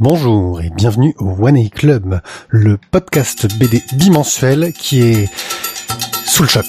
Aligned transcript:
Bonjour 0.00 0.62
et 0.62 0.70
bienvenue 0.70 1.14
au 1.18 1.46
One 1.46 1.58
A 1.58 1.68
Club, 1.68 2.22
le 2.48 2.78
podcast 2.90 3.46
BD 3.58 3.82
bimensuel 3.92 4.72
qui 4.72 5.02
est 5.02 5.28
sous 6.24 6.42
le 6.42 6.48
choc. 6.48 6.64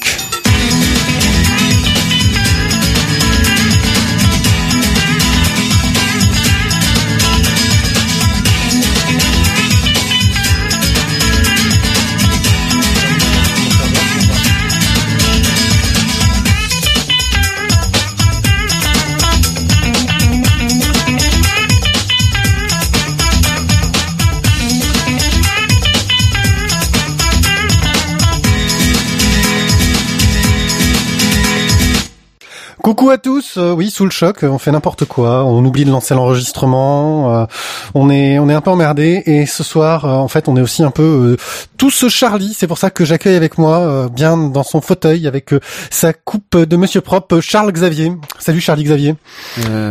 Coucou 32.84 33.12
à 33.12 33.20
tous, 33.20 33.58
euh, 33.58 33.73
oui 33.73 33.91
sous 33.91 34.05
le 34.05 34.09
choc, 34.09 34.40
on 34.41 34.58
fait 34.58 34.71
n'importe 34.71 35.05
quoi, 35.05 35.45
on 35.45 35.63
oublie 35.63 35.85
de 35.85 35.91
lancer 35.91 36.16
l'enregistrement, 36.16 37.41
euh, 37.41 37.45
on 37.94 38.09
est 38.09 38.40
on 38.40 38.49
est 38.49 38.55
un 38.55 38.62
peu 38.62 38.71
emmerdé 38.71 39.21
et 39.27 39.45
ce 39.45 39.63
soir 39.63 40.05
euh, 40.05 40.16
en 40.16 40.27
fait 40.27 40.48
on 40.48 40.57
est 40.57 40.62
aussi 40.62 40.81
un 40.81 40.90
peu 40.90 41.38
tout 41.77 41.91
ce 41.91 42.09
Charlie, 42.09 42.55
c'est 42.57 42.66
pour 42.66 42.80
ça 42.80 42.90
que 42.90 43.05
j'accueille 43.05 43.35
avec 43.35 43.59
moi 43.59 44.09
bien 44.09 44.35
dans 44.35 44.63
son 44.63 44.81
fauteuil 44.81 45.27
avec 45.27 45.54
sa 45.91 46.13
coupe 46.13 46.57
de 46.57 46.76
Monsieur 46.76 47.02
propre 47.02 47.40
Charles 47.40 47.71
Xavier. 47.71 48.13
Salut 48.40 48.62
Charlie 48.62 48.84
Xavier. 48.84 49.16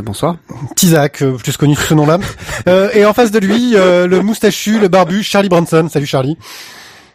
bonsoir. 0.03 0.37
Tisac, 0.75 1.23
plus 1.45 1.57
connu 1.57 1.77
sous 1.77 1.83
ce 1.83 1.95
nom-là. 1.95 2.19
et 2.95 3.05
en 3.05 3.13
face 3.13 3.31
de 3.31 3.39
lui 3.39 3.73
le 3.73 4.21
moustachu, 4.21 4.81
le 4.81 4.89
barbu 4.89 5.23
Charlie 5.23 5.49
Branson. 5.49 5.89
Salut 5.91 6.07
Charlie. 6.07 6.37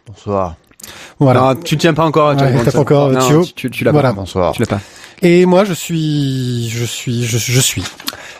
Bonsoir. 0.06 0.54
Voilà. 1.18 1.40
Non, 1.40 1.54
tu 1.56 1.76
tiens 1.76 1.94
pas 1.94 2.04
encore. 2.04 2.36
Tu 2.36 2.44
ouais, 2.44 2.64
pas 2.64 2.78
encore. 2.78 3.10
Non, 3.10 3.42
tu, 3.42 3.70
tu, 3.70 3.84
l'as 3.84 3.92
voilà. 3.92 4.10
pas. 4.10 4.20
Bonsoir. 4.20 4.52
Tu 4.52 4.60
l'as 4.60 4.66
pas. 4.66 4.80
Et 5.22 5.46
moi, 5.46 5.64
je 5.64 5.72
suis, 5.72 6.68
je 6.68 6.84
suis, 6.84 7.24
je, 7.24 7.38
je 7.38 7.60
suis. 7.60 7.82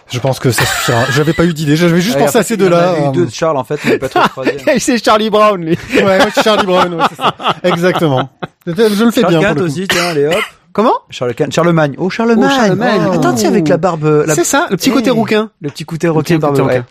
Je 0.08 0.20
pense 0.20 0.38
que 0.38 0.50
ça 0.50 0.64
suffira. 0.64 1.04
J'avais 1.10 1.32
pas 1.32 1.44
eu 1.44 1.52
d'idée. 1.52 1.76
J'avais 1.76 2.00
juste 2.00 2.18
pensé 2.18 2.38
à 2.38 2.42
ces 2.42 2.56
deux-là. 2.56 2.94
Il 2.96 3.02
y 3.02 3.06
a 3.06 3.08
eu 3.08 3.12
deux 3.12 3.26
de 3.26 3.32
Charles 3.32 3.56
en 3.56 3.64
fait, 3.64 3.80
mais 3.84 3.98
pas 3.98 4.08
trop 4.08 4.44
c'est 4.78 5.02
Charlie 5.02 5.30
Brown, 5.30 5.60
lui. 5.60 5.78
ouais, 5.94 6.18
c'est 6.34 6.42
Charlie 6.42 6.66
Brown. 6.66 6.94
Ouais, 6.94 7.04
c'est 7.10 7.16
ça. 7.16 7.34
Exactement. 7.62 8.28
Je 8.66 8.72
le 9.04 9.10
fais 9.10 9.22
Charles 9.22 9.38
bien. 9.38 9.54
Kent 9.54 9.60
aussi, 9.62 9.88
tiens, 9.88 10.08
allez 10.08 10.26
hop. 10.26 10.34
Comment? 10.72 10.92
Charles 11.08 11.34
Charlemagne. 11.50 11.94
Oh 11.96 12.10
Charlemagne. 12.10 12.50
Oh, 12.52 12.56
Charlemagne. 12.56 13.00
Oh. 13.08 13.12
Attends, 13.12 13.34
tiens, 13.34 13.48
avec 13.48 13.66
la 13.68 13.78
barbe. 13.78 14.24
La... 14.26 14.34
C'est 14.34 14.44
ça, 14.44 14.66
le 14.70 14.76
petit 14.76 14.90
côté 14.90 15.10
rouquin. 15.10 15.50
Le 15.62 15.70
petit 15.70 15.84
côté 15.84 16.06
rouquin, 16.08 16.38
barbe. 16.38 16.60
Ouais. 16.60 16.82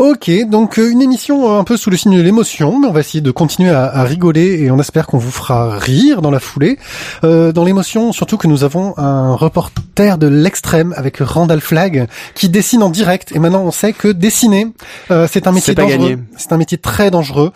Ok, 0.00 0.30
donc 0.48 0.78
euh, 0.78 0.90
une 0.90 1.02
émission 1.02 1.58
un 1.58 1.62
peu 1.62 1.76
sous 1.76 1.90
le 1.90 1.98
signe 1.98 2.16
de 2.16 2.22
l'émotion, 2.22 2.80
mais 2.80 2.88
on 2.88 2.90
va 2.90 3.00
essayer 3.00 3.20
de 3.20 3.30
continuer 3.30 3.68
à, 3.68 3.84
à 3.84 4.02
rigoler 4.04 4.62
et 4.62 4.70
on 4.70 4.78
espère 4.78 5.06
qu'on 5.06 5.18
vous 5.18 5.30
fera 5.30 5.76
rire 5.76 6.22
dans 6.22 6.30
la 6.30 6.40
foulée. 6.40 6.78
Euh, 7.22 7.52
dans 7.52 7.64
l'émotion, 7.64 8.10
surtout 8.10 8.38
que 8.38 8.46
nous 8.46 8.64
avons 8.64 8.94
un 8.96 9.34
reporter 9.34 10.00
de 10.08 10.26
l'extrême 10.26 10.94
avec 10.96 11.18
Randall 11.18 11.60
Flagg 11.60 12.08
qui 12.34 12.48
dessine 12.48 12.82
en 12.82 12.90
direct. 12.90 13.32
Et 13.32 13.38
maintenant, 13.38 13.62
on 13.62 13.70
sait 13.70 13.92
que 13.92 14.08
dessiner, 14.08 14.68
euh, 15.10 15.26
c'est 15.30 15.46
un 15.46 15.52
métier 15.52 15.74
dangereux. 15.74 16.18
C'est 16.36 16.52
un 16.52 16.56
métier 16.56 16.78
très 16.78 17.10
dangereux. 17.10 17.52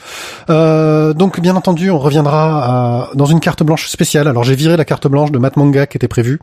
Euh, 0.50 1.14
donc, 1.14 1.40
bien 1.40 1.56
entendu, 1.56 1.90
on 1.90 1.98
reviendra 1.98 2.64
à, 2.64 3.10
dans 3.14 3.26
une 3.26 3.40
carte 3.40 3.62
blanche 3.62 3.88
spéciale. 3.88 4.28
Alors, 4.28 4.44
j'ai 4.44 4.54
viré 4.54 4.76
la 4.76 4.84
carte 4.84 5.06
blanche 5.06 5.30
de 5.30 5.38
Matt 5.38 5.56
Manga 5.56 5.86
qui 5.86 5.96
était 5.96 6.08
prévue. 6.08 6.40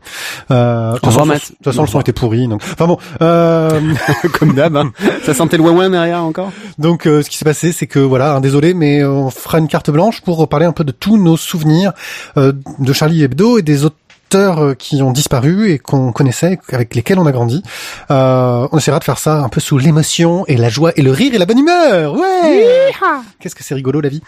Euh, 0.50 0.94
de 0.94 0.98
toute 0.98 1.12
façon, 1.12 1.26
de 1.26 1.32
toute 1.32 1.64
façon 1.64 1.82
le 1.82 1.88
son 1.88 2.00
était 2.00 2.12
pourri. 2.12 2.48
Donc, 2.48 2.62
enfin 2.64 2.86
bon, 2.86 2.98
euh... 3.20 3.80
comme 4.38 4.54
d'hab, 4.54 4.76
hein. 4.76 4.92
ça 5.24 5.34
sentait 5.34 5.56
le 5.56 5.62
encore? 5.98 6.52
Donc 6.78 7.06
euh, 7.06 7.22
ce 7.22 7.30
qui 7.30 7.36
s'est 7.36 7.44
passé, 7.44 7.72
c'est 7.72 7.86
que 7.86 7.98
voilà, 7.98 8.34
hein, 8.34 8.40
désolé, 8.40 8.74
mais 8.74 9.04
on 9.04 9.30
fera 9.30 9.58
une 9.58 9.68
carte 9.68 9.90
blanche 9.90 10.20
pour 10.20 10.48
parler 10.48 10.66
un 10.66 10.72
peu 10.72 10.84
de 10.84 10.92
tous 10.92 11.18
nos 11.18 11.36
souvenirs 11.36 11.92
euh, 12.36 12.52
de 12.78 12.92
Charlie 12.92 13.22
Hebdo 13.22 13.58
et 13.58 13.62
des 13.62 13.84
auteurs 13.84 14.76
qui 14.78 15.02
ont 15.02 15.12
disparu 15.12 15.70
et 15.70 15.78
qu'on 15.78 16.12
connaissait, 16.12 16.58
avec 16.72 16.94
lesquels 16.94 17.18
on 17.18 17.26
a 17.26 17.32
grandi. 17.32 17.62
Euh, 18.10 18.66
on 18.72 18.78
essaiera 18.78 18.98
de 18.98 19.04
faire 19.04 19.18
ça 19.18 19.40
un 19.40 19.48
peu 19.48 19.60
sous 19.60 19.76
l'émotion 19.76 20.44
et 20.46 20.56
la 20.56 20.70
joie 20.70 20.92
et 20.96 21.02
le 21.02 21.10
rire 21.10 21.34
et 21.34 21.38
la 21.38 21.44
bonne 21.44 21.58
humeur. 21.58 22.14
Ouais. 22.14 22.90
Qu'est-ce 23.38 23.54
que 23.54 23.62
c'est 23.62 23.74
rigolo 23.74 24.00
la 24.00 24.08
vie. 24.08 24.22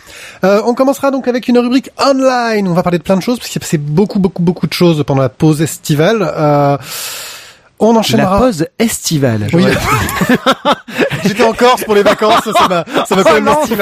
Euh, 0.44 0.60
on 0.66 0.74
commencera 0.74 1.10
donc 1.10 1.26
avec 1.26 1.48
une 1.48 1.58
rubrique 1.58 1.90
online. 1.98 2.68
On 2.68 2.74
va 2.74 2.82
parler 2.82 2.98
de 2.98 3.02
plein 3.02 3.16
de 3.16 3.22
choses 3.22 3.38
parce 3.38 3.48
qu'il 3.48 3.54
s'est 3.54 3.60
passé 3.60 3.78
beaucoup, 3.78 4.18
beaucoup, 4.18 4.42
beaucoup 4.42 4.66
de 4.66 4.72
choses 4.72 5.02
pendant 5.06 5.22
la 5.22 5.30
pause 5.30 5.62
estivale. 5.62 6.18
Euh, 6.20 6.76
on 7.86 7.96
enchaînera. 7.96 8.34
La 8.34 8.38
pause 8.38 8.66
estivale. 8.78 9.46
Oui. 9.52 9.64
J'étais 11.24 11.44
en 11.44 11.52
Corse 11.52 11.84
pour 11.84 11.94
les 11.94 12.02
vacances, 12.02 12.44
ça 12.44 12.68
m'a, 12.68 12.84
ça 13.06 13.16
m'a 13.16 13.22
oh 13.24 13.40
non, 13.40 13.56
tu 13.66 13.74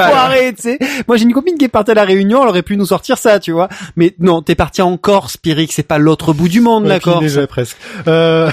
sais. 0.63 0.79
Moi, 1.09 1.17
j'ai 1.17 1.25
une 1.25 1.33
copine 1.33 1.59
qui 1.59 1.65
est 1.65 1.69
partie 1.69 1.91
à 1.91 1.95
la 1.95 2.05
Réunion, 2.05 2.43
elle 2.43 2.49
aurait 2.49 2.63
pu 2.63 2.77
nous 2.77 2.87
sortir 2.87 3.19
ça, 3.19 3.41
tu 3.41 3.53
vois. 3.53 3.69
Mais 3.97 4.15
non, 4.19 4.43
t'es 4.43 4.55
parti 4.55 4.83
en 4.83 4.97
Corse, 4.97 5.37
Pyrrhic, 5.37 5.73
c'est 5.73 5.83
pas 5.83 5.99
l'autre 5.99 6.33
bout 6.33 6.49
du 6.49 6.61
monde, 6.61 6.85
ouais, 6.85 6.91
la 6.91 7.01
Corse. 7.01 7.21
Déjà, 7.21 7.47
presque. 7.47 7.77
Euh... 8.07 8.51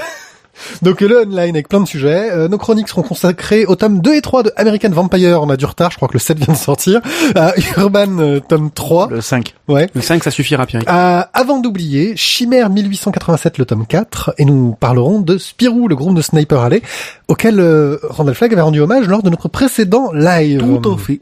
Donc 0.81 1.01
le 1.01 1.21
online 1.21 1.55
avec 1.55 1.67
plein 1.67 1.81
de 1.81 1.87
sujets. 1.87 2.31
Euh, 2.31 2.47
nos 2.47 2.57
chroniques 2.57 2.89
seront 2.89 3.03
consacrées 3.03 3.65
au 3.65 3.75
tome 3.75 4.01
2 4.01 4.15
et 4.15 4.21
3 4.21 4.43
de 4.43 4.51
American 4.55 4.89
Vampire. 4.89 5.41
On 5.41 5.49
a 5.49 5.57
du 5.57 5.65
retard, 5.65 5.91
je 5.91 5.97
crois 5.97 6.07
que 6.07 6.13
le 6.13 6.19
7 6.19 6.37
vient 6.37 6.53
de 6.53 6.57
sortir. 6.57 7.01
Euh, 7.37 7.51
Urban 7.77 8.19
euh, 8.19 8.39
tome 8.39 8.71
3. 8.71 9.09
Le 9.11 9.21
5. 9.21 9.55
Ouais. 9.67 9.89
Le 9.93 10.01
5 10.01 10.23
ça 10.23 10.31
suffira 10.31 10.65
Pierre. 10.65 10.83
Euh, 10.87 11.21
avant 11.33 11.59
d'oublier, 11.59 12.15
Chimère 12.15 12.69
1887 12.69 13.57
le 13.57 13.65
tome 13.65 13.85
4 13.85 14.33
et 14.37 14.45
nous 14.45 14.75
parlerons 14.79 15.19
de 15.19 15.37
Spirou, 15.37 15.87
le 15.87 15.95
groupe 15.95 16.15
de 16.15 16.21
Sniper 16.21 16.61
Alley 16.61 16.81
auquel 17.27 17.59
euh, 17.59 17.97
Randall 18.03 18.35
Flagg 18.35 18.53
avait 18.53 18.61
rendu 18.61 18.81
hommage 18.81 19.07
lors 19.07 19.23
de 19.23 19.29
notre 19.29 19.47
précédent 19.47 20.11
live. 20.13 20.59
Tout 20.59 20.91
à 20.91 20.97
fait. 20.97 21.21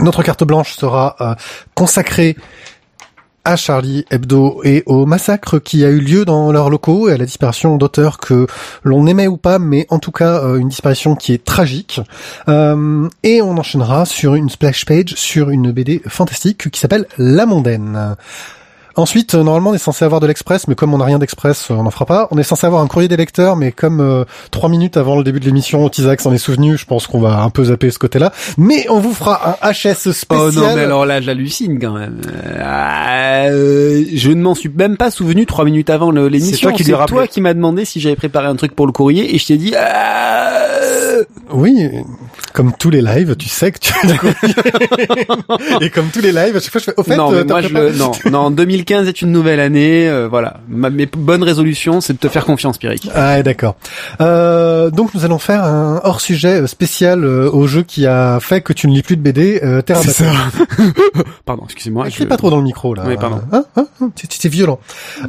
Notre 0.00 0.22
carte 0.22 0.44
blanche 0.44 0.74
sera 0.74 1.16
euh, 1.20 1.34
consacrée 1.74 2.36
à 3.44 3.56
Charlie 3.56 4.04
Hebdo 4.10 4.60
et 4.64 4.82
au 4.86 5.06
massacre 5.06 5.58
qui 5.58 5.84
a 5.84 5.88
eu 5.88 5.98
lieu 5.98 6.24
dans 6.24 6.52
leurs 6.52 6.70
locaux 6.70 7.08
et 7.08 7.12
à 7.12 7.16
la 7.16 7.24
disparition 7.24 7.76
d'auteurs 7.76 8.18
que 8.18 8.46
l'on 8.84 9.06
aimait 9.06 9.26
ou 9.26 9.36
pas, 9.36 9.58
mais 9.58 9.86
en 9.90 9.98
tout 9.98 10.12
cas 10.12 10.42
euh, 10.42 10.56
une 10.56 10.68
disparition 10.68 11.16
qui 11.16 11.32
est 11.32 11.44
tragique. 11.44 12.00
Euh, 12.48 13.08
et 13.22 13.42
on 13.42 13.56
enchaînera 13.56 14.04
sur 14.06 14.34
une 14.34 14.48
splash 14.48 14.84
page 14.84 15.14
sur 15.16 15.50
une 15.50 15.72
BD 15.72 16.02
fantastique 16.06 16.70
qui 16.70 16.80
s'appelle 16.80 17.06
La 17.18 17.46
Mondaine. 17.46 18.16
Ensuite, 18.96 19.34
euh, 19.34 19.42
normalement, 19.42 19.70
on 19.70 19.74
est 19.74 19.78
censé 19.78 20.04
avoir 20.04 20.20
de 20.20 20.26
l'express, 20.26 20.68
mais 20.68 20.74
comme 20.74 20.92
on 20.92 20.98
n'a 20.98 21.04
rien 21.04 21.18
d'express, 21.18 21.70
euh, 21.70 21.74
on 21.74 21.84
n'en 21.84 21.90
fera 21.90 22.06
pas. 22.06 22.28
On 22.30 22.38
est 22.38 22.42
censé 22.42 22.66
avoir 22.66 22.82
un 22.82 22.86
courrier 22.86 23.08
des 23.08 23.16
lecteurs, 23.16 23.56
mais 23.56 23.72
comme 23.72 24.00
euh, 24.00 24.24
trois 24.50 24.68
minutes 24.68 24.96
avant 24.96 25.16
le 25.16 25.24
début 25.24 25.40
de 25.40 25.46
l'émission, 25.46 25.88
Tisac 25.88 26.20
s'en 26.20 26.32
est 26.32 26.38
souvenu, 26.38 26.76
je 26.76 26.84
pense 26.84 27.06
qu'on 27.06 27.20
va 27.20 27.42
un 27.42 27.50
peu 27.50 27.64
zapper 27.64 27.90
ce 27.90 27.98
côté-là. 27.98 28.32
Mais 28.58 28.86
on 28.90 29.00
vous 29.00 29.14
fera 29.14 29.58
un 29.62 29.70
HS 29.70 30.12
spécial. 30.12 30.24
Oh 30.30 30.50
non, 30.52 30.74
mais 30.76 30.82
alors 30.82 31.06
là, 31.06 31.20
j'hallucine 31.20 31.78
quand 31.80 31.92
même. 31.92 32.20
Euh, 32.58 34.04
je 34.12 34.30
ne 34.30 34.42
m'en 34.42 34.54
suis 34.54 34.68
même 34.68 34.96
pas 34.96 35.10
souvenu 35.10 35.46
trois 35.46 35.64
minutes 35.64 35.90
avant 35.90 36.10
l'émission. 36.10 36.70
C'est 36.70 36.84
toi 36.84 36.96
qui, 36.98 37.10
toi 37.12 37.26
qui 37.26 37.40
m'as 37.40 37.54
demandé 37.54 37.84
si 37.84 38.00
j'avais 38.00 38.16
préparé 38.16 38.46
un 38.46 38.56
truc 38.56 38.74
pour 38.74 38.86
le 38.86 38.92
courrier, 38.92 39.34
et 39.34 39.38
je 39.38 39.46
t'ai 39.46 39.56
dit... 39.56 39.72
Euh... 39.74 41.24
Oui, 41.52 41.88
comme 42.52 42.72
tous 42.72 42.90
les 42.90 43.02
lives, 43.02 43.36
tu 43.36 43.48
sais 43.48 43.72
que 43.72 43.78
tu 43.78 43.92
et 45.80 45.90
comme 45.90 46.08
tous 46.08 46.20
les 46.20 46.32
lives, 46.32 46.56
à 46.56 46.60
chaque 46.60 46.72
fois 46.72 46.80
je 46.80 46.84
fais 46.84 46.94
au 46.96 47.02
fait 47.02 47.16
non, 47.16 47.30
mais 47.30 47.38
euh, 47.38 47.44
moi 47.44 47.62
je 47.62 47.68
le... 47.68 47.92
non, 47.92 48.12
non, 48.30 48.50
2015 48.50 49.08
est 49.08 49.22
une 49.22 49.32
nouvelle 49.32 49.60
année, 49.60 50.08
euh, 50.08 50.28
voilà. 50.28 50.60
Ma, 50.68 50.90
mes 50.90 51.06
bonnes 51.06 51.42
résolutions, 51.42 52.00
c'est 52.00 52.14
de 52.14 52.18
te 52.18 52.28
faire 52.28 52.44
confiance, 52.44 52.78
Pyrrhic. 52.78 53.08
Ah, 53.14 53.42
d'accord. 53.42 53.76
Euh, 54.20 54.90
donc 54.90 55.14
nous 55.14 55.24
allons 55.24 55.38
faire 55.38 55.64
un 55.64 56.00
hors 56.04 56.20
sujet 56.20 56.66
spécial 56.66 57.24
euh, 57.24 57.50
au 57.50 57.66
jeu 57.66 57.82
qui 57.82 58.06
a 58.06 58.38
fait 58.40 58.60
que 58.60 58.72
tu 58.72 58.88
ne 58.88 58.92
lis 58.92 59.02
plus 59.02 59.16
de 59.16 59.22
BD 59.22 59.60
euh, 59.62 59.82
Terra 59.82 60.02
ça. 60.02 60.24
pardon, 61.44 61.62
excusez-moi. 61.64 62.08
Je... 62.08 62.24
pas 62.24 62.36
trop 62.36 62.50
dans 62.50 62.58
le 62.58 62.62
micro 62.62 62.94
là. 62.94 63.04
Oui, 63.06 63.16
pardon. 63.18 63.40
Hein, 63.52 63.64
hein, 63.76 63.86
c'est 64.16 64.48
violent. 64.48 64.78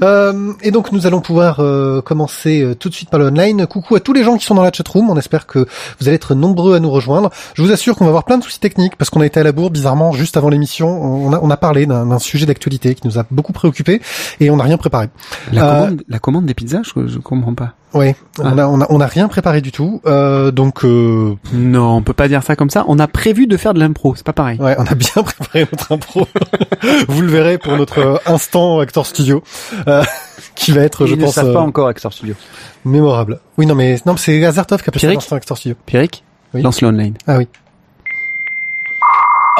Euh, 0.01 0.53
et 0.61 0.71
donc 0.71 0.91
nous 0.91 1.07
allons 1.07 1.21
pouvoir 1.21 1.61
commencer 2.03 2.75
tout 2.79 2.89
de 2.89 2.93
suite 2.93 3.09
par 3.09 3.19
le 3.19 3.27
online. 3.27 3.65
Coucou 3.67 3.95
à 3.95 3.99
tous 3.99 4.13
les 4.13 4.23
gens 4.23 4.37
qui 4.37 4.45
sont 4.45 4.55
dans 4.55 4.63
la 4.63 4.71
chatroom. 4.71 5.09
On 5.09 5.17
espère 5.17 5.47
que 5.47 5.59
vous 5.99 6.07
allez 6.07 6.15
être 6.15 6.35
nombreux 6.35 6.75
à 6.75 6.79
nous 6.79 6.91
rejoindre. 6.91 7.12
Je 7.53 7.61
vous 7.61 7.71
assure 7.71 7.95
qu'on 7.95 8.05
va 8.05 8.09
avoir 8.09 8.23
plein 8.23 8.37
de 8.37 8.43
soucis 8.43 8.59
techniques 8.59 8.95
parce 8.95 9.09
qu'on 9.09 9.21
a 9.21 9.25
été 9.25 9.39
à 9.39 9.43
la 9.43 9.51
bourre 9.51 9.71
bizarrement 9.71 10.11
juste 10.11 10.37
avant 10.37 10.49
l'émission. 10.49 10.89
On 10.89 11.33
a, 11.33 11.39
on 11.41 11.49
a 11.49 11.57
parlé 11.57 11.85
d'un 11.85 12.19
sujet 12.19 12.45
d'actualité 12.45 12.95
qui 12.95 13.07
nous 13.07 13.19
a 13.19 13.25
beaucoup 13.31 13.53
préoccupé 13.53 14.01
et 14.39 14.49
on 14.49 14.57
n'a 14.57 14.63
rien 14.63 14.77
préparé. 14.77 15.09
La 15.51 15.61
commande, 15.61 16.03
la 16.07 16.19
commande 16.19 16.45
des 16.45 16.53
pizzas, 16.53 16.81
je, 16.83 17.07
je 17.07 17.19
comprends 17.19 17.53
pas. 17.53 17.73
Oui, 17.93 18.15
ah. 18.39 18.43
on 18.43 18.57
a 18.57 18.65
on 18.65 18.81
a 18.81 18.87
on 18.89 18.99
a 18.99 19.05
rien 19.05 19.27
préparé 19.27 19.61
du 19.61 19.71
tout. 19.71 20.01
Euh, 20.05 20.51
donc 20.51 20.83
euh... 20.83 21.35
non, 21.53 21.97
on 21.97 22.01
peut 22.01 22.13
pas 22.13 22.27
dire 22.27 22.41
ça 22.41 22.55
comme 22.55 22.69
ça. 22.69 22.85
On 22.87 22.97
a 22.97 23.07
prévu 23.07 23.45
de 23.45 23.55
faire 23.55 23.73
de 23.73 23.79
l'impro, 23.79 24.15
c'est 24.15 24.25
pas 24.25 24.33
pareil. 24.33 24.59
Ouais, 24.59 24.75
on 24.79 24.85
a 24.85 24.95
bien 24.95 25.09
préparé 25.23 25.67
notre 25.71 25.91
impro. 25.91 26.27
Vous 27.07 27.21
le 27.21 27.27
verrez 27.27 27.57
pour 27.57 27.77
notre 27.77 28.21
instant 28.25 28.79
Actor 28.79 29.05
Studio, 29.05 29.43
euh, 29.87 30.03
qui 30.55 30.71
va 30.71 30.81
être, 30.81 31.05
Ils 31.05 31.11
je 31.11 31.15
ne 31.15 31.25
pense, 31.25 31.35
savent 31.35 31.49
euh, 31.49 31.53
pas 31.53 31.61
encore 31.61 31.87
Actor 31.87 32.11
Studio. 32.11 32.35
mémorable. 32.83 33.39
Oui, 33.57 33.67
non, 33.67 33.75
mais 33.75 33.97
non, 34.05 34.17
c'est 34.17 34.43
Azartov 34.43 34.81
qui 34.81 34.89
a 34.89 34.99
ça 34.99 35.13
l'instant 35.13 35.35
Actor 35.35 35.57
Studio. 35.57 35.75
Pierrick, 35.85 36.23
Oui. 36.53 36.61
le 36.61 36.87
online. 36.87 37.15
Ah 37.27 37.37
oui. 37.37 37.47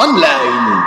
Online. 0.00 0.82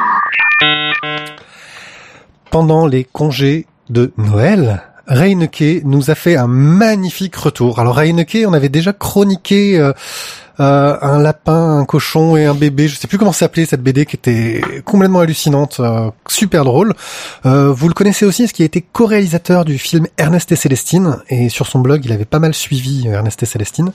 Pendant 2.50 2.88
les 2.88 3.04
congés 3.04 3.68
de 3.90 4.12
Noël, 4.18 4.84
Reineke 5.08 5.84
nous 5.84 6.10
a 6.12 6.16
fait 6.16 6.36
un 6.36 6.48
magnifique 6.48 7.36
retour. 7.36 7.80
Alors 7.80 7.96
Reineke, 7.96 8.40
on 8.46 8.54
avait 8.54 8.70
déjà 8.70 8.94
chroniqué 8.94 9.80
euh, 9.80 9.94
euh, 10.60 10.98
un 11.02 11.20
lapin, 11.20 11.80
un 11.80 11.86
cochon 11.86 12.36
et 12.36 12.46
un 12.46 12.54
bébé. 12.54 12.88
Je 12.88 12.96
sais 12.96 13.08
plus 13.08 13.18
comment 13.18 13.32
s'appelait 13.32 13.66
cette 13.66 13.82
BD 13.82 14.06
qui 14.06 14.16
était 14.16 14.62
complètement 14.86 15.20
hallucinante, 15.20 15.78
euh, 15.80 16.10
super 16.28 16.64
drôle. 16.64 16.94
Euh, 17.46 17.72
vous 17.72 17.88
le 17.88 17.94
connaissez 17.94 18.26
aussi, 18.26 18.44
parce 18.44 18.54
qu'il 18.54 18.64
a 18.64 18.68
été 18.68 18.82
co-réalisateur 18.82 19.66
du 19.66 19.78
film 19.78 20.08
Ernest 20.18 20.52
et 20.52 20.56
Célestine, 20.56 21.18
et 21.30 21.50
sur 21.50 21.68
son 21.68 21.80
blog, 21.80 22.02
il 22.06 22.12
avait 22.12 22.26
pas 22.26 22.40
mal 22.40 22.54
suivi 22.54 23.08
Ernest 23.08 23.42
et 23.44 23.46
Célestine. 23.46 23.92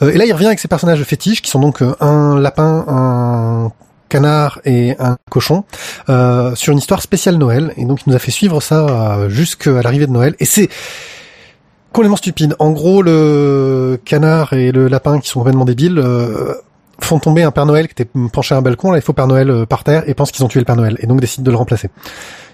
et 0.00 0.18
là, 0.18 0.24
il 0.24 0.32
revient 0.32 0.46
avec 0.46 0.60
ses 0.60 0.68
personnages 0.68 1.02
fétiches, 1.04 1.42
qui 1.42 1.50
sont 1.50 1.60
donc 1.60 1.82
un 2.00 2.38
lapin, 2.38 2.84
un 2.88 3.72
canard 4.08 4.60
et 4.64 4.96
un 4.98 5.16
cochon 5.30 5.64
euh, 6.08 6.54
sur 6.54 6.72
une 6.72 6.78
histoire 6.78 7.02
spéciale 7.02 7.36
Noël 7.36 7.72
et 7.76 7.84
donc 7.84 8.00
il 8.06 8.10
nous 8.10 8.16
a 8.16 8.18
fait 8.18 8.30
suivre 8.30 8.60
ça 8.60 8.86
euh, 8.86 9.28
jusqu'à 9.28 9.82
l'arrivée 9.82 10.06
de 10.06 10.12
Noël 10.12 10.34
et 10.40 10.44
c'est 10.44 10.68
complètement 11.92 12.16
stupide. 12.16 12.54
En 12.58 12.70
gros, 12.70 13.02
le 13.02 13.98
canard 14.04 14.52
et 14.52 14.72
le 14.72 14.88
lapin 14.88 15.18
qui 15.20 15.28
sont 15.28 15.40
complètement 15.40 15.64
débiles 15.64 15.98
euh, 15.98 16.54
font 17.00 17.18
tomber 17.18 17.42
un 17.42 17.50
Père 17.50 17.66
Noël 17.66 17.86
qui 17.86 18.02
était 18.02 18.10
penché 18.32 18.54
à 18.54 18.58
un 18.58 18.62
balcon, 18.62 18.90
là 18.90 18.98
il 18.98 19.02
faut 19.02 19.12
Père 19.12 19.26
Noël 19.26 19.50
euh, 19.50 19.66
par 19.66 19.84
terre 19.84 20.08
et 20.08 20.14
pensent 20.14 20.32
qu'ils 20.32 20.44
ont 20.44 20.48
tué 20.48 20.60
le 20.60 20.64
Père 20.64 20.76
Noël 20.76 20.96
et 21.00 21.06
donc 21.06 21.20
décident 21.20 21.44
de 21.44 21.50
le 21.50 21.56
remplacer. 21.56 21.90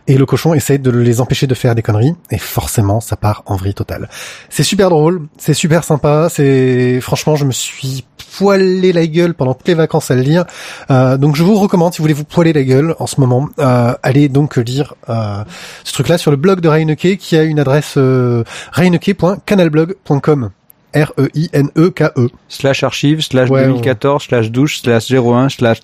Et 0.07 0.19
le 0.19 0.27
cochon 0.27 0.53
essaie 0.53 0.79
de 0.79 0.91
les 0.91 1.21
empêcher 1.21 1.47
de 1.47 1.55
faire 1.55 1.75
des 1.75 1.83
conneries 1.83 2.15
et 2.31 2.39
forcément 2.39 3.01
ça 3.01 3.17
part 3.17 3.43
en 3.47 3.57
vrille 3.57 3.75
totale. 3.75 4.11
C'est 4.51 4.63
super 4.63 4.91
drôle, 4.91 5.23
c'est 5.39 5.55
super 5.55 5.83
sympa, 5.83 6.29
c'est 6.31 7.01
franchement 7.01 7.37
je 7.37 7.47
me 7.47 7.53
suis 7.53 8.05
poilé 8.37 8.93
la 8.93 9.07
gueule 9.07 9.33
pendant 9.35 9.55
toutes 9.55 9.69
les 9.69 9.75
vacances 9.75 10.11
à 10.11 10.17
le 10.17 10.23
lire. 10.23 10.45
Euh, 10.91 11.17
donc 11.17 11.37
je 11.37 11.43
vous 11.43 11.55
recommande 11.55 11.95
si 11.95 11.99
vous 11.99 12.05
voulez 12.05 12.15
vous 12.15 12.25
poiler 12.25 12.53
la 12.53 12.65
gueule 12.65 12.95
en 12.99 13.07
ce 13.07 13.19
moment, 13.19 13.49
euh, 13.59 13.95
allez 14.03 14.29
donc 14.29 14.57
lire 14.57 14.95
euh, 15.09 15.43
ce 15.85 15.93
truc-là 15.95 16.19
sur 16.19 16.31
le 16.31 16.37
blog 16.37 16.61
de 16.61 16.69
Reineke 16.69 17.17
qui 17.17 17.37
a 17.37 17.43
une 17.43 17.59
adresse 17.59 17.95
euh, 17.97 18.45
reineke.canalblog.com. 18.73 20.51
R-E-I-N-E-K-E. 20.95 22.29
Slash 22.49 22.85
archive, 22.85 23.21
slash 23.21 23.51
Ouais, 23.51 23.65
2014, 23.65 24.23
slash 24.23 24.51
douche, 24.51 24.81
slash 24.81 25.11
01, 25.11 25.49
slash... 25.49 25.81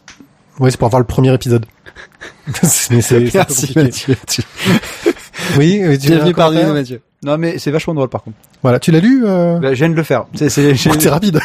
Ouais, 0.61 0.71
c'est 0.71 0.77
pour 0.77 0.87
avoir 0.87 1.01
le 1.01 1.07
premier 1.07 1.33
épisode. 1.35 1.67
C'est- 2.63 2.91
Merci. 3.35 3.73
Mathieu. 3.77 4.17
Oui, 5.59 5.79
tu 5.81 5.85
as 5.85 5.91
un 5.91 5.97
Bienvenue 5.97 6.35
parmi 6.35 6.63
nous 6.63 6.75
Mathieu. 6.75 7.01
Non 7.25 7.37
mais 7.39 7.59
c'est 7.59 7.71
vachement 7.71 7.95
drôle 7.95 8.09
par 8.09 8.23
contre. 8.23 8.37
Voilà, 8.63 8.79
tu 8.79 8.93
l'as 8.93 9.01
lu 9.01 9.23
euh... 9.27 9.59
Bah, 9.59 9.71
je 9.71 9.79
viens 9.79 9.89
de 9.89 9.95
le 9.95 10.03
faire. 10.03 10.27
C'est, 10.35 10.49
c'est, 10.51 10.75
j'ai- 10.77 10.91
C'est 11.01 11.09
rapide. 11.09 11.41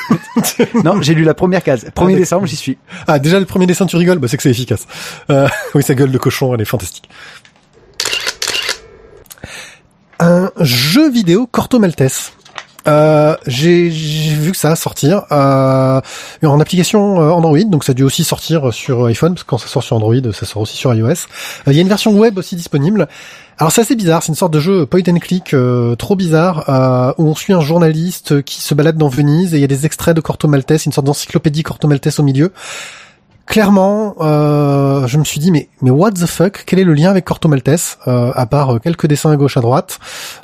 non, 0.83 1.01
j'ai 1.01 1.13
lu 1.15 1.23
la 1.23 1.33
première 1.33 1.63
case. 1.63 1.85
1er 1.85 1.87
d'accord. 1.87 2.07
décembre, 2.09 2.45
j'y 2.45 2.55
suis. 2.57 2.77
Ah, 3.07 3.17
déjà 3.19 3.39
le 3.39 3.45
premier 3.45 3.65
dessin, 3.65 3.85
tu 3.85 3.95
rigoles? 3.95 4.19
Bah 4.19 4.27
c'est 4.27 4.35
que 4.37 4.43
c'est 4.43 4.51
efficace. 4.51 4.85
Euh, 5.31 5.47
oui, 5.73 5.81
sa 5.81 5.95
gueule 5.95 6.11
de 6.11 6.17
cochon, 6.17 6.53
elle 6.53 6.61
est 6.61 6.65
fantastique. 6.65 7.09
Un 10.19 10.51
jeu 10.59 11.09
vidéo 11.09 11.47
Corto 11.47 11.79
Maltese. 11.79 12.31
Euh, 12.87 13.35
j'ai 13.47 13.89
vu 13.89 14.51
que 14.51 14.57
ça 14.57 14.69
va 14.69 14.75
sortir 14.75 15.23
euh, 15.31 16.01
en 16.43 16.59
application 16.59 17.19
euh, 17.19 17.31
Android, 17.31 17.63
donc 17.63 17.83
ça 17.83 17.91
a 17.91 17.95
dû 17.95 18.03
aussi 18.03 18.23
sortir 18.23 18.73
sur 18.73 19.05
iPhone, 19.05 19.33
parce 19.33 19.43
que 19.43 19.49
quand 19.49 19.57
ça 19.57 19.67
sort 19.67 19.83
sur 19.83 19.95
Android, 19.95 20.15
ça 20.33 20.45
sort 20.45 20.61
aussi 20.61 20.77
sur 20.77 20.93
iOS. 20.93 21.07
Euh, 21.07 21.15
Il 21.67 21.73
y 21.73 21.79
a 21.79 21.81
une 21.81 21.87
version 21.87 22.11
web 22.13 22.37
aussi 22.37 22.55
disponible. 22.55 23.07
Alors 23.57 23.71
c'est 23.71 23.81
assez 23.81 23.95
bizarre, 23.95 24.21
c'est 24.21 24.29
une 24.29 24.35
sorte 24.35 24.53
de 24.53 24.59
jeu 24.59 24.85
point 24.85 25.01
and 25.07 25.17
click 25.19 25.55
trop 25.97 26.15
bizarre, 26.15 27.15
où 27.17 27.27
on 27.27 27.35
suit 27.35 27.53
un 27.53 27.61
journaliste 27.61 28.43
qui 28.43 28.61
se 28.61 28.73
balade 28.73 28.97
dans 28.97 29.07
Venise, 29.07 29.53
et 29.53 29.57
il 29.57 29.61
y 29.61 29.63
a 29.63 29.67
des 29.67 29.85
extraits 29.85 30.15
de 30.15 30.21
Corto 30.21 30.47
Maltese, 30.47 30.85
une 30.85 30.91
sorte 30.91 31.07
d'encyclopédie 31.07 31.63
Corto 31.63 31.87
Maltese 31.87 32.19
au 32.19 32.23
milieu 32.23 32.51
clairement, 33.45 34.15
euh, 34.21 35.07
je 35.07 35.17
me 35.17 35.23
suis 35.23 35.39
dit 35.39 35.51
mais 35.51 35.69
mais 35.81 35.91
what 35.91 36.11
the 36.11 36.25
fuck 36.25 36.63
Quel 36.65 36.79
est 36.79 36.83
le 36.83 36.93
lien 36.93 37.09
avec 37.09 37.25
Corto 37.25 37.47
Maltese 37.47 37.97
euh, 38.07 38.31
à 38.33 38.45
part 38.45 38.75
euh, 38.75 38.79
quelques 38.79 39.07
dessins 39.07 39.31
à 39.31 39.35
gauche 39.35 39.57
à 39.57 39.61
droite 39.61 39.99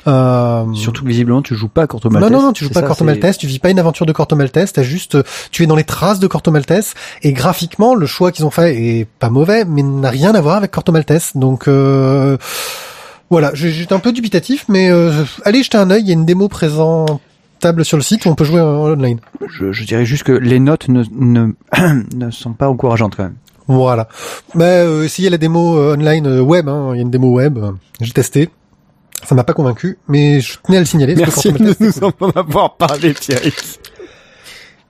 euh, 0.06 0.64
Surtout 0.74 1.02
que 1.02 1.08
visiblement, 1.08 1.42
tu 1.42 1.54
joues 1.54 1.68
pas 1.68 1.82
à 1.82 1.86
Corto 1.86 2.08
non, 2.08 2.20
Maltese. 2.20 2.32
non, 2.32 2.42
non, 2.42 2.52
tu 2.52 2.64
joues 2.64 2.70
pas 2.70 2.80
à 2.80 2.84
Corto 2.84 3.04
Maltese, 3.04 3.38
tu 3.38 3.46
vis 3.46 3.58
pas 3.58 3.70
une 3.70 3.78
aventure 3.78 4.06
de 4.06 4.12
Corto 4.12 4.36
Maltese, 4.36 4.72
t'as 4.72 4.82
juste, 4.82 5.16
euh, 5.16 5.22
tu 5.50 5.62
es 5.62 5.66
dans 5.66 5.76
les 5.76 5.84
traces 5.84 6.20
de 6.20 6.26
Corto 6.26 6.50
Maltese, 6.50 6.94
et 7.22 7.32
graphiquement, 7.32 7.94
le 7.94 8.06
choix 8.06 8.32
qu'ils 8.32 8.44
ont 8.46 8.50
fait 8.50 8.76
est 8.76 9.04
pas 9.18 9.30
mauvais, 9.30 9.64
mais 9.64 9.82
n'a 9.82 10.10
rien 10.10 10.34
à 10.34 10.40
voir 10.40 10.56
avec 10.56 10.70
Corto 10.70 10.92
Maltese, 10.92 11.32
donc, 11.34 11.68
euh, 11.68 12.36
voilà, 13.30 13.50
j'étais 13.54 13.94
un 13.94 13.98
peu 13.98 14.12
dubitatif, 14.12 14.66
mais 14.68 14.90
euh, 14.90 15.24
allez 15.44 15.62
jeter 15.62 15.78
un 15.78 15.90
œil, 15.90 16.02
il 16.02 16.08
y 16.08 16.10
a 16.10 16.14
une 16.14 16.26
démo 16.26 16.48
sur 17.82 17.96
le 17.96 18.02
site 18.02 18.26
où 18.26 18.28
on 18.28 18.34
peut 18.34 18.44
jouer 18.44 18.60
en 18.60 18.90
online. 18.90 19.20
Je, 19.48 19.72
je 19.72 19.84
dirais 19.84 20.04
juste 20.04 20.24
que 20.24 20.32
les 20.32 20.60
notes 20.60 20.88
ne, 20.88 21.04
ne, 21.12 21.52
ne 22.14 22.30
sont 22.30 22.52
pas 22.52 22.68
encourageantes 22.68 23.16
quand 23.16 23.24
même. 23.24 23.36
Voilà. 23.68 24.08
Mais 24.54 24.84
euh, 24.84 25.04
essayez 25.04 25.30
la 25.30 25.38
démo 25.38 25.78
euh, 25.78 25.94
online 25.94 26.26
euh, 26.26 26.40
web, 26.40 26.68
hein, 26.68 26.90
il 26.92 26.96
y 26.96 26.98
a 26.98 27.02
une 27.02 27.10
démo 27.10 27.30
web, 27.30 27.58
j'ai 28.00 28.12
testé. 28.12 28.50
Ça 29.24 29.34
m'a 29.36 29.44
pas 29.44 29.52
convaincu, 29.54 29.98
mais 30.08 30.40
je 30.40 30.58
tenais 30.64 30.78
à 30.78 30.80
le 30.80 30.86
signaler. 30.86 31.14
Merci 31.14 31.52
de 31.52 31.62
nous 31.62 31.92
cool. 31.92 32.12
en 32.20 32.30
avoir 32.30 32.76
parlé 32.76 33.14
Thierry. 33.14 33.52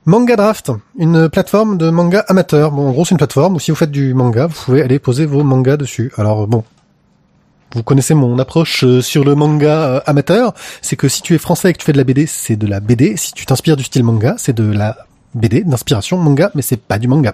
Manga 0.05 0.35
Draft, 0.35 0.71
une 0.97 1.29
plateforme 1.29 1.77
de 1.77 1.89
manga 1.89 2.25
amateur. 2.27 2.71
Bon, 2.71 2.87
en 2.87 2.91
gros, 2.91 3.05
c'est 3.05 3.11
une 3.11 3.17
plateforme 3.17 3.55
où 3.55 3.59
si 3.59 3.71
vous 3.71 3.77
faites 3.77 3.91
du 3.91 4.13
manga, 4.13 4.47
vous 4.47 4.55
pouvez 4.65 4.81
aller 4.81 4.99
poser 4.99 5.25
vos 5.25 5.43
mangas 5.43 5.77
dessus. 5.77 6.11
Alors 6.17 6.47
bon, 6.47 6.63
vous 7.75 7.83
connaissez 7.83 8.13
mon 8.13 8.37
approche 8.39 8.83
euh, 8.83 9.01
sur 9.01 9.23
le 9.23 9.35
manga 9.35 9.79
euh, 9.83 9.99
amateur, 10.05 10.53
c'est 10.81 10.95
que 10.95 11.07
si 11.07 11.21
tu 11.21 11.33
es 11.35 11.37
français 11.37 11.69
et 11.69 11.73
que 11.73 11.79
tu 11.79 11.85
fais 11.85 11.91
de 11.93 11.97
la 11.97 12.03
BD, 12.03 12.25
c'est 12.27 12.55
de 12.55 12.67
la 12.67 12.79
BD. 12.79 13.15
Si 13.17 13.33
tu 13.33 13.45
t'inspires 13.45 13.75
du 13.77 13.83
style 13.83 14.03
manga, 14.03 14.35
c'est 14.37 14.53
de 14.55 14.71
la 14.71 14.97
BD 15.33 15.63
d'inspiration 15.63 16.17
manga, 16.17 16.51
mais 16.55 16.61
c'est 16.61 16.77
pas 16.79 16.99
du 16.99 17.07
manga. 17.07 17.33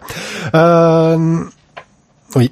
Euh... 0.56 1.40
Oui, 2.36 2.52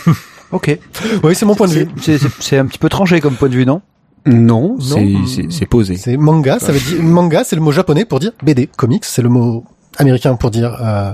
Ok. 0.52 0.78
oui, 1.24 1.34
c'est 1.34 1.44
mon 1.44 1.54
point 1.54 1.66
de 1.66 1.72
vue. 1.72 1.88
c'est, 2.00 2.18
c'est- 2.18 2.28
c'est 2.40 2.58
un 2.58 2.66
petit 2.66 2.78
peu 2.78 2.88
tranché 2.88 3.20
comme 3.20 3.34
point 3.34 3.48
de 3.48 3.54
vue, 3.54 3.66
non? 3.66 3.82
Non, 4.24 4.76
c'est 4.80 5.14
c'est- 5.26 5.50
c'est 5.52 5.66
posé. 5.66 5.96
C'est 5.96 6.16
manga, 6.16 6.58
ça 6.58 6.72
veut 6.72 6.80
dire 6.80 7.02
manga, 7.02 7.44
c'est 7.44 7.54
le 7.56 7.62
mot 7.62 7.70
japonais 7.72 8.04
pour 8.04 8.18
dire 8.20 8.32
BD. 8.42 8.66
Comics, 8.68 9.04
c'est 9.04 9.22
le 9.22 9.28
mot 9.28 9.64
américain 9.98 10.34
pour 10.36 10.50
dire 10.50 10.76
euh, 10.82 11.12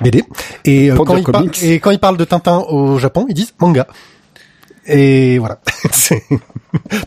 BD. 0.00 0.24
Et, 0.64 0.90
euh, 0.90 0.94
Pour 0.94 1.04
quand 1.04 1.16
ils 1.16 1.64
et 1.64 1.80
quand 1.80 1.90
ils 1.90 1.98
parlent 1.98 2.16
de 2.16 2.24
Tintin 2.24 2.58
au 2.68 2.98
Japon, 2.98 3.26
ils 3.28 3.34
disent 3.34 3.54
manga. 3.60 3.86
Et 4.86 5.38
voilà, 5.38 5.60
C'est- 5.92 6.22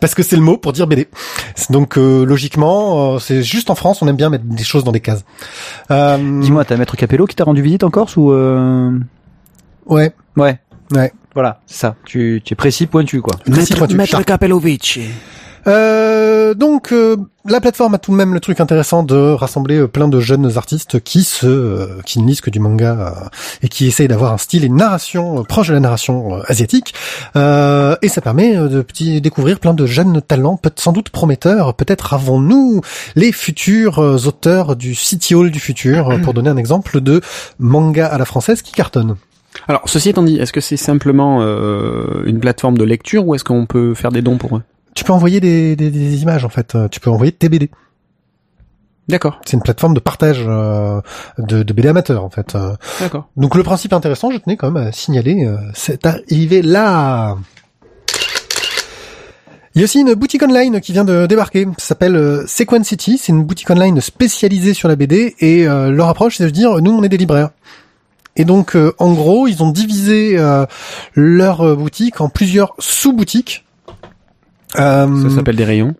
parce 0.01 0.15
que 0.15 0.24
c'est 0.24 0.35
le 0.35 0.41
mot 0.41 0.57
pour 0.57 0.74
dire 0.74 0.88
BD. 0.88 1.07
Donc 1.69 1.97
euh, 1.97 2.25
logiquement, 2.25 3.15
euh, 3.15 3.19
c'est 3.19 3.44
juste 3.44 3.69
en 3.69 3.75
France, 3.75 4.01
on 4.01 4.07
aime 4.07 4.15
bien 4.15 4.29
mettre 4.29 4.45
des 4.45 4.63
choses 4.63 4.83
dans 4.83 4.91
des 4.91 5.00
cases. 5.00 5.24
Euh, 5.91 6.39
Dis-moi, 6.41 6.65
t'as 6.65 6.77
Maître 6.77 6.95
Capello 6.95 7.25
qui 7.27 7.35
t'a 7.35 7.44
rendu 7.44 7.62
visite 7.62 7.83
en 7.83 7.89
Corse 7.89 8.18
ou 8.18 8.31
euh... 8.31 8.91
Ouais, 9.85 10.12
Ouais. 10.35 10.59
ouais. 10.91 11.12
Voilà, 11.33 11.62
c'est 11.68 11.77
ça. 11.77 11.95
Tu, 12.06 12.41
tu 12.44 12.53
es 12.53 12.56
précis, 12.56 12.88
pointu, 12.88 13.21
quoi. 13.21 13.35
Sharp. 14.09 14.25
Capelovic. 14.25 15.00
Euh, 15.68 16.54
donc 16.54 16.94
euh, 16.94 17.18
la 17.46 17.60
plateforme 17.60 17.96
a 17.96 17.98
tout 17.98 18.12
de 18.12 18.16
même 18.16 18.34
le 18.34 18.40
truc 18.40 18.62
intéressant 18.62 19.04
de 19.04 19.16
rassembler 19.16 19.80
euh, 19.80 19.88
plein 19.88 20.08
de 20.08 20.19
jeunes 20.19 20.58
artistes 20.58 21.02
qui 21.02 21.24
se 21.24 21.46
euh, 21.46 22.02
qui 22.06 22.22
ne 22.22 22.28
lisent 22.28 22.40
que 22.40 22.50
du 22.50 22.60
manga 22.60 22.98
euh, 23.00 23.30
et 23.62 23.68
qui 23.68 23.86
essayent 23.86 24.08
d'avoir 24.08 24.31
un 24.31 24.38
style 24.38 24.64
et 24.64 24.68
une 24.68 24.78
narration 24.78 25.44
proche 25.44 25.68
de 25.68 25.74
la 25.74 25.80
narration 25.81 26.42
asiatique. 26.47 26.94
Et 27.36 28.09
ça 28.09 28.21
permet 28.21 28.56
de 28.56 28.81
petit 28.81 29.21
découvrir 29.21 29.59
plein 29.59 29.74
de 29.74 29.86
jeunes 29.86 30.21
talents 30.21 30.57
peut 30.57 30.71
sans 30.76 30.92
doute 30.92 31.09
prometteurs. 31.09 31.74
Peut-être 31.74 32.14
avons-nous 32.14 32.81
les 33.16 33.31
futurs 33.31 34.00
auteurs 34.00 34.76
du 34.76 34.95
City 34.95 35.36
Hall 35.36 35.52
du 35.52 35.59
futur 35.59 36.19
pour 36.24 36.33
donner 36.33 36.50
un 36.50 36.57
exemple 36.57 37.02
de 37.02 37.21
manga 37.59 38.07
à 38.07 38.18
la 38.18 38.26
française 38.26 38.62
qui 38.62 38.71
cartonne. 38.71 39.16
Alors, 39.68 39.81
ceci 39.86 40.09
étant 40.09 40.24
dit, 40.24 40.38
est-ce 40.38 40.54
que 40.54 40.62
c'est 40.62 40.78
simplement 40.78 41.40
euh, 41.42 42.24
une 42.26 42.40
plateforme 42.40 42.78
de 42.78 42.83
lecture 42.83 43.28
ou 43.28 43.36
est-ce 43.36 43.44
qu'on 43.44 43.66
peut 43.66 43.94
faire 43.94 44.12
des 44.12 44.21
dons 44.21 44.38
pour 44.38 44.57
eux? 44.57 44.62
Tu 44.97 45.04
peux 45.04 45.13
envoyer 45.13 45.39
des, 45.39 45.75
des, 45.75 45.92
des 45.92 46.23
images 46.23 46.44
en 46.44 46.49
fait 46.49 46.73
Euh, 46.73 46.87
tu 46.87 46.99
peux 46.99 47.11
envoyer 47.11 47.31
tes 47.31 47.49
BD 47.49 47.69
D'accord, 49.07 49.39
c'est 49.45 49.54
une 49.56 49.61
plateforme 49.61 49.94
de 49.94 49.99
partage 49.99 50.44
euh, 50.47 50.99
de, 51.37 51.61
de 51.61 51.71
BD 51.73 51.87
amateurs 51.87 52.23
en 52.23 52.31
fait 52.31 52.56
Euh, 52.56 52.75
d'accord. 52.99 53.30
Donc 53.37 53.54
le 53.54 53.61
principe 53.61 53.94
intéressant, 53.94 54.31
je 54.31 54.37
tenais 54.39 54.57
quand 54.57 54.71
même 54.71 54.87
à 54.87 54.92
signaler 54.92 55.45
euh, 55.45 55.56
cette 55.75 56.07
arrivée 56.07 56.63
là. 56.63 57.37
Il 59.75 59.81
y 59.81 59.83
a 59.83 59.85
aussi 59.85 59.99
une 60.01 60.16
boutique 60.16 60.42
online 60.42 60.81
qui 60.81 60.94
vient 60.94 61.06
de 61.06 61.27
débarquer. 61.27 61.68
Ça 61.77 61.89
s'appelle 61.89 62.16
euh, 62.16 62.47
Sequence 62.47 62.87
City. 62.87 63.19
C'est 63.21 63.31
une 63.31 63.44
boutique 63.44 63.69
online 63.69 64.01
spécialisée 64.01 64.73
sur 64.73 64.87
la 64.89 64.95
BD 64.95 65.35
et 65.39 65.68
euh, 65.68 65.92
leur 65.92 66.07
approche, 66.09 66.37
c'est 66.37 66.45
de 66.45 66.49
dire 66.49 66.81
nous 66.81 66.92
on 66.92 67.04
est 67.04 67.09
des 67.09 67.18
libraires. 67.18 67.51
Et 68.35 68.45
donc 68.45 68.75
euh, 68.75 68.94
en 68.97 69.13
gros, 69.13 69.47
ils 69.47 69.61
ont 69.61 69.69
divisé 69.69 70.39
euh, 70.39 70.66
leur 71.13 71.77
boutique 71.77 72.19
en 72.19 72.30
plusieurs 72.30 72.73
sous-boutiques. 72.80 73.63
Euh, 74.78 75.30
Ça 75.30 75.36
s'appelle 75.36 75.56
des 75.56 75.64
rayons. 75.66 75.95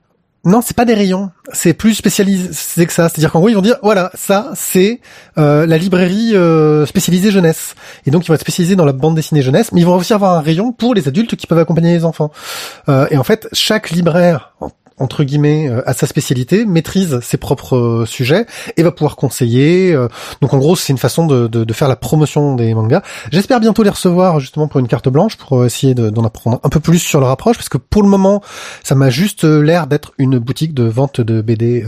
non, 0.46 0.62
c'est 0.62 0.76
pas 0.76 0.86
des 0.86 0.94
rayons. 0.94 1.32
C'est 1.54 1.74
plus 1.74 1.94
spécialisé 1.94 2.86
que 2.86 2.94
ça. 2.94 3.10
C'est-à-dire 3.10 3.32
qu'en 3.32 3.40
gros, 3.40 3.50
ils 3.50 3.56
vont 3.56 3.62
dire, 3.62 3.78
voilà, 3.84 4.12
ça, 4.14 4.52
c'est 4.56 5.00
euh, 5.38 5.66
la 5.66 5.78
librairie 5.78 6.36
euh, 6.36 6.86
spécialisée 6.86 7.32
jeunesse. 7.32 7.76
Et 8.06 8.12
donc, 8.12 8.26
ils 8.26 8.28
vont 8.30 8.34
être 8.36 8.42
spécialisés 8.42 8.76
dans 8.76 8.86
la 8.86 8.94
bande 8.94 9.16
dessinée 9.16 9.42
jeunesse, 9.42 9.72
mais 9.72 9.82
ils 9.82 9.86
vont 9.86 9.96
aussi 9.96 10.14
avoir 10.14 10.34
un 10.38 10.42
rayon 10.42 10.72
pour 10.72 10.94
les 10.94 11.08
adultes 11.08 11.36
qui 11.36 11.48
peuvent 11.48 11.60
accompagner 11.60 11.94
les 11.94 12.06
enfants. 12.06 12.32
Euh, 12.90 13.08
et 13.12 13.18
en 13.18 13.24
fait, 13.24 13.48
chaque 13.54 13.90
libraire, 13.92 14.54
entre 14.98 15.24
guillemets 15.24 15.70
euh, 15.70 15.82
à 15.88 15.94
sa 15.94 16.08
spécialité, 16.08 16.66
maîtrise 16.66 17.20
ses 17.22 17.38
propres 17.38 17.76
euh, 17.76 18.06
sujets 18.06 18.46
et 18.78 18.84
va 18.84 18.92
pouvoir 18.92 19.16
conseiller. 19.16 19.94
euh, 19.94 20.08
donc 20.42 20.54
en 20.54 20.58
gros, 20.58 20.76
c'est 20.76 20.92
une 20.92 20.98
façon 20.98 21.28
de, 21.28 21.48
de, 21.48 21.74
faire 21.74 21.88
la 21.88 21.96
promotion 21.96 22.56
des 22.56 22.74
mangas. 22.74 23.02
J'espère 23.32 23.60
bientôt 23.60 23.84
les 23.84 23.90
recevoir 23.90 24.40
justement 24.40 24.68
pour 24.68 24.80
une 24.80 24.88
carte 24.88 25.10
blanche 25.10 25.36
pour 25.38 25.66
essayer 25.66 25.94
de- 25.94 26.10
d'en 26.10 26.24
apprendre 26.24 26.60
un 26.64 26.70
peu 26.70 26.80
plus 26.80 27.00
sur 27.00 27.20
leur 27.20 27.30
approche 27.30 27.58
parce 27.58 27.70
que 27.70 27.78
pour 27.78 28.02
le 28.02 28.10
moment, 28.10 28.42
ça 28.84 28.96
m'a 28.96 29.10
juste 29.10 29.44
l'air 29.44 29.88
d'être 29.88 30.14
une 30.18 30.40
boutique 30.40 30.74
de 30.74 30.84
vente 30.84 31.22
de 31.22 31.42
BD. 31.42 31.86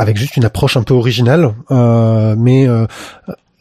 Avec 0.00 0.16
juste 0.16 0.36
une 0.36 0.44
approche 0.44 0.76
un 0.76 0.84
peu 0.84 0.94
originale, 0.94 1.54
mais 1.70 2.68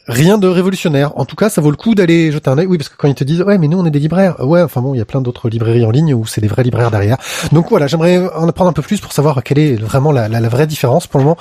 rien 0.07 0.37
de 0.37 0.47
révolutionnaire. 0.47 1.17
En 1.17 1.25
tout 1.25 1.35
cas, 1.35 1.49
ça 1.49 1.61
vaut 1.61 1.71
le 1.71 1.77
coup 1.77 1.95
d'aller 1.95 2.31
jeter 2.31 2.49
un 2.49 2.57
œil. 2.57 2.65
Oui, 2.65 2.77
parce 2.77 2.89
que 2.89 2.95
quand 2.95 3.07
ils 3.07 3.15
te 3.15 3.23
disent 3.23 3.41
ouais, 3.41 3.57
mais 3.57 3.67
nous 3.67 3.79
on 3.79 3.85
est 3.85 3.91
des 3.91 3.99
libraires. 3.99 4.45
Ouais, 4.45 4.61
enfin 4.61 4.81
bon, 4.81 4.93
il 4.93 4.97
y 4.97 5.01
a 5.01 5.05
plein 5.05 5.21
d'autres 5.21 5.49
librairies 5.49 5.85
en 5.85 5.91
ligne 5.91 6.13
où 6.13 6.25
c'est 6.25 6.41
des 6.41 6.47
vrais 6.47 6.63
libraires 6.63 6.91
derrière. 6.91 7.17
Donc 7.51 7.69
voilà, 7.69 7.87
j'aimerais 7.87 8.17
en 8.35 8.47
apprendre 8.47 8.69
un 8.69 8.73
peu 8.73 8.81
plus 8.81 9.01
pour 9.01 9.11
savoir 9.11 9.43
quelle 9.43 9.59
est 9.59 9.75
vraiment 9.75 10.11
la, 10.11 10.27
vraie 10.49 10.67
différence. 10.67 11.07
Pour 11.07 11.19
le 11.19 11.25
moment, 11.25 11.37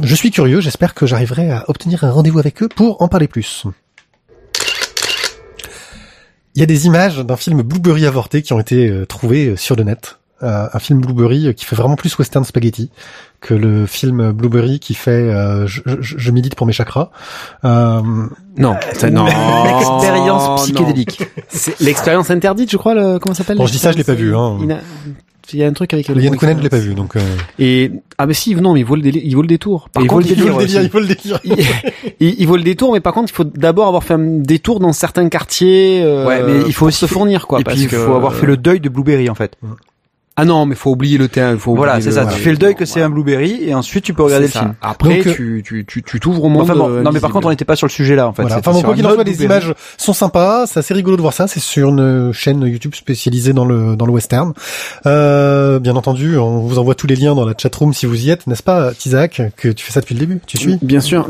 je 0.00 0.14
suis 0.14 0.30
curieux. 0.30 0.60
J'espère 0.60 0.94
que 0.94 1.06
j'arriverai 1.06 1.50
à 1.50 1.64
obtenir 1.68 2.04
un 2.04 2.10
rendez-vous 2.10 2.38
avec 2.38 2.62
eux 2.62 2.68
pour 2.68 3.02
en 3.02 3.08
parler 3.08 3.28
plus. 3.28 3.64
Il 6.54 6.60
y 6.60 6.62
a 6.62 6.66
des 6.66 6.86
images 6.86 7.18
d'un 7.18 7.36
film 7.36 7.62
Blueberry 7.62 8.04
avorté 8.04 8.42
qui 8.42 8.52
ont 8.52 8.60
été 8.60 8.88
euh, 8.88 9.06
trouvées 9.06 9.48
euh, 9.48 9.56
sur 9.56 9.74
le 9.74 9.84
net. 9.84 10.18
Euh, 10.42 10.66
un 10.72 10.78
film 10.80 11.00
Blueberry 11.00 11.46
euh, 11.46 11.52
qui 11.52 11.64
fait 11.64 11.76
vraiment 11.76 11.94
plus 11.94 12.18
western 12.18 12.44
spaghetti 12.44 12.90
que 13.40 13.54
le 13.54 13.86
film 13.86 14.32
Blueberry 14.32 14.80
qui 14.80 14.94
fait 14.94 15.10
euh, 15.10 15.66
je, 15.68 15.82
je, 16.00 16.18
je 16.18 16.30
milite 16.32 16.54
pour 16.56 16.66
mes 16.66 16.72
chakras. 16.72 17.10
Euh, 17.64 18.00
Non, 18.58 18.74
ça, 18.94 19.08
non. 19.10 19.24
L'expérience 19.78 20.62
psychédélique. 20.64 21.22
C'est 21.48 21.78
l'expérience 21.80 22.30
interdite, 22.30 22.70
je 22.70 22.76
crois. 22.76 22.94
Le, 22.94 23.18
comment 23.18 23.34
ça 23.34 23.38
s'appelle 23.44 23.58
Bon, 23.58 23.66
je 23.66 23.72
dis 23.72 23.78
ça, 23.78 23.92
je 23.92 23.96
l'ai 23.98 24.04
pas 24.04 24.14
vu, 24.14 24.34
hein. 24.36 24.58
Il 24.60 24.68
y 24.68 24.72
a- 24.72 24.80
il 25.54 25.58
y 25.58 25.64
a 25.64 25.66
un 25.66 25.72
truc 25.72 25.92
avec. 25.92 26.08
le 26.08 26.22
Yann 26.22 26.34
Kounen, 26.36 26.56
je 26.58 26.62
l'ai 26.62 26.68
pas 26.70 26.78
vu, 26.78 26.94
donc. 26.94 27.14
Euh... 27.16 27.20
Et 27.58 27.90
ah 28.16 28.26
mais 28.26 28.32
si, 28.32 28.54
non, 28.54 28.72
mais 28.74 28.80
il 28.80 28.86
vaut 28.86 28.94
le 28.96 29.04
il 29.04 29.34
vaut 29.34 29.42
le 29.42 29.48
détour. 29.48 29.88
Par 29.90 30.02
il 30.02 30.08
vaut 30.08 30.16
contre, 30.16 30.28
le 30.28 30.34
il 30.34 30.42
vaut 30.50 30.60
le 30.60 30.66
délire 30.66 30.82
il 30.82 30.88
faut 30.88 31.00
le 31.00 31.06
délire. 31.08 31.40
il, 32.20 32.46
vaut 32.46 32.56
le 32.56 32.62
détour, 32.62 32.92
mais 32.92 33.00
par 33.00 33.12
contre, 33.12 33.30
il 33.32 33.34
faut 33.34 33.44
d'abord 33.44 33.86
avoir 33.88 34.02
fait 34.04 34.14
un 34.14 34.40
détour 34.40 34.80
dans 34.80 34.92
certains 34.94 35.28
quartiers. 35.28 36.00
euh, 36.02 36.26
Ouais, 36.26 36.42
mais 36.42 36.60
il 36.66 36.72
faut 36.72 36.86
aussi 36.86 37.00
se 37.00 37.06
fournir, 37.06 37.46
quoi. 37.48 37.60
et 37.60 37.64
parce 37.64 37.74
puis 37.76 37.84
il 37.84 37.90
que- 37.90 37.98
faut 37.98 38.14
avoir 38.14 38.34
fait 38.34 38.46
le 38.46 38.56
deuil 38.56 38.80
de 38.80 38.88
Blueberry 38.88 39.28
en 39.28 39.34
fait. 39.34 39.56
Ah 40.34 40.46
non, 40.46 40.64
mais 40.64 40.74
faut 40.74 40.90
oublier 40.90 41.18
le 41.18 41.28
terrain. 41.28 41.58
Faut 41.58 41.74
Voilà, 41.76 42.00
c'est 42.00 42.12
ça. 42.12 42.24
le- 42.24 42.30
Tu 42.32 42.38
fais 42.40 42.50
le 42.52 42.56
deuil 42.56 42.74
que 42.74 42.86
c'est 42.86 43.02
un 43.02 43.10
Blueberry 43.10 43.58
et 43.68 43.74
ensuite 43.74 44.02
tu 44.04 44.14
peux 44.14 44.22
regarder 44.22 44.46
le 44.46 44.52
ça. 44.52 44.60
film. 44.60 44.74
Après, 44.80 45.18
Donc, 45.18 45.26
euh, 45.26 45.32
tu 45.34 45.62
tu 45.64 45.84
tu 45.86 46.02
tu 46.02 46.20
t'ouvres 46.20 46.44
au 46.44 46.48
monde. 46.48 46.62
Enfin 46.62 46.74
bon, 46.74 46.88
euh, 46.88 47.02
non 47.02 47.12
mais 47.12 47.20
par 47.20 47.30
contre 47.30 47.48
on 47.48 47.50
n'était 47.50 47.66
pas 47.66 47.76
sur 47.76 47.86
le 47.86 47.92
sujet 47.92 48.16
là 48.16 48.28
en 48.28 48.32
fait. 48.32 48.40
Voilà. 48.42 48.58
Enfin 48.58 48.72
bon, 48.72 48.78
sur 48.78 48.86
quoi 48.86 48.94
qu'il 48.94 49.06
en 49.06 49.12
soit, 49.12 49.24
les 49.24 49.44
images 49.44 49.74
sont 49.98 50.14
sympas. 50.14 50.66
C'est 50.66 50.78
assez 50.78 50.94
rigolo 50.94 51.16
de 51.18 51.20
voir 51.20 51.34
ça. 51.34 51.48
C'est 51.48 51.60
sur 51.60 51.90
une 51.90 52.32
chaîne 52.32 52.62
YouTube 52.62 52.94
spécialisée 52.94 53.52
dans 53.52 53.66
le 53.66 53.94
dans 53.94 54.06
le 54.06 54.12
western. 54.12 54.54
Euh, 55.04 55.78
bien 55.78 55.96
entendu, 55.96 56.38
on 56.38 56.60
vous 56.60 56.78
envoie 56.78 56.94
tous 56.94 57.06
les 57.06 57.16
liens 57.16 57.34
dans 57.34 57.44
la 57.44 57.52
chatroom 57.56 57.92
si 57.92 58.06
vous 58.06 58.24
y 58.24 58.30
êtes, 58.30 58.46
n'est-ce 58.46 58.62
pas, 58.62 58.92
Tizak, 58.94 59.42
que 59.58 59.68
tu 59.68 59.84
fais 59.84 59.92
ça 59.92 60.00
depuis 60.00 60.14
le 60.14 60.20
début. 60.20 60.40
Tu 60.46 60.56
suis 60.56 60.78
Bien 60.80 61.00
sûr. 61.00 61.26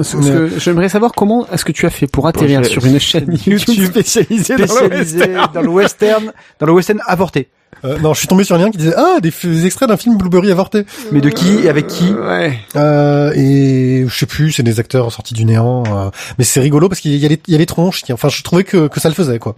J'aimerais 0.58 0.88
savoir 0.88 1.12
comment 1.12 1.46
est-ce 1.52 1.64
que 1.64 1.72
tu 1.72 1.86
as 1.86 1.90
fait 1.90 2.06
pour 2.06 2.28
atterrir 2.28 2.64
sur 2.64 2.84
une 2.86 3.00
chaîne 3.00 3.36
YouTube 3.46 3.84
spécialisée, 3.86 4.54
dans 4.56 4.62
le 4.62 4.68
spécialisé 4.68 5.18
western 5.18 5.48
dans 5.54 5.62
le 5.62 5.68
western, 5.68 6.32
dans 6.60 6.66
le 6.66 6.72
western 6.72 7.00
avorté? 7.06 7.48
Euh, 7.84 7.98
Non, 7.98 8.14
je 8.14 8.18
suis 8.20 8.28
tombé 8.28 8.44
sur 8.44 8.54
un 8.56 8.58
lien 8.58 8.70
qui 8.70 8.78
disait 8.78 8.94
ah 8.96 9.18
des, 9.20 9.66
extraits 9.66 9.88
d'un 9.88 9.96
film 9.96 10.16
Blueberry 10.16 10.50
avorté. 10.50 10.84
Mais 11.10 11.20
de 11.20 11.28
qui 11.30 11.64
et 11.64 11.68
avec 11.68 11.86
qui 11.86 12.12
Ouais. 12.12 12.58
Euh, 12.76 13.32
et 13.34 14.04
je 14.06 14.14
sais 14.14 14.26
plus, 14.26 14.52
c'est 14.52 14.62
des 14.62 14.78
acteurs 14.80 15.10
sortis 15.12 15.34
du 15.34 15.44
néant. 15.44 15.82
euh, 15.86 16.10
mais 16.38 16.44
c'est 16.44 16.60
rigolo 16.60 16.88
parce 16.88 17.00
qu'il 17.00 17.14
y 17.16 17.26
a 17.26 17.28
les, 17.28 17.40
il 17.46 17.52
y 17.52 17.54
a 17.54 17.58
les 17.58 17.66
tronches. 17.66 18.02
Qui, 18.02 18.12
enfin, 18.12 18.28
je 18.28 18.42
trouvais 18.42 18.64
que, 18.64 18.88
que 18.88 19.00
ça 19.00 19.08
le 19.08 19.14
faisait 19.14 19.38
quoi. 19.38 19.56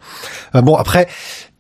Euh, 0.54 0.62
bon 0.62 0.76
après, 0.76 1.09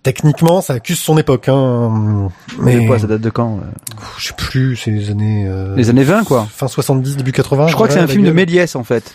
techniquement, 0.02 0.60
ça 0.60 0.74
accuse 0.74 0.98
son 1.00 1.18
époque. 1.18 1.48
Hein, 1.48 2.30
mais 2.60 2.76
Mais 2.76 2.86
quoi, 2.86 2.98
ça 2.98 3.08
date 3.08 3.20
de 3.20 3.30
quand 3.30 3.58
euh 3.58 3.70
je 4.18 4.28
sais 4.28 4.34
plus, 4.36 4.76
c'est 4.76 4.90
les 4.90 5.10
années 5.10 5.46
euh, 5.48 5.74
Les 5.76 5.90
années 5.90 6.04
20 6.04 6.24
quoi. 6.24 6.46
fin 6.52 6.68
70, 6.68 7.16
début 7.16 7.32
80. 7.32 7.68
Je 7.68 7.74
crois 7.74 7.88
que 7.88 7.94
c'est 7.94 8.00
un 8.00 8.06
film 8.06 8.24
de. 8.24 8.30
Méliès 8.30 8.76
en 8.76 8.84
fait. 8.84 9.12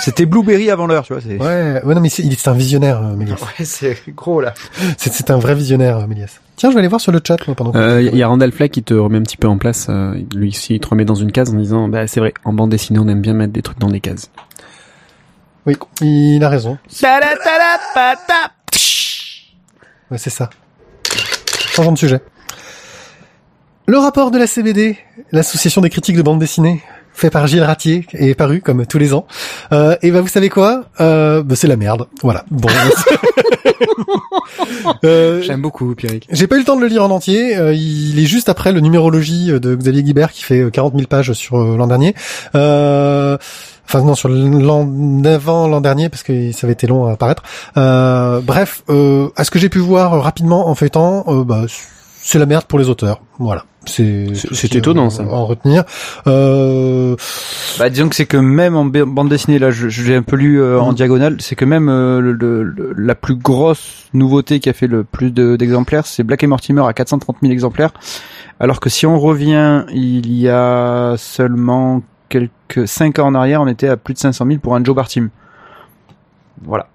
C'était 0.00 0.26
Blueberry 0.26 0.70
avant 0.70 0.86
l'heure, 0.86 1.04
tu 1.04 1.14
vois. 1.14 1.22
Ouais, 1.22 1.80
ouais, 1.84 1.94
non, 1.94 2.00
mais 2.00 2.08
c'est, 2.08 2.22
il 2.22 2.32
est 2.32 2.40
c'est 2.40 2.50
un 2.50 2.54
visionnaire, 2.54 3.00
euh, 3.02 3.14
Méliès. 3.14 3.38
ouais, 3.40 3.64
c'est 3.64 3.96
gros 4.16 4.40
là. 4.40 4.52
C'est, 4.96 5.30
un 5.30 5.38
vrai 5.38 5.54
visionnaire, 5.54 5.98
euh, 5.98 6.06
Méliès. 6.06 6.40
Tiens, 6.60 6.68
je 6.68 6.74
vais 6.74 6.80
aller 6.80 6.88
voir 6.88 7.00
sur 7.00 7.10
le 7.10 7.20
chat 7.26 7.38
moi, 7.46 7.56
pendant. 7.56 7.72
que- 7.72 7.78
Euh, 7.78 8.02
Il 8.02 8.14
y 8.14 8.22
a 8.22 8.28
Randall 8.28 8.52
Fleck 8.52 8.70
qui 8.70 8.82
te 8.82 8.92
remet 8.92 9.16
un 9.16 9.22
petit 9.22 9.38
peu 9.38 9.48
en 9.48 9.56
place. 9.56 9.86
euh, 9.88 10.12
lui 10.34 10.48
aussi, 10.48 10.74
il 10.74 10.80
te 10.80 10.88
remet 10.88 11.06
dans 11.06 11.14
une 11.14 11.32
case 11.32 11.48
en 11.54 11.56
disant, 11.56 11.88
bah 11.88 12.06
c'est 12.06 12.20
vrai, 12.20 12.34
en 12.44 12.52
bande 12.52 12.68
dessinée, 12.68 12.98
on 12.98 13.08
aime 13.08 13.22
bien 13.22 13.32
mettre 13.32 13.54
des 13.54 13.62
trucs 13.62 13.78
dans 13.78 13.88
des 13.88 14.00
cases. 14.00 14.30
Oui, 15.64 15.74
il 16.02 16.44
a 16.44 16.50
raison. 16.50 16.76
Ouais, 20.10 20.18
c'est 20.18 20.28
ça. 20.28 20.50
Changeons 21.70 21.92
de 21.92 21.98
sujet. 21.98 22.20
Le 23.86 23.96
rapport 23.96 24.30
de 24.30 24.36
la 24.36 24.46
CBD, 24.46 24.98
l'association 25.32 25.80
des 25.80 25.88
critiques 25.88 26.16
de 26.18 26.22
bande 26.22 26.40
dessinée, 26.40 26.82
fait 27.20 27.30
par 27.30 27.46
Gilles 27.46 27.62
Ratier, 27.62 28.06
est 28.14 28.34
paru 28.34 28.60
comme 28.60 28.86
tous 28.86 28.98
les 28.98 29.12
ans. 29.14 29.26
Euh, 29.72 29.96
et 30.02 30.10
bah 30.10 30.20
vous 30.20 30.28
savez 30.28 30.48
quoi? 30.48 30.84
Euh, 31.00 31.42
bah, 31.42 31.54
C'est 31.56 31.68
la 31.68 31.76
merde. 31.76 32.06
Voilà. 32.22 32.44
Bon. 32.50 32.68
Euh, 35.04 35.40
J'aime 35.42 35.62
beaucoup, 35.62 35.94
Pierrick. 35.94 36.26
j'ai 36.30 36.46
pas 36.46 36.56
eu 36.56 36.60
le 36.60 36.64
temps 36.64 36.76
de 36.76 36.80
le 36.82 36.86
lire 36.88 37.02
en 37.04 37.10
entier. 37.10 37.56
euh, 37.56 37.72
il 37.72 38.18
est 38.18 38.26
juste 38.26 38.48
après 38.48 38.72
le 38.72 38.80
numérologie 38.80 39.46
de 39.58 39.74
Xavier 39.74 40.02
Guibert 40.02 40.32
qui 40.32 40.42
fait 40.42 40.60
euh, 40.60 40.70
40 40.70 40.94
000 40.94 41.06
pages 41.06 41.32
sur 41.32 41.58
euh, 41.60 41.76
l'an 41.76 41.86
dernier. 41.86 42.14
Euh, 42.54 43.36
Enfin 43.86 44.02
non, 44.02 44.14
sur 44.14 44.28
l'an 44.28 44.84
d'avant 44.86 45.66
l'an 45.66 45.80
dernier 45.80 46.08
parce 46.08 46.22
que 46.22 46.52
ça 46.52 46.66
avait 46.66 46.74
été 46.74 46.86
long 46.86 47.06
à 47.06 47.12
apparaître. 47.12 47.42
Euh, 47.76 48.40
bref, 48.40 48.82
euh, 48.88 49.28
à 49.34 49.42
ce 49.44 49.50
que 49.50 49.58
j'ai 49.58 49.68
pu 49.68 49.78
voir 49.80 50.14
euh, 50.14 50.20
rapidement 50.20 50.68
en 50.68 50.74
feuilletant, 50.76 51.24
euh, 51.26 51.42
bah, 51.42 51.62
c'est 52.22 52.38
la 52.38 52.46
merde 52.46 52.64
pour 52.66 52.78
les 52.78 52.88
auteurs. 52.88 53.20
Voilà. 53.40 53.64
C'est 53.86 54.28
C'est- 54.34 54.74
étonnant, 54.76 55.06
à- 55.06 55.10
ça. 55.10 55.22
à 55.22 55.26
en 55.26 55.46
retenir. 55.46 55.84
Euh, 56.26 57.16
Bah 57.78 57.88
disons 57.88 58.08
que 58.10 58.14
c'est 58.14 58.26
que 58.26 58.36
même 58.36 58.76
en 58.76 58.84
ba- 58.84 59.06
bande 59.06 59.30
dessinée, 59.30 59.58
là, 59.58 59.70
je- 59.70 59.88
j'ai 59.88 60.14
un 60.14 60.22
peu 60.22 60.36
lu 60.36 60.60
euh, 60.60 60.78
en 60.78 60.90
Mhm. 60.90 60.94
diagonale, 60.96 61.36
c'est 61.40 61.56
que 61.56 61.64
même 61.64 61.88
euh, 61.88 62.20
le, 62.20 62.32
le- 62.32 62.62
le- 62.62 62.92
la 62.94 63.14
plus 63.14 63.36
grosse 63.36 64.04
nouveauté 64.12 64.60
qui 64.60 64.68
a 64.68 64.74
fait 64.74 64.86
le 64.86 65.02
plus 65.02 65.30
de- 65.30 65.56
d'exemplaires, 65.56 66.06
c'est 66.06 66.22
Black 66.24 66.42
et 66.44 66.46
Mortimer 66.46 66.82
à 66.86 66.92
430 66.92 67.36
000 67.40 67.52
exemplaires. 67.52 67.92
Alors 68.60 68.80
que 68.80 68.90
si 68.90 69.06
on 69.06 69.18
revient, 69.18 69.84
il 69.94 70.30
y 70.30 70.48
a 70.48 71.14
seulement 71.16 72.02
quelques 72.28 72.86
5 72.86 73.18
ans 73.18 73.28
en 73.28 73.34
arrière, 73.34 73.62
on 73.62 73.66
était 73.66 73.88
à 73.88 73.96
plus 73.96 74.12
de 74.12 74.18
500 74.18 74.44
000 74.46 74.58
pour 74.60 74.76
un 74.76 74.84
Joe 74.84 74.94
Bartim. 74.94 75.30
Voilà. 76.62 76.86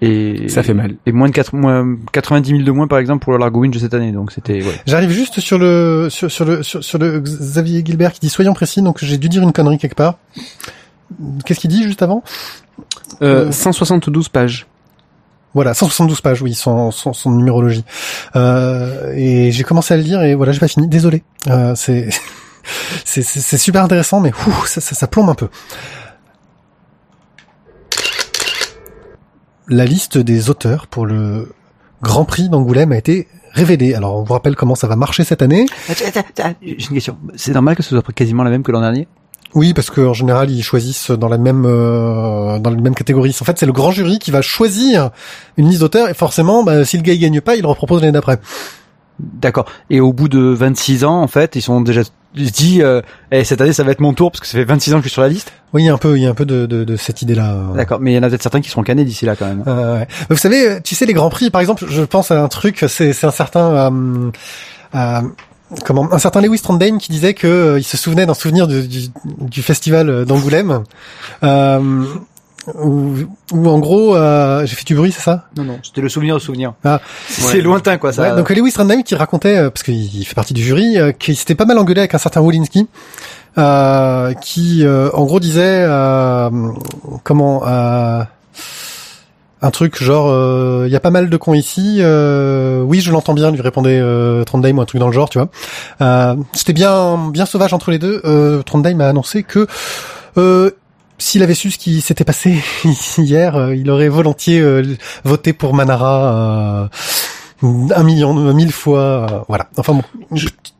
Et 0.00 0.48
Ça 0.48 0.62
fait 0.62 0.74
mal. 0.74 0.94
Et 1.06 1.12
moins 1.12 1.28
de 1.28 1.32
4, 1.32 1.54
moins 1.54 1.96
90 2.12 2.50
000 2.50 2.62
de 2.62 2.70
moins 2.72 2.86
par 2.88 2.98
exemple 2.98 3.22
pour 3.24 3.32
le 3.32 3.38
Largo 3.38 3.60
Winch 3.60 3.74
de 3.74 3.78
cette 3.78 3.94
année. 3.94 4.12
Donc 4.12 4.32
c'était 4.32 4.62
ouais. 4.62 4.80
J'arrive 4.86 5.10
juste 5.10 5.40
sur 5.40 5.58
le 5.58 6.08
sur, 6.10 6.30
sur 6.30 6.44
le 6.44 6.62
sur, 6.62 6.82
sur 6.82 6.98
le 6.98 7.20
Xavier 7.20 7.82
Gilbert 7.84 8.12
qui 8.12 8.20
dit 8.20 8.28
soyons 8.28 8.54
précis. 8.54 8.82
Donc 8.82 8.98
j'ai 9.02 9.18
dû 9.18 9.28
dire 9.28 9.42
une 9.42 9.52
connerie 9.52 9.78
quelque 9.78 9.94
part. 9.94 10.18
Qu'est-ce 11.44 11.60
qu'il 11.60 11.70
dit 11.70 11.84
juste 11.84 12.02
avant? 12.02 12.22
Euh, 13.22 13.46
Euh, 13.46 13.52
172 13.52 14.28
pages. 14.28 14.66
Voilà, 15.54 15.72
172 15.72 16.20
pages, 16.20 16.42
oui, 16.42 16.52
son, 16.54 16.90
son, 16.90 17.12
son 17.12 17.30
numérologie. 17.30 17.84
Euh, 18.34 19.12
et 19.14 19.52
j'ai 19.52 19.62
commencé 19.62 19.94
à 19.94 19.96
le 19.96 20.02
lire 20.02 20.20
et 20.22 20.34
voilà, 20.34 20.50
j'ai 20.50 20.58
pas 20.58 20.66
fini. 20.66 20.88
Désolé. 20.88 21.22
Euh, 21.48 21.74
c'est 21.76 22.08
c'est 23.04 23.22
c'est 23.22 23.38
c'est 23.40 23.58
super 23.58 23.84
intéressant, 23.84 24.18
mais 24.20 24.32
ça, 24.66 24.80
ça 24.80 24.94
ça 24.96 25.06
plombe 25.06 25.28
un 25.30 25.34
peu. 25.36 25.48
La 29.68 29.86
liste 29.86 30.18
des 30.18 30.50
auteurs 30.50 30.86
pour 30.86 31.06
le 31.06 31.52
Grand 32.02 32.24
Prix 32.24 32.48
d'Angoulême 32.50 32.92
a 32.92 32.98
été 32.98 33.28
révélée. 33.52 33.94
Alors, 33.94 34.16
on 34.16 34.22
vous 34.22 34.32
rappelle 34.32 34.56
comment 34.56 34.74
ça 34.74 34.86
va 34.86 34.96
marcher 34.96 35.24
cette 35.24 35.40
année. 35.40 35.66
J'ai 36.60 36.72
une 36.72 36.94
question. 36.94 37.16
C'est 37.34 37.52
normal 37.52 37.74
que 37.74 37.82
ce 37.82 37.90
soit 37.90 38.02
quasiment 38.14 38.44
la 38.44 38.50
même 38.50 38.62
que 38.62 38.72
l'an 38.72 38.80
dernier? 38.80 39.08
Oui, 39.54 39.72
parce 39.72 39.88
qu'en 39.88 40.12
général, 40.12 40.50
ils 40.50 40.62
choisissent 40.62 41.12
dans 41.12 41.28
la 41.28 41.38
même 41.38 41.64
euh, 41.64 42.58
dans 42.58 42.70
la 42.70 42.76
même 42.76 42.94
catégorie. 42.94 43.34
En 43.40 43.44
fait, 43.44 43.58
c'est 43.58 43.66
le 43.66 43.72
grand 43.72 43.92
jury 43.92 44.18
qui 44.18 44.32
va 44.32 44.42
choisir 44.42 45.10
une 45.56 45.68
liste 45.68 45.80
d'auteurs 45.80 46.10
et 46.10 46.14
forcément, 46.14 46.64
bah, 46.64 46.84
si 46.84 46.96
le 46.96 47.02
gars 47.02 47.12
il 47.12 47.20
gagne 47.20 47.40
pas, 47.40 47.54
il 47.54 47.62
le 47.62 47.68
repropose 47.68 48.00
l'année 48.00 48.12
d'après. 48.12 48.40
D'accord. 49.18 49.66
Et 49.90 50.00
au 50.00 50.12
bout 50.12 50.28
de 50.28 50.40
26 50.40 51.04
ans, 51.04 51.20
en 51.22 51.28
fait, 51.28 51.56
ils 51.56 51.62
sont 51.62 51.80
déjà 51.80 52.02
ils 52.34 52.48
se 52.48 52.52
disent 52.52 52.82
euh, 52.82 53.00
Eh, 53.30 53.44
cette 53.44 53.60
année 53.60 53.72
ça 53.72 53.84
va 53.84 53.92
être 53.92 54.00
mon 54.00 54.12
tour 54.12 54.32
parce 54.32 54.40
que 54.40 54.46
ça 54.46 54.58
fait 54.58 54.64
26 54.64 54.94
ans 54.94 54.96
que 54.96 55.04
je 55.04 55.08
suis 55.08 55.14
sur 55.14 55.22
la 55.22 55.28
liste. 55.28 55.52
Oui, 55.72 55.82
il 55.82 55.86
y 55.86 55.88
a 55.88 55.94
un 55.94 55.98
peu, 55.98 56.16
il 56.16 56.22
y 56.22 56.26
a 56.26 56.30
un 56.30 56.34
peu 56.34 56.44
de, 56.44 56.66
de, 56.66 56.84
de 56.84 56.96
cette 56.96 57.22
idée-là. 57.22 57.56
D'accord, 57.76 58.00
mais 58.00 58.12
il 58.12 58.14
y 58.16 58.18
en 58.18 58.22
a 58.22 58.28
peut-être 58.28 58.42
certains 58.42 58.60
qui 58.60 58.70
seront 58.70 58.82
canés 58.82 59.04
d'ici 59.04 59.24
là 59.24 59.36
quand 59.36 59.46
même. 59.46 59.62
Euh, 59.66 60.00
ouais. 60.00 60.08
Vous 60.30 60.36
savez, 60.36 60.80
tu 60.82 60.94
sais, 60.94 61.06
les 61.06 61.12
grands 61.12 61.30
prix, 61.30 61.50
par 61.50 61.60
exemple, 61.60 61.84
je 61.88 62.02
pense 62.02 62.30
à 62.30 62.42
un 62.42 62.48
truc, 62.48 62.84
c'est, 62.88 63.12
c'est 63.12 63.26
un 63.26 63.30
certain, 63.30 63.92
euh, 63.92 64.30
euh, 64.94 65.20
comment, 65.84 66.12
un 66.12 66.18
certain 66.18 66.40
Lewis 66.40 66.60
Trondheim 66.60 66.98
qui 66.98 67.12
disait 67.12 67.34
que 67.34 67.46
euh, 67.46 67.78
il 67.78 67.84
se 67.84 67.96
souvenait 67.96 68.26
d'un 68.26 68.34
souvenir 68.34 68.66
du, 68.66 68.86
du, 68.88 69.08
du 69.24 69.62
festival 69.62 70.24
d'Angoulême, 70.24 70.82
euh, 71.42 72.04
où, 72.74 73.14
où 73.52 73.68
en 73.68 73.78
gros, 73.78 74.16
euh, 74.16 74.64
j'ai 74.66 74.74
fait 74.76 74.86
du 74.86 74.94
bruit, 74.94 75.12
c'est 75.12 75.20
ça? 75.22 75.44
Non, 75.56 75.64
non, 75.64 75.78
c'était 75.82 76.00
le 76.00 76.08
souvenir 76.08 76.36
au 76.36 76.38
souvenir. 76.38 76.72
Ah. 76.84 77.00
c'est 77.28 77.56
Ouais. 77.56 77.60
lointain 77.60 77.98
quoi 77.98 78.12
ça. 78.12 78.22
Ouais, 78.22 78.36
donc 78.36 78.48
Lewis 78.50 78.72
Trondheim 78.72 79.02
qui 79.02 79.14
racontait, 79.14 79.56
euh, 79.58 79.70
parce 79.70 79.82
qu'il 79.82 80.24
fait 80.26 80.34
partie 80.34 80.54
du 80.54 80.62
jury, 80.62 80.98
euh, 80.98 81.12
qu'il 81.12 81.36
s'était 81.36 81.54
pas 81.54 81.66
mal 81.66 81.78
engueulé 81.78 82.00
avec 82.00 82.14
un 82.14 82.18
certain 82.18 82.40
Wolinski, 82.40 82.86
euh, 83.58 84.32
qui 84.34 84.84
euh, 84.84 85.10
en 85.12 85.24
gros 85.24 85.40
disait 85.40 85.84
euh, 85.86 86.50
comment 87.22 87.62
euh, 87.66 88.22
un 89.62 89.70
truc 89.70 90.02
genre 90.02 90.26
il 90.86 90.92
y 90.92 90.96
a 90.96 91.00
pas 91.00 91.10
mal 91.10 91.30
de 91.30 91.36
cons 91.38 91.54
ici 91.54 92.00
oui 92.02 93.00
je 93.00 93.10
l'entends 93.12 93.32
bien 93.32 93.50
lui 93.50 93.62
répondait 93.62 93.98
euh, 93.98 94.44
Trondheim 94.44 94.76
ou 94.76 94.82
un 94.82 94.84
truc 94.84 94.98
dans 95.00 95.06
le 95.06 95.12
genre 95.14 95.30
tu 95.30 95.38
vois 95.38 96.36
c'était 96.52 96.72
bien 96.74 97.30
bien 97.30 97.46
sauvage 97.46 97.72
entre 97.72 97.90
les 97.90 97.98
deux 97.98 98.20
Trondheim 98.66 99.00
a 99.00 99.08
annoncé 99.08 99.42
que 99.42 99.66
s'il 101.18 101.42
avait 101.42 101.54
su 101.54 101.70
ce 101.70 101.78
qui 101.78 102.00
s'était 102.00 102.24
passé 102.24 102.58
hier, 103.18 103.72
il 103.72 103.90
aurait 103.90 104.08
volontiers 104.08 104.62
voté 105.24 105.52
pour 105.52 105.74
Manara 105.74 106.90
un 107.62 108.02
million, 108.02 108.34
mille 108.52 108.72
fois. 108.72 109.44
voilà. 109.48 109.68
Enfin 109.76 109.94
bon, 109.94 110.02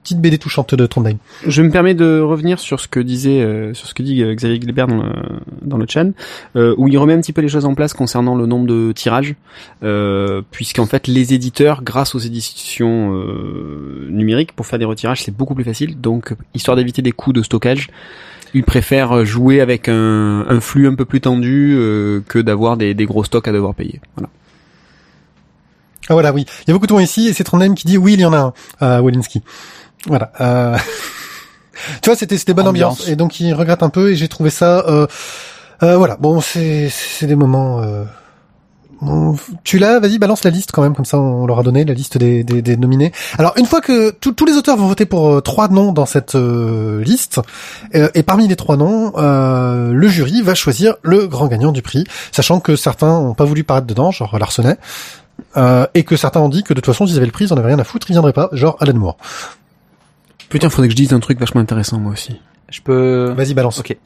petite 0.04 0.20
BD 0.20 0.36
touchante 0.38 0.74
de 0.74 0.86
Trondheim. 0.86 1.16
Je 1.46 1.62
me 1.62 1.70
permets 1.70 1.94
de 1.94 2.20
revenir 2.20 2.60
sur 2.60 2.78
ce 2.78 2.86
que 2.86 3.00
disait, 3.00 3.40
euh, 3.40 3.72
sur 3.72 3.88
ce 3.88 3.94
que 3.94 4.02
dit 4.02 4.22
euh, 4.22 4.34
Xavier 4.34 4.60
Gilbert 4.60 4.86
dans 4.86 5.02
le, 5.02 5.12
dans 5.62 5.78
le 5.78 5.86
chat, 5.88 6.04
euh, 6.56 6.74
où 6.76 6.88
il 6.88 6.98
remet 6.98 7.14
un 7.14 7.20
petit 7.20 7.32
peu 7.32 7.40
les 7.40 7.48
choses 7.48 7.64
en 7.64 7.74
place 7.74 7.94
concernant 7.94 8.34
le 8.36 8.44
nombre 8.44 8.66
de 8.66 8.92
tirages, 8.92 9.34
puisqu'en 10.50 10.86
fait 10.86 11.06
les 11.06 11.32
éditeurs, 11.32 11.82
grâce 11.82 12.14
aux 12.14 12.18
éditions 12.18 13.12
numériques, 14.10 14.52
pour 14.52 14.66
faire 14.66 14.78
des 14.78 14.84
retirages, 14.84 15.22
c'est 15.22 15.34
beaucoup 15.34 15.54
plus 15.54 15.64
facile. 15.64 15.98
Donc, 16.00 16.34
histoire 16.54 16.76
d'éviter 16.76 17.00
des 17.00 17.12
coûts 17.12 17.32
de 17.32 17.42
stockage, 17.42 17.88
ils 18.54 18.64
préfèrent 18.64 19.24
jouer 19.24 19.60
avec 19.60 19.88
un, 19.88 20.46
un 20.48 20.60
flux 20.60 20.86
un 20.86 20.94
peu 20.94 21.04
plus 21.04 21.20
tendu 21.20 21.76
que 22.28 22.38
d'avoir 22.38 22.76
des, 22.76 22.94
des 22.94 23.06
gros 23.06 23.24
stocks 23.24 23.48
à 23.48 23.52
devoir 23.52 23.74
payer. 23.74 24.00
Voilà. 24.16 24.30
Ah 26.08 26.12
voilà, 26.12 26.32
oui. 26.32 26.44
Il 26.62 26.68
y 26.68 26.70
a 26.70 26.74
beaucoup 26.74 26.86
de 26.86 26.92
monde 26.92 27.02
ici 27.02 27.28
et 27.28 27.32
c'est 27.32 27.44
Trondheim 27.44 27.74
qui 27.74 27.86
dit 27.86 27.96
oui, 27.96 28.14
il 28.14 28.20
y 28.20 28.24
en 28.24 28.32
a 28.32 28.38
un, 28.38 28.52
à 28.80 29.02
Walensky. 29.02 29.42
Voilà. 30.06 30.32
Euh... 30.40 30.76
tu 32.02 32.10
vois, 32.10 32.16
c'était 32.16 32.36
c'était 32.36 32.52
bonne 32.52 32.68
ambiance. 32.68 33.08
et 33.08 33.16
donc 33.16 33.40
il 33.40 33.54
regrette 33.54 33.82
un 33.82 33.88
peu 33.88 34.10
et 34.10 34.16
j'ai 34.16 34.28
trouvé 34.28 34.50
ça. 34.50 34.84
Euh... 34.86 35.06
Euh, 35.82 35.96
voilà. 35.96 36.16
Bon, 36.16 36.40
c'est 36.40 36.88
c'est 36.90 37.26
des 37.26 37.34
moments. 37.34 37.82
Euh... 39.02 39.32
tu 39.64 39.78
l'as, 39.78 39.98
vas-y, 39.98 40.18
balance 40.18 40.44
la 40.44 40.50
liste 40.50 40.70
quand 40.72 40.82
même, 40.82 40.94
comme 40.94 41.04
ça 41.04 41.18
on 41.18 41.46
leur 41.46 41.58
a 41.58 41.62
donné 41.62 41.84
la 41.84 41.94
liste 41.94 42.16
des, 42.18 42.44
des, 42.44 42.62
des 42.62 42.76
nominés. 42.76 43.12
Alors 43.38 43.52
une 43.56 43.66
fois 43.66 43.80
que 43.80 44.10
tous 44.10 44.44
les 44.46 44.54
auteurs 44.56 44.76
vont 44.76 44.86
voter 44.86 45.06
pour 45.06 45.28
euh, 45.28 45.40
trois 45.40 45.68
noms 45.68 45.92
dans 45.92 46.06
cette 46.06 46.34
euh, 46.34 47.02
liste, 47.02 47.40
et 47.92 48.22
parmi 48.22 48.48
les 48.48 48.56
trois 48.56 48.76
noms, 48.76 49.12
le 49.16 50.08
jury 50.08 50.42
va 50.42 50.54
choisir 50.54 50.94
le 51.02 51.26
grand 51.26 51.46
gagnant 51.46 51.72
du 51.72 51.82
prix, 51.82 52.04
sachant 52.32 52.60
que 52.60 52.76
certains 52.76 53.12
ont 53.12 53.34
pas 53.34 53.44
voulu 53.44 53.64
paraître 53.64 53.86
dedans, 53.86 54.10
genre 54.10 54.38
Larsenet, 54.38 54.78
et 55.56 56.04
que 56.04 56.16
certains 56.16 56.40
ont 56.40 56.48
dit 56.48 56.62
que 56.62 56.74
de 56.74 56.80
toute 56.80 56.92
façon 56.92 57.06
s'ils 57.06 57.16
avaient 57.16 57.26
le 57.26 57.32
prix, 57.32 57.46
ils 57.46 57.52
en 57.52 57.56
avaient 57.56 57.68
rien 57.68 57.78
à 57.78 57.84
foutre, 57.84 58.10
ils 58.10 58.14
viendraient 58.14 58.32
pas, 58.32 58.48
genre 58.52 58.76
Alan 58.80 58.94
Moore. 58.94 59.16
Putain, 60.48 60.70
faudrait 60.70 60.88
que 60.88 60.92
je 60.92 60.96
dise 60.96 61.12
un 61.12 61.20
truc 61.20 61.40
vachement 61.40 61.60
intéressant 61.60 61.98
moi 61.98 62.12
aussi. 62.12 62.40
Je 62.70 62.80
peux. 62.80 63.32
Vas-y, 63.36 63.54
balance. 63.54 63.78
Ok. 63.78 63.96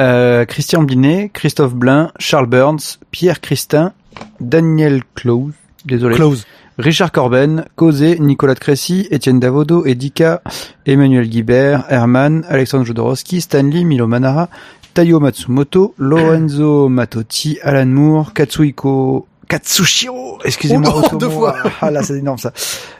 Euh, 0.00 0.44
Christian 0.46 0.82
Binet, 0.82 1.30
Christophe 1.32 1.74
Blin, 1.74 2.10
Charles 2.18 2.46
Burns, 2.46 2.98
Pierre 3.10 3.40
Christin, 3.40 3.92
Daniel 4.40 5.02
Close, 5.14 5.54
désolé. 5.84 6.16
Close. 6.16 6.46
Richard 6.78 7.10
Corben, 7.10 7.64
Causé, 7.74 8.18
Nicolas 8.18 8.54
de 8.54 8.58
Crécy, 8.58 9.08
Étienne 9.10 9.40
Davodo, 9.40 9.86
Edika, 9.86 10.42
Emmanuel 10.84 11.26
Guibert, 11.26 11.84
Herman, 11.88 12.44
Alexandre 12.48 12.84
Jodorowsky, 12.84 13.40
Stanley, 13.40 13.84
Milo 13.84 14.06
Manara, 14.06 14.50
Tayo 14.92 15.18
Matsumoto, 15.18 15.94
Lorenzo 15.96 16.88
Matotti, 16.90 17.58
Alan 17.62 17.86
Moore, 17.86 18.32
Katsuhiko 18.34 19.26
Katsushiro, 19.48 20.38
excusez-moi. 20.44 20.92
Oh, 21.12 21.16
deux 21.16 21.30
fois. 21.30 21.56
Ah 21.80 21.90
là, 21.90 22.02
c'est 22.02 22.18
énorme 22.18 22.38
ça. 22.38 22.52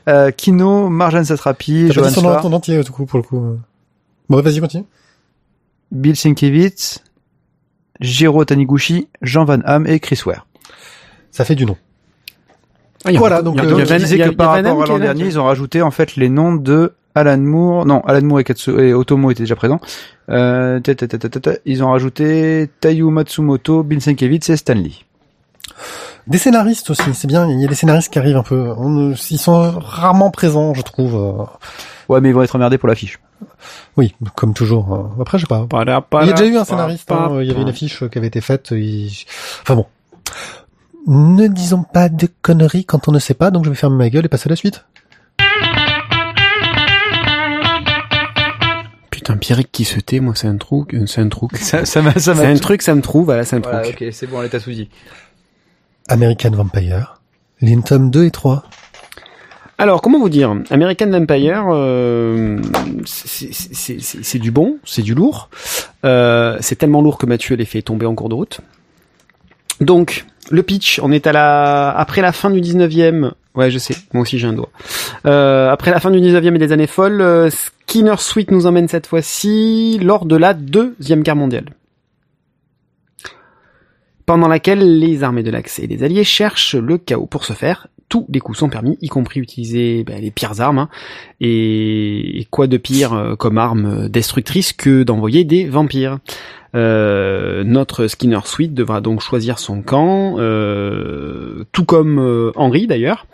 Euh, 0.08 0.30
Kino, 0.30 0.88
Marjane 0.88 1.25
Satrapi, 1.25 1.90
Johan 1.90 2.11
son 2.11 2.23
nom 2.23 2.54
entier 2.54 2.82
tout 2.85 2.92
coup 2.92 3.04
pour 3.04 3.18
le 3.18 3.25
coup. 3.25 3.58
Bon, 4.28 4.40
vas-y, 4.40 4.61
continue. 4.61 4.85
Bill 5.90 6.16
Sienkiewicz, 6.16 7.00
Jiro 8.00 8.44
Taniguchi, 8.44 9.08
Jean 9.23 9.44
Van 9.44 9.61
Ham 9.64 9.87
et 9.87 10.00
Chris 10.00 10.20
Ware. 10.25 10.46
Ça 11.36 11.44
fait 11.44 11.54
du 11.54 11.66
nom. 11.66 11.76
Ah, 13.04 13.10
voilà, 13.14 13.42
donc, 13.42 13.60
euh, 13.60 13.84
je 13.84 13.94
disais 13.96 14.18
que 14.18 14.30
par 14.30 14.52
rapport 14.52 14.82
à 14.82 14.86
l'an 14.86 14.98
dernier, 14.98 15.26
ils 15.26 15.38
ont 15.38 15.44
rajouté 15.44 15.82
en 15.82 15.90
fait 15.90 16.16
les 16.16 16.30
noms 16.30 16.54
de 16.54 16.94
Alan 17.14 17.36
Moore, 17.36 17.84
non, 17.84 18.00
Alan 18.06 18.24
Moore 18.24 18.40
et, 18.40 18.44
Katsu, 18.44 18.70
et 18.80 18.94
Otomo 18.94 19.30
étaient 19.30 19.42
déjà 19.42 19.54
présents. 19.54 19.78
Euh, 20.30 20.80
ils 21.66 21.84
ont 21.84 21.90
rajouté 21.90 22.70
Tayu 22.80 23.10
Matsumoto, 23.10 23.82
Bill 23.82 24.00
Sienkiewicz 24.00 24.48
et 24.48 24.56
Stanley. 24.56 24.92
Des 26.26 26.38
scénaristes 26.38 26.88
aussi, 26.88 27.12
c'est 27.12 27.28
bien. 27.28 27.46
Il 27.50 27.60
y 27.60 27.66
a 27.66 27.68
des 27.68 27.74
scénaristes 27.74 28.10
qui 28.10 28.18
arrivent 28.18 28.38
un 28.38 28.42
peu. 28.42 28.72
ils 29.30 29.38
sont 29.38 29.78
rarement 29.78 30.30
présents, 30.30 30.72
je 30.72 30.80
trouve. 30.80 31.16
Euh. 31.16 31.44
Ouais, 32.08 32.22
mais 32.22 32.30
ils 32.30 32.34
vont 32.34 32.42
être 32.42 32.56
emmerdés 32.56 32.78
pour 32.78 32.88
l'affiche. 32.88 33.20
Oui, 33.98 34.14
comme 34.36 34.54
toujours. 34.54 34.94
Euh. 34.94 35.20
Après, 35.20 35.36
je 35.36 35.44
sais 35.44 35.46
pas. 35.46 35.68
Il 36.22 36.28
y 36.28 36.30
a 36.30 36.32
déjà 36.32 36.46
eu 36.46 36.56
un 36.56 36.64
scénariste. 36.64 37.12
Hein. 37.12 37.40
Il 37.42 37.46
y 37.46 37.50
avait 37.50 37.60
une 37.60 37.68
affiche 37.68 38.08
qui 38.08 38.16
avait 38.16 38.28
été 38.28 38.40
faite. 38.40 38.72
Enfin 39.60 39.76
bon. 39.76 39.84
Ne 41.06 41.46
disons 41.46 41.84
pas 41.84 42.08
de 42.08 42.28
conneries 42.42 42.84
quand 42.84 43.06
on 43.08 43.12
ne 43.12 43.20
sait 43.20 43.34
pas, 43.34 43.52
donc 43.52 43.64
je 43.64 43.71
vais 43.71 43.76
fermer 43.76 43.97
ma 43.97 44.10
gueule 44.10 44.25
et 44.25 44.28
passer 44.28 44.49
à 44.49 44.50
la 44.50 44.56
suite. 44.56 44.84
Putain, 49.10 49.36
Pierrick 49.36 49.71
qui 49.71 49.84
se 49.84 50.00
tait, 50.00 50.19
moi 50.19 50.34
c'est 50.34 50.49
un 50.49 50.56
truc, 50.56 50.97
c'est 51.06 51.21
un 51.21 51.28
truc. 51.28 51.56
Ça, 51.56 51.84
ça, 51.84 52.02
ça 52.19 52.34
c'est 52.34 52.47
un 52.47 52.56
truc, 52.56 52.82
ça 52.82 52.95
me 52.95 53.02
trouve, 53.02 53.26
voilà, 53.26 53.45
c'est 53.45 53.56
un 53.56 53.60
truc. 53.60 53.75
Ok, 53.88 54.04
c'est 54.10 54.26
bon, 54.26 54.40
elle 54.40 54.47
est 54.47 54.54
à 54.54 54.60
sous 54.60 54.73
American 56.08 56.50
Vampire, 56.50 57.21
les 57.60 57.80
tomes 57.82 58.10
2 58.10 58.25
et 58.25 58.30
3. 58.30 58.64
Alors, 59.78 60.00
comment 60.00 60.19
vous 60.19 60.30
dire? 60.30 60.56
American 60.71 61.10
Vampire, 61.10 61.66
euh, 61.69 62.58
c'est 63.04 64.38
du 64.38 64.50
bon, 64.50 64.78
c'est 64.84 65.02
du 65.02 65.14
lourd. 65.14 65.50
Euh, 66.04 66.56
c'est 66.60 66.76
tellement 66.76 67.02
lourd 67.02 67.19
que 67.19 67.26
Mathieu 67.26 67.56
les 67.56 67.66
fait 67.66 67.82
tomber 67.82 68.06
en 68.06 68.14
cours 68.14 68.30
de 68.30 68.34
route. 68.34 68.60
Donc, 69.80 70.25
le 70.50 70.63
pitch, 70.63 71.00
on 71.02 71.11
est 71.13 71.26
à 71.26 71.32
la 71.32 71.91
après 71.91 72.23
la 72.23 72.32
fin 72.32 72.50
du 72.50 72.61
19e. 72.61 73.32
Ouais, 73.54 73.71
je 73.71 73.78
sais, 73.78 73.95
moi 74.13 74.23
aussi 74.23 74.39
j'ai 74.39 74.47
un 74.47 74.52
doigt. 74.52 74.71
Euh, 75.26 75.71
après 75.71 75.91
la 75.91 76.00
fin 76.00 76.11
du 76.11 76.19
19e 76.19 76.54
et 76.54 76.59
des 76.59 76.73
années 76.73 76.87
folles, 76.87 77.21
euh, 77.21 77.50
Skinner 77.50 78.17
Sweet 78.19 78.50
nous 78.50 78.67
emmène 78.67 78.89
cette 78.89 79.06
fois-ci 79.06 79.99
lors 80.02 80.26
de 80.26 80.37
la 80.37 80.54
Deuxième 80.54 81.23
Guerre 81.23 81.37
mondiale 81.37 81.67
pendant 84.26 84.49
laquelle 84.49 84.99
les 84.99 85.23
armées 85.23 85.45
de 85.45 85.50
l'Axe 85.50 85.78
et 85.78 85.87
les 85.87 86.02
Alliés 86.02 86.25
cherchent 86.25 86.75
le 86.75 86.99
chaos. 86.99 87.26
Pour 87.26 87.45
ce 87.45 87.52
faire, 87.52 87.87
tous 88.09 88.26
les 88.28 88.41
coups 88.41 88.59
sont 88.59 88.69
permis, 88.69 88.99
y 89.00 89.09
compris 89.09 89.41
utiliser 89.41 90.04
ben, 90.04 90.21
les 90.21 90.32
pires 90.32 90.61
armes. 90.61 90.80
Hein. 90.80 90.89
Et, 91.41 92.47
quoi 92.50 92.67
de 92.67 92.76
pire 92.76 93.13
euh, 93.15 93.37
comme 93.37 93.56
arme 93.56 94.09
destructrice 94.09 94.73
que 94.73 95.04
d'envoyer 95.04 95.45
des 95.45 95.67
vampires? 95.67 96.19
Euh, 96.76 97.65
notre 97.65 98.06
Skinner 98.06 98.41
Suite 98.45 98.75
devra 98.75 99.00
donc 99.00 99.21
choisir 99.21 99.58
son 99.58 99.82
camp, 99.82 100.36
euh, 100.39 101.65
tout 101.73 101.84
comme 101.84 102.52
Henry 102.54 102.86
d'ailleurs, 102.86 103.26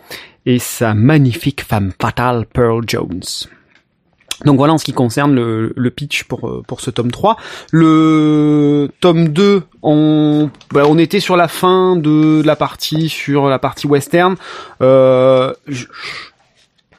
et 0.45 0.59
sa 0.59 0.93
magnifique 0.93 1.63
femme 1.63 1.91
fatale 1.99 2.45
Pearl 2.51 2.83
Jones. 2.87 3.21
Donc 4.45 4.57
voilà 4.57 4.73
en 4.73 4.77
ce 4.77 4.85
qui 4.85 4.93
concerne 4.93 5.35
le, 5.35 5.89
pitch 5.91 6.23
pour 6.23 6.47
euh, 6.47 6.63
pour 6.67 6.81
ce 6.81 6.89
tome 6.89 7.11
3. 7.11 7.37
Le 7.71 8.89
tome 8.99 9.29
2, 9.29 9.63
on 9.81 10.49
bah, 10.71 10.83
on 10.87 10.97
était 10.97 11.19
sur 11.19 11.37
la 11.37 11.47
fin 11.47 11.95
de 11.95 12.41
la 12.43 12.55
partie 12.55 13.09
sur 13.09 13.47
la 13.47 13.59
partie 13.59 13.87
western. 13.87 14.35
Euh, 14.81 15.53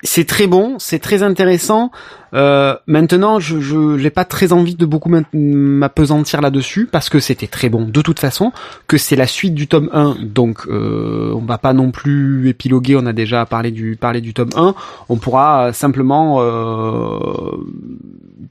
c'est 0.05 0.27
très 0.27 0.47
bon, 0.47 0.77
c'est 0.79 0.99
très 0.99 1.23
intéressant. 1.23 1.91
Euh, 2.35 2.77
maintenant, 2.87 3.41
je 3.41 3.61
je 3.61 3.97
j'ai 3.97 4.11
pas 4.11 4.25
très 4.25 4.53
envie 4.53 4.75
de 4.75 4.85
beaucoup 4.87 5.11
m'apesantir 5.33 6.41
là-dessus 6.41 6.87
parce 6.91 7.09
que 7.09 7.21
c'était 7.21 7.47
très 7.47 7.69
bon 7.69 7.87
de 7.87 8.03
toute 8.03 8.19
façon, 8.19 8.53
que 8.87 8.99
c'est 8.99 9.17
la 9.17 9.27
suite 9.27 9.55
du 9.55 9.67
tome 9.67 9.89
1, 9.93 10.17
donc 10.23 10.67
euh, 10.67 11.33
on 11.35 11.45
va 11.45 11.59
pas 11.59 11.73
non 11.73 11.91
plus 11.91 12.49
épiloguer. 12.49 12.97
On 12.97 13.07
a 13.07 13.13
déjà 13.13 13.47
parlé 13.47 13.71
du 13.71 13.97
parlé 13.97 14.21
du 14.21 14.35
tome 14.35 14.51
1. 14.55 14.75
On 15.09 15.17
pourra 15.17 15.73
simplement, 15.73 16.39
euh, 16.41 17.19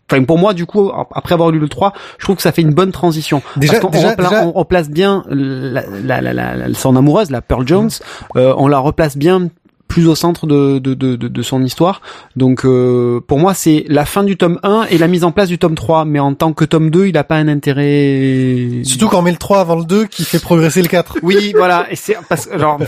enfin 0.09 0.23
pour 0.23 0.39
moi 0.39 0.53
du 0.53 0.65
coup 0.65 0.91
après 1.13 1.33
avoir 1.33 1.51
lu 1.51 1.59
le 1.59 1.69
3, 1.69 1.93
je 2.17 2.23
trouve 2.25 2.37
que 2.37 2.41
ça 2.41 2.51
fait 2.51 2.63
une 2.63 2.73
bonne 2.73 2.91
transition. 2.91 3.43
Déjà, 3.57 3.79
parce 3.79 3.93
déjà, 3.93 4.45
on, 4.45 4.51
replace 4.53 4.89
bien 4.89 5.23
la, 5.27 5.83
la, 5.87 6.21
la, 6.21 6.33
la, 6.33 6.73
son 6.73 6.95
amoureuse, 6.95 7.29
la 7.29 7.41
Pearl 7.41 7.67
Jones. 7.67 7.91
Euh, 8.37 8.53
on 8.57 8.67
la 8.67 8.79
replace 8.79 9.17
bien 9.17 9.49
plus 9.93 10.07
au 10.07 10.15
centre 10.15 10.47
de, 10.47 10.79
de, 10.79 10.95
de, 10.95 11.15
de 11.15 11.41
son 11.43 11.63
histoire. 11.63 12.01
Donc 12.35 12.65
euh, 12.65 13.19
pour 13.27 13.37
moi 13.37 13.53
c'est 13.53 13.85
la 13.87 14.05
fin 14.05 14.23
du 14.23 14.37
tome 14.37 14.59
1 14.63 14.87
et 14.89 14.97
la 14.97 15.07
mise 15.07 15.23
en 15.23 15.31
place 15.31 15.49
du 15.49 15.59
tome 15.59 15.75
3, 15.75 16.03
mais 16.05 16.19
en 16.19 16.33
tant 16.33 16.51
que 16.51 16.65
tome 16.65 16.89
2 16.89 17.05
il 17.05 17.17
a 17.17 17.23
pas 17.23 17.35
un 17.35 17.47
intérêt... 17.47 18.81
Surtout 18.83 19.07
quand 19.07 19.19
on 19.19 19.21
met 19.21 19.29
le 19.29 19.37
3 19.37 19.59
avant 19.59 19.75
le 19.75 19.85
2 19.85 20.05
qui 20.07 20.25
fait 20.25 20.39
progresser 20.39 20.81
le 20.81 20.87
4. 20.87 21.17
Oui 21.21 21.53
voilà, 21.55 21.85
et 21.91 21.95
c'est 21.95 22.17
parce 22.27 22.47
que 22.47 22.57
genre... 22.57 22.79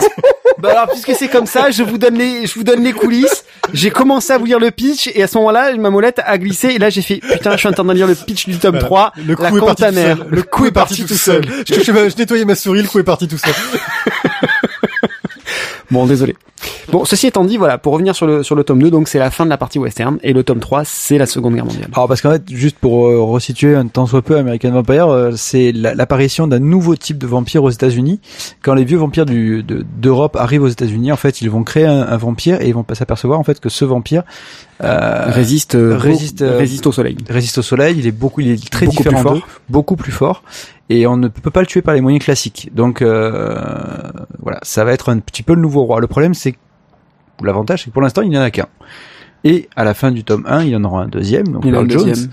bah 0.58 0.70
alors 0.70 0.88
puisque 0.88 1.12
c'est 1.14 1.28
comme 1.28 1.44
ça, 1.44 1.70
je 1.70 1.82
vous 1.82 1.98
donne 1.98 2.14
les, 2.14 2.46
je 2.46 2.54
vous 2.54 2.64
donne 2.64 2.82
les 2.82 2.94
coulisses. 2.94 3.44
J'ai 3.74 3.90
commencé 3.90 4.32
à 4.32 4.38
vous 4.38 4.46
lire 4.46 4.58
le 4.58 4.70
pitch 4.70 5.10
et 5.14 5.22
à 5.22 5.26
ce 5.26 5.36
moment-là, 5.36 5.76
ma 5.76 5.90
molette 5.90 6.22
a 6.24 6.38
glissé 6.38 6.68
et 6.68 6.78
là 6.78 6.88
j'ai 6.88 7.02
fait 7.02 7.16
putain, 7.16 7.52
je 7.52 7.58
suis 7.58 7.68
en 7.68 7.72
train 7.72 7.84
de 7.84 7.92
lire 7.92 8.06
le 8.06 8.14
pitch 8.14 8.48
du 8.48 8.56
tome 8.56 8.78
3. 8.78 9.12
Le 9.26 9.36
coup 9.36 9.44
est 9.44 9.60
parti 9.60 9.84
tout 9.84 9.92
seul. 9.92 10.26
Le, 10.30 10.42
coup 10.42 10.64
est 10.64 10.72
parti 10.72 11.04
tout 11.04 11.14
seul. 11.14 11.44
Je, 11.68 11.74
je, 11.74 11.82
je 11.82 12.16
nettoyais 12.16 12.46
ma 12.46 12.54
souris, 12.54 12.80
le 12.80 12.88
coup 12.88 12.98
est 12.98 13.04
parti 13.04 13.28
tout 13.28 13.36
seul. 13.36 13.52
Bon, 15.90 16.06
désolé. 16.06 16.34
Bon, 16.90 17.04
ceci 17.04 17.26
étant 17.26 17.44
dit, 17.44 17.56
voilà, 17.56 17.78
pour 17.78 17.92
revenir 17.92 18.14
sur 18.14 18.26
le 18.26 18.42
sur 18.42 18.54
le 18.54 18.62
tome 18.64 18.80
2, 18.80 18.90
donc 18.90 19.08
c'est 19.08 19.18
la 19.18 19.30
fin 19.30 19.44
de 19.44 19.50
la 19.50 19.58
partie 19.58 19.78
western 19.78 20.18
et 20.22 20.32
le 20.32 20.42
tome 20.44 20.60
3, 20.60 20.82
c'est 20.84 21.18
la 21.18 21.26
Seconde 21.26 21.54
Guerre 21.54 21.64
mondiale. 21.66 21.88
Alors 21.92 22.06
parce 22.08 22.20
qu'en 22.22 22.30
fait, 22.30 22.42
juste 22.48 22.78
pour 22.78 23.08
euh, 23.08 23.20
resituer 23.22 23.74
un 23.74 23.86
temps 23.88 24.06
soit 24.06 24.22
peu 24.22 24.36
American 24.38 24.70
Vampire, 24.70 25.08
euh, 25.08 25.32
c'est 25.36 25.72
la- 25.72 25.94
l'apparition 25.94 26.46
d'un 26.46 26.60
nouveau 26.60 26.94
type 26.96 27.18
de 27.18 27.26
vampire 27.26 27.62
aux 27.64 27.70
États-Unis. 27.70 28.20
Quand 28.62 28.74
les 28.74 28.84
vieux 28.84 28.98
vampires 28.98 29.26
du- 29.26 29.62
de- 29.64 29.84
d'Europe 30.00 30.36
arrivent 30.36 30.62
aux 30.62 30.68
États-Unis, 30.68 31.10
en 31.12 31.16
fait, 31.16 31.40
ils 31.42 31.50
vont 31.50 31.64
créer 31.64 31.86
un, 31.86 32.02
un 32.02 32.16
vampire 32.16 32.60
et 32.62 32.68
ils 32.68 32.74
vont 32.74 32.84
pas 32.84 32.94
s'apercevoir 32.94 33.38
en 33.40 33.44
fait 33.44 33.58
que 33.60 33.68
ce 33.68 33.84
vampire 33.84 34.22
euh, 34.82 35.24
résiste 35.26 35.74
euh, 35.74 35.96
résiste, 35.96 36.42
euh, 36.42 36.58
résiste 36.58 36.86
au 36.86 36.92
soleil. 36.92 37.16
résiste 37.28 37.58
au 37.58 37.62
soleil. 37.62 37.96
Il 37.98 38.06
est 38.06 38.12
beaucoup, 38.12 38.40
il 38.40 38.50
est 38.52 38.70
très 38.70 38.86
Beaucoup 38.86 39.02
différent 39.02 39.32
d'eux, 39.34 39.40
beaucoup 39.68 39.96
plus 39.96 40.12
fort, 40.12 40.42
et 40.88 41.06
on 41.06 41.16
ne 41.16 41.28
peut 41.28 41.50
pas 41.50 41.60
le 41.60 41.66
tuer 41.66 41.82
par 41.82 41.94
les 41.94 42.00
moyens 42.00 42.24
classiques. 42.24 42.70
Donc 42.74 43.02
euh, 43.02 43.56
voilà, 44.40 44.58
ça 44.62 44.84
va 44.84 44.92
être 44.92 45.10
un 45.10 45.18
petit 45.18 45.42
peu 45.42 45.54
le 45.54 45.60
nouveau 45.60 45.84
roi. 45.84 46.00
Le 46.00 46.06
problème, 46.06 46.34
c'est 46.34 46.52
que 46.52 46.58
l'avantage, 47.42 47.82
c'est 47.82 47.90
que 47.90 47.92
pour 47.92 48.02
l'instant, 48.02 48.22
il 48.22 48.30
n'y 48.30 48.38
en 48.38 48.42
a 48.42 48.50
qu'un. 48.50 48.68
Et 49.44 49.68
à 49.76 49.84
la 49.84 49.94
fin 49.94 50.10
du 50.10 50.24
tome 50.24 50.44
1, 50.48 50.64
il 50.64 50.70
y 50.70 50.76
en 50.76 50.84
aura 50.84 51.02
un 51.02 51.08
deuxième, 51.08 51.48
donc 51.48 51.64
Earl 51.64 51.90
Jones. 51.90 52.04
deuxième. 52.08 52.30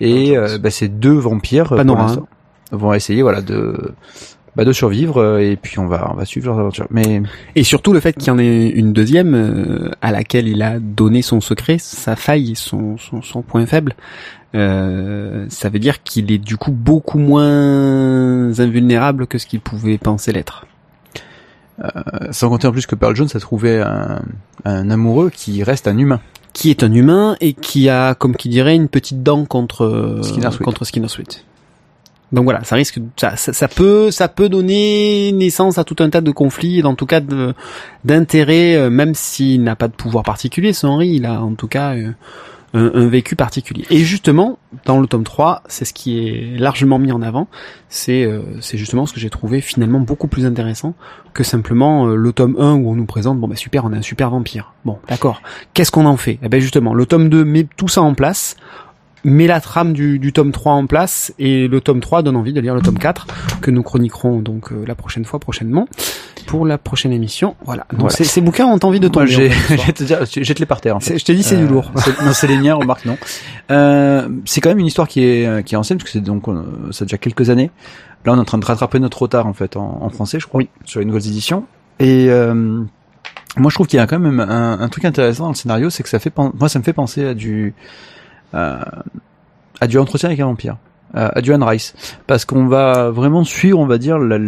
Et 0.00 0.36
euh, 0.36 0.58
bah, 0.58 0.70
ces 0.70 0.88
deux 0.88 1.12
vampires 1.12 1.72
euh, 1.72 1.84
pour 1.84 2.26
vont 2.72 2.92
essayer 2.92 3.22
voilà 3.22 3.42
de 3.42 3.92
bah, 4.56 4.64
de 4.64 4.72
survivre 4.72 5.38
et 5.38 5.56
puis 5.56 5.78
on 5.78 5.86
va 5.86 6.10
on 6.12 6.16
va 6.16 6.24
suivre 6.24 6.48
leurs 6.48 6.58
aventures. 6.58 6.86
Mais 6.90 7.22
Et 7.54 7.62
surtout 7.62 7.92
le 7.92 8.00
fait 8.00 8.14
qu'il 8.14 8.28
y 8.28 8.30
en 8.30 8.38
ait 8.38 8.68
une 8.68 8.92
deuxième 8.92 9.34
euh, 9.34 9.90
à 10.00 10.10
laquelle 10.10 10.48
il 10.48 10.62
a 10.62 10.78
donné 10.80 11.22
son 11.22 11.40
secret, 11.40 11.76
sa 11.78 12.16
faille, 12.16 12.54
son, 12.56 12.96
son, 12.98 13.22
son 13.22 13.42
point 13.42 13.66
faible, 13.66 13.94
euh, 14.56 15.46
ça 15.48 15.68
veut 15.68 15.78
dire 15.78 16.02
qu'il 16.02 16.32
est 16.32 16.38
du 16.38 16.56
coup 16.56 16.72
beaucoup 16.72 17.18
moins 17.18 18.58
invulnérable 18.58 19.26
que 19.26 19.38
ce 19.38 19.46
qu'il 19.46 19.60
pouvait 19.60 19.98
penser 19.98 20.32
l'être. 20.32 20.66
euh, 21.84 21.88
sans 22.30 22.48
compter 22.48 22.66
en 22.66 22.72
plus 22.72 22.86
que 22.86 22.94
Pearl 22.94 23.14
Jones 23.14 23.28
a 23.34 23.38
trouvé 23.38 23.80
un, 23.80 24.22
un 24.64 24.90
amoureux 24.90 25.30
qui 25.30 25.62
reste 25.62 25.86
un 25.88 25.98
humain. 25.98 26.20
Qui 26.52 26.70
est 26.70 26.82
un 26.82 26.92
humain 26.92 27.36
et 27.40 27.52
qui 27.52 27.88
a, 27.90 28.14
comme 28.14 28.34
qui 28.34 28.48
dirait, 28.48 28.74
une 28.74 28.88
petite 28.88 29.22
dent 29.22 29.44
contre 29.44 30.20
Skinner 30.22 30.50
Sweet. 30.50 30.62
contre 30.62 30.84
Skinner 30.86 31.08
Sweet. 31.08 31.44
Donc 32.32 32.44
voilà, 32.44 32.64
ça 32.64 32.74
risque, 32.74 32.98
ça, 33.16 33.36
ça, 33.36 33.52
ça 33.52 33.68
peut, 33.68 34.10
ça 34.10 34.26
peut 34.26 34.48
donner 34.48 35.30
naissance 35.32 35.78
à 35.78 35.84
tout 35.84 35.94
un 36.00 36.10
tas 36.10 36.20
de 36.20 36.30
conflits, 36.32 36.80
et 36.80 36.84
en 36.84 36.96
tout 36.96 37.06
cas 37.06 37.20
d'intérêts, 38.04 38.74
euh, 38.74 38.90
même 38.90 39.14
s'il 39.14 39.62
n'a 39.62 39.76
pas 39.76 39.86
de 39.86 39.92
pouvoir 39.92 40.24
particulier, 40.24 40.72
ce 40.72 40.86
Henry, 40.88 41.10
il 41.10 41.24
a 41.26 41.40
en 41.40 41.54
tout 41.54 41.68
cas 41.68 41.94
euh, 41.94 42.10
un, 42.74 42.90
un 42.94 43.08
vécu 43.08 43.36
particulier. 43.36 43.84
Et 43.90 43.98
justement, 43.98 44.58
dans 44.84 45.00
le 45.00 45.06
tome 45.06 45.24
3, 45.24 45.62
c'est 45.66 45.84
ce 45.84 45.92
qui 45.92 46.28
est 46.28 46.58
largement 46.58 46.98
mis 46.98 47.12
en 47.12 47.22
avant, 47.22 47.48
c'est 47.88 48.24
euh, 48.24 48.42
justement 48.60 49.06
ce 49.06 49.12
que 49.12 49.20
j'ai 49.20 49.30
trouvé 49.30 49.60
finalement 49.60 50.00
beaucoup 50.00 50.28
plus 50.28 50.46
intéressant 50.46 50.94
que 51.32 51.44
simplement 51.44 52.08
euh, 52.08 52.16
le 52.16 52.32
tome 52.32 52.56
1 52.58 52.74
où 52.74 52.90
on 52.90 52.94
nous 52.94 53.06
présente, 53.06 53.38
bon 53.38 53.48
bah 53.48 53.56
super, 53.56 53.84
on 53.84 53.92
a 53.92 53.96
un 53.96 54.02
super 54.02 54.30
vampire. 54.30 54.72
Bon, 54.84 54.98
d'accord. 55.08 55.42
Qu'est-ce 55.74 55.90
qu'on 55.90 56.06
en 56.06 56.16
fait? 56.16 56.38
Eh 56.42 56.48
ben 56.48 56.60
justement, 56.60 56.94
le 56.94 57.06
tome 57.06 57.28
2 57.28 57.44
met 57.44 57.66
tout 57.76 57.88
ça 57.88 58.02
en 58.02 58.14
place, 58.14 58.56
met 59.24 59.46
la 59.46 59.60
trame 59.60 59.92
du, 59.92 60.18
du 60.18 60.32
tome 60.32 60.52
3 60.52 60.72
en 60.72 60.86
place, 60.86 61.34
et 61.38 61.68
le 61.68 61.80
tome 61.80 62.00
3 62.00 62.22
donne 62.22 62.36
envie 62.36 62.52
de 62.52 62.60
lire 62.60 62.74
le 62.74 62.82
tome 62.82 62.98
4, 62.98 63.26
que 63.60 63.70
nous 63.70 63.82
chroniquerons 63.82 64.40
donc 64.40 64.72
euh, 64.72 64.84
la 64.86 64.94
prochaine 64.94 65.24
fois, 65.24 65.38
prochainement, 65.38 65.88
pour 66.46 66.64
la 66.66 66.78
prochaine 66.78 67.12
émission. 67.12 67.56
Voilà. 67.64 67.86
Donc 67.90 68.00
Voilà. 68.00 68.14
ces, 68.16 68.24
ces 68.24 68.40
bouquins 68.40 68.66
ont 68.66 68.78
envie 68.82 69.00
de 69.00 69.08
tomber. 69.08 69.26
j'ai, 69.26 69.48
te 69.94 70.04
dire, 70.04 70.18
jette-les 70.24 70.66
par 70.66 70.80
terre. 70.80 70.96
En 70.96 71.00
fait. 71.00 71.18
Je 71.18 71.24
te 71.24 71.32
dis, 71.32 71.42
c'est 71.42 71.56
du 71.56 71.64
Euh, 71.64 71.68
lourd. 71.68 71.90
c'est- 71.96 72.22
non, 72.22 72.32
c'est 72.32 72.46
les 72.46 72.56
miens, 72.58 72.74
remarque 72.74 73.04
non. 73.04 73.18
Euh, 73.70 74.28
c'est 74.44 74.60
quand 74.60 74.68
même 74.70 74.78
une 74.78 74.86
histoire 74.86 75.08
qui 75.08 75.22
est 75.22 75.64
qui 75.64 75.74
est 75.74 75.78
ancienne 75.78 75.98
parce 75.98 76.10
que 76.10 76.12
c'est 76.18 76.24
donc 76.24 76.48
euh, 76.48 76.62
ça 76.92 77.02
a 77.02 77.06
déjà 77.06 77.18
quelques 77.18 77.50
années. 77.50 77.70
Là, 78.24 78.32
on 78.32 78.36
est 78.36 78.40
en 78.40 78.44
train 78.44 78.58
de 78.58 78.64
rattraper 78.64 78.98
notre 79.00 79.22
retard 79.22 79.46
en 79.46 79.52
fait 79.52 79.76
en, 79.76 79.98
en 80.02 80.08
français, 80.08 80.40
je 80.40 80.46
crois, 80.46 80.62
sur 80.84 81.00
les 81.00 81.06
nouvelles 81.06 81.26
éditions. 81.28 81.64
Et 81.98 82.26
euh, 82.28 82.54
moi, 83.56 83.70
je 83.70 83.74
trouve 83.74 83.86
qu'il 83.86 83.98
y 83.98 84.00
a 84.02 84.06
quand 84.06 84.18
même 84.18 84.40
un, 84.40 84.78
un 84.80 84.88
truc 84.88 85.04
intéressant 85.04 85.44
dans 85.44 85.50
le 85.50 85.54
scénario, 85.56 85.90
c'est 85.90 86.02
que 86.02 86.08
ça 86.08 86.18
fait 86.18 86.32
moi 86.36 86.68
ça 86.68 86.78
me 86.78 86.84
fait 86.84 86.92
penser 86.92 87.24
à 87.24 87.34
du 87.34 87.74
euh, 88.54 88.76
à 89.80 89.86
du 89.86 89.98
entretien 89.98 90.28
avec 90.28 90.40
un 90.40 90.46
vampire, 90.46 90.76
à, 91.14 91.38
à 91.38 91.40
du 91.40 91.52
Anne 91.52 91.62
Rice, 91.62 91.94
parce 92.26 92.44
qu'on 92.44 92.66
va 92.66 93.10
vraiment 93.10 93.44
suivre, 93.44 93.78
on 93.78 93.86
va 93.86 93.98
dire, 93.98 94.18
la- 94.18 94.38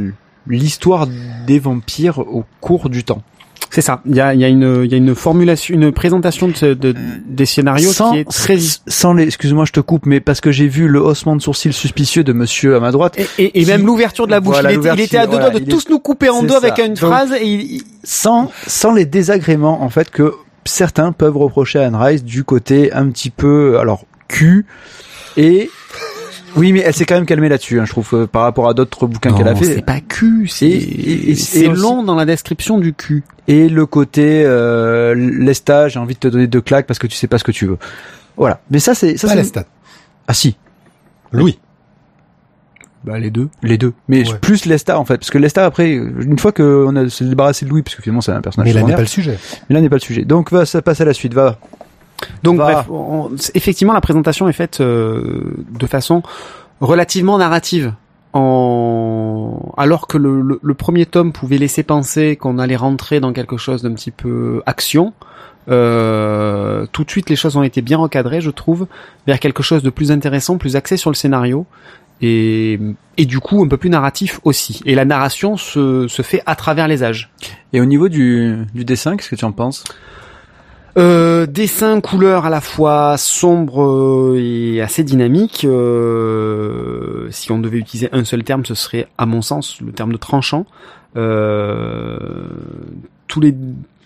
l'histoire 0.48 1.06
des 1.46 1.58
vampires 1.58 2.18
au 2.18 2.44
cours 2.60 2.88
du 2.88 3.04
temps. 3.04 3.22
C'est 3.70 3.82
ça. 3.82 4.00
Il 4.06 4.16
y 4.16 4.20
a, 4.20 4.32
il 4.32 4.40
y 4.40 4.44
a 4.44 4.48
une, 4.48 4.82
il 4.84 4.90
y 4.90 4.94
a 4.94 4.96
une 4.96 5.14
formulation, 5.14 5.74
une 5.74 5.92
présentation 5.92 6.48
de, 6.48 6.54
ce- 6.56 6.72
de- 6.72 6.94
des 7.26 7.44
scénarios 7.44 7.90
qui 8.12 8.18
est 8.20 8.24
très 8.30 8.56
sans 8.86 9.12
les 9.12 9.24
excuse-moi 9.24 9.66
je 9.66 9.72
te 9.72 9.80
coupe 9.80 10.06
mais 10.06 10.20
parce 10.20 10.40
que 10.40 10.50
j'ai 10.50 10.68
vu 10.68 10.88
le 10.88 11.02
haussement 11.02 11.36
de 11.36 11.42
sourcil 11.42 11.74
suspicieux 11.74 12.24
de 12.24 12.32
monsieur 12.32 12.76
à 12.76 12.80
ma 12.80 12.92
droite 12.92 13.18
et, 13.18 13.26
et, 13.36 13.60
et 13.60 13.64
Qui- 13.64 13.70
même 13.70 13.84
l'ouverture 13.84 14.26
de 14.26 14.30
la 14.30 14.40
bouche. 14.40 14.54
Voilà, 14.54 14.72
il, 14.72 14.78
était, 14.78 14.94
il 14.94 15.00
était 15.02 15.18
à 15.18 15.26
deux 15.26 15.36
doigts 15.36 15.50
de 15.50 15.58
tous 15.58 15.90
nous 15.90 15.98
couper 15.98 16.30
en 16.30 16.42
deux 16.42 16.54
avec 16.56 16.76
ça. 16.78 16.84
une 16.86 16.94
Donc- 16.94 17.10
phrase 17.10 17.32
et 17.38 17.44
il, 17.44 17.60
il- 17.76 17.82
sans 18.04 18.50
sans 18.66 18.92
les 18.94 19.04
désagréments 19.04 19.82
en 19.82 19.90
fait 19.90 20.08
que 20.10 20.32
certains 20.64 21.12
peuvent 21.12 21.36
reprocher 21.36 21.78
à 21.80 21.86
Anne 21.88 21.96
Rice 21.96 22.24
du 22.24 22.44
côté 22.44 22.90
un 22.94 23.08
petit 23.10 23.28
peu 23.30 23.78
alors 23.78 24.06
cul 24.28 24.64
et 25.36 25.70
oui 26.58 26.72
mais 26.72 26.80
elle 26.80 26.92
s'est 26.94 27.06
quand 27.06 27.14
même 27.14 27.24
calmée 27.26 27.48
là-dessus 27.48 27.80
hein, 27.80 27.84
je 27.86 27.90
trouve 27.90 28.08
euh, 28.12 28.26
par 28.26 28.42
rapport 28.42 28.68
à 28.68 28.74
d'autres 28.74 29.06
bouquins 29.06 29.32
qu'elle 29.32 29.48
a 29.48 29.54
fait 29.54 29.64
c'est 29.64 29.82
pas 29.82 30.00
cul, 30.00 30.46
c'est 30.48 31.68
long 31.68 32.02
dans 32.02 32.14
la 32.14 32.26
description 32.26 32.78
du 32.78 32.92
cul. 32.92 33.22
et 33.46 33.68
le 33.68 33.86
côté 33.86 34.42
euh, 34.44 35.14
lestage 35.14 35.92
j'ai 35.92 35.98
envie 35.98 36.14
de 36.14 36.18
te 36.20 36.28
donner 36.28 36.46
deux 36.46 36.60
claques 36.60 36.86
parce 36.86 36.98
que 36.98 37.06
tu 37.06 37.16
sais 37.16 37.26
pas 37.28 37.38
ce 37.38 37.44
que 37.44 37.52
tu 37.52 37.66
veux 37.66 37.78
voilà 38.36 38.60
mais 38.70 38.78
ça 38.78 38.94
c'est 38.94 39.16
ça 39.16 39.28
Pas 39.28 39.32
c'est 39.34 39.38
Lestat. 39.40 39.64
ah 40.26 40.34
si 40.34 40.56
Louis. 41.32 41.58
Bah 43.04 43.18
les 43.18 43.30
deux. 43.30 43.48
Les 43.62 43.78
deux. 43.78 43.92
Mais 44.08 44.28
Ouais. 44.28 44.38
plus 44.40 44.64
Lesta 44.66 44.98
en 44.98 45.04
fait. 45.04 45.18
Parce 45.18 45.30
que 45.30 45.38
Lesta 45.38 45.64
après, 45.64 45.92
une 45.92 46.38
fois 46.38 46.50
qu'on 46.52 46.96
a 46.96 47.08
se 47.08 47.22
débarrassé 47.22 47.64
de 47.64 47.70
Louis, 47.70 47.82
parce 47.82 47.94
que 47.94 48.02
finalement 48.02 48.20
c'est 48.22 48.32
un 48.32 48.40
personnage 48.40 48.66
Mais 48.74 48.80
là 48.80 48.84
n'est 48.86 48.94
pas 48.94 49.00
le 49.02 49.06
sujet. 49.06 49.38
mais 49.68 49.74
là 49.74 49.80
n'est 49.80 49.88
pas 49.88 49.96
le 49.96 50.00
sujet. 50.00 50.24
Donc 50.24 50.50
va, 50.50 50.66
ça 50.66 50.82
passe 50.82 51.00
à 51.00 51.04
la 51.04 51.12
suite, 51.14 51.32
va. 51.32 51.58
Donc 52.42 52.58
Va. 52.58 52.64
bref, 52.64 52.86
on- 52.90 53.30
effectivement 53.54 53.92
la 53.92 54.00
présentation 54.00 54.48
est 54.48 54.52
faite 54.52 54.80
euh, 54.80 55.54
de 55.70 55.86
façon 55.86 56.22
relativement 56.80 57.38
narrative. 57.38 57.92
En... 58.34 59.72
Alors 59.76 60.06
que 60.06 60.18
le, 60.18 60.42
le- 60.42 60.60
le 60.62 60.74
premier 60.74 61.06
tome 61.06 61.32
pouvait 61.32 61.58
laisser 61.58 61.82
penser 61.82 62.36
qu'on 62.36 62.58
allait 62.58 62.76
rentrer 62.76 63.20
dans 63.20 63.32
quelque 63.32 63.56
chose 63.56 63.82
d'un 63.82 63.94
petit 63.94 64.10
peu 64.10 64.62
action, 64.66 65.12
euh, 65.70 66.86
tout 66.92 67.04
de 67.04 67.10
suite 67.10 67.30
les 67.30 67.36
choses 67.36 67.56
ont 67.56 67.62
été 67.62 67.82
bien 67.82 67.98
recadrées, 67.98 68.40
je 68.40 68.50
trouve, 68.50 68.86
vers 69.26 69.40
quelque 69.40 69.62
chose 69.62 69.82
de 69.82 69.90
plus 69.90 70.10
intéressant, 70.12 70.58
plus 70.58 70.76
axé 70.76 70.96
sur 70.96 71.10
le 71.10 71.14
scénario. 71.16 71.66
Et, 72.20 72.80
et 73.16 73.26
du 73.26 73.38
coup 73.38 73.62
un 73.62 73.68
peu 73.68 73.76
plus 73.76 73.90
narratif 73.90 74.40
aussi. 74.42 74.80
Et 74.86 74.96
la 74.96 75.04
narration 75.04 75.56
se, 75.56 76.08
se 76.08 76.22
fait 76.22 76.42
à 76.46 76.56
travers 76.56 76.88
les 76.88 77.04
âges. 77.04 77.30
Et 77.72 77.80
au 77.80 77.84
niveau 77.84 78.08
du, 78.08 78.66
du 78.74 78.84
dessin, 78.84 79.16
qu'est-ce 79.16 79.30
que 79.30 79.36
tu 79.36 79.44
en 79.44 79.52
penses? 79.52 79.84
Euh, 80.96 81.46
dessin, 81.46 82.00
couleur 82.00 82.46
à 82.46 82.50
la 82.50 82.60
fois 82.60 83.16
sombre 83.18 83.82
euh, 83.82 84.40
et 84.40 84.80
assez 84.80 85.04
dynamique. 85.04 85.64
Euh, 85.64 87.28
si 87.30 87.52
on 87.52 87.58
devait 87.58 87.78
utiliser 87.78 88.08
un 88.12 88.24
seul 88.24 88.42
terme, 88.42 88.64
ce 88.64 88.74
serait, 88.74 89.08
à 89.18 89.26
mon 89.26 89.42
sens, 89.42 89.80
le 89.80 89.92
terme 89.92 90.12
de 90.12 90.16
tranchant. 90.16 90.66
Euh, 91.16 92.48
tous 93.26 93.40
les 93.40 93.54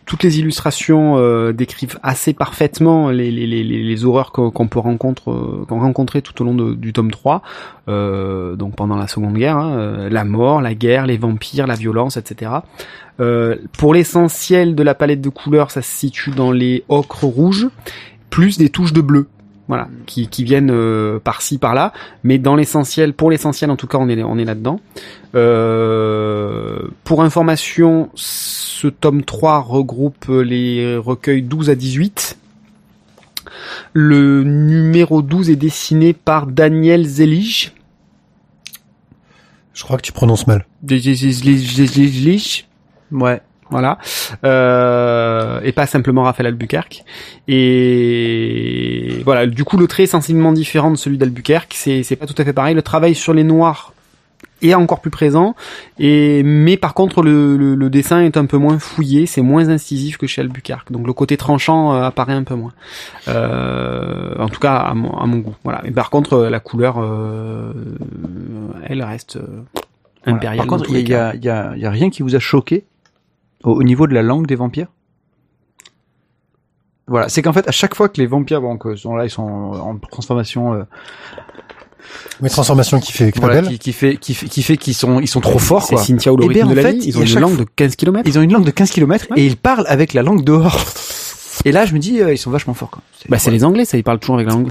toutes 0.07 0.23
les 0.25 0.41
illustrations 0.41 1.17
euh, 1.17 1.53
décrivent 1.53 1.99
assez 2.03 2.33
parfaitement 2.33 3.11
les, 3.11 4.05
horreurs 4.05 4.33
qu'on 4.33 4.69
peut 4.69 4.79
rencontrer, 4.79 5.31
euh, 5.31 6.23
tout 6.23 6.43
au 6.43 6.45
long 6.45 6.55
du 6.55 6.93
tome 6.93 7.11
3, 7.11 7.43
euh, 7.89 8.57
donc 8.57 8.75
pendant 8.75 8.97
la 8.97 9.07
Seconde 9.07 9.35
Guerre, 9.35 9.57
hein, 9.57 10.09
la 10.11 10.25
mort, 10.25 10.61
la 10.61 10.75
guerre, 10.75 11.07
les 11.07 11.17
vampires, 11.17 11.67
la 11.67 11.75
violence, 11.75 12.17
etc. 12.17 12.51
Pour 13.79 13.95
l'essentiel 13.95 14.75
de 14.75 14.83
la 14.83 14.95
palette 14.95 15.21
de 15.21 15.29
couleurs, 15.29 15.71
ça 15.71 15.83
se 15.83 15.91
situe 15.91 16.33
dans 16.33 16.51
les 16.51 16.83
ocres 16.89 17.25
rouges, 17.25 17.69
plus 18.31 18.59
des 18.59 18.69
touches 18.69 18.93
de 18.93 19.01
bleu. 19.01 19.29
Voilà, 19.73 19.89
qui, 20.05 20.29
qui 20.29 20.45
viennent 20.45 20.71
euh, 20.71 21.19
par-ci 21.19 21.57
par-là, 21.57 21.95
mais 22.25 22.37
dans 22.37 22.57
l'essentiel, 22.57 23.15
pour 23.15 23.31
l'essentiel 23.31 23.71
en 23.71 23.77
tout 23.77 23.87
cas, 23.87 23.97
on 23.97 24.07
est 24.11 24.23
on 24.23 24.37
est 24.37 24.45
là-dedans. 24.45 24.81
Euh, 25.35 26.89
pour 27.05 27.23
information, 27.23 28.11
ce 28.15 28.87
tome 28.89 29.25
3 29.25 29.61
regroupe 29.61 30.27
les 30.29 30.95
recueils 30.99 31.41
12 31.41 31.71
à 31.71 31.75
18. 31.75 32.37
Le 33.95 34.45
numéro 34.45 35.23
12 35.23 35.49
est 35.49 35.57
dessiné 35.57 36.13
par 36.13 36.47
Daniel 36.47 37.07
Zelige. 37.07 37.73
Je 39.73 39.85
crois 39.85 39.97
que 39.97 40.03
tu 40.03 40.13
prononces 40.13 40.47
mal. 40.47 40.67
Zelige. 40.87 42.69
Ouais. 43.11 43.41
Voilà. 43.73 43.99
Euh, 44.45 45.61
et 45.65 45.73
pas 45.73 45.87
simplement 45.87 46.23
Raphaël 46.23 46.47
Albuquerque. 46.47 47.05
Et 47.49 49.23
voilà, 49.25 49.47
du 49.47 49.65
coup 49.65 49.77
le 49.79 49.87
trait 49.87 50.05
est 50.05 50.07
sensiblement 50.07 50.53
différent 50.53 50.91
de 50.91 50.97
celui 50.97 51.19
d'Albuquerque, 51.19 51.73
c'est 51.75 52.03
c'est 52.03 52.17
pas 52.17 52.27
tout 52.27 52.35
à 52.39 52.45
fait 52.45 52.53
pareil, 52.53 52.75
le 52.75 52.83
travail 52.83 53.15
sur 53.15 53.33
les 53.35 53.45
noirs 53.45 53.93
est 54.61 54.75
encore 54.75 55.01
plus 55.01 55.11
présent 55.11 55.57
et 55.99 56.43
mais 56.45 56.77
par 56.77 56.95
contre 56.95 57.23
le, 57.23 57.57
le, 57.57 57.75
le 57.75 57.91
dessin 57.91 58.21
est 58.21 58.37
un 58.37 58.47
peu 58.47 58.59
moins 58.59 58.79
fouillé, 58.79 59.27
c'est 59.27 59.43
moins 59.43 59.69
incisif 59.71 60.19
que 60.19 60.27
chez 60.29 60.41
Albuquerque. 60.43 60.93
Donc 60.93 61.05
le 61.07 61.13
côté 61.13 61.37
tranchant 61.37 61.93
euh, 61.95 62.03
apparaît 62.05 62.35
un 62.35 62.45
peu 62.45 62.55
moins. 62.55 62.73
Euh, 63.27 64.35
en 64.39 64.49
tout 64.49 64.61
cas 64.61 64.77
à 64.77 64.95
mon, 64.95 65.17
à 65.19 65.27
mon 65.27 65.39
goût. 65.39 65.57
Voilà. 65.65 65.81
Mais 65.85 65.91
par 65.91 66.11
contre 66.11 66.35
euh, 66.35 66.51
la 66.51 66.61
couleur 66.61 66.97
euh, 67.01 67.73
elle 68.87 69.03
reste 69.03 69.37
euh, 69.37 69.63
Voilà. 70.25 70.37
impériale. 70.37 70.57
Par 70.59 70.67
contre, 70.69 70.91
il 70.91 71.09
y, 71.09 71.13
y 71.13 71.49
a 71.87 71.91
rien 71.91 72.11
qui 72.11 72.23
vous 72.23 72.37
a 72.37 72.39
choqué 72.39 72.85
au, 73.65 73.73
au, 73.73 73.83
niveau 73.83 74.07
de 74.07 74.15
la 74.15 74.23
langue 74.23 74.47
des 74.47 74.55
vampires? 74.55 74.89
Voilà, 77.09 77.29
c'est 77.29 77.43
qu'en 77.43 77.53
fait, 77.53 77.69
à 77.69 77.73
chaque 77.73 77.95
fois 77.95 78.09
que 78.09 78.21
les 78.21 78.27
vampires 78.27 78.61
bon, 78.61 78.79
que 78.79 78.97
sont 78.97 79.17
là, 79.17 79.25
ils 79.25 79.31
sont 79.31 79.43
en 79.43 79.99
transformation. 79.99 80.75
Euh, 80.75 80.85
mais 82.41 82.49
transformation 82.49 83.01
qui 83.01 83.13
fait 83.13 83.33
qui, 83.33 83.93
fait 83.93 84.17
qui 84.17 84.35
fait 84.35 84.47
qui 84.47 84.77
qu'ils 84.77 84.95
sont 84.95 85.21
ils 85.21 85.29
sont 85.29 85.41
trop 85.41 85.59
forts 85.59 85.87
quoi. 85.87 86.03
Cynthia 86.03 86.33
ou 86.33 86.37
le 86.37 86.49
de 86.49 86.75
la 86.75 86.83
fait, 86.83 86.97
ils 86.97 87.17
ont 87.19 87.23
une 87.23 87.41
langue 87.41 87.57
de 87.57 87.65
15 87.65 87.97
km. 87.97 88.29
Ils 88.29 88.39
ont 88.39 88.43
une 88.43 88.53
langue 88.53 88.65
de 88.65 88.71
15 88.71 88.91
km 88.91 89.27
ouais. 89.31 89.41
et 89.41 89.47
ils 89.47 89.57
parlent 89.57 89.87
avec 89.89 90.13
la 90.13 90.23
langue 90.23 90.45
dehors. 90.45 90.81
Et 91.65 91.73
là, 91.73 91.85
je 91.85 91.95
me 91.95 91.99
dis, 91.99 92.21
euh, 92.21 92.33
ils 92.33 92.39
sont 92.39 92.51
vachement 92.51 92.75
forts, 92.75 92.91
quoi. 92.91 93.03
Bah, 93.29 93.39
c'est 93.39 93.51
les 93.51 93.65
Anglais, 93.65 93.85
ça, 93.85 93.97
ils 93.97 94.03
parlent 94.05 94.19
toujours 94.19 94.37
avec 94.37 94.47
la 94.49 94.55
langue. 94.55 94.71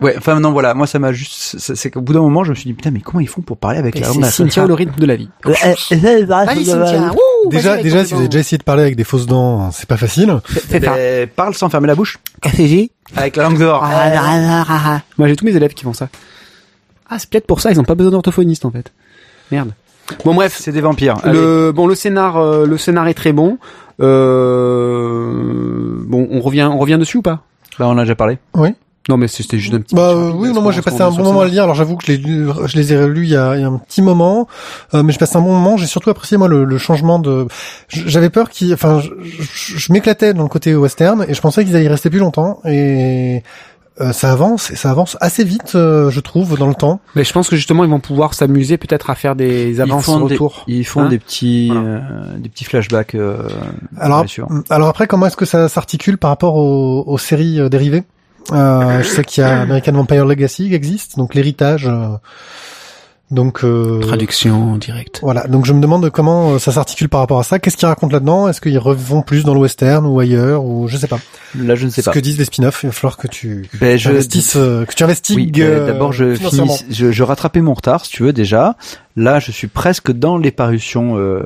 Ouais, 0.00 0.14
enfin 0.18 0.40
non, 0.40 0.52
voilà, 0.52 0.74
moi 0.74 0.86
ça 0.86 0.98
m'a 0.98 1.12
juste, 1.12 1.56
c'est 1.58 1.76
c'est 1.76 1.90
qu'au 1.90 2.00
bout 2.00 2.12
d'un 2.14 2.20
moment, 2.20 2.42
je 2.42 2.50
me 2.50 2.54
suis 2.54 2.64
dit 2.64 2.72
putain, 2.72 2.90
mais 2.90 3.00
comment 3.00 3.20
ils 3.20 3.28
font 3.28 3.42
pour 3.42 3.56
parler 3.56 3.78
avec 3.78 3.94
Et 3.96 4.00
la 4.00 4.08
langue 4.08 4.24
Cynthia 4.24 4.66
le 4.66 4.74
rythme 4.74 4.98
de 4.98 5.06
la 5.06 5.14
vie. 5.14 5.28
Allez, 5.44 6.64
Cynthia. 6.64 7.12
Wouh, 7.12 7.50
Déjà, 7.50 7.74
vas-y, 7.74 7.82
déjà, 7.84 7.96
avec 7.98 8.08
si 8.08 8.14
vous 8.14 8.20
avez 8.20 8.28
déjà 8.28 8.40
essayé 8.40 8.58
de 8.58 8.64
parler 8.64 8.82
avec 8.82 8.96
des 8.96 9.04
fausses 9.04 9.26
dents, 9.26 9.70
c'est 9.70 9.88
pas 9.88 9.96
facile. 9.96 10.40
Parle 11.36 11.54
sans 11.54 11.68
fermer 11.68 11.86
la 11.86 11.94
bouche, 11.94 12.18
avec 13.14 13.36
la 13.36 13.44
langue 13.44 13.58
dehors. 13.58 13.84
Ah, 13.84 14.10
ah, 14.16 14.64
ah. 14.68 15.00
Moi, 15.16 15.28
j'ai 15.28 15.36
tous 15.36 15.44
mes 15.44 15.54
élèves 15.54 15.74
qui 15.74 15.84
font 15.84 15.92
ça. 15.92 16.08
Ah, 17.08 17.18
c'est 17.18 17.28
peut-être 17.30 17.46
pour 17.46 17.60
ça, 17.60 17.70
ils 17.70 17.78
ont 17.78 17.84
pas 17.84 17.94
besoin 17.94 18.10
d'orthophoniste, 18.10 18.64
en 18.64 18.70
fait. 18.70 18.92
Merde. 19.52 19.72
Bon, 20.24 20.34
bref. 20.34 20.56
C'est 20.60 20.72
des 20.72 20.80
vampires. 20.80 21.16
Allez. 21.22 21.38
Le, 21.38 21.72
bon, 21.72 21.86
le 21.86 21.94
scénar, 21.94 22.36
euh, 22.36 22.66
le 22.66 22.76
scénar 22.76 23.06
est 23.08 23.14
très 23.14 23.32
bon. 23.32 23.58
Euh, 24.00 26.02
bon, 26.06 26.28
on 26.30 26.40
revient, 26.40 26.68
on 26.72 26.78
revient 26.78 26.98
dessus 26.98 27.18
ou 27.18 27.22
pas? 27.22 27.40
Bah, 27.78 27.86
on 27.88 27.92
en 27.92 27.98
a 27.98 28.02
déjà 28.02 28.14
parlé. 28.14 28.38
Non, 29.10 29.18
mais 29.18 29.28
c'était 29.28 29.58
juste 29.58 29.74
un 29.74 29.80
petit 29.82 29.94
Bah 29.94 30.12
euh, 30.14 30.32
oui, 30.34 30.50
non, 30.50 30.62
moi 30.62 30.72
j'ai 30.72 30.80
passé 30.80 31.02
un 31.02 31.10
bon 31.10 31.24
moment 31.24 31.42
à 31.42 31.44
le 31.44 31.50
lire. 31.50 31.64
Alors 31.64 31.74
j'avoue 31.74 31.94
que 31.98 32.06
je, 32.06 32.12
l'ai 32.12 32.16
lu- 32.16 32.48
je 32.64 32.74
les 32.78 32.94
ai 32.94 32.98
relus 32.98 33.24
il 33.24 33.32
y 33.32 33.36
a, 33.36 33.54
il 33.54 33.60
y 33.60 33.64
a 33.64 33.66
un 33.66 33.76
petit 33.76 34.00
moment, 34.00 34.48
euh, 34.94 35.02
mais 35.02 35.12
je 35.12 35.18
passe 35.18 35.36
un 35.36 35.42
bon 35.42 35.52
moment. 35.52 35.76
J'ai 35.76 35.86
surtout 35.86 36.08
apprécié 36.08 36.38
moi 36.38 36.48
le, 36.48 36.64
le 36.64 36.78
changement 36.78 37.18
de. 37.18 37.46
J'avais 37.88 38.30
peur 38.30 38.48
qu'ils, 38.48 38.72
enfin, 38.72 39.00
je, 39.00 39.10
je- 39.20 39.76
je 39.76 39.92
m'éclatais 39.92 40.32
dans 40.32 40.42
le 40.44 40.48
côté 40.48 40.74
western 40.74 41.22
et 41.28 41.34
je 41.34 41.40
pensais 41.42 41.66
qu'ils 41.66 41.76
allaient 41.76 41.84
y 41.84 41.88
rester 41.88 42.08
plus 42.08 42.18
longtemps 42.18 42.60
et 42.64 43.42
euh, 44.00 44.12
ça 44.12 44.32
avance 44.32 44.70
et 44.70 44.76
ça 44.76 44.90
avance 44.90 45.16
assez 45.20 45.44
vite, 45.44 45.72
euh, 45.76 46.10
je 46.10 46.20
trouve, 46.20 46.58
dans 46.58 46.66
le 46.66 46.74
temps. 46.74 47.00
Mais 47.14 47.22
je 47.24 47.32
pense 47.32 47.48
que 47.48 47.56
justement, 47.56 47.84
ils 47.84 47.90
vont 47.90 48.00
pouvoir 48.00 48.34
s'amuser 48.34 48.76
peut-être 48.76 49.10
à 49.10 49.14
faire 49.14 49.36
des 49.36 49.80
avances 49.80 50.04
font 50.06 50.16
des- 50.26 50.34
retour. 50.34 50.64
Ils 50.66 50.84
font 50.84 51.02
Hein 51.02 51.08
des 51.08 51.18
petits, 51.18 51.68
Voilà. 51.72 51.88
euh, 51.88 52.36
des 52.38 52.48
petits 52.48 52.64
flashbacks. 52.64 53.14
Euh, 53.14 53.48
Alors, 53.98 54.20
bien 54.22 54.28
sûr. 54.28 54.48
alors 54.70 54.88
après, 54.88 55.06
comment 55.06 55.26
est-ce 55.26 55.36
que 55.36 55.44
ça 55.44 55.68
s'articule 55.68 56.18
par 56.18 56.30
rapport 56.30 56.56
aux, 56.56 57.04
aux 57.06 57.18
séries 57.18 57.60
euh, 57.60 57.68
dérivées? 57.68 58.02
Euh, 58.52 59.02
Je 59.02 59.08
sais 59.08 59.24
qu'il 59.24 59.42
y 59.42 59.46
a 59.46 59.60
American 59.62 59.92
Vampire 59.92 60.26
Legacy 60.26 60.68
qui 60.68 60.74
existe, 60.74 61.16
donc 61.16 61.34
l'héritage. 61.34 61.88
Donc 63.30 63.64
euh, 63.64 64.00
Traduction 64.00 64.72
en 64.74 64.76
direct. 64.76 65.20
Voilà, 65.22 65.46
donc 65.46 65.64
je 65.64 65.72
me 65.72 65.80
demande 65.80 66.08
comment 66.10 66.52
euh, 66.52 66.58
ça 66.58 66.72
s'articule 66.72 67.08
par 67.08 67.20
rapport 67.20 67.38
à 67.38 67.42
ça. 67.42 67.58
Qu'est-ce 67.58 67.76
qu'ils 67.76 67.88
racontent 67.88 68.12
là-dedans? 68.12 68.48
Est-ce 68.48 68.60
qu'ils 68.60 68.78
vont 68.78 69.22
plus 69.22 69.44
dans 69.44 69.54
le 69.54 69.60
western 69.60 70.06
ou 70.06 70.20
ailleurs 70.20 70.64
ou 70.64 70.86
je 70.88 70.96
sais 70.96 71.08
pas. 71.08 71.18
Là, 71.58 71.74
je 71.74 71.86
ne 71.86 71.90
sais 71.90 72.02
Ce 72.02 72.06
pas. 72.06 72.12
que 72.12 72.18
disent 72.20 72.38
les 72.38 72.44
spin-offs, 72.44 72.82
il 72.82 72.86
va 72.86 72.92
falloir 72.92 73.16
que 73.16 73.26
tu 73.26 73.66
Ben, 73.80 73.98
tu 73.98 74.08
investisses, 74.08 74.54
euh, 74.56 74.84
que 74.84 74.94
tu 74.94 75.02
investigues. 75.02 75.36
Oui, 75.36 75.50
ben, 75.52 75.62
euh, 75.62 75.86
d'abord 75.86 76.12
je 76.12 76.34
finis, 76.34 76.84
je, 76.90 77.10
je 77.12 77.22
rattrapais 77.22 77.60
mon 77.60 77.74
retard, 77.74 78.04
si 78.04 78.12
tu 78.12 78.22
veux 78.24 78.32
déjà. 78.32 78.76
Là, 79.16 79.40
je 79.40 79.50
suis 79.52 79.68
presque 79.68 80.12
dans 80.12 80.36
les 80.36 80.50
parutions 80.50 81.16
euh, 81.18 81.42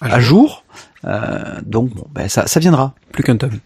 à 0.00 0.20
jour. 0.20 0.64
Euh, 1.04 1.60
donc 1.64 1.90
bon, 1.94 2.06
ben 2.12 2.28
ça, 2.28 2.46
ça 2.46 2.58
viendra. 2.60 2.94
Plus 3.12 3.22
qu'un 3.22 3.36
tome. 3.36 3.58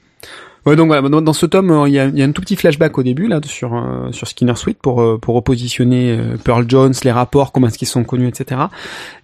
Ouais, 0.65 0.77
donc 0.77 0.87
voilà, 0.87 1.09
dans, 1.09 1.33
ce 1.33 1.45
tome, 1.45 1.73
euh, 1.73 1.89
il 1.89 1.95
y, 1.95 1.99
a, 1.99 2.25
un 2.25 2.31
tout 2.31 2.41
petit 2.41 2.55
flashback 2.55 2.97
au 2.97 3.03
début 3.03 3.27
là 3.27 3.41
sur 3.45 3.75
euh, 3.75 4.13
sur 4.13 4.29
Skinner 4.29 4.55
Suite 4.55 4.79
pour 4.81 5.03
euh, 5.03 5.19
pour 5.19 5.35
repositionner 5.35 6.17
euh, 6.17 6.37
Pearl 6.43 6.65
Jones, 6.69 6.95
les 7.03 7.11
rapports, 7.11 7.51
comment 7.51 7.67
est-ce 7.67 7.79
qu'ils 7.79 7.89
sont 7.89 8.05
connus, 8.05 8.29
etc. 8.29 8.61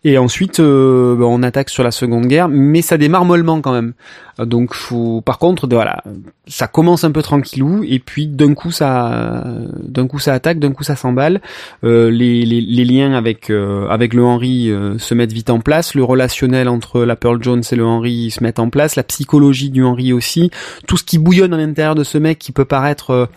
Et 0.02 0.18
ensuite, 0.18 0.60
ben, 0.60 1.22
on 1.22 1.42
attaque 1.44 1.70
sur 1.70 1.84
la 1.84 1.92
Seconde 1.92 2.26
Guerre, 2.26 2.48
mais 2.48 2.82
ça 2.82 2.98
démarre 2.98 3.24
mollement 3.24 3.60
quand 3.60 3.72
même. 3.72 3.92
Euh, 4.40 4.44
Donc, 4.44 4.74
faut, 4.74 5.20
par 5.20 5.38
contre, 5.38 5.66
de- 5.66 5.74
voilà, 5.74 6.02
ça 6.46 6.66
commence 6.66 7.04
un 7.04 7.10
peu 7.10 7.22
tranquillou, 7.22 7.84
et 7.86 7.98
puis 7.98 8.26
d'un 8.26 8.54
coup 8.54 8.70
ça, 8.70 9.44
d'un 9.82 10.06
coup 10.06 10.18
ça 10.18 10.32
attaque, 10.34 10.58
d'un 10.58 10.72
coup 10.72 10.84
ça 10.84 10.96
s'emballe. 10.96 11.40
Euh, 11.84 12.10
les, 12.10 12.44
les, 12.44 12.60
les 12.60 12.84
liens 12.84 13.12
avec 13.14 13.50
euh, 13.50 13.86
avec 13.88 14.14
le 14.14 14.24
Henry 14.24 14.70
euh, 14.70 14.98
se 14.98 15.14
mettent 15.14 15.32
vite 15.32 15.50
en 15.50 15.60
place, 15.60 15.94
le 15.94 16.04
relationnel 16.04 16.68
entre 16.68 17.02
la 17.04 17.16
Pearl 17.16 17.42
Jones 17.42 17.62
et 17.70 17.76
le 17.76 17.84
Henry 17.84 18.30
se 18.30 18.42
met 18.42 18.58
en 18.60 18.70
place, 18.70 18.96
la 18.96 19.02
psychologie 19.02 19.70
du 19.70 19.82
Henry 19.84 20.12
aussi, 20.12 20.50
tout 20.86 20.96
ce 20.96 21.04
qui 21.04 21.18
bouillonne 21.18 21.52
à 21.54 21.56
l'intérieur 21.56 21.94
de 21.94 22.04
ce 22.04 22.18
mec 22.18 22.38
qui 22.38 22.52
peut 22.52 22.64
paraître 22.64 23.28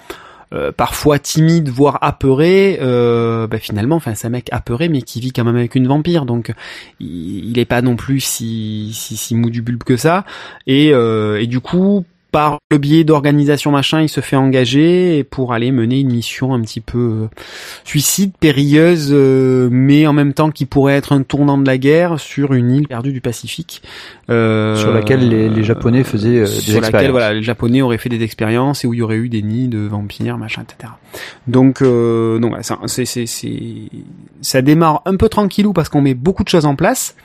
euh, 0.54 0.72
parfois 0.72 1.18
timide, 1.20 1.70
voire 1.70 1.98
apeuré, 2.02 2.78
euh, 2.82 3.48
bah 3.48 3.58
finalement, 3.58 3.96
enfin, 3.96 4.16
c'est 4.16 4.28
un 4.28 4.32
mec 4.32 4.50
apeuré, 4.52 4.90
mais 4.90 5.02
qui 5.02 5.20
vit 5.20 5.32
quand 5.32 5.46
même 5.46 5.56
avec 5.56 5.76
une 5.76 5.88
vampire, 5.88 6.26
donc 6.26 6.54
il, 7.00 7.50
il 7.50 7.60
est 7.60 7.66
pas 7.66 7.82
non 7.82 7.96
plus 7.96 8.20
si, 8.20 8.92
si, 8.94 9.16
si 9.16 9.36
mou 9.36 9.50
du 9.50 9.62
bulbe 9.62 9.84
que 9.84 9.98
ça. 9.98 10.26
Et, 10.68 10.92
euh, 10.94 11.42
et 11.42 11.48
du 11.48 11.60
coup, 11.60 12.06
par 12.32 12.60
le 12.72 12.78
biais 12.78 13.04
d'organisation 13.04 13.72
machin, 13.72 14.02
il 14.02 14.10
se 14.10 14.22
fait 14.22 14.36
engager 14.38 15.24
pour 15.24 15.54
aller 15.54 15.72
mener 15.72 16.00
une 16.00 16.12
mission 16.12 16.54
un 16.54 16.62
petit 16.62 16.80
peu 16.82 16.98
euh, 17.24 17.28
suicide, 17.84 18.32
périlleuse, 18.39 19.10
euh, 19.12 19.67
mais 19.72 20.08
en 20.08 20.13
même 20.13 20.34
temps 20.34 20.52
qui 20.52 20.65
pourrait 20.65 20.94
être 20.96 21.12
un 21.13 21.24
tournant 21.24 21.58
de 21.58 21.65
la 21.67 21.78
guerre 21.78 22.20
sur 22.20 22.54
une 22.54 22.72
île 22.72 22.88
perdue 22.88 23.12
du 23.13 23.22
Pacifique. 23.22 23.82
euh, 24.30 24.76
Sur 24.78 24.94
laquelle 24.94 25.28
les- 25.28 25.50
les 25.50 25.63
Japonais 25.63 26.04
faisaient, 26.06 26.38
euh, 26.39 26.46
des 26.46 26.50
sur 26.52 26.82
laquelle 26.82 27.12
voilà 27.12 27.34
les 27.34 27.44
Japonais 27.44 27.82
auraient 27.82 27.98
fait 27.98 28.08
des 28.10 28.24
expériences 28.24 28.84
et 28.86 28.88
où 28.88 28.94
il 28.94 28.98
y 29.00 29.02
aurait 29.02 29.17
eu 29.17 29.28
des 29.30 29.41
nids 29.41 29.67
de 29.67 29.80
vampires 29.80 30.38
machin 30.38 30.62
etc. 30.63 30.94
Donc 31.48 31.82
euh, 31.82 32.39
donc 32.39 32.52
voilà, 32.52 32.63
ça 32.63 32.80
c'est 32.88 33.06
c'est 33.06 33.26
c'est 33.26 33.89
ça 34.41 34.62
démarre 34.62 35.02
un 35.06 35.17
peu 35.17 35.28
tranquillou 35.28 35.74
parce 35.74 35.89
qu'on 35.89 36.02
met 36.02 36.13
beaucoup 36.13 36.44
de 36.44 36.50
choses 36.50 36.65
en 36.65 36.76
place. 36.76 37.15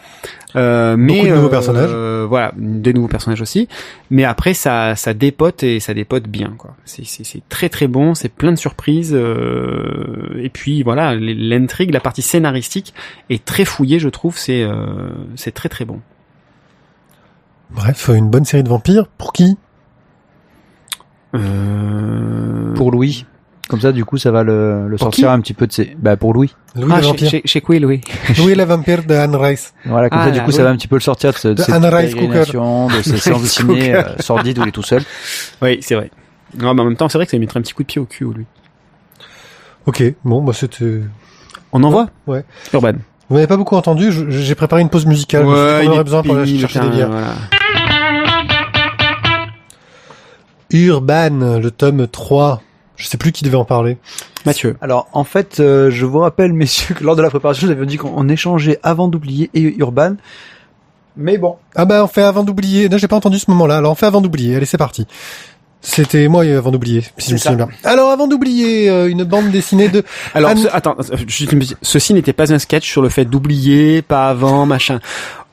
Euh, 0.57 0.97
mais 0.97 1.15
Beaucoup 1.15 1.27
de 1.29 1.35
nouveaux 1.35 1.47
euh, 1.47 1.51
personnages. 1.51 2.27
voilà, 2.29 2.53
des 2.57 2.93
nouveaux 2.95 3.09
personnages 3.09 3.43
aussi. 3.43 3.69
Mais 4.11 4.25
après, 4.25 4.55
ça, 4.55 4.97
ça 4.97 5.13
dépote 5.13 5.63
et 5.63 5.81
ça 5.81 5.93
dépote 5.93 6.25
bien, 6.25 6.55
quoi. 6.57 6.75
C'est, 6.85 7.05
c'est, 7.05 7.25
c'est 7.25 7.43
très 7.49 7.69
très 7.69 7.89
bon, 7.89 8.15
c'est 8.15 8.31
plein 8.31 8.53
de 8.53 8.57
surprises. 8.57 9.13
euh, 9.15 10.41
et 10.43 10.49
puis 10.49 10.83
voilà, 10.83 11.15
l'intrigue, 11.15 11.93
la 11.93 12.01
partie 12.01 12.23
scénaristique 12.23 12.95
est 13.29 13.45
très 13.45 13.65
fouillée, 13.65 13.99
je 13.99 14.09
trouve. 14.09 14.39
C'est, 14.39 14.63
euh, 14.63 15.11
c'est 15.35 15.53
très 15.53 15.69
très 15.69 15.85
bon. 15.85 16.01
Bref, 17.71 18.11
une 18.15 18.31
bonne 18.31 18.45
série 18.45 18.63
de 18.63 18.69
vampires. 18.69 19.09
Pour 19.19 19.33
qui? 19.33 19.59
Euh... 21.35 22.73
Pour 22.75 22.91
Louis. 22.93 23.27
Comme 23.69 23.81
ça, 23.81 23.91
du 23.91 24.05
coup, 24.05 24.17
ça 24.17 24.31
va 24.31 24.45
le, 24.45 24.87
le 24.87 24.97
sortir 24.97 25.27
qui 25.29 25.33
un 25.33 25.41
petit 25.41 25.53
peu 25.55 25.67
de 25.67 25.73
ses... 25.73 25.97
Bah, 25.99 26.17
pour 26.17 26.33
Louis. 26.33 26.55
Louis 26.77 26.89
ah, 26.93 26.97
le 26.99 27.03
chez, 27.03 27.09
vampire. 27.09 27.31
chez, 27.31 27.43
chez 27.45 27.61
Quill, 27.61 27.85
oui. 27.85 28.01
Louis 28.39 28.55
le 28.55 28.63
vampire 28.63 29.03
de 29.05 29.15
Anne 29.15 29.35
Rice. 29.35 29.75
Voilà, 29.85 30.09
comme 30.09 30.21
Ah, 30.21 30.27
ça, 30.27 30.31
du 30.31 30.41
coup, 30.43 30.53
ça 30.53 30.63
va 30.63 30.71
un 30.71 30.77
petit 30.77 30.87
peu 30.87 30.95
le 30.97 31.01
sortir 31.01 31.33
de, 31.33 31.37
ce- 31.37 31.49
de 31.49 31.55
De 31.55 31.63
cette 31.63 31.75
Anne 31.75 31.85
Rice 31.87 32.15
Cooker. 32.15 32.45
de 32.53 33.03
ces 33.03 33.17
séances 33.19 33.43
de 33.43 33.47
ciné 33.49 33.95
euh, 33.97 34.03
sordides 34.21 34.59
où 34.61 34.63
il 34.63 34.69
est 34.69 34.73
tout 34.73 34.83
seul. 34.85 35.03
oui, 35.63 35.79
c'est 35.81 35.97
vrai. 35.97 36.11
Non, 36.57 36.75
mais 36.75 36.83
en 36.83 36.85
même 36.85 36.97
temps, 36.97 37.09
c'est 37.09 37.19
vrai 37.19 37.25
que 37.25 37.33
ça 37.33 37.37
lui 37.37 37.41
mettrait 37.41 37.59
un 37.59 37.63
petit 37.63 37.75
coup 37.75 37.83
de 37.83 37.89
pied 37.89 38.01
au 38.01 38.05
cul, 38.07 38.27
lui. 38.35 38.47
Ok, 39.87 40.03
bon, 40.25 40.43
bah 40.43 40.53
c'était. 40.53 41.01
On 41.73 41.83
envoie 41.83 42.09
Ouais. 42.29 42.45
Urban. 42.73 42.93
Vous 43.29 43.35
m'avez 43.35 43.49
pas 43.49 43.57
beaucoup 43.57 43.75
entendu. 43.77 44.11
J'ai 44.31 44.55
préparé 44.55 44.81
une 44.83 44.89
pause 44.91 45.07
musicale. 45.07 45.43
qu'on 45.45 45.81
il 45.83 45.89
aurait 45.89 46.05
besoin 46.05 46.23
pour 46.23 46.37
aller 46.37 46.59
chercher 46.59 46.79
des 46.81 46.89
bières. 46.91 47.11
voilà. 47.11 47.35
Urban, 50.71 51.59
le 51.61 51.71
tome 51.71 52.07
3. 52.09 52.63
Je 52.97 53.07
sais 53.07 53.19
plus 53.19 53.33
qui 53.33 53.45
devait 53.45 53.57
en 53.57 53.65
parler. 53.65 53.99
Mathieu. 54.45 54.77
Alors, 54.81 55.09
en 55.13 55.25
fait, 55.25 55.61
euh, 55.61 55.91
je 55.91 56.07
vous 56.07 56.19
rappelle, 56.19 56.53
messieurs, 56.55 56.95
que 56.95 57.05
lors 57.05 57.17
de 57.17 57.23
la 57.23 57.31
préparation, 57.31 57.67
nous 57.67 57.73
avions 57.73 57.85
dit 57.85 57.97
qu'on 57.99 58.29
échangeait 58.29 58.79
avant 58.83 59.09
d'oublier 59.09 59.51
et 59.55 59.61
Urban. 59.79 60.17
Mais 61.17 61.39
bon. 61.39 61.57
Ah 61.75 61.85
bah 61.87 62.05
on 62.05 62.09
fait 62.09 62.23
avant 62.23 62.45
d'oublier. 62.45 62.89
Non, 62.89 62.99
j'ai 62.99 63.09
pas 63.09 63.17
entendu 63.17 63.39
ce 63.39 63.51
moment-là. 63.51 63.79
Alors 63.79 63.93
on 63.93 63.95
fait 63.95 64.05
avant 64.07 64.21
d'oublier. 64.21 64.55
Allez, 64.57 64.67
c'est 64.67 64.77
parti. 64.77 65.07
C'était 65.81 66.27
moi 66.29 66.45
euh, 66.45 66.59
avant 66.59 66.71
d'oublier, 66.73 67.03
si 67.17 67.29
je 67.31 67.35
me 67.35 67.39
souviens 67.39 67.57
bien. 67.57 67.69
Alors 67.85 68.11
avant 68.11 68.27
d'oublier, 68.27 68.91
euh, 68.91 69.09
une 69.09 69.25
bande 69.25 69.51
dessinée 69.51 69.89
de. 69.89 70.03
Alors, 70.35 70.51
Anne- 70.51 70.59
ce- 70.59 70.69
attends, 70.73 70.97
euh, 70.99 71.17
ceci 71.83 72.13
n'était 72.13 72.33
pas 72.33 72.53
un 72.53 72.59
sketch 72.59 72.91
sur 72.91 73.03
le 73.03 73.09
fait 73.09 73.25
d'oublier, 73.25 74.03
pas 74.03 74.29
avant, 74.29 74.67
machin. 74.67 75.01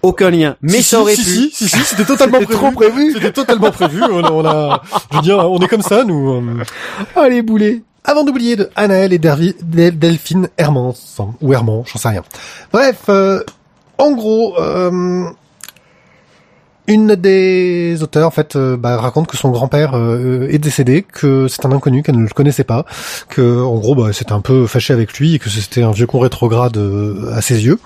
Aucun 0.04 0.30
lien. 0.30 0.56
Mais 0.62 0.74
Si, 0.78 0.84
ça 0.84 0.98
si, 0.98 1.02
aurait 1.02 1.16
si, 1.16 1.24
pu. 1.24 1.30
Si, 1.32 1.50
si, 1.52 1.70
si, 1.70 1.84
c'était 1.84 2.04
totalement 2.14 2.38
prévu. 2.38 2.54
trop 2.54 2.72
prévu. 2.72 3.14
C'était 3.14 3.32
totalement 3.32 3.72
prévu. 3.72 4.02
On 4.04 4.24
a, 4.24 4.32
on 4.32 4.46
a- 4.46 4.82
je 5.12 5.16
veux 5.18 5.24
dire, 5.24 5.38
on 5.40 5.60
est 5.60 5.68
comme 5.68 5.82
ça, 5.82 6.04
nous. 6.04 6.44
Allez, 7.16 7.42
boulet. 7.42 7.82
Avant 8.04 8.26
d'oublier 8.26 8.58
de 8.58 8.70
Anaël 8.76 9.14
et 9.14 9.18
Dervi- 9.18 9.56
Del- 9.64 9.98
Delphine 9.98 10.50
Hermans, 10.58 10.94
ou 11.42 11.54
Hermans, 11.54 11.86
j'en 11.88 11.98
sais 12.00 12.10
rien. 12.10 12.22
Bref, 12.74 12.98
euh, 13.08 13.42
en 13.98 14.12
gros, 14.12 14.60
euh, 14.60 15.24
une 16.88 17.16
des 17.16 18.04
auteurs 18.04 18.28
en 18.28 18.32
fait 18.32 18.56
euh, 18.56 18.76
bah, 18.76 18.98
raconte 18.98 19.28
que 19.28 19.38
son 19.38 19.52
grand-père 19.52 19.96
euh, 19.96 20.50
est 20.50 20.58
décédé, 20.58 21.04
que 21.04 21.48
c'est 21.48 21.66
un 21.66 21.72
inconnu, 21.72 22.04
qu'elle 22.04 22.18
ne 22.18 22.24
le 22.24 22.30
connaissait 22.30 22.66
pas, 22.66 22.86
que 23.30 23.64
en 23.64 23.76
gros 23.78 23.96
bah, 23.96 24.12
c'était 24.12 24.34
un 24.34 24.42
peu 24.42 24.68
fâché 24.68 24.94
avec 24.94 25.14
lui 25.14 25.36
et 25.36 25.40
que 25.40 25.50
c'était 25.50 25.84
un 25.84 25.92
vieux 25.92 26.08
con 26.08 26.20
rétrograde 26.20 26.78
euh, 26.78 27.34
à 27.34 27.42
ses 27.42 27.66
yeux. 27.66 27.80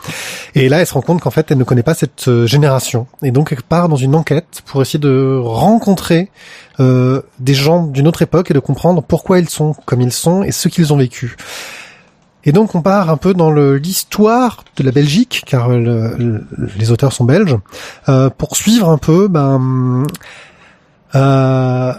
Et 0.56 0.68
là, 0.70 0.80
elle 0.80 0.88
se 0.88 0.94
rend 0.94 1.02
compte 1.02 1.22
qu'en 1.22 1.32
fait, 1.32 1.52
elle 1.52 1.58
ne 1.58 1.64
connaît 1.64 1.84
pas 1.84 1.94
cette 1.94 2.46
génération. 2.46 3.08
Et 3.22 3.32
donc, 3.32 3.52
elle 3.52 3.62
part 3.62 3.90
dans 3.90 3.96
une 3.96 4.16
enquête 4.16 4.64
pour 4.66 4.82
essayer 4.82 5.00
de 5.00 5.40
rencontrer 5.44 6.30
des 6.80 7.54
gens 7.54 7.88
d'une 7.88 8.08
autre 8.08 8.22
époque 8.22 8.52
et 8.52 8.54
de 8.54 8.60
comprendre 8.60 9.02
pourquoi 9.02 9.40
ils 9.40 9.50
sont 9.50 9.76
comme 9.86 10.02
ils 10.02 10.12
sont 10.12 10.44
et 10.44 10.52
ce 10.52 10.68
qu'ils 10.68 10.94
ont 10.94 10.98
vécu. 10.98 11.36
Et 12.48 12.52
donc, 12.54 12.74
on 12.74 12.82
part 12.82 13.10
un 13.12 13.18
peu 13.18 13.34
dans 13.36 13.52
l'histoire 13.52 14.64
de 14.78 14.84
la 14.84 14.92
Belgique, 14.92 15.44
car 15.46 15.70
le- 15.70 16.16
le- 16.18 16.48
les 16.80 16.92
auteurs 16.92 17.12
sont 17.14 17.26
belges, 17.26 17.58
euh, 18.10 18.30
pour 18.30 18.56
suivre 18.58 18.90
un 18.90 18.98
peu 18.98 19.28
ben, 19.28 20.06
euh, 21.16 21.94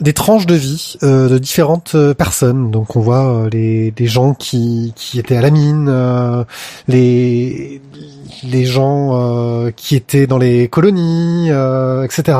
des 0.00 0.12
tranches 0.12 0.46
de 0.46 0.54
vie 0.54 0.94
euh, 1.02 1.28
de 1.28 1.38
différentes 1.38 1.96
euh, 1.96 2.14
personnes. 2.14 2.70
Donc 2.70 2.94
on 2.94 3.00
voit 3.00 3.48
les 3.50 3.90
des 3.90 4.06
gens 4.06 4.34
qui 4.34 4.94
étaient 5.16 5.36
à 5.36 5.40
la 5.42 5.50
mine, 5.50 5.92
les 6.86 7.82
les 8.44 8.64
gens 8.66 9.66
qui 9.74 9.96
étaient 9.96 10.28
dans 10.28 10.38
les 10.38 10.68
colonies, 10.68 11.48
etc. 12.04 12.38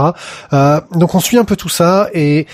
Donc 0.94 1.14
on 1.16 1.20
suit 1.20 1.38
un 1.38 1.44
peu 1.44 1.56
tout 1.56 1.68
ça 1.68 2.08
et 2.14 2.46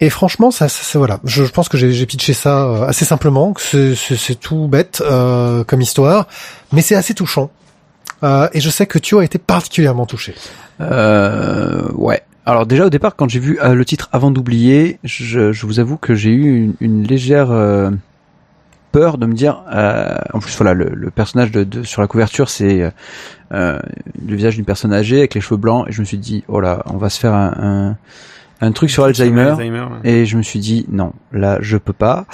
et 0.00 0.10
franchement, 0.10 0.50
ça, 0.50 0.68
ça, 0.68 0.82
ça- 0.82 0.98
voilà, 0.98 1.20
je, 1.24 1.44
je 1.44 1.50
pense 1.52 1.68
que 1.68 1.76
j'ai 1.76 2.06
pitché 2.06 2.32
ça 2.32 2.64
euh, 2.66 2.86
assez 2.86 3.04
simplement, 3.04 3.52
que 3.52 3.60
c'est- 3.94 4.40
tout 4.40 4.66
bête 4.68 5.02
euh, 5.04 5.64
comme 5.64 5.80
histoire, 5.80 6.26
mais 6.72 6.80
c'est 6.82 6.94
assez 6.94 7.14
touchant. 7.14 7.50
Euh, 8.22 8.48
et 8.52 8.60
je 8.60 8.68
sais 8.70 8.86
que 8.86 8.98
tu 8.98 9.18
as 9.18 9.22
été 9.24 9.38
particulièrement 9.38 10.06
touché. 10.06 10.34
Euh, 10.80 11.88
ouais. 11.94 12.22
Alors 12.46 12.66
déjà 12.66 12.86
au 12.86 12.90
départ, 12.90 13.16
quand 13.16 13.28
j'ai 13.28 13.38
vu 13.38 13.58
euh, 13.62 13.74
le 13.74 13.84
titre 13.84 14.08
Avant 14.12 14.30
d'oublier, 14.30 14.98
je, 15.04 15.52
je 15.52 15.66
vous 15.66 15.78
avoue 15.80 15.96
que 15.96 16.14
j'ai 16.14 16.30
eu 16.30 16.56
une, 16.64 16.74
une 16.80 17.02
légère 17.06 17.50
euh, 17.50 17.90
peur 18.92 19.18
de 19.18 19.26
me 19.26 19.34
dire. 19.34 19.62
en 20.34 20.38
plus, 20.40 20.56
voilà, 20.56 20.74
le, 20.74 20.90
le 20.94 21.10
personnage 21.10 21.50
de, 21.52 21.64
de- 21.64 21.82
sur 21.82 22.00
la 22.02 22.08
couverture, 22.08 22.48
c'est 22.50 22.90
le 23.50 23.80
visage 24.36 24.56
d'une 24.56 24.64
personne 24.64 24.92
âgée 24.92 25.18
avec 25.18 25.34
les 25.34 25.40
cheveux 25.40 25.56
blancs, 25.58 25.86
et 25.88 25.92
je 25.92 26.00
me 26.00 26.04
suis 26.06 26.18
dit, 26.18 26.42
oh 26.48 26.60
là, 26.60 26.82
on 26.86 26.96
va 26.96 27.08
se 27.10 27.20
faire 27.20 27.34
un, 27.34 27.52
un, 27.58 27.96
un 28.60 28.72
truc 28.72 28.90
sur 28.90 29.04
Alzheimer. 29.04 29.54
ouais. 29.58 29.88
Et 30.04 30.26
je 30.26 30.36
me 30.36 30.42
suis 30.42 30.58
dit 30.58 30.86
non, 30.90 31.12
là 31.32 31.58
je 31.60 31.76
peux 31.76 31.92
pas. 31.92 32.26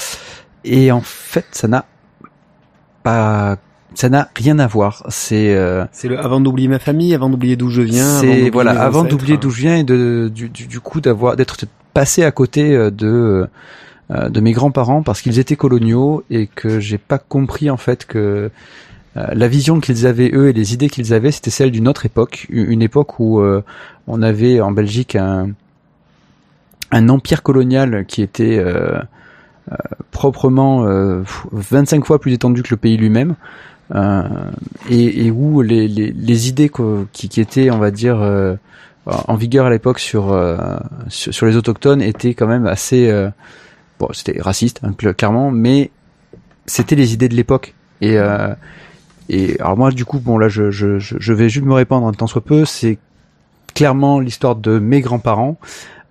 Et 0.64 0.90
en 0.90 1.00
fait, 1.00 1.46
ça 1.52 1.68
n'a 1.68 1.84
pas, 3.02 3.56
ça 3.94 4.08
n'a 4.08 4.28
rien 4.36 4.58
à 4.58 4.66
voir. 4.66 5.04
C'est 5.08 5.54
euh, 5.54 5.84
C'est 5.92 6.08
le 6.08 6.18
avant 6.18 6.40
d'oublier 6.40 6.68
ma 6.68 6.78
famille, 6.78 7.14
avant 7.14 7.30
d'oublier 7.30 7.56
d'où 7.56 7.70
je 7.70 7.82
viens. 7.82 8.20
c'est 8.20 8.50
voilà, 8.50 8.80
avant 8.82 9.04
d'oublier 9.04 9.36
d'où 9.36 9.50
je 9.50 9.60
viens 9.60 9.76
et 9.76 9.84
de 9.84 10.30
du, 10.34 10.48
du, 10.48 10.66
du 10.66 10.80
coup 10.80 11.00
d'avoir 11.00 11.36
d'être 11.36 11.56
passé 11.94 12.24
à 12.24 12.30
côté 12.30 12.74
euh, 12.74 12.90
de 12.90 13.48
euh, 14.10 14.28
de 14.28 14.40
mes 14.40 14.52
grands-parents 14.52 15.02
parce 15.02 15.20
qu'ils 15.20 15.40
étaient 15.40 15.56
coloniaux 15.56 16.22
et 16.30 16.46
que 16.46 16.78
j'ai 16.78 16.98
pas 16.98 17.18
compris 17.18 17.70
en 17.70 17.76
fait 17.76 18.06
que 18.06 18.50
euh, 19.16 19.26
la 19.32 19.48
vision 19.48 19.80
qu'ils 19.80 20.06
avaient 20.06 20.30
eux 20.32 20.48
et 20.48 20.52
les 20.52 20.74
idées 20.74 20.88
qu'ils 20.88 21.12
avaient 21.12 21.32
c'était 21.32 21.50
celle 21.50 21.72
d'une 21.72 21.88
autre 21.88 22.06
époque, 22.06 22.46
une 22.48 22.82
époque 22.82 23.18
où 23.18 23.40
euh, 23.40 23.62
on 24.06 24.22
avait 24.22 24.60
en 24.60 24.70
Belgique 24.70 25.16
un 25.16 25.50
un 26.90 27.08
empire 27.08 27.42
colonial 27.42 28.04
qui 28.06 28.22
était 28.22 28.58
euh, 28.58 28.98
euh, 29.72 29.76
proprement 30.10 30.86
euh, 30.86 31.22
25 31.52 32.04
fois 32.04 32.20
plus 32.20 32.32
étendu 32.32 32.62
que 32.62 32.68
le 32.70 32.76
pays 32.76 32.96
lui-même 32.96 33.34
euh, 33.94 34.22
et, 34.90 35.26
et 35.26 35.30
où 35.30 35.62
les, 35.62 35.88
les, 35.88 36.12
les 36.12 36.48
idées 36.48 36.70
qui, 37.12 37.28
qui 37.28 37.40
étaient, 37.40 37.70
on 37.70 37.78
va 37.78 37.90
dire, 37.90 38.20
euh, 38.20 38.56
en 39.06 39.34
vigueur 39.36 39.66
à 39.66 39.70
l'époque 39.70 39.98
sur, 40.00 40.32
euh, 40.32 40.56
sur 41.08 41.32
sur 41.32 41.46
les 41.46 41.56
autochtones 41.56 42.02
étaient 42.02 42.34
quand 42.34 42.48
même 42.48 42.66
assez 42.66 43.12
bon, 44.00 44.08
c'était 44.12 44.40
raciste 44.40 44.80
hein, 44.82 44.92
cl- 44.98 45.14
clairement, 45.14 45.50
mais 45.52 45.90
c'était 46.66 46.96
les 46.96 47.14
idées 47.14 47.28
de 47.28 47.36
l'époque. 47.36 47.74
Et 48.00 48.16
et 49.28 49.60
alors 49.60 49.76
moi 49.76 49.90
du 49.90 50.04
coup 50.04 50.18
bon 50.20 50.38
là 50.38 50.48
je 50.48 50.70
je 50.70 50.98
je 50.98 51.32
vais 51.32 51.48
juste 51.48 51.64
me 51.66 51.72
répandre 51.74 52.06
un 52.06 52.12
tant 52.12 52.26
soit 52.26 52.44
peu 52.44 52.64
c'est 52.64 52.98
clairement 53.74 54.20
l'histoire 54.20 54.54
de 54.56 54.78
mes 54.78 55.00
grands-parents 55.00 55.58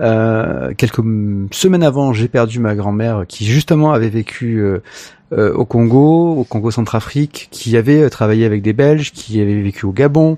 euh, 0.01 0.73
quelques 0.75 1.01
semaines 1.51 1.83
avant, 1.83 2.13
j'ai 2.13 2.27
perdu 2.27 2.59
ma 2.59 2.75
grand-mère 2.75 3.25
qui 3.27 3.45
justement 3.45 3.93
avait 3.93 4.09
vécu 4.09 4.57
euh, 4.57 4.79
euh, 5.33 5.53
au 5.53 5.65
Congo, 5.65 6.35
au 6.35 6.43
Congo 6.43 6.71
Centrafrique, 6.71 7.47
qui 7.51 7.77
avait 7.77 8.03
euh, 8.03 8.09
travaillé 8.09 8.45
avec 8.45 8.61
des 8.61 8.73
Belges, 8.73 9.11
qui 9.11 9.39
avait 9.41 9.61
vécu 9.61 9.85
au 9.85 9.91
Gabon, 9.91 10.35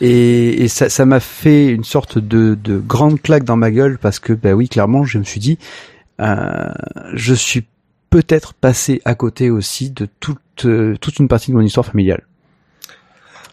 et, 0.00 0.64
et 0.64 0.68
ça, 0.68 0.88
ça 0.88 1.04
m'a 1.04 1.20
fait 1.20 1.66
une 1.68 1.84
sorte 1.84 2.18
de, 2.18 2.54
de 2.62 2.78
grande 2.78 3.20
claque 3.22 3.44
dans 3.44 3.56
ma 3.56 3.70
gueule 3.70 3.98
parce 3.98 4.18
que, 4.18 4.32
bah 4.32 4.52
oui, 4.52 4.68
clairement, 4.68 5.04
je 5.04 5.18
me 5.18 5.24
suis 5.24 5.40
dit, 5.40 5.58
euh, 6.20 6.66
je 7.14 7.34
suis 7.34 7.64
peut-être 8.10 8.54
passé 8.54 9.02
à 9.04 9.14
côté 9.14 9.50
aussi 9.50 9.90
de 9.90 10.06
toute 10.20 10.38
toute 10.56 11.18
une 11.18 11.26
partie 11.26 11.50
de 11.50 11.56
mon 11.56 11.62
histoire 11.62 11.84
familiale. 11.84 12.22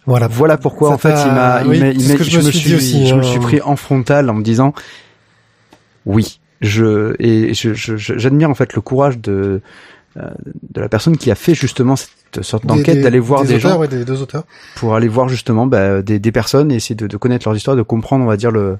Voilà. 0.06 0.28
Voilà 0.28 0.58
pourquoi 0.58 0.92
en 0.92 0.98
fait 1.00 1.16
il 1.26 1.32
m'a, 1.32 1.62
il 1.64 1.68
oui, 1.68 1.80
m'a- 1.80 1.90
il 1.90 2.08
m'a- 2.08 2.18
je 2.24 2.38
me 2.38 2.52
suis 2.52 2.70
dit 2.70 2.76
aussi, 2.76 3.08
je 3.08 3.16
me 3.16 3.22
hein. 3.22 3.24
suis 3.24 3.40
pris 3.40 3.60
en 3.62 3.76
frontal 3.76 4.30
en 4.30 4.36
me 4.36 4.44
disant 4.44 4.74
oui, 6.06 6.40
je 6.62 7.16
et 7.20 7.54
je, 7.54 7.74
je- 7.74 7.98
je- 7.98 8.18
j'admire 8.18 8.50
en 8.50 8.56
fait 8.56 8.74
le 8.74 8.82
courage 8.82 9.20
de 9.20 9.62
euh, 10.18 10.30
de 10.74 10.82
la 10.82 10.90
personne 10.90 11.16
qui 11.18 11.32
a 11.32 11.36
fait 11.36 11.56
justement 11.56 11.96
cette 11.96 12.44
sorte 12.44 12.64
Des- 12.66 12.68
d'enquête 12.68 12.96
des- 12.98 13.02
d'aller 13.02 13.20
voir 13.20 13.44
des, 13.44 13.56
auteurs, 13.56 13.72
gens 13.72 13.78
ouais, 13.80 13.88
des 13.88 14.04
deux 14.04 14.22
auteurs. 14.22 14.44
pour 14.76 14.94
aller 14.96 15.08
voir 15.08 15.30
justement 15.30 15.66
bah, 15.68 16.02
des, 16.02 16.20
des 16.20 16.32
personnes 16.34 16.70
et 16.72 16.76
essayer 16.76 16.96
de, 16.96 17.08
de 17.08 17.18
connaître 17.18 17.48
leurs 17.48 17.56
histoires, 17.56 17.78
de 17.78 17.82
comprendre 17.82 18.24
on 18.26 18.28
va 18.28 18.36
dire 18.38 18.52
le 18.52 18.78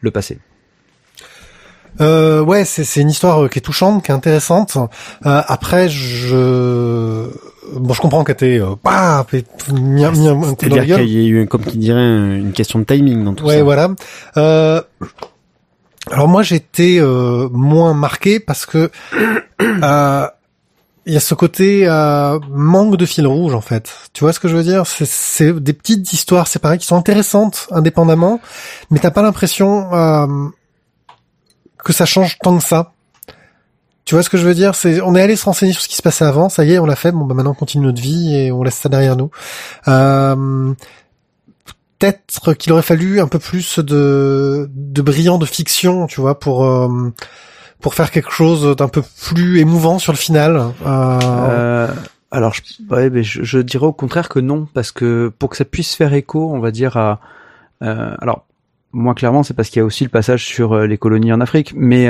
le 0.00 0.10
passé. 0.10 0.38
Euh, 2.00 2.40
ouais, 2.42 2.64
c'est 2.64 2.84
c'est 2.84 3.02
une 3.02 3.10
histoire 3.10 3.44
euh, 3.44 3.48
qui 3.48 3.58
est 3.58 3.62
touchante, 3.62 4.02
qui 4.04 4.10
est 4.10 4.14
intéressante. 4.14 4.78
Euh, 5.26 5.42
après, 5.46 5.90
je 5.90 7.28
bon, 7.76 7.92
je 7.92 8.00
comprends 8.00 8.24
que 8.24 8.32
t'es 8.32 8.58
euh, 8.58 8.74
bah, 8.82 9.26
C'est-à-dire 9.30 10.96
qu'il 10.96 11.08
y 11.08 11.26
a 11.26 11.28
eu, 11.28 11.46
comme 11.46 11.62
qui 11.64 11.76
dirait, 11.76 12.00
un- 12.00 12.34
une 12.36 12.52
question 12.52 12.78
de 12.78 12.84
timing 12.84 13.22
dans 13.24 13.34
tout 13.34 13.44
Ouais, 13.44 13.58
ça. 13.58 13.62
voilà. 13.62 13.90
Euh, 14.38 14.80
alors 16.10 16.28
moi, 16.28 16.42
j'étais 16.42 16.98
euh, 16.98 17.48
moins 17.52 17.94
marqué 17.94 18.40
parce 18.40 18.66
que 18.66 18.90
euh, 19.62 20.26
il 21.06 21.12
y 21.14 21.16
a 21.16 21.20
ce 21.20 21.34
côté 21.34 21.86
euh, 21.88 22.38
manque 22.50 22.96
de 22.96 23.06
fil 23.06 23.26
rouge 23.26 23.54
en 23.54 23.60
fait. 23.60 23.92
Tu 24.12 24.22
vois 24.24 24.32
ce 24.32 24.40
que 24.40 24.48
je 24.48 24.56
veux 24.56 24.62
dire? 24.62 24.86
C'est- 24.86 25.52
des 25.52 25.72
petites 25.72 26.12
histoires 26.12 26.46
séparées 26.48 26.78
qui 26.78 26.86
sont 26.86 26.96
intéressantes 26.96 27.66
indépendamment, 27.70 28.40
mais 28.90 28.98
t'as 28.98 29.10
pas 29.10 29.22
l'impression 29.22 29.92
euh, 29.94 30.26
que 31.84 31.92
ça 31.92 32.04
change 32.06 32.38
tant 32.40 32.56
que 32.58 32.64
ça. 32.64 32.92
Tu 34.04 34.14
vois 34.16 34.22
ce 34.24 34.30
que 34.30 34.36
je 34.36 34.46
veux 34.46 34.54
dire? 34.54 34.74
C'est 34.74 35.00
on 35.00 35.14
est 35.14 35.22
allé 35.22 35.36
se 35.36 35.44
renseigner 35.44 35.72
sur 35.72 35.82
ce 35.82 35.88
qui 35.88 35.96
se 35.96 36.02
passait 36.02 36.24
avant, 36.24 36.48
ça 36.48 36.64
y 36.64 36.72
est, 36.72 36.78
on 36.80 36.86
l'a 36.86 36.96
fait. 36.96 37.12
Bon, 37.12 37.24
bah 37.24 37.34
maintenant 37.34 37.52
on 37.52 37.54
continue 37.54 37.86
notre 37.86 38.02
vie 38.02 38.34
et 38.34 38.52
on 38.52 38.62
laisse 38.64 38.74
ça 38.74 38.88
derrière 38.88 39.16
nous. 39.16 39.30
Euh, 39.88 40.74
Peut-être 42.02 42.54
qu'il 42.54 42.72
aurait 42.72 42.82
fallu 42.82 43.20
un 43.20 43.28
peu 43.28 43.38
plus 43.38 43.78
de 43.78 44.68
de 44.74 45.02
brillant 45.02 45.38
de 45.38 45.46
fiction, 45.46 46.08
tu 46.08 46.20
vois, 46.20 46.40
pour 46.40 46.64
euh, 46.64 46.88
pour 47.80 47.94
faire 47.94 48.10
quelque 48.10 48.32
chose 48.32 48.74
d'un 48.74 48.88
peu 48.88 49.02
plus 49.24 49.60
émouvant 49.60 50.00
sur 50.00 50.12
le 50.12 50.18
final. 50.18 50.72
Euh, 50.84 51.88
alors, 52.32 52.54
je, 52.54 52.62
ouais, 52.92 53.08
mais 53.08 53.22
je, 53.22 53.44
je 53.44 53.60
dirais 53.60 53.86
au 53.86 53.92
contraire 53.92 54.28
que 54.28 54.40
non, 54.40 54.66
parce 54.74 54.90
que 54.90 55.30
pour 55.38 55.50
que 55.50 55.56
ça 55.56 55.64
puisse 55.64 55.94
faire 55.94 56.12
écho, 56.12 56.52
on 56.52 56.58
va 56.58 56.72
dire 56.72 56.96
à, 56.96 57.20
euh, 57.82 58.16
alors 58.18 58.46
moi 58.90 59.14
clairement, 59.14 59.44
c'est 59.44 59.54
parce 59.54 59.68
qu'il 59.68 59.78
y 59.78 59.82
a 59.82 59.86
aussi 59.86 60.02
le 60.02 60.10
passage 60.10 60.44
sur 60.44 60.72
euh, 60.72 60.86
les 60.88 60.98
colonies 60.98 61.32
en 61.32 61.40
Afrique, 61.40 61.72
mais 61.76 62.08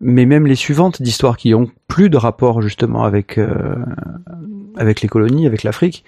mais 0.00 0.26
même 0.26 0.46
les 0.46 0.54
suivantes 0.54 1.02
d'histoires 1.02 1.36
qui 1.36 1.54
ont 1.54 1.68
plus 1.88 2.08
de 2.08 2.16
rapport 2.16 2.62
justement 2.62 3.02
avec 3.02 3.36
euh, 3.36 3.74
avec 4.76 5.00
les 5.00 5.08
colonies, 5.08 5.48
avec 5.48 5.64
l'Afrique, 5.64 6.04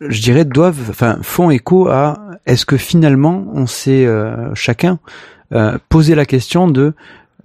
je 0.00 0.20
dirais 0.22 0.44
doivent, 0.44 0.90
enfin 0.90 1.18
font 1.22 1.50
écho 1.50 1.88
à 1.88 2.18
est-ce 2.46 2.64
que 2.64 2.76
finalement 2.76 3.46
on 3.52 3.66
s'est 3.66 4.06
euh, 4.06 4.54
chacun 4.54 4.98
euh, 5.54 5.78
posé 5.88 6.14
la 6.14 6.26
question 6.26 6.68
de 6.68 6.92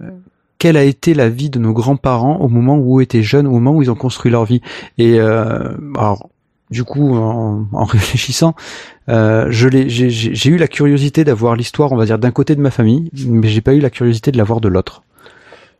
euh, 0.02 0.10
quelle 0.58 0.76
a 0.76 0.84
été 0.84 1.14
la 1.14 1.30
vie 1.30 1.48
de 1.48 1.58
nos 1.58 1.72
grands-parents 1.72 2.36
au 2.36 2.48
moment 2.48 2.76
où 2.76 3.00
étaient 3.00 3.22
jeunes, 3.22 3.46
au 3.46 3.52
moment 3.52 3.72
où 3.72 3.82
ils 3.82 3.90
ont 3.90 3.94
construit 3.94 4.30
leur 4.30 4.44
vie. 4.44 4.60
Et 4.98 5.18
euh, 5.20 5.74
alors, 5.96 6.28
du 6.70 6.84
coup, 6.84 7.14
en, 7.16 7.66
en 7.72 7.84
réfléchissant, 7.84 8.54
j'ai 9.08 10.50
eu 10.50 10.56
la 10.56 10.68
curiosité 10.68 11.24
d'avoir 11.24 11.56
l'histoire, 11.56 11.92
on 11.92 11.96
va 11.96 12.04
dire, 12.04 12.18
d'un 12.18 12.30
côté 12.30 12.54
de 12.54 12.60
ma 12.60 12.70
famille, 12.70 13.10
mais 13.26 13.48
j'ai 13.48 13.60
pas 13.62 13.74
eu 13.74 13.80
la 13.80 13.90
curiosité 13.90 14.32
de 14.32 14.38
l'avoir 14.38 14.60
de 14.60 14.68
l'autre. 14.68 15.02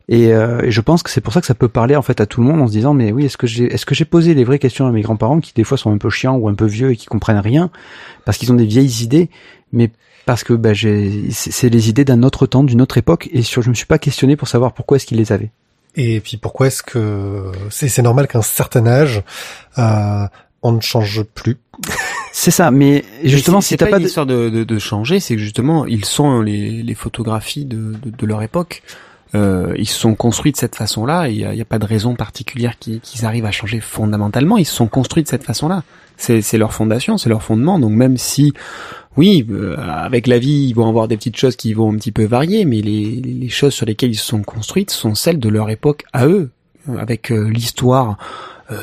Et, 0.07 0.33
euh, 0.33 0.61
et 0.61 0.71
je 0.71 0.81
pense 0.81 1.01
que 1.01 1.09
c'est 1.09 1.21
pour 1.21 1.33
ça 1.33 1.41
que 1.41 1.47
ça 1.47 1.55
peut 1.55 1.67
parler 1.67 1.95
en 1.95 2.03
fait 2.03 2.21
à 2.21 2.27
tout 2.27 2.41
le 2.41 2.47
monde 2.47 2.61
en 2.61 2.67
se 2.67 2.71
disant 2.71 2.93
mais 2.93 3.11
oui 3.11 3.25
est-ce 3.25 3.37
que 3.37 3.47
j'ai 3.47 3.73
est-ce 3.73 3.87
que 3.87 3.95
j'ai 3.95 4.05
posé 4.05 4.35
les 4.35 4.43
vraies 4.43 4.59
questions 4.59 4.85
à 4.85 4.91
mes 4.91 5.01
grands-parents 5.01 5.39
qui 5.39 5.51
des 5.55 5.63
fois 5.63 5.77
sont 5.77 5.91
un 5.91 5.97
peu 5.97 6.11
chiants 6.11 6.35
ou 6.35 6.47
un 6.47 6.53
peu 6.53 6.65
vieux 6.65 6.91
et 6.91 6.95
qui 6.95 7.07
comprennent 7.07 7.39
rien 7.39 7.71
parce 8.23 8.37
qu'ils 8.37 8.51
ont 8.51 8.55
des 8.55 8.65
vieilles 8.65 9.01
idées 9.01 9.29
mais 9.73 9.89
parce 10.27 10.43
que 10.43 10.53
bah, 10.53 10.73
j'ai 10.73 11.31
c'est 11.31 11.69
les 11.69 11.89
idées 11.89 12.05
d'un 12.05 12.21
autre 12.21 12.45
temps 12.45 12.63
d'une 12.63 12.81
autre 12.81 12.99
époque 12.99 13.29
et 13.31 13.41
sur 13.41 13.63
je 13.63 13.69
me 13.69 13.73
suis 13.73 13.87
pas 13.87 13.97
questionné 13.97 14.35
pour 14.35 14.47
savoir 14.47 14.73
pourquoi 14.73 14.97
est-ce 14.97 15.07
qu'ils 15.07 15.17
les 15.17 15.31
avaient 15.31 15.49
Et 15.95 16.19
puis 16.19 16.37
pourquoi 16.37 16.67
est-ce 16.67 16.83
que 16.83 17.51
c'est 17.71 17.87
c'est 17.87 18.03
normal 18.03 18.27
qu'à 18.27 18.37
un 18.39 18.43
certain 18.43 18.85
âge 18.85 19.23
euh, 19.79 20.27
on 20.61 20.71
ne 20.71 20.81
change 20.81 21.23
plus? 21.23 21.57
C'est 22.31 22.51
ça 22.51 22.69
mais 22.69 23.05
justement 23.23 23.59
Mais 23.59 23.61
si 23.61 23.69
c'est 23.69 23.77
t'as 23.77 23.85
pas, 23.85 23.91
pas 23.91 23.97
une 23.97 24.03
de 24.03 24.07
histoire 24.09 24.25
de, 24.25 24.49
de, 24.49 24.65
de 24.65 24.77
changer, 24.77 25.21
c'est 25.21 25.35
que 25.35 25.41
justement 25.41 25.85
ils 25.85 26.03
sont 26.03 26.41
les, 26.41 26.83
les 26.83 26.93
photographies 26.93 27.63
de, 27.63 27.93
de, 27.93 28.09
de 28.09 28.25
leur 28.25 28.43
époque. 28.43 28.83
Euh, 29.35 29.73
ils 29.77 29.87
se 29.87 29.99
sont 29.99 30.15
construits 30.15 30.51
de 30.51 30.57
cette 30.57 30.75
façon-là. 30.75 31.27
Il 31.27 31.37
n'y 31.49 31.61
a, 31.61 31.65
pas 31.65 31.79
de 31.79 31.85
raison 31.85 32.15
particulière 32.15 32.77
qui- 32.79 32.99
qu'ils 33.01 33.25
arrivent 33.25 33.45
à 33.45 33.51
changer 33.51 33.79
fondamentalement. 33.81 34.57
Ils 34.57 34.65
se 34.65 34.73
sont 34.73 34.87
construits 34.87 35.23
de 35.23 35.27
cette 35.27 35.43
façon-là. 35.43 35.83
C'est 36.17 36.57
leur 36.57 36.73
fondation, 36.73 37.17
c'est 37.17 37.29
leur 37.29 37.43
fondement. 37.43 37.77
Donc 37.77 37.91
même 37.91 38.17
si, 38.17 38.53
oui, 39.17 39.45
euh, 39.49 39.75
avec 39.77 40.27
la 40.27 40.39
vie, 40.39 40.67
ils 40.69 40.73
vont 40.73 40.87
avoir 40.87 41.09
des 41.09 41.17
petites 41.17 41.35
choses 41.35 41.57
qui 41.57 41.73
vont 41.73 41.91
un 41.91 41.97
petit 41.97 42.13
peu 42.13 42.23
varier, 42.23 42.63
mais 42.63 42.81
les, 42.81 43.49
choses 43.49 43.73
sur 43.73 43.85
lesquelles 43.85 44.11
ils 44.11 44.17
se 44.17 44.25
sont 44.25 44.41
construites 44.41 44.91
sont 44.91 45.13
celles 45.13 45.39
de 45.39 45.49
leur 45.49 45.69
époque 45.69 46.03
à 46.13 46.25
eux, 46.27 46.51
avec 46.97 47.31
euh, 47.31 47.49
l'histoire 47.49 48.17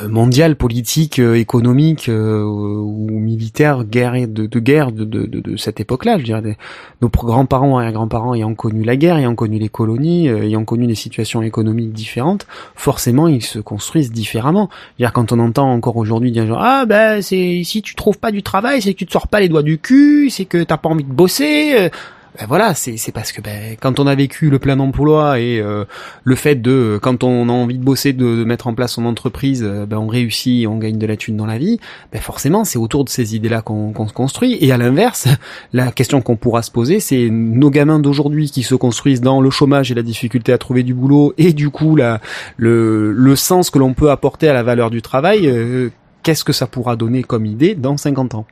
mondiale, 0.09 0.55
politique, 0.55 1.19
euh, 1.19 1.35
économique 1.35 2.09
euh, 2.09 2.43
ou 2.43 3.19
militaire, 3.19 3.85
guerre 3.85 4.29
de, 4.29 4.47
de 4.47 4.59
guerre 4.61 4.93
de, 4.93 5.05
de, 5.05 5.27
de, 5.27 5.57
cette 5.57 5.81
époque-là. 5.81 6.19
Je 6.19 6.25
dirais, 6.25 6.57
nos 7.01 7.09
grands-parents, 7.09 7.79
arrière-grands-parents 7.79 8.35
ayant 8.35 8.55
connu 8.55 8.85
la 8.85 8.97
guerre, 8.97 9.17
ayant 9.17 9.35
connu 9.35 9.59
les 9.59 9.69
colonies, 9.69 10.29
euh, 10.29 10.45
ayant 10.45 10.65
connu 10.65 10.87
des 10.87 10.95
situations 10.95 11.43
économiques 11.43 11.93
différentes, 11.93 12.47
forcément 12.77 13.27
ils 13.27 13.43
se 13.43 13.59
construisent 13.59 14.13
différemment. 14.13 14.71
C'est-à-dire 14.97 15.13
quand 15.13 15.33
on 15.33 15.41
entend 15.41 15.73
encore 15.73 15.97
aujourd'hui 15.97 16.31
dire 16.31 16.57
ah 16.59 16.85
ben 16.87 17.21
c'est 17.21 17.63
si 17.65 17.83
tu 17.83 17.97
trouves 17.97 18.19
pas 18.19 18.31
du 18.31 18.43
travail, 18.43 18.83
c'est 18.83 18.93
que 18.93 18.99
tu 18.99 19.07
te 19.07 19.13
sors 19.13 19.27
pas 19.27 19.41
les 19.41 19.49
doigts 19.49 19.65
du 19.65 19.79
cul, 19.79 20.31
c'est 20.31 20.45
que 20.45 20.63
t'as 20.63 20.77
pas 20.77 20.91
envie 20.91 21.05
de 21.05 21.13
bosser. 21.13 21.91
Ben 22.39 22.47
voilà, 22.49 22.73
c'est 22.73 22.97
c'est 22.97 23.13
parce 23.13 23.31
que 23.31 23.43
ben 23.43 23.77
quand 23.79 24.01
on 24.01 24.07
a 24.07 24.15
vécu 24.15 24.49
le 24.49 24.59
plein 24.59 24.79
emploi 24.81 25.39
et 25.39 25.61
euh, 25.61 25.85
le 26.25 26.35
fait 26.35 26.55
de 26.55 26.99
quand 27.03 27.25
on 27.25 27.49
a 27.51 27.53
envie 27.53 27.77
de 27.77 27.85
bosser 27.85 28.15
de, 28.15 28.25
de 28.25 28.45
mettre 28.45 28.69
en 28.69 28.75
place 28.75 28.93
son 28.93 29.05
entreprise, 29.05 29.63
euh, 29.63 29.85
ben 29.85 29.99
on 29.99 30.07
réussit, 30.07 30.67
on 30.67 30.79
gagne 30.79 30.97
de 30.97 31.07
la 31.07 31.17
thune 31.19 31.37
dans 31.37 31.45
la 31.45 31.59
vie. 31.59 31.79
Ben 32.11 32.23
forcément, 32.23 32.65
c'est 32.65 32.79
autour 32.79 33.05
de 33.05 33.11
ces 33.11 33.37
idées-là 33.37 33.61
qu'on 33.61 33.93
qu'on 33.93 34.09
se 34.09 34.15
construit. 34.15 34.57
Et 34.63 34.73
à 34.73 34.79
l'inverse, 34.79 35.29
la 35.75 35.93
question 35.93 36.23
qu'on 36.23 36.37
pourra 36.37 36.63
se 36.63 36.71
poser, 36.71 37.01
c'est 37.01 37.29
nos 37.31 37.69
gamins 37.69 37.99
d'aujourd'hui 37.99 38.51
qui 38.51 38.63
se 38.63 38.75
construisent 38.75 39.21
dans 39.21 39.43
le 39.43 39.51
chômage 39.51 39.93
et 39.93 39.95
la 39.95 40.03
difficulté 40.03 40.55
à 40.55 40.59
trouver 40.59 40.85
du 40.85 40.95
boulot 40.95 41.35
et 41.37 41.53
du 41.53 41.69
coup 41.69 41.97
la 41.97 42.21
le 42.57 43.13
le 43.13 43.37
sens 43.37 43.69
que 43.69 43.79
l'on 43.79 43.93
peut 43.93 44.11
apporter 44.11 44.49
à 44.49 44.55
la 44.55 44.63
valeur 44.63 44.89
du 44.91 45.03
travail. 45.03 45.47
euh, 45.49 45.91
Qu'est-ce 46.23 46.45
que 46.45 46.53
ça 46.53 46.69
pourra 46.69 46.95
donner 46.97 47.25
comme 47.25 47.45
idée 47.47 47.75
dans 47.75 47.97
50 47.97 48.37
ans? 48.37 48.47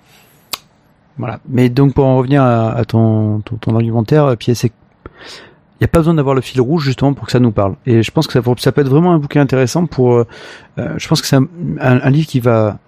Voilà. 1.20 1.38
Mais 1.48 1.68
donc 1.68 1.94
pour 1.94 2.04
en 2.06 2.16
revenir 2.16 2.42
à, 2.42 2.72
à 2.72 2.84
ton, 2.84 3.40
ton, 3.40 3.56
ton 3.56 3.74
argumentaire, 3.76 4.24
euh, 4.24 4.34
Pierre, 4.36 4.56
c'est 4.56 4.72
il 5.78 5.84
n'y 5.84 5.86
a 5.86 5.88
pas 5.88 6.00
besoin 6.00 6.12
d'avoir 6.14 6.34
le 6.34 6.40
fil 6.42 6.60
rouge 6.60 6.82
justement 6.84 7.14
pour 7.14 7.24
que 7.26 7.32
ça 7.32 7.40
nous 7.40 7.52
parle. 7.52 7.74
Et 7.86 8.02
je 8.02 8.10
pense 8.10 8.26
que 8.26 8.32
ça, 8.34 8.40
ça 8.58 8.72
peut 8.72 8.80
être 8.82 8.88
vraiment 8.90 9.12
un 9.12 9.18
bouquin 9.18 9.40
intéressant 9.40 9.86
pour. 9.86 10.12
euh, 10.14 10.26
euh, 10.78 10.94
je 10.98 11.08
pense 11.08 11.22
que 11.22 11.26
c'est 11.26 11.36
un, 11.36 11.46
un- 11.80 12.00
un 12.02 12.10
livre 12.10 12.26
qui 12.26 12.40
va 12.40 12.78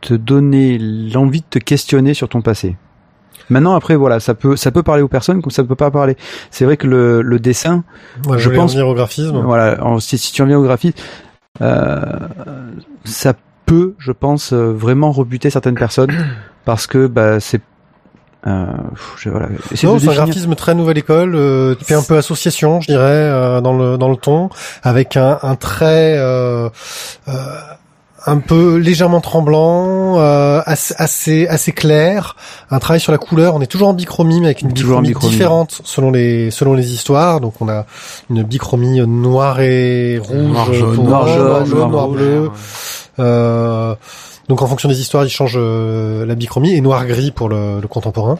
te 0.00 0.14
donner 0.14 0.78
l'envie 0.78 1.42
de 1.42 1.46
te 1.48 1.58
questionner 1.60 2.12
sur 2.14 2.28
ton 2.28 2.40
passé. 2.42 2.76
Maintenant, 3.50 3.74
après, 3.74 3.94
voilà, 3.94 4.18
ça 4.20 4.34
peut, 4.34 4.56
ça 4.56 4.70
peut 4.72 4.82
parler 4.82 5.02
aux 5.02 5.08
personnes 5.08 5.42
comme 5.42 5.50
ça 5.52 5.62
peut 5.62 5.74
pas 5.76 5.90
parler. 5.92 6.16
C'est 6.50 6.64
vrai 6.64 6.76
que 6.76 6.86
le, 6.88 7.22
le 7.22 7.38
dessin, 7.38 7.84
Moi, 8.26 8.36
Je 8.38 8.50
je 8.50 8.56
pense- 8.56 8.74
au 8.76 8.94
graphisme. 8.94 9.38
voilà, 9.42 9.84
en- 9.84 10.00
si, 10.00 10.18
si 10.18 10.32
tu 10.32 10.42
reviens 10.42 10.58
au 10.58 10.62
graphisme, 10.64 10.96
euh, 11.62 12.00
ça 13.04 13.34
peut, 13.66 13.94
je 13.98 14.12
pense, 14.12 14.52
euh, 14.52 14.72
vraiment 14.72 15.12
rebuter 15.12 15.50
certaines 15.50 15.74
personnes 15.74 16.12
parce 16.64 16.86
que 16.86 17.06
bah, 17.06 17.40
c'est. 17.40 17.60
Euh, 18.46 18.66
je- 19.16 19.30
voilà. 19.30 19.48
C'est 19.74 19.86
un 19.86 19.96
graphisme 20.12 20.54
très 20.54 20.74
nouvelle 20.74 20.98
école, 20.98 21.34
euh, 21.34 21.74
qui 21.76 21.84
fait 21.84 21.94
un 21.94 22.02
peu 22.02 22.16
association, 22.18 22.80
je 22.82 22.88
dirais, 22.88 23.02
euh, 23.06 23.60
dans 23.62 23.72
le 23.76 23.96
dans 23.96 24.10
le 24.10 24.16
ton, 24.16 24.50
avec 24.82 25.16
un, 25.16 25.38
un 25.42 25.56
trait 25.56 26.14
euh, 26.18 26.68
euh, 27.28 27.32
un 28.26 28.38
peu 28.38 28.76
légèrement 28.76 29.20
tremblant, 29.20 30.18
euh, 30.18 30.60
assez, 30.64 30.94
assez 30.98 31.46
assez 31.48 31.72
clair, 31.72 32.36
un 32.70 32.78
travail 32.78 33.00
sur 33.00 33.12
la 33.12 33.18
couleur. 33.18 33.54
On 33.54 33.60
est 33.60 33.66
toujours 33.66 33.88
en 33.88 33.92
bichromie, 33.94 34.40
mais 34.40 34.46
avec 34.46 34.62
une 34.62 34.68
bichromie, 34.72 35.08
bichromie. 35.08 35.30
différente 35.32 35.80
selon 35.84 36.10
les 36.10 36.50
selon 36.50 36.74
les 36.74 36.92
histoires. 36.92 37.40
Donc 37.40 37.54
on 37.60 37.68
a 37.68 37.84
une 38.30 38.42
bichromie 38.42 39.00
noir 39.06 39.60
et 39.60 40.18
rouge, 40.18 40.36
Noir, 40.52 40.72
jaune, 40.72 40.94
pour- 40.94 41.04
noir, 41.04 41.26
jaune, 41.66 41.90
noir, 41.90 42.08
bleu. 42.08 42.50
Euh, 43.18 43.94
donc 44.48 44.62
en 44.62 44.66
fonction 44.66 44.88
des 44.88 45.00
histoires, 45.00 45.24
ils 45.24 45.30
changent 45.30 45.56
euh, 45.56 46.26
la 46.26 46.34
bichromie 46.34 46.74
et 46.74 46.80
noir-gris 46.80 47.30
pour 47.30 47.48
le, 47.48 47.80
le 47.80 47.88
contemporain. 47.88 48.38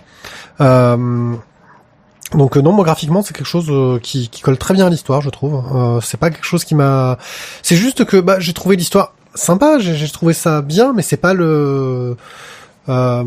Euh, 0.61 1.33
donc 2.35 2.57
euh, 2.57 2.63
non, 2.63 2.73
moi 2.73 2.85
graphiquement, 2.85 3.23
c'est 3.23 3.35
quelque 3.37 3.47
chose 3.47 3.67
euh, 3.71 3.99
qui, 4.03 4.29
qui 4.29 4.41
colle 4.43 4.59
très 4.59 4.75
bien 4.75 4.87
à 4.87 4.91
l'histoire, 4.91 5.21
je 5.21 5.31
trouve. 5.31 5.63
Euh, 5.75 6.01
c'est 6.03 6.19
pas 6.19 6.31
quelque 6.31 6.47
chose 6.47 6.65
qui 6.65 6.75
m'a. 6.75 7.19
C'est 7.63 7.77
juste 7.77 8.05
que 8.05 8.17
bah, 8.17 8.37
j'ai 8.41 8.53
trouvé 8.53 8.77
l'histoire 8.77 9.13
sympa, 9.35 9.79
j'ai 9.79 10.09
trouvé 10.09 10.33
ça 10.33 10.63
bien, 10.63 10.93
mais 10.93 11.03
c'est 11.03 11.17
pas 11.17 11.35
le. 11.35 12.17
Euh... 12.89 13.25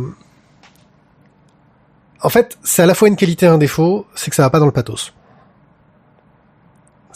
En 2.21 2.29
fait, 2.29 2.57
c'est 2.63 2.81
à 2.81 2.85
la 2.85 2.95
fois 2.95 3.07
une 3.07 3.15
qualité 3.15 3.45
et 3.45 3.49
un 3.49 3.57
défaut, 3.57 4.07
c'est 4.15 4.29
que 4.29 4.35
ça 4.35 4.43
va 4.43 4.49
pas 4.49 4.59
dans 4.59 4.65
le 4.65 4.71
pathos. 4.71 5.13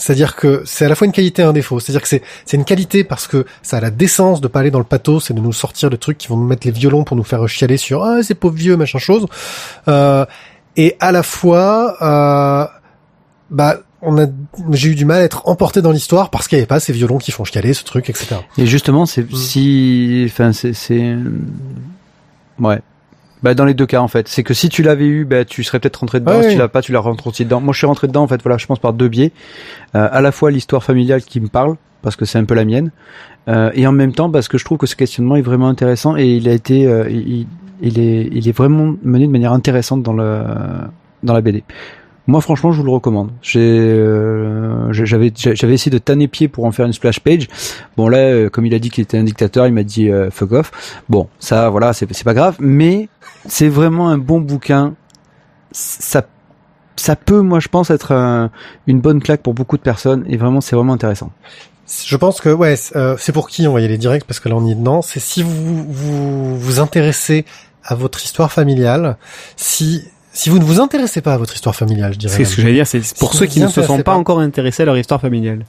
C'est-à-dire 0.02 0.36
que 0.36 0.64
c'est 0.66 0.86
à 0.86 0.90
la 0.90 0.96
fois 0.96 1.06
une 1.06 1.12
qualité 1.12 1.44
et 1.44 1.46
un 1.46 1.54
défaut. 1.54 1.80
C'est-à-dire 1.80 2.02
que 2.02 2.08
c'est 2.08 2.24
c'est 2.46 2.58
une 2.58 2.66
qualité 2.66 3.04
parce 3.04 3.28
que 3.28 3.46
ça 3.62 3.78
a 3.78 3.82
la 3.82 3.92
décence 3.92 4.42
de 4.42 4.48
pas 4.48 4.62
aller 4.62 4.72
dans 4.72 4.80
le 4.80 4.86
pathos 4.86 5.30
et 5.30 5.34
de 5.36 5.40
nous 5.40 5.54
sortir 5.54 5.92
de 5.92 5.96
trucs 5.96 6.18
qui 6.18 6.28
vont 6.28 6.38
nous 6.38 6.48
mettre 6.48 6.66
les 6.66 6.74
violons 6.74 7.04
pour 7.04 7.16
nous 7.16 7.24
faire 7.24 7.48
chialer 7.48 7.78
sur 7.78 8.04
ah 8.04 8.24
c'est 8.24 8.34
pauvre 8.34 8.56
vieux 8.56 8.78
machin 8.78 8.98
chose. 8.98 9.28
Euh, 9.88 10.26
et 10.76 10.98
à 11.00 11.12
la 11.12 11.22
fois 11.22 11.98
euh, 12.02 12.68
bah 13.52 13.78
on 14.02 14.18
a 14.18 14.26
j'ai 14.72 14.90
eu 14.90 14.96
du 14.96 15.06
mal 15.06 15.22
à 15.22 15.24
être 15.24 15.48
emporté 15.48 15.82
dans 15.82 15.92
l'histoire 15.92 16.30
parce 16.30 16.48
qu'il 16.48 16.58
n'y 16.58 16.62
avait 16.62 16.68
pas 16.68 16.80
ces 16.80 16.94
violons 16.94 17.18
qui 17.18 17.32
font 17.32 17.44
chialer 17.44 17.74
ce 17.74 17.84
truc 17.84 18.10
etc. 18.10 18.36
Et 18.58 18.66
justement, 18.66 19.06
c'est 19.06 19.24
Mm. 19.32 19.36
si, 19.36 20.24
enfin, 20.28 20.54
c'est, 20.54 20.74
c'est, 20.74 21.16
ouais. 22.60 22.80
Bah 23.44 23.56
dans 23.56 23.66
les 23.66 23.74
deux 23.74 23.88
cas 23.88 24.02
en 24.02 24.08
fait, 24.08 24.28
c'est 24.28 24.44
que 24.44 24.54
si 24.54 24.70
tu 24.70 24.84
l'avais 24.84 25.06
eu, 25.08 25.26
bah 25.26 25.46
tu 25.46 25.64
serais 25.64 25.80
peut-être 25.80 25.98
rentré 25.98 26.20
dedans. 26.20 26.38
Ouais, 26.38 26.44
si 26.44 26.54
tu 26.54 26.58
l'as 26.60 26.68
pas, 26.68 26.82
tu 26.82 26.92
la 26.92 27.00
rentres 27.00 27.26
aussi 27.26 27.44
dedans. 27.44 27.60
Moi, 27.60 27.74
je 27.74 27.80
suis 27.80 27.88
rentré 27.88 28.08
dedans 28.08 28.22
en 28.24 28.28
fait. 28.28 28.40
Voilà, 28.44 28.58
je 28.60 28.68
pense 28.68 28.78
par 28.78 28.94
deux 28.94 29.08
biais. 29.08 29.32
Euh, 29.96 30.08
à 30.12 30.22
la 30.22 30.32
fois 30.32 30.52
l'histoire 30.52 30.84
familiale 30.84 31.24
qui 31.24 31.40
me 31.40 31.48
parle 31.48 31.76
parce 32.04 32.16
que 32.16 32.26
c'est 32.26 32.38
un 32.38 32.46
peu 32.46 32.54
la 32.56 32.66
mienne, 32.66 32.92
euh, 33.48 33.70
et 33.74 33.86
en 33.88 33.92
même 33.92 34.12
temps 34.14 34.30
parce 34.30 34.48
que 34.48 34.58
je 34.58 34.66
trouve 34.66 34.78
que 34.80 34.88
ce 34.88 34.96
questionnement 34.96 35.36
est 35.36 35.42
vraiment 35.42 35.68
intéressant 35.70 36.18
et 36.18 36.26
il 36.28 36.48
a 36.50 36.52
été, 36.54 36.88
euh, 36.88 37.08
il, 37.10 37.48
il 37.82 38.00
est, 38.00 38.28
il 38.32 38.48
est 38.48 38.52
vraiment 38.52 38.96
mené 39.04 39.26
de 39.28 39.32
manière 39.32 39.54
intéressante 39.54 40.02
dans 40.04 40.14
le, 40.14 40.44
dans 41.24 41.34
la 41.34 41.42
BD. 41.42 41.64
Moi, 42.28 42.40
franchement, 42.42 42.72
je 42.72 42.78
vous 42.78 42.86
le 42.86 42.92
recommande. 42.92 43.32
J'ai, 43.42 43.60
euh, 43.60 44.92
j'avais, 44.94 45.28
essayé 45.28 45.90
de 45.92 45.98
tanner 45.98 46.28
pied 46.28 46.48
pour 46.48 46.66
en 46.66 46.72
faire 46.72 46.86
une 46.86 46.94
splash 46.94 47.20
page. 47.20 47.48
Bon 47.98 48.08
là, 48.08 48.20
euh, 48.20 48.50
comme 48.50 48.66
il 48.66 48.74
a 48.74 48.80
dit 48.80 48.90
qu'il 48.90 49.02
était 49.02 49.18
un 49.18 49.24
dictateur, 49.24 49.66
il 49.68 49.74
m'a 49.74 49.84
dit 49.84 50.10
euh, 50.10 50.30
fuck 50.30 50.52
off. 50.52 50.72
Bon, 51.10 51.28
ça, 51.40 51.70
voilà, 51.70 51.94
c'est, 51.94 52.24
pas 52.24 52.34
grave. 52.34 52.58
Mais 52.60 53.10
c'est 53.48 53.70
vraiment 53.70 54.10
un 54.10 54.18
bon 54.18 54.40
bouquin. 54.40 54.94
Ça, 55.72 56.24
ça 56.96 57.16
peut, 57.16 57.42
moi, 57.42 57.60
je 57.60 57.70
pense, 57.70 57.90
être 57.90 58.12
un- 58.12 58.52
une 58.86 59.02
bonne 59.02 59.22
claque 59.22 59.42
pour 59.42 59.54
beaucoup 59.54 59.78
de 59.78 59.82
personnes. 59.82 60.24
Et 60.28 60.38
vraiment, 60.38 60.62
c'est 60.62 60.76
vraiment 60.76 60.94
intéressant. 60.94 61.32
Je 62.06 62.16
pense 62.16 62.40
que 62.40 62.50
ouais, 62.50 62.76
c'est 62.76 62.96
euh, 62.96 63.18
c'est 63.18 63.34
pour 63.34 63.50
qui 63.50 63.68
on 63.68 63.74
va 63.74 63.82
y 63.82 63.86
aller 63.86 63.98
direct 63.98 64.26
parce 64.26 64.40
que 64.40 64.48
là 64.48 64.56
on 64.56 64.66
y 64.66 64.72
est 64.72 64.76
dedans. 64.76 65.02
C'est 65.02 65.20
si 65.20 65.44
vous 65.44 65.84
vous 65.92 66.58
vous 66.58 66.80
intéressez 66.80 67.46
à 67.84 67.96
votre 67.96 68.24
histoire 68.24 68.52
familiale, 68.52 69.18
si 69.58 70.06
si 70.34 70.50
vous 70.50 70.60
ne 70.60 70.64
vous 70.64 70.80
intéressez 70.80 71.22
pas 71.22 71.34
à 71.34 71.38
votre 71.38 71.54
histoire 71.54 71.76
familiale, 71.76 72.14
je 72.14 72.20
dirais. 72.20 72.34
C'est 72.36 72.46
ce 72.46 72.56
que 72.56 72.62
j'allais 72.62 72.74
dire, 72.74 72.88
c'est 72.88 73.02
pour 73.20 73.32
Si 73.32 73.38
ceux 73.38 73.46
qui 73.48 73.60
ne 73.60 73.68
se 73.68 73.82
sont 73.82 73.98
pas 73.98 74.04
pas. 74.04 74.14
encore 74.16 74.40
intéressés 74.40 74.84
à 74.84 74.86
leur 74.86 74.98
histoire 74.98 75.20
familiale. 75.22 75.66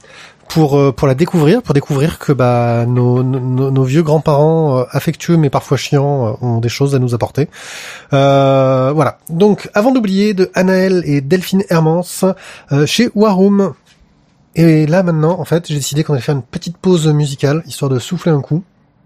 pour 0.49 0.79
euh, 0.79 0.93
pour 0.93 1.09
la 1.09 1.15
découvrir, 1.15 1.63
pour 1.63 1.75
découvrir 1.75 2.19
que 2.19 2.33
bah 2.33 2.85
nos 2.87 3.23
nos, 3.23 3.71
nos 3.71 3.85
vieux 3.85 4.03
grands-parents 4.03 4.79
euh, 4.81 4.85
affectueux 4.91 5.37
mais 5.37 5.51
parfois 5.51 5.77
chiants 5.77 6.29
euh, 6.43 6.47
ont 6.47 6.59
des 6.59 6.69
choses 6.69 6.95
à 6.95 6.99
nous 6.99 7.15
apporter. 7.15 7.49
Euh, 8.13 8.93
voilà. 8.95 9.19
Donc 9.31 9.69
avant 9.75 9.93
d'oublier 9.93 10.35
de 10.35 10.51
Anaël 10.55 11.03
et 11.07 11.21
Delphine 11.21 11.65
Hermans 11.71 12.05
euh, 12.73 12.87
chez 12.87 13.11
Warum. 13.15 13.73
Et 14.55 14.87
là 14.87 15.03
maintenant, 15.03 15.41
en 15.41 15.47
fait, 15.47 15.67
j'ai 15.69 15.77
décidé 15.77 16.05
qu'on 16.05 16.13
allait 16.13 16.21
faire 16.23 16.35
une 16.35 16.43
petite 16.43 16.77
pause 16.77 17.07
musicale 17.09 17.63
histoire 17.67 17.91
de 17.91 17.99
souffler 17.99 18.33
un 18.33 18.43
coup. 18.43 18.63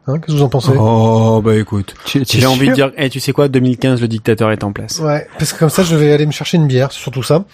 Hein, 0.08 0.18
Qu'est-ce 0.18 0.26
que 0.26 0.38
vous 0.38 0.42
en 0.44 0.48
pensez? 0.48 0.70
Oh 0.78 1.40
bah 1.44 1.56
écoute, 1.56 1.94
j'ai 2.06 2.46
envie 2.46 2.68
de 2.68 2.74
dire, 2.74 2.92
eh 2.96 3.08
tu 3.10 3.18
sais 3.18 3.32
quoi, 3.32 3.48
2015, 3.48 4.00
le 4.00 4.06
dictateur 4.08 4.52
est 4.52 4.62
en 4.62 4.70
place. 4.72 5.00
Ouais, 5.00 5.26
parce 5.38 5.52
que 5.52 5.58
comme 5.58 5.68
ça, 5.70 5.82
je 5.82 5.96
vais 5.96 6.12
aller 6.12 6.26
me 6.26 6.30
chercher 6.32 6.58
une 6.58 6.66
bière, 6.68 6.92
c'est 6.92 7.00
surtout 7.00 7.24
ça. 7.24 7.44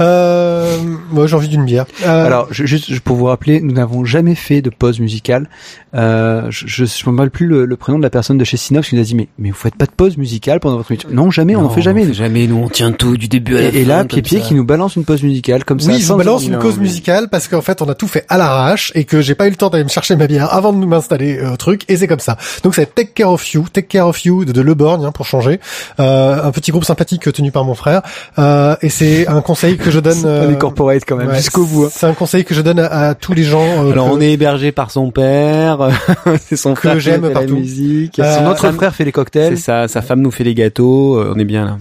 Euh, 0.00 0.76
moi, 1.10 1.26
j'ai 1.26 1.36
envie 1.36 1.48
d'une 1.48 1.64
bière. 1.64 1.84
Euh, 2.06 2.24
Alors, 2.26 2.48
je- 2.50 2.64
juste 2.66 3.00
pour 3.00 3.16
vous 3.16 3.26
rappeler, 3.26 3.60
nous 3.60 3.72
n'avons 3.74 4.04
jamais 4.04 4.34
fait 4.34 4.62
de 4.62 4.70
pause 4.70 5.00
musicale. 5.00 5.48
Euh, 5.94 6.46
je 6.50 6.66
je 6.66 6.84
je 6.84 7.08
me 7.10 7.16
rappelle 7.16 7.30
plus 7.30 7.46
le, 7.46 7.64
le 7.64 7.76
prénom 7.76 7.98
de 7.98 8.02
la 8.02 8.10
personne 8.10 8.36
de 8.36 8.44
chez 8.44 8.58
Synops 8.58 8.86
qui 8.88 8.94
nous 8.94 9.00
a 9.00 9.04
dit 9.04 9.14
mais 9.14 9.28
mais 9.38 9.48
vous 9.48 9.56
faites 9.56 9.74
pas 9.74 9.86
de 9.86 9.90
pause 9.90 10.18
musicale 10.18 10.60
pendant 10.60 10.76
votre 10.76 10.92
émission 10.92 11.08
Non, 11.10 11.30
jamais, 11.30 11.56
on 11.56 11.62
n'en 11.62 11.70
fait 11.70 11.80
jamais. 11.80 12.02
On 12.02 12.08
fait 12.08 12.12
jamais, 12.12 12.46
nous 12.46 12.56
on 12.56 12.68
tient 12.68 12.92
tout 12.92 13.16
du 13.16 13.26
début 13.26 13.56
à 13.56 13.60
la 13.62 13.68
Et, 13.68 13.78
et 13.78 13.82
fin, 13.84 13.88
là, 13.88 14.04
Pied-Pied 14.04 14.40
qui 14.40 14.54
nous 14.54 14.64
balance 14.64 14.96
une 14.96 15.04
pause 15.04 15.22
musicale 15.22 15.64
comme 15.64 15.80
ça. 15.80 15.90
Oui, 15.90 16.02
vous 16.02 16.16
balance 16.16 16.44
une 16.46 16.58
mais- 16.58 16.76
musicale 16.78 17.28
parce 17.30 17.48
qu'en 17.48 17.62
fait 17.62 17.80
on 17.80 17.88
a 17.88 17.94
tout 17.94 18.06
fait 18.08 18.26
à 18.28 18.36
l'arrache 18.36 18.92
et 18.94 19.04
que 19.04 19.22
j'ai 19.22 19.34
pas 19.34 19.46
eu 19.46 19.50
le 19.50 19.56
temps 19.56 19.70
d'aller 19.70 19.84
me 19.84 19.88
chercher 19.88 20.14
ma 20.16 20.26
bière 20.26 20.52
avant 20.52 20.72
de 20.74 20.84
m'installer 20.84 21.38
euh, 21.38 21.52
au 21.54 21.56
truc 21.56 21.84
et 21.88 21.97
c'est 21.98 22.06
comme 22.08 22.20
ça. 22.20 22.36
Donc 22.62 22.74
c'est 22.74 22.94
Take 22.94 23.10
Care 23.14 23.30
of 23.30 23.46
You, 23.52 23.66
Take 23.72 23.88
Care 23.88 24.06
of 24.06 24.24
You 24.24 24.44
de, 24.44 24.52
de 24.52 24.60
Le 24.60 24.74
Borgne 24.74 25.04
hein, 25.04 25.12
pour 25.12 25.26
changer, 25.26 25.60
euh, 26.00 26.42
un 26.42 26.50
petit 26.52 26.70
groupe 26.70 26.84
sympathique 26.84 27.30
tenu 27.32 27.50
par 27.52 27.64
mon 27.64 27.74
frère 27.74 28.02
euh, 28.38 28.76
et 28.82 28.88
c'est 28.88 29.26
un 29.28 29.40
conseil 29.40 29.76
que 29.76 29.90
je 29.90 30.00
donne. 30.00 30.22
Euh, 30.24 30.48
les 30.48 30.56
corporate 30.58 31.02
quand 31.06 31.16
même 31.16 31.28
ouais, 31.28 31.36
jusqu'au 31.36 31.64
bout. 31.64 31.84
hein. 31.86 31.90
C'est 31.92 32.06
un 32.06 32.14
conseil 32.14 32.44
que 32.44 32.54
je 32.54 32.60
donne 32.62 32.78
à, 32.80 32.86
à 33.10 33.14
tous 33.14 33.34
les 33.34 33.42
gens. 33.42 33.60
euh, 33.84 33.92
Alors 33.92 34.08
que- 34.08 34.12
on 34.14 34.20
est 34.20 34.32
hébergé 34.32 34.72
par 34.72 34.90
son 34.90 35.10
père, 35.10 35.90
c'est 36.48 36.56
son 36.56 36.74
Que 36.74 36.80
frère 36.80 36.94
qui 36.94 37.00
j'aime 37.00 37.22
fait 37.22 37.28
la 37.28 37.34
partout. 37.34 37.56
musique. 37.56 38.18
Euh, 38.18 38.36
Son 38.38 38.46
autre 38.46 38.70
frère 38.72 38.94
fait 38.94 39.04
les 39.04 39.08
C'est 39.08 39.12
cocktails. 39.12 39.58
ça, 39.58 39.88
sa 39.88 40.00
femme 40.02 40.20
nous 40.20 40.30
fait 40.30 40.44
les 40.44 40.54
gâteaux, 40.54 41.16
euh, 41.18 41.32
on 41.34 41.38
est 41.38 41.44
bien 41.44 41.64
là. 41.64 41.78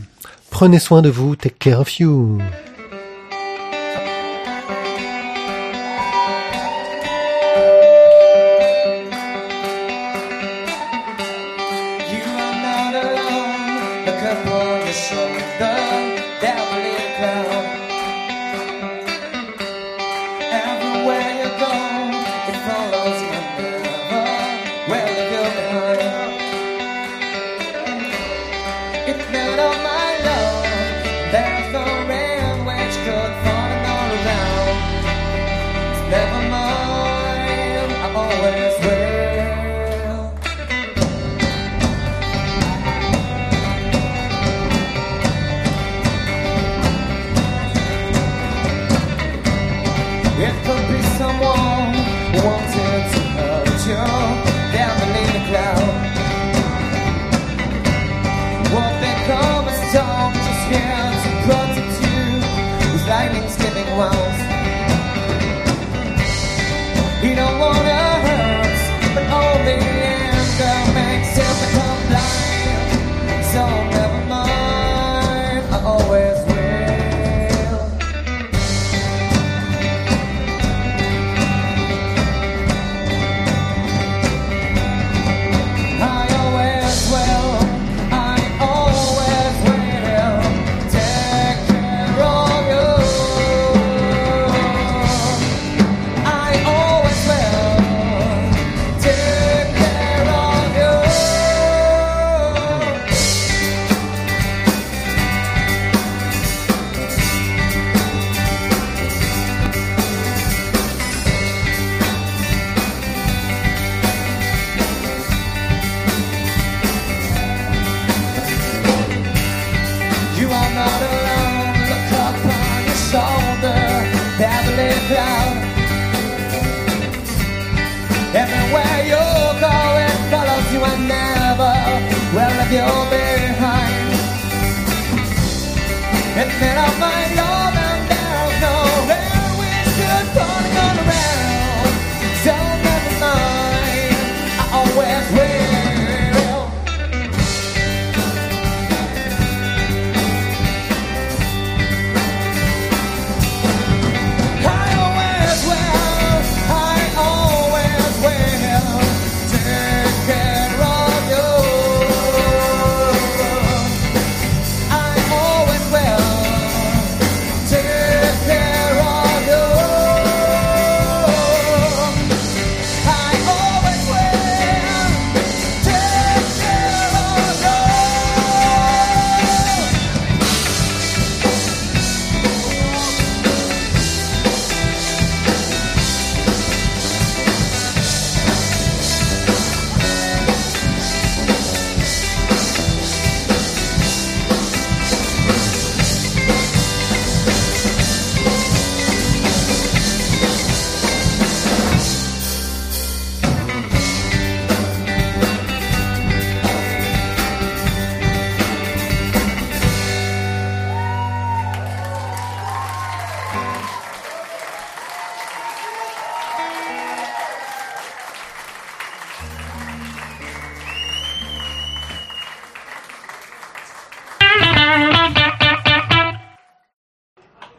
Prenez 0.49 0.79
soin 0.79 1.01
de 1.01 1.09
vous, 1.09 1.35
Take 1.35 1.55
Care 1.59 1.79
of. 1.81 1.99
You 1.99 2.37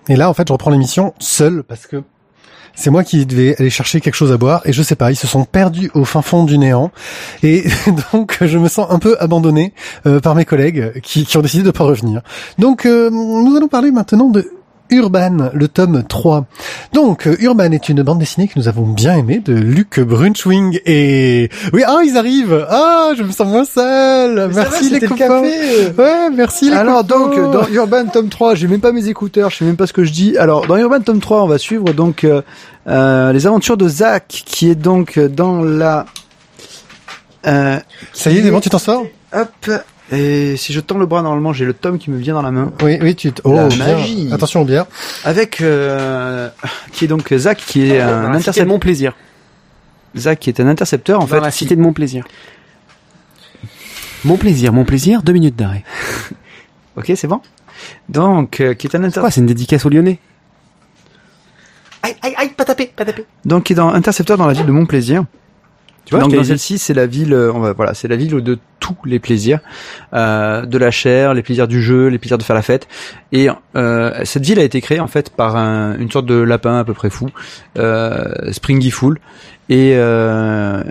Et 0.08 0.16
là, 0.16 0.28
en 0.30 0.34
fait, 0.34 0.48
je 0.48 0.52
reprends 0.52 0.70
l'émission 0.70 1.14
seul 1.18 1.62
parce 1.62 1.86
que 1.86 2.02
c'est 2.74 2.90
moi 2.90 3.02
qui 3.02 3.26
devais 3.26 3.56
aller 3.58 3.70
chercher 3.70 4.00
quelque 4.00 4.14
chose 4.14 4.30
à 4.30 4.36
boire 4.36 4.62
et 4.64 4.72
je 4.72 4.82
sais 4.82 4.94
pas, 4.94 5.10
ils 5.10 5.16
se 5.16 5.26
sont 5.26 5.44
perdus 5.44 5.90
au 5.94 6.04
fin 6.04 6.22
fond 6.22 6.44
du 6.44 6.58
néant 6.58 6.92
et 7.42 7.64
donc 8.12 8.38
je 8.40 8.56
me 8.56 8.68
sens 8.68 8.86
un 8.90 9.00
peu 9.00 9.16
abandonné 9.18 9.74
euh, 10.06 10.20
par 10.20 10.36
mes 10.36 10.44
collègues 10.44 11.00
qui, 11.02 11.26
ont 11.36 11.40
décidé 11.40 11.64
de 11.64 11.72
pas 11.72 11.82
revenir. 11.82 12.22
Donc 12.56 12.86
euh, 12.86 13.10
nous 13.10 13.56
allons 13.56 13.66
parler 13.66 13.90
maintenant 13.90 14.28
de 14.28 14.48
Urban, 14.90 15.50
le 15.52 15.68
tome 15.68 16.02
3. 16.08 16.46
Donc, 16.92 17.26
euh, 17.26 17.36
Urban 17.40 17.70
est 17.72 17.88
une 17.88 18.02
bande 18.02 18.18
dessinée 18.18 18.48
que 18.48 18.58
nous 18.58 18.68
avons 18.68 18.86
bien 18.86 19.16
aimée 19.16 19.40
de 19.44 19.52
Luc 19.52 20.00
Brunschwing 20.00 20.80
et... 20.86 21.50
Oui, 21.72 21.82
ah, 21.86 22.00
ils 22.04 22.16
arrivent 22.16 22.66
Ah, 22.68 23.10
je 23.16 23.22
me 23.22 23.30
sens 23.32 23.46
moins 23.46 23.64
seul 23.64 24.50
Merci 24.54 24.90
les 24.90 25.00
copains 25.00 25.42
Ouais, 25.42 26.30
merci 26.34 26.70
les 26.70 26.76
Alors 26.76 27.06
copains. 27.06 27.18
donc 27.36 27.52
dans 27.52 27.68
Urban 27.68 28.06
tome 28.06 28.28
3, 28.28 28.54
j'ai 28.54 28.66
même 28.68 28.80
pas 28.80 28.92
mes 28.92 29.08
écouteurs, 29.08 29.50
je 29.50 29.56
sais 29.58 29.64
même 29.64 29.76
pas 29.76 29.86
ce 29.86 29.92
que 29.92 30.04
je 30.04 30.12
dis. 30.12 30.36
Alors 30.38 30.66
dans 30.66 30.76
Urban 30.76 31.00
tome 31.00 31.20
3, 31.20 31.42
on 31.42 31.46
va 31.46 31.58
suivre 31.58 31.92
donc 31.92 32.24
euh, 32.24 32.42
euh, 32.86 33.32
les 33.32 33.46
aventures 33.46 33.76
de 33.76 33.88
Zach 33.88 34.24
qui 34.28 34.70
est 34.70 34.74
donc 34.74 35.18
dans 35.18 35.62
la 35.62 36.06
euh, 37.46 37.78
Ça 38.12 38.30
y 38.30 38.38
est, 38.38 38.42
Démon, 38.42 38.60
tu 38.60 38.70
t'en 38.70 38.78
sors? 38.78 39.04
Hop 39.32 39.70
et 40.10 40.56
si 40.56 40.72
je 40.72 40.80
tends 40.80 40.98
le 40.98 41.06
bras 41.06 41.22
normalement, 41.22 41.52
j'ai 41.52 41.64
le 41.64 41.74
tome 41.74 41.98
qui 41.98 42.10
me 42.10 42.16
vient 42.18 42.34
dans 42.34 42.42
la 42.42 42.50
main 42.50 42.72
Oui, 42.82 42.98
oui, 43.02 43.14
tu... 43.14 43.32
t- 43.32 43.42
Oh, 43.44 43.54
La 43.54 43.66
bien. 43.68 43.96
magie. 43.96 44.28
Attention 44.32 44.62
aux 44.62 44.64
bières. 44.64 44.86
avec 45.24 45.60
euh, 45.60 46.48
qui 46.92 47.04
est 47.04 47.08
donc 47.08 47.32
Zach 47.34 47.58
qui 47.58 47.90
est 47.90 47.98
Dans 47.98 48.04
un 48.06 48.08
la 48.08 48.16
cité 48.16 48.30
de 48.30 48.36
intercepteur. 48.36 48.66
mon 48.66 48.78
plaisir. 48.78 49.12
Zach 50.16 50.38
qui 50.38 50.48
est 50.50 50.60
un 50.60 50.66
intercepteur 50.66 51.18
en 51.18 51.20
Dans 51.22 51.26
fait. 51.26 51.40
la 51.40 51.50
qui- 51.50 51.58
cité 51.58 51.76
de 51.76 51.80
mon 51.82 51.92
plaisir. 51.92 52.24
Mon 54.24 54.36
plaisir, 54.36 54.72
mon 54.72 54.84
plaisir, 54.84 55.22
deux 55.22 55.32
minutes 55.32 55.56
d'arrêt. 55.56 55.84
Ok, 56.96 57.12
c'est 57.14 57.28
bon. 57.28 57.40
Donc 58.08 58.60
euh, 58.60 58.74
qui 58.74 58.88
est 58.88 58.96
un 58.96 59.00
C'est 59.02 59.06
inter... 59.06 59.20
quoi, 59.20 59.30
c'est 59.30 59.40
une 59.40 59.46
dédicace 59.46 59.86
aux 59.86 59.88
Lyonnais? 59.88 60.18
Aïe, 62.02 62.16
aïe, 62.22 62.34
aïe, 62.36 62.48
pas 62.56 62.64
taper, 62.64 62.86
pas 62.86 63.04
taper. 63.04 63.24
donc 63.44 63.64
qui 63.64 63.72
est 63.72 63.76
dans 63.76 63.90
intercepteur 63.90 64.36
dans 64.36 64.48
la 64.48 64.52
ville 64.52 64.66
de 64.66 64.72
Montplaisir. 64.72 65.24
Tu 66.08 66.14
vois, 66.14 66.20
Donc 66.22 66.30
dans 66.38 66.44
celle-ci, 66.48 66.78
c'est 66.78 66.94
la 66.94 67.06
ville, 67.06 67.34
euh, 67.34 67.52
on 67.54 67.58
va, 67.60 67.72
voilà, 67.74 67.92
c'est 67.92 68.08
la 68.08 68.16
ville 68.16 68.30
de 68.30 68.58
tous 68.80 68.96
les 69.04 69.18
plaisirs, 69.18 69.60
euh, 70.14 70.64
de 70.64 70.78
la 70.78 70.90
chair, 70.90 71.34
les 71.34 71.42
plaisirs 71.42 71.68
du 71.68 71.82
jeu, 71.82 72.06
les 72.08 72.16
plaisirs 72.18 72.38
de 72.38 72.42
faire 72.42 72.56
la 72.56 72.62
fête. 72.62 72.88
Et 73.32 73.48
euh, 73.76 74.12
cette 74.24 74.44
ville 74.46 74.58
a 74.58 74.62
été 74.62 74.80
créée 74.80 75.00
en 75.00 75.06
fait 75.06 75.28
par 75.28 75.56
un- 75.56 75.98
une 75.98 76.10
sorte 76.10 76.24
de 76.26 76.34
lapin 76.40 76.78
à 76.78 76.84
peu 76.84 76.94
près 76.94 77.10
fou, 77.10 77.28
euh, 77.78 78.24
Springy 78.52 78.90
Fool. 78.90 79.18
Et 79.68 79.92
euh, 79.96 80.82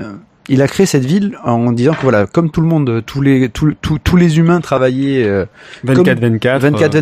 il 0.50 0.62
a 0.62 0.68
créé 0.68 0.86
cette 0.86 1.04
ville 1.06 1.38
en 1.44 1.72
disant 1.72 1.94
que 1.94 2.02
voilà, 2.04 2.28
comme 2.28 2.52
tout 2.52 2.62
le 2.62 2.68
monde, 2.68 3.02
tous 3.06 3.22
les 3.22 3.50
tous, 3.50 3.74
tous- 3.82 3.98
tous 3.98 4.16
les 4.18 4.38
humains 4.38 4.62
travaillaient 4.62 5.24
euh, 5.26 5.46
24-24. 5.84 6.60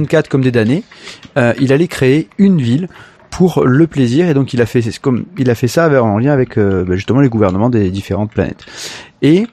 24-24 0.07 0.27
comme 0.29 0.41
des 0.41 0.51
damnés, 0.51 0.83
euh, 1.37 1.53
il 1.59 1.73
allait 1.73 1.87
créer 1.89 2.29
une 2.37 2.61
ville 2.61 2.87
pour 3.35 3.65
le 3.65 3.85
plaisir 3.85 4.29
et 4.29 4.33
donc 4.33 4.53
il 4.53 4.61
a 4.61 4.65
fait 4.65 4.81
c'est 4.81 4.97
comme 4.97 5.25
il 5.37 5.49
a 5.49 5.55
fait 5.55 5.67
ça 5.67 5.89
en 6.01 6.19
lien 6.19 6.31
avec 6.31 6.57
euh, 6.57 6.85
bah, 6.85 6.95
justement 6.95 7.19
les 7.19 7.27
gouvernements 7.27 7.69
des 7.69 7.91
différentes 7.91 8.31
planètes. 8.31 8.65
Et 9.21 9.45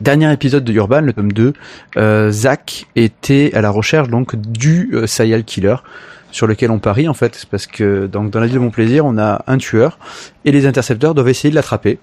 dernier 0.00 0.32
épisode 0.32 0.64
de 0.64 0.72
Urban, 0.72 1.02
le 1.02 1.12
tome 1.12 1.30
2, 1.30 1.52
euh, 1.98 2.30
Zach 2.30 2.86
était 2.96 3.50
à 3.52 3.60
la 3.60 3.68
recherche 3.68 4.08
donc 4.08 4.34
du 4.34 4.92
euh, 4.94 5.06
serial 5.06 5.44
killer 5.44 5.76
sur 6.32 6.46
lequel 6.46 6.70
on 6.70 6.78
parie 6.78 7.06
en 7.06 7.12
fait, 7.12 7.44
parce 7.50 7.66
que 7.66 8.06
donc 8.06 8.30
dans 8.30 8.40
la 8.40 8.46
ville 8.46 8.54
de 8.54 8.60
mon 8.60 8.70
plaisir, 8.70 9.04
on 9.04 9.18
a 9.18 9.44
un 9.46 9.58
tueur 9.58 9.98
et 10.46 10.52
les 10.52 10.64
intercepteurs 10.64 11.14
doivent 11.14 11.28
essayer 11.28 11.50
de 11.50 11.54
l'attraper. 11.54 11.98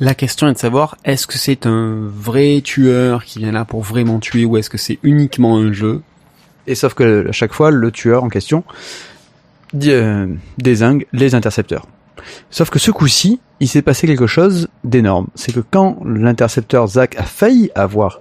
La 0.00 0.14
question 0.14 0.48
est 0.48 0.54
de 0.54 0.58
savoir, 0.58 0.96
est-ce 1.04 1.26
que 1.26 1.36
c'est 1.36 1.66
un 1.66 1.98
vrai 2.00 2.62
tueur 2.64 3.26
qui 3.26 3.40
vient 3.40 3.52
là 3.52 3.66
pour 3.66 3.82
vraiment 3.82 4.20
tuer 4.20 4.46
ou 4.46 4.56
est-ce 4.56 4.70
que 4.70 4.78
c'est 4.78 4.98
uniquement 5.02 5.58
un 5.58 5.74
jeu? 5.74 6.00
Et 6.66 6.74
sauf 6.74 6.94
que 6.94 7.28
à 7.28 7.32
chaque 7.32 7.52
fois, 7.52 7.70
le 7.70 7.90
tueur 7.90 8.24
en 8.24 8.30
question 8.30 8.64
désingue 9.72 11.06
les 11.12 11.34
intercepteurs. 11.34 11.86
Sauf 12.50 12.70
que 12.70 12.78
ce 12.78 12.90
coup-ci, 12.90 13.40
il 13.60 13.68
s'est 13.68 13.82
passé 13.82 14.06
quelque 14.06 14.26
chose 14.26 14.68
d'énorme. 14.84 15.28
C'est 15.34 15.52
que 15.52 15.60
quand 15.60 15.98
l'intercepteur 16.04 16.86
Zach 16.86 17.16
a 17.16 17.22
failli 17.22 17.70
avoir 17.74 18.20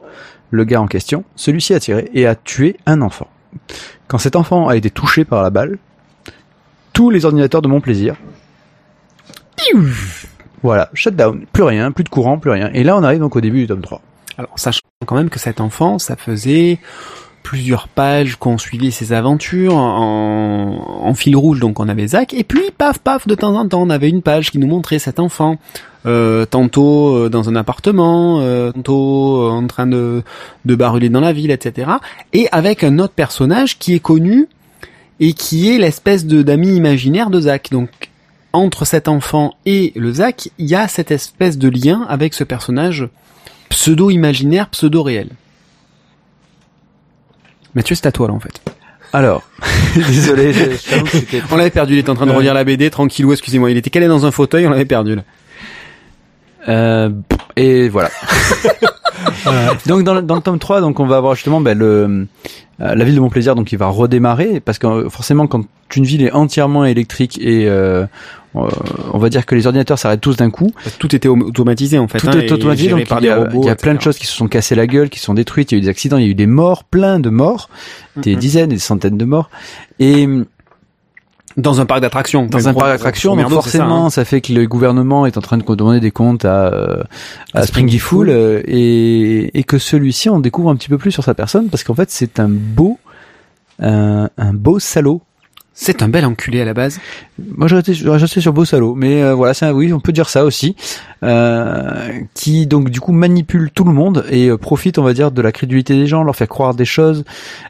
le 0.51 0.63
gars 0.63 0.81
en 0.81 0.87
question, 0.87 1.23
celui-ci 1.35 1.73
a 1.73 1.79
tiré 1.79 2.09
et 2.13 2.25
a 2.25 2.35
tué 2.35 2.77
un 2.85 3.01
enfant. 3.01 3.27
Quand 4.07 4.17
cet 4.17 4.35
enfant 4.35 4.67
a 4.67 4.75
été 4.75 4.89
touché 4.89 5.25
par 5.25 5.43
la 5.43 5.49
balle, 5.49 5.77
tous 6.93 7.09
les 7.09 7.25
ordinateurs 7.25 7.61
de 7.61 7.67
mon 7.67 7.81
plaisir, 7.81 8.15
voilà, 10.63 10.89
shutdown, 10.93 11.45
plus 11.51 11.63
rien, 11.63 11.91
plus 11.91 12.03
de 12.03 12.09
courant, 12.09 12.37
plus 12.37 12.51
rien. 12.51 12.69
Et 12.73 12.83
là, 12.83 12.97
on 12.97 13.03
arrive 13.03 13.19
donc 13.19 13.35
au 13.35 13.41
début 13.41 13.59
du 13.59 13.67
tome 13.67 13.81
3. 13.81 14.01
Alors, 14.37 14.57
sachant 14.57 14.81
quand 15.05 15.15
même 15.15 15.29
que 15.29 15.39
cet 15.39 15.61
enfant, 15.61 15.99
ça 15.99 16.15
faisait 16.15 16.79
plusieurs 17.49 17.87
pages 17.87 18.35
qu'on 18.35 18.59
suivait 18.59 18.91
ses 18.91 19.11
aventures 19.11 19.75
en, 19.75 21.13
fil 21.15 21.35
rouge, 21.35 21.59
donc 21.59 21.79
on 21.79 21.89
avait 21.89 22.05
Zach, 22.05 22.31
et 22.35 22.43
puis 22.43 22.61
paf 22.77 22.99
paf, 22.99 23.27
de 23.27 23.33
temps 23.33 23.55
en 23.55 23.67
temps, 23.67 23.81
on 23.81 23.89
avait 23.89 24.07
une 24.07 24.21
page 24.21 24.51
qui 24.51 24.59
nous 24.59 24.67
montrait 24.67 24.99
cet 24.99 25.19
enfant, 25.19 25.57
euh, 26.05 26.45
tantôt 26.45 27.15
euh, 27.15 27.27
dans 27.27 27.49
un 27.49 27.55
appartement, 27.55 28.39
euh, 28.41 28.71
tantôt 28.71 29.49
en 29.49 29.65
train 29.65 29.87
de, 29.87 30.21
de 30.65 30.75
baruler 30.75 31.09
dans 31.09 31.21
la 31.21 31.33
ville, 31.33 31.49
etc. 31.49 31.89
Et 32.33 32.47
avec 32.51 32.83
un 32.83 32.99
autre 32.99 33.15
personnage 33.15 33.79
qui 33.79 33.95
est 33.95 33.99
connu 33.99 34.47
et 35.19 35.33
qui 35.33 35.71
est 35.71 35.79
l'espèce 35.79 36.27
de 36.27 36.43
d'ami 36.43 36.75
imaginaire 36.75 37.31
de 37.31 37.41
Zach. 37.41 37.69
Donc 37.71 37.89
entre 38.53 38.85
cet 38.85 39.07
enfant 39.07 39.55
et 39.65 39.91
le 39.95 40.13
Zach, 40.13 40.49
il 40.59 40.67
y 40.67 40.75
a 40.75 40.87
cette 40.87 41.09
espèce 41.09 41.57
de 41.57 41.67
lien 41.67 42.05
avec 42.09 42.35
ce 42.35 42.43
personnage 42.43 43.09
pseudo-imaginaire, 43.69 44.69
pseudo-réel. 44.69 45.29
Mathieu, 47.75 47.95
c'est 47.95 48.05
à 48.07 48.11
toi 48.11 48.27
là 48.27 48.33
en 48.33 48.39
fait. 48.39 48.61
Alors, 49.13 49.43
désolé, 49.95 50.53
je- 50.53 50.71
je 50.71 51.37
On 51.51 51.55
l'avait 51.57 51.69
perdu, 51.71 51.93
il 51.93 51.99
était 51.99 52.09
en 52.09 52.15
train 52.15 52.25
de 52.27 52.31
relire 52.31 52.53
la 52.53 52.63
BD, 52.63 52.89
tranquillou, 52.89 53.31
excusez-moi, 53.31 53.71
il 53.71 53.77
était 53.77 53.89
calé 53.89 54.07
dans 54.07 54.25
un 54.25 54.31
fauteuil, 54.31 54.67
on 54.67 54.69
l'avait 54.69 54.85
perdu 54.85 55.15
là. 55.15 55.23
Euh, 56.67 57.09
et 57.61 57.89
voilà. 57.89 58.09
donc 59.85 60.03
dans, 60.03 60.13
le- 60.15 60.21
dans 60.21 60.35
le 60.35 60.41
tome 60.41 60.59
3, 60.59 60.81
donc 60.81 60.99
on 60.99 61.05
va 61.05 61.17
avoir 61.17 61.35
justement 61.35 61.61
ben, 61.61 61.77
le 61.77 62.27
euh, 62.81 62.95
la 62.95 63.03
ville 63.03 63.15
de 63.15 63.19
Montplaisir 63.19 63.55
donc 63.55 63.67
qui 63.67 63.75
va 63.75 63.87
redémarrer 63.87 64.59
parce 64.61 64.77
que 64.79 64.87
euh, 64.87 65.09
forcément 65.09 65.47
quand 65.47 65.65
une 65.95 66.05
ville 66.05 66.23
est 66.23 66.31
entièrement 66.31 66.85
électrique 66.85 67.37
et 67.41 67.67
euh, 67.67 68.05
on 68.55 69.17
va 69.19 69.29
dire 69.29 69.45
que 69.45 69.53
les 69.55 69.67
ordinateurs 69.67 69.99
s'arrêtent 69.99 70.21
tous 70.21 70.37
d'un 70.37 70.49
coup. 70.49 70.71
Tout 70.97 71.13
était 71.15 71.27
au- 71.27 71.37
automatisé 71.37 71.99
en 71.99 72.07
fait. 72.07 72.19
Tout 72.19 72.27
hein, 72.29 72.39
est 72.39 72.47
et 72.47 72.51
automatisé, 72.53 72.89
donc 72.89 73.01
il 73.19 73.25
y 73.25 73.29
a, 73.29 73.37
robots, 73.37 73.61
il 73.63 73.67
y 73.67 73.69
a 73.69 73.75
plein 73.75 73.93
de 73.93 74.01
choses 74.01 74.17
qui 74.17 74.25
se 74.25 74.33
sont 74.33 74.47
cassées 74.47 74.75
la 74.75 74.87
gueule, 74.87 75.09
qui 75.09 75.19
sont 75.19 75.33
détruites, 75.33 75.71
il 75.71 75.75
y 75.75 75.77
a 75.77 75.79
eu 75.79 75.81
des 75.81 75.89
accidents, 75.89 76.17
il 76.17 76.23
y 76.23 76.27
a 76.27 76.29
eu 76.31 76.35
des 76.35 76.47
morts, 76.47 76.83
plein 76.83 77.19
de 77.19 77.29
morts, 77.29 77.69
des 78.17 78.33
Mhm. 78.35 78.39
dizaines, 78.39 78.69
des 78.69 78.79
centaines 78.79 79.17
de 79.17 79.25
morts. 79.25 79.49
Et 79.99 80.27
Dans 81.61 81.81
un 81.81 81.85
parc 81.85 82.01
d'attractions. 82.01 82.45
dans 82.45 82.67
un 82.67 82.71
gros- 82.71 82.81
parc 82.81 82.91
d'attractions, 82.93 83.33
gros 83.35 83.41
donc 83.43 83.51
ça, 83.51 83.55
forcément, 83.55 84.05
hein. 84.07 84.09
ça, 84.09 84.25
fait 84.25 84.41
que 84.41 84.53
le 84.53 84.65
gouvernement 84.67 85.25
est 85.25 85.37
en 85.37 85.41
train 85.41 85.57
de 85.57 85.63
demander 85.75 85.99
des 85.99 86.11
comptes 86.11 86.45
à, 86.45 86.67
euh, 86.73 87.03
à 87.53 87.59
À 87.59 87.65
Springy 87.65 87.99
Fool 87.99 88.29
euh, 88.29 88.61
et, 88.65 89.57
et 89.57 89.63
que 89.63 89.77
celui-ci, 89.77 90.29
on 90.29 90.39
découvre 90.39 90.69
un 90.69 90.75
petit 90.75 90.89
peu 90.89 90.97
plus 90.97 91.11
sur 91.11 91.23
sa 91.23 91.33
personne 91.33 91.69
parce 91.69 91.83
qu'en 91.83 91.95
fait, 91.95 92.09
c'est 92.11 92.39
un 92.39 92.49
beau, 92.49 92.97
un, 93.79 94.29
un 94.37 94.53
beau 94.53 94.79
salaud. 94.79 95.21
C'est 95.81 96.01
un 96.03 96.09
bel 96.09 96.25
enculé 96.25 96.59
à 96.59 96.65
la 96.65 96.73
base. 96.73 96.99
Moi, 97.55 97.69
je 97.69 97.75
restais 97.77 98.41
sur 98.41 98.51
beau 98.51 98.65
salaud, 98.65 98.95
mais 98.95 99.23
euh, 99.23 99.33
voilà, 99.33 99.53
un- 99.61 99.71
oui, 99.71 99.93
on 99.93 100.01
peut 100.01 100.11
dire 100.11 100.27
ça 100.27 100.43
aussi, 100.43 100.75
euh, 101.23 102.11
qui 102.33 102.67
donc 102.67 102.89
du 102.89 102.99
coup 102.99 103.13
manipule 103.13 103.71
tout 103.73 103.85
le 103.85 103.93
monde 103.93 104.25
et 104.29 104.49
euh, 104.49 104.57
profite, 104.57 104.97
on 104.97 105.03
va 105.03 105.13
dire, 105.13 105.31
de 105.31 105.41
la 105.41 105.53
crédulité 105.53 105.93
des 105.95 106.05
gens, 106.05 106.23
leur 106.23 106.35
fait 106.35 106.47
croire 106.47 106.73
des 106.73 106.83
choses. 106.83 107.23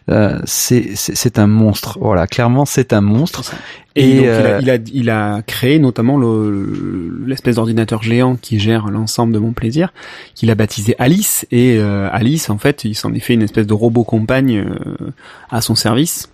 Euh, 0.09 0.39
c'est 0.45 1.37
un 1.37 1.45
monstre, 1.45 1.99
voilà, 2.01 2.25
clairement, 2.25 2.65
c'est 2.65 2.93
un 2.93 3.01
monstre. 3.01 3.53
Et, 3.95 4.09
Et, 4.09 4.15
donc, 4.17 4.25
euh, 4.25 4.59
il, 4.61 4.69
a, 4.71 4.75
il, 4.75 4.79
a, 4.81 4.83
il 4.93 5.09
a 5.11 5.41
créé 5.43 5.77
notamment 5.77 6.17
le- 6.17 7.21
l'espèce 7.27 7.57
d'ordinateur 7.57 8.01
géant 8.01 8.37
qui 8.37 8.57
gère 8.59 8.87
l'ensemble 8.89 9.33
de 9.33 9.39
mon 9.39 9.51
plaisir, 9.51 9.93
qu'il 10.33 10.49
a 10.49 10.55
baptisé 10.55 10.95
Alice. 10.97 11.45
Et 11.51 11.77
euh, 11.77 12.09
Alice, 12.11 12.49
en 12.49 12.57
fait, 12.57 12.85
il 12.85 12.95
s'en 12.95 13.13
est 13.13 13.19
fait 13.19 13.35
une 13.35 13.43
espèce 13.43 13.67
de 13.67 13.73
robot 13.73 14.03
compagne 14.03 14.65
euh, 14.65 15.11
à 15.51 15.61
son 15.61 15.75
service. 15.75 16.29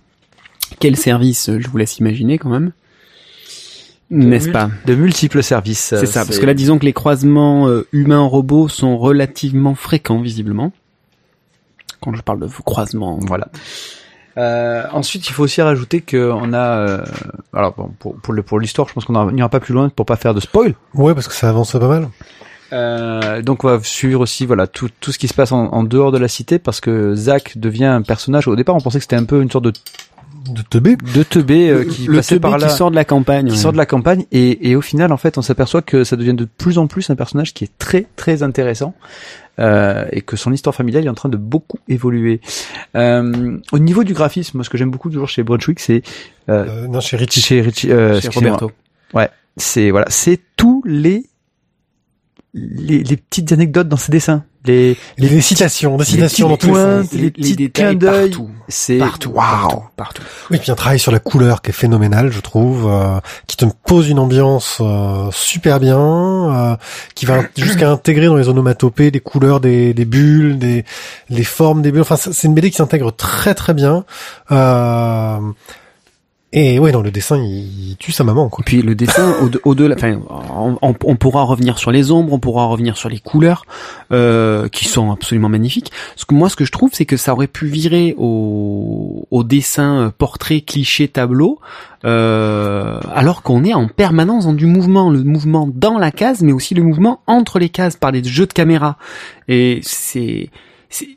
Quel 0.78 0.96
service, 0.96 1.48
euh, 1.48 1.58
je 1.60 1.68
vous 1.68 1.76
laisse 1.78 1.98
imaginer 1.98 2.38
quand 2.38 2.50
même. 2.50 2.72
N'est-ce 4.10 4.50
pas 4.50 4.70
De 4.84 4.94
multiples 4.94 5.42
services. 5.42 5.94
C'est 5.98 6.06
ça, 6.06 6.24
parce 6.24 6.38
que 6.38 6.46
là, 6.46 6.54
disons 6.54 6.78
que 6.78 6.84
les 6.84 6.92
croisements 6.92 7.68
euh, 7.68 7.88
humains-robots 7.92 8.68
sont 8.68 8.96
relativement 8.98 9.74
fréquents, 9.74 10.20
visiblement. 10.20 10.72
Quand 12.00 12.14
je 12.14 12.22
parle 12.22 12.40
de 12.40 12.48
croisement, 12.64 13.18
Voilà. 13.22 13.48
Euh, 14.38 14.84
ensuite, 14.92 15.28
il 15.28 15.32
faut 15.32 15.44
aussi 15.44 15.62
rajouter 15.62 16.02
que 16.02 16.30
on 16.30 16.52
a, 16.52 16.58
euh, 16.58 17.04
alors 17.54 17.72
bon, 17.74 17.90
pour 17.98 18.16
pour 18.16 18.34
le 18.34 18.42
pour 18.42 18.60
l'histoire, 18.60 18.86
je 18.86 18.92
pense 18.92 19.06
qu'on 19.06 19.32
n'ira 19.32 19.48
pas 19.48 19.60
plus 19.60 19.72
loin 19.72 19.88
pour 19.88 20.04
pas 20.04 20.16
faire 20.16 20.34
de 20.34 20.40
spoil. 20.40 20.74
Ouais, 20.92 21.14
parce 21.14 21.26
que 21.26 21.32
ça 21.32 21.48
avance 21.48 21.72
pas 21.72 21.88
mal. 21.88 22.10
Euh, 22.72 23.40
donc 23.42 23.64
on 23.64 23.68
va 23.68 23.82
suivre 23.82 24.20
aussi 24.20 24.44
voilà 24.44 24.66
tout 24.66 24.90
tout 25.00 25.10
ce 25.12 25.18
qui 25.18 25.28
se 25.28 25.34
passe 25.34 25.52
en, 25.52 25.66
en 25.68 25.84
dehors 25.84 26.10
de 26.12 26.18
la 26.18 26.28
cité 26.28 26.58
parce 26.58 26.80
que 26.80 27.14
Zach 27.14 27.56
devient 27.56 27.86
un 27.86 28.02
personnage. 28.02 28.46
Au 28.46 28.56
départ, 28.56 28.74
on 28.74 28.80
pensait 28.80 28.98
que 28.98 29.04
c'était 29.04 29.16
un 29.16 29.24
peu 29.24 29.40
une 29.40 29.50
sorte 29.50 29.64
de 29.64 29.72
De 30.48 30.62
teubé. 30.62 30.96
de 30.96 31.22
teubé 31.22 31.68
euh, 31.70 31.84
qui 31.84 32.06
le 32.06 32.16
passait 32.16 32.36
teubé 32.36 32.42
par 32.48 32.58
là, 32.58 32.68
qui 32.68 32.74
sort 32.74 32.90
de 32.90 32.96
la 32.96 33.04
campagne. 33.04 33.46
qui 33.46 33.52
ouais. 33.52 33.58
sort 33.58 33.72
de 33.72 33.76
la 33.76 33.86
campagne 33.86 34.24
et, 34.32 34.70
et 34.70 34.76
au 34.76 34.80
final, 34.80 35.12
en 35.12 35.16
fait, 35.16 35.38
on 35.38 35.42
s'aperçoit 35.42 35.82
que 35.82 36.04
ça 36.04 36.16
devient 36.16 36.34
de 36.34 36.44
plus 36.44 36.78
en 36.78 36.86
plus 36.86 37.10
un 37.10 37.16
personnage 37.16 37.54
qui 37.54 37.64
est 37.64 37.78
très 37.78 38.06
très 38.16 38.42
intéressant. 38.42 38.94
Euh, 39.58 40.04
et 40.12 40.20
que 40.20 40.36
son 40.36 40.52
histoire 40.52 40.74
familiale 40.74 41.06
est 41.06 41.08
en 41.08 41.14
train 41.14 41.30
de 41.30 41.38
beaucoup 41.38 41.78
évoluer. 41.88 42.42
Euh, 42.94 43.56
au 43.72 43.78
niveau 43.78 44.04
du 44.04 44.12
graphisme, 44.12 44.58
moi, 44.58 44.64
ce 44.64 44.68
que 44.68 44.76
j'aime 44.76 44.90
beaucoup 44.90 45.08
toujours 45.08 45.30
chez 45.30 45.42
Brunswick, 45.42 45.80
c'est 45.80 46.02
euh, 46.50 46.66
Euh, 46.68 46.86
non, 46.88 47.00
chez 47.00 47.16
Richie. 47.16 47.40
chez 47.40 47.62
Richie, 47.62 47.90
euh, 47.90 48.20
Chez. 48.20 48.28
Roberto. 48.28 48.70
c'est 49.56 49.90
voilà, 49.90 50.04
c'est 50.10 50.38
tous 50.56 50.82
les, 50.84 51.24
les 52.52 53.02
les 53.02 53.16
petites 53.16 53.50
anecdotes 53.52 53.88
dans 53.88 53.96
ses 53.96 54.12
dessins, 54.12 54.44
les 54.66 54.96
Les, 55.18 55.28
les 55.28 55.40
citations, 55.40 55.96
des 55.96 56.04
citations 56.04 56.48
dans 56.48 56.56
tous 56.56 56.74
les 56.74 56.74
sens. 56.74 57.12
les 57.12 57.30
petits 57.30 57.70
clins 57.70 57.94
d'œil. 57.94 58.32
c'est 58.68 58.98
partout, 58.98 59.30
Waouh. 59.30 59.46
partout, 59.48 59.82
partout. 59.96 60.22
Oui, 60.50 60.58
puis 60.58 60.70
un 60.70 60.74
travail 60.74 60.98
sur 60.98 61.12
la 61.12 61.18
couleur 61.18 61.62
qui 61.62 61.70
est 61.70 61.72
phénoménal, 61.72 62.30
je 62.30 62.40
trouve, 62.40 62.88
euh, 62.90 63.18
qui 63.46 63.56
te 63.56 63.64
pose 63.86 64.08
une 64.08 64.18
ambiance 64.18 64.78
euh, 64.80 65.28
super 65.32 65.80
bien, 65.80 65.98
euh, 65.98 66.76
qui 67.14 67.26
va 67.26 67.40
jusqu'à 67.56 67.90
intégrer 67.90 68.26
dans 68.26 68.36
les 68.36 68.48
onomatopées 68.48 69.10
des 69.10 69.20
couleurs 69.20 69.60
des, 69.60 69.94
des 69.94 70.04
bulles, 70.04 70.58
des 70.58 70.84
les 71.30 71.44
formes 71.44 71.82
des 71.82 71.92
bulles. 71.92 72.02
Enfin, 72.02 72.16
c'est 72.16 72.32
c'est 72.32 72.48
une 72.48 72.54
BD 72.54 72.70
qui 72.70 72.76
s'intègre 72.76 73.12
très 73.12 73.54
très 73.54 73.72
bien. 73.74 74.04
Euh, 74.52 75.38
et 76.58 76.78
ouais, 76.78 76.90
dans 76.90 77.02
le 77.02 77.10
dessin, 77.10 77.36
il, 77.36 77.96
tue 77.98 78.12
sa 78.12 78.24
maman, 78.24 78.46
Et 78.46 78.50
quoi. 78.50 78.64
puis 78.64 78.80
le 78.80 78.94
dessin, 78.94 79.34
au- 79.42 79.68
au-delà, 79.70 79.94
enfin, 79.94 80.18
on, 80.80 81.16
pourra 81.16 81.42
revenir 81.42 81.78
sur 81.78 81.90
les 81.90 82.10
ombres, 82.10 82.32
on 82.32 82.38
pourra 82.38 82.64
revenir 82.64 82.96
sur 82.96 83.10
les 83.10 83.18
couleurs, 83.18 83.66
euh, 84.10 84.66
qui 84.68 84.86
sont 84.86 85.12
absolument 85.12 85.50
magnifiques. 85.50 85.92
Ce 86.16 86.24
que 86.24 86.34
moi, 86.34 86.48
ce 86.48 86.56
que 86.56 86.64
je 86.64 86.72
trouve, 86.72 86.90
c'est 86.94 87.04
que 87.04 87.18
ça 87.18 87.34
aurait 87.34 87.46
pu 87.46 87.66
virer 87.66 88.14
au, 88.16 89.26
au 89.30 89.44
dessin 89.44 89.98
euh, 90.06 90.10
portrait, 90.16 90.62
cliché, 90.62 91.08
tableau, 91.08 91.60
euh, 92.06 93.00
alors 93.14 93.42
qu'on 93.42 93.62
est 93.62 93.74
en 93.74 93.88
permanence 93.88 94.46
dans 94.46 94.54
du 94.54 94.66
mouvement, 94.66 95.10
le 95.10 95.22
mouvement 95.24 95.68
dans 95.70 95.98
la 95.98 96.10
case, 96.10 96.40
mais 96.42 96.52
aussi 96.52 96.74
le 96.74 96.82
mouvement 96.82 97.20
entre 97.26 97.58
les 97.58 97.68
cases 97.68 97.96
par 97.96 98.12
les 98.12 98.24
jeux 98.24 98.46
de 98.46 98.52
caméra. 98.54 98.96
Et 99.48 99.80
c'est- 99.82 100.48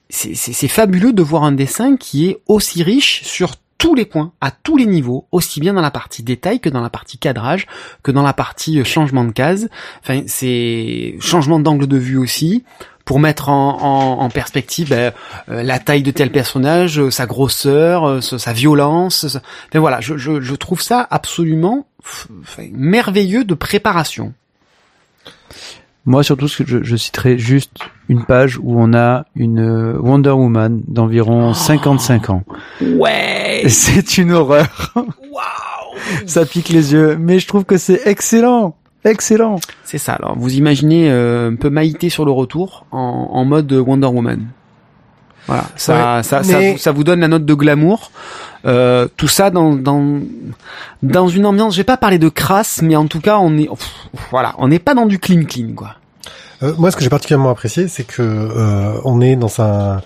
c'est 0.10 0.68
fabuleux 0.68 1.14
de 1.14 1.22
voir 1.24 1.44
un 1.46 1.52
dessin 1.54 1.96
qui 1.96 2.28
est 2.28 2.40
aussi 2.48 2.84
riche 2.84 3.22
sur 3.24 3.52
tous 3.80 3.96
les 3.96 4.06
points, 4.06 4.34
à 4.42 4.52
tous 4.52 4.78
les 4.78 4.86
niveaux, 4.86 5.26
aussi 5.32 5.60
bien 5.60 5.74
dans 5.74 5.82
la 5.82 5.90
partie 5.90 6.22
détail 6.22 6.60
que 6.60 6.70
dans 6.70 6.82
la 6.82 6.92
partie 6.92 7.18
cadrage, 7.18 7.66
que 8.04 8.12
dans 8.12 8.22
la 8.22 8.34
partie 8.34 8.80
euh, 8.80 8.84
changement 8.84 9.24
de 9.24 9.32
case. 9.32 9.70
Enfin, 10.04 10.22
c'est 10.28 11.16
changement 11.20 11.60
d'angle 11.60 11.88
de 11.88 11.98
vue 11.98 12.18
aussi 12.18 12.64
pour 13.06 13.20
mettre 13.20 13.50
en, 13.50 13.80
en, 13.82 14.20
en 14.24 14.30
perspective 14.30 14.90
ben, 14.90 15.14
euh, 15.50 15.64
la 15.64 15.80
taille 15.80 16.04
de 16.04 16.12
tel 16.12 16.32
personnage, 16.32 17.00
euh, 17.00 17.10
sa 17.10 17.26
grosseur, 17.26 18.08
euh, 18.08 18.22
sa 18.22 18.54
violence. 18.54 19.28
sa- 19.28 19.42
voilà, 19.80 20.00
je, 20.02 20.16
je, 20.18 20.42
je 20.42 20.56
trouve 20.56 20.82
ça 20.82 21.08
absolument 21.10 21.88
merveilleux 22.74 23.44
de 23.46 23.54
préparation. 23.56 24.34
Moi, 26.06 26.24
surtout, 26.24 26.48
ce 26.48 26.64
que 26.64 26.70
je, 26.70 26.84
je 26.84 26.96
citerai 26.96 27.38
juste 27.38 27.72
une 28.08 28.24
page 28.24 28.58
où 28.58 28.80
on 28.80 28.94
a 28.94 29.26
une 29.36 29.60
euh, 29.60 29.98
Wonder 30.00 30.32
Woman 30.32 30.82
d'environ 30.88 31.54
55 31.54 32.30
ans. 32.30 32.44
Ouais. 32.82 33.64
C'est 33.68 34.18
une 34.18 34.32
horreur. 34.32 34.94
Waouh. 34.96 36.26
Ça 36.26 36.46
pique 36.46 36.70
les 36.70 36.94
yeux, 36.94 37.18
mais 37.20 37.40
je 37.40 37.48
trouve 37.48 37.66
que 37.66 37.78
c'est 37.78 38.02
excellent. 38.08 38.76
Excellent. 39.04 39.60
C'est 39.84 39.98
ça. 39.98 40.14
Alors, 40.14 40.38
vous 40.38 40.56
imaginez 40.56 41.10
euh, 41.12 41.52
un 41.52 41.56
peu 41.56 41.70
Maïté 41.70 42.10
sur 42.10 42.26
le 42.26 42.32
retour 42.32 42.86
en, 42.92 43.30
en 43.32 43.46
mode 43.46 43.72
Wonder 43.72 44.08
Woman. 44.08 44.48
Voilà, 45.50 45.66
ça, 45.76 46.16
Ouais, 46.18 46.24
ça, 46.24 46.44
ça, 46.44 46.58
mais- 46.60 46.72
vous- 46.74 46.78
ça 46.78 46.92
vous 46.92 47.04
donne 47.04 47.20
la 47.20 47.28
note 47.28 47.44
de 47.46 47.54
glamour. 47.54 48.12
Euh, 48.66 49.08
tout 49.18 49.28
ça 49.28 49.50
dans, 49.50 49.74
dans 49.74 50.20
dans 51.02 51.28
une 51.28 51.46
ambiance. 51.46 51.74
Je 51.74 51.80
vais 51.80 51.86
pas 51.86 51.98
parler 51.98 52.20
de 52.20 52.30
crasse, 52.30 52.82
mais 52.82 52.96
en 52.96 53.08
tout 53.08 53.20
cas, 53.22 53.38
on 53.40 53.58
est 53.58 53.68
pff, 53.70 53.92
voilà, 54.32 54.54
on 54.58 54.68
n'est 54.68 54.80
pas 54.80 54.94
dans 54.96 55.06
du 55.06 55.18
clean 55.18 55.44
clean 55.46 55.74
quoi. 55.76 55.96
Euh, 56.62 56.74
moi, 56.78 56.92
ce 56.92 56.98
que 56.98 57.04
j'ai 57.04 57.10
particulièrement 57.10 57.52
apprécié, 57.52 57.88
c'est 57.88 58.04
que 58.04 58.22
euh, 58.22 59.00
on 59.06 59.22
est 59.22 59.36
dans 59.38 59.62
un. 59.62 60.02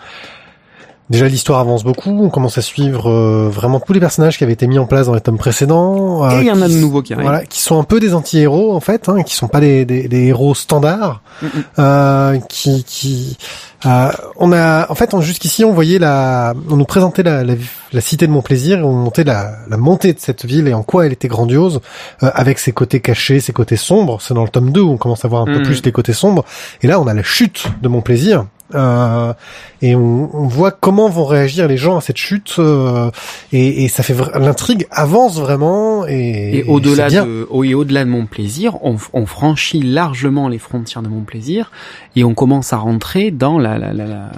Déjà, 1.09 1.27
l'histoire 1.27 1.59
avance 1.59 1.83
beaucoup. 1.83 2.09
On 2.23 2.29
commence 2.29 2.57
à 2.57 2.61
suivre 2.61 3.09
euh, 3.09 3.49
vraiment 3.51 3.79
tous 3.79 3.93
les 3.93 3.99
personnages 3.99 4.37
qui 4.37 4.43
avaient 4.45 4.53
été 4.53 4.67
mis 4.67 4.79
en 4.79 4.85
place 4.85 5.07
dans 5.07 5.13
les 5.13 5.21
tomes 5.21 5.37
précédents. 5.37 6.23
euh, 6.25 6.37
Et 6.39 6.41
il 6.41 6.47
y 6.47 6.51
en 6.51 6.61
a 6.61 6.67
de 6.67 6.73
nouveaux 6.73 7.01
qui 7.01 7.13
arrivent. 7.13 7.25
Voilà, 7.27 7.45
qui 7.45 7.59
sont 7.61 7.77
un 7.79 7.83
peu 7.83 7.99
des 7.99 8.13
anti-héros 8.13 8.73
en 8.73 8.79
fait, 8.79 9.09
hein, 9.09 9.21
qui 9.23 9.35
sont 9.35 9.47
pas 9.49 9.59
des, 9.59 9.83
des, 9.85 10.07
des 10.07 10.27
héros 10.27 10.55
standards. 10.55 11.21
Mm, 11.41 11.45
mm. 11.45 11.49
Euh, 11.79 12.39
qui, 12.47 12.83
qui, 12.85 13.37
euh, 13.85 14.11
on 14.37 14.53
a, 14.53 14.89
en 14.89 14.95
fait, 14.95 15.13
jusqu'ici, 15.19 15.65
on 15.65 15.73
voyait 15.73 15.99
la, 15.99 16.53
on 16.69 16.77
nous 16.77 16.85
présentait 16.85 17.21
la, 17.23 17.43
la, 17.43 17.55
la 17.91 18.01
cité 18.01 18.25
de 18.25 18.31
mon 18.31 18.41
plaisir, 18.41 18.79
et 18.79 18.83
on 18.83 18.93
montait 18.93 19.25
la, 19.25 19.51
la 19.69 19.75
montée 19.77 20.13
de 20.13 20.19
cette 20.19 20.45
ville 20.45 20.69
et 20.69 20.73
en 20.73 20.83
quoi 20.83 21.05
elle 21.05 21.11
était 21.13 21.27
grandiose, 21.27 21.81
euh, 22.23 22.31
avec 22.33 22.59
ses 22.59 22.71
côtés 22.71 23.01
cachés, 23.01 23.41
ses 23.41 23.51
côtés 23.53 23.75
sombres. 23.75 24.19
C'est 24.21 24.33
dans 24.33 24.43
le 24.43 24.49
tome 24.49 24.71
2 24.71 24.79
où 24.81 24.91
on 24.91 24.97
commence 24.97 25.25
à 25.25 25.27
voir 25.27 25.41
un 25.41 25.45
peu 25.45 25.57
Mhm. 25.59 25.63
plus 25.65 25.83
les 25.83 25.91
côtés 25.91 26.13
sombres. 26.13 26.45
Et 26.81 26.87
là, 26.87 26.99
on 27.01 27.07
a 27.07 27.13
la 27.13 27.23
chute 27.23 27.65
de 27.81 27.87
mon 27.89 27.99
plaisir. 28.01 28.45
Euh, 28.73 29.33
et 29.81 29.95
on, 29.95 30.29
on 30.35 30.47
voit 30.47 30.71
comment 30.71 31.09
vont 31.09 31.25
réagir 31.25 31.67
les 31.67 31.77
gens 31.77 31.97
à 31.97 32.01
cette 32.01 32.17
chute 32.17 32.55
euh, 32.59 33.11
et, 33.51 33.83
et 33.83 33.87
ça 33.87 34.03
fait 34.03 34.15
l'intrigue 34.39 34.87
avance 34.91 35.39
vraiment 35.39 36.05
et, 36.07 36.59
Et 36.59 36.63
au-delà 36.63 37.09
de, 37.09 37.47
et 37.63 37.75
au-delà 37.75 38.05
de 38.05 38.09
mon 38.09 38.25
plaisir, 38.25 38.83
on, 38.83 38.97
on 39.13 39.25
franchit 39.25 39.81
largement 39.81 40.47
les 40.47 40.59
frontières 40.59 41.03
de 41.03 41.09
mon 41.09 41.21
plaisir 41.21 41.71
et 42.15 42.23
on 42.23 42.33
commence 42.33 42.73
à 42.73 42.77
rentrer 42.77 43.31
dans 43.31 43.59
la, 43.59 43.77
la, 43.77 43.93
la, 43.93 44.05
la, 44.05 44.31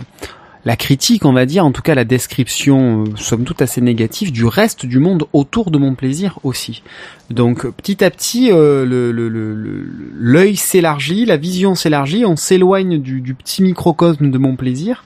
la 0.66 0.76
critique, 0.76 1.26
on 1.26 1.34
va 1.34 1.46
dire, 1.46 1.64
en 1.64 1.72
tout 1.72 1.84
cas 1.84 1.96
la 1.96 2.04
description, 2.04 3.04
euh, 3.04 3.16
somme 3.16 3.44
toute 3.44 3.62
assez 3.62 3.82
négative, 3.82 4.32
du 4.32 4.46
reste 4.46 4.86
du 4.86 5.00
monde 5.00 5.28
autour 5.32 5.70
de 5.70 5.78
mon 5.78 5.94
plaisir 5.94 6.40
aussi. 6.44 6.82
Donc 7.30 7.68
petit 7.68 8.04
à 8.04 8.10
petit, 8.10 8.50
euh, 8.52 8.86
l'œil 10.18 10.56
s'élargit, 10.56 11.26
la 11.26 11.38
vision 11.38 11.76
s'élargit, 11.76 12.26
on 12.26 12.36
s'éloigne 12.36 13.00
du 13.00 13.34
petit 13.36 13.62
microcosme 13.62 14.32
de 14.32 14.38
mon 14.38 14.56
plaisir 14.56 15.04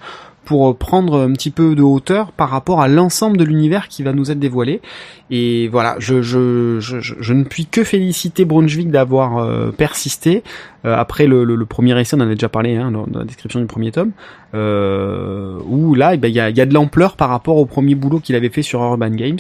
pour 0.49 0.75
prendre 0.75 1.21
un 1.21 1.31
petit 1.33 1.51
peu 1.51 1.75
de 1.75 1.83
hauteur 1.83 2.31
par 2.31 2.49
rapport 2.49 2.81
à 2.81 2.87
l'ensemble 2.87 3.37
de 3.37 3.43
l'univers 3.43 3.87
qui 3.87 4.01
va 4.01 4.13
nous 4.13 4.31
être 4.31 4.39
dévoilé. 4.39 4.81
Et 5.29 5.67
voilà, 5.67 5.95
je, 5.99 6.23
je, 6.23 6.79
je, 6.79 6.97
je, 6.99 7.33
ne 7.33 7.43
puis 7.43 7.67
que 7.67 7.83
féliciter 7.83 8.45
Brunswick 8.45 8.89
d'avoir 8.89 9.37
euh, 9.37 9.69
persisté. 9.69 10.41
Euh, 10.85 10.95
après 10.97 11.27
le, 11.27 11.63
premier 11.65 11.99
essai, 11.99 12.15
on 12.17 12.21
en 12.21 12.23
a 12.23 12.33
déjà 12.33 12.49
parlé 12.49 12.77
hein, 12.77 12.89
dans, 12.89 13.05
la 13.13 13.25
description 13.25 13.59
du 13.59 13.67
premier 13.67 13.91
tome, 13.91 14.09
euh, 14.55 15.59
où 15.67 15.93
là, 15.93 16.15
eh 16.15 16.17
ben, 16.17 16.29
il 16.29 16.33
y, 16.33 16.39
a, 16.39 16.65
de 16.65 16.73
l'ampleur 16.73 17.15
par 17.15 17.29
rapport 17.29 17.57
au 17.57 17.67
premier 17.67 17.93
boulot 17.93 18.19
qu'il 18.19 18.35
avait 18.35 18.49
fait 18.49 18.63
sur 18.63 18.81
Urban 18.81 19.11
Games. 19.11 19.37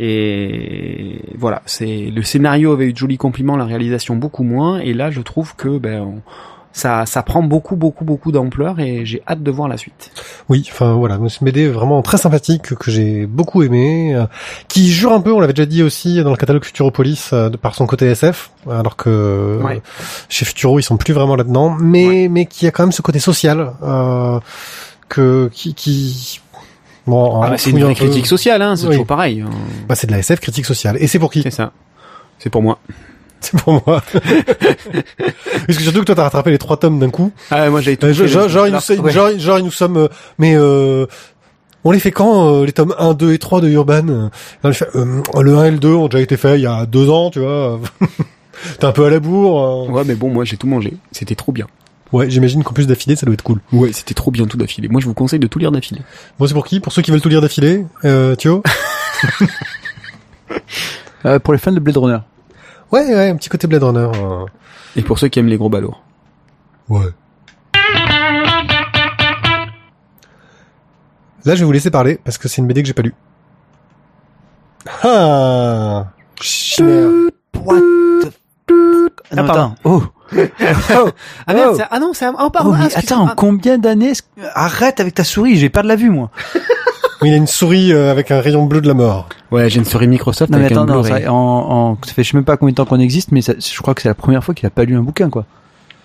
Et 0.00 1.20
voilà, 1.38 1.62
c'est 1.64 2.10
le 2.12 2.22
scénario 2.22 2.72
avait 2.72 2.86
eu 2.86 2.92
de 2.92 2.98
jolis 2.98 3.18
compliments, 3.18 3.56
la 3.56 3.66
réalisation 3.66 4.16
beaucoup 4.16 4.42
moins. 4.42 4.80
Et 4.80 4.94
là, 4.94 5.12
je 5.12 5.20
trouve 5.20 5.54
que 5.54 5.78
ben, 5.78 6.22
ça, 6.72 7.04
ça 7.04 7.22
prend 7.22 7.42
beaucoup, 7.42 7.74
beaucoup, 7.76 8.04
beaucoup 8.04 8.30
d'ampleur 8.30 8.78
et 8.78 9.04
j'ai 9.04 9.22
hâte 9.28 9.42
de 9.42 9.50
voir 9.50 9.68
la 9.68 9.76
suite. 9.76 10.12
Oui, 10.48 10.66
enfin 10.70 10.92
voilà, 10.94 11.16
une 11.16 11.28
BD 11.42 11.68
vraiment 11.68 12.00
très 12.02 12.16
sympathique 12.16 12.74
que 12.76 12.90
j'ai 12.90 13.26
beaucoup 13.26 13.62
aimé, 13.62 14.14
euh, 14.14 14.26
qui 14.68 14.90
jure 14.90 15.12
un 15.12 15.20
peu, 15.20 15.32
on 15.32 15.40
l'avait 15.40 15.52
déjà 15.52 15.66
dit 15.66 15.82
aussi 15.82 16.22
dans 16.22 16.30
le 16.30 16.36
catalogue 16.36 16.64
Futuropolis, 16.64 17.30
euh, 17.32 17.50
par 17.50 17.74
son 17.74 17.86
côté 17.86 18.06
SF, 18.06 18.50
alors 18.70 18.94
que 18.96 19.10
euh, 19.10 19.58
Ouais. 19.62 19.82
chez 20.28 20.44
Futuro 20.44 20.78
ils 20.78 20.82
sont 20.84 20.96
plus 20.96 21.12
vraiment 21.12 21.34
là-dedans, 21.36 21.76
mais 21.80 22.28
mais 22.30 22.46
qui 22.46 22.66
a 22.66 22.70
quand 22.70 22.84
même 22.84 22.92
ce 22.92 23.02
côté 23.02 23.18
social 23.18 23.72
euh, 23.82 24.38
que 25.08 25.50
qui 25.52 25.74
qui 25.74 26.40
bon, 27.06 27.42
Ah 27.42 27.50
bah, 27.50 27.58
c'est 27.58 27.70
une 27.70 27.80
vraie 27.82 27.94
peu- 27.94 28.04
critique 28.04 28.26
sociale, 28.28 28.62
hein, 28.62 28.76
c'est 28.76 28.84
Oui. 28.84 28.90
toujours 28.92 29.06
pareil. 29.06 29.40
hein. 29.40 29.50
Bah, 29.88 29.96
c'est 29.96 30.06
de 30.06 30.12
la 30.12 30.18
SF 30.18 30.38
critique 30.40 30.66
sociale, 30.66 30.96
et 31.00 31.08
c'est 31.08 31.18
pour 31.18 31.32
qui 31.32 31.42
C'est 31.42 31.50
ça. 31.50 31.72
C'est 32.38 32.48
pour 32.50 32.62
moi. 32.62 32.78
C'est 33.42 33.58
pour 33.58 33.72
moi. 33.86 34.02
Parce 34.12 35.78
que 35.78 35.82
surtout 35.82 36.00
que 36.00 36.04
toi 36.04 36.14
t'as 36.14 36.24
rattrapé 36.24 36.50
les 36.50 36.58
trois 36.58 36.76
tomes 36.76 36.98
d'un 36.98 37.10
coup. 37.10 37.32
Ah, 37.50 37.68
moi 37.70 37.80
j'ai 37.80 37.96
tout 37.96 38.06
Euh, 38.06 38.14
fait, 38.14 38.28
genre, 38.28 38.48
genre, 38.48 38.66
ils 38.66 38.72
nous, 38.72 39.02
ouais. 39.04 39.12
genre, 39.12 39.30
genre, 39.38 39.58
ils 39.58 39.64
nous 39.64 39.70
sommes, 39.70 39.96
euh, 39.96 40.08
mais 40.38 40.54
euh, 40.56 41.06
on 41.84 41.90
les 41.92 42.00
fait 42.00 42.10
quand 42.10 42.46
euh, 42.60 42.66
les 42.66 42.72
tomes 42.72 42.94
1, 42.98 43.14
2 43.14 43.32
et 43.32 43.38
3 43.38 43.60
de 43.62 43.68
Urban? 43.68 44.08
Euh, 44.08 44.28
euh, 44.94 45.22
Le 45.40 45.56
1 45.56 45.64
et 45.64 45.70
le 45.70 45.78
2 45.78 45.88
ont 45.94 46.08
déjà 46.08 46.20
été 46.22 46.36
faits 46.36 46.58
il 46.58 46.62
y 46.62 46.66
a 46.66 46.84
deux 46.86 47.08
ans, 47.08 47.30
tu 47.30 47.40
vois. 47.40 47.80
T'es 48.78 48.84
un 48.84 48.92
peu 48.92 49.06
à 49.06 49.10
la 49.10 49.20
bourre. 49.20 49.88
euh. 49.88 49.92
Ouais, 49.92 50.02
mais 50.06 50.14
bon, 50.14 50.28
moi 50.30 50.44
j'ai 50.44 50.58
tout 50.58 50.66
mangé. 50.66 50.92
C'était 51.12 51.34
trop 51.34 51.52
bien. 51.52 51.66
Ouais, 52.12 52.28
j'imagine 52.28 52.62
qu'en 52.64 52.72
plus 52.74 52.86
d'affilée, 52.88 53.16
ça 53.16 53.24
doit 53.24 53.32
être 53.32 53.42
cool. 53.42 53.60
Ouais, 53.72 53.92
c'était 53.92 54.14
trop 54.14 54.30
bien 54.30 54.44
tout 54.46 54.58
d'affilée. 54.58 54.88
Moi 54.88 55.00
je 55.00 55.06
vous 55.06 55.14
conseille 55.14 55.38
de 55.38 55.46
tout 55.46 55.58
lire 55.58 55.70
d'affilée. 55.72 56.02
Bon, 56.38 56.46
c'est 56.46 56.52
pour 56.54 56.66
qui? 56.66 56.80
Pour 56.80 56.92
ceux 56.92 57.00
qui 57.02 57.10
veulent 57.10 57.20
tout 57.22 57.28
lire 57.30 57.40
d'affilée? 57.40 57.86
Euh, 58.04 58.34
Thio? 58.34 58.62
Euh, 61.24 61.38
pour 61.38 61.52
les 61.52 61.58
fans 61.58 61.72
de 61.72 61.80
Blade 61.80 61.96
Runner. 61.98 62.18
Ouais, 62.92 63.06
ouais, 63.14 63.28
un 63.30 63.36
petit 63.36 63.48
côté 63.48 63.66
Blade 63.66 63.82
Runner. 63.84 64.08
euh. 64.14 64.44
Et 64.96 65.02
pour 65.02 65.18
ceux 65.18 65.28
qui 65.28 65.38
aiment 65.38 65.46
les 65.48 65.56
gros 65.56 65.68
balourds. 65.68 66.02
Ouais. 66.88 67.06
Là, 71.44 71.54
je 71.54 71.60
vais 71.60 71.64
vous 71.64 71.72
laisser 71.72 71.90
parler 71.90 72.18
parce 72.24 72.36
que 72.38 72.48
c'est 72.48 72.60
une 72.60 72.66
BD 72.66 72.82
que 72.82 72.88
j'ai 72.88 72.92
pas 72.94 73.02
lue. 73.02 73.14
Ah 75.02 76.06
Chimère. 76.40 77.08
What 77.64 77.76
the 78.22 78.32
fuck 78.68 79.20
Ah, 79.30 79.36
non, 79.36 79.44
attends. 79.48 79.74
Oh. 79.84 80.02
Ah 81.46 81.54
merde, 81.54 81.70
Oh. 81.72 81.76
c'est- 81.76 81.86
ah 81.90 81.98
non, 81.98 82.12
c'est 82.12 82.24
un... 82.26 82.34
Oh, 82.38 82.42
Oh, 82.46 82.50
pardon, 82.50 82.72
mais 82.72 82.88
ah, 82.94 82.98
attends, 82.98 83.26
ah, 83.28 83.34
combien 83.36 83.78
d'années 83.78 84.12
Arrête 84.54 85.00
avec 85.00 85.14
ta 85.14 85.24
souris, 85.24 85.56
j'ai 85.56 85.70
pas 85.70 85.82
de 85.82 85.88
la 85.88 85.96
vue, 85.96 86.10
moi. 86.10 86.30
Oui, 87.22 87.28
il 87.28 87.34
a 87.34 87.36
une 87.36 87.46
souris 87.46 87.92
euh, 87.92 88.10
avec 88.10 88.30
un 88.30 88.40
rayon 88.40 88.64
bleu 88.66 88.80
de 88.80 88.88
la 88.88 88.94
mort. 88.94 89.28
Ouais, 89.50 89.68
j'ai 89.68 89.78
une 89.78 89.84
souris 89.84 90.08
Microsoft 90.08 90.50
Non, 90.50 90.58
mais 90.58 90.64
avec 90.66 90.76
attends, 90.76 90.88
un 90.90 90.94
non, 90.94 91.02
ça, 91.02 91.32
en, 91.32 91.34
en, 91.34 91.98
ça 92.06 92.12
fait 92.14 92.24
je 92.24 92.30
sais 92.30 92.36
même 92.36 92.44
pas 92.44 92.56
combien 92.56 92.72
de 92.72 92.76
temps 92.76 92.84
qu'on 92.86 93.00
existe, 93.00 93.32
mais 93.32 93.42
ça, 93.42 93.52
je 93.58 93.80
crois 93.80 93.94
que 93.94 94.02
c'est 94.02 94.08
la 94.08 94.14
première 94.14 94.42
fois 94.42 94.54
qu'il 94.54 94.66
a 94.66 94.70
pas 94.70 94.84
lu 94.84 94.96
un 94.96 95.02
bouquin, 95.02 95.28
quoi. 95.30 95.44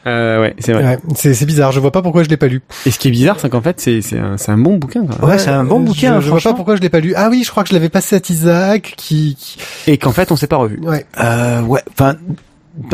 Euh, 0.08 0.40
ouais, 0.42 0.56
c'est 0.60 0.74
vrai. 0.74 0.84
Ouais, 0.84 1.00
c'est 1.16 1.34
c'est 1.34 1.46
bizarre, 1.48 1.72
je 1.72 1.80
vois 1.80 1.92
pas 1.92 2.04
pourquoi 2.04 2.22
je 2.24 2.30
l'ai 2.30 2.38
pas 2.38 2.46
lu. 2.48 2.62
Et 2.86 2.92
ce 2.92 3.00
qui 3.00 3.08
est 3.08 3.12
bizarre, 3.12 3.40
c'est 3.40 3.50
qu'en 3.50 3.62
fait, 3.62 3.80
c'est 3.82 4.02
c'est 4.02 4.20
un, 4.20 4.38
c'est 4.38 4.52
un 4.52 4.58
bon 4.58 4.78
bouquin. 4.78 5.02
Même. 5.02 5.18
Ouais, 5.24 5.40
c'est 5.40 5.50
un 5.50 5.64
bon 5.64 5.80
bouquin, 5.80 6.20
Je, 6.20 6.26
je 6.26 6.30
vois 6.30 6.42
pas 6.42 6.54
pourquoi 6.54 6.76
je 6.76 6.82
l'ai 6.82 6.90
pas 6.90 7.00
lu. 7.00 7.14
Ah 7.16 7.30
oui, 7.32 7.44
je 7.44 7.50
crois 7.50 7.64
que 7.64 7.70
je 7.70 7.74
l'avais 7.74 7.90
passé 7.90 8.16
à 8.16 8.20
Tizak, 8.20 8.94
qui, 8.98 9.36
qui... 9.40 9.58
Et 9.88 9.98
qu'en 9.98 10.12
fait, 10.12 10.32
on 10.32 10.36
s'est 10.36 10.46
pas 10.46 10.58
revu. 10.58 10.80
ouais. 10.84 11.06
Euh, 11.20 11.62
ouais, 11.64 11.82
enfin, 11.92 12.16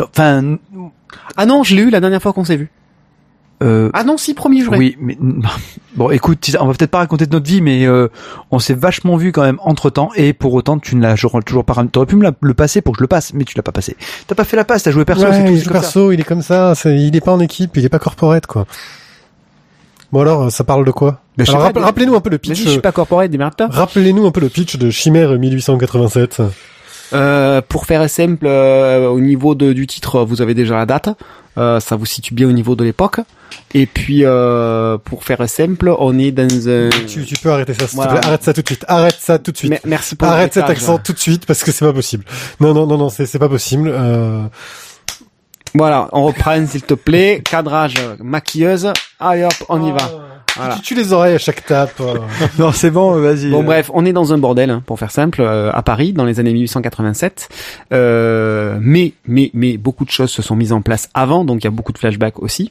enfin, 0.00 0.56
Ah 1.36 1.44
non, 1.44 1.64
je 1.64 1.74
l'ai 1.74 1.82
eu 1.82 1.90
la 1.90 2.00
dernière 2.00 2.22
fois 2.22 2.32
qu'on 2.32 2.44
s'est 2.46 2.56
vu. 2.56 2.70
Euh, 3.62 3.90
Ah 3.94 4.04
non, 4.04 4.16
si, 4.18 4.34
promis, 4.34 4.62
juré. 4.62 4.76
oui, 4.76 4.96
mais 5.00 5.16
bon, 5.96 6.10
écoute, 6.10 6.50
on 6.60 6.66
va 6.66 6.74
peut-être 6.74 6.90
pas 6.90 6.98
raconter 6.98 7.26
de 7.26 7.32
notre 7.32 7.46
vie, 7.46 7.60
mais 7.62 7.86
euh, 7.86 8.08
on 8.50 8.58
s'est 8.58 8.74
vachement 8.74 9.16
vu 9.16 9.32
quand 9.32 9.42
même 9.42 9.58
entre 9.62 9.88
temps, 9.88 10.10
et 10.16 10.32
pour 10.32 10.52
autant, 10.54 10.78
tu 10.78 10.96
ne 10.96 11.02
l'as 11.02 11.16
toujours 11.46 11.64
pas. 11.64 11.74
T'aurais 11.90 12.06
pu 12.06 12.16
me 12.16 12.22
la- 12.24 12.32
le 12.40 12.54
passer 12.54 12.80
pour 12.82 12.92
que 12.94 12.98
je 12.98 13.04
le 13.04 13.08
passe, 13.08 13.32
mais 13.34 13.44
tu 13.44 13.56
l'as 13.56 13.62
pas 13.62 13.72
passé. 13.72 13.96
T'as 14.26 14.34
pas 14.34 14.44
fait 14.44 14.56
la 14.56 14.64
passe, 14.64 14.82
t'as 14.82 14.90
joué 14.90 15.04
perso, 15.04 15.24
Ouais, 15.24 15.32
c'est 15.32 15.44
tout. 15.46 15.52
il 15.52 15.62
ça. 15.64 15.70
perso, 15.70 16.12
il 16.12 16.20
est 16.20 16.24
comme 16.24 16.42
ça, 16.42 16.74
il 16.86 17.14
est 17.16 17.20
pas 17.24 17.32
en 17.32 17.40
équipe, 17.40 17.76
il 17.76 17.84
est 17.84 17.88
pas 17.88 17.98
corporate, 17.98 18.46
quoi. 18.46 18.66
Bon 20.12 20.20
alors, 20.20 20.42
euh, 20.42 20.50
ça 20.50 20.62
parle 20.64 20.84
de 20.84 20.90
quoi? 20.90 21.20
Ben, 21.38 21.44
rappelez-nous 21.46 22.14
un 22.14 22.20
peu 22.20 22.28
le 22.28 22.36
pitch. 22.36 22.58
je 22.62 22.68
suis 22.68 22.78
euh, 22.78 22.82
pas 22.82 22.92
corporate, 22.92 23.30
démerde-toi. 23.30 23.68
Rappelez-nous 23.70 24.26
un 24.26 24.30
peu 24.30 24.40
le 24.40 24.50
pitch 24.50 24.76
de 24.76 24.90
Chimère 24.90 25.30
1887. 25.38 26.42
Euh, 27.14 27.60
pour 27.66 27.86
faire 27.86 28.08
simple, 28.08 28.46
euh, 28.46 29.08
au 29.08 29.20
niveau 29.20 29.54
de, 29.54 29.72
du 29.72 29.86
titre, 29.86 30.24
vous 30.24 30.40
avez 30.42 30.54
déjà 30.54 30.76
la 30.76 30.86
date. 30.86 31.08
Euh, 31.58 31.80
ça 31.80 31.96
vous 31.96 32.06
situe 32.06 32.32
bien 32.32 32.48
au 32.48 32.52
niveau 32.52 32.74
de 32.76 32.84
l'époque. 32.84 33.20
Et 33.74 33.84
puis, 33.84 34.20
euh, 34.24 34.96
pour 34.96 35.24
faire 35.24 35.46
simple, 35.48 35.94
on 35.98 36.18
est 36.18 36.30
dans 36.32 36.48
un... 36.68 36.88
Tu, 37.06 37.24
tu 37.26 37.34
peux 37.36 37.50
arrêter 37.50 37.74
ça, 37.74 37.86
s'il 37.86 37.96
Voilà. 37.96 38.14
te 38.14 38.18
plaît. 38.18 38.26
Arrête 38.28 38.42
ça 38.42 38.52
tout 38.54 38.62
de 38.62 38.66
suite. 38.68 38.84
Arrête 38.88 39.16
ça 39.20 39.38
tout 39.38 39.52
de 39.52 39.56
suite. 39.58 39.70
Mer- 39.70 39.80
Merci 39.84 40.16
pour 40.16 40.28
Arrête 40.28 40.54
cet 40.54 40.64
accent 40.70 40.96
tout 40.98 41.12
de 41.12 41.18
suite 41.18 41.44
parce 41.44 41.62
que 41.62 41.70
c'est 41.70 41.84
pas 41.84 41.92
possible. 41.92 42.24
Non, 42.60 42.72
non, 42.72 42.86
non, 42.86 42.96
non, 42.96 43.10
c'est 43.10 43.26
c'est 43.26 43.38
pas 43.38 43.50
possible. 43.50 43.90
Euh... 43.92 44.44
Voilà, 45.74 46.08
on 46.12 46.24
reprend 46.24 46.66
s'il 46.66 46.82
te 46.82 46.94
plaît. 46.94 47.42
Cadrage, 47.48 47.94
maquilleuse. 48.22 48.92
Allez 49.18 49.44
hop, 49.44 49.52
on 49.68 49.82
y 49.86 49.90
va. 49.90 50.10
Voilà. 50.54 50.74
Tu 50.76 50.82
tues 50.82 50.94
les 50.94 51.14
oreilles 51.14 51.34
à 51.34 51.38
chaque 51.38 51.64
tape. 51.64 51.98
Non, 52.58 52.72
c'est 52.72 52.90
bon, 52.90 53.18
vas-y. 53.18 53.50
Bon 53.50 53.62
bref, 53.62 53.90
on 53.94 54.04
est 54.04 54.12
dans 54.12 54.34
un 54.34 54.38
bordel, 54.38 54.68
hein, 54.68 54.82
pour 54.84 54.98
faire 54.98 55.10
simple, 55.10 55.40
euh, 55.40 55.70
à 55.72 55.80
Paris, 55.82 56.12
dans 56.12 56.26
les 56.26 56.40
années 56.40 56.52
1887. 56.52 57.48
Euh, 57.94 58.76
mais, 58.80 59.14
mais, 59.26 59.50
mais 59.54 59.78
beaucoup 59.78 60.04
de 60.04 60.10
choses 60.10 60.30
se 60.30 60.42
sont 60.42 60.54
mises 60.54 60.72
en 60.72 60.82
place 60.82 61.08
avant, 61.14 61.46
donc 61.46 61.62
il 61.62 61.64
y 61.64 61.68
a 61.68 61.70
beaucoup 61.70 61.92
de 61.92 61.98
flashbacks 61.98 62.38
aussi. 62.42 62.70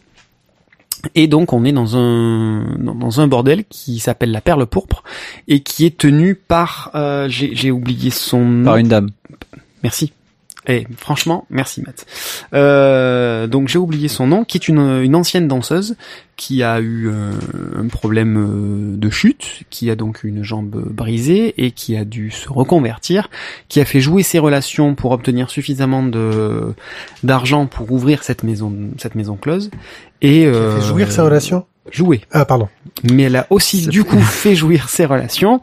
Et 1.16 1.26
donc 1.26 1.52
on 1.54 1.66
est 1.66 1.72
dans 1.72 1.98
un 1.98 2.76
dans- 2.78 2.94
dans 2.94 3.20
un 3.22 3.28
bordel 3.28 3.64
qui 3.68 3.98
s'appelle 3.98 4.30
la 4.32 4.40
Perle 4.42 4.68
pourpre 4.68 5.02
et 5.48 5.62
qui 5.62 5.88
est 5.88 5.98
tenu 5.98 6.36
par 6.36 6.92
euh, 6.94 7.28
j'ai 7.28 7.56
j'ai 7.56 7.72
oublié 7.72 8.12
son 8.12 8.42
nom. 8.46 8.66
Par 8.66 8.78
une 8.78 8.88
dame. 8.90 9.10
Merci. 9.82 10.14
Eh, 10.68 10.86
franchement, 10.96 11.46
merci 11.50 11.82
Matt. 11.82 12.06
Euh, 12.54 13.48
donc 13.48 13.68
j'ai 13.68 13.80
oublié 13.80 14.08
son 14.08 14.28
nom, 14.28 14.44
qui 14.44 14.58
est 14.58 14.68
une, 14.68 15.02
une 15.02 15.16
ancienne 15.16 15.48
danseuse 15.48 15.96
qui 16.42 16.64
a 16.64 16.80
eu 16.80 17.08
euh, 17.08 17.32
un 17.78 17.88
problème 17.88 18.38
euh, 18.38 18.98
de 18.98 19.10
chute, 19.10 19.64
qui 19.70 19.92
a 19.92 19.96
donc 19.96 20.24
une 20.24 20.44
jambe 20.44 20.88
brisée 20.90 21.54
et 21.64 21.70
qui 21.72 21.96
a 21.96 22.06
dû 22.06 22.32
se 22.32 22.50
reconvertir, 22.50 23.30
qui 23.70 23.80
a 23.80 23.86
fait 23.86 24.02
jouer 24.02 24.24
ses 24.24 24.40
relations 24.40 24.96
pour 24.96 25.12
obtenir 25.12 25.50
suffisamment 25.52 26.04
de 26.04 26.74
d'argent 27.24 27.68
pour 27.68 27.92
ouvrir 27.92 28.24
cette 28.24 28.44
maison 28.44 28.74
cette 28.98 29.14
maison 29.16 29.36
close 29.36 29.70
et 30.22 30.48
euh, 30.48 30.80
fait 30.80 30.88
jouir 30.88 31.12
ses 31.12 31.22
relations? 31.22 31.66
jouer 31.92 32.22
Ah, 32.32 32.46
pardon. 32.46 32.70
mais 33.04 33.24
elle 33.24 33.36
a 33.36 33.48
aussi 33.50 33.88
du 33.88 34.04
coup 34.04 34.20
fait 34.20 34.56
jouir 34.56 34.90
ses 34.90 35.06
relations 35.06 35.62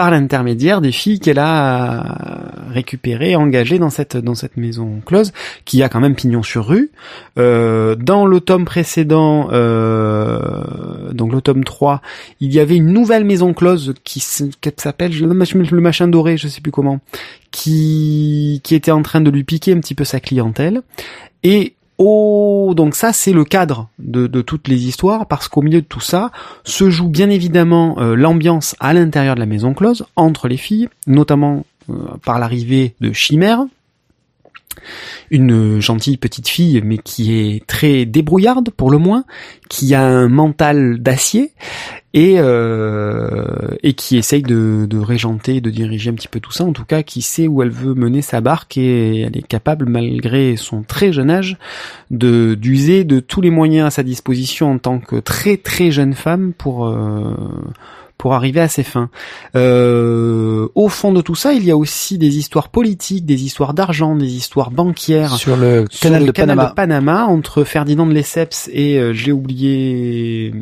par 0.00 0.10
l'intermédiaire 0.10 0.80
des 0.80 0.92
filles 0.92 1.20
qu'elle 1.20 1.38
a 1.38 2.46
récupérées, 2.70 3.36
engagées 3.36 3.78
dans 3.78 3.90
cette 3.90 4.16
dans 4.16 4.34
cette 4.34 4.56
maison 4.56 5.02
close, 5.04 5.34
qui 5.66 5.82
a 5.82 5.90
quand 5.90 6.00
même 6.00 6.14
pignon 6.14 6.42
sur 6.42 6.68
rue. 6.68 6.90
Euh, 7.36 7.96
dans 7.96 8.24
le 8.24 8.40
tome 8.40 8.64
précédent, 8.64 9.50
euh, 9.52 11.12
donc 11.12 11.34
le 11.34 11.42
tome 11.42 11.64
3, 11.64 12.00
il 12.40 12.50
y 12.50 12.60
avait 12.60 12.76
une 12.76 12.94
nouvelle 12.94 13.24
maison 13.24 13.52
close 13.52 13.92
qui, 14.02 14.20
qui 14.62 14.70
s'appelle 14.78 15.12
le 15.20 15.80
machin 15.82 16.08
doré, 16.08 16.38
je 16.38 16.48
sais 16.48 16.62
plus 16.62 16.72
comment, 16.72 17.00
qui 17.50 18.62
qui 18.64 18.74
était 18.74 18.92
en 18.92 19.02
train 19.02 19.20
de 19.20 19.28
lui 19.28 19.44
piquer 19.44 19.74
un 19.74 19.80
petit 19.80 19.94
peu 19.94 20.04
sa 20.04 20.18
clientèle. 20.18 20.80
Et 21.42 21.74
Oh, 22.02 22.72
donc 22.74 22.94
ça 22.94 23.12
c'est 23.12 23.34
le 23.34 23.44
cadre 23.44 23.90
de, 23.98 24.26
toutes 24.40 24.68
les 24.68 24.86
histoires 24.86 25.26
parce 25.26 25.48
qu'au 25.48 25.60
milieu 25.60 25.82
de 25.82 25.86
tout 25.86 26.00
ça 26.00 26.30
se 26.64 26.88
joue 26.88 27.10
bien 27.10 27.28
évidemment 27.28 27.96
euh, 27.98 28.14
l'ambiance 28.14 28.74
à 28.80 28.94
l'intérieur 28.94 29.34
de 29.34 29.40
la 29.40 29.44
maison 29.44 29.74
close 29.74 30.06
entre 30.16 30.48
les 30.48 30.56
filles, 30.56 30.88
notamment 31.06 31.66
euh, 31.90 31.92
par 32.24 32.38
l'arrivée 32.38 32.94
de 33.02 33.12
Chimère, 33.12 33.66
une 35.30 35.80
gentille 35.80 36.16
petite 36.16 36.48
fille 36.48 36.80
mais 36.84 36.98
qui 36.98 37.34
est 37.34 37.66
très 37.66 38.04
débrouillarde 38.04 38.70
pour 38.70 38.90
le 38.90 38.98
moins, 38.98 39.24
qui 39.68 39.94
a 39.94 40.02
un 40.02 40.28
mental 40.28 40.98
d'acier 41.00 41.52
et 42.12 42.36
euh, 42.38 43.76
et 43.82 43.92
qui 43.92 44.16
essaye 44.16 44.42
de, 44.42 44.86
de 44.88 44.98
régenter, 44.98 45.60
de 45.60 45.70
diriger 45.70 46.10
un 46.10 46.14
petit 46.14 46.28
peu 46.28 46.40
tout 46.40 46.50
ça. 46.50 46.64
En 46.64 46.72
tout 46.72 46.84
cas, 46.84 47.02
qui 47.02 47.22
sait 47.22 47.46
où 47.46 47.62
elle 47.62 47.70
veut 47.70 47.94
mener 47.94 48.22
sa 48.22 48.40
barque 48.40 48.76
et 48.76 49.20
elle 49.20 49.36
est 49.36 49.46
capable, 49.46 49.86
malgré 49.86 50.56
son 50.56 50.82
très 50.82 51.12
jeune 51.12 51.30
âge, 51.30 51.56
de 52.10 52.54
d'user 52.54 53.04
de 53.04 53.20
tous 53.20 53.40
les 53.40 53.50
moyens 53.50 53.86
à 53.86 53.90
sa 53.90 54.02
disposition 54.02 54.72
en 54.72 54.78
tant 54.78 54.98
que 54.98 55.16
très 55.16 55.56
très 55.56 55.90
jeune 55.90 56.14
femme 56.14 56.52
pour 56.52 56.86
euh, 56.86 57.34
pour 58.20 58.34
arriver 58.34 58.60
à 58.60 58.68
ses 58.68 58.82
fins. 58.82 59.08
Euh, 59.56 60.68
au 60.74 60.90
fond 60.90 61.10
de 61.10 61.22
tout 61.22 61.34
ça, 61.34 61.54
il 61.54 61.64
y 61.64 61.70
a 61.70 61.76
aussi 61.78 62.18
des 62.18 62.36
histoires 62.36 62.68
politiques, 62.68 63.24
des 63.24 63.44
histoires 63.44 63.72
d'argent, 63.72 64.14
des 64.14 64.34
histoires 64.34 64.70
bancaires 64.70 65.36
Sur 65.36 65.56
le 65.56 65.86
sur 65.88 66.02
canal 66.02 66.20
le 66.20 66.26
de 66.26 66.32
canal 66.32 66.56
Panama. 66.56 66.68
de 66.68 66.74
Panama 66.74 67.24
entre 67.24 67.64
Ferdinand 67.64 68.06
de 68.06 68.12
Lesseps 68.12 68.68
et 68.74 68.98
euh, 68.98 69.14
j'ai 69.14 69.32
oublié 69.32 70.52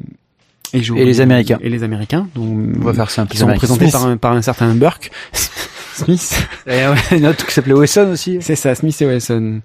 Et, 0.73 0.81
les 0.81 1.21
Américains. 1.21 1.59
Et 1.61 1.69
les 1.69 1.83
Américains. 1.83 2.29
On 2.39 2.79
va 2.79 2.95
faire 2.95 3.11
simple. 3.11 3.33
qui 3.33 3.39
sont 3.39 3.49
représentés 3.49 3.91
par 3.91 4.07
un, 4.07 4.17
par 4.17 4.33
un 4.35 4.43
certain 4.43 4.73
Burke. 4.77 5.11
Smith. 5.95 6.49
Et 6.69 6.87
ouais, 6.87 6.95
une 7.19 7.27
autre 7.27 7.45
qui 7.45 7.53
s'appelait 7.53 7.75
Wesson 7.75 8.11
aussi. 8.13 8.39
C'est 8.41 8.55
ça, 8.55 8.77
Smith 8.77 9.03
et 9.03 9.07
Wesson. 9.07 9.63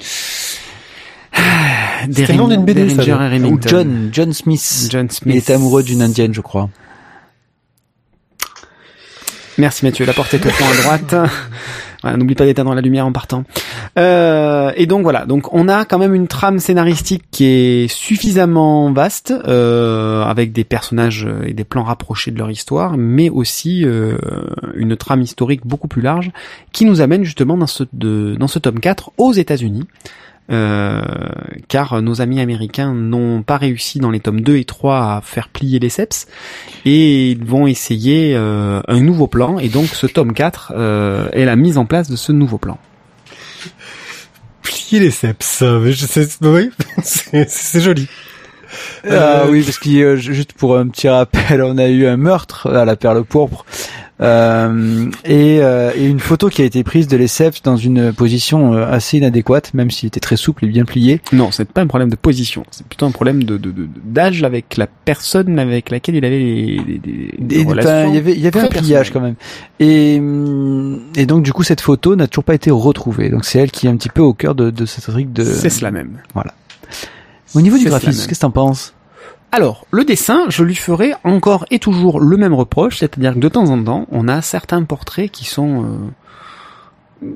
C'était 2.11 2.33
le 2.33 2.39
nom 2.39 2.47
d'une 2.47 2.65
BD, 2.65 2.91
Ou. 2.91 3.59
John, 3.63 4.09
John 4.11 4.33
Smith. 4.33 4.87
John 4.89 5.11
Smith. 5.11 5.35
Il 5.35 5.37
était 5.37 5.53
amoureux 5.53 5.83
d'une 5.83 6.01
indienne, 6.01 6.33
je 6.33 6.41
crois. 6.41 6.69
Merci 9.57 9.85
Mathieu, 9.85 10.05
la 10.05 10.13
porte 10.13 10.33
est 10.33 10.45
au 10.45 10.49
fond 10.49 10.65
à 10.65 10.81
droite. 10.81 11.15
Voilà, 12.03 12.17
N'oublie 12.17 12.35
pas 12.35 12.43
d'éteindre 12.43 12.75
la 12.75 12.81
lumière 12.81 13.05
en 13.07 13.13
partant. 13.13 13.45
Euh, 13.97 14.73
et 14.75 14.87
donc 14.87 15.03
voilà, 15.03 15.25
donc 15.25 15.53
on 15.53 15.69
a 15.69 15.85
quand 15.85 15.97
même 15.97 16.13
une 16.13 16.27
trame 16.27 16.59
scénaristique 16.59 17.23
qui 17.31 17.45
est 17.45 17.87
suffisamment 17.87 18.91
vaste, 18.91 19.33
euh, 19.47 20.21
avec 20.23 20.51
des 20.51 20.65
personnages 20.65 21.25
et 21.45 21.53
des 21.53 21.63
plans 21.63 21.83
rapprochés 21.83 22.31
de 22.31 22.37
leur 22.37 22.51
histoire, 22.51 22.97
mais 22.97 23.29
aussi 23.29 23.85
euh, 23.85 24.17
une 24.75 24.97
trame 24.97 25.21
historique 25.21 25.61
beaucoup 25.65 25.87
plus 25.87 26.01
large, 26.01 26.31
qui 26.73 26.83
nous 26.83 26.99
amène 26.99 27.23
justement 27.23 27.55
dans 27.55 27.67
ce, 27.67 27.85
de, 27.93 28.35
dans 28.37 28.47
ce 28.47 28.59
tome 28.59 28.81
4 28.81 29.13
aux 29.17 29.31
États-Unis. 29.31 29.85
Euh, 30.51 31.01
car 31.69 32.01
nos 32.01 32.21
amis 32.21 32.41
américains 32.41 32.93
n'ont 32.93 33.43
pas 33.43 33.55
réussi 33.55 33.99
dans 33.99 34.11
les 34.11 34.19
tomes 34.19 34.41
2 34.41 34.57
et 34.57 34.65
3 34.65 34.97
à 34.97 35.21
faire 35.23 35.47
plier 35.47 35.79
les 35.79 35.87
seps 35.87 36.27
et 36.83 37.31
ils 37.31 37.45
vont 37.45 37.65
essayer 37.65 38.35
euh, 38.35 38.81
un 38.89 38.99
nouveau 38.99 39.27
plan 39.27 39.57
et 39.57 39.69
donc 39.69 39.87
ce 39.87 40.05
tome 40.05 40.33
4 40.33 40.73
euh, 40.75 41.29
est 41.31 41.45
la 41.45 41.55
mise 41.55 41.77
en 41.77 41.85
place 41.85 42.09
de 42.09 42.17
ce 42.17 42.33
nouveau 42.33 42.57
plan. 42.57 42.77
Plier 44.63 44.99
les 44.99 45.25
euh, 45.25 45.93
sais, 45.93 46.27
oui, 46.41 46.71
c'est 47.03 47.81
joli. 47.81 48.09
Ah 49.09 49.43
oui, 49.49 49.63
parce 49.63 49.77
que 49.77 49.89
euh, 49.89 50.15
juste 50.17 50.53
pour 50.53 50.77
un 50.77 50.87
petit 50.87 51.07
rappel, 51.07 51.61
on 51.61 51.77
a 51.77 51.87
eu 51.87 52.05
un 52.05 52.17
meurtre 52.17 52.67
à 52.67 52.85
la 52.85 52.95
perle 52.95 53.23
pourpre 53.23 53.65
euh, 54.23 55.09
et, 55.25 55.59
euh, 55.61 55.91
et 55.95 56.05
une 56.05 56.19
photo 56.19 56.49
qui 56.49 56.61
a 56.61 56.65
été 56.65 56.83
prise 56.83 57.07
de 57.07 57.17
Lesseps 57.17 57.61
dans 57.61 57.77
une 57.77 58.13
position 58.13 58.73
euh, 58.73 58.85
assez 58.89 59.17
inadéquate, 59.17 59.73
même 59.73 59.91
s'il 59.91 60.07
était 60.07 60.19
très 60.19 60.37
souple 60.37 60.65
et 60.65 60.67
bien 60.67 60.85
plié. 60.85 61.21
Non, 61.31 61.51
c'est 61.51 61.65
pas 61.69 61.81
un 61.81 61.87
problème 61.87 62.09
de 62.09 62.15
position, 62.15 62.63
c'est 62.71 62.85
plutôt 62.87 63.05
un 63.05 63.11
problème 63.11 63.43
de 63.43 63.57
de- 63.57 63.71
de- 63.71 63.87
d'âge 64.03 64.43
avec 64.43 64.77
la 64.77 64.87
personne 64.87 65.59
avec 65.59 65.89
laquelle 65.91 66.15
il 66.15 66.25
avait 66.25 66.39
les, 66.39 66.81
des- 66.85 66.97
des- 66.99 67.35
des 67.39 67.63
relations 67.63 67.91
il 68.09 68.15
y 68.15 68.17
avait, 68.17 68.33
il 68.33 68.39
y 68.39 68.47
avait 68.47 68.59
un 68.59 68.67
pliage 68.67 69.11
quand 69.11 69.21
même. 69.21 69.35
Et, 69.79 70.17
hum, 70.19 71.01
et 71.15 71.25
donc 71.25 71.43
du 71.43 71.51
coup, 71.53 71.63
cette 71.63 71.81
photo 71.81 72.15
n'a 72.15 72.27
toujours 72.27 72.43
pas 72.45 72.55
été 72.55 72.71
retrouvée. 72.71 73.29
Donc 73.29 73.45
c'est 73.45 73.59
elle 73.59 73.71
qui 73.71 73.87
est 73.87 73.89
un 73.89 73.97
petit 73.97 74.09
peu 74.09 74.21
au 74.21 74.33
cœur 74.33 74.55
de, 74.55 74.69
de 74.69 74.85
cette 74.85 75.03
truc 75.05 75.31
de. 75.33 75.43
C'est 75.43 75.69
cela 75.69 75.91
même. 75.91 76.19
Au 77.55 77.61
niveau 77.61 77.77
du 77.77 77.85
graphisme, 77.85 78.27
qu'est-ce 78.27 78.39
que 78.39 78.41
t'en 78.41 78.51
penses? 78.51 78.92
Alors, 79.53 79.85
le 79.91 80.03
dessin, 80.03 80.45
je 80.49 80.63
lui 80.63 80.73
ferai 80.73 81.13
encore 81.23 81.67
et 81.69 81.77
toujours 81.77 82.19
le 82.19 82.37
même 82.37 82.55
reproche, 82.55 82.97
c'est-à-dire 82.97 83.35
que 83.35 83.39
de 83.39 83.47
temps 83.49 83.69
en 83.69 83.83
temps, 83.83 84.07
on 84.09 84.27
a 84.27 84.41
certains 84.41 84.81
portraits 84.81 85.29
qui 85.29 85.45
sont... 85.45 85.85
euh, 87.21 87.27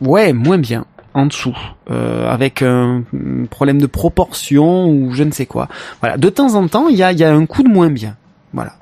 ouais, 0.00 0.32
moins 0.32 0.58
bien, 0.58 0.86
en 1.14 1.26
dessous, 1.26 1.56
euh, 1.92 2.28
avec 2.28 2.62
un, 2.62 3.04
problème 3.48 3.80
de 3.80 3.86
proportion 3.86 4.88
ou 4.88 5.12
je 5.12 5.22
ne 5.22 5.30
sais 5.30 5.46
quoi. 5.46 5.68
Voilà, 6.00 6.16
de 6.16 6.28
temps 6.30 6.56
en 6.56 6.66
temps, 6.66 6.88
il 6.88 6.96
y 6.96 7.04
a, 7.04 7.12
y 7.12 7.22
a 7.22 7.32
un 7.32 7.46
coup 7.46 7.62
de 7.62 7.68
moins 7.68 7.90
bien. 7.90 8.16
Voilà, 8.52 8.72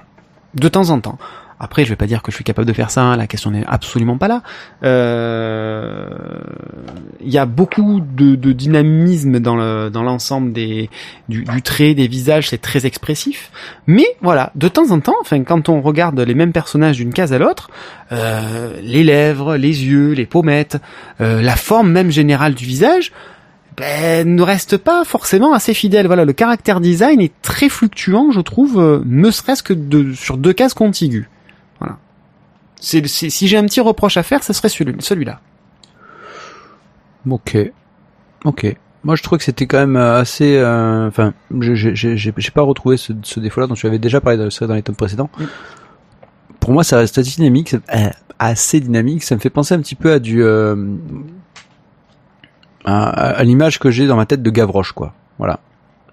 de 0.55 0.69
temps 0.69 0.89
en 0.89 1.01
temps. 1.01 1.19
Après, 1.59 1.85
je 1.85 1.91
vais 1.91 1.97
pas 1.97 2.07
dire 2.07 2.23
que 2.23 2.31
je 2.31 2.37
suis 2.37 2.45
capable 2.45 2.69
de 2.69 2.73
faire 2.73 2.91
ça, 2.91 3.03
hein, 3.03 3.17
la 3.17 3.27
question 3.27 3.51
n'est 3.51 3.65
absolument 3.67 4.19
pas 4.19 4.29
là. 4.29 4.43
Euh, 4.85 6.09
Il 7.21 7.33
y 7.33 7.39
a 7.39 7.47
beaucoup 7.47 8.01
de, 8.01 8.35
de 8.35 8.53
dynamisme 8.53 9.41
dans 9.41 9.57
le 9.57 9.89
dans 9.91 10.03
l'ensemble 10.03 10.53
des 10.53 10.91
du, 11.29 11.45
du 11.45 11.63
trait, 11.63 11.95
des 11.95 12.09
visages, 12.09 12.51
c'est 12.51 12.61
très 12.61 12.85
expressif. 12.85 13.51
Mais 13.87 14.07
voilà, 14.21 14.53
de 14.55 14.69
temps 14.69 14.91
en 14.91 15.01
temps, 15.01 15.17
enfin, 15.21 15.43
quand 15.45 15.69
on 15.69 15.81
regarde 15.81 16.21
les 16.21 16.35
mêmes 16.35 16.53
personnages 16.53 16.97
d'une 16.97 17.13
case 17.13 17.33
à 17.33 17.39
l'autre, 17.39 17.71
euh, 18.13 18.79
les 18.83 19.03
lèvres, 19.03 19.57
les 19.57 19.85
yeux, 19.87 20.13
les 20.13 20.27
pommettes, 20.27 20.79
euh, 21.21 21.41
la 21.43 21.57
forme 21.57 21.91
même 21.91 22.11
générale 22.11 22.55
du 22.55 22.65
visage, 22.65 23.13
ben, 23.77 24.35
ne 24.35 24.43
reste 24.43 24.77
pas 24.77 25.05
forcément 25.05 25.53
assez 25.53 25.75
fidèle. 25.75 26.07
Voilà, 26.07 26.25
le 26.25 26.33
caractère 26.33 26.81
design 26.81 27.21
est 27.21 27.33
très 27.43 27.69
fluctuant, 27.69 28.31
je 28.31 28.41
trouve, 28.41 28.79
euh, 28.81 29.03
ne 29.07 29.31
serait-ce 29.31 29.63
que 29.63 29.75
de, 29.75 30.13
sur 30.15 30.37
deux 30.37 30.53
cases 30.53 30.75
contiguës. 30.75 31.27
Voilà. 32.79 32.81
C'est, 32.81 33.07
c'est- 33.07 33.31
si 33.31 33.49
j'ai 33.49 33.57
un 33.57 33.65
petit 33.65 33.81
reproche 33.81 34.17
à 34.17 34.23
faire, 34.23 34.43
ce 34.45 34.53
serait 34.53 34.69
celui- 34.69 34.97
celui-là. 35.01 35.41
Ok, 37.29 37.57
ok. 38.45 38.77
Moi, 39.05 39.15
je 39.17 39.23
trouve 39.23 39.39
que 39.39 39.45
c'était 39.45 39.67
quand 39.67 39.79
même 39.79 39.97
euh, 39.97 40.21
assez. 40.21 40.57
euh, 40.57 41.07
Enfin, 41.09 41.33
j'ai- 41.61 41.77
j'ai 41.77 41.95
j'ai- 41.95 42.17
j'ai 42.17 42.33
j'ai 42.37 42.51
pas 42.51 42.63
retrouvé 42.63 42.97
ce, 42.97 43.13
ce 43.23 43.41
défaut-là 43.41 43.67
dont 43.67 43.75
tu 43.75 43.87
avais 43.87 43.99
déjà 43.99 44.21
parlé 44.21 44.51
ça 44.51 44.67
dans 44.67 44.75
les 44.75 44.83
tomes 44.83 44.97
précédents. 44.97 45.31
Mm. 45.39 45.45
Pour 46.61 46.73
moi, 46.73 46.83
ça 46.85 46.99
reste 46.99 47.19
assez 47.19 47.31
dynamique, 47.37 47.69
ça- 47.71 47.79
euh, 47.95 48.09
assez 48.39 48.81
dynamique. 48.81 49.23
Ça 49.23 49.35
me 49.37 49.41
fait 49.41 49.51
penser 49.51 49.75
un 49.75 49.79
petit 49.81 49.95
peu 49.95 50.13
à 50.13 50.19
du 50.19 50.43
euh, 50.43 50.75
à, 52.85 53.09
à 53.11 53.45
l'image 53.45 53.79
que 53.79 53.91
j'ai 53.91 54.07
dans 54.07 54.17
ma 54.17 54.27
tête 54.27 54.43
de 54.43 54.51
Gavroche, 54.51 54.93
quoi. 54.93 55.13
Voilà. 55.39 55.61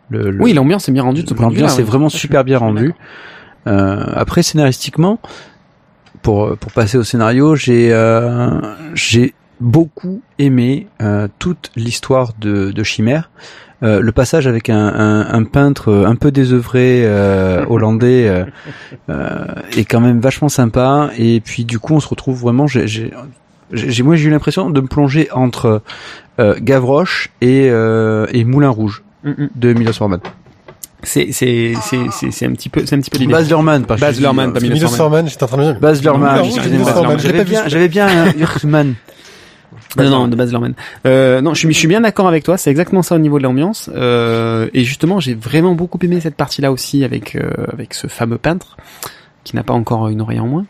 Le, 0.10 0.32
le- 0.32 0.42
Oui, 0.42 0.54
l'ambiance 0.54 0.88
est 0.90 0.92
bien 0.92 1.04
rendue 1.04 1.24
de. 1.24 1.34
L'ambiance 1.36 1.80
est 1.80 1.84
vraiment 1.84 2.10
super 2.10 2.44
bien 2.44 2.58
rendue. 2.60 2.94
Euh, 3.66 4.04
après, 4.14 4.44
scénaristiquement, 4.44 5.20
pour 6.24 6.58
pour 6.58 6.72
passer 6.72 6.98
au 6.98 7.04
scénario, 7.04 7.56
j'ai 7.56 7.94
euh, 7.94 8.50
j'ai 8.96 9.34
beaucoup 9.60 10.22
aimé 10.40 10.88
euh, 11.02 11.28
toute 11.38 11.70
l'histoire 11.76 12.34
de, 12.40 12.72
de 12.72 12.84
Chimère. 12.84 13.30
Euh, 13.84 14.00
le 14.00 14.12
passage 14.12 14.48
avec 14.48 14.70
un, 14.70 14.88
un, 14.88 15.34
un 15.34 15.44
peintre 15.44 15.94
un 16.08 16.16
peu 16.16 16.32
désœuvré 16.32 17.04
euh, 17.06 17.66
hollandais 17.70 18.28
euh, 18.28 18.46
euh, 19.10 19.46
est 19.78 19.86
quand 19.86 20.00
même 20.00 20.20
vachement 20.22 20.50
sympa. 20.50 21.12
Et 21.18 21.42
puis 21.42 21.66
du 21.66 21.80
coup, 21.80 21.94
on 21.94 22.00
se 22.00 22.08
retrouve 22.08 22.40
vraiment. 22.40 22.66
J'ai, 22.66 23.12
moi, 24.04 24.16
j'ai 24.16 24.28
eu 24.28 24.32
l'impression 24.32 24.70
de 24.70 24.82
me 24.82 24.88
plonger 24.88 25.30
entre 25.32 25.82
euh, 26.40 26.56
Gavroche 26.62 27.30
et, 27.42 27.70
euh, 27.70 28.26
et 28.32 28.46
Moulin 28.46 28.70
Rouge 28.70 29.04
Mm, 29.24 29.32
mm. 29.32 29.50
de 29.56 29.74
Milos 29.74 29.94
Forman. 29.94 30.20
C'est, 31.04 31.32
c'est, 31.32 31.74
c'est, 31.82 31.98
c'est, 32.12 32.32
c'est 32.32 32.46
un 32.46 32.52
petit 32.54 32.70
peu, 32.70 32.86
c'est 32.86 32.96
un 32.96 33.00
petit 33.00 33.10
peu 33.10 33.20
l'idée. 33.20 33.34
Baz 33.34 33.50
Luhrmann, 33.50 33.86
pas 33.86 33.98
Baz 33.98 34.20
Luhrmann, 34.20 34.54
pas 34.54 34.60
Milos 34.60 34.88
Forman, 34.88 35.28
j'étais 35.28 35.44
en 35.44 35.48
train 35.48 35.58
de 35.58 35.64
dire. 35.64 35.80
Baz 35.80 36.02
Luhrmann, 36.02 36.44
J'avais 37.20 37.44
bien, 37.44 37.68
j'avais 37.68 37.90
bien 37.90 38.08
un 38.08 38.32
Luhrmann. 38.38 38.96
Non, 39.98 40.10
non, 40.10 40.28
de 40.28 40.36
Baz 40.36 40.50
Luhrmann. 40.50 40.74
Euh, 41.06 41.42
non, 41.42 41.54
je 41.54 41.60
suis, 41.60 41.74
je 41.74 41.78
suis 41.78 41.88
bien 41.88 42.02
d'accord 42.02 42.28
avec 42.28 42.44
toi. 42.44 42.58
C'est 42.58 42.72
exactement 42.72 43.04
ça 43.04 43.16
au 43.16 43.20
niveau 43.20 43.38
de 43.38 43.44
l'ambiance. 43.44 43.90
Euh, 43.94 44.70
et 44.74 44.84
justement, 44.84 45.20
j'ai 45.20 45.36
vraiment 45.36 45.76
beaucoup 45.76 46.00
aimé 46.02 46.20
cette 46.20 46.36
partie-là 46.36 46.72
aussi 46.72 47.04
avec 47.04 47.36
euh, 47.36 47.52
avec 47.72 47.94
ce 47.94 48.08
fameux 48.08 48.38
peintre 48.38 48.78
qui 49.44 49.56
n'a 49.56 49.64
pas 49.64 49.74
encore 49.74 50.08
une 50.08 50.22
oreille 50.22 50.40
en 50.40 50.48
moins. 50.48 50.66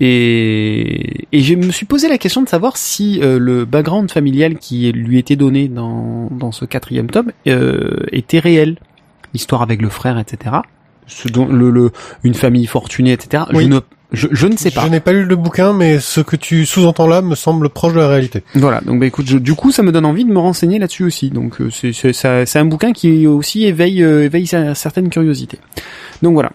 Et, 0.00 1.26
et 1.30 1.40
je 1.40 1.54
me 1.54 1.70
suis 1.70 1.86
posé 1.86 2.08
la 2.08 2.18
question 2.18 2.42
de 2.42 2.48
savoir 2.48 2.76
si 2.76 3.20
euh, 3.22 3.38
le 3.38 3.64
background 3.64 4.10
familial 4.10 4.56
qui 4.56 4.90
lui 4.92 5.18
était 5.18 5.36
donné 5.36 5.68
dans 5.68 6.28
dans 6.32 6.50
ce 6.50 6.64
quatrième 6.64 7.10
tome 7.10 7.32
euh, 7.46 7.98
était 8.10 8.40
réel. 8.40 8.76
L'histoire 9.34 9.60
avec 9.62 9.82
le 9.82 9.90
frère, 9.90 10.18
etc. 10.18 10.56
Ce 11.06 11.28
dont 11.28 11.46
le, 11.46 11.70
le 11.70 11.90
une 12.22 12.34
famille 12.34 12.66
fortunée, 12.66 13.12
etc. 13.12 13.44
Oui. 13.52 13.64
Je 13.64 13.68
ne 13.68 13.80
je, 14.12 14.28
je 14.30 14.46
ne 14.46 14.56
sais 14.56 14.70
pas. 14.70 14.84
Je 14.84 14.88
n'ai 14.90 15.00
pas 15.00 15.12
lu 15.12 15.24
le 15.24 15.34
bouquin, 15.36 15.72
mais 15.72 15.98
ce 15.98 16.20
que 16.20 16.36
tu 16.36 16.64
sous-entends 16.66 17.08
là 17.08 17.20
me 17.20 17.34
semble 17.34 17.68
proche 17.68 17.94
de 17.94 17.98
la 17.98 18.06
réalité. 18.08 18.44
Voilà, 18.54 18.80
donc 18.80 19.00
bah 19.00 19.06
écoute, 19.06 19.26
je- 19.28 19.38
du 19.38 19.54
coup, 19.54 19.72
ça 19.72 19.82
me 19.82 19.90
donne 19.92 20.04
envie 20.06 20.24
de 20.24 20.30
me 20.32 20.38
renseigner 20.38 20.78
là-dessus 20.78 21.02
aussi. 21.04 21.30
Donc 21.30 21.60
euh, 21.60 21.68
c'est 21.70 21.92
c'est 21.92 22.12
ça- 22.12 22.46
c'est 22.46 22.58
un 22.60 22.64
bouquin 22.64 22.92
qui 22.92 23.26
aussi 23.26 23.64
éveille 23.64 24.02
euh, 24.04 24.24
éveille 24.24 24.44
cer- 24.44 24.74
certaines 24.74 25.10
curiosités. 25.10 25.58
Donc 26.22 26.34
voilà. 26.34 26.52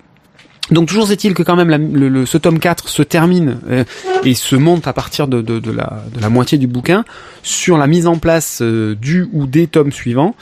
Donc 0.71 0.88
toujours 0.88 1.11
est-il 1.11 1.34
que 1.34 1.43
quand 1.43 1.55
même 1.57 1.69
la- 1.69 1.77
le, 1.80 2.07
le- 2.09 2.25
ce 2.25 2.38
tome 2.38 2.59
4 2.59 2.88
se 2.88 3.01
termine 3.03 3.57
euh, 3.69 3.84
et 4.23 4.36
se 4.36 4.55
monte 4.55 4.88
à 4.88 4.93
partir 4.93 5.27
de, 5.27 5.41
de, 5.41 5.59
de 5.59 5.71
la, 5.71 6.03
de 6.15 6.21
la 6.21 6.30
moitié 6.30 6.57
du 6.59 6.67
bouquin 6.67 7.03
sur 7.43 7.77
la 7.77 7.88
mise 7.88 8.07
en 8.07 8.17
place 8.19 8.59
euh, 8.61 8.95
du 8.95 9.27
ou 9.34 9.47
des 9.47 9.67
tomes 9.67 9.91
suivants 9.91 10.36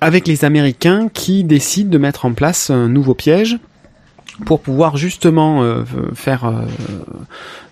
avec 0.00 0.26
les 0.26 0.44
Américains 0.44 1.08
qui 1.12 1.44
décident 1.44 1.90
de 1.90 1.98
mettre 1.98 2.24
en 2.24 2.32
place 2.32 2.70
un 2.70 2.88
nouveau 2.88 3.14
piège 3.14 3.58
pour 4.46 4.60
pouvoir 4.60 4.96
justement 4.96 5.62
euh, 5.62 5.84
faire 6.14 6.44
euh, 6.46 6.62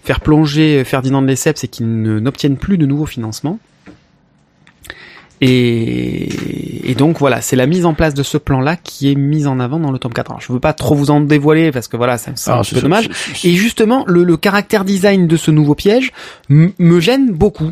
faire 0.05 0.21
plonger 0.21 0.85
Ferdinand 0.85 1.23
de 1.23 1.27
Lesseps 1.27 1.65
et 1.65 1.69
qu'ils 1.69 2.03
ne- 2.03 2.19
n'obtiennent 2.21 2.57
plus 2.59 2.77
de 2.79 2.85
nouveaux 2.87 3.07
financements. 3.07 3.59
Et, 5.41 6.91
et 6.91 6.95
donc 6.97 7.19
voilà, 7.21 7.41
c'est 7.41 7.55
la 7.55 7.67
mise 7.67 7.87
en 7.87 7.95
place 7.95 8.13
de 8.13 8.23
ce 8.25 8.39
plan-là 8.39 8.77
qui 8.77 9.11
est 9.11 9.15
mise 9.15 9.47
en 9.47 9.61
avant 9.61 9.79
dans 9.79 9.93
le 9.93 9.99
tome 10.01 10.13
4. 10.13 10.31
Alors, 10.33 10.41
je 10.41 10.53
veux 10.53 10.59
pas 10.59 10.73
trop 10.73 10.97
vous 10.97 11.11
en 11.11 11.21
dévoiler 11.21 11.71
parce 11.71 11.87
que 11.87 11.97
voilà, 11.97 12.19
c'est 12.19 12.31
un 12.31 12.35
petit 12.63 12.75
peu 12.75 12.81
dommage. 12.83 13.09
Et 13.45 13.53
justement, 13.53 14.05
le, 14.09 14.25
le 14.25 14.37
caractère 14.37 14.85
design 14.85 15.29
de 15.29 15.37
ce 15.37 15.51
nouveau 15.53 15.75
piège 15.77 16.11
me 16.49 16.99
gêne 17.01 17.31
beaucoup. 17.31 17.71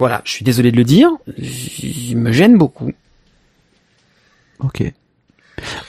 Voilà, 0.00 0.20
je 0.24 0.32
suis 0.32 0.44
désolé 0.44 0.72
de 0.72 0.76
le 0.78 0.84
dire, 0.84 1.10
il 1.38 2.16
me 2.16 2.32
gêne 2.32 2.56
beaucoup. 2.58 2.90
Ok. 4.62 4.82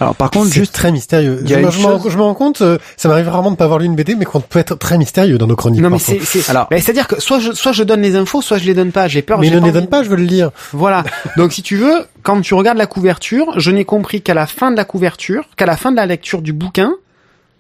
Alors 0.02 0.16
par 0.16 0.32
contre, 0.32 0.52
juste 0.52 0.74
très 0.74 0.92
mystérieux. 0.92 1.40
il 1.44 1.50
y 1.50 1.54
a 1.54 1.58
Je, 1.58 1.62
me- 1.80 1.86
rends- 1.86 2.00
chose- 2.02 2.12
je 2.12 2.18
me 2.18 2.24
rends 2.24 2.34
compte, 2.34 2.62
euh, 2.62 2.78
ça 2.98 3.08
m'arrive 3.08 3.30
rarement 3.30 3.52
de 3.52 3.56
pas 3.56 3.64
avoir 3.64 3.80
lu 3.80 3.86
une 3.86 3.96
BD, 3.96 4.16
mais 4.16 4.26
qu'on 4.26 4.42
peut 4.42 4.60
être 4.60 4.76
très 4.76 4.98
mystérieux 4.98 5.38
dans 5.38 5.48
nos 5.48 5.56
chroniques. 5.56 5.82
Non 5.82 5.90
mais 5.90 5.98
c'est 5.98 6.20
c'est 6.20 6.50
Alors- 6.50 6.68
ben, 6.70 6.82
c'est 6.82 6.92
à 6.92 6.94
dire 6.94 7.08
que 7.08 7.22
soit 7.22 7.40
je 7.40 7.54
soit 7.54 7.72
je 7.72 7.84
donne 7.84 8.02
les 8.02 8.18
infos, 8.18 8.42
soit 8.42 8.58
je 8.58 8.66
les 8.66 8.74
donne 8.74 8.92
pas. 8.92 9.08
J'ai 9.08 9.22
peur. 9.22 9.40
Mais 9.40 9.48
j'ai 9.48 9.56
ne 9.62 9.66
les 9.66 9.72
donne 9.72 9.88
pas, 9.88 10.04
je 10.04 10.10
veux 10.10 10.18
le 10.18 10.24
lire. 10.24 10.52
Voilà. 10.74 11.06
Donc 11.38 11.54
si 11.54 11.62
tu 11.62 11.78
veux, 11.78 12.06
quand 12.22 12.42
tu 12.42 12.54
regardes 12.54 12.78
la 12.78 12.86
couverture, 12.88 13.58
je 13.62 13.72
n'ai 13.72 13.86
compris 13.86 14.22
qu'à 14.22 14.34
la 14.34 14.46
fin 14.46 14.72
de 14.72 14.76
la 14.76 14.84
couverture, 14.84 15.46
qu'à 15.56 15.66
la 15.66 15.78
fin 15.78 15.92
de 15.92 15.96
la 15.96 16.06
lecture 16.06 16.42
du 16.42 16.52
bouquin, 16.52 16.92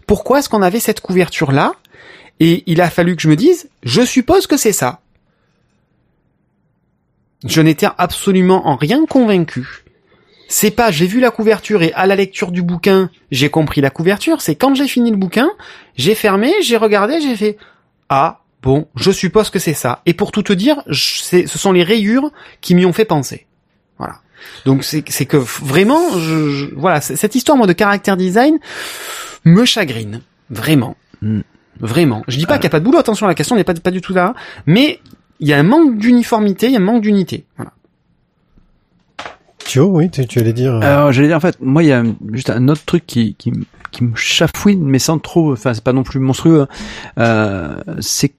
pourquoi 0.05 0.39
est-ce 0.39 0.49
qu'on 0.49 0.61
avait 0.63 0.81
cette 0.81 0.99
couverture 0.99 1.53
là 1.53 1.71
Et 2.41 2.63
il 2.65 2.81
a 2.81 2.89
fallu 2.89 3.15
que 3.15 3.21
je 3.21 3.29
me 3.29 3.37
dise, 3.37 3.69
je 3.83 4.01
suppose 4.01 4.47
que 4.47 4.57
c'est 4.57 4.73
ça. 4.73 4.99
Je 7.45 7.61
n'étais 7.61 7.87
absolument 7.97 8.67
en 8.67 8.75
rien 8.75 9.05
convaincu. 9.05 9.85
C'est 10.53 10.71
pas 10.71 10.91
j'ai 10.91 11.07
vu 11.07 11.21
la 11.21 11.31
couverture 11.31 11.81
et 11.81 11.93
à 11.93 12.05
la 12.05 12.15
lecture 12.17 12.51
du 12.51 12.61
bouquin, 12.61 13.09
j'ai 13.31 13.49
compris 13.49 13.79
la 13.79 13.89
couverture, 13.89 14.41
c'est 14.41 14.55
quand 14.55 14.75
j'ai 14.75 14.87
fini 14.87 15.09
le 15.09 15.15
bouquin, 15.15 15.49
j'ai 15.95 16.13
fermé, 16.13 16.51
j'ai 16.61 16.75
regardé, 16.75 17.21
j'ai 17.21 17.37
fait 17.37 17.57
ah 18.09 18.41
bon, 18.61 18.87
je 18.97 19.11
suppose 19.11 19.49
que 19.49 19.59
c'est 19.59 19.73
ça. 19.73 20.01
Et 20.05 20.13
pour 20.13 20.33
tout 20.33 20.43
te 20.43 20.51
dire, 20.51 20.83
je- 20.87 21.21
ce 21.47 21.57
sont 21.57 21.71
les 21.71 21.83
rayures 21.83 22.31
qui 22.59 22.75
m'y 22.75 22.85
ont 22.85 22.91
fait 22.91 23.05
penser. 23.05 23.47
Voilà. 23.97 24.15
Donc 24.65 24.83
c'est 24.83 25.01
que 25.25 25.37
vraiment, 25.37 26.01
je, 26.19 26.49
je- 26.49 26.75
voilà, 26.75 26.99
cette 26.99 27.35
histoire 27.35 27.57
moi 27.57 27.65
de 27.65 27.73
caractère 27.73 28.17
design 28.17 28.59
me 29.45 29.63
chagrine 29.63 30.21
vraiment, 30.49 30.97
Hmm. 31.21 31.41
vraiment. 31.79 32.23
Je 32.27 32.37
dis 32.37 32.45
pas 32.45 32.55
qu'il 32.55 32.63
n'y 32.63 32.67
a 32.67 32.71
pas 32.71 32.79
de 32.81 32.85
boulot, 32.85 32.97
attention, 32.97 33.25
la 33.25 33.35
question 33.35 33.55
n'est 33.55 33.63
pas 33.63 33.73
pas 33.75 33.91
du 33.91 34.01
tout 34.01 34.13
là, 34.13 34.33
mais 34.65 34.99
il 35.39 35.47
y 35.47 35.53
a 35.53 35.57
un 35.57 35.63
manque 35.63 35.97
d'uniformité, 35.97 36.65
il 36.67 36.73
y 36.73 36.75
a 36.75 36.79
un 36.79 36.83
manque 36.83 37.01
d'unité. 37.03 37.45
Voilà. 37.55 37.71
Oui, 39.79 40.09
tu, 40.09 40.25
tu 40.27 40.39
allais 40.39 40.53
dire. 40.53 40.75
euh, 40.75 40.79
Alors, 40.81 41.11
j'allais 41.11 41.27
dire, 41.27 41.37
en 41.37 41.41
fait, 41.41 41.57
moi, 41.61 41.83
il 41.83 41.87
y 41.89 41.93
a 41.93 42.03
juste 42.33 42.49
un 42.49 42.67
autre 42.67 42.83
truc 42.85 43.05
qui, 43.05 43.35
qui, 43.35 43.51
qui 43.91 44.03
me 44.03 44.15
chafouine, 44.15 44.83
mais 44.83 44.99
sans 44.99 45.19
trop, 45.19 45.53
enfin, 45.53 45.73
c'est 45.73 45.83
pas 45.83 45.93
non 45.93 46.03
plus 46.03 46.19
monstrueux, 46.19 46.61
hein. 46.61 46.67
euh, 47.19 47.75
c'est 47.99 48.33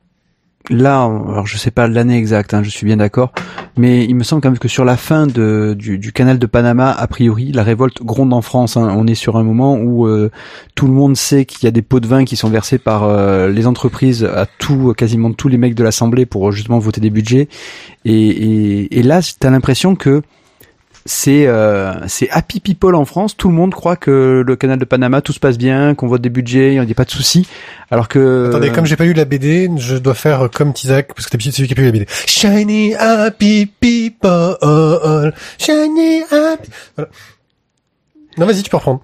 là, 0.71 1.03
alors 1.03 1.45
je 1.45 1.59
sais 1.59 1.73
pas 1.73 1.89
l'année 1.89 2.17
exacte, 2.17 2.55
hein, 2.55 2.63
je 2.63 2.71
suis 2.71 2.87
bien 2.87 2.97
d'accord, 2.99 3.33
mais 3.77 4.05
il 4.05 4.15
me 4.15 4.23
semble 4.23 4.41
quand 4.41 4.49
même 4.49 4.61
que 4.61 4.69
sur 4.69 4.85
la 4.85 4.97
fin 4.97 5.27
de, 5.27 5.75
du, 5.77 5.99
du 5.99 6.13
canal 6.13 6.39
de 6.39 6.47
Panama, 6.47 6.93
a 6.93 7.07
priori, 7.09 7.51
la 7.51 7.65
révolte 7.65 8.01
gronde 8.05 8.33
en 8.33 8.43
France. 8.43 8.77
hein. 8.77 8.95
On 8.97 9.09
est 9.09 9.17
sur 9.17 9.37
un 9.37 9.43
moment 9.43 9.75
où 9.77 10.07
euh, 10.07 10.31
tout 10.77 10.87
le 10.87 10.93
monde 10.93 11.17
sait 11.17 11.47
qu'il 11.47 11.65
y 11.65 11.67
a 11.67 11.73
des 11.73 11.83
pots 11.83 11.99
de 11.99 12.07
vin 12.07 12.25
qui 12.25 12.37
sont 12.37 12.49
versés 12.49 12.79
par 12.79 13.03
euh, 13.03 13.49
les 13.49 13.67
entreprises 13.67 14.25
à 14.25 14.47
tout, 14.47 14.95
quasiment 14.97 15.33
tous 15.33 15.49
les 15.49 15.59
mecs 15.59 15.75
de 15.75 15.83
l'Assemblée 15.83 16.27
pour 16.27 16.53
justement 16.53 16.79
voter 16.79 17.01
des 17.01 17.11
budgets. 17.11 17.49
Et, 18.05 18.13
et, 18.29 18.99
et 19.01 19.03
là, 19.03 19.21
t'as 19.41 19.51
l'impression 19.51 19.97
que 19.97 20.23
c'est 21.05 21.47
euh, 21.47 21.95
c'est 22.07 22.31
happy 22.31 22.61
people 22.61 22.95
en 22.95 23.05
France. 23.05 23.37
Tout 23.37 23.49
le 23.49 23.55
monde 23.55 23.75
croit 23.75 23.97
que 23.97 24.43
le 24.47 24.57
canal 24.57 24.79
de 24.79 24.85
Panama 24.85 25.21
tout 25.21 25.33
se 25.33 25.41
passe 25.41 25.59
bien, 25.59 25.95
qu'on 25.95 26.07
vote 26.07 26.23
des 26.23 26.31
budgets, 26.31 26.75
il 26.75 26.81
n'y 26.81 26.93
a 26.93 26.95
pas 26.95 27.05
de 27.05 27.11
soucis. 27.11 27.47
Alors 27.91 28.09
que 28.09 28.49
Attendez, 28.49 28.71
comme 28.71 28.87
j'ai 28.87 28.97
pas 28.97 29.05
lu 29.05 29.13
la 29.13 29.25
BD, 29.25 29.71
je 29.77 29.97
dois 29.97 30.15
faire 30.15 30.49
comme 30.53 30.73
Tizak, 30.73 31.15
parce 31.15 31.27
que 31.27 31.33
d'habitude 31.33 31.53
c'est 31.53 31.63
lui 31.63 31.69
qui 31.69 31.75
a 31.75 31.77
pas 31.77 31.83
lu 31.83 31.89
la 31.89 31.93
BD. 31.93 32.07
Shiny 32.27 32.95
happy 32.95 33.67
people, 33.67 34.57
shiny 35.59 36.23
happy... 36.31 36.71
Voilà. 36.97 37.11
Non, 38.39 38.47
vas-y, 38.47 38.63
tu 38.63 38.71
peux 38.71 38.77
reprendre. 38.77 39.03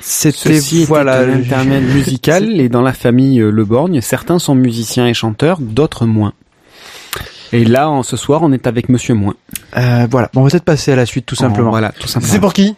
c'était 0.00 0.58
voilà 0.84 1.22
était 1.22 1.32
un 1.32 1.36
intermède 1.36 1.84
musical 1.84 2.60
et 2.60 2.68
dans 2.68 2.82
la 2.82 2.92
famille 2.92 3.40
euh, 3.40 3.50
Le 3.50 3.64
Borgne, 3.64 4.00
certains 4.00 4.38
sont 4.38 4.54
musiciens 4.54 5.06
et 5.06 5.14
chanteurs, 5.14 5.60
d'autres 5.60 6.06
moins. 6.06 6.34
Et 7.52 7.64
là, 7.64 7.88
en, 7.90 8.02
ce 8.02 8.16
soir, 8.16 8.40
on 8.42 8.52
est 8.52 8.66
avec 8.66 8.88
Monsieur 8.88 9.14
Moins. 9.14 9.34
euh, 9.76 10.06
voilà. 10.10 10.30
Bon, 10.34 10.40
on 10.40 10.44
va 10.44 10.50
peut-être 10.50 10.64
passer 10.64 10.92
à 10.92 10.96
la 10.96 11.06
suite 11.06 11.26
tout 11.26 11.36
simplement. 11.36 11.70
Voilà, 11.70 11.92
tout 11.92 12.08
simplement. 12.08 12.32
C'est 12.32 12.40
pour 12.40 12.52
qui? 12.52 12.74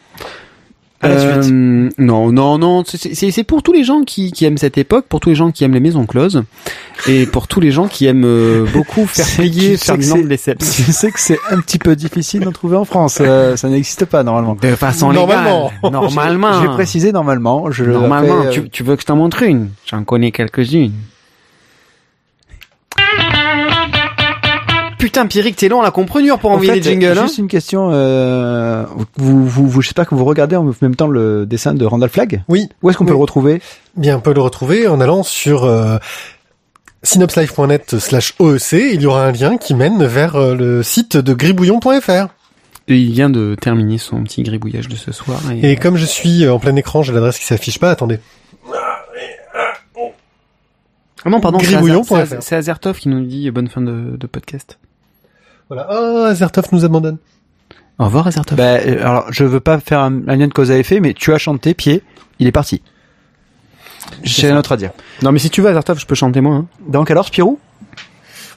À 1.00 1.08
la 1.08 1.14
Euh, 1.14 1.42
suite. 1.42 1.54
Non, 1.98 2.32
non, 2.32 2.58
non. 2.58 2.82
c'est- 2.84 3.44
pour 3.44 3.62
tous 3.62 3.72
les 3.72 3.84
gens 3.84 4.02
qui, 4.02 4.32
qui 4.32 4.44
aiment 4.46 4.58
cette 4.58 4.78
époque, 4.78 5.06
pour 5.08 5.20
tous 5.20 5.28
les 5.28 5.36
gens 5.36 5.52
qui 5.52 5.62
aiment 5.62 5.72
les 5.74 5.78
maisons 5.80 6.06
closes, 6.06 6.42
et 7.06 7.24
pour 7.26 7.46
tous 7.46 7.60
les 7.60 7.70
gens 7.70 7.86
qui 7.86 8.06
aiment 8.06 8.24
euh, 8.24 8.66
beaucoup 8.72 9.06
faire 9.06 9.24
plier 9.36 9.52
tu 9.52 9.76
sais 9.76 9.78
que 9.78 9.84
Ferdinand 9.84 10.16
c'est- 10.16 10.22
de 10.24 10.28
Lesseps. 10.28 10.70
Tu 10.84 10.92
sais 10.92 11.12
que 11.12 11.20
c'est 11.20 11.38
un 11.52 11.60
petit 11.60 11.78
peu 11.78 11.94
difficile 11.94 12.40
d'en 12.40 12.50
trouver 12.50 12.76
en 12.76 12.84
France. 12.84 13.18
euh, 13.20 13.56
ça 13.56 13.68
n'existe 13.68 14.06
pas 14.06 14.24
normalement. 14.24 14.56
De 14.60 14.74
façon 14.74 15.12
Normalement. 15.12 15.70
légale. 15.82 15.92
Normalement. 15.92 16.60
J'ai 16.62 16.66
précisé 16.68 17.12
normalement. 17.12 17.70
Je 17.70 17.84
Normalement. 17.84 18.34
après, 18.40 18.48
euh, 18.48 18.50
tu, 18.50 18.68
tu 18.68 18.82
veux 18.82 18.96
que 18.96 19.02
je 19.02 19.06
t'en 19.06 19.16
montre 19.16 19.42
une? 19.44 19.68
J'en 19.86 20.02
connais 20.02 20.32
quelques-unes. 20.32 20.92
Putain, 24.98 25.26
Pierrick, 25.26 25.54
t'es 25.54 25.68
long 25.68 25.80
à 25.80 25.84
la 25.84 25.92
comprenure 25.92 26.40
pour 26.40 26.50
En 26.50 26.54
envoyer 26.54 26.72
fait, 26.72 26.76
les 26.80 26.82
jingles, 26.82 27.16
hein 27.16 27.22
Juste 27.26 27.38
une 27.38 27.46
question. 27.46 27.90
Euh, 27.92 28.84
vous, 29.16 29.46
vous, 29.46 29.68
vous, 29.68 29.80
je 29.80 29.88
sais 29.88 29.94
pas 29.94 30.04
que 30.04 30.14
vous 30.16 30.24
regardez 30.24 30.56
en 30.56 30.74
même 30.80 30.96
temps 30.96 31.06
le 31.06 31.46
dessin 31.46 31.72
de 31.72 31.84
Randall 31.84 32.08
Flagg? 32.10 32.42
Oui. 32.48 32.68
Où 32.82 32.90
est-ce 32.90 32.98
qu'on 32.98 33.04
peut 33.04 33.12
le 33.12 33.16
retrouver? 33.16 33.62
Bien, 33.96 34.16
on 34.16 34.20
peut 34.20 34.34
le 34.34 34.40
retrouver 34.40 34.88
en 34.88 35.00
allant 35.00 35.22
sur 35.22 35.64
euh, 35.64 35.98
synopslife.net 37.04 37.98
slash 38.00 38.34
OEC. 38.40 38.72
Il 38.72 39.00
y 39.00 39.06
aura 39.06 39.24
un 39.24 39.32
lien 39.32 39.56
qui 39.56 39.74
mène 39.74 40.04
vers 40.04 40.34
euh, 40.34 40.56
le 40.56 40.82
site 40.82 41.16
de 41.16 41.32
gribouillon.fr. 41.32 42.26
Et 42.88 42.96
il 42.96 43.12
vient 43.12 43.30
de 43.30 43.54
terminer 43.54 43.98
son 43.98 44.24
petit 44.24 44.42
gribouillage 44.42 44.88
de 44.88 44.96
ce 44.96 45.12
soir. 45.12 45.40
Et... 45.52 45.72
Et 45.72 45.76
comme 45.76 45.96
je 45.96 46.06
suis 46.06 46.44
euh, 46.44 46.52
en 46.52 46.58
plein 46.58 46.74
écran, 46.74 47.04
j'ai 47.04 47.12
l'adresse 47.12 47.38
qui 47.38 47.44
s'affiche 47.44 47.78
pas. 47.78 47.90
Attendez. 47.90 48.18
Ah 51.24 51.30
non, 51.30 51.40
pardon, 51.40 51.58
c'est 52.40 52.56
Azertov 52.56 52.98
qui 52.98 53.08
nous 53.08 53.24
dit 53.24 53.50
bonne 53.50 53.68
fin 53.68 53.80
de, 53.80 54.16
de 54.16 54.26
podcast. 54.26 54.78
Voilà. 55.68 55.86
Oh, 55.90 56.24
Azertov 56.26 56.66
nous 56.72 56.84
abandonne. 56.84 57.18
Au 57.98 58.04
revoir, 58.04 58.26
Azertov. 58.26 58.56
bah, 58.56 58.76
euh, 58.78 59.00
Alors, 59.02 59.26
je 59.30 59.44
veux 59.44 59.60
pas 59.60 59.78
faire 59.80 60.00
un, 60.00 60.26
un 60.28 60.36
lien 60.36 60.46
de 60.48 60.52
cause 60.52 60.70
à 60.70 60.78
effet, 60.78 61.00
mais 61.00 61.14
tu 61.14 61.32
as 61.32 61.38
chanté, 61.38 61.74
pied, 61.74 62.02
il 62.38 62.46
est 62.46 62.52
parti. 62.52 62.80
J'ai 64.22 64.50
un 64.50 64.56
autre 64.56 64.72
à 64.72 64.76
dire. 64.76 64.90
Non, 65.22 65.32
mais 65.32 65.38
si 65.38 65.50
tu 65.50 65.60
veux, 65.60 65.68
Azertov, 65.68 65.98
je 65.98 66.06
peux 66.06 66.14
chanter 66.14 66.40
moi. 66.40 66.54
Hein. 66.56 66.66
Donc 66.88 67.10
alors, 67.10 67.26
Spirou? 67.26 67.58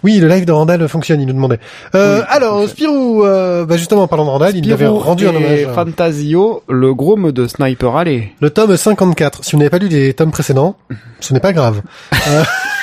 Oui, 0.03 0.19
le 0.19 0.27
live 0.27 0.45
de 0.45 0.51
Randall 0.51 0.87
fonctionne, 0.87 1.21
il 1.21 1.27
nous 1.27 1.33
demandait. 1.33 1.59
Euh, 1.93 2.19
Oui, 2.19 2.25
alors. 2.29 2.67
Spirou, 2.67 3.23
euh, 3.23 3.65
bah 3.65 3.77
justement, 3.77 4.03
en 4.03 4.07
parlant 4.07 4.25
de 4.25 4.29
Randall, 4.31 4.55
il 4.55 4.65
nous 4.65 4.73
avait 4.73 4.87
rendu 4.87 5.27
un 5.27 5.35
hommage. 5.35 5.67
Fantasio, 5.75 6.63
le 6.67 6.93
gros 6.95 7.17
de 7.31 7.47
Sniper, 7.47 7.95
allez. 7.95 8.31
Le 8.39 8.49
tome 8.49 8.75
54. 8.75 9.43
Si 9.43 9.51
vous 9.51 9.59
n'avez 9.59 9.69
pas 9.69 9.77
lu 9.77 9.89
les 9.89 10.13
tomes 10.15 10.31
précédents, 10.31 10.75
ce 11.19 11.33
n'est 11.33 11.39
pas 11.39 11.53
grave. 11.53 11.81
Euh, 12.29 12.43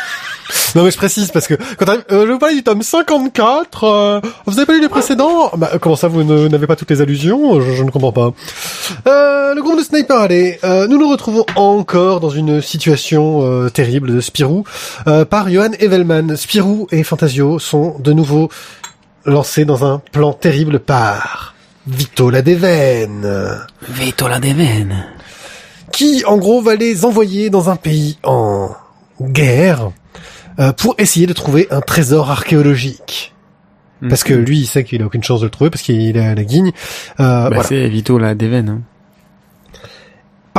Non 0.75 0.85
mais 0.85 0.91
je 0.91 0.97
précise 0.97 1.31
parce 1.31 1.47
que 1.47 1.55
quand 1.79 1.89
euh, 1.91 2.27
je 2.27 2.33
vous 2.33 2.39
parler 2.39 2.55
du 2.57 2.63
tome 2.63 2.83
54. 2.83 3.85
euh, 3.85 4.21
vous 4.47 4.59
avez 4.59 4.67
pas 4.67 4.73
lu 4.75 4.81
les 4.81 4.89
précédents 4.89 5.51
Bah 5.57 5.71
comment 5.81 5.97
ça 5.97 6.09
vous 6.09 6.23
n'avez 6.25 6.67
pas 6.67 6.77
toutes 6.77 6.91
les 6.91 7.01
allusions? 7.01 7.61
Je, 7.61 7.73
je 7.73 7.83
ne 7.83 7.91
comprends 7.91 8.13
pas. 8.13 8.33
Euh, 9.07 9.55
le 9.55 9.63
groupe 9.63 9.79
de 9.79 9.83
Sniper, 9.83 10.19
allez, 10.21 10.59
euh, 10.65 10.87
nous 10.87 10.99
nous 10.99 11.09
retrouvons 11.09 11.45
encore 11.57 12.21
dans 12.21 12.31
une 12.31 12.61
situation 12.61 13.43
euh, 13.45 13.69
terrible 13.71 14.15
de 14.15 14.21
Spirou 14.21 14.65
euh, 15.07 15.25
par 15.25 15.49
Johan 15.51 15.71
Evelman. 15.79 16.37
Spirou 16.37 16.87
et 16.93 17.03
Fantasio 17.03 17.59
sont 17.59 17.97
de 17.99 18.13
nouveau 18.13 18.49
lancés 19.25 19.65
dans 19.65 19.85
un 19.85 20.01
plan 20.13 20.33
terrible 20.33 20.81
par 20.81 21.55
Vito 21.87 22.31
la 22.31 22.43
Déveine 22.43 23.59
Vito 23.89 24.29
la 24.29 24.39
déveine. 24.41 25.07
qui 25.93 26.25
en 26.27 26.37
gros 26.37 26.61
va 26.63 26.75
les 26.75 27.05
envoyer 27.05 27.51
dans 27.51 27.71
un 27.71 27.77
pays 27.77 28.19
en 28.25 28.71
guerre 29.21 29.91
euh, 30.59 30.73
pour 30.73 30.95
essayer 30.99 31.27
de 31.27 31.33
trouver 31.33 31.67
un 31.71 31.81
trésor 31.81 32.31
archéologique. 32.31 33.35
Parce 34.09 34.23
que 34.23 34.33
lui, 34.33 34.59
il 34.61 34.67
sait 34.67 34.85
qu'il 34.85 35.03
a 35.03 35.07
aucune 35.07 35.25
chance 35.25 35.41
de 35.41 35.47
le 35.47 35.51
trouver 35.51 35.71
parce 35.71 35.83
qu'il 35.83 36.17
a 36.19 36.33
la 36.35 36.45
guigne. 36.45 36.69
Euh, 36.69 36.73
Bah, 37.19 37.49
voilà. 37.49 37.63
c'est 37.65 37.89
Vito 37.89 38.17
la 38.19 38.37
déveine. 38.37 38.69
Hein. 38.69 38.81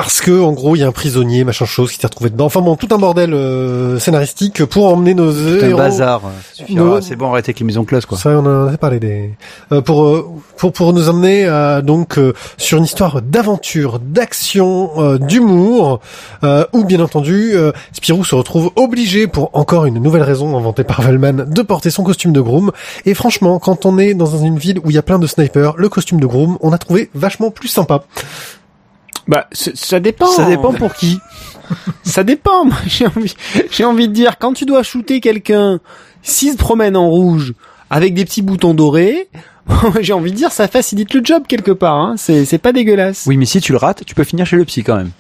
Parce 0.02 0.22
que 0.22 0.42
en 0.42 0.54
gros, 0.54 0.76
il 0.76 0.80
y 0.80 0.84
a 0.84 0.88
un 0.88 0.92
prisonnier, 0.94 1.44
machin 1.44 1.66
chose, 1.66 1.92
qui 1.92 1.98
s'est 2.00 2.08
retrouvé 2.08 2.30
dedans. 2.30 2.46
Enfin 2.46 2.62
bon, 2.62 2.76
tout 2.78 2.88
un 2.92 2.98
bordel 2.98 3.34
euh, 3.34 4.00
scénaristique 4.00 4.64
pour 4.66 4.88
emmener 4.88 5.14
nos 5.14 5.30
un 5.30 5.60
héros. 5.60 5.78
bazar. 5.78 6.22
euh, 6.26 6.30
suffira. 6.54 6.84
Non. 6.84 7.02
C'est 7.02 7.16
bon, 7.18 7.32
arrêtez 7.32 7.50
avec 7.50 7.60
les 7.60 7.66
maisons 7.66 7.84
closes, 7.84 8.06
quoi. 8.06 8.18
Ça, 8.18 8.30
on 8.30 8.46
en 8.46 8.68
a 8.74 8.78
parlé 8.78 9.00
des. 9.00 9.32
euh, 9.74 9.82
pour 9.82 10.06
euh, 10.06 10.26
pour 10.58 10.72
pour 10.72 10.94
nous 10.94 11.10
emmener 11.10 11.48
à, 11.48 11.82
donc 11.82 12.18
euh, 12.18 12.34
sur 12.58 12.78
une 12.78 12.86
histoire 12.86 13.22
d'aventure, 13.22 14.00
d'action, 14.00 14.92
euh, 14.98 15.18
d'humour, 15.18 16.00
euh, 16.44 16.66
où 16.74 16.86
bien 16.86 17.02
entendu 17.02 17.52
euh, 17.56 17.72
Spirou 17.92 18.24
se 18.24 18.36
retrouve 18.36 18.72
obligé 18.78 19.28
pour 19.28 19.50
encore 19.54 19.86
une 19.86 20.00
nouvelle 20.00 20.24
raison 20.24 20.58
inventée 20.58 20.84
par 20.86 21.02
Velman 21.02 21.46
de 21.46 21.62
porter 21.62 21.90
son 21.90 22.04
costume 22.04 22.32
de 22.32 22.42
groom. 22.42 22.72
Et 23.06 23.14
franchement, 23.14 23.60
quand 23.60 23.86
on 23.86 23.98
est 23.98 24.14
dans 24.14 24.38
une 24.38 24.58
ville 24.58 24.80
où 24.84 24.92
il 24.92 24.96
y 24.96 24.98
a 24.98 25.04
plein 25.04 25.20
de 25.20 25.28
snipers, 25.28 25.74
le 25.78 25.90
costume 25.90 26.20
de 26.20 26.26
groom, 26.26 26.58
on 26.62 26.72
a 26.72 26.78
trouvé 26.78 27.10
vachement 27.14 27.52
plus 27.52 27.68
sympa. 27.68 28.04
Bah, 29.30 29.48
ça 29.52 30.00
dépend. 30.00 30.26
Ça 30.26 30.46
dépend 30.46 30.74
pour 30.74 30.94
qui. 30.94 31.20
Ça 32.04 32.24
dépend. 32.24 32.66
Moi, 32.66 32.78
j'ai 32.88 33.06
envie, 33.06 33.36
j'ai 33.70 33.86
envie 33.86 34.08
de 34.08 34.14
dire, 34.14 34.40
quand 34.40 34.54
tu 34.54 34.66
dois 34.66 34.82
shooter 34.82 35.22
quelqu'un, 35.22 35.80
s'il 36.24 36.54
se 36.54 36.58
promène 36.58 36.98
en 36.98 37.08
rouge 37.08 37.54
avec 37.92 38.16
des 38.16 38.26
petits 38.26 38.42
boutons 38.42 38.74
dorés, 38.74 39.30
j'ai 40.02 40.14
envie 40.14 40.32
de 40.32 40.36
dire, 40.36 40.52
ça 40.52 40.68
facilite 40.68 41.14
le 41.14 41.24
job 41.24 41.44
quelque 41.48 41.70
part. 41.70 41.98
Hein. 41.98 42.16
C'est, 42.18 42.44
c'est 42.44 42.58
pas 42.58 42.74
dégueulasse. 42.74 43.26
Oui, 43.28 43.38
mais 43.38 43.46
si 43.46 43.62
tu 43.62 43.72
le 43.72 43.78
rates, 43.78 44.04
tu 44.04 44.16
peux 44.16 44.24
finir 44.24 44.48
chez 44.48 44.56
le 44.56 44.66
psy 44.66 44.84
quand 44.84 44.98
même. 44.98 45.12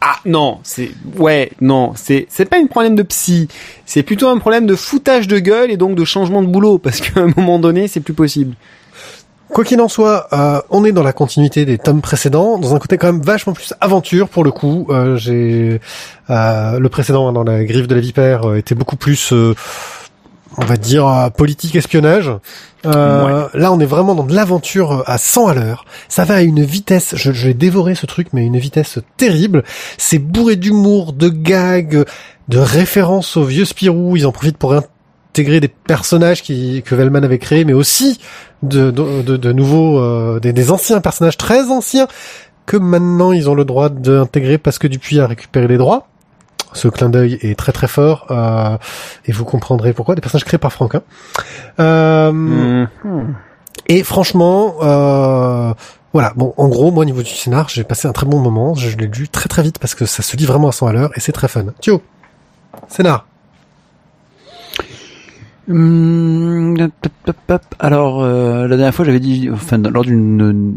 Ah 0.00 0.16
non, 0.24 0.58
c'est 0.64 0.90
ouais, 1.16 1.52
non, 1.60 1.92
c'est 1.94 2.26
c'est 2.28 2.46
pas 2.46 2.56
un 2.58 2.66
problème 2.66 2.96
de 2.96 3.04
psy, 3.04 3.46
c'est 3.86 4.02
plutôt 4.02 4.26
un 4.26 4.38
problème 4.38 4.66
de 4.66 4.74
foutage 4.74 5.28
de 5.28 5.38
gueule 5.38 5.70
et 5.70 5.76
donc 5.76 5.94
de 5.94 6.04
changement 6.04 6.42
de 6.42 6.48
boulot 6.48 6.78
parce 6.78 7.00
qu'à 7.00 7.20
un 7.20 7.32
moment 7.36 7.60
donné, 7.60 7.86
c'est 7.86 8.00
plus 8.00 8.12
possible. 8.12 8.56
Quoi 9.52 9.64
qu'il 9.64 9.80
en 9.80 9.88
soit, 9.88 10.28
euh, 10.32 10.60
on 10.70 10.84
est 10.84 10.92
dans 10.92 11.02
la 11.02 11.12
continuité 11.12 11.64
des 11.64 11.78
tomes 11.78 12.00
précédents, 12.00 12.58
dans 12.58 12.74
un 12.74 12.78
côté 12.78 12.98
quand 12.98 13.06
même 13.12 13.22
vachement 13.22 13.52
plus 13.52 13.74
aventure 13.80 14.28
pour 14.28 14.44
le 14.44 14.50
coup. 14.50 14.86
Euh, 14.90 15.16
J'ai 15.16 15.80
euh, 16.30 16.78
le 16.78 16.88
précédent 16.88 17.28
hein, 17.28 17.32
dans 17.32 17.44
la 17.44 17.64
griffe 17.64 17.86
de 17.86 17.94
la 17.94 18.00
vipère 18.00 18.48
euh, 18.48 18.56
était 18.56 18.74
beaucoup 18.74 18.96
plus, 18.96 19.32
euh, 19.32 19.54
on 20.56 20.64
va 20.64 20.76
dire, 20.76 21.06
euh, 21.06 21.28
politique 21.30 21.76
espionnage. 21.76 22.30
Euh, 22.86 23.46
Là, 23.54 23.72
on 23.72 23.78
est 23.78 23.86
vraiment 23.86 24.14
dans 24.14 24.24
de 24.24 24.34
l'aventure 24.34 25.04
à 25.06 25.18
100 25.18 25.46
à 25.48 25.54
l'heure. 25.54 25.84
Ça 26.08 26.24
va 26.24 26.34
à 26.36 26.42
une 26.42 26.64
vitesse, 26.64 27.14
je, 27.16 27.32
je 27.32 27.46
vais 27.48 27.54
dévorer 27.54 27.94
ce 27.94 28.06
truc, 28.06 28.28
mais 28.32 28.40
à 28.40 28.44
une 28.44 28.58
vitesse 28.58 28.98
terrible. 29.16 29.62
C'est 29.98 30.18
bourré 30.18 30.56
d'humour, 30.56 31.12
de 31.12 31.28
gags, 31.28 32.04
de 32.48 32.58
références 32.58 33.36
au 33.36 33.44
vieux 33.44 33.64
Spirou. 33.64 34.16
Ils 34.16 34.26
en 34.26 34.32
profitent 34.32 34.58
pour 34.58 34.74
intégrer 35.32 35.60
des 35.60 35.68
personnages 35.68 36.42
qui, 36.42 36.82
que 36.84 36.94
Velman 36.94 37.24
avait 37.24 37.38
créés, 37.38 37.64
mais 37.64 37.72
aussi 37.72 38.20
de, 38.62 38.90
de, 38.90 39.22
de, 39.22 39.38
de 39.38 39.52
nouveaux, 39.52 39.98
euh, 39.98 40.38
des, 40.40 40.52
des 40.52 40.70
anciens 40.70 41.00
personnages 41.00 41.38
très 41.38 41.70
anciens 41.70 42.06
que 42.66 42.76
maintenant 42.76 43.32
ils 43.32 43.48
ont 43.48 43.54
le 43.54 43.64
droit 43.64 43.88
d'intégrer 43.88 44.58
parce 44.58 44.78
que 44.78 44.86
Dupuis 44.86 45.20
a 45.20 45.26
récupéré 45.26 45.66
les 45.68 45.78
droits. 45.78 46.06
Ce 46.74 46.86
clin 46.88 47.08
d'œil 47.08 47.38
est 47.40 47.58
très 47.58 47.72
très 47.72 47.86
fort 47.88 48.26
euh, 48.30 48.76
et 49.24 49.32
vous 49.32 49.44
comprendrez 49.46 49.94
pourquoi. 49.94 50.14
Des 50.14 50.20
personnages 50.20 50.44
créés 50.44 50.58
par 50.58 50.72
Franquin. 50.72 51.00
Euh, 51.80 52.30
Mhm. 52.32 53.34
et 53.88 54.02
franchement, 54.04 54.76
euh, 54.82 55.72
voilà. 56.12 56.32
Bon, 56.36 56.52
en 56.58 56.68
gros, 56.68 56.90
moi, 56.90 57.02
au 57.02 57.04
niveau 57.06 57.22
du 57.22 57.30
scénar, 57.30 57.70
j'ai 57.70 57.84
passé 57.84 58.06
un 58.06 58.12
très 58.12 58.26
bon 58.26 58.38
moment. 58.38 58.74
Je 58.74 58.96
l'ai 58.98 59.06
lu 59.06 59.28
très 59.28 59.48
très 59.48 59.62
vite 59.62 59.78
parce 59.78 59.94
que 59.94 60.04
ça 60.04 60.22
se 60.22 60.36
lit 60.36 60.44
vraiment 60.44 60.68
à 60.68 60.72
100 60.72 60.86
à 60.88 60.92
l'heure 60.92 61.10
et 61.16 61.20
c'est 61.20 61.32
très 61.32 61.48
fun. 61.48 61.64
Thio, 61.80 62.02
scénar. 62.88 63.26
Hum. 65.68 66.76
Alors, 67.78 68.22
euh, 68.22 68.62
la 68.66 68.76
dernière 68.76 68.94
fois, 68.94 69.04
j'avais 69.04 69.20
dit, 69.20 69.48
enfin, 69.52 69.78
lors 69.78 70.04
d'une 70.04 70.74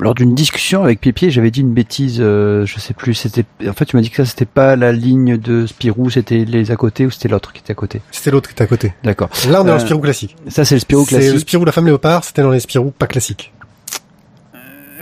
lors 0.00 0.14
d'une 0.14 0.34
discussion 0.34 0.82
avec 0.82 1.00
Pépier, 1.00 1.30
j'avais 1.30 1.50
dit 1.50 1.60
une 1.60 1.72
bêtise. 1.74 2.18
euh, 2.20 2.64
je 2.66 2.78
sais 2.80 2.94
plus. 2.94 3.14
C'était, 3.14 3.44
en 3.68 3.72
fait, 3.72 3.84
tu 3.84 3.96
m'as 3.96 4.02
dit 4.02 4.10
que 4.10 4.16
ça, 4.16 4.24
c'était 4.24 4.44
pas 4.46 4.74
la 4.74 4.90
ligne 4.92 5.36
de 5.36 5.66
Spirou, 5.66 6.10
c'était 6.10 6.44
les 6.44 6.70
à 6.70 6.76
côté 6.76 7.06
ou 7.06 7.10
c'était 7.10 7.28
l'autre 7.28 7.52
qui 7.52 7.60
était 7.60 7.72
à 7.72 7.74
côté? 7.74 8.00
C'était 8.10 8.30
l'autre 8.30 8.48
qui 8.48 8.54
était 8.54 8.64
à 8.64 8.66
côté. 8.66 8.94
D'accord. 9.04 9.28
Là, 9.48 9.60
on 9.60 9.64
est 9.64 9.66
dans 9.66 9.72
Euh, 9.72 9.74
le 9.74 9.80
Spirou 9.80 10.00
classique. 10.00 10.36
Ça, 10.48 10.64
c'est 10.64 10.74
le 10.76 10.80
Spirou 10.80 11.04
C'est 11.06 11.16
le 11.16 11.20
classique. 11.22 11.40
Spirou 11.40 11.64
la 11.64 11.72
femme 11.72 11.86
léopard. 11.86 12.24
C'était 12.24 12.42
dans 12.42 12.50
les 12.50 12.60
Spirou 12.60 12.90
pas 12.90 13.06
classiques. 13.06 13.52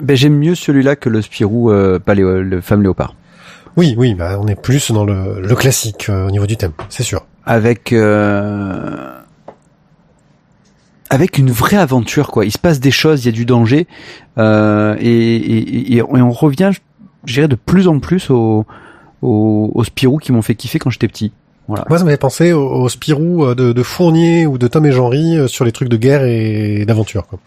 Ben, 0.02 0.16
j'aime 0.16 0.36
mieux 0.38 0.54
celui-là 0.54 0.96
que 0.96 1.08
le 1.08 1.22
Spirou, 1.22 1.70
euh, 1.70 1.98
pas 1.98 2.14
le 2.14 2.60
femme 2.60 2.82
léopard. 2.82 3.14
Oui, 3.76 3.94
oui, 3.96 4.14
bah, 4.14 4.38
on 4.40 4.46
est 4.48 4.60
plus 4.60 4.90
dans 4.90 5.04
le, 5.04 5.40
le 5.40 5.54
classique 5.54 6.06
euh, 6.08 6.26
au 6.26 6.30
niveau 6.30 6.46
du 6.46 6.56
thème, 6.56 6.72
c'est 6.88 7.02
sûr. 7.04 7.24
Avec 7.50 7.92
euh, 7.92 9.12
avec 11.10 11.38
une 11.38 11.50
vraie 11.50 11.76
aventure 11.76 12.30
quoi. 12.30 12.44
Il 12.44 12.52
se 12.52 12.58
passe 12.58 12.78
des 12.80 12.90
choses, 12.92 13.24
il 13.24 13.26
y 13.26 13.28
a 13.28 13.32
du 13.32 13.44
danger 13.44 13.86
euh, 14.38 14.96
et, 15.00 15.36
et, 15.36 15.94
et- 15.94 15.96
et 15.96 16.02
on 16.02 16.30
revient, 16.30 16.70
je 17.24 17.32
dirais 17.34 17.48
de 17.48 17.56
plus 17.56 17.88
en 17.88 17.98
plus 17.98 18.30
aux 18.30 18.64
aux, 19.22 19.70
aux 19.74 19.84
Spirou 19.84 20.18
qui 20.18 20.32
m'ont 20.32 20.42
fait 20.42 20.54
kiffer 20.54 20.78
quand 20.78 20.90
j'étais 20.90 21.08
petit. 21.08 21.32
Voilà. 21.68 21.84
Moi, 21.88 21.98
ça 21.98 22.04
m'avait 22.04 22.16
pensé 22.16 22.52
au, 22.52 22.66
au 22.68 22.88
Spirou 22.88 23.44
euh, 23.44 23.54
de, 23.54 23.72
de 23.72 23.82
Fournier 23.82 24.46
ou 24.46 24.56
de 24.56 24.66
Tom 24.66 24.86
et 24.86 24.92
Jean-Ry 24.92 25.36
euh, 25.36 25.46
sur 25.46 25.64
les 25.64 25.72
trucs 25.72 25.88
de 25.88 25.96
guerre 25.96 26.24
et 26.24 26.84
d'aventure. 26.86 27.26
quoi. 27.26 27.38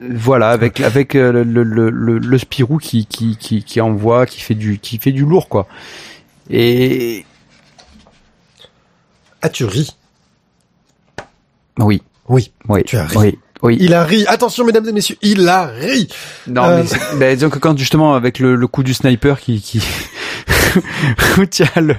Voilà, 0.00 0.48
avec 0.50 0.80
avec 0.80 1.14
euh, 1.14 1.30
le, 1.30 1.42
le, 1.44 1.62
le, 1.62 1.90
le- 1.90 2.18
le 2.18 2.38
Spirou 2.38 2.78
qui, 2.78 3.04
qui 3.06 3.36
qui 3.36 3.62
qui 3.64 3.80
envoie, 3.82 4.24
qui 4.26 4.40
fait 4.40 4.54
du 4.54 4.78
qui 4.78 4.96
fait 4.98 5.12
du 5.12 5.24
lourd 5.26 5.48
quoi. 5.48 5.66
Et 6.48 7.26
Ah, 9.42 9.48
tu 9.48 9.64
ris. 9.64 9.96
oui, 11.78 12.02
Oui, 12.28 12.52
oui, 12.68 12.82
Tu 12.84 12.96
as 12.96 13.06
ri. 13.06 13.16
oui, 13.18 13.38
oui. 13.62 13.76
il 13.80 13.94
a 13.94 14.04
ri. 14.04 14.24
Attention, 14.26 14.64
mesdames 14.64 14.88
et 14.88 14.92
messieurs, 14.92 15.16
il 15.22 15.48
a 15.48 15.66
ri. 15.66 16.08
Non, 16.46 16.64
Euh, 16.64 16.76
mais 16.82 16.86
c'est- 16.86 17.16
ben, 17.18 17.34
disons 17.34 17.50
que 17.50 17.58
quand 17.58 17.76
justement 17.78 18.14
avec 18.14 18.38
le, 18.38 18.54
le 18.54 18.66
coup 18.68 18.82
du 18.82 18.94
sniper 18.94 19.40
qui 19.40 19.60
qui 19.60 19.82
où 21.38 21.46
tu 21.46 21.62
as 21.74 21.80
le 21.80 21.96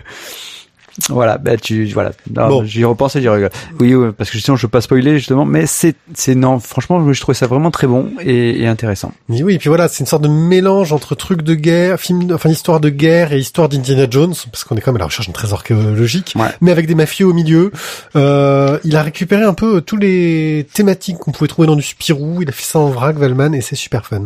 voilà, 1.10 1.38
ben 1.38 1.58
tu 1.60 1.86
voilà, 1.88 2.12
Bon. 2.30 2.64
j'y 2.64 2.84
repense 2.86 3.16
et 3.16 3.22
j'y 3.22 3.30
rigole. 3.30 3.50
Oui, 3.80 3.94
oui, 3.96 4.10
parce 4.18 4.30
que 4.30 4.38
justement 4.38 4.56
je 4.58 4.64
veux 4.66 4.70
pas 4.72 4.82
spoiler 4.82 5.18
justement, 5.18 5.46
mais 5.46 5.66
c'est 5.66 5.96
c'est 6.14 6.36
non, 6.36 6.60
franchement 6.60 7.12
je 7.14 7.20
trouvais 7.22 7.36
ça 7.38 7.48
vraiment 7.48 7.72
très 7.72 7.88
bon 7.88 8.12
et, 8.22 8.62
et 8.62 8.68
intéressant. 8.68 9.12
Mais 9.30 9.42
oui, 9.44 9.56
et 9.56 9.58
puis 9.58 9.70
voilà, 9.70 9.88
c'est 9.88 10.00
une 10.02 10.06
sorte 10.08 10.24
de 10.24 10.28
mélange 10.30 10.94
entre 10.94 11.16
trucs 11.16 11.42
de 11.42 11.56
guerre, 11.56 12.00
film, 12.00 12.32
enfin 12.34 12.50
histoire 12.50 12.80
de 12.80 12.90
guerre 12.90 13.34
et 13.34 13.40
histoire 13.40 13.70
d'Indiana 13.70 14.08
Jones, 14.10 14.34
parce 14.52 14.64
qu'on 14.64 14.76
est 14.76 14.82
quand 14.82 14.92
même 14.92 14.98
à 14.98 15.00
la 15.00 15.06
recherche 15.06 15.28
d'un 15.28 15.34
trésor 15.34 15.60
archéologique, 15.60 16.34
Ouais. 16.38 16.50
mais 16.62 16.72
avec 16.72 16.88
des 16.88 16.96
mafieux 16.96 17.26
au 17.28 17.34
milieu. 17.34 17.72
Euh, 18.16 18.78
il 18.84 18.96
a 18.96 19.04
récupéré 19.04 19.44
un 19.44 19.54
peu 19.54 19.82
tous 19.82 19.98
les 19.98 20.68
thématiques 20.74 21.18
qu'on 21.18 21.32
pouvait 21.32 21.48
trouver 21.48 21.68
dans 21.68 21.76
du 21.76 21.82
Spirou. 21.82 22.42
Il 22.42 22.50
a 22.50 22.52
fait 22.52 22.64
ça 22.64 22.80
en 22.80 22.90
vrac, 22.90 23.18
Velman, 23.18 23.54
et 23.54 23.62
c'est 23.62 23.76
super 23.76 24.06
fun. 24.06 24.24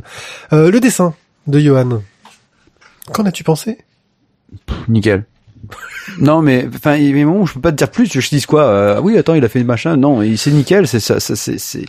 Euh, 0.53 0.71
le 0.71 0.79
dessin 0.79 1.13
de 1.47 1.59
Johan. 1.59 2.01
Qu'en 3.13 3.25
as-tu 3.25 3.43
pensé? 3.43 3.77
Nickel. 4.87 5.25
Non 6.19 6.41
mais 6.41 6.67
enfin 6.73 6.95
il 6.95 7.05
y 7.05 7.09
a 7.09 7.13
des 7.13 7.25
moments 7.25 7.41
où 7.41 7.47
je 7.47 7.53
peux 7.53 7.61
pas 7.61 7.71
te 7.71 7.77
dire 7.77 7.89
plus, 7.89 8.05
je 8.11 8.29
te 8.29 8.35
dis 8.35 8.43
quoi 8.43 8.63
euh, 8.63 8.99
oui, 9.01 9.17
attends, 9.17 9.33
il 9.33 9.43
a 9.43 9.49
fait 9.49 9.63
machin. 9.63 9.97
Non, 9.97 10.21
c'est 10.37 10.51
nickel, 10.51 10.87
c'est 10.87 10.99
ça 10.99 11.19
ça 11.19 11.35
c'est 11.35 11.57
c'est 11.59 11.85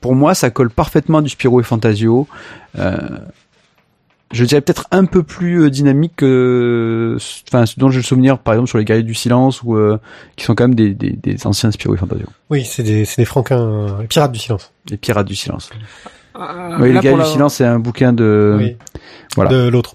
pour 0.00 0.14
moi 0.14 0.34
ça 0.34 0.50
colle 0.50 0.70
parfaitement 0.70 1.18
à 1.18 1.22
du 1.22 1.28
Spirou 1.28 1.60
et 1.60 1.64
Fantasio. 1.64 2.28
Euh, 2.78 2.96
je 4.32 4.44
dirais 4.44 4.60
peut-être 4.60 4.86
un 4.90 5.04
peu 5.04 5.22
plus 5.22 5.62
euh, 5.62 5.70
dynamique 5.70 6.14
que 6.16 7.16
enfin 7.48 7.66
ce 7.66 7.78
dont 7.78 7.88
j'ai 7.90 7.98
le 7.98 8.02
souvenir 8.04 8.38
par 8.38 8.54
exemple 8.54 8.68
sur 8.68 8.78
les 8.78 8.84
guerriers 8.84 9.04
du 9.04 9.14
silence 9.14 9.62
ou 9.62 9.76
euh, 9.76 9.98
qui 10.36 10.44
sont 10.44 10.54
quand 10.54 10.64
même 10.64 10.74
des, 10.74 10.90
des, 10.94 11.10
des 11.10 11.46
anciens 11.46 11.70
Spirou 11.70 11.94
et 11.94 11.98
Fantasio. 11.98 12.26
Oui, 12.50 12.64
c'est 12.64 12.82
des, 12.82 13.04
c'est 13.04 13.20
des 13.22 13.26
franquins, 13.26 13.98
les 14.00 14.06
pirates 14.06 14.32
du 14.32 14.38
silence. 14.40 14.72
Les 14.90 14.96
pirates 14.96 15.26
du 15.26 15.36
silence. 15.36 15.70
Oui, 16.80 16.92
les 16.92 16.94
guerriers 17.00 17.12
du 17.12 17.18
la- 17.18 17.24
silence 17.26 17.54
c'est 17.56 17.64
un 17.64 17.78
bouquin 17.78 18.12
de 18.12 18.56
oui, 18.58 18.76
voilà. 19.36 19.50
de 19.50 19.68
l'autre. 19.68 19.94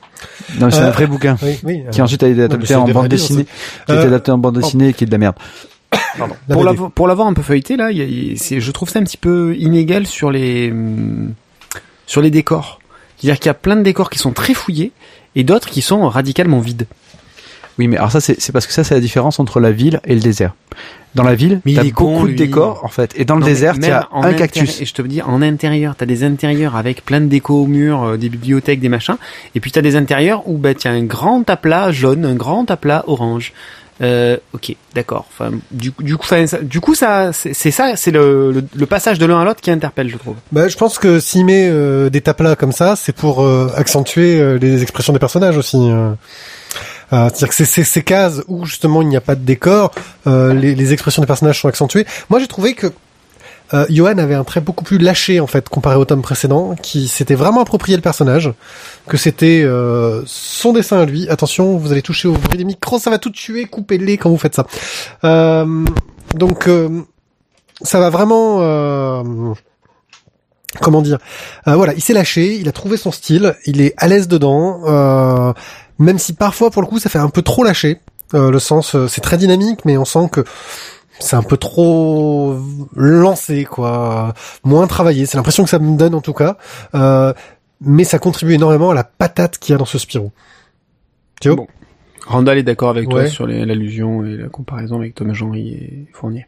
Non, 0.60 0.70
c'est 0.72 0.82
Euh, 0.82 0.88
un 0.88 0.92
vrai 0.92 1.08
bouquin 1.08 1.38
Oui, 1.42 1.60
oui. 1.64 1.84
qui 1.92 2.02
euh, 2.02 2.04
ensuite 2.04 2.24
a 2.24 2.28
été 2.28 2.38
mais 2.38 2.44
adapté 2.46 2.76
en 2.76 2.86
bande 2.88 3.08
dessinée, 3.08 3.46
qui 3.86 3.92
a 3.92 3.96
Euh, 3.96 3.98
été 4.00 4.08
adapté 4.08 4.32
en 4.32 4.38
bande 4.38 4.56
dessinée 4.60 4.90
et 4.90 4.94
qui 4.94 5.04
est 5.04 5.08
de 5.08 5.12
la 5.12 5.18
merde. 5.18 5.36
la 6.18 6.28
pour 6.54 6.64
l'avoir 6.64 6.92
pour 6.92 7.08
l'avoir 7.08 7.28
un 7.28 7.34
peu 7.34 7.42
feuilleté 7.42 7.76
là, 7.78 7.92
il 7.92 7.98
y 7.98 8.02
a- 8.02 8.06
il- 8.06 8.38
c'est 8.40 8.60
je 8.60 8.72
trouve 8.72 8.90
ça 8.90 9.00
un 9.00 9.04
petit 9.04 9.18
peu 9.18 9.56
inégal 9.58 10.06
sur 10.08 10.32
les 10.32 10.72
hum, 10.72 11.34
sur 12.06 12.22
les 12.22 12.32
décors. 12.32 12.80
C'est-à-dire 13.18 13.40
qu'il 13.40 13.48
y 13.48 13.50
a 13.50 13.54
plein 13.56 13.76
de 13.76 13.82
décors 13.84 14.10
qui 14.10 14.20
sont 14.20 14.32
très 14.32 14.54
fouillés 14.54 14.92
et 15.36 15.44
d'autres 15.44 15.70
qui 15.70 15.82
sont 15.82 16.08
radicalement 16.10 16.60
vides. 16.60 16.86
Oui, 17.80 17.88
mais 17.88 17.98
alors 17.98 18.12
ça, 18.12 18.22
c'est 18.22 18.40
c'est 18.40 18.52
parce 18.52 18.68
que 18.68 18.74
ça, 18.74 18.84
c'est 18.84 18.94
la 18.94 19.00
différence 19.02 19.40
entre 19.40 19.60
la 19.60 19.72
ville 19.72 20.00
et 20.06 20.14
le 20.14 20.20
désert. 20.22 20.54
Dans 21.16 21.24
la 21.24 21.34
ville, 21.34 21.60
il 21.66 21.76
t'as 21.76 21.90
con, 21.90 22.12
beaucoup 22.14 22.26
de 22.26 22.32
lui. 22.34 22.36
décors, 22.36 22.82
en 22.84 22.88
fait. 22.88 23.14
Et 23.16 23.26
dans 23.26 23.34
le 23.36 23.42
Non, 23.42 23.48
désert, 23.48 23.74
même 23.80 23.90
t'as 23.90 24.08
en 24.12 24.22
un 24.24 24.34
cactus. 24.34 24.80
Et 24.82 24.86
je 24.86 24.94
te 24.94 25.02
veux 25.02 25.08
dire, 25.08 25.28
en 25.28 25.42
intérieur, 25.42 25.96
t'as 25.98 26.06
des 26.06 26.24
intérieurs 26.24 26.76
avec 26.76 27.04
plein 27.04 27.20
de 27.20 27.26
déco 27.26 27.64
au 27.64 27.66
mur, 27.66 28.04
euh, 28.04 28.18
des 28.18 28.30
bibliothèques, 28.30 28.80
des 28.80 28.90
machins. 28.90 29.16
Et 29.56 29.60
puis 29.60 29.72
t'as 29.72 29.82
des 29.82 29.96
intérieurs 29.96 30.48
où 30.48 30.58
bah 30.58 30.76
t'as 30.76 30.92
un 30.92 31.04
grand 31.04 31.50
aplat 31.50 31.92
jaune, 31.92 32.26
un 32.26 32.36
grand 32.36 32.70
aplat 32.70 33.04
orange. 33.08 33.54
Euh, 34.02 34.38
ok, 34.54 34.76
d'accord. 34.94 35.26
Enfin, 35.32 35.52
du, 35.72 35.92
du 36.00 36.16
coup, 36.16 36.24
enfin, 36.24 36.46
ça- 36.48 36.62
du 36.62 36.80
coup, 36.80 36.96
ça, 36.96 37.32
c'est 37.34 37.54
ça, 37.72 37.96
c'est 37.98 38.12
le, 38.12 38.52
le, 38.52 38.64
le 38.74 38.86
passage 38.86 39.20
de 39.20 39.26
l'un 39.26 39.42
à 39.42 39.46
l'autre 39.46 39.60
qui 39.62 39.72
interpelle, 39.72 40.10
je 40.10 40.16
trouve. 40.18 40.36
Bah, 40.54 40.68
je 40.70 40.78
pense 40.78 41.00
que 41.00 41.20
s'il 41.20 41.44
met 41.44 41.68
euh, 41.70 42.10
des 42.10 42.22
taplats 42.22 42.56
comme 42.56 42.72
ça, 42.72 42.96
c'est 42.96 43.14
pour 43.16 43.42
euh, 43.44 43.70
accentuer 43.76 44.40
euh, 44.40 44.58
les 44.60 44.84
expressions 44.84 45.12
des 45.12 45.20
personnages 45.20 45.58
aussi. 45.58 45.78
Euh. 47.14 47.30
C'est-à-dire 47.30 47.50
que 47.50 47.56
c'est 47.56 47.84
ces, 47.84 48.04
cases 48.04 48.42
où 48.48 48.66
justement 48.66 49.02
il 49.02 49.08
n'y 49.08 49.18
a 49.18 49.22
pas 49.22 49.36
de 49.36 49.44
décor, 49.44 49.92
euh, 50.28 50.54
les, 50.54 50.76
les 50.76 50.94
expressions 50.94 51.22
des 51.22 51.28
personnages 51.28 51.60
sont 51.62 51.68
accentuées. 51.68 52.06
Moi 52.30 52.40
j'ai 52.40 52.48
trouvé 52.48 52.74
que 52.74 52.92
euh, 53.74 53.86
Johan 53.90 54.18
avait 54.18 54.34
un 54.36 54.44
trait 54.44 54.62
beaucoup 54.62 54.84
plus 54.84 54.98
lâché 54.98 55.40
en 55.40 55.48
fait 55.48 55.70
comparé 55.70 55.96
au 55.96 56.06
tome 56.06 56.22
précédent, 56.22 56.76
qui 56.82 57.08
s'était 57.08 57.36
vraiment 57.36 57.62
approprié 57.62 57.96
le 57.96 58.02
personnage, 58.02 58.52
que 59.08 59.18
c'était 59.18 59.62
euh, 59.64 60.24
son 60.26 60.74
dessin 60.74 61.00
à 61.00 61.06
lui. 61.06 61.30
Attention, 61.30 61.78
vous 61.78 61.92
allez 61.92 62.02
toucher 62.02 62.28
au 62.28 62.34
bruit 62.34 62.58
des 62.58 62.64
micros, 62.64 63.00
ça 63.00 63.10
va 63.10 63.20
tout 63.20 63.30
tuer, 63.30 63.66
coupez-les 63.66 64.18
quand 64.18 64.30
vous 64.30 64.38
faites 64.38 64.56
ça. 64.56 64.66
Euh, 65.24 65.86
donc 66.36 66.68
euh, 66.68 67.02
ça 67.82 68.00
va 68.00 68.10
vraiment... 68.10 69.56
comment 70.82 71.02
dire 71.02 71.20
Euh, 71.68 71.76
Voilà, 71.76 71.94
il 71.94 72.02
s'est 72.02 72.14
lâché, 72.14 72.56
il 72.56 72.68
a 72.68 72.72
trouvé 72.72 72.98
son 72.98 73.12
style, 73.12 73.56
il 73.66 73.82
est 73.82 73.94
à 73.98 74.08
l'aise 74.08 74.28
dedans, 74.28 74.82
euh, 74.88 75.54
même 76.00 76.18
si 76.18 76.34
parfois 76.34 76.72
pour 76.72 76.82
le 76.82 76.88
coup 76.88 77.00
ça 77.00 77.10
fait 77.10 77.20
un 77.20 77.30
peu 77.30 77.42
trop 77.42 77.64
lâché. 77.64 78.00
Euh, 78.34 78.52
le 78.52 78.60
sens, 78.60 78.96
euh, 78.96 79.08
c'est 79.08 79.22
très 79.22 79.38
dynamique, 79.38 79.86
mais 79.86 79.98
on 79.98 80.06
sent 80.06 80.30
que 80.32 80.44
c'est 81.20 81.36
un 81.36 81.42
peu 81.44 81.58
trop 81.58 82.58
lancé, 82.96 83.66
quoi, 83.66 84.34
moins 84.64 84.88
travaillé. 84.88 85.26
C'est 85.26 85.36
l'impression 85.38 85.64
que 85.64 85.70
ça 85.70 85.80
me 85.80 85.98
donne 85.98 86.16
en 86.16 86.22
tout 86.22 86.34
cas, 86.34 86.58
Euh, 86.96 87.34
mais 87.82 88.04
ça 88.04 88.20
contribue 88.20 88.54
énormément 88.54 88.92
à 88.92 88.94
la 88.94 89.04
patate 89.04 89.58
qu'il 89.58 89.74
y 89.74 89.76
a 89.76 89.78
dans 89.78 89.86
ce 89.86 89.98
Spirou. 89.98 90.32
Théo? 91.42 91.56
Bon. 91.56 91.68
Randall 92.28 92.60
est 92.60 92.64
d'accord 92.64 92.90
avec 92.90 93.10
toi 93.10 93.26
sur 93.28 93.48
l'allusion 93.48 94.24
et 94.26 94.36
la 94.38 94.50
comparaison 94.50 94.98
avec 94.98 95.16
Thomas 95.16 95.34
Jean-Ry 95.34 95.70
et 95.70 96.08
Fournier. 96.14 96.46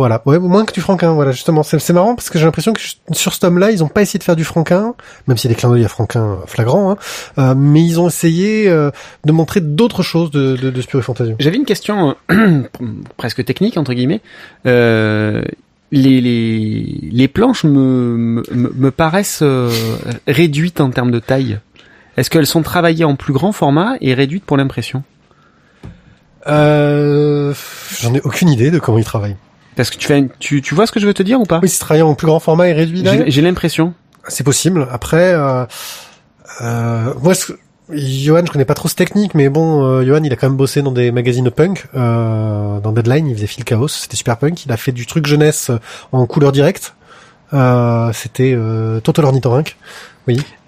Voilà, 0.00 0.22
ouais, 0.24 0.38
moins 0.38 0.64
que 0.64 0.72
du 0.72 0.80
Franquin, 0.80 1.12
voilà, 1.12 1.30
justement. 1.30 1.62
C'est 1.62 1.92
marrant 1.92 2.14
parce 2.14 2.30
que 2.30 2.38
j'ai 2.38 2.46
l'impression 2.46 2.72
que 2.72 2.80
sur 3.12 3.34
ce 3.34 3.40
tome-là, 3.40 3.70
ils 3.70 3.84
ont 3.84 3.88
pas 3.88 4.00
essayé 4.00 4.18
de 4.18 4.24
faire 4.24 4.34
du 4.34 4.44
Franquin, 4.44 4.94
même 5.26 5.36
s'il 5.36 5.50
y 5.50 5.52
a 5.52 5.54
des 5.54 5.60
clins 5.60 5.68
d'œil 5.68 5.84
à 5.84 5.88
Franquin 5.88 6.38
flagrants, 6.46 6.92
hein, 6.92 6.96
euh, 7.36 7.54
mais 7.54 7.82
ils 7.84 8.00
ont 8.00 8.08
essayé 8.08 8.66
euh, 8.70 8.90
de 9.26 9.32
montrer 9.32 9.60
d'autres 9.60 10.02
choses 10.02 10.30
de, 10.30 10.56
de, 10.56 10.70
de 10.70 10.80
Spirou 10.80 11.02
Fantasio. 11.02 11.36
J'avais 11.38 11.58
une 11.58 11.66
question 11.66 12.16
euh, 12.30 12.62
presque 13.18 13.44
technique 13.44 13.76
entre 13.76 13.92
guillemets. 13.92 14.22
Euh, 14.64 15.42
les, 15.92 16.22
les, 16.22 16.98
les 17.12 17.28
planches 17.28 17.64
me, 17.64 18.16
me, 18.16 18.42
me 18.50 18.90
paraissent 18.90 19.40
euh, 19.42 19.70
réduites 20.26 20.80
en 20.80 20.88
termes 20.88 21.10
de 21.10 21.18
taille. 21.18 21.58
Est-ce 22.16 22.30
qu'elles 22.30 22.46
sont 22.46 22.62
travaillées 22.62 23.04
en 23.04 23.16
plus 23.16 23.34
grand 23.34 23.52
format 23.52 23.96
et 24.00 24.14
réduites 24.14 24.46
pour 24.46 24.56
l'impression? 24.56 25.02
Euh, 26.46 27.52
J'en 28.00 28.14
ai 28.14 28.22
aucune 28.22 28.48
idée 28.48 28.70
de 28.70 28.78
comment 28.78 28.96
ils 28.96 29.04
travaillent. 29.04 29.36
Parce 29.76 29.90
que 29.90 29.96
tu, 29.96 30.06
fais 30.06 30.18
une- 30.18 30.28
tu, 30.38 30.62
tu 30.62 30.74
vois 30.74 30.86
ce 30.86 30.92
que 30.92 31.00
je 31.00 31.06
veux 31.06 31.14
te 31.14 31.22
dire 31.22 31.40
ou 31.40 31.44
pas? 31.44 31.60
Oui, 31.62 31.68
c'est 31.68 31.78
travaillé 31.78 32.02
en 32.02 32.14
plus 32.14 32.26
grand 32.26 32.40
format 32.40 32.68
et 32.68 32.72
réduit. 32.72 33.02
là. 33.02 33.24
J'ai 33.28 33.40
l'impression. 33.42 33.94
C'est 34.28 34.44
possible. 34.44 34.86
Après, 34.90 35.32
euh, 35.32 35.64
euh, 36.60 37.14
moi, 37.22 37.34
ce- 37.34 37.52
Johan, 37.92 38.42
je 38.46 38.52
connais 38.52 38.64
pas 38.64 38.74
trop 38.74 38.88
ce 38.88 38.94
technique, 38.94 39.34
mais 39.34 39.48
bon, 39.48 39.84
euh, 39.84 40.04
Johan, 40.04 40.22
il 40.22 40.32
a 40.32 40.36
quand 40.36 40.48
même 40.48 40.56
bossé 40.56 40.82
dans 40.82 40.92
des 40.92 41.10
magazines 41.10 41.50
punk, 41.50 41.86
euh, 41.96 42.78
dans 42.80 42.92
Deadline, 42.92 43.26
il 43.26 43.34
faisait 43.34 43.46
Phil 43.48 43.64
Chaos, 43.64 43.88
c'était 43.88 44.16
super 44.16 44.36
punk. 44.36 44.64
Il 44.64 44.70
a 44.72 44.76
fait 44.76 44.92
du 44.92 45.06
truc 45.06 45.26
jeunesse 45.26 45.70
en 46.12 46.26
couleur 46.26 46.52
directe. 46.52 46.94
Euh, 47.52 48.12
c'était 48.12 48.52
euh, 48.54 49.00
Total 49.00 49.24
Ornithorynque. 49.24 49.76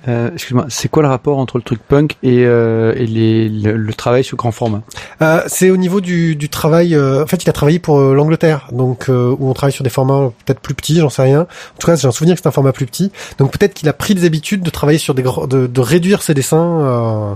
Euh, 0.09 0.31
Excuse-moi, 0.33 0.67
c'est 0.69 0.89
quoi 0.89 1.03
le 1.03 1.09
rapport 1.09 1.39
entre 1.39 1.59
le 1.59 1.63
truc 1.63 1.81
punk 1.87 2.17
et, 2.23 2.45
euh, 2.45 2.93
et 2.97 3.07
les, 3.07 3.49
le, 3.49 3.77
le 3.77 3.95
travail 3.95 4.25
sur 4.25 4.37
grand 4.37 4.51
format? 4.51 4.83
Euh, 5.21 5.43
c'est 5.47 5.71
au 5.71 5.77
niveau 5.77 6.01
du, 6.01 6.35
du 6.35 6.49
travail. 6.49 6.95
euh, 6.95 7.23
en 7.23 7.27
fait, 7.27 7.45
il 7.45 7.49
a 7.51 7.53
travaillé 7.53 7.79
pour 7.79 7.99
euh, 8.01 8.15
l'Angleterre, 8.15 8.69
donc 8.73 9.09
euh, 9.09 9.35
où 9.39 9.49
on 9.49 9.53
travaille 9.55 9.73
sur 9.73 9.85
des 9.85 9.91
formats 9.91 10.33
peut-être 10.45 10.61
plus 10.61 10.75
petits, 10.75 10.97
j'en 10.99 11.09
sais 11.11 11.23
rien. 11.23 11.43
En 11.43 11.79
tout 11.79 11.87
cas, 11.87 11.95
j'ai 11.97 12.09
un 12.09 12.13
souvenir 12.13 12.35
que 12.35 12.43
c'est 12.43 12.49
un 12.49 12.53
format 12.53 12.73
plus 12.73 12.87
petit. 12.87 13.13
Donc 13.39 13.53
peut-être 13.57 13.75
qu'il 13.75 13.89
a 13.89 13.93
pris 13.93 14.15
des 14.15 14.25
habitudes 14.25 14.63
de 14.63 14.71
travailler 14.71 14.99
sur 14.99 15.15
des 15.15 15.23
grands, 15.23 15.47
de, 15.47 15.67
de 15.69 15.81
réduire 15.81 16.23
ses 16.23 16.35
dessins. 16.35 16.81
Euh, 16.81 17.35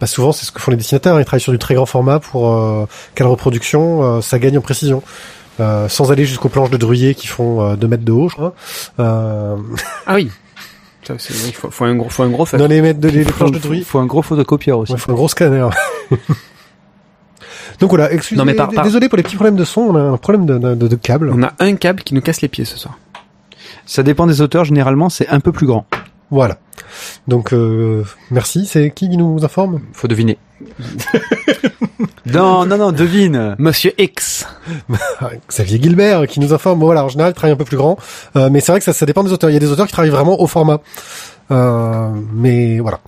bah 0.00 0.06
souvent, 0.06 0.32
c'est 0.32 0.46
ce 0.46 0.52
que 0.52 0.60
font 0.60 0.70
les 0.70 0.76
dessinateurs. 0.76 1.18
Ils 1.20 1.24
travaillent 1.24 1.40
sur 1.42 1.52
du 1.52 1.58
très 1.58 1.74
grand 1.74 1.86
format 1.86 2.20
pour 2.20 2.48
euh, 2.54 2.86
quelle 3.14 3.26
reproduction 3.26 4.02
euh, 4.18 4.20
ça 4.20 4.38
gagne 4.38 4.56
en 4.58 4.62
précision. 4.62 5.02
Euh, 5.58 5.88
sans 5.88 6.10
aller 6.10 6.24
jusqu'aux 6.24 6.48
planches 6.48 6.70
de 6.70 6.78
Druyer 6.78 7.14
qui 7.14 7.26
font 7.26 7.74
2 7.74 7.86
mètres 7.88 8.04
de 8.04 8.12
haut, 8.12 8.28
je 8.30 8.34
crois. 8.36 8.54
Euh, 8.98 9.56
Ah 10.06 10.14
oui. 10.14 10.30
C'est- 11.18 11.34
Il 11.48 11.52
faut, 11.54 11.70
faut 11.70 11.84
un 11.84 11.94
gros, 11.96 12.08
faut 12.08 12.22
un 12.22 12.28
gros 12.30 12.46
dans 12.52 12.66
les, 12.66 12.80
mètres 12.82 13.00
de, 13.00 13.08
les, 13.08 13.24
planches 13.24 13.52
de 13.52 13.82
faut- 13.84 13.98
un 13.98 14.06
gros 14.06 14.22
photocopieur 14.22 14.78
aussi. 14.78 14.92
Ouais, 14.92 14.98
faut 14.98 15.10
un 15.12 15.14
gros 15.14 15.28
scanner. 15.28 15.68
Donc 17.80 17.90
voilà, 17.90 18.12
excusez, 18.12 18.38
Non, 18.38 18.44
mais 18.44 18.54
par- 18.54 18.70
par- 18.70 18.84
désolé 18.84 19.08
pour 19.08 19.16
les 19.16 19.22
petits 19.22 19.36
problèmes 19.36 19.56
de 19.56 19.64
son, 19.64 19.80
on 19.82 19.96
a 19.96 20.00
un 20.02 20.16
problème 20.18 20.44
de, 20.44 20.58
de, 20.58 20.88
de 20.88 20.96
câble. 20.96 21.30
On 21.34 21.42
a 21.42 21.52
un 21.60 21.74
câble 21.76 22.02
qui 22.02 22.14
nous 22.14 22.20
casse 22.20 22.42
les 22.42 22.48
pieds 22.48 22.64
ce 22.64 22.76
soir. 22.76 22.98
Ça 23.86 24.02
dépend 24.02 24.26
des 24.26 24.40
auteurs, 24.42 24.64
généralement 24.64 25.08
c'est 25.08 25.28
un 25.28 25.40
peu 25.40 25.50
plus 25.52 25.66
grand. 25.66 25.86
Voilà. 26.30 26.58
Donc 27.28 27.52
euh, 27.52 28.04
merci, 28.30 28.66
c'est 28.66 28.90
qui 28.90 29.08
qui 29.08 29.16
nous 29.16 29.44
informe? 29.44 29.80
Faut 29.92 30.08
deviner. 30.08 30.38
non, 32.26 32.66
non, 32.66 32.76
non, 32.76 32.92
devine. 32.92 33.56
Monsieur 33.58 33.92
X. 33.98 34.46
Xavier 35.48 35.80
Gilbert 35.82 36.26
qui 36.26 36.40
nous 36.40 36.52
informe. 36.52 36.78
Bon 36.78 36.86
voilà, 36.86 37.04
en 37.04 37.08
général, 37.08 37.32
il 37.32 37.34
travaille 37.34 37.52
un 37.54 37.56
peu 37.56 37.64
plus 37.64 37.76
grand, 37.76 37.96
Euh, 38.36 38.48
mais 38.50 38.60
c'est 38.60 38.72
vrai 38.72 38.78
que 38.78 38.84
ça, 38.84 38.92
ça 38.92 39.06
dépend 39.06 39.24
des 39.24 39.32
auteurs. 39.32 39.50
Il 39.50 39.54
y 39.54 39.56
a 39.56 39.60
des 39.60 39.70
auteurs 39.70 39.86
qui 39.86 39.92
travaillent 39.92 40.10
vraiment 40.10 40.40
au 40.40 40.46
format. 40.46 40.80
Euh, 41.50 42.10
mais 42.32 42.78
voilà. 42.78 43.00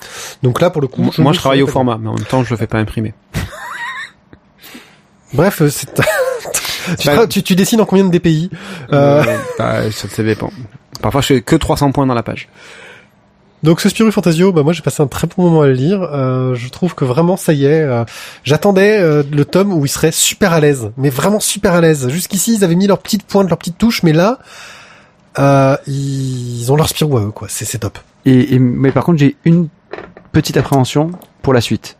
Donc 0.42 0.60
là, 0.60 0.70
pour 0.70 0.82
le 0.82 0.88
coup, 0.88 1.02
Moi, 1.18 1.32
je 1.32 1.38
travaille 1.38 1.62
au 1.62 1.66
format, 1.68 1.98
mais 2.00 2.08
en 2.08 2.14
même 2.14 2.24
temps, 2.24 2.42
je 2.42 2.50
le 2.50 2.56
fais 2.56 2.66
pas 2.66 2.78
imprimer. 2.78 3.14
Bref, 5.32 5.62
euh, 5.62 5.68
c'est 5.70 5.88
tu, 6.98 7.06
Bah- 7.08 7.26
tu, 7.26 7.42
tu 7.42 7.54
dessines 7.54 7.80
en 7.80 7.84
combien 7.86 8.04
de 8.04 8.10
DPI 8.10 8.50
Euh, 8.92 9.22
Euh, 9.24 9.36
bah, 9.58 9.90
ça, 9.92 10.08
ça 10.08 10.22
dépend. 10.22 10.50
Parfois, 11.00 11.20
je 11.20 11.26
fais 11.28 11.40
que 11.42 11.56
300 11.56 11.92
points 11.92 12.06
dans 12.06 12.14
la 12.14 12.22
page. 12.22 12.48
Donc 13.62 13.80
ce 13.80 13.88
Spirou 13.88 14.10
Fantasio, 14.10 14.52
bah 14.52 14.62
moi 14.64 14.72
j'ai 14.72 14.82
passé 14.82 15.02
un 15.02 15.06
très 15.06 15.28
bon 15.28 15.44
moment 15.44 15.62
à 15.62 15.66
le 15.68 15.72
lire. 15.74 16.02
Euh, 16.02 16.54
je 16.56 16.68
trouve 16.68 16.94
que 16.96 17.04
vraiment 17.04 17.36
ça 17.36 17.52
y 17.52 17.64
est. 17.64 17.82
euh, 17.82 18.04
J'attendais 18.42 18.98
euh, 18.98 19.22
le 19.30 19.44
tome 19.44 19.72
où 19.72 19.86
ils 19.86 19.88
seraient 19.88 20.10
super 20.10 20.52
à 20.52 20.58
l'aise, 20.60 20.90
mais 20.96 21.10
vraiment 21.10 21.38
super 21.38 21.74
à 21.74 21.80
l'aise. 21.80 22.08
Jusqu'ici 22.08 22.54
ils 22.56 22.64
avaient 22.64 22.74
mis 22.74 22.88
leur 22.88 22.98
petite 22.98 23.22
pointe, 23.22 23.48
leur 23.48 23.58
petite 23.58 23.78
touche, 23.78 24.02
mais 24.02 24.12
là 24.12 24.38
euh, 25.38 25.76
ils 25.86 26.66
ont 26.72 26.76
leur 26.76 26.88
Spirou 26.88 27.16
à 27.18 27.20
eux 27.22 27.30
quoi. 27.30 27.46
C'est 27.48 27.78
top. 27.78 27.98
Et, 28.26 28.54
et- 28.54 28.58
mais 28.58 28.90
par 28.90 29.04
contre, 29.04 29.18
j'ai 29.20 29.36
une 29.44 29.68
petite 30.32 30.56
appréhension 30.56 31.12
pour 31.42 31.52
la 31.54 31.60
suite. 31.60 31.96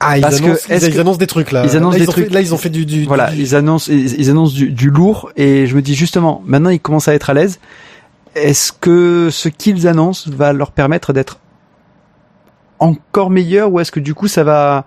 Ah 0.00 0.16
ils 0.16 0.20
Parce 0.20 0.40
que, 0.40 0.44
annoncent, 0.44 0.60
ils, 0.68 0.72
est-ce 0.74 0.86
ils 0.86 0.94
que- 0.94 1.00
annoncent 1.00 1.18
des 1.18 1.26
trucs 1.26 1.50
là. 1.52 1.64
ils 1.64 1.76
annoncent 1.76 1.94
là, 1.94 1.98
des 2.00 2.06
fait- 2.06 2.12
trucs. 2.12 2.30
là 2.32 2.40
ils 2.40 2.54
ont 2.54 2.58
fait 2.58 2.68
du, 2.70 2.86
du 2.86 3.04
Voilà, 3.04 3.30
du- 3.32 3.40
ils 3.40 3.54
annoncent, 3.56 3.90
ils, 3.90 4.20
ils 4.20 4.30
annoncent 4.30 4.54
du, 4.54 4.70
du 4.70 4.90
lourd 4.90 5.30
et 5.36 5.66
je 5.66 5.74
me 5.74 5.82
dis 5.82 5.94
justement, 5.94 6.42
maintenant 6.46 6.70
ils 6.70 6.78
commencent 6.80 7.08
à 7.08 7.14
être 7.14 7.30
à 7.30 7.34
l'aise. 7.34 7.58
Est-ce 8.42 8.72
que 8.72 9.28
ce 9.30 9.48
qu'ils 9.48 9.86
annoncent 9.88 10.30
va 10.30 10.52
leur 10.52 10.70
permettre 10.72 11.12
d'être 11.12 11.38
encore 12.78 13.30
meilleurs 13.30 13.72
ou 13.72 13.80
est-ce 13.80 13.90
que 13.92 14.00
du 14.00 14.14
coup 14.14 14.28
ça 14.28 14.44
va, 14.44 14.84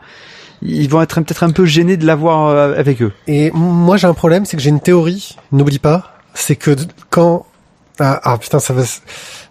ils 0.61 0.89
vont 0.89 1.01
être 1.01 1.19
peut-être 1.21 1.43
un 1.43 1.51
peu 1.51 1.65
gênés 1.65 1.97
de 1.97 2.05
l'avoir 2.05 2.47
euh, 2.47 2.73
avec 2.77 3.01
eux? 3.01 3.11
Et 3.27 3.51
moi 3.53 3.97
j'ai 3.97 4.07
un 4.07 4.13
problème, 4.13 4.45
c'est 4.45 4.55
que 4.57 4.63
j'ai 4.63 4.69
une 4.69 4.79
théorie. 4.79 5.35
N'oublie 5.51 5.79
pas, 5.79 6.13
c'est 6.33 6.55
que 6.55 6.75
quand 7.09 7.45
ah, 7.99 8.19
ah, 8.23 8.37
putain 8.37 8.59
ça 8.59 8.73
va, 8.73 8.83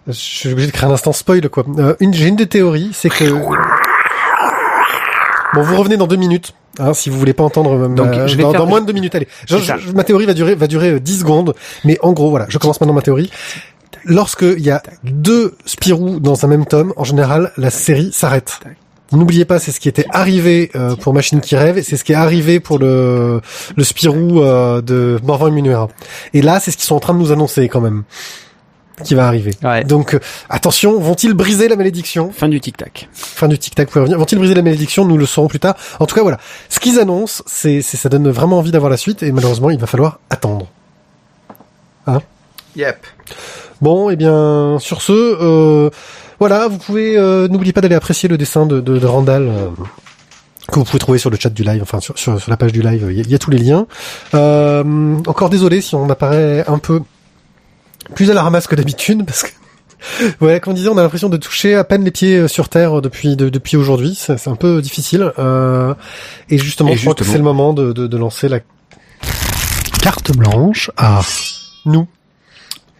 je 0.07 0.11
suis 0.13 0.51
obligé 0.51 0.67
de 0.67 0.71
créer 0.73 0.89
un 0.89 0.93
instant 0.93 1.13
spoil 1.13 1.47
quoi. 1.49 1.63
Euh, 1.77 1.95
une 1.99 2.13
j'ai 2.13 2.27
une 2.27 2.35
des 2.35 2.47
théories, 2.47 2.89
c'est 2.93 3.09
que 3.09 3.25
bon 5.53 5.61
vous 5.63 5.75
revenez 5.77 5.97
dans 5.97 6.07
deux 6.07 6.15
minutes. 6.15 6.53
Hein, 6.79 6.93
si 6.93 7.09
vous 7.09 7.19
voulez 7.19 7.33
pas 7.33 7.43
entendre 7.43 7.73
euh, 7.73 7.87
Donc, 7.89 8.07
ma- 8.07 8.27
je 8.27 8.37
vais 8.37 8.43
dans, 8.43 8.51
faire- 8.51 8.61
dans 8.61 8.65
moins 8.67 8.79
de 8.79 8.85
deux 8.85 8.93
minutes, 8.93 9.13
allez. 9.13 9.27
Je- 9.45 9.57
je- 9.57 9.91
ma 9.91 10.05
théorie 10.05 10.25
va 10.25 10.33
durer 10.33 10.55
va 10.55 10.67
durer 10.67 10.91
euh, 10.93 10.99
10 11.01 11.19
secondes, 11.19 11.53
mais 11.83 11.97
en 12.01 12.13
gros 12.13 12.29
voilà, 12.29 12.45
je 12.47 12.57
commence 12.57 12.79
maintenant 12.79 12.93
ma 12.93 13.01
théorie. 13.01 13.29
Lorsque 14.05 14.43
il 14.43 14.63
y 14.63 14.71
a 14.71 14.81
deux 15.03 15.55
Spirou 15.65 16.19
dans 16.19 16.45
un 16.45 16.47
même 16.47 16.65
tome, 16.65 16.93
en 16.97 17.03
général 17.03 17.51
la 17.57 17.69
série 17.69 18.11
s'arrête. 18.11 18.59
N'oubliez 19.11 19.43
pas, 19.43 19.59
c'est 19.59 19.71
ce 19.73 19.81
qui 19.81 19.89
était 19.89 20.05
arrivé 20.09 20.71
euh, 20.75 20.95
pour 20.95 21.13
Machine 21.13 21.41
qui 21.41 21.57
rêve, 21.57 21.77
et 21.77 21.83
c'est 21.83 21.97
ce 21.97 22.05
qui 22.05 22.13
est 22.13 22.15
arrivé 22.15 22.61
pour 22.61 22.79
le 22.79 23.41
le 23.75 23.83
Spirou 23.83 24.41
euh, 24.41 24.81
de 24.81 25.19
Morvan 25.23 25.47
et 25.47 25.51
Munuera. 25.51 25.89
Et 26.33 26.41
là, 26.41 26.61
c'est 26.61 26.71
ce 26.71 26.77
qu'ils 26.77 26.85
sont 26.85 26.95
en 26.95 27.01
train 27.01 27.13
de 27.13 27.19
nous 27.19 27.33
annoncer 27.33 27.67
quand 27.67 27.81
même, 27.81 28.03
qui 29.03 29.13
va 29.13 29.27
arriver. 29.27 29.51
Ouais. 29.63 29.83
Donc 29.83 30.13
euh, 30.13 30.19
attention, 30.49 30.97
vont-ils 30.97 31.33
briser 31.33 31.67
la 31.67 31.75
malédiction? 31.75 32.31
Fin 32.31 32.47
du 32.47 32.61
tic-tac. 32.61 33.09
Fin 33.11 33.49
du 33.49 33.59
tic-tac 33.59 33.89
pour 33.89 33.99
revenir. 33.99 34.17
Vont-ils 34.17 34.37
briser 34.37 34.53
la 34.53 34.61
malédiction? 34.61 35.03
Nous 35.03 35.17
le 35.17 35.25
saurons 35.25 35.49
plus 35.49 35.59
tard. 35.59 35.75
En 35.99 36.05
tout 36.05 36.15
cas, 36.15 36.21
voilà. 36.21 36.39
Ce 36.69 36.79
qu'ils 36.79 36.97
annoncent, 36.97 37.43
c'est, 37.47 37.81
c'est 37.81 37.97
ça 37.97 38.07
donne 38.07 38.29
vraiment 38.29 38.59
envie 38.59 38.71
d'avoir 38.71 38.89
la 38.89 38.97
suite, 38.97 39.23
et 39.23 39.33
malheureusement, 39.33 39.71
il 39.71 39.77
va 39.77 39.87
falloir 39.87 40.19
attendre. 40.29 40.67
Yep. 42.77 43.05
Bon, 43.81 44.09
et 44.09 44.15
bien, 44.15 44.77
sur 44.79 45.01
ce, 45.01 45.11
euh, 45.11 45.89
voilà, 46.39 46.67
vous 46.67 46.77
pouvez, 46.77 47.17
euh, 47.17 47.47
n'oubliez 47.47 47.73
pas 47.73 47.81
d'aller 47.81 47.95
apprécier 47.95 48.29
le 48.29 48.37
dessin 48.37 48.65
de, 48.65 48.79
de, 48.79 48.97
de 48.99 49.05
Randall. 49.07 49.47
euh, 49.47 49.69
que 50.71 50.75
vous 50.79 50.85
pouvez 50.85 50.99
trouver 50.99 51.17
sur 51.17 51.29
le 51.29 51.37
chat 51.37 51.49
du 51.49 51.63
live, 51.63 51.81
enfin 51.81 51.99
sur, 51.99 52.17
sur, 52.17 52.39
sur 52.39 52.49
la 52.49 52.55
page 52.55 52.71
du 52.71 52.81
live, 52.81 53.07
il 53.09 53.17
y, 53.17 53.19
a- 53.19 53.23
il 53.23 53.29
y 53.31 53.35
a 53.35 53.39
tous 53.39 53.49
les 53.51 53.57
liens. 53.57 53.87
Euh, 54.35 55.15
encore 55.27 55.49
désolé 55.49 55.81
si 55.81 55.95
on 55.95 56.09
apparaît 56.09 56.63
un 56.67 56.77
peu 56.77 57.01
plus 58.15 58.29
à 58.31 58.33
la 58.33 58.41
ramasse 58.43 58.67
que 58.67 58.75
d'habitude, 58.75 59.25
parce 59.25 59.43
que 59.43 59.49
voilà, 60.39 60.59
comme 60.61 60.71
on 60.71 60.75
disait, 60.75 60.87
on 60.89 60.97
a 60.97 61.01
l'impression 61.03 61.27
de 61.29 61.35
toucher 61.37 61.75
à 61.75 61.83
peine 61.83 62.03
les 62.05 62.11
pieds 62.11 62.37
euh, 62.37 62.47
sur 62.47 62.69
terre 62.69 63.01
depuis 63.01 63.35
de- 63.35 63.49
depuis 63.49 63.75
aujourd'hui. 63.75 64.15
C'est 64.17 64.47
un 64.47 64.55
peu 64.55 64.81
difficile. 64.81 65.31
Euh, 65.39 65.93
et 66.49 66.57
justement, 66.57 66.89
Et 66.91 66.95
je 66.95 67.01
crois 67.01 67.15
que 67.15 67.23
c'est 67.23 67.37
le 67.37 67.43
moment 67.43 67.73
de, 67.73 67.91
de, 67.91 68.07
de 68.07 68.17
lancer 68.17 68.47
la 68.47 68.59
carte 70.01 70.31
blanche 70.35 70.89
à 70.97 71.21
nous, 71.85 72.07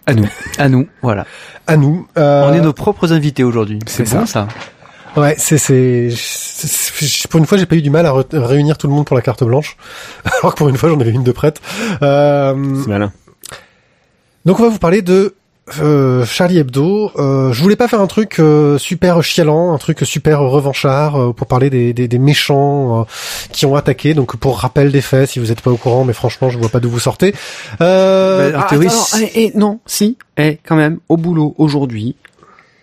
À 0.08 0.14
nous. 0.14 0.28
À 0.58 0.68
nous, 0.70 0.88
voilà. 1.02 1.26
à 1.68 1.78
nous. 1.78 2.08
Euh, 2.18 2.44
On 2.50 2.54
est 2.54 2.62
nos 2.62 2.74
propres 2.74 3.14
invités 3.14 3.44
aujourd'hui. 3.44 3.80
c'est 3.86 4.10
bon 4.10 4.26
ça. 4.26 4.48
Ouais, 5.18 5.36
c'est 5.38 5.58
c'est 5.58 7.28
pour 7.30 7.38
une 7.40 7.46
fois 7.46 7.58
j'ai 7.58 7.66
pas 7.66 7.76
eu 7.76 7.82
du 7.82 7.90
mal 7.90 8.06
à 8.06 8.12
re- 8.12 8.38
réunir 8.38 8.78
tout 8.78 8.88
le 8.88 8.94
monde 8.94 9.06
pour 9.06 9.16
la 9.16 9.22
carte 9.22 9.44
blanche, 9.44 9.76
alors 10.42 10.54
que 10.54 10.58
pour 10.58 10.70
une 10.70 10.78
fois 10.78 10.90
j'en 10.90 11.00
avais 11.00 11.12
une 11.12 11.24
de 11.24 11.32
prête. 11.34 11.60
Euh, 12.02 12.82
C'est 12.82 12.88
malin. 12.90 13.12
donc 14.46 14.60
on 14.60 14.64
va 14.64 14.70
vous 14.70 14.80
parler 14.80 15.02
de 15.02 15.36
euh, 15.82 16.26
Charlie 16.26 16.58
Hebdo. 16.58 17.12
Euh, 17.16 17.52
je 17.54 17.62
voulais 17.62 17.76
pas 17.76 17.88
faire 17.88 18.02
un 18.02 18.08
truc 18.08 18.40
euh, 18.40 18.78
super 18.78 19.22
chialant, 19.24 19.74
un 19.74 19.78
truc 19.78 20.00
super 20.04 20.40
revanchard 20.42 21.16
euh, 21.16 21.34
pour 21.34 21.48
parler 21.48 21.70
des, 21.70 21.94
des, 21.94 22.08
des 22.08 22.20
méchants 22.20 23.02
euh, 23.02 23.04
qui 23.52 23.66
ont 23.66 23.76
attaqué. 23.76 24.14
Donc 24.14 24.36
pour 24.38 24.60
rappel 24.60 24.92
des 24.92 25.02
faits, 25.02 25.30
si 25.30 25.40
vous 25.40 25.52
êtes 25.52 25.62
pas 25.62 25.72
au 25.72 25.78
courant, 25.78 26.04
mais 26.04 26.14
franchement 26.14 26.50
je 26.50 26.58
vois 26.58 26.70
pas 26.70 26.80
d'où 26.80 26.90
vous 26.90 27.00
sortez. 27.00 27.34
Euh, 27.82 28.52
Bah, 28.52 28.62
Ah, 28.66 28.70
théorie, 28.70 28.88
attends, 28.88 28.96
c'est- 29.04 29.32
eh, 29.36 29.52
eh, 29.56 29.58
non, 29.58 29.80
si, 29.86 30.18
eh, 30.38 30.60
quand 30.66 30.76
même, 30.76 31.00
au 31.10 31.18
boulot 31.18 31.56
aujourd'hui, 31.58 32.16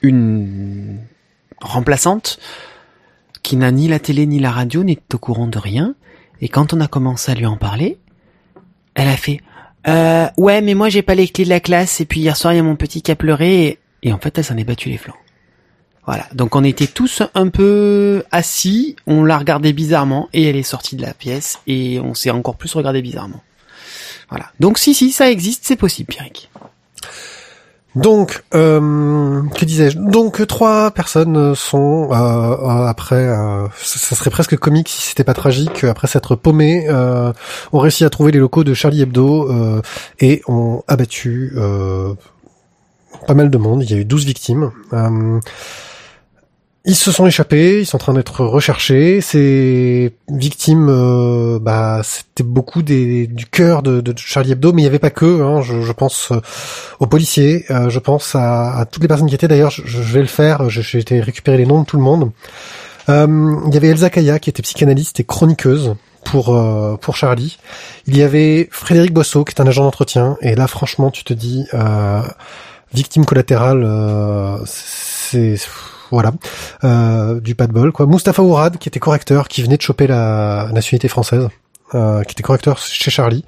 une 0.03 0.99
remplaçante 1.61 2.39
qui 3.43 3.57
n'a 3.57 3.71
ni 3.71 3.89
la 3.89 3.99
télé 3.99 4.27
ni 4.27 4.39
la 4.41 4.51
radio, 4.51 4.85
n'est 4.85 4.99
au 5.15 5.19
courant 5.19 5.47
de 5.47 5.59
rien, 5.59 5.95
et 6.41 6.49
quand 6.49 6.73
on 6.75 6.81
a 6.81 6.87
commencé 6.89 7.33
à 7.33 7.35
lui 7.35 7.47
en 7.47 7.57
parler, 7.57 7.99
elle 8.95 9.09
a 9.09 9.17
fait 9.17 9.41
euh, 9.89 10.27
ouais, 10.37 10.61
mais 10.61 10.75
moi 10.75 10.89
j'ai 10.89 11.03
pas 11.03 11.15
les 11.15 11.29
clés 11.29 11.45
de 11.45 11.51
la 11.51 11.61
classe, 11.61 12.01
et 12.01 12.05
puis 12.05 12.21
hier 12.21 12.37
soir 12.37 12.53
il 12.53 12.57
y 12.57 12.61
a 12.61 12.63
mon 12.63 12.77
petit 12.77 13.03
qui 13.03 13.11
a 13.11 13.17
pleuré, 13.17 13.79
et, 14.03 14.13
en 14.13 14.19
fait 14.19 14.37
elle 14.39 14.45
s'en 14.45 14.57
est 14.57 14.65
battu 14.65 14.89
les 14.89 14.99
flancs. 14.99 15.17
Voilà, 16.07 16.27
donc 16.33 16.57
on 16.57 16.65
était 16.65 16.87
tous 16.87 17.23
un 17.35 17.49
peu 17.49 18.25
assis, 18.31 18.97
on 19.07 19.25
l'a 19.25 19.39
regardé 19.39 19.73
bizarrement, 19.73 20.29
et 20.33 20.45
elle 20.45 20.57
est 20.57 20.63
sortie 20.63 20.97
de 20.97 21.03
la 21.03 21.15
pièce, 21.15 21.59
et 21.67 22.01
on 22.01 22.15
s'est 22.15 22.31
encore 22.31 22.57
plus 22.57 22.73
regardé 22.75 23.03
bizarrement. 23.03 23.43
Voilà. 24.31 24.47
Donc 24.61 24.79
si 24.79 24.95
si 24.95 25.13
ça 25.13 25.31
existe, 25.31 25.65
c'est 25.65 25.77
possible, 25.77 26.09
Pierrick. 26.09 26.51
Donc, 27.95 28.43
euh, 28.55 29.43
que 29.57 29.65
disais-je? 29.65 29.99
Donc, 29.99 30.47
trois 30.47 30.91
personnes 30.91 31.55
sont 31.55 32.11
euh, 32.13 32.15
euh, 32.15 32.87
après, 32.87 33.17
euh, 33.17 33.67
ça 33.77 34.15
serait 34.15 34.31
presque 34.31 34.57
comique 34.57 34.89
si 34.89 35.03
c'était 35.03 35.25
pas 35.25 35.35
tragique. 35.35 35.85
Après 35.85 36.07
s'être 36.07 36.37
paumés, 36.37 36.87
euh, 36.89 37.33
ont 37.73 37.79
réussi 37.79 38.05
à 38.05 38.11
trouver 38.11 38.31
les 38.31 38.39
locaux 38.39 38.63
de 38.63 38.75
Charlie 38.75 39.03
Hebdo 39.03 39.51
euh, 39.51 39.81
et 40.21 40.43
ont 40.49 40.83
abattu 40.87 41.53
euh, 41.57 42.15
pas 43.27 43.35
mal 43.35 43.51
de 43.51 43.59
monde. 43.59 43.83
Il 43.83 43.91
y 43.91 43.95
a 43.95 43.97
eu 43.97 44.05
12 44.05 44.25
victimes. 44.27 44.71
Ils 46.89 46.97
se 46.97 47.13
sont 47.13 47.27
échappés, 47.27 47.81
ils 47.81 47.87
sont 47.87 47.97
en 47.97 47.99
train 47.99 48.15
d'être 48.15 48.47
recherchés. 48.47 49.21
Ces 49.21 50.17
victimes, 50.31 50.89
euh, 50.89 51.59
bah, 51.61 52.01
c'était 52.03 52.43
beaucoup 52.43 52.81
des, 52.81 53.27
du 53.27 53.45
cœur 53.45 53.83
de, 53.83 54.03
Charlie 54.17 54.53
Hebdo, 54.53 54.73
mais 54.73 54.81
il 54.81 54.85
n'y 54.85 54.89
avait 54.89 54.99
pas 54.99 55.11
que. 55.11 55.43
Hein, 55.43 55.61
je, 55.61 55.93
pense 55.93 56.33
euh, 56.33 56.41
aux 56.99 57.07
policiers, 57.07 57.67
euh, 57.69 57.91
je 57.91 57.99
pense 57.99 58.35
à, 58.35 58.87
toutes 58.91 59.03
les 59.03 59.09
personnes 59.09 59.29
qui 59.29 59.35
étaient. 59.35 59.49
D'ailleurs, 59.49 59.71
je, 59.71 60.01
vais 60.01 60.23
le 60.23 60.27
faire. 60.27 60.71
J'ai 60.71 60.99
été 60.99 61.21
récupérer 61.21 61.59
les 61.59 61.67
noms 61.67 61.83
de 61.83 61.85
tout 61.85 61.99
le 61.99 62.03
monde. 62.03 62.31
Il 63.09 63.75
y 63.75 63.77
avait 63.77 63.89
Elsa 63.89 64.09
Kaya 64.09 64.39
qui 64.39 64.49
était 64.49 64.63
psychanalyste 64.63 65.21
et 65.21 65.25
chroniqueuse 65.25 65.95
pour 66.25 66.59
pour 67.03 67.17
Charlie. 67.17 67.59
Il 68.07 68.17
y 68.17 68.23
avait 68.23 68.67
Frédéric 68.71 69.13
Boisseau 69.13 69.45
qui 69.45 69.55
est 69.55 69.61
un 69.61 69.67
agent 69.67 69.85
d'entretien. 69.85 70.39
Et 70.41 70.55
là, 70.55 70.67
franchement, 70.67 71.11
tu 71.11 71.23
te 71.23 71.35
dis 71.35 71.67
victime 72.93 73.25
collatérale, 73.25 73.83
euh, 73.85 74.59
c'est 74.67 75.57
voilà 76.11 76.33
euh, 76.85 77.41
du 77.41 77.55
pas 77.55 77.67
de 77.67 77.73
bol 77.73 77.93
quoi. 77.93 78.07
Mustapha 78.07 78.43
Ourad 78.43 78.79
qui 78.79 78.89
était 78.89 79.01
correcteur, 79.01 79.49
qui 79.49 79.63
venait 79.63 79.77
de 79.77 79.83
choper 79.83 80.07
la 80.07 80.69
nationalité 80.73 81.09
française, 81.09 81.49
euh, 81.95 82.23
qui 82.23 82.33
était 82.33 82.43
correcteur 82.43 82.79
chez 82.79 83.11
Charlie. 83.11 83.45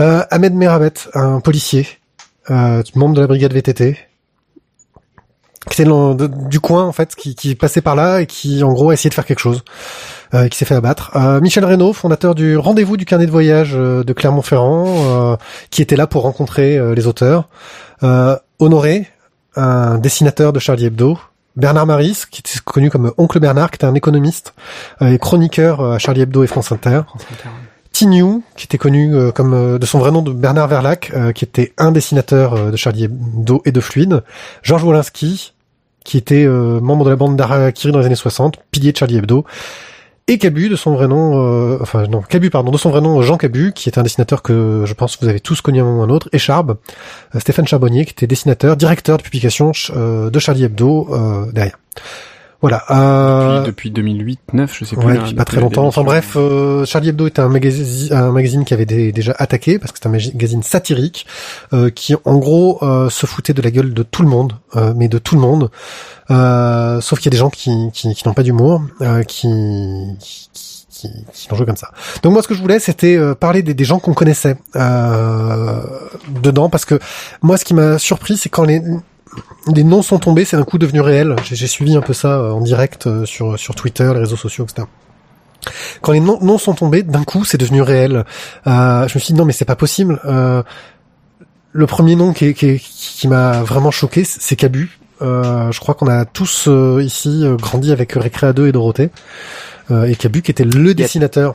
Euh, 0.00 0.24
Ahmed 0.30 0.54
Merabet, 0.54 0.94
un 1.14 1.40
policier, 1.40 1.86
membre 2.48 3.14
de 3.14 3.20
la 3.20 3.26
brigade 3.26 3.52
VTT, 3.52 3.96
qui 5.70 5.82
était 5.82 5.90
du 6.48 6.60
coin 6.60 6.84
en 6.84 6.92
fait, 6.92 7.14
qui, 7.14 7.54
passait 7.54 7.82
par 7.82 7.94
là 7.94 8.20
et 8.20 8.26
qui 8.26 8.64
en 8.64 8.72
gros 8.72 8.90
a 8.90 8.94
essayé 8.94 9.10
de 9.10 9.14
faire 9.14 9.26
quelque 9.26 9.38
chose, 9.38 9.62
qui 10.50 10.56
s'est 10.56 10.64
fait 10.64 10.74
abattre. 10.74 11.16
Michel 11.40 11.64
Reynaud, 11.64 11.92
fondateur 11.92 12.34
du 12.34 12.56
rendez-vous 12.56 12.96
du 12.96 13.04
carnet 13.04 13.26
de 13.26 13.30
voyage 13.30 13.72
de 13.74 14.12
Clermont-Ferrand, 14.12 15.38
qui 15.70 15.82
était 15.82 15.94
là 15.94 16.08
pour 16.08 16.22
rencontrer 16.22 16.80
les 16.94 17.06
auteurs. 17.06 17.48
Honoré, 18.58 19.06
un 19.56 19.98
dessinateur 19.98 20.52
de 20.52 20.58
Charlie 20.58 20.86
Hebdo. 20.86 21.18
Bernard 21.56 21.86
Maris, 21.86 22.24
qui 22.30 22.40
était 22.40 22.58
connu 22.64 22.90
comme 22.90 23.12
Oncle 23.18 23.40
Bernard, 23.40 23.70
qui 23.70 23.76
était 23.76 23.86
un 23.86 23.94
économiste 23.94 24.54
euh, 25.02 25.12
et 25.12 25.18
chroniqueur 25.18 25.80
euh, 25.80 25.94
à 25.94 25.98
Charlie 25.98 26.22
Hebdo 26.22 26.42
et 26.42 26.46
France 26.46 26.72
Inter. 26.72 27.02
Tignou, 27.92 28.42
qui 28.56 28.64
était 28.64 28.78
connu 28.78 29.14
euh, 29.14 29.30
comme 29.32 29.54
euh, 29.54 29.78
de 29.78 29.86
son 29.86 29.98
vrai 29.98 30.10
nom 30.10 30.22
de 30.22 30.32
Bernard 30.32 30.66
Verlac, 30.66 31.12
euh, 31.14 31.32
qui 31.32 31.44
était 31.44 31.72
un 31.78 31.92
dessinateur 31.92 32.70
de 32.70 32.76
Charlie 32.76 33.04
Hebdo 33.04 33.62
et 33.64 33.72
de 33.72 33.80
Fluide. 33.80 34.22
Georges 34.62 34.82
Wolinski, 34.82 35.52
qui 36.04 36.16
était 36.16 36.46
membre 36.46 37.04
de 37.04 37.10
la 37.10 37.16
bande 37.16 37.36
d'Arakiri 37.36 37.92
dans 37.92 38.00
les 38.00 38.06
années 38.06 38.16
60, 38.16 38.56
pilier 38.72 38.90
de 38.90 38.96
Charlie 38.96 39.18
Hebdo. 39.18 39.44
Et 40.32 40.38
Cabu, 40.38 40.70
de 40.70 40.76
son 40.76 40.94
vrai 40.94 41.08
nom, 41.08 41.44
euh, 41.44 41.76
enfin 41.82 42.06
non, 42.06 42.22
Cabu, 42.22 42.48
pardon, 42.48 42.70
de 42.70 42.78
son 42.78 42.88
vrai 42.88 43.02
nom, 43.02 43.20
Jean 43.20 43.36
Cabu, 43.36 43.72
qui 43.74 43.90
est 43.90 43.98
un 43.98 44.02
dessinateur 44.02 44.40
que 44.40 44.84
je 44.86 44.94
pense 44.94 45.14
que 45.14 45.26
vous 45.26 45.28
avez 45.28 45.40
tous 45.40 45.60
connu 45.60 45.78
à 45.78 45.82
un 45.82 45.84
moment 45.84 45.98
ou 45.98 46.02
à 46.04 46.06
un 46.06 46.08
autre, 46.08 46.30
et 46.32 46.38
Charb, 46.38 46.78
euh, 47.34 47.38
Stéphane 47.38 47.66
Charbonnier, 47.66 48.06
qui 48.06 48.12
était 48.12 48.26
dessinateur, 48.26 48.78
directeur 48.78 49.18
de 49.18 49.22
publication 49.22 49.72
euh, 49.90 50.30
de 50.30 50.38
Charlie 50.38 50.64
Hebdo 50.64 51.50
derrière. 51.52 51.78
Voilà. 52.62 52.84
Euh, 52.90 53.58
Depuis, 53.64 53.90
depuis 53.90 53.90
2008, 53.90 54.40
9, 54.52 54.72
je 54.78 54.84
sais 54.84 54.96
plus. 54.96 55.04
Ouais, 55.04 55.14
là, 55.14 55.20
depuis 55.22 55.34
pas 55.34 55.44
très 55.44 55.60
longtemps. 55.60 55.84
Enfin 55.86 56.04
bref, 56.04 56.34
euh, 56.36 56.84
Charlie 56.86 57.08
Hebdo 57.08 57.26
était 57.26 57.40
un 57.42 57.48
magazine, 57.48 58.12
un 58.12 58.30
magazine 58.30 58.64
qui 58.64 58.72
avait 58.72 58.86
des- 58.86 59.10
déjà 59.12 59.34
attaqué 59.38 59.78
parce 59.80 59.90
que 59.92 59.98
c'est 60.00 60.06
un 60.08 60.12
magazine 60.12 60.62
satirique 60.62 61.26
euh, 61.72 61.90
qui, 61.90 62.14
en 62.24 62.38
gros, 62.38 62.78
euh, 62.82 63.10
se 63.10 63.26
foutait 63.26 63.52
de 63.52 63.60
la 63.62 63.70
gueule 63.72 63.92
de 63.92 64.02
tout 64.04 64.22
le 64.22 64.28
monde, 64.28 64.52
euh, 64.76 64.94
mais 64.96 65.08
de 65.08 65.18
tout 65.18 65.34
le 65.34 65.40
monde. 65.40 65.70
Euh, 66.30 67.00
sauf 67.00 67.18
qu'il 67.18 67.26
y 67.26 67.30
a 67.30 67.36
des 67.36 67.38
gens 67.38 67.50
qui, 67.50 67.90
qui, 67.92 68.14
qui 68.14 68.28
n'ont 68.28 68.34
pas 68.34 68.44
d'humour, 68.44 68.80
euh, 69.00 69.24
qui, 69.24 69.48
qui, 70.20 70.48
qui, 70.88 71.08
qui 71.34 71.48
l'ont 71.50 71.56
joué 71.56 71.66
comme 71.66 71.76
ça. 71.76 71.90
Donc 72.22 72.32
moi, 72.32 72.42
ce 72.42 72.48
que 72.48 72.54
je 72.54 72.60
voulais, 72.62 72.78
c'était 72.78 73.16
euh, 73.16 73.34
parler 73.34 73.62
des, 73.62 73.74
des 73.74 73.84
gens 73.84 73.98
qu'on 73.98 74.14
connaissait 74.14 74.56
euh, 74.76 75.80
dedans, 76.42 76.68
parce 76.70 76.84
que 76.84 76.98
moi, 77.42 77.56
ce 77.56 77.64
qui 77.64 77.74
m'a 77.74 77.98
surpris, 77.98 78.36
c'est 78.36 78.48
quand 78.50 78.62
les 78.64 78.80
les 79.74 79.84
noms 79.84 80.02
sont 80.02 80.18
tombés, 80.18 80.44
c'est 80.44 80.56
un 80.56 80.64
coup 80.64 80.78
devenu 80.78 81.00
réel. 81.00 81.36
J'ai 81.44 81.66
suivi 81.66 81.96
un 81.96 82.00
peu 82.00 82.12
ça 82.12 82.38
euh, 82.38 82.50
en 82.50 82.60
direct 82.60 83.06
euh, 83.06 83.24
sur 83.24 83.58
sur 83.58 83.74
Twitter, 83.74 84.10
les 84.12 84.20
réseaux 84.20 84.36
sociaux, 84.36 84.64
etc. 84.64 84.86
Quand 86.00 86.12
les 86.12 86.20
noms, 86.20 86.38
noms 86.40 86.58
sont 86.58 86.74
tombés, 86.74 87.02
d'un 87.02 87.24
coup, 87.24 87.44
c'est 87.44 87.58
devenu 87.58 87.82
réel. 87.82 88.24
Euh, 88.66 89.08
je 89.08 89.14
me 89.14 89.20
suis 89.20 89.32
dit 89.32 89.34
non, 89.34 89.44
mais 89.44 89.52
c'est 89.52 89.64
pas 89.64 89.76
possible. 89.76 90.20
Euh, 90.24 90.62
le 91.72 91.86
premier 91.86 92.16
nom 92.16 92.32
qui, 92.32 92.52
qui, 92.54 92.78
qui 92.78 93.28
m'a 93.28 93.62
vraiment 93.62 93.90
choqué, 93.90 94.24
c'est 94.24 94.56
Cabu. 94.56 94.98
Euh, 95.22 95.70
je 95.70 95.80
crois 95.80 95.94
qu'on 95.94 96.08
a 96.08 96.24
tous 96.24 96.66
euh, 96.68 97.02
ici 97.02 97.44
euh, 97.44 97.56
grandi 97.56 97.92
avec 97.92 98.12
Récréa 98.12 98.52
2 98.52 98.68
et 98.68 98.72
Dorothée. 98.72 99.10
Euh, 99.90 100.04
et 100.04 100.16
Cabu 100.16 100.42
qui 100.42 100.50
était 100.50 100.64
le 100.64 100.94
dessinateur 100.94 101.54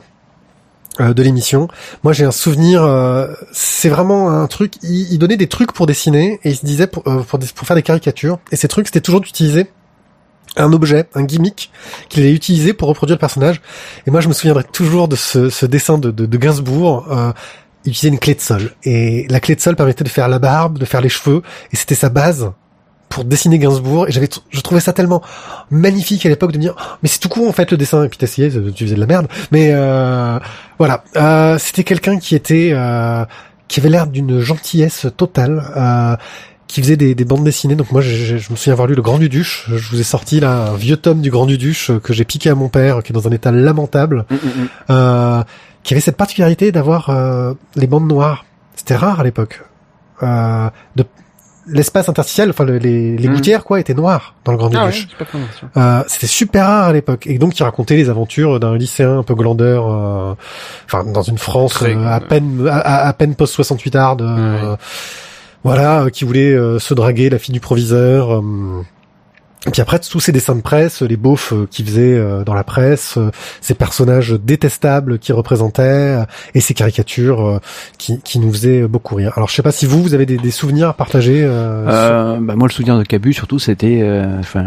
euh, 1.00 1.14
de 1.14 1.24
l'émission. 1.24 1.68
Moi 2.04 2.14
j'ai 2.14 2.26
un 2.26 2.32
souvenir, 2.32 2.84
euh, 2.84 3.28
c'est 3.52 3.90
vraiment 3.90 4.30
un 4.32 4.48
truc, 4.48 4.74
il, 4.84 5.12
il 5.14 5.20
donnait 5.20 5.38
des 5.38 5.48
trucs 5.48 5.72
pour 5.72 5.86
dessiner 5.86 6.40
et 6.44 6.50
il 6.50 6.56
se 6.56 6.66
disait 6.66 6.88
pour, 6.88 7.04
euh, 7.08 7.22
pour, 7.24 7.40
des- 7.40 7.48
pour 7.48 7.68
faire 7.68 7.76
des 7.76 7.84
caricatures. 7.84 8.40
Et 8.52 8.56
ces 8.56 8.68
trucs 8.68 8.88
c'était 8.88 9.02
toujours 9.02 9.22
d'utiliser 9.22 9.68
un 10.56 10.74
objet, 10.74 11.06
un 11.14 11.24
gimmick 11.24 11.72
qu'il 12.10 12.24
allait 12.24 12.34
utiliser 12.34 12.74
pour 12.74 12.88
reproduire 12.90 13.16
le 13.18 13.20
personnage. 13.20 13.62
Et 14.08 14.12
moi 14.12 14.22
je 14.22 14.28
me 14.28 14.34
souviendrai 14.34 14.64
toujours 14.64 15.08
de 15.08 15.16
ce, 15.16 15.50
ce 15.50 15.66
dessin 15.66 15.98
de, 16.00 16.10
de, 16.12 16.26
de 16.26 16.38
Gainsbourg. 16.38 17.06
Euh, 17.12 17.32
il 17.86 17.92
utilisait 17.92 18.10
une 18.14 18.20
clé 18.20 18.34
de 18.34 18.42
sol 18.42 18.72
et 18.84 19.28
la 19.30 19.40
clé 19.40 19.56
de 19.56 19.62
sol 19.62 19.76
permettait 19.76 20.04
de 20.04 20.10
faire 20.10 20.28
la 20.28 20.40
barbe, 20.40 20.78
de 20.78 20.84
faire 20.86 21.00
les 21.00 21.10
cheveux 21.10 21.42
et 21.72 21.76
c'était 21.76 21.96
sa 21.96 22.10
base 22.10 22.52
pour 23.18 23.26
dessiner 23.26 23.58
Gainsbourg 23.58 24.08
et 24.08 24.12
j'avais 24.12 24.30
je 24.52 24.62
trouvais 24.62 24.80
ça 24.80 24.94
tellement 24.94 25.24
magnifique 25.72 26.24
à 26.28 26.30
l'époque 26.30 26.52
de 26.52 26.58
me 26.58 26.62
dire 26.62 26.76
Oh, 26.78 26.84
mais 27.02 27.10
c'est 27.10 27.18
tout 27.18 27.30
con 27.30 27.50
en 27.50 27.52
fait 27.52 27.72
le 27.72 27.78
dessin 27.78 28.04
et 28.04 28.10
puis 28.10 28.18
t'essayais 28.20 28.52
tu 28.76 28.84
faisais 28.86 28.94
de 28.96 29.00
la 29.00 29.08
merde 29.08 29.28
mais 29.52 29.70
euh, 29.72 30.38
voilà 30.78 31.04
euh, 31.16 31.58
c'était 31.58 31.84
quelqu'un 31.84 32.20
qui 32.20 32.36
était 32.36 32.70
euh, 32.74 33.26
qui 33.68 33.80
avait 33.80 33.90
l'air 33.90 34.06
d'une 34.06 34.40
gentillesse 34.40 35.08
totale 35.18 35.64
euh, 35.76 36.16
qui 36.68 36.82
faisait 36.82 36.96
des, 36.98 37.16
des 37.16 37.26
bandes 37.26 37.44
dessinées 37.44 37.76
donc 37.76 37.92
moi 37.92 38.02
je, 38.02 38.10
je- 38.16 38.38
je 38.38 38.52
me 38.52 38.56
souviens 38.56 38.74
avoir 38.74 38.88
lu 38.88 38.94
le 38.94 39.02
Grand 39.02 39.18
Duduche 39.18 39.66
je 39.74 39.90
vous 39.90 40.00
ai 40.00 40.04
sorti 40.04 40.40
là 40.40 40.70
un 40.74 40.76
vieux 40.76 40.98
tome 40.98 41.22
du 41.22 41.32
Grand 41.32 41.48
Duduche 41.48 41.90
euh, 41.90 42.00
que 42.00 42.14
j'ai 42.14 42.24
piqué 42.24 42.52
à 42.52 42.56
mon 42.56 42.70
père 42.70 43.02
qui 43.02 43.12
est 43.12 43.16
dans 43.16 43.28
un 43.28 43.32
état 43.32 43.52
lamentable 43.52 44.26
Mm, 44.30 44.36
mm, 44.36 44.38
mm. 44.64 44.68
euh, 44.92 45.44
qui 45.84 45.94
avait 45.96 46.02
cette 46.02 46.18
particularité 46.18 46.72
d'avoir 46.72 47.10
euh, 47.10 47.54
les 47.76 47.88
bandes 47.88 48.08
noires. 48.08 48.46
C'était 48.76 48.96
rare 48.98 49.22
à 49.22 49.24
l'époque. 49.24 49.64
Euh, 50.22 50.70
de 50.98 51.06
l'espace 51.70 52.10
interstitiel, 52.10 52.50
enfin 52.50 52.64
le- 52.66 52.78
les, 52.78 53.16
les 53.18 53.28
Mhm. 53.28 53.36
gouttières 53.36 53.64
quoi, 53.64 53.80
étaient 53.80 53.94
noires 53.94 54.36
dans 54.46 54.52
le 54.52 54.58
Grand 54.58 54.70
Ah 54.76 54.86
ouais, 54.86 54.92
fait 54.92 55.08
attention. 55.20 55.70
Euh, 55.76 56.04
c'était 56.08 56.28
super 56.28 56.66
rare 56.66 56.86
à 56.90 56.94
l'époque 56.94 57.28
et 57.28 57.38
donc 57.38 57.58
il 57.60 57.64
racontait 57.64 57.96
les 57.98 58.10
aventures 58.10 58.60
d'un 58.60 58.76
lycéen 58.78 59.20
un 59.20 59.24
peu 59.24 59.36
glandeur, 59.36 59.86
euh, 59.90 60.34
enfin 60.86 61.04
dans 61.04 61.22
une 61.24 61.38
France 61.38 61.74
Très- 61.74 61.96
euh, 61.96 62.08
à 62.08 62.20
peine 62.20 62.68
à, 62.70 63.12
peine 63.14 63.36
post 63.36 63.54
68 63.56 63.96
hard, 63.96 64.22
euh, 64.22 64.72
Ouais. 64.72 64.78
voilà, 65.64 66.04
euh, 66.04 66.10
qui 66.10 66.24
voulait 66.26 66.54
euh, 66.54 66.80
se 66.80 66.94
draguer 66.94 67.30
la 67.30 67.40
fille 67.40 67.54
du 67.54 67.60
proviseur. 67.60 68.42
Et 69.68 69.72
puis 69.72 69.82
après, 69.82 70.00
tous 70.00 70.20
ces 70.20 70.32
dessins 70.32 70.56
de 70.56 70.62
presse, 70.62 71.02
les 71.02 71.18
beaufs 71.18 71.52
euh, 71.54 71.68
qu'il 71.70 71.86
faisait 71.86 72.14
euh, 72.16 72.44
dans 72.44 72.54
la 72.54 72.64
presse, 72.64 73.16
euh, 73.18 73.32
ces 73.62 73.74
personnages 73.74 74.32
détestables 74.32 75.20
qu'il 75.20 75.36
représentait, 75.36 75.82
euh, 75.84 76.24
et 76.56 76.62
ces 76.62 76.74
caricatures 76.74 77.60
qui, 77.98 78.20
qui 78.22 78.40
nous 78.40 78.52
faisaient 78.52 78.88
beaucoup 78.88 79.16
rire. 79.16 79.34
Alors, 79.36 79.50
je 79.50 79.56
sais 79.56 79.62
pas 79.64 79.72
si 79.72 79.86
vous, 79.86 80.02
vous 80.02 80.14
avez 80.14 80.26
des, 80.26 80.38
des 80.38 80.52
souvenirs 80.52 80.90
à 80.90 80.94
partager. 80.94 81.44
Euh, 81.44 82.36
sur- 82.38 82.42
bah 82.42 82.56
moi 82.56 82.68
le 82.68 82.72
souvenir 82.74 82.98
de 82.98 83.04
Cabu 83.04 83.34
surtout 83.34 83.60
c'était 83.60 84.00
euh, 84.02 84.40
enfin 84.40 84.66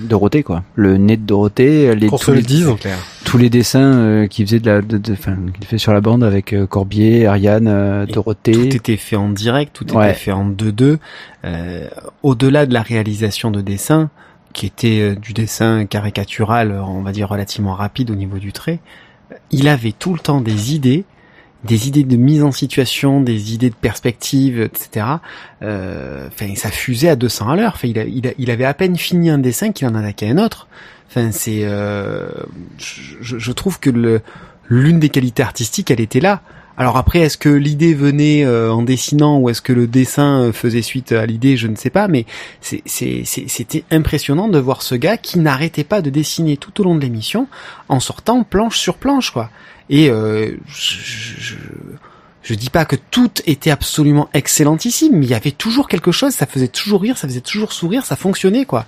Dorothée 0.00 0.42
quoi 0.42 0.62
le 0.74 0.96
nez 0.96 1.16
de 1.16 1.22
Dorothée 1.22 1.94
les 1.94 2.08
tous 2.08 2.18
se 2.18 2.30
le 2.30 2.36
les, 2.38 2.42
dise. 2.42 2.68
tous 3.24 3.38
les 3.38 3.50
dessins 3.50 3.80
euh, 3.94 4.26
qu'il 4.26 4.46
faisait 4.46 4.60
de 4.60 4.70
la 4.70 4.80
de, 4.80 4.98
de- 4.98 5.12
enfin 5.12 5.36
qu'il 5.54 5.66
fait 5.66 5.78
sur 5.78 5.92
la 5.92 6.00
bande 6.00 6.22
avec 6.24 6.52
euh, 6.52 6.66
Corbier 6.66 7.26
Ariane 7.26 7.66
euh, 7.68 8.06
Et 8.06 8.12
Dorothée 8.12 8.52
Tout 8.52 8.76
était 8.76 8.96
fait 8.96 9.16
en 9.16 9.28
direct, 9.28 9.72
tout 9.74 9.94
Ouais. 9.96 10.10
était 10.10 10.18
fait 10.18 10.32
en 10.32 10.48
2-2. 10.48 10.98
Euh, 11.44 11.88
Au-delà 12.22 12.66
de 12.66 12.72
la 12.74 12.82
réalisation 12.82 13.50
de 13.50 13.60
dessin, 13.60 14.10
qui 14.52 14.66
était 14.66 15.00
euh, 15.00 15.14
du 15.14 15.32
dessin 15.32 15.86
caricatural, 15.86 16.72
euh, 16.72 16.82
on 16.82 17.02
va 17.02 17.12
dire 17.12 17.28
relativement 17.28 17.74
rapide 17.74 18.10
au 18.10 18.14
niveau 18.14 18.38
du 18.38 18.52
trait, 18.52 18.80
il 19.50 19.68
avait 19.68 19.92
tout 19.92 20.12
le 20.12 20.18
temps 20.18 20.40
des 20.40 20.74
idées, 20.74 21.04
des 21.64 21.88
idées 21.88 22.04
de 22.04 22.16
mise 22.16 22.42
en 22.42 22.52
situation, 22.52 23.20
des 23.20 23.54
idées 23.54 23.70
de 23.70 23.74
perspective, 23.74 24.60
etc. 24.60 25.06
Euh, 25.62 26.28
Enfin, 26.28 26.54
ça 26.54 26.70
fusait 26.70 27.08
à 27.08 27.16
200 27.16 27.48
à 27.48 27.56
l'heure. 27.56 27.72
Enfin, 27.74 27.88
il, 27.88 28.50
avait 28.50 28.64
à 28.64 28.74
peine 28.74 28.96
fini 28.96 29.30
un 29.30 29.38
dessin 29.38 29.72
qu'il 29.72 29.88
en 29.88 29.94
attaquait 29.94 30.28
un 30.28 30.38
autre. 30.38 30.68
Enfin, 31.08 31.32
c'est, 31.32 31.60
euh, 31.64 32.28
je, 32.78 33.52
trouve 33.52 33.80
que 33.80 34.20
l'une 34.68 35.00
des 35.00 35.08
qualités 35.08 35.42
artistiques, 35.42 35.90
elle 35.90 36.00
était 36.00 36.20
là. 36.20 36.42
Alors 36.80 36.96
après, 36.96 37.18
est-ce 37.18 37.36
que 37.36 37.48
l'idée 37.48 37.92
venait 37.92 38.44
euh, 38.44 38.72
en 38.72 38.82
dessinant 38.82 39.38
ou 39.38 39.50
est-ce 39.50 39.60
que 39.60 39.72
le 39.72 39.88
dessin 39.88 40.42
euh, 40.42 40.52
faisait 40.52 40.80
suite 40.82 41.10
à 41.10 41.26
l'idée 41.26 41.56
Je 41.56 41.66
ne 41.66 41.74
sais 41.74 41.90
pas, 41.90 42.06
mais 42.06 42.24
c'était 42.62 43.84
impressionnant 43.90 44.46
de 44.48 44.58
voir 44.60 44.82
ce 44.82 44.94
gars 44.94 45.16
qui 45.16 45.40
n'arrêtait 45.40 45.82
pas 45.82 46.00
de 46.02 46.08
dessiner 46.10 46.56
tout 46.56 46.80
au 46.80 46.84
long 46.84 46.94
de 46.94 47.00
l'émission 47.00 47.48
en 47.88 47.98
sortant 47.98 48.44
planche 48.44 48.78
sur 48.78 48.94
planche, 48.96 49.32
quoi. 49.32 49.50
Et 49.90 50.08
euh, 50.08 50.56
je, 50.68 51.54
je- 52.42 52.54
dis 52.54 52.70
pas 52.70 52.84
que 52.84 52.96
tout 53.10 53.30
était 53.46 53.70
absolument 53.70 54.28
excellentissime, 54.32 55.16
mais 55.18 55.26
il 55.26 55.30
y 55.30 55.34
avait 55.34 55.50
toujours 55.50 55.88
quelque 55.88 56.12
chose, 56.12 56.32
ça 56.32 56.46
faisait 56.46 56.68
toujours 56.68 57.02
rire, 57.02 57.18
ça 57.18 57.26
faisait 57.28 57.40
toujours 57.42 57.72
sourire, 57.72 58.06
ça 58.06 58.16
fonctionnait 58.16 58.64
quoi. 58.64 58.86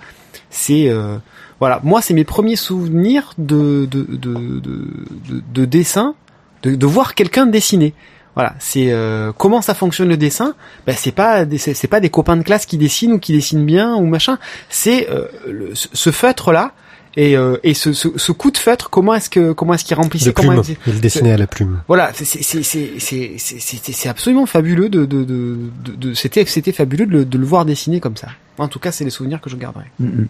C'est 0.49 0.87
euh, 0.89 1.17
voilà, 1.59 1.79
moi 1.83 2.01
c'est 2.01 2.13
mes 2.13 2.23
premiers 2.23 2.55
souvenirs 2.55 3.33
de 3.37 3.85
de 3.91 4.03
de, 4.09 4.59
de, 4.61 5.43
de 5.53 5.65
dessin, 5.65 6.15
de, 6.63 6.75
de 6.75 6.85
voir 6.85 7.15
quelqu'un 7.15 7.45
dessiner. 7.45 7.93
Voilà, 8.35 8.55
c'est 8.59 8.91
euh, 8.91 9.33
comment 9.37 9.61
ça 9.61 9.73
fonctionne 9.73 10.07
le 10.07 10.15
dessin. 10.15 10.55
Ben 10.87 10.95
c'est 10.97 11.11
pas 11.11 11.43
des, 11.43 11.57
c'est 11.57 11.87
pas 11.89 11.99
des 11.99 12.09
copains 12.09 12.37
de 12.37 12.43
classe 12.43 12.65
qui 12.65 12.77
dessinent 12.77 13.13
ou 13.13 13.19
qui 13.19 13.33
dessinent 13.33 13.65
bien 13.65 13.95
ou 13.95 14.05
machin. 14.05 14.39
C'est 14.69 15.09
euh, 15.09 15.25
ce- 15.73 15.89
ce 15.91 16.11
feutre 16.11 16.53
là 16.53 16.71
et 17.17 17.35
euh, 17.35 17.57
et 17.63 17.73
ce, 17.73 17.91
ce 17.91 18.07
ce 18.15 18.31
coup 18.31 18.49
de 18.51 18.57
feutre. 18.57 18.89
Comment 18.89 19.15
est-ce 19.15 19.29
que 19.29 19.51
comment 19.51 19.73
est-ce 19.73 19.83
qu'il 19.83 19.97
remplissait 19.97 20.31
comment 20.31 20.61
plume. 20.61 20.75
Il 20.87 21.01
dessinait 21.01 21.33
à 21.33 21.37
la 21.37 21.45
plume. 21.47 21.81
voilà, 21.89 22.11
c'est 22.13 22.23
c'est 22.23 22.41
c'est 22.41 22.63
c'est 22.63 22.91
c'est 22.99 23.33
c'est- 23.37 23.59
c'est- 23.59 23.91
c'est 23.91 24.07
absolument 24.07 24.45
fabuleux 24.45 24.87
de 24.87 25.03
de 25.05 25.25
de, 25.25 25.57
de, 25.83 25.91
de- 25.97 26.13
c'était 26.13 26.45
c'était 26.45 26.71
fabuleux 26.71 27.05
de 27.07 27.11
le, 27.11 27.25
de 27.25 27.37
le 27.37 27.45
voir 27.45 27.65
dessiner 27.65 27.99
comme 27.99 28.15
ça. 28.15 28.29
En 28.57 28.69
tout 28.69 28.79
cas, 28.79 28.93
c'est 28.93 29.03
les 29.03 29.09
souvenirs 29.09 29.41
que 29.41 29.49
je 29.49 29.57
garderai. 29.57 29.85
Mhm. 29.99 30.27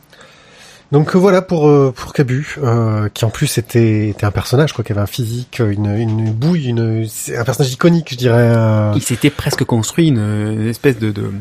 Donc 0.91 1.15
euh, 1.15 1.19
voilà 1.19 1.41
pour 1.41 1.69
euh, 1.69 1.93
pour 1.95 2.11
Cabu, 2.13 2.55
euh, 2.61 3.07
qui 3.13 3.23
en 3.23 3.29
plus 3.29 3.57
était 3.57 4.09
était 4.09 4.25
un 4.25 4.31
personnage 4.31 4.73
quoi, 4.73 4.83
qui 4.83 4.91
avait 4.91 5.01
un 5.01 5.05
physique, 5.07 5.59
une 5.65 5.85
une 5.95 6.31
bouille, 6.33 6.65
une 6.67 7.07
un 7.37 7.43
personnage 7.45 7.71
iconique, 7.71 8.09
je 8.11 8.17
dirais. 8.17 8.53
euh, 8.55 8.91
Il 8.95 9.01
s'était 9.01 9.29
presque 9.29 9.63
construit 9.63 10.09
une, 10.09 10.19
une 10.19 10.67
espèce 10.67 10.99
de 10.99 11.11
de 11.11 11.31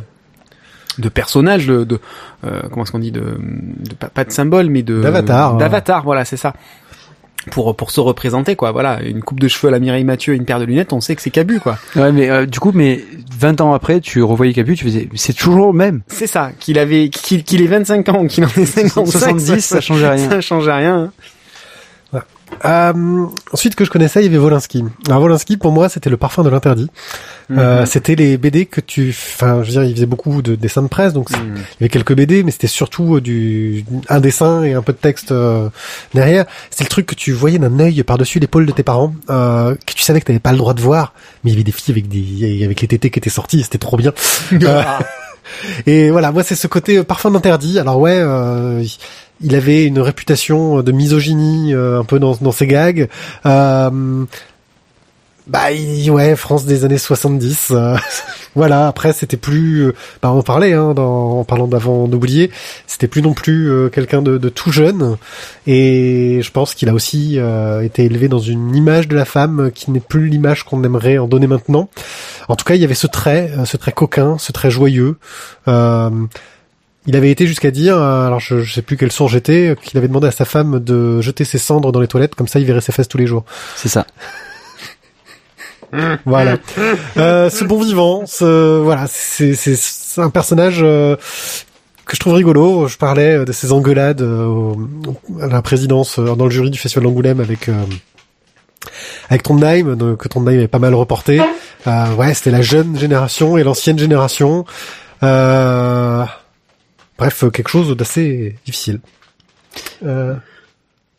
de 0.98 1.08
personnage 1.08 1.66
de, 1.66 1.84
de 1.84 1.98
euh, 2.44 2.62
comment 2.70 2.82
est-ce 2.84 2.92
qu'on 2.92 2.98
dit 2.98 3.12
de, 3.12 3.20
de 3.40 3.94
pas, 3.98 4.08
pas 4.08 4.24
de 4.24 4.30
symbole 4.32 4.68
mais 4.68 4.82
de 4.82 5.00
D'avatar, 5.00 5.54
hein. 5.54 5.56
d'avatar 5.56 6.04
voilà 6.04 6.24
c'est 6.24 6.36
ça 6.36 6.52
pour 7.50 7.74
pour 7.74 7.90
se 7.90 8.00
représenter 8.00 8.54
quoi 8.54 8.70
voilà 8.72 9.00
une 9.02 9.22
coupe 9.22 9.40
de 9.40 9.48
cheveux 9.48 9.68
à 9.68 9.70
la 9.70 9.78
Mireille 9.78 10.04
Mathieu 10.04 10.34
et 10.34 10.36
une 10.36 10.44
paire 10.44 10.60
de 10.60 10.64
lunettes 10.64 10.92
on 10.92 11.00
sait 11.00 11.16
que 11.16 11.22
c'est 11.22 11.30
Cabu 11.30 11.58
quoi 11.60 11.78
Ouais, 11.96 12.12
mais 12.12 12.28
euh, 12.28 12.44
du 12.46 12.60
coup, 12.60 12.72
mais 12.74 13.00
20 13.38 13.60
ans 13.62 13.72
après, 13.72 14.00
tu 14.00 14.22
revoyais 14.22 14.52
Capu, 14.52 14.76
tu 14.76 14.84
faisais, 14.84 15.08
c'est 15.14 15.32
toujours 15.32 15.72
le 15.72 15.78
même. 15.78 16.02
c'est 16.08 16.26
ça 16.26 16.52
qu'il 16.58 16.78
avait 16.78 17.08
qu'il 17.08 17.42
qu'il 17.44 17.62
ait 17.62 17.66
25 17.66 18.08
ans 18.10 18.26
qu'il 18.26 18.44
en 18.44 18.48
ait 18.48 18.66
55 18.66 19.06
70, 19.06 19.60
ça 19.64 19.80
changeait 19.80 20.08
rien. 20.08 20.28
ça 20.28 20.40
changeait 20.40 20.72
rien 20.72 21.12
Euh, 22.64 23.26
ensuite 23.52 23.74
que 23.74 23.84
je 23.84 23.90
connaissais, 23.90 24.20
il 24.20 24.24
y 24.24 24.28
avait 24.28 24.36
Volinsky. 24.36 24.84
Alors 25.08 25.20
Volinsky, 25.20 25.56
pour 25.56 25.72
moi, 25.72 25.88
c'était 25.88 26.10
le 26.10 26.16
parfum 26.18 26.42
de 26.42 26.50
l'interdit. 26.50 26.88
Euh, 27.50 27.80
Mhm. 27.80 27.86
c'était 27.86 28.14
les 28.14 28.36
BD 28.36 28.66
que 28.66 28.80
tu, 28.80 29.08
enfin, 29.10 29.62
je 29.62 29.66
veux 29.68 29.72
dire, 29.72 29.84
il 29.84 29.94
faisait 29.94 30.06
beaucoup 30.06 30.42
de 30.42 30.54
dessins 30.56 30.82
de 30.82 30.88
presse, 30.88 31.12
donc 31.12 31.30
Mhm. 31.30 31.38
il 31.56 31.58
y 31.58 31.82
avait 31.84 31.88
quelques 31.88 32.14
BD, 32.14 32.42
mais 32.42 32.50
c'était 32.50 32.66
surtout 32.66 33.16
euh, 33.16 33.20
du 33.20 33.84
un 34.08 34.20
dessin 34.20 34.62
et 34.62 34.74
un 34.74 34.82
peu 34.82 34.92
de 34.92 34.98
texte 34.98 35.32
euh, 35.32 35.68
derrière. 36.14 36.44
C'était 36.70 36.84
le 36.84 36.90
truc 36.90 37.06
que 37.06 37.14
tu 37.14 37.32
voyais 37.32 37.58
d'un 37.58 37.78
œil 37.80 38.02
par-dessus 38.02 38.38
l'épaule 38.40 38.66
de 38.66 38.72
tes 38.72 38.82
parents, 38.82 39.14
euh, 39.30 39.74
que 39.86 39.94
tu 39.94 40.02
savais 40.02 40.20
que 40.20 40.26
t'avais 40.26 40.38
pas 40.38 40.52
le 40.52 40.58
droit 40.58 40.74
de 40.74 40.80
voir, 40.82 41.14
mais 41.42 41.50
il 41.50 41.54
y 41.54 41.56
avait 41.56 41.64
des 41.64 41.72
filles 41.72 41.92
avec 41.92 42.08
des 42.08 42.64
avec 42.64 42.80
les 42.82 42.88
tétés 42.88 43.10
qui 43.10 43.18
étaient 43.18 43.30
sortis, 43.30 43.62
c'était 43.62 43.78
trop 43.78 43.96
bien. 43.96 44.12
Euh, 44.52 44.82
et 45.86 46.10
voilà, 46.10 46.30
moi 46.30 46.42
c'est 46.44 46.54
ce 46.54 46.66
côté 46.66 47.02
parfum 47.02 47.30
d'interdit. 47.30 47.78
Alors 47.78 47.98
ouais, 47.98 48.18
euh, 48.20 48.84
il 49.42 49.54
avait 49.54 49.84
une 49.84 50.00
réputation 50.00 50.82
de 50.82 50.92
misogynie 50.92 51.74
euh, 51.74 52.00
un 52.00 52.04
peu 52.04 52.18
dans, 52.18 52.36
dans 52.40 52.52
ses 52.52 52.66
gags. 52.66 53.08
Euh, 53.46 54.24
bah 55.46 55.72
il- 55.72 56.10
ouais, 56.10 56.36
France 56.36 56.64
des 56.64 56.84
années 56.84 56.98
70. 56.98 57.68
euh, 57.72 57.96
voilà, 58.54 58.86
après 58.86 59.12
c'était 59.12 59.38
plus 59.38 59.86
euh, 59.86 59.94
bah, 60.22 60.30
on 60.30 60.38
en 60.38 60.42
parlait 60.42 60.74
hein, 60.74 60.92
dans, 60.94 61.40
en 61.40 61.44
parlant 61.44 61.66
d'avant 61.66 62.06
d'oublier, 62.06 62.50
c'était 62.86 63.08
plus 63.08 63.22
non 63.22 63.32
plus 63.32 63.68
euh, 63.70 63.88
quelqu'un 63.88 64.22
de, 64.22 64.38
de 64.38 64.48
tout 64.48 64.70
jeune 64.70 65.16
et 65.66 66.40
je 66.42 66.50
pense 66.52 66.74
qu'il 66.74 66.88
a 66.88 66.94
aussi 66.94 67.36
euh, 67.38 67.80
été 67.80 68.04
élevé 68.04 68.28
dans 68.28 68.38
une 68.38 68.76
image 68.76 69.08
de 69.08 69.16
la 69.16 69.24
femme 69.24 69.70
qui 69.74 69.90
n'est 69.90 69.98
plus 70.00 70.28
l'image 70.28 70.62
qu'on 70.64 70.84
aimerait 70.84 71.18
en 71.18 71.26
donner 71.26 71.46
maintenant. 71.48 71.88
En 72.48 72.54
tout 72.54 72.64
cas, 72.64 72.74
il 72.74 72.80
y 72.80 72.84
avait 72.84 72.94
ce 72.94 73.06
trait, 73.08 73.50
ce 73.64 73.76
trait 73.76 73.92
coquin, 73.92 74.36
ce 74.38 74.52
trait 74.52 74.70
joyeux. 74.70 75.16
Il 77.06 77.16
avait 77.16 77.30
été 77.30 77.46
jusqu'à 77.46 77.70
dire, 77.70 77.96
euh, 77.96 78.26
alors 78.26 78.40
je, 78.40 78.60
je 78.60 78.74
sais 78.74 78.82
plus 78.82 78.96
quelle 78.96 79.10
source 79.10 79.32
j'étais, 79.32 79.74
qu'il 79.82 79.96
avait 79.98 80.08
demandé 80.08 80.26
à 80.28 80.30
sa 80.32 80.44
femme 80.44 80.80
de 80.80 81.20
jeter 81.22 81.44
ses 81.44 81.56
cendres 81.58 81.92
dans 81.92 82.00
les 82.00 82.08
toilettes, 82.08 82.34
comme 82.34 82.46
ça 82.48 82.58
il 82.60 82.66
verrait 82.66 82.82
ses 82.82 82.92
fesses 82.92 83.08
tous 83.08 83.18
les 83.18 83.26
jours. 83.26 83.44
C'est 83.76 83.88
ça. 83.88 84.06
Voilà. 86.24 86.56
Euh, 87.16 87.50
ce 87.50 87.64
bon 87.64 87.80
vivant, 87.82 88.22
ce, 88.24 88.78
voilà, 88.78 89.06
c'est 89.08 89.54
c'est 89.54 89.74
c'est 89.74 90.20
un 90.20 90.30
personnage 90.30 90.78
euh, 90.82 91.16
que 92.06 92.14
je 92.14 92.20
trouve 92.20 92.34
rigolo. 92.34 92.86
Je 92.86 92.96
parlais 92.96 93.44
de 93.44 93.50
ses 93.50 93.72
engueulades 93.72 94.22
euh, 94.22 94.44
au- 94.44 94.88
à 95.42 95.48
la 95.48 95.62
présidence 95.62 96.20
euh, 96.20 96.36
dans 96.36 96.44
le 96.44 96.50
jury 96.52 96.70
du 96.70 96.78
festival 96.78 97.04
d'Angoulême 97.04 97.40
avec 97.40 97.68
euh, 97.68 97.74
avec 99.30 99.42
Trondheim, 99.42 100.16
que 100.16 100.28
Trondheim 100.28 100.58
avait 100.58 100.68
pas 100.68 100.78
mal 100.78 100.94
reporté. 100.94 101.40
Euh, 101.86 102.14
ouais, 102.14 102.34
c'était 102.34 102.52
la 102.52 102.62
jeune 102.62 102.96
génération 102.96 103.56
et 103.58 103.64
l'ancienne 103.64 103.98
génération. 103.98 104.64
Euh, 105.24 106.24
bref, 107.20 107.44
quelque 107.52 107.68
chose 107.70 107.96
d'assez 107.96 108.56
difficile. 108.64 109.00
Euh, 110.04 110.34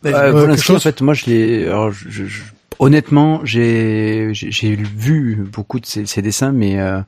Euh, 0.06 0.10
euh, 0.34 0.58
chose- 0.58 0.78
en 0.78 0.80
fait, 0.80 1.02
moi, 1.02 1.14
je 1.14 1.26
l'ai. 1.28 1.66
je- 1.66 2.10
je- 2.28 2.42
honnêtement, 2.80 3.42
j'ai 3.44 4.32
vu 4.34 5.46
beaucoup 5.52 5.80
de 5.80 5.86
ses 5.86 6.22
dessins, 6.24 6.52
mais 6.52 6.80
euh, 6.80 7.00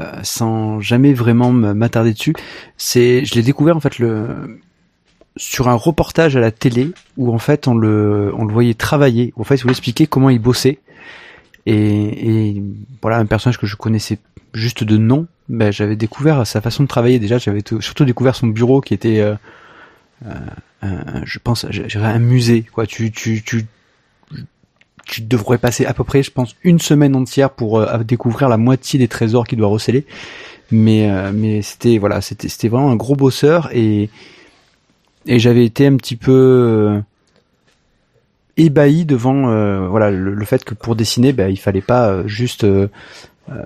euh, 0.00 0.10
sans 0.22 0.80
jamais 0.80 1.12
vraiment 1.12 1.52
m'attarder 1.52 2.12
dessus. 2.14 2.34
C'est, 2.78 3.24
je 3.26 3.34
l'ai 3.34 3.42
découvert 3.42 3.76
en 3.76 3.80
fait 3.80 3.98
le 3.98 4.58
sur 5.36 5.68
un 5.68 5.74
reportage 5.74 6.36
à 6.36 6.40
la 6.40 6.50
télé 6.50 6.90
où 7.16 7.32
en 7.34 7.38
fait 7.38 7.66
on 7.68 7.74
le 7.74 8.32
on 8.36 8.44
le 8.44 8.52
voyait 8.52 8.74
travailler. 8.74 9.32
En 9.36 9.44
fait, 9.44 9.56
il 9.56 9.62
voulait 9.62 9.72
expliquer 9.72 10.06
comment 10.06 10.30
il 10.30 10.38
bossait. 10.38 10.78
Et, 11.66 12.54
et 12.56 12.62
voilà, 13.02 13.18
un 13.18 13.26
personnage 13.26 13.58
que 13.58 13.66
je 13.66 13.76
connaissais 13.76 14.18
juste 14.52 14.84
de 14.84 14.96
nom. 14.96 15.26
Ben, 15.48 15.72
j'avais 15.72 15.96
découvert 15.96 16.46
sa 16.46 16.60
façon 16.60 16.82
de 16.84 16.88
travailler 16.88 17.18
déjà. 17.18 17.38
J'avais 17.38 17.62
surtout 17.80 18.04
découvert 18.04 18.34
son 18.34 18.46
bureau 18.48 18.80
qui 18.80 18.94
était 18.94 19.20
euh, 19.20 19.34
un- 20.82 21.24
je 21.24 21.38
pense, 21.38 21.66
un 21.94 22.18
musée. 22.18 22.62
Quoi, 22.72 22.86
tu, 22.86 23.10
tu, 23.12 23.42
tu, 23.42 23.66
tu 25.04 25.20
devrais 25.22 25.58
passer 25.58 25.84
à 25.84 25.94
peu 25.94 26.04
près, 26.04 26.22
je 26.22 26.30
pense, 26.30 26.54
une 26.62 26.78
semaine 26.78 27.14
entière 27.16 27.50
pour 27.50 27.78
euh, 27.78 27.98
découvrir 27.98 28.48
la 28.48 28.56
moitié 28.56 28.98
des 28.98 29.08
trésors 29.08 29.46
qu'il 29.46 29.58
doit 29.58 29.68
receler. 29.68 30.06
Mais, 30.70 31.10
euh, 31.10 31.32
mais 31.34 31.60
c'était, 31.62 31.98
voilà, 31.98 32.20
c'était, 32.20 32.68
vraiment 32.68 32.90
un 32.90 32.96
gros 32.96 33.16
bosseur 33.16 33.68
et 33.72 34.08
et 35.26 35.38
j'avais 35.38 35.64
été 35.64 35.86
un 35.86 35.96
petit 35.96 36.16
peu 36.16 36.32
euh, 36.32 37.00
ébahi 38.56 39.04
devant, 39.04 39.50
euh, 39.50 39.86
voilà, 39.88 40.10
le, 40.10 40.34
le 40.34 40.44
fait 40.44 40.64
que 40.64 40.74
pour 40.74 40.96
dessiner, 40.96 41.32
ben, 41.32 41.48
il 41.48 41.56
fallait 41.58 41.80
pas 41.80 42.08
euh, 42.08 42.26
juste 42.26 42.64
euh, 42.64 42.88
euh, 42.88 42.88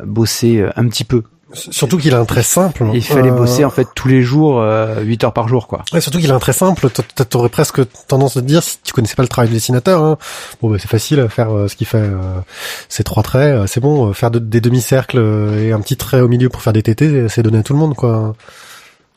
bosser 0.05 0.59
euh, 0.61 0.71
un 0.77 0.87
petit 0.89 1.05
peu. 1.05 1.23
surtout 1.53 1.97
qu'il 1.97 2.13
a 2.15 2.19
un 2.19 2.25
trait 2.25 2.43
simple. 2.43 2.85
Il 2.93 3.03
fallait 3.03 3.31
Euh, 3.31 3.35
bosser 3.35 3.65
en 3.65 3.71
fait 3.71 3.87
tous 3.95 4.09
les 4.09 4.21
jours, 4.23 4.61
euh, 4.61 5.01
8 5.03 5.25
heures 5.25 5.33
par 5.33 5.47
jour, 5.49 5.69
quoi. 5.69 5.85
Ouais, 5.93 6.01
surtout 6.01 6.19
qu'il 6.19 6.31
a 6.31 6.35
un 6.35 6.39
très 6.41 6.53
simple. 6.53 6.89
T'aurais 7.31 7.49
presque 7.49 7.81
tendance 8.09 8.37
à 8.37 8.41
te 8.41 8.47
dire 8.47 8.63
si 8.63 8.79
tu 8.83 8.93
connaissais 8.93 9.15
pas 9.15 9.23
le 9.23 9.29
travail 9.29 9.49
du 9.49 9.55
dessinateur. 9.55 10.03
Hein, 10.03 10.19
bon, 10.61 10.71
bah, 10.71 10.77
c'est 10.81 10.89
facile 10.89 11.21
à 11.21 11.29
faire 11.29 11.51
euh, 11.55 11.69
ce 11.69 11.77
qu'il 11.77 11.87
fait. 11.87 11.99
euh, 11.99 12.41
ces 12.89 13.05
trois 13.05 13.23
traits, 13.23 13.55
euh, 13.55 13.67
c'est 13.67 13.81
bon. 13.81 14.09
euh, 14.09 14.13
faire 14.13 14.31
de- 14.33 14.39
des 14.41 14.61
demi-cercles 14.61 15.19
euh, 15.19 15.63
et 15.69 15.73
un 15.73 15.81
petit 15.81 15.97
trait 15.97 16.21
au 16.21 16.29
milieu 16.29 16.49
pour 16.49 16.63
faire 16.63 16.73
des 16.73 16.83
tétés, 16.83 17.29
c'est 17.29 17.43
donné 17.43 17.59
à 17.59 17.63
tout 17.63 17.73
le 17.75 17.79
monde, 17.79 17.95
quoi. 17.95 18.35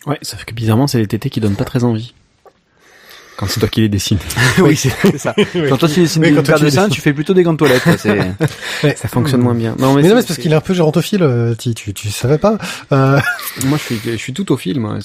ouais 0.06 0.19
sauf 0.22 0.45
que 0.45 0.53
bizarrement 0.53 0.88
c'est 0.88 0.99
les 0.99 1.07
tétés 1.07 1.30
qui 1.30 1.40
donnent 1.41 1.56
pas 1.57 1.65
très 1.65 1.84
envie 1.84 2.14
quand 3.40 3.48
c'est 3.48 3.61
toi 3.61 3.70
qui 3.70 3.80
les 3.80 3.88
dessines 3.90 4.18
oui, 4.60 4.76
c'est 4.76 5.18
ça. 5.18 5.34
Quand 5.70 5.78
toi 5.78 5.88
tu 5.88 6.02
dessines 6.02 6.22
paires 6.22 6.57
tu 6.57 6.66
de 6.66 6.70
seins, 6.70 6.90
tu 6.90 6.99
fais 6.99 7.14
plutôt 7.14 7.34
des 7.34 7.44
gants 7.44 7.53
de 7.53 7.57
toilette. 7.57 7.84
ça 8.98 9.07
fonctionne 9.07 9.41
moins 9.41 9.53
bien 9.56 9.76
non 9.80 9.94
Mais, 9.94 10.02
non, 10.10 10.16
mais 10.16 10.22
c'est 10.22 10.28
parce 10.28 10.40
qu'il 10.40 10.52
est 10.52 10.56
un 10.56 10.61
peu 10.61 10.74
gérontophile. 10.74 11.24
euh, 11.24 11.56
tu, 11.56 11.74
tu, 11.74 11.94
tu 11.94 12.10
savais 12.10 12.38
pas. 12.38 12.57
Euh, 12.91 13.20
moi 13.66 13.78
je 13.78 13.84
suis 13.95 13.99
je 14.11 14.18
suis 14.18 14.34
tout 14.34 14.52
au 14.52 14.57
film 14.57 14.99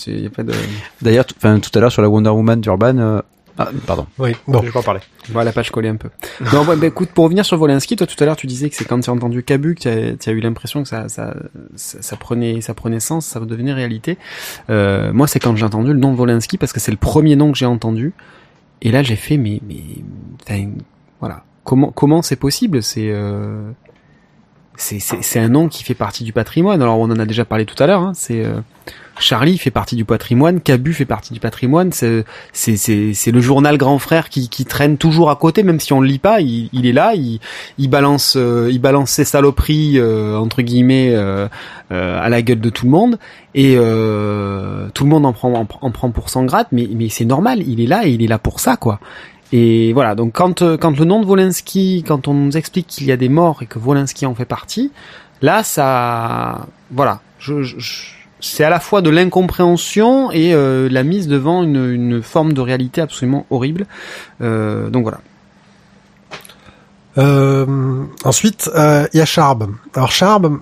D'ailleurs, 1.01 1.25
tout- 1.27 1.35
enfin 1.39 1.61
tout 1.61 1.71
à 1.75 1.81
l'heure 1.81 1.93
sur 1.93 2.03
la 2.03 2.09
Wonder 2.09 2.31
Woman 2.31 2.61
d'Urban. 2.61 3.21
Ah, 3.57 3.69
pardon. 3.87 4.07
oui. 4.19 4.33
Bon. 4.49 4.61
Je 4.61 4.67
vais 4.67 4.73
pas 4.73 4.81
en 4.81 4.83
parler. 4.83 5.01
Voilà, 5.31 5.51
la 5.51 5.53
page 5.53 5.71
collée 5.71 5.89
un 5.89 5.97
peu. 5.97 6.09
non, 6.53 6.65
bah, 6.65 6.75
bah, 6.77 6.87
écoute, 6.87 7.11
pour 7.11 7.25
revenir 7.25 7.45
sur 7.45 7.57
Volinsky, 7.57 7.97
toi 7.97 8.07
tout 8.07 8.17
à 8.23 8.27
l'heure 8.27 8.37
tu 8.37 8.47
disais 8.47 8.69
que 8.69 8.77
c'est 8.77 8.85
quand 8.85 8.99
tu 9.01 9.11
as 9.11 9.13
entendu 9.13 9.43
Cabu 9.43 9.75
que 9.75 10.15
tu 10.15 10.29
as, 10.29 10.33
eu 10.33 10.41
l'impression 10.41 10.83
que 10.83 10.89
ça, 10.89 11.09
ça, 11.09 11.35
ça, 11.77 12.03
ça 12.03 12.17
prenait, 12.17 12.61
ça 12.61 12.75
prenait 12.75 13.01
sens, 13.01 13.27
ça 13.27 13.41
devenait 13.41 13.73
réalité. 13.73 14.19
Euh, 14.71 15.13
moi, 15.13 15.27
c'est 15.27 15.39
quand 15.39 15.55
j'ai 15.55 15.65
entendu 15.65 15.93
le 15.93 15.99
nom 15.99 16.13
de 16.13 16.17
Volinsky 16.17 16.59
parce 16.59 16.73
que 16.73 16.81
c'est 16.81 16.91
le 16.91 16.97
premier 16.97 17.37
nom 17.37 17.53
que 17.53 17.59
j'ai 17.59 17.67
entendu. 17.67 18.13
Et 18.83 18.91
là, 18.91 19.03
j'ai 19.03 19.17
fait, 19.17 19.37
mais, 19.37 19.61
mais, 19.67 20.69
voilà. 21.21 21.45
Comment, 21.63 21.91
comment 21.91 22.23
c'est 22.23 22.37
possible? 22.37 22.83
C'est, 22.83 23.09
euh, 23.11 23.71
c'est, 24.77 25.39
un 25.39 25.49
nom 25.49 25.69
qui 25.69 25.85
fait 25.85 25.95
partie 25.95 26.25
du 26.25 26.33
patrimoine. 26.33 26.83
Alors, 26.83 26.99
on 26.99 27.05
en 27.05 27.19
a 27.19 27.27
déjà 27.27 27.45
parlé 27.45 27.65
tout 27.65 27.81
à 27.83 27.87
l'heure. 27.87 28.03
Hein, 28.03 28.13
c'est 28.15 28.45
euh, 28.45 28.61
Charlie 29.19 29.59
fait 29.59 29.71
partie 29.71 29.95
du 29.97 30.05
patrimoine, 30.05 30.61
Cabu 30.61 30.93
fait 30.93 31.05
partie 31.05 31.33
du 31.33 31.41
patrimoine. 31.41 31.93
C'est, 31.93 32.25
le 32.57 33.41
journal 33.41 33.79
Grand 33.79 33.99
Frère 33.99 34.29
qui, 34.29 34.49
qui 34.49 34.65
traîne 34.65 34.99
toujours 34.99 35.31
à 35.31 35.37
côté, 35.37 35.63
même 35.63 35.81
si 35.81 35.93
on 35.93 36.01
le 36.01 36.09
lit 36.09 36.19
pas. 36.19 36.41
Il, 36.41 36.69
il 36.73 36.87
est 36.87 36.93
là, 36.93 37.15
il, 37.15 37.39
il 37.79 37.89
balance, 37.89 38.35
euh, 38.37 38.69
il 38.73 38.81
balance 38.81 39.11
ses 39.11 39.25
saloperies 39.25 39.99
euh, 39.99 40.37
entre 40.37 40.63
guillemets 40.63 41.15
euh, 41.15 41.49
euh, 41.93 42.21
à 42.21 42.29
la 42.29 42.43
gueule 42.43 42.61
de 42.61 42.71
tout 42.71 42.87
le 42.87 42.91
monde, 42.91 43.19
et 43.55 43.77
euh, 43.77 44.89
tout 44.95 45.05
le 45.05 45.11
monde 45.11 45.27
en 45.27 45.33
prend, 45.33 45.53
en, 45.53 45.67
en 45.81 45.91
prend 45.91 46.11
pour 46.11 46.29
son 46.29 46.45
grade. 46.45 46.67
Mais, 46.73 46.89
mais 46.93 47.09
c'est 47.09 47.25
normal. 47.25 47.63
Il 47.67 47.81
est 47.81 47.87
là 47.87 48.07
et 48.07 48.11
il 48.11 48.23
est 48.23 48.29
là 48.29 48.39
pour 48.39 48.59
ça, 48.59 48.77
quoi. 48.77 48.99
Et 49.57 49.93
voilà, 49.93 50.17
donc 50.17 50.33
quand 50.33 50.63
euh, 50.63 50.77
quand 50.77 50.99
le 50.99 51.05
nom 51.05 51.21
de 51.21 51.27
Wolinski, 51.27 52.03
quand 52.05 52.27
on 52.27 52.35
nous 52.35 52.57
explique 52.57 52.89
qu'il 52.89 53.07
y 53.07 53.13
a 53.13 53.17
des 53.17 53.29
morts 53.29 53.63
et 53.63 53.67
que 53.67 53.79
Wolinski 53.79 54.27
en 54.27 54.35
fait 54.35 54.47
partie, 54.47 54.91
là 55.43 55.63
ça, 55.63 56.67
voilà, 56.91 57.21
je, 57.39 57.63
je- 57.63 57.77
c'est 58.41 58.65
à 58.65 58.69
la 58.71 58.81
fois 58.81 59.01
de 59.01 59.11
l'incompréhension 59.11 60.33
et 60.33 60.53
euh, 60.55 60.89
la 60.91 61.05
mise 61.05 61.29
devant 61.29 61.63
une, 61.63 61.89
une 61.93 62.21
forme 62.21 62.53
de 62.53 62.61
réalité 62.61 63.01
absolument 63.01 63.47
horrible. 63.49 63.87
Euh, 64.43 64.91
donc 64.91 65.05
voilà. 65.05 65.21
Euh, 67.17 68.05
ensuite, 68.25 68.69
euh, 68.75 69.07
il 69.15 69.19
y 69.19 69.21
a 69.21 69.25
Charb. 69.25 69.71
Alors 69.95 70.11
Charb, 70.11 70.59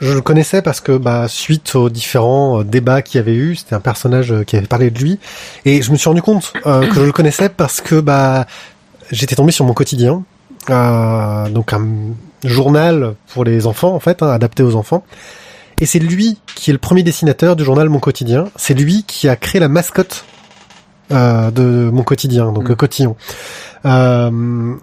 je 0.00 0.12
le 0.12 0.20
connaissais 0.20 0.62
parce 0.62 0.80
que 0.80 0.96
bah, 0.96 1.26
suite 1.28 1.74
aux 1.74 1.88
différents 1.90 2.60
euh, 2.60 2.64
débats 2.64 3.02
qu'il 3.02 3.18
y 3.18 3.20
avait 3.20 3.34
eu, 3.34 3.56
c'était 3.56 3.74
un 3.74 3.80
personnage 3.80 4.32
euh, 4.32 4.44
qui 4.44 4.56
avait 4.56 4.66
parlé 4.66 4.90
de 4.90 4.98
lui, 4.98 5.18
et 5.64 5.82
je 5.82 5.90
me 5.92 5.96
suis 5.96 6.08
rendu 6.08 6.22
compte 6.22 6.52
euh, 6.66 6.86
que 6.86 6.94
je 6.94 7.02
le 7.02 7.12
connaissais 7.12 7.48
parce 7.48 7.80
que 7.80 8.00
bah 8.00 8.46
j'étais 9.10 9.36
tombé 9.36 9.52
sur 9.52 9.64
mon 9.64 9.74
quotidien, 9.74 10.22
euh, 10.70 11.48
donc 11.48 11.72
un 11.72 11.86
journal 12.44 13.14
pour 13.32 13.44
les 13.44 13.66
enfants 13.66 13.94
en 13.94 14.00
fait, 14.00 14.22
hein, 14.22 14.30
adapté 14.30 14.62
aux 14.62 14.76
enfants. 14.76 15.04
Et 15.80 15.86
c'est 15.86 16.00
lui 16.00 16.38
qui 16.54 16.70
est 16.70 16.72
le 16.72 16.78
premier 16.78 17.02
dessinateur 17.04 17.54
du 17.54 17.64
journal 17.64 17.88
Mon 17.88 18.00
Quotidien. 18.00 18.48
C'est 18.56 18.74
lui 18.74 19.04
qui 19.06 19.28
a 19.28 19.36
créé 19.36 19.60
la 19.60 19.68
mascotte 19.68 20.24
euh, 21.12 21.52
de 21.52 21.88
Mon 21.92 22.02
Quotidien, 22.02 22.50
donc 22.52 22.64
Mm. 22.64 22.68
le 22.68 22.74
Cotillon. 22.74 23.16
Euh, 23.84 24.74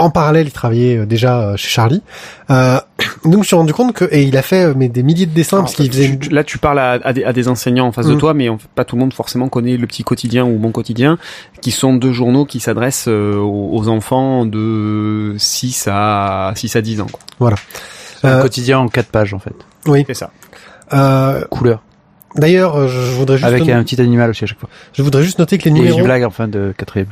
en 0.00 0.10
parallèle, 0.10 0.46
il 0.46 0.52
travaillait 0.52 0.98
euh, 0.98 1.06
déjà 1.06 1.40
euh, 1.40 1.56
chez 1.56 1.68
Charlie. 1.68 2.02
Euh, 2.50 2.78
donc 3.24 3.32
je 3.34 3.38
me 3.38 3.42
suis 3.44 3.56
rendu 3.56 3.72
compte 3.72 3.92
que 3.92 4.04
et 4.10 4.22
il 4.22 4.36
a 4.36 4.42
fait 4.42 4.64
euh, 4.64 4.74
mais 4.76 4.88
des 4.88 5.02
milliers 5.02 5.26
de 5.26 5.32
dessins 5.34 5.58
Alors, 5.58 5.66
parce 5.66 5.76
qu'il 5.76 5.90
faisait. 5.90 6.16
tu- 6.18 6.30
là, 6.30 6.42
tu 6.44 6.58
parles 6.58 6.78
à, 6.78 6.92
à 7.04 7.12
des, 7.12 7.22
à 7.24 7.32
des 7.32 7.48
enseignants 7.48 7.86
en 7.86 7.92
face 7.92 8.06
de 8.06 8.14
Mm. 8.14 8.18
toi, 8.18 8.34
mais 8.34 8.48
en 8.48 8.58
fait, 8.58 8.68
pas 8.74 8.84
tout 8.84 8.96
le 8.96 9.00
monde 9.00 9.12
forcément 9.14 9.48
connaît 9.48 9.76
le 9.76 9.86
petit 9.86 10.02
quotidien 10.02 10.44
ou 10.44 10.58
mon 10.58 10.72
quotidien, 10.72 11.18
qui 11.60 11.70
sont 11.70 11.94
deux 11.94 12.12
journaux 12.12 12.44
qui 12.46 12.60
s'adressent 12.60 13.08
aux, 13.08 13.70
aux 13.72 13.88
enfants 13.88 14.46
de 14.46 15.34
6 15.38 15.88
à 15.90 16.52
6 16.56 16.76
à 16.76 16.80
10 16.82 17.00
ans. 17.02 17.06
quoi. 17.38 17.50
C'est 18.20 18.28
un 18.28 18.40
quotidien 18.42 18.78
en 18.80 18.88
quatre 18.88 19.08
pages 19.08 19.32
en 19.34 19.38
fait. 19.38 19.54
Oui. 19.86 20.04
C'est 20.06 20.14
ça. 20.14 20.30
Euh, 20.92 21.44
Couleur. 21.50 21.82
D'ailleurs, 22.36 22.76
euh, 22.76 22.88
je 22.88 22.98
voudrais 23.12 23.38
juste 23.38 23.48
Avec 23.48 23.68
un 23.68 23.82
petit 23.82 24.00
animal 24.00 24.30
aussi 24.30 24.44
à 24.44 24.46
chaque 24.46 24.58
fois. 24.58 24.68
je 24.92 25.02
voudrais 25.02 25.22
juste 25.22 25.38
noter 25.38 25.58
que 25.58 25.64
les 25.64 25.70
Et 25.70 25.74
numéros 25.74 25.98
une 25.98 26.04
blague 26.04 26.24
en 26.24 26.30
fin 26.30 26.48
de 26.48 26.72
quatrième. 26.76 27.08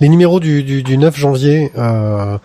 Les 0.00 0.08
numéros 0.08 0.40
du, 0.40 0.62
du, 0.62 0.82
du 0.82 0.98
9 0.98 1.16
janvier 1.16 1.70
euh, 1.78 2.38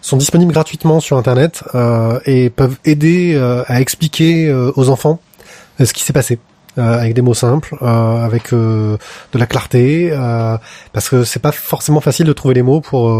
sont 0.00 0.16
disponibles 0.16 0.52
gratuitement 0.52 1.00
sur 1.00 1.16
Internet 1.16 1.64
euh, 1.74 2.18
et 2.26 2.50
peuvent 2.50 2.76
aider 2.84 3.34
euh, 3.34 3.62
à 3.68 3.80
expliquer 3.80 4.52
aux 4.52 4.90
enfants 4.90 5.20
ce 5.82 5.92
qui 5.92 6.02
s'est 6.02 6.12
passé. 6.12 6.38
avec 6.76 7.14
des 7.14 7.22
mots 7.22 7.34
simples, 7.34 7.76
avec 7.82 8.52
de 8.52 8.98
la 9.34 9.46
clarté, 9.46 10.10
parce 10.92 11.08
que 11.08 11.24
c'est 11.24 11.40
pas 11.40 11.52
forcément 11.52 12.00
facile 12.00 12.26
de 12.26 12.32
trouver 12.32 12.54
les 12.54 12.62
mots 12.62 12.80
pour 12.80 13.10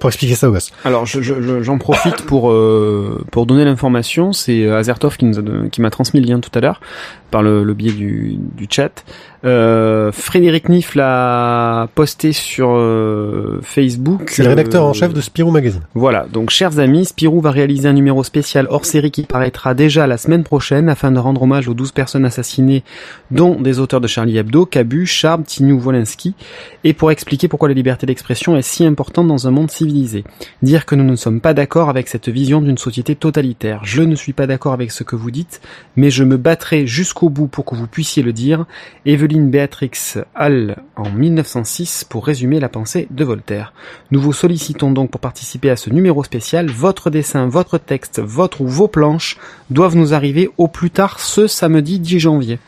pour 0.00 0.08
expliquer 0.10 0.34
ça 0.34 0.48
aux 0.48 0.52
gosses. 0.52 0.72
Alors, 0.84 1.06
je- 1.06 1.20
je- 1.22 1.40
je- 1.40 1.62
j'en 1.62 1.78
profite 1.78 2.22
pour 2.26 2.50
euh, 2.50 3.24
pour 3.30 3.46
donner 3.46 3.64
l'information. 3.64 4.32
C'est 4.32 4.64
euh, 4.64 4.78
Azertov 4.78 5.16
qui 5.16 5.26
nous 5.26 5.38
a 5.38 5.42
qui 5.70 5.80
m'a 5.80 5.90
transmis 5.90 6.20
le 6.20 6.26
lien 6.26 6.40
tout 6.40 6.50
à 6.54 6.60
l'heure 6.60 6.80
par 7.30 7.42
le, 7.42 7.62
le 7.62 7.74
biais 7.74 7.92
du, 7.92 8.36
du 8.56 8.66
chat. 8.68 9.04
Euh, 9.44 10.12
Frédéric 10.12 10.68
Niff 10.68 10.94
l'a 10.94 11.88
posté 11.94 12.32
sur 12.32 12.70
euh, 12.72 13.60
Facebook. 13.62 14.28
C'est 14.28 14.42
le 14.42 14.50
rédacteur 14.50 14.84
en 14.84 14.90
Euh, 14.90 14.92
chef 14.92 15.14
de 15.14 15.20
Spirou 15.20 15.50
Magazine. 15.50 15.80
Voilà, 15.94 16.26
donc 16.30 16.50
chers 16.50 16.78
amis, 16.78 17.06
Spirou 17.06 17.40
va 17.40 17.50
réaliser 17.50 17.88
un 17.88 17.94
numéro 17.94 18.22
spécial 18.22 18.66
hors 18.70 18.84
série 18.84 19.10
qui 19.10 19.22
paraîtra 19.22 19.74
déjà 19.74 20.06
la 20.06 20.18
semaine 20.18 20.44
prochaine 20.44 20.88
afin 20.88 21.10
de 21.10 21.18
rendre 21.18 21.42
hommage 21.42 21.68
aux 21.68 21.74
12 21.74 21.92
personnes 21.92 22.24
assassinées, 22.24 22.82
dont 23.30 23.60
des 23.60 23.78
auteurs 23.78 24.00
de 24.00 24.06
Charlie 24.06 24.36
Hebdo, 24.36 24.66
Cabu, 24.66 25.06
Charb, 25.06 25.44
Tignou, 25.44 25.80
Wolinski, 25.80 26.34
et 26.84 26.92
pour 26.92 27.10
expliquer 27.10 27.48
pourquoi 27.48 27.68
la 27.68 27.74
liberté 27.74 28.06
d'expression 28.06 28.56
est 28.56 28.62
si 28.62 28.84
importante 28.84 29.26
dans 29.28 29.46
un 29.46 29.50
monde 29.50 29.70
civilisé. 29.70 30.24
Dire 30.62 30.84
que 30.84 30.94
nous 30.94 31.04
ne 31.04 31.16
sommes 31.16 31.40
pas 31.40 31.54
d'accord 31.54 31.88
avec 31.88 32.08
cette 32.08 32.28
vision 32.28 32.60
d'une 32.60 32.78
société 32.78 33.14
totalitaire. 33.14 33.80
Je 33.84 34.02
ne 34.02 34.14
suis 34.14 34.32
pas 34.34 34.46
d'accord 34.46 34.74
avec 34.74 34.90
ce 34.90 35.02
que 35.02 35.16
vous 35.16 35.30
dites, 35.30 35.60
mais 35.96 36.10
je 36.10 36.24
me 36.24 36.36
battrai 36.36 36.86
jusqu'au 36.86 37.30
bout 37.30 37.46
pour 37.46 37.64
que 37.64 37.74
vous 37.74 37.86
puissiez 37.86 38.22
le 38.22 38.32
dire. 38.32 38.66
Evelyne 39.30 39.50
Béatrix 39.50 39.92
Hall 40.34 40.74
en 40.96 41.08
1906 41.08 42.02
pour 42.02 42.26
résumer 42.26 42.58
la 42.58 42.68
pensée 42.68 43.06
de 43.12 43.24
Voltaire. 43.24 43.72
Nous 44.10 44.20
vous 44.20 44.32
sollicitons 44.32 44.90
donc 44.90 45.12
pour 45.12 45.20
participer 45.20 45.70
à 45.70 45.76
ce 45.76 45.88
numéro 45.88 46.24
spécial. 46.24 46.68
Votre 46.68 47.10
dessin, 47.10 47.46
votre 47.46 47.78
texte, 47.78 48.18
votre 48.18 48.60
ou 48.60 48.66
vos 48.66 48.88
planches 48.88 49.38
doivent 49.70 49.94
nous 49.94 50.14
arriver 50.14 50.50
au 50.58 50.66
plus 50.66 50.90
tard 50.90 51.20
ce 51.20 51.46
samedi 51.46 52.00
10 52.00 52.18
janvier. 52.18 52.58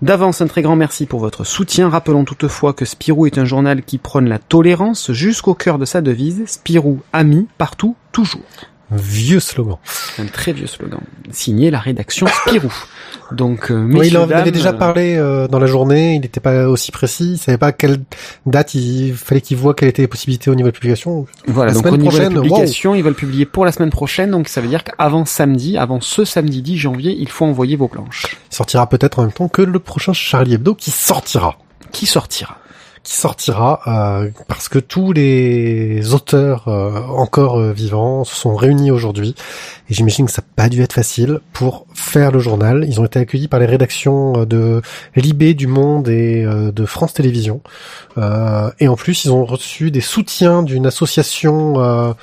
D'avance, 0.00 0.40
un 0.40 0.46
très 0.46 0.62
grand 0.62 0.76
merci 0.76 1.04
pour 1.04 1.20
votre 1.20 1.44
soutien. 1.44 1.90
Rappelons 1.90 2.24
toutefois 2.24 2.72
que 2.72 2.86
Spirou 2.86 3.26
est 3.26 3.36
un 3.36 3.44
journal 3.44 3.82
qui 3.82 3.98
prône 3.98 4.30
la 4.30 4.38
tolérance 4.38 5.12
jusqu'au 5.12 5.52
cœur 5.52 5.78
de 5.78 5.84
sa 5.84 6.00
devise. 6.00 6.42
Spirou, 6.46 7.00
ami, 7.12 7.48
partout, 7.58 7.96
toujours. 8.12 8.40
Vieux 8.90 9.40
slogan. 9.40 9.76
Un 10.18 10.24
très 10.24 10.54
vieux 10.54 10.66
slogan. 10.66 11.00
Signé 11.30 11.70
la 11.70 11.80
rédaction 11.80 12.26
Spirou. 12.26 12.72
Donc, 13.32 13.70
euh, 13.70 13.88
Oui, 13.90 14.08
il 14.08 14.18
en 14.18 14.28
avait 14.30 14.50
déjà 14.50 14.70
euh, 14.70 14.72
parlé 14.72 15.16
euh, 15.16 15.48
dans 15.48 15.58
la 15.58 15.66
journée. 15.66 16.14
Il 16.14 16.20
n'était 16.20 16.40
pas 16.40 16.68
aussi 16.68 16.90
précis. 16.90 17.32
Il 17.32 17.38
savait 17.38 17.58
pas 17.58 17.72
quelle 17.72 17.98
date 18.46 18.74
il 18.74 19.14
fallait 19.14 19.40
qu'il 19.40 19.56
voit 19.56 19.74
quelles 19.74 19.88
étaient 19.88 20.02
les 20.02 20.08
possibilités 20.08 20.50
au 20.50 20.54
niveau 20.54 20.68
de 20.68 20.72
la 20.72 20.78
publication. 20.78 21.26
Voilà, 21.46 21.70
La 21.70 21.74
donc 21.74 21.84
semaine 21.84 21.94
au 21.94 22.02
niveau 22.02 22.16
de 22.16 22.22
la 22.22 22.30
prochaine, 22.30 22.42
publication, 22.42 22.94
ils 22.94 23.02
veulent 23.02 23.14
publier 23.14 23.46
pour 23.46 23.64
la 23.64 23.72
semaine 23.72 23.90
prochaine, 23.90 24.30
donc 24.30 24.48
ça 24.48 24.60
veut 24.60 24.68
dire 24.68 24.84
qu'avant 24.84 25.24
samedi, 25.24 25.76
avant 25.76 26.00
ce 26.00 26.24
samedi 26.24 26.62
10 26.62 26.76
janvier, 26.76 27.16
il 27.18 27.28
faut 27.28 27.44
envoyer 27.44 27.76
vos 27.76 27.88
planches. 27.88 28.26
Il 28.50 28.54
sortira 28.54 28.88
peut-être 28.88 29.18
en 29.18 29.22
même 29.22 29.32
temps 29.32 29.48
que 29.48 29.62
le 29.62 29.78
prochain 29.78 30.12
Charlie 30.12 30.54
Hebdo 30.54 30.74
qui 30.74 30.90
sortira. 30.90 31.56
Qui 31.92 32.06
sortira? 32.06 32.59
Qui 33.02 33.14
sortira 33.14 33.80
euh, 33.86 34.30
parce 34.46 34.68
que 34.68 34.78
tous 34.78 35.12
les 35.12 36.12
auteurs 36.12 36.68
euh, 36.68 37.00
encore 37.08 37.58
euh, 37.58 37.72
vivants 37.72 38.24
se 38.24 38.34
sont 38.34 38.54
réunis 38.54 38.90
aujourd'hui 38.90 39.34
et 39.88 39.94
j'imagine 39.94 40.26
que 40.26 40.32
ça 40.32 40.42
n'a 40.42 40.48
pas 40.54 40.68
dû 40.68 40.82
être 40.82 40.92
facile 40.92 41.40
pour 41.54 41.86
faire 41.94 42.30
le 42.30 42.40
journal. 42.40 42.84
Ils 42.86 43.00
ont 43.00 43.06
été 43.06 43.18
accueillis 43.18 43.48
par 43.48 43.58
les 43.58 43.66
rédactions 43.66 44.40
euh, 44.40 44.44
de 44.44 44.82
Libé, 45.16 45.54
du 45.54 45.66
Monde 45.66 46.08
et 46.08 46.44
euh, 46.44 46.72
de 46.72 46.84
France 46.84 47.14
Télévisions 47.14 47.62
et 48.80 48.88
en 48.88 48.96
plus 48.96 49.24
ils 49.24 49.32
ont 49.32 49.46
reçu 49.46 49.90
des 49.90 50.02
soutiens 50.02 50.62
d'une 50.62 50.84
association 50.84 52.14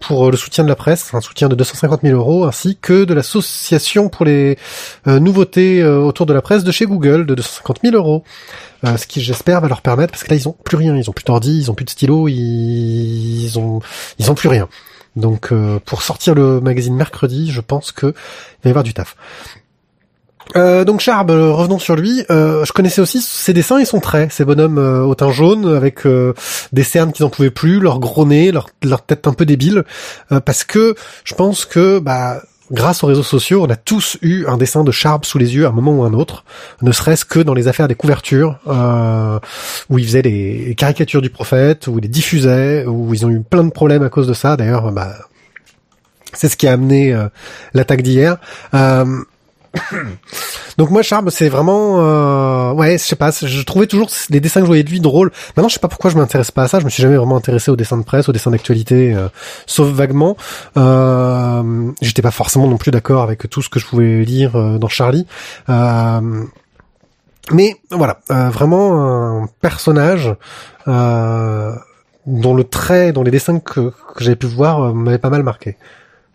pour 0.00 0.30
le 0.32 0.36
soutien 0.36 0.64
de 0.64 0.68
la 0.68 0.74
presse, 0.74 1.14
un 1.14 1.20
soutien 1.20 1.48
de 1.48 1.54
250 1.54 2.00
000 2.02 2.16
euros 2.18 2.44
ainsi 2.44 2.76
que 2.80 3.04
de 3.04 3.14
l'association 3.14 4.08
pour 4.08 4.24
les 4.24 4.58
nouveautés 5.06 5.84
autour 5.84 6.26
de 6.26 6.32
la 6.32 6.42
presse 6.42 6.64
de 6.64 6.72
chez 6.72 6.86
Google 6.86 7.24
de 7.26 7.34
250 7.36 7.80
000 7.84 7.94
euros. 7.94 8.24
Euh, 8.84 8.96
ce 8.96 9.06
qui 9.06 9.20
j'espère 9.20 9.60
va 9.60 9.68
leur 9.68 9.82
permettre 9.82 10.12
parce 10.12 10.22
que 10.22 10.30
là 10.30 10.36
ils 10.36 10.48
ont 10.48 10.54
plus 10.64 10.76
rien, 10.76 10.96
ils 10.96 11.10
ont 11.10 11.12
plus 11.12 11.24
d'ordi, 11.24 11.58
ils 11.58 11.70
ont 11.70 11.74
plus 11.74 11.84
de 11.84 11.90
stylo, 11.90 12.28
ils, 12.28 13.44
ils 13.44 13.58
ont 13.58 13.80
ils 14.18 14.30
ont 14.30 14.34
plus 14.34 14.48
rien. 14.48 14.68
Donc 15.16 15.52
euh, 15.52 15.80
pour 15.84 16.02
sortir 16.02 16.34
le 16.34 16.60
magazine 16.60 16.94
mercredi, 16.94 17.50
je 17.50 17.60
pense 17.60 17.90
que 17.90 18.06
il 18.06 18.64
va 18.64 18.68
y 18.68 18.70
avoir 18.70 18.84
du 18.84 18.94
taf. 18.94 19.16
Euh, 20.56 20.84
donc 20.84 21.00
Charb, 21.00 21.30
euh, 21.30 21.52
revenons 21.52 21.78
sur 21.78 21.96
lui. 21.96 22.24
Euh, 22.30 22.64
je 22.64 22.72
connaissais 22.72 23.00
aussi 23.00 23.20
ses 23.20 23.52
dessins 23.52 23.78
et 23.78 23.84
son 23.84 24.00
trait, 24.00 24.28
ces 24.30 24.44
bonhommes 24.44 24.78
euh, 24.78 25.02
au 25.02 25.14
teint 25.14 25.30
jaune 25.30 25.74
avec 25.74 26.06
euh, 26.06 26.32
des 26.72 26.84
cernes 26.84 27.12
qui 27.12 27.22
n'en 27.22 27.28
pouvaient 27.28 27.50
plus, 27.50 27.80
leur 27.80 27.98
gros 27.98 28.24
nez, 28.24 28.50
leur, 28.52 28.68
leur 28.82 29.02
tête 29.02 29.26
un 29.26 29.34
peu 29.34 29.44
débile, 29.44 29.84
parce 30.44 30.64
que 30.64 30.94
je 31.24 31.34
pense 31.34 31.64
que 31.64 31.98
bah 31.98 32.42
grâce 32.70 33.02
aux 33.02 33.06
réseaux 33.06 33.22
sociaux, 33.22 33.64
on 33.64 33.70
a 33.70 33.76
tous 33.76 34.18
eu 34.22 34.46
un 34.46 34.56
dessin 34.56 34.84
de 34.84 34.90
Charb 34.90 35.24
sous 35.24 35.38
les 35.38 35.54
yeux 35.54 35.66
à 35.66 35.68
un 35.68 35.72
moment 35.72 35.92
ou 35.92 36.04
un 36.04 36.12
autre, 36.12 36.44
ne 36.82 36.92
serait-ce 36.92 37.24
que 37.24 37.40
dans 37.40 37.54
les 37.54 37.68
affaires 37.68 37.88
des 37.88 37.94
couvertures, 37.94 38.58
euh, 38.66 39.38
où 39.88 39.98
ils 39.98 40.04
faisaient 40.04 40.22
les 40.22 40.74
caricatures 40.76 41.22
du 41.22 41.30
prophète, 41.30 41.86
où 41.86 41.98
ils 41.98 42.02
les 42.02 42.08
diffusaient, 42.08 42.84
où 42.86 43.14
ils 43.14 43.24
ont 43.24 43.30
eu 43.30 43.40
plein 43.40 43.64
de 43.64 43.70
problèmes 43.70 44.02
à 44.02 44.08
cause 44.08 44.26
de 44.26 44.34
ça. 44.34 44.56
D'ailleurs, 44.56 44.92
bah, 44.92 45.14
c'est 46.32 46.48
ce 46.48 46.56
qui 46.56 46.66
a 46.66 46.72
amené 46.72 47.12
euh, 47.12 47.28
l'attaque 47.74 48.02
d'hier. 48.02 48.36
Euh, 48.74 49.22
donc 50.78 50.90
moi 50.90 51.02
Charb 51.02 51.30
c'est 51.30 51.48
vraiment 51.48 52.00
euh, 52.00 52.72
ouais 52.72 52.98
je 52.98 53.04
sais 53.04 53.16
pas 53.16 53.30
je 53.30 53.62
trouvais 53.62 53.86
toujours 53.86 54.08
les 54.30 54.40
dessins 54.40 54.60
que 54.60 54.66
je 54.66 54.68
voyais 54.68 54.82
de 54.82 54.90
lui 54.90 55.00
drôles. 55.00 55.30
Maintenant 55.56 55.68
je 55.68 55.74
sais 55.74 55.80
pas 55.80 55.88
pourquoi 55.88 56.10
je 56.10 56.16
m'intéresse 56.16 56.50
pas 56.50 56.64
à 56.64 56.68
ça. 56.68 56.80
Je 56.80 56.84
me 56.84 56.90
suis 56.90 57.02
jamais 57.02 57.16
vraiment 57.16 57.36
intéressé 57.36 57.70
aux 57.70 57.76
dessins 57.76 57.98
de 57.98 58.04
presse 58.04 58.28
aux 58.28 58.32
dessins 58.32 58.50
d'actualité 58.50 59.14
euh, 59.14 59.28
sauf 59.66 59.88
vaguement. 59.88 60.36
Euh, 60.76 61.92
j'étais 62.00 62.22
pas 62.22 62.30
forcément 62.30 62.66
non 62.66 62.76
plus 62.76 62.90
d'accord 62.90 63.22
avec 63.22 63.48
tout 63.50 63.62
ce 63.62 63.68
que 63.68 63.78
je 63.78 63.86
pouvais 63.86 64.24
lire 64.24 64.56
euh, 64.56 64.78
dans 64.78 64.88
Charlie. 64.88 65.26
Euh, 65.68 66.44
mais 67.50 67.76
voilà 67.90 68.20
euh, 68.30 68.50
vraiment 68.50 69.42
un 69.42 69.48
personnage 69.60 70.34
dont 70.86 72.54
le 72.54 72.64
trait 72.64 73.12
dont 73.12 73.22
les 73.22 73.30
dessins 73.30 73.58
que, 73.58 73.90
que 73.90 74.24
j'avais 74.24 74.36
pu 74.36 74.46
voir 74.46 74.94
m'avaient 74.94 75.18
pas 75.18 75.30
mal 75.30 75.42
marqué 75.42 75.76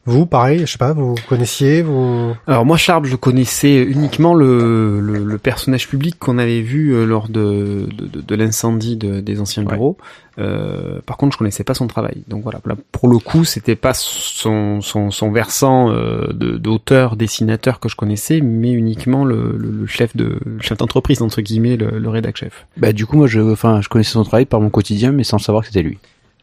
Vous, 0.06 0.26
pareil, 0.26 0.60
je 0.60 0.66
sais 0.66 0.78
pas, 0.78 0.92
vous 0.92 1.16
connaissiez, 1.30 1.82
vous... 1.82 2.34
Alors 2.46 2.66
moi, 2.66 2.76
Charles, 2.76 3.06
je 3.06 3.16
connaissais 3.16 3.82
uniquement 3.82 4.34
le, 4.34 5.00
le, 5.00 5.24
le 5.24 5.38
personnage 5.38 5.88
public 5.88 6.18
qu'on 6.20 6.38
avait 6.40 6.60
vu 6.60 6.94
euh, 6.94 7.06
lors 7.06 7.30
de, 7.30 7.88
de, 7.98 8.08
de- 8.08 8.20
de 8.22 8.36
l'incendie 8.36 8.98
de- 8.98 9.22
des 9.22 9.40
anciens 9.40 9.64
Ouais. 9.64 9.72
bureaux. 9.74 9.98
Euh, 10.40 11.00
par 11.06 11.16
contre, 11.16 11.34
je 11.34 11.38
connaissais 11.38 11.64
pas 11.64 11.74
son 11.74 11.88
travail. 11.88 12.24
Donc 12.28 12.44
voilà, 12.44 12.60
là, 12.66 12.76
pour 12.92 13.08
le 13.08 13.18
coup, 13.18 13.46
c'était 13.46 13.78
pas 13.78 13.94
son, 13.94 14.82
son, 14.82 15.10
son 15.10 15.32
versant 15.32 15.92
euh, 15.92 16.34
d'auteur, 16.34 17.16
dessinateur 17.16 17.80
que 17.80 17.88
je 17.88 17.96
connaissais, 17.96 18.42
mais 18.42 18.72
uniquement 18.72 19.24
le, 19.24 19.56
le, 19.58 19.70
le 19.72 19.86
chef 19.86 20.18
de 20.18 20.38
le 20.46 20.62
chef 20.62 20.80
d'entreprise 20.80 21.22
entre 21.22 21.40
guillemets, 21.42 21.78
le, 21.78 21.98
le 21.98 22.10
rédac 22.10 22.36
chef. 22.36 22.66
Bah 22.76 22.92
du 22.92 23.06
coup 23.06 23.16
moi 23.16 23.28
je, 23.28 23.40
enfin 23.40 23.80
je 23.82 23.88
connaissais 23.90 24.12
son 24.14 24.24
travail 24.24 24.46
par 24.46 24.60
mon 24.60 24.70
quotidien 24.70 25.12
mais 25.14 25.24
sans 25.24 25.38
savoir 25.38 25.62
que 25.64 25.68
c'était 25.70 25.84
lui. 25.84 25.98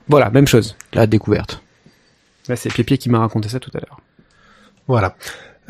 Voilà, 0.09 0.31
même 0.31 0.47
chose. 0.47 0.77
La 0.95 1.07
découverte. 1.07 1.61
C'est 2.45 2.73
Pépier 2.73 2.99
qui 2.99 3.11
m'a 3.11 3.21
raconté 3.21 3.49
ça 3.49 3.61
tout 3.61 3.71
à 3.75 3.79
l'heure. 3.79 4.01
Voilà. 4.89 5.15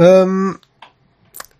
Euh, 0.01 0.53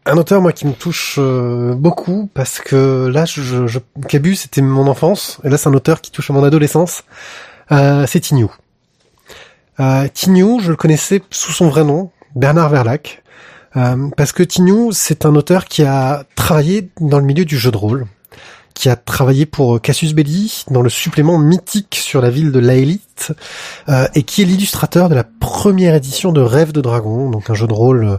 un 0.07 0.17
auteur, 0.17 0.41
moi, 0.41 0.53
qui 0.53 0.67
me 0.67 0.73
touche 0.73 1.17
euh, 1.19 1.75
beaucoup, 1.75 2.31
parce 2.33 2.59
que 2.59 3.07
là, 3.07 3.27
je, 3.27 3.67
je, 3.67 3.79
Cabu, 4.09 4.35
c'était 4.35 4.63
mon 4.63 4.87
enfance, 4.87 5.41
et 5.45 5.49
là, 5.51 5.59
c'est 5.59 5.69
un 5.69 5.75
auteur 5.75 6.01
qui 6.01 6.11
touche 6.11 6.31
à 6.31 6.35
mon 6.35 6.43
adolescence, 6.43 7.05
euh, 7.71 8.07
c'est 8.07 8.21
Tignou. 8.21 8.51
Euh, 9.79 10.09
Tignou, 10.09 10.61
je 10.61 10.71
le 10.71 10.77
connaissais 10.77 11.23
sous 11.31 11.53
son 11.53 11.69
vrai 11.69 11.85
nom, 11.85 12.11
Bernard 12.35 12.71
Verlac, 12.71 13.23
parce 14.17 14.33
que 14.33 14.43
Tignou, 14.43 14.91
c'est 14.91 15.25
un 15.27 15.37
auteur 15.37 15.67
qui 15.67 15.85
a 15.85 16.25
travaillé 16.35 16.91
dans 17.01 17.21
le 17.21 17.25
milieu 17.25 17.45
du 17.45 17.57
jeu 17.57 17.71
de 17.71 17.77
rôle, 17.77 18.07
qui 18.81 18.89
a 18.89 18.97
travaillé 18.97 19.45
pour 19.45 19.79
Cassius 19.79 20.15
Belli 20.15 20.65
dans 20.71 20.81
le 20.81 20.89
supplément 20.89 21.37
mythique 21.37 21.99
sur 22.01 22.23
la 22.23 22.31
ville 22.31 22.51
de 22.51 22.59
Laélite, 22.59 23.35
euh, 23.91 24.09
et 24.15 24.23
qui 24.23 24.41
est 24.41 24.47
l'illustrateur 24.47 25.11
de 25.11 25.15
la 25.15 25.23
première 25.23 25.95
édition 25.95 26.33
de 26.33 26.41
Rêve 26.41 26.73
de 26.73 26.81
Dragon, 26.81 27.29
donc 27.29 27.51
un 27.51 27.55
jeu 27.55 27.67
de 27.67 27.75
rôle 27.75 28.05
euh, 28.05 28.17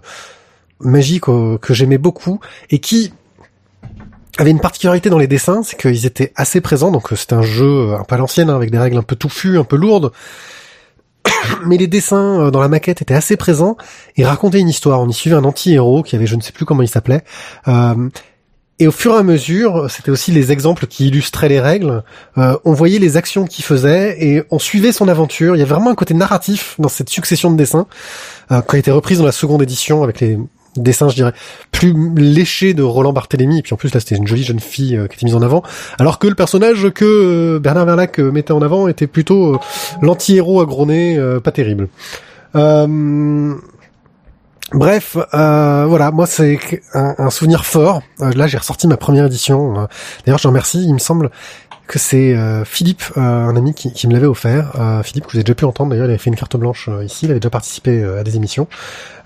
magique 0.79 1.29
euh, 1.29 1.57
que 1.57 1.73
j'aimais 1.73 1.97
beaucoup, 1.97 2.39
et 2.69 2.77
qui 2.77 3.11
avait 4.37 4.51
une 4.51 4.59
particularité 4.59 5.09
dans 5.09 5.17
les 5.17 5.25
dessins, 5.25 5.63
c'est 5.63 5.79
qu'ils 5.79 6.05
étaient 6.05 6.31
assez 6.35 6.61
présents, 6.61 6.91
donc 6.91 7.11
euh, 7.11 7.15
c'était 7.15 7.33
un 7.33 7.41
jeu 7.41 7.89
euh, 7.89 7.99
un 7.99 8.03
peu 8.03 8.13
à 8.13 8.19
l'ancienne, 8.19 8.51
hein, 8.51 8.55
avec 8.55 8.69
des 8.69 8.77
règles 8.77 8.97
un 8.97 9.03
peu 9.03 9.15
touffues, 9.15 9.57
un 9.57 9.63
peu 9.63 9.77
lourdes, 9.77 10.11
mais 11.65 11.77
les 11.77 11.87
dessins 11.87 12.39
euh, 12.39 12.51
dans 12.51 12.61
la 12.61 12.67
maquette 12.67 13.01
étaient 13.01 13.13
assez 13.13 13.37
présents 13.37 13.77
et 14.17 14.25
racontaient 14.25 14.59
une 14.59 14.69
histoire. 14.69 15.01
On 15.01 15.09
y 15.09 15.13
suivait 15.13 15.35
un 15.35 15.43
anti-héros 15.43 16.03
qui 16.03 16.15
avait, 16.15 16.27
je 16.27 16.35
ne 16.35 16.41
sais 16.41 16.51
plus 16.51 16.65
comment 16.65 16.81
il 16.81 16.87
s'appelait, 16.87 17.23
euh, 17.67 18.09
et 18.81 18.87
au 18.87 18.91
fur 18.91 19.13
et 19.13 19.17
à 19.17 19.23
mesure, 19.23 19.89
c'était 19.89 20.11
aussi 20.11 20.31
les 20.31 20.51
exemples 20.51 20.87
qui 20.87 21.07
illustraient 21.07 21.49
les 21.49 21.59
règles. 21.59 22.03
Euh, 22.37 22.57
on 22.65 22.73
voyait 22.73 22.99
les 22.99 23.15
actions 23.15 23.45
qu'il 23.45 23.63
faisait 23.63 24.17
et 24.19 24.43
on 24.49 24.57
suivait 24.57 24.91
son 24.91 25.07
aventure. 25.07 25.55
Il 25.55 25.59
y 25.59 25.61
a 25.61 25.65
vraiment 25.65 25.91
un 25.91 25.95
côté 25.95 26.13
narratif 26.15 26.75
dans 26.79 26.89
cette 26.89 27.09
succession 27.09 27.51
de 27.51 27.57
dessins 27.57 27.85
euh, 28.51 28.61
qui 28.61 28.75
a 28.75 28.79
été 28.79 28.89
reprise 28.89 29.19
dans 29.19 29.25
la 29.25 29.31
seconde 29.31 29.61
édition 29.61 30.01
avec 30.01 30.19
les 30.19 30.39
dessins, 30.77 31.09
je 31.09 31.15
dirais, 31.15 31.33
plus 31.71 31.93
léchés 32.15 32.73
de 32.73 32.83
Roland 32.83 33.13
Barthélémy. 33.13 33.59
Et 33.59 33.61
puis 33.61 33.73
en 33.73 33.77
plus 33.77 33.93
là, 33.93 33.99
c'était 33.99 34.15
une 34.15 34.27
jolie 34.27 34.43
jeune 34.43 34.59
fille 34.59 34.95
euh, 34.95 35.07
qui 35.07 35.15
était 35.15 35.25
mise 35.25 35.35
en 35.35 35.41
avant, 35.41 35.63
alors 35.99 36.19
que 36.19 36.27
le 36.27 36.35
personnage 36.35 36.89
que 36.91 37.05
euh, 37.05 37.59
Bernard 37.59 37.85
Verlac 37.85 38.19
mettait 38.19 38.53
en 38.53 38.61
avant 38.61 38.87
était 38.87 39.07
plutôt 39.07 39.59
l'anti-héros 40.01 40.61
agronné, 40.61 41.17
euh, 41.17 41.39
pas 41.39 41.51
terrible. 41.51 41.87
Bref, 44.73 45.17
euh, 45.33 45.85
voilà, 45.85 46.11
moi 46.11 46.25
c'est 46.25 46.57
un, 46.93 47.29
souvenir 47.29 47.65
fort. 47.65 48.01
Euh, 48.21 48.31
là, 48.31 48.47
j'ai 48.47 48.57
ressorti 48.57 48.87
ma 48.87 48.95
première 48.95 49.25
édition. 49.25 49.81
Euh, 49.81 49.85
D'ailleurs, 50.25 50.39
je 50.39 50.47
remercie. 50.47 50.83
Il 50.83 50.93
me 50.93 50.99
semble 50.99 51.29
que 51.87 51.99
c'est 51.99 52.33
euh, 52.33 52.63
Philippe, 52.63 53.03
un 53.17 53.53
ami 53.57 53.73
qui, 53.73 54.07
me 54.07 54.13
l'avait 54.13 54.27
offert. 54.27 54.71
Philippe, 55.03 55.25
que 55.25 55.31
vous 55.31 55.37
avez 55.37 55.43
déjà 55.43 55.55
pu 55.55 55.65
entendre. 55.65 55.89
D'ailleurs, 55.89 56.05
il 56.05 56.11
avait 56.11 56.17
fait 56.17 56.29
une 56.29 56.37
carte 56.37 56.55
blanche 56.55 56.89
ici. 57.03 57.25
Il 57.25 57.31
avait 57.31 57.41
déjà 57.41 57.49
participé 57.49 58.01
à 58.01 58.23
des 58.23 58.37
émissions. 58.37 58.67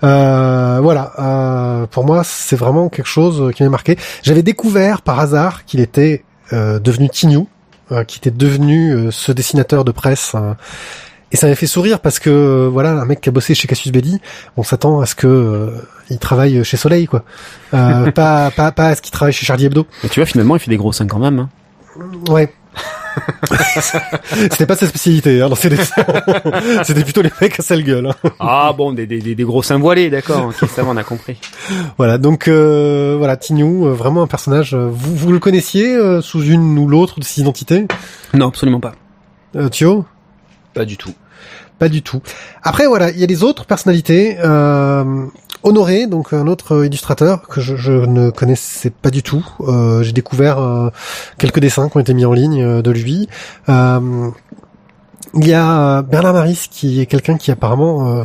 Voilà, 0.02 1.86
pour 1.92 2.04
moi, 2.04 2.22
c'est 2.24 2.56
vraiment 2.56 2.88
quelque 2.88 3.06
chose 3.06 3.52
qui 3.54 3.62
m'a 3.62 3.68
marqué. 3.68 3.96
J'avais 4.24 4.42
découvert 4.42 5.02
par 5.02 5.20
hasard 5.20 5.64
qu'il 5.64 5.78
était 5.78 6.24
devenu 6.50 7.08
Tignou, 7.08 7.46
qui 8.08 8.18
était 8.18 8.32
devenu 8.32 9.12
ce 9.12 9.30
dessinateur 9.30 9.84
de 9.84 9.92
presse. 9.92 10.34
Et 11.36 11.38
ça 11.38 11.46
m'avait 11.46 11.54
fait 11.56 11.66
sourire 11.66 12.00
parce 12.00 12.18
que 12.18 12.30
euh, 12.30 12.68
voilà, 12.72 12.92
un 12.92 13.04
mec 13.04 13.20
qui 13.20 13.28
a 13.28 13.32
bossé 13.32 13.54
chez 13.54 13.68
Cassius 13.68 13.92
Belli, 13.92 14.20
on 14.56 14.62
s'attend 14.62 15.00
à 15.00 15.06
ce 15.06 15.14
que 15.14 15.26
euh, 15.26 15.70
il 16.08 16.18
travaille 16.18 16.64
chez 16.64 16.78
Soleil, 16.78 17.06
quoi. 17.06 17.24
Euh, 17.74 18.10
pas, 18.12 18.50
pas, 18.50 18.72
pas 18.72 18.86
à 18.88 18.94
ce 18.94 19.02
qu'il 19.02 19.12
travaille 19.12 19.34
chez 19.34 19.44
Charlie 19.44 19.66
Hebdo. 19.66 19.86
Et 20.02 20.08
tu 20.08 20.18
vois, 20.20 20.26
finalement, 20.26 20.56
il 20.56 20.60
fait 20.60 20.70
des 20.70 20.78
gros 20.78 20.92
seins 20.94 21.06
quand 21.06 21.18
même. 21.18 21.38
Hein. 21.38 21.48
Ouais. 22.30 22.52
C'était 24.50 24.66
pas 24.66 24.76
sa 24.76 24.86
spécialité 24.86 25.40
hein, 25.40 25.48
dans 25.48 25.54
ses 25.54 25.68
dessins. 25.70 26.04
C'était 26.84 27.04
plutôt 27.04 27.22
les 27.22 27.30
mecs 27.40 27.58
à 27.58 27.62
sale 27.62 27.82
gueule. 27.82 28.06
hein. 28.24 28.30
Ah 28.40 28.72
bon, 28.76 28.92
des, 28.92 29.06
des, 29.06 29.20
des, 29.34 29.44
gros 29.44 29.62
seins 29.62 29.78
voilés, 29.78 30.10
d'accord. 30.10 30.46
Ok, 30.60 30.68
ça 30.68 30.84
on 30.86 30.96
a 30.96 31.04
compris. 31.04 31.38
Voilà, 31.98 32.18
donc 32.18 32.48
euh, 32.48 33.14
voilà, 33.18 33.36
Tignou, 33.36 33.86
euh, 33.86 33.92
vraiment 33.94 34.22
un 34.22 34.26
personnage. 34.26 34.74
euh, 34.74 34.88
vous, 34.90 35.14
vous 35.16 35.32
le 35.32 35.38
connaissiez 35.38 35.94
euh, 35.94 36.20
sous 36.20 36.42
une 36.42 36.78
ou 36.78 36.88
l'autre 36.88 37.18
de 37.20 37.24
ses 37.24 37.40
identités? 37.40 37.86
Non, 38.34 38.48
absolument 38.48 38.80
pas. 38.80 38.92
euh, 39.56 39.68
Thio? 39.68 40.04
Pas 40.74 40.84
du 40.84 40.96
tout. 40.98 41.14
Pas 41.78 41.88
du 41.88 42.02
tout. 42.02 42.22
Après, 42.62 42.86
voilà, 42.86 43.10
il 43.10 43.18
y 43.18 43.24
a 43.24 43.26
les 43.26 43.42
autres 43.42 43.66
personnalités. 43.66 44.36
Euh, 44.42 45.26
Honoré, 45.66 46.06
donc 46.06 46.32
un 46.32 46.46
autre 46.46 46.84
illustrateur 46.84 47.42
que 47.48 47.60
je, 47.60 47.92
ne 47.92 48.30
connaissais 48.30 48.90
pas 48.90 49.10
du 49.10 49.24
tout. 49.24 49.44
Euh, 49.62 50.04
J'ai 50.04 50.12
découvert 50.12 50.60
euh, 50.60 50.90
quelques 51.38 51.58
dessins 51.58 51.88
qui 51.88 51.96
ont 51.96 52.00
été 52.00 52.14
mis 52.14 52.24
en 52.24 52.32
ligne 52.32 52.62
euh, 52.62 52.82
de 52.82 52.92
lui. 52.92 53.28
Il 55.36 55.46
y 55.48 55.52
a 55.52 55.98
euh, 55.98 56.02
Bernard 56.02 56.34
Maris 56.34 56.66
qui 56.70 57.00
est 57.00 57.06
quelqu'un 57.06 57.36
qui 57.36 57.50
apparemment 57.50 58.20
euh, 58.20 58.24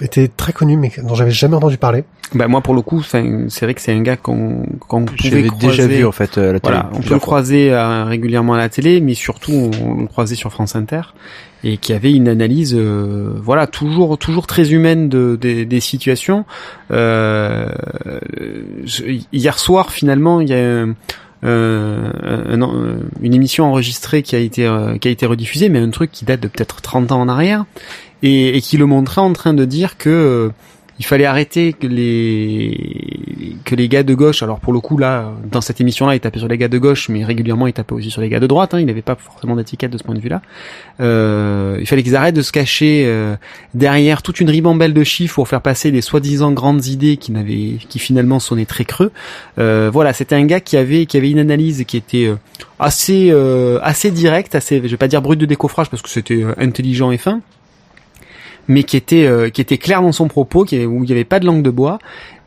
était 0.00 0.28
très 0.28 0.52
connu 0.52 0.76
mais 0.76 0.90
dont 1.02 1.14
j'avais 1.14 1.30
jamais 1.30 1.56
entendu 1.56 1.76
parler. 1.78 2.04
Bah 2.34 2.48
moi, 2.48 2.60
pour 2.60 2.74
le 2.74 2.82
coup, 2.82 3.04
c'est 3.04 3.20
vrai 3.62 3.74
que 3.74 3.80
c'est 3.80 3.92
un 3.92 4.02
gars 4.02 4.16
qu'on 4.16 4.66
qu'on 4.88 5.04
pouvait 5.04 5.42
déjà 5.60 5.86
vu 5.98 6.04
en 6.04 6.10
fait 6.12 6.36
à 6.38 6.52
la 6.54 6.58
télé. 6.58 6.60
Voilà, 6.64 6.90
on 6.92 7.00
peut 7.00 7.14
le 7.14 7.20
croiser 7.20 7.72
euh, 7.72 8.02
régulièrement 8.04 8.54
à 8.54 8.58
la 8.58 8.68
télé, 8.68 9.00
mais 9.00 9.14
surtout 9.14 9.52
on, 9.52 9.70
on 9.84 10.00
le 10.00 10.06
croisait 10.08 10.34
sur 10.34 10.50
France 10.52 10.74
Inter 10.74 11.02
et 11.62 11.76
qui 11.78 11.92
avait 11.92 12.12
une 12.12 12.28
analyse, 12.28 12.74
euh, 12.76 13.30
voilà, 13.40 13.68
toujours 13.68 14.18
toujours 14.18 14.48
très 14.48 14.72
humaine 14.72 15.08
de, 15.08 15.38
des- 15.40 15.64
des 15.66 15.80
situations. 15.80 16.44
Euh, 16.90 17.68
je- 18.84 19.04
hier 19.32 19.58
soir, 19.58 19.90
finalement, 19.92 20.40
il 20.40 20.48
y 20.48 20.54
a 20.54 20.84
euh, 21.46 22.10
un- 22.48 22.60
un- 22.62 22.96
une 23.22 23.34
émission 23.34 23.66
enregistrée 23.66 24.22
qui 24.22 24.34
a 24.36 24.38
été 24.38 24.66
euh, 24.66 24.98
qui 24.98 25.08
a 25.08 25.10
été 25.10 25.26
rediffusée, 25.26 25.68
mais 25.68 25.78
un 25.78 25.90
truc 25.90 26.10
qui 26.12 26.24
date 26.24 26.40
de 26.40 26.48
peut-être 26.48 26.80
30 26.82 27.12
ans 27.12 27.20
en 27.20 27.28
arrière 27.28 27.64
et, 28.22 28.56
et 28.56 28.60
qui 28.60 28.76
le 28.76 28.86
montrait 28.86 29.20
en 29.20 29.32
train 29.32 29.54
de 29.54 29.64
dire 29.64 29.96
que 29.98 30.10
euh, 30.10 30.48
il 30.98 31.04
fallait 31.04 31.26
arrêter 31.26 31.72
que 31.72 31.86
les 31.86 33.56
que 33.64 33.74
les 33.74 33.88
gars 33.88 34.02
de 34.02 34.14
gauche. 34.14 34.42
Alors 34.42 34.60
pour 34.60 34.72
le 34.72 34.80
coup 34.80 34.96
là, 34.98 35.32
dans 35.50 35.60
cette 35.60 35.80
émission-là, 35.80 36.14
il 36.14 36.20
tapait 36.20 36.38
sur 36.38 36.48
les 36.48 36.58
gars 36.58 36.68
de 36.68 36.78
gauche, 36.78 37.08
mais 37.08 37.24
régulièrement 37.24 37.66
il 37.66 37.72
tapait 37.72 37.92
aussi 37.92 38.10
sur 38.10 38.20
les 38.20 38.28
gars 38.28 38.40
de 38.40 38.46
droite. 38.46 38.74
Hein, 38.74 38.80
il 38.80 38.86
n'avait 38.86 39.02
pas 39.02 39.16
forcément 39.16 39.56
d'étiquette 39.56 39.90
de 39.90 39.98
ce 39.98 40.04
point 40.04 40.14
de 40.14 40.20
vue-là. 40.20 40.42
Euh, 41.00 41.76
il 41.80 41.86
fallait 41.86 42.02
qu'ils 42.02 42.16
arrêtent 42.16 42.36
de 42.36 42.42
se 42.42 42.52
cacher 42.52 43.04
euh, 43.06 43.36
derrière 43.74 44.22
toute 44.22 44.40
une 44.40 44.50
ribambelle 44.50 44.94
de 44.94 45.04
chiffres 45.04 45.34
pour 45.34 45.48
faire 45.48 45.60
passer 45.60 45.90
des 45.90 46.00
soi-disant 46.00 46.52
grandes 46.52 46.86
idées 46.86 47.16
qui 47.16 47.32
n'avaient, 47.32 47.78
qui 47.88 47.98
finalement 47.98 48.40
sonnaient 48.40 48.64
très 48.64 48.84
creux. 48.84 49.12
Euh, 49.58 49.90
voilà, 49.92 50.12
c'était 50.12 50.34
un 50.34 50.44
gars 50.44 50.60
qui 50.60 50.76
avait 50.76 51.06
qui 51.06 51.16
avait 51.16 51.30
une 51.30 51.38
analyse 51.38 51.84
qui 51.86 51.96
était 51.96 52.26
euh, 52.26 52.36
assez 52.78 53.30
euh, 53.30 53.78
assez 53.82 54.10
directe, 54.10 54.54
assez, 54.54 54.80
je 54.82 54.88
vais 54.88 54.96
pas 54.96 55.08
dire 55.08 55.22
brut 55.22 55.38
de 55.38 55.46
décoffrage 55.46 55.90
parce 55.90 56.02
que 56.02 56.08
c'était 56.08 56.42
euh, 56.42 56.54
intelligent 56.58 57.10
et 57.10 57.18
fin 57.18 57.40
mais 58.68 58.82
qui 58.82 58.96
était 58.96 59.26
euh, 59.26 59.50
qui 59.50 59.60
était 59.60 59.78
clair 59.78 60.02
dans 60.02 60.12
son 60.12 60.28
propos, 60.28 60.64
où 60.64 60.66
il 60.72 61.00
n'y 61.00 61.12
avait 61.12 61.24
pas 61.24 61.40
de 61.40 61.46
langue 61.46 61.62
de 61.62 61.70
bois. 61.70 61.98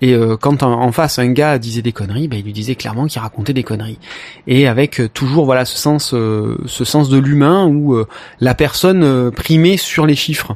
Et 0.01 0.13
euh, 0.13 0.37
quand 0.37 0.63
en, 0.63 0.91
face 0.91 1.19
un 1.19 1.31
gars 1.31 1.57
disait 1.57 1.81
des 1.81 1.91
conneries, 1.91 2.27
ben, 2.27 2.39
il 2.39 2.45
lui 2.45 2.53
disait 2.53 2.75
clairement 2.75 3.07
qu'il 3.07 3.21
racontait 3.21 3.53
des 3.53 3.63
conneries. 3.63 3.99
Et 4.47 4.67
avec 4.67 5.01
euh, 5.01 5.09
toujours 5.09 5.45
voilà 5.45 5.65
ce 5.65 5.77
sens 5.77 6.13
euh, 6.13 6.57
ce 6.65 6.85
sens 6.85 7.09
de 7.09 7.17
l'humain 7.17 7.65
où 7.67 7.95
euh, 7.95 8.07
la 8.39 8.55
personne 8.55 9.31
primait 9.31 9.77
sur 9.77 10.05
les 10.05 10.15
chiffres. 10.15 10.55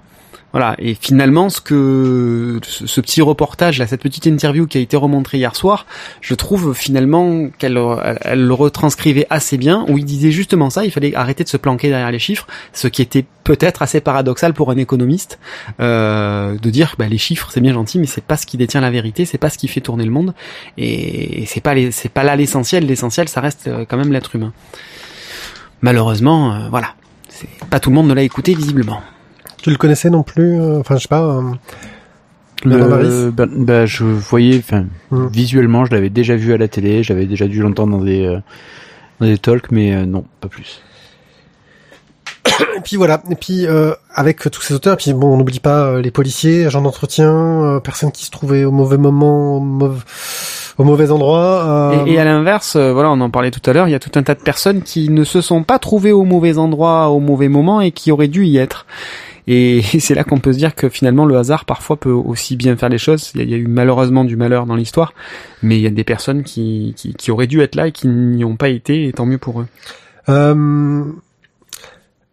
Voilà. 0.53 0.75
Et 0.77 0.93
finalement, 0.93 1.49
ce 1.49 1.59
que 1.59 2.59
ce, 2.61 3.01
petit 3.01 3.21
reportage, 3.21 3.80
là, 3.80 3.88
cette 3.88 4.01
petite 4.01 4.27
interview 4.27 4.67
qui 4.67 4.77
a 4.77 4.81
été 4.81 4.95
remontrée 4.95 5.39
hier 5.39 5.55
soir, 5.55 5.88
je 6.21 6.35
trouve 6.35 6.73
finalement 6.73 7.49
qu'elle 7.57 7.80
elle, 8.21 8.45
le 8.45 8.53
retranscrivait 8.53 9.25
assez 9.31 9.57
bien, 9.57 9.84
où 9.89 9.97
il 9.97 10.05
disait 10.05 10.31
justement 10.31 10.69
ça. 10.69 10.85
Il 10.85 10.91
fallait 10.91 11.15
arrêter 11.15 11.43
de 11.43 11.49
se 11.49 11.57
planquer 11.57 11.89
derrière 11.89 12.11
les 12.11 12.19
chiffres, 12.19 12.47
ce 12.71 12.88
qui 12.88 13.01
était 13.01 13.25
peut-être 13.43 13.81
assez 13.81 13.99
paradoxal 13.99 14.53
pour 14.53 14.69
un 14.71 14.77
économiste 14.77 15.39
euh, 15.80 16.57
de 16.57 16.69
dire 16.69 16.95
bah, 16.97 17.07
les 17.07 17.17
chiffres 17.17 17.49
c'est 17.51 17.59
bien 17.59 17.73
gentil, 17.73 17.99
mais 17.99 18.05
c'est 18.05 18.23
pas 18.23 18.38
ce 18.38 18.45
qui 18.45 18.55
détient 18.55 18.80
la 18.80 18.91
vérité, 18.91 19.25
c'est 19.25 19.38
pas 19.38 19.49
ce 19.49 19.57
qui 19.57 19.67
fait 19.67 19.81
tourner 19.81 20.05
le 20.05 20.11
monde, 20.11 20.34
et 20.77 21.45
c'est 21.47 21.61
pas 21.61 21.73
c'est 21.91 22.09
pas 22.09 22.23
là 22.23 22.35
l'essentiel. 22.35 22.85
L'essentiel, 22.85 23.27
ça 23.27 23.41
reste 23.41 23.67
euh, 23.67 23.85
quand 23.89 23.97
même 23.97 24.13
l'être 24.13 24.35
humain. 24.35 24.53
Malheureusement, 25.81 26.53
euh, 26.53 26.69
voilà. 26.69 26.93
Pas 27.69 27.80
tout 27.80 27.89
le 27.89 27.95
monde 27.95 28.07
ne 28.07 28.13
l'a 28.13 28.21
écouté 28.21 28.53
visiblement. 28.53 29.01
Tu 29.64 29.69
le 29.72 29.77
connaissais 29.77 30.10
non 30.10 30.23
plus 30.23 30.60
euh, 30.61 30.80
Enfin, 30.80 30.98
je 30.98 31.02
sais 31.03 31.07
pas. 31.07 31.22
euh, 31.23 31.41
Le, 32.65 33.31
ben, 33.31 33.48
ben, 33.52 33.85
je 33.85 34.03
voyais, 34.03 34.57
enfin, 34.60 34.85
Hmm. 35.10 35.27
visuellement, 35.27 35.85
je 35.85 35.91
l'avais 35.91 36.10
déjà 36.10 36.35
vu 36.35 36.53
à 36.53 36.57
la 36.57 36.68
télé, 36.68 37.02
j'avais 37.03 37.26
déjà 37.26 37.48
dû 37.48 37.61
l'entendre 37.61 37.98
dans 37.98 38.03
des, 38.03 38.26
euh, 38.26 38.40
dans 39.19 39.26
des 39.27 39.38
talks, 39.38 39.72
mais 39.72 39.94
euh, 39.95 40.06
non, 40.06 40.26
pas 40.41 40.48
plus. 40.49 40.81
et 42.77 42.81
puis 42.84 42.98
voilà. 42.98 43.22
Et 43.31 43.35
puis 43.35 43.65
euh, 43.68 43.94
avec 44.14 44.40
tous 44.52 44.61
ces 44.61 44.73
auteurs, 44.73 44.94
et 44.94 44.98
puis 44.98 45.14
bon, 45.14 45.34
on 45.34 45.38
n'oublie 45.38 45.60
pas 45.60 45.84
euh, 45.85 46.02
les 46.02 46.11
policiers, 46.11 46.65
agents 46.65 46.81
d'entretien, 46.81 47.31
euh, 47.31 47.80
personnes 47.80 48.11
qui 48.11 48.26
se 48.26 48.31
trouvaient 48.31 48.65
au 48.65 48.72
mauvais 48.72 48.98
moment, 48.98 49.57
au 49.57 49.60
mauvais, 49.61 50.02
au 50.77 50.84
mauvais 50.84 51.10
endroit. 51.11 51.64
euh, 51.94 52.06
Et, 52.06 52.14
et 52.14 52.19
à 52.19 52.26
l'inverse, 52.26 52.76
euh, 52.76 52.91
voilà, 52.91 53.11
on 53.11 53.22
en 53.22 53.30
parlait 53.30 53.52
tout 53.52 53.68
à 53.69 53.73
l'heure, 53.73 53.88
il 53.88 53.91
y 53.91 53.95
a 53.95 53.99
tout 53.99 54.11
un 54.15 54.23
tas 54.23 54.35
de 54.35 54.41
personnes 54.41 54.81
qui 54.84 55.10
ne 55.10 55.23
se 55.23 55.40
sont 55.41 55.64
pas 55.64 55.80
trouvées 55.80 56.11
au 56.11 56.23
mauvais 56.26 56.57
endroit, 56.57 57.10
au 57.10 57.19
mauvais 57.19 57.48
moment 57.49 57.80
et 57.81 57.91
qui 57.91 58.11
auraient 58.11 58.27
dû 58.27 58.45
y 58.45 58.57
être. 58.57 58.85
Et 59.47 59.81
c'est 59.99 60.15
là 60.15 60.23
qu'on 60.23 60.39
peut 60.39 60.53
se 60.53 60.57
dire 60.57 60.75
que 60.75 60.89
finalement 60.89 61.25
le 61.25 61.37
hasard 61.37 61.65
parfois 61.65 61.97
peut 61.97 62.11
aussi 62.11 62.55
bien 62.55 62.75
faire 62.75 62.89
les 62.89 62.97
choses. 62.97 63.31
Il 63.35 63.49
y 63.49 63.53
a, 63.53 63.57
eu 63.57 63.67
malheureusement 63.67 64.23
du 64.23 64.35
malheur 64.35 64.65
dans 64.65 64.75
l'histoire, 64.75 65.13
mais 65.61 65.77
il 65.77 65.81
y 65.81 65.87
a 65.87 65.91
des 65.91 66.03
personnes 66.03 66.43
qui, 66.43 66.93
qui, 66.95 67.13
qui 67.13 67.31
auraient 67.31 67.47
dû 67.47 67.61
être 67.61 67.75
là 67.75 67.87
et 67.87 67.91
qui 67.91 68.07
n'y 68.07 68.43
ont 68.45 68.55
pas 68.55 68.69
été, 68.69 69.07
et 69.07 69.13
tant 69.13 69.25
mieux 69.25 69.37
pour 69.37 69.61
eux. 69.61 69.67
Euh, 70.29 71.03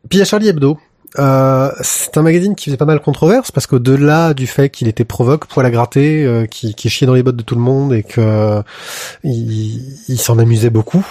puis 0.09 0.19
il 0.19 0.21
y 0.21 0.23
a 0.23 0.25
Charlie 0.25 0.49
Hebdo. 0.49 0.79
Euh, 1.19 1.73
c'est 1.81 2.17
un 2.19 2.23
magazine 2.23 2.55
qui 2.55 2.67
faisait 2.67 2.77
pas 2.77 2.85
mal 2.85 3.01
controverse 3.01 3.51
parce 3.51 3.67
qu'au-delà 3.67 4.33
du 4.33 4.47
fait 4.47 4.71
qu'il 4.71 4.87
était 4.87 5.05
provoque, 5.05 5.47
poil 5.47 5.67
à 5.67 5.71
gratter, 5.71 6.25
euh, 6.25 6.47
qui, 6.47 6.75
qui 6.75 6.89
chiait 6.89 7.07
dans 7.07 7.15
les 7.15 7.23
bottes 7.23 7.37
de 7.37 7.43
tout 7.43 7.57
le 7.57 7.61
monde 7.61 7.93
et 7.93 8.05
que 8.05 8.21
euh, 8.21 8.63
il, 9.25 9.83
il 10.09 10.21
s'en 10.21 10.39
amusait 10.39 10.71
beaucoup. 10.71 11.05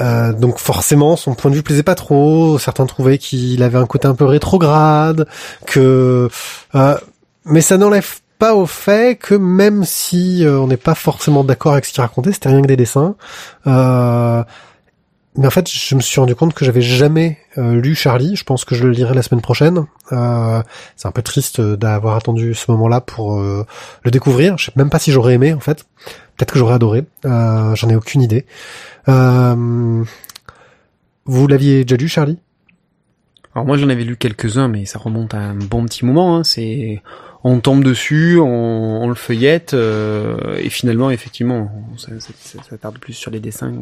Euh, 0.00 0.32
donc 0.32 0.58
forcément, 0.58 1.16
son 1.16 1.34
point 1.34 1.50
de 1.50 1.56
vue 1.56 1.62
plaisait 1.62 1.82
pas 1.82 1.94
trop. 1.94 2.58
Certains 2.58 2.86
trouvaient 2.86 3.18
qu'il 3.18 3.62
avait 3.62 3.78
un 3.78 3.86
côté 3.86 4.08
un 4.08 4.14
peu 4.14 4.24
rétrograde, 4.24 5.26
que 5.66 6.28
euh, 6.74 6.98
mais 7.44 7.60
ça 7.60 7.78
n'enlève 7.78 8.20
pas 8.38 8.54
au 8.54 8.66
fait 8.66 9.16
que 9.16 9.34
même 9.34 9.84
si 9.84 10.44
euh, 10.44 10.58
on 10.58 10.66
n'est 10.66 10.76
pas 10.76 10.94
forcément 10.94 11.44
d'accord 11.44 11.72
avec 11.72 11.84
ce 11.84 11.92
qu'il 11.92 12.00
racontait, 12.00 12.32
c'était 12.32 12.48
rien 12.48 12.62
que 12.62 12.66
des 12.66 12.76
dessins. 12.76 13.14
Euh, 13.66 14.42
mais 15.36 15.48
en 15.48 15.50
fait, 15.50 15.68
je 15.68 15.94
me 15.96 16.00
suis 16.00 16.20
rendu 16.20 16.36
compte 16.36 16.54
que 16.54 16.64
j'avais 16.64 16.80
jamais 16.80 17.38
lu 17.56 17.96
Charlie. 17.96 18.36
Je 18.36 18.44
pense 18.44 18.64
que 18.64 18.76
je 18.76 18.84
le 18.84 18.90
lirai 18.90 19.14
la 19.14 19.22
semaine 19.22 19.40
prochaine. 19.40 19.86
C'est 20.08 21.08
un 21.08 21.10
peu 21.12 21.22
triste 21.22 21.60
d'avoir 21.60 22.14
attendu 22.14 22.54
ce 22.54 22.70
moment-là 22.70 23.00
pour 23.00 23.40
le 23.40 24.10
découvrir. 24.12 24.56
Je 24.58 24.66
sais 24.66 24.72
même 24.76 24.90
pas 24.90 25.00
si 25.00 25.10
j'aurais 25.10 25.34
aimé 25.34 25.52
en 25.52 25.58
fait. 25.58 25.86
Peut-être 26.36 26.52
que 26.52 26.58
j'aurais 26.58 26.74
adoré. 26.74 27.04
Euh, 27.24 27.74
J'en 27.74 27.88
ai 27.88 27.96
aucune 27.96 28.22
idée. 28.22 28.44
Euh, 29.08 30.04
vous 31.24 31.46
l'aviez 31.46 31.84
déjà 31.84 31.96
lu, 31.96 32.08
Charlie? 32.08 32.38
Alors 33.54 33.66
moi 33.66 33.76
j'en 33.76 33.88
avais 33.88 34.02
lu 34.02 34.16
quelques-uns, 34.16 34.66
mais 34.66 34.84
ça 34.84 34.98
remonte 34.98 35.32
à 35.32 35.38
un 35.38 35.54
bon 35.54 35.84
petit 35.84 36.04
moment. 36.04 36.36
Hein. 36.36 36.42
C'est 36.44 37.00
on 37.44 37.60
tombe 37.60 37.84
dessus, 37.84 38.38
on, 38.40 39.06
le 39.08 39.14
feuillette, 39.14 39.74
euh, 39.74 40.56
et 40.58 40.70
finalement 40.70 41.10
effectivement 41.10 41.70
ça, 41.96 42.08
ça, 42.18 42.32
ça- 42.68 42.78
tarde 42.78 42.98
plus 42.98 43.12
sur 43.12 43.30
les 43.30 43.38
dessins 43.38 43.72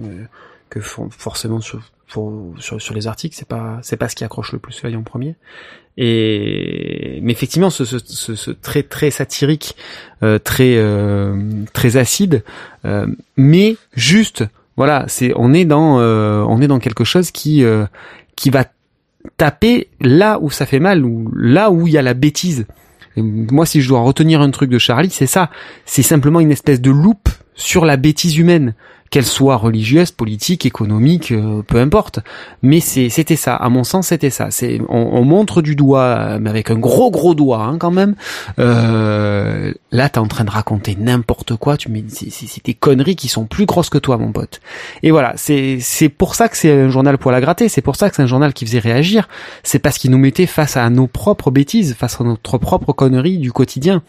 que 0.69 0.81
for- 0.81 1.09
forcément 1.11 1.61
sur 1.63 1.81
sur 2.59 2.93
les 2.95 3.07
articles. 3.07 3.35
C'est 3.35 3.49
pas 3.49 3.79
c'est 3.83 3.97
pas 3.97 4.11
ce 4.11 4.15
qui 4.17 4.25
accroche 4.25 4.53
le 4.53 4.59
plus 4.59 4.83
l'œil 4.83 4.97
en 4.97 5.03
premier. 5.03 5.37
Et 5.99 7.21
mais 7.23 7.33
effectivement 7.33 7.69
ce, 7.69 7.85
ce, 7.85 7.99
ce, 7.99 8.35
ce 8.35 8.51
très 8.51 8.83
très 8.83 9.11
satirique, 9.11 9.77
euh, 10.23 10.39
très 10.39 10.77
euh, 10.77 11.37
très 11.75 11.99
acide, 11.99 12.45
euh, 12.87 13.07
mais 13.37 13.77
juste 13.95 14.45
voilà 14.77 15.05
c'est 15.09 15.33
on 15.37 15.53
est 15.53 15.67
dans 15.67 16.01
euh, 16.01 16.43
on 16.49 16.63
est 16.63 16.67
dans 16.67 16.79
quelque 16.79 17.05
chose 17.05 17.31
qui 17.31 17.63
euh, 17.63 17.85
qui 18.37 18.49
va 18.49 18.65
taper 19.37 19.89
là 20.01 20.39
où 20.41 20.51
ça 20.51 20.65
fait 20.65 20.81
mal 20.81 21.05
ou 21.05 21.31
là 21.37 21.71
où 21.71 21.87
il 21.87 21.93
y 21.93 21.99
a 21.99 22.03
la 22.03 22.15
bêtise. 22.15 22.67
Et 23.17 23.23
moi, 23.23 23.67
si 23.67 23.83
je 23.83 23.89
dois 23.89 24.01
retenir 24.01 24.41
un 24.41 24.51
truc 24.51 24.71
de 24.71 24.79
Charlie, 24.79 25.11
c'est 25.11 25.27
ça. 25.27 25.51
C'est 25.85 26.03
simplement 26.03 26.41
une 26.41 26.51
espèce 26.51 26.81
de 26.81 26.91
loupe 26.91 27.29
sur 27.55 27.85
la 27.85 27.97
bêtise 27.97 28.37
humaine, 28.39 28.75
qu'elle 29.13 29.27
soit 29.27 29.57
religieuse, 29.57 30.11
politique, 30.11 30.65
économique, 30.65 31.33
euh, 31.33 31.63
peu 31.63 31.77
importe. 31.77 32.21
Mais 32.63 32.81
c'était 32.81 33.37
ça. 33.37 33.55
À 33.55 33.69
mon 33.69 33.85
sens, 33.85 34.07
c'était 34.07 34.31
ça. 34.31 34.51
C'est, 34.51 34.81
on, 34.89 35.11
on 35.13 35.23
montre 35.23 35.61
du 35.61 35.77
doigt, 35.77 36.39
mais 36.41 36.49
avec 36.49 36.71
un 36.71 36.79
gros 36.79 37.11
gros 37.11 37.35
doigt 37.35 37.63
hein, 37.63 37.77
quand 37.79 37.91
même. 37.91 38.15
Euh, 38.59 39.75
là, 39.93 40.09
t'es 40.09 40.19
en 40.19 40.27
train 40.29 40.45
de 40.45 40.51
raconter 40.51 40.97
n'importe 40.99 41.57
quoi. 41.57 41.77
Tu 41.77 41.91
mets, 41.91 42.05
c'est, 42.09 42.65
des 42.65 42.73
conneries 42.73 43.15
qui 43.15 43.29
sont 43.29 43.45
plus 43.45 43.67
grosses 43.67 43.91
que 43.91 43.99
toi, 43.99 44.17
mon 44.17 44.33
pote. 44.33 44.63
Et 45.03 45.11
voilà, 45.11 45.35
c'est, 45.37 45.77
c'est 45.79 46.09
pour 46.09 46.35
ça 46.35 46.49
que 46.49 46.57
c'est 46.57 46.73
un 46.73 46.89
journal 46.89 47.19
pour 47.19 47.33
la 47.33 47.43
gratter. 47.43 47.69
C'est 47.69 47.83
pour 47.83 47.97
ça 47.97 48.09
que 48.09 48.17
c'est 48.17 48.23
un 48.23 48.27
journal 48.27 48.55
qui 48.55 48.65
faisait 48.65 48.79
réagir. 48.79 49.29
C'est 49.63 49.79
parce 49.79 49.99
qu'il 49.99 50.11
nous 50.11 50.19
mettait 50.19 50.47
face 50.47 50.79
à 50.79 50.89
nos 50.89 51.07
propres 51.07 51.51
bêtises, 51.51 51.95
face 51.99 52.19
à 52.19 52.25
notre 52.25 52.57
propre 52.57 52.95
connerie 52.95 53.37
du 53.37 53.53
quotidien. 53.53 54.03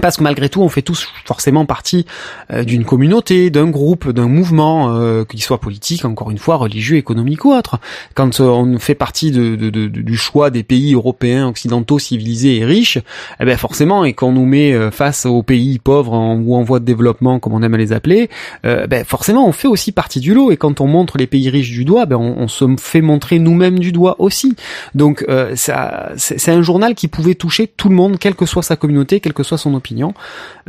Parce 0.00 0.16
que 0.16 0.22
malgré 0.22 0.48
tout, 0.48 0.62
on 0.62 0.68
fait 0.68 0.82
tous 0.82 1.08
forcément 1.24 1.66
partie 1.66 2.06
euh, 2.52 2.62
d'une 2.62 2.84
communauté, 2.84 3.50
d'un 3.50 3.68
groupe, 3.68 4.10
d'un 4.10 4.28
mouvement, 4.28 4.94
euh, 4.94 5.24
qu'il 5.24 5.42
soit 5.42 5.58
politique, 5.60 6.04
encore 6.04 6.30
une 6.30 6.38
fois, 6.38 6.54
religieux, 6.56 6.96
économique 6.96 7.44
ou 7.44 7.52
autre. 7.52 7.80
Quand 8.14 8.40
euh, 8.40 8.44
on 8.44 8.78
fait 8.78 8.94
partie 8.94 9.32
de, 9.32 9.56
de- 9.56 9.70
de- 9.70 9.88
du 9.88 10.16
choix 10.16 10.50
des 10.50 10.62
pays 10.62 10.94
européens, 10.94 11.48
occidentaux, 11.48 11.98
civilisés 11.98 12.58
et 12.58 12.64
riches, 12.64 12.98
eh 13.40 13.44
ben 13.44 13.56
forcément, 13.56 14.04
et 14.04 14.12
qu'on 14.12 14.30
nous 14.30 14.46
met 14.46 14.72
euh, 14.72 14.92
face 14.92 15.26
aux 15.26 15.42
pays 15.42 15.80
pauvres 15.80 16.12
en- 16.14 16.36
ou 16.36 16.54
en 16.54 16.62
voie 16.62 16.78
de 16.78 16.84
développement, 16.84 17.40
comme 17.40 17.54
on 17.54 17.62
aime 17.64 17.74
à 17.74 17.78
les 17.78 17.92
appeler, 17.92 18.30
euh, 18.64 18.86
ben 18.86 19.04
forcément, 19.04 19.48
on 19.48 19.52
fait 19.52 19.68
aussi 19.68 19.90
partie 19.90 20.20
du 20.20 20.32
lot. 20.32 20.52
Et 20.52 20.56
quand 20.56 20.80
on 20.80 20.86
montre 20.86 21.18
les 21.18 21.26
pays 21.26 21.50
riches 21.50 21.70
du 21.70 21.84
doigt, 21.84 22.06
ben 22.06 22.16
on, 22.16 22.36
on 22.38 22.46
se 22.46 22.64
fait 22.78 23.00
montrer 23.00 23.40
nous-mêmes 23.40 23.80
du 23.80 23.90
doigt 23.90 24.14
aussi. 24.20 24.54
Donc, 24.94 25.24
euh, 25.28 25.54
c'est 25.56 26.50
un 26.52 26.62
journal 26.62 26.94
qui 26.94 27.08
pouvait 27.08 27.34
toucher 27.34 27.66
tout 27.66 27.88
le 27.88 27.96
monde, 27.96 28.18
quelle 28.20 28.36
que 28.36 28.46
soit 28.46 28.62
sa 28.62 28.76
communauté, 28.76 29.18
quelle 29.18 29.32
que 29.32 29.42
soit 29.42 29.58
son 29.58 29.74
opinion. 29.74 29.87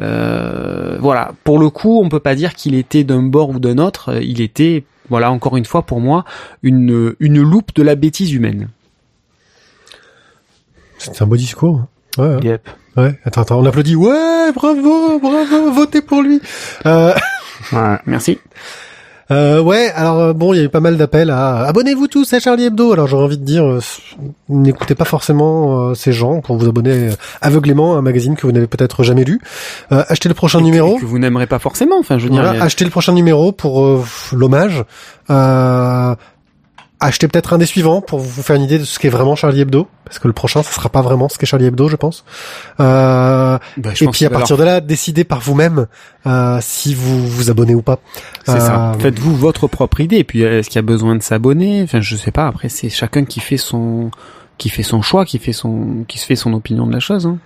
Euh, 0.02 0.98
voilà. 1.00 1.32
Pour 1.44 1.60
le 1.60 1.70
coup, 1.70 2.02
on 2.04 2.10
peut 2.10 2.20
pas 2.20 2.36
dire 2.36 2.54
qu'il 2.56 2.76
était 2.76 3.04
d'un 3.04 3.24
bord 3.24 3.50
ou 3.50 3.60
d'un 3.60 3.78
autre. 3.78 4.14
Euh, 4.14 4.22
Il 4.22 4.41
était, 4.41 4.84
voilà, 5.10 5.32
encore 5.32 5.58
une 5.58 5.66
fois, 5.66 5.84
pour 5.84 6.00
moi, 6.02 6.26
une 6.64 7.16
une 7.20 7.41
loupe 7.41 7.74
de 7.76 7.84
la 7.84 7.96
bêtise 7.96 8.32
humaine. 8.34 8.70
C'est 10.98 11.22
un 11.22 11.28
beau 11.28 11.38
discours. 11.38 11.78
hein. 11.78 11.88
Ouais, 12.18 12.36
ouais. 12.36 12.44
Yep. 12.44 12.70
ouais. 12.98 13.20
Attends, 13.24 13.41
attends, 13.41 13.60
on 13.60 13.66
applaudit. 13.66 13.96
Ouais, 13.96 14.52
bravo, 14.54 15.20
bravo, 15.20 15.72
votez 15.72 16.02
pour 16.02 16.22
lui. 16.22 16.41
Euh, 16.86 17.14
Merci. 18.06 18.40
Euh, 19.31 19.61
ouais, 19.61 19.91
alors 19.95 20.19
euh, 20.19 20.34
bon, 20.34 20.53
il 20.53 20.57
y 20.57 20.60
a 20.60 20.64
eu 20.64 20.69
pas 20.69 20.80
mal 20.80 20.97
d'appels 20.97 21.30
à 21.30 21.65
abonnez-vous 21.68 22.07
tous 22.07 22.34
à 22.34 22.39
Charlie 22.39 22.65
Hebdo. 22.65 22.93
Alors 22.93 23.06
j'aurais 23.07 23.26
envie 23.26 23.38
de 23.38 23.45
dire, 23.45 23.64
euh, 23.64 23.80
n'écoutez 24.49 24.95
pas 24.95 25.06
forcément 25.06 25.89
euh, 25.89 25.93
ces 25.93 26.11
gens 26.14 26.41
pour 26.41 26.57
vous 26.57 26.68
abonner 26.68 27.10
aveuglément 27.41 27.95
à 27.95 27.99
un 27.99 28.01
magazine 28.01 28.35
que 28.35 28.47
vous 28.47 28.51
n'avez 28.51 28.65
peut-être 28.68 29.03
jamais 29.03 29.23
lu. 29.23 29.39
Euh, 29.91 30.03
achetez 30.10 30.30
le 30.30 30.35
prochain 30.35 30.60
Et 30.60 30.64
numéro. 30.64 30.97
que 30.97 31.06
vous 31.06 31.19
n'aimerez 31.19 31.45
pas 31.45 31.60
forcément. 31.60 31.99
Enfin, 31.99 32.18
je 32.18 32.23
veux 32.23 32.31
dire, 32.31 32.41
Voilà, 32.41 32.64
achetez 32.64 32.85
le 32.85 32.91
prochain 32.91 33.14
numéro 33.14 33.51
pour 33.51 33.85
euh, 33.85 34.03
l'hommage. 34.34 34.84
Euh, 37.01 37.05
achetez 37.07 37.27
peut-être 37.27 37.53
un 37.53 37.57
des 37.57 37.65
suivants 37.65 38.01
pour 38.01 38.19
vous 38.19 38.41
faire 38.43 38.55
une 38.55 38.63
idée 38.63 38.80
de 38.80 38.84
ce 38.84 38.99
qu'est 38.99 39.09
vraiment 39.09 39.35
Charlie 39.35 39.61
Hebdo, 39.61 39.88
parce 40.05 40.19
que 40.19 40.27
le 40.27 40.34
prochain, 40.34 40.63
ça 40.63 40.71
sera 40.71 40.89
pas 40.89 41.01
vraiment 41.01 41.30
ce 41.30 41.38
qu'est 41.38 41.45
Charlie 41.45 41.65
Hebdo, 41.65 41.89
je 41.89 41.95
pense. 41.95 42.23
Euh, 42.80 43.57
bah, 43.77 43.91
je 43.93 44.03
et 44.03 44.05
pense 44.05 44.17
puis 44.17 44.26
à 44.26 44.30
partir 44.30 44.57
de 44.57 44.63
là, 44.63 44.81
décidez 44.81 45.23
par 45.23 45.39
vous-même 45.39 45.88
euh, 46.26 46.59
si 46.61 46.93
vous 46.93 47.27
vous 47.27 47.49
abonnez 47.49 47.76
ou 47.76 47.81
pas. 47.81 47.99
C'est 48.45 48.59
ça. 48.59 48.91
Euh, 48.91 48.99
Faites-vous 48.99 49.35
votre 49.35 49.67
propre 49.67 50.01
idée. 50.01 50.17
Et 50.17 50.23
puis, 50.23 50.41
est-ce 50.41 50.69
qu'il 50.69 50.77
y 50.77 50.80
a 50.80 50.84
besoin 50.84 51.15
de 51.15 51.23
s'abonner? 51.23 51.84
Enfin, 51.84 52.01
je 52.01 52.15
sais 52.15 52.31
pas. 52.31 52.47
Après, 52.47 52.69
c'est 52.69 52.89
chacun 52.89 53.26
qui 53.26 53.39
fait 53.39 53.57
son 53.57 54.11
qui 54.57 54.69
fait 54.69 54.84
son 54.84 55.01
choix, 55.01 55.26
qui 55.26 55.39
fait 55.39 55.53
son 55.53 56.03
qui 56.07 56.17
se 56.17 56.26
fait 56.26 56.35
son 56.35 56.53
opinion 56.53 56.85
de 56.85 56.93
la 56.93 56.99
chose. 56.99 57.26
Hein. 57.26 57.38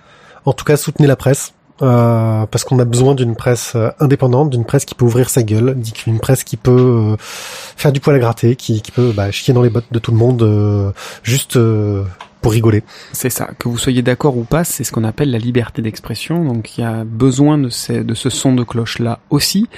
En 0.44 0.52
tout 0.52 0.64
cas, 0.64 0.76
soutenez 0.76 1.06
la 1.06 1.16
presse. 1.16 1.54
Euh, 1.82 2.46
parce 2.46 2.62
qu'on 2.62 2.78
a 2.78 2.84
besoin 2.84 3.14
d'une 3.14 3.34
presse 3.34 3.72
euh, 3.74 3.90
indépendante, 3.98 4.50
d'une 4.50 4.64
presse 4.64 4.84
qui 4.84 4.94
peut 4.94 5.04
ouvrir 5.04 5.28
sa 5.28 5.42
gueule, 5.42 5.76
d'une 6.04 6.20
presse 6.20 6.44
qui 6.44 6.56
peut 6.56 6.70
euh, 6.70 7.16
faire 7.18 7.92
du 7.92 8.00
poil 8.00 8.14
à 8.16 8.18
gratter, 8.20 8.54
qui, 8.54 8.80
qui 8.80 8.92
peut 8.92 9.12
bah, 9.14 9.30
chier 9.32 9.52
dans 9.52 9.62
les 9.62 9.70
bottes 9.70 9.92
de 9.92 9.98
tout 9.98 10.12
le 10.12 10.16
monde 10.16 10.42
euh, 10.42 10.92
juste 11.24 11.56
euh, 11.56 12.04
pour 12.42 12.52
rigoler. 12.52 12.84
C'est 13.12 13.30
ça. 13.30 13.48
Que 13.58 13.68
vous 13.68 13.78
soyez 13.78 14.02
d'accord 14.02 14.36
ou 14.36 14.44
pas, 14.44 14.62
c'est 14.62 14.84
ce 14.84 14.92
qu'on 14.92 15.02
appelle 15.02 15.32
la 15.32 15.38
liberté 15.38 15.82
d'expression. 15.82 16.44
Donc, 16.44 16.78
il 16.78 16.82
y 16.82 16.84
a 16.84 17.02
besoin 17.02 17.58
de, 17.58 17.70
ces, 17.70 18.04
de 18.04 18.14
ce 18.14 18.30
son 18.30 18.54
de 18.54 18.62
cloche 18.62 18.98
là 18.98 19.18
aussi. 19.30 19.68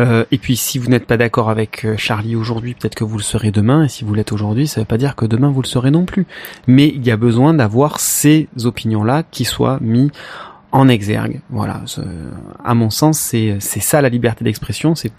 Et 0.00 0.38
puis, 0.38 0.56
si 0.56 0.78
vous 0.78 0.88
n'êtes 0.88 1.06
pas 1.06 1.18
d'accord 1.18 1.50
avec 1.50 1.86
Charlie 1.98 2.34
aujourd'hui, 2.34 2.74
peut-être 2.74 2.94
que 2.96 3.04
vous 3.04 3.18
le 3.18 3.22
serez 3.22 3.52
demain. 3.52 3.84
Et 3.84 3.88
si 3.88 4.04
vous 4.04 4.14
l'êtes 4.14 4.32
aujourd'hui, 4.32 4.66
ça 4.66 4.80
ne 4.80 4.84
veut 4.84 4.88
pas 4.88 4.96
dire 4.96 5.14
que 5.16 5.26
demain 5.26 5.50
vous 5.50 5.60
le 5.60 5.68
serez 5.68 5.90
non 5.90 6.06
plus. 6.06 6.26
Mais 6.66 6.88
il 6.88 7.06
y 7.06 7.10
a 7.10 7.18
besoin 7.18 7.52
d'avoir 7.52 8.00
ces 8.00 8.48
opinions 8.64 9.04
là 9.04 9.22
qui 9.22 9.44
soient 9.44 9.78
mis 9.82 10.10
en 10.74 10.88
exergue. 10.88 11.40
Voilà. 11.50 11.80
À 12.64 12.74
mon 12.74 12.90
sens, 12.90 13.18
c'est 13.18 13.56
c'est 13.60 13.80
ça 13.80 14.02
la 14.02 14.08
liberté 14.08 14.44
d'expression. 14.44 14.94
C'est 14.94 15.12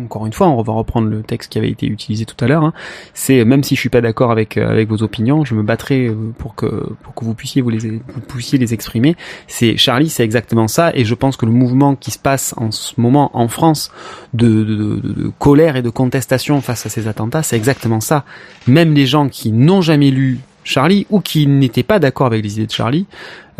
encore 0.00 0.24
une 0.24 0.32
fois, 0.32 0.48
on 0.48 0.62
va 0.62 0.72
reprendre 0.72 1.08
le 1.08 1.22
texte 1.22 1.50
qui 1.50 1.58
avait 1.58 1.70
été 1.70 1.86
utilisé 1.86 2.24
tout 2.24 2.36
à 2.44 2.46
l'heure. 2.46 2.62
hein. 2.62 2.72
C'est 3.12 3.44
même 3.44 3.64
si 3.64 3.74
je 3.74 3.80
suis 3.80 3.88
pas 3.88 4.00
d'accord 4.00 4.30
avec 4.30 4.56
euh, 4.56 4.70
avec 4.70 4.88
vos 4.88 5.02
opinions, 5.02 5.44
je 5.44 5.54
me 5.56 5.64
battrai 5.64 6.06
euh, 6.06 6.14
pour 6.38 6.54
que 6.54 6.66
pour 7.02 7.12
que 7.14 7.24
vous 7.24 7.34
puissiez 7.34 7.60
vous 7.62 7.70
les 7.70 7.78
vous 7.78 8.20
puissiez 8.28 8.56
les 8.58 8.72
exprimer. 8.72 9.16
C'est 9.48 9.76
Charlie, 9.78 10.08
c'est 10.10 10.22
exactement 10.22 10.68
ça. 10.68 10.92
Et 10.94 11.04
je 11.04 11.14
pense 11.16 11.36
que 11.36 11.46
le 11.46 11.50
mouvement 11.52 11.96
qui 11.96 12.10
se 12.12 12.18
passe 12.20 12.54
en 12.56 12.70
ce 12.70 13.00
moment 13.00 13.30
en 13.36 13.48
France 13.48 13.90
de, 14.34 14.46
de, 14.62 14.74
de- 14.74 15.12
de 15.12 15.28
colère 15.40 15.74
et 15.76 15.82
de 15.82 15.90
contestation 15.90 16.60
face 16.60 16.86
à 16.86 16.88
ces 16.88 17.08
attentats, 17.08 17.42
c'est 17.42 17.56
exactement 17.56 18.00
ça. 18.00 18.24
Même 18.68 18.92
les 18.94 19.06
gens 19.06 19.28
qui 19.28 19.50
n'ont 19.50 19.80
jamais 19.80 20.10
lu 20.12 20.38
Charlie 20.70 21.06
ou 21.10 21.20
qui 21.20 21.46
n'étaient 21.46 21.82
pas 21.82 21.98
d'accord 21.98 22.26
avec 22.26 22.42
les 22.42 22.54
idées 22.54 22.66
de 22.66 22.72
Charlie 22.72 23.06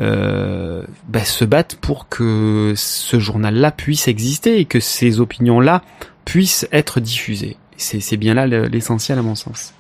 euh, 0.01 0.83
bah, 1.09 1.25
se 1.25 1.45
battent 1.45 1.77
pour 1.81 2.09
que 2.09 2.73
ce 2.77 3.19
journal-là 3.19 3.71
puisse 3.73 4.09
exister 4.09 4.61
et 4.61 4.65
que 4.65 4.81
ces 4.81 5.21
opinions-là 5.21 5.83
puissent 6.25 6.67
être 6.73 7.01
diffusées. 7.01 7.57
C'est 7.77 8.17
bien 8.17 8.35
là 8.35 8.47
le- 8.47 8.67
l'essentiel 8.67 9.19
à 9.19 9.23
mon 9.23 9.35
sens. 9.35 9.75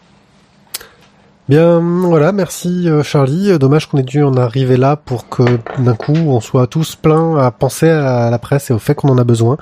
Bien, 1.51 1.81
voilà, 1.81 2.31
merci 2.31 2.89
euh, 2.89 3.03
Charlie. 3.03 3.51
Euh, 3.51 3.59
Dommage 3.59 3.87
qu'on 3.89 3.99
ait 3.99 4.05
dû 4.05 4.23
en 4.23 4.37
arriver 4.37 4.77
là 4.77 4.95
pour 4.95 5.29
que 5.29 5.43
d'un 5.81 5.97
coup 5.97 6.13
on 6.15 6.39
soit 6.41 6.69
tous 6.69 6.95
pleins 6.95 7.37
à 7.39 7.51
penser 7.51 7.89
à 7.89 8.31
la 8.31 8.39
presse 8.39 8.71
et 8.71 8.73
au 8.73 8.79
fait 8.79 8.95
qu'on 8.95 9.09
en 9.09 9.19
a 9.19 9.25
besoin. 9.25 9.57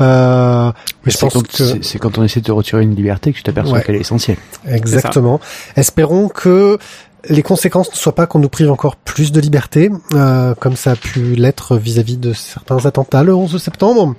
Euh, 0.00 0.72
mais 1.06 1.12
je 1.12 1.18
pense 1.18 1.32
quand, 1.34 1.46
que 1.46 1.82
c'est- 1.82 1.98
quand 2.00 2.18
on 2.18 2.24
essaie 2.24 2.40
de 2.40 2.46
te 2.46 2.50
retirer 2.52 2.82
une 2.82 2.96
liberté 2.96 3.30
que 3.32 3.36
tu 3.36 3.44
t'aperçois 3.44 3.78
Ouais. 3.78 3.84
qu'elle 3.84 3.94
est 3.94 4.00
essentielle. 4.00 4.38
exactement. 4.66 5.38
Espérons 5.76 6.26
que 6.28 6.78
les 7.28 7.42
conséquences 7.44 7.90
ne 7.92 7.96
soient 7.96 8.14
pas 8.16 8.26
qu'on 8.26 8.40
nous 8.40 8.48
prive 8.48 8.72
encore 8.72 8.96
plus 8.96 9.30
de 9.30 9.40
liberté, 9.40 9.88
euh, 10.14 10.54
comme 10.58 10.74
ça 10.74 10.92
a 10.92 10.96
pu 10.96 11.36
l'être 11.36 11.76
vis-à-vis 11.76 12.16
de 12.16 12.32
certains 12.32 12.86
attentats 12.86 13.22
le 13.22 13.34
11 13.36 13.56
septembre, 13.62 14.16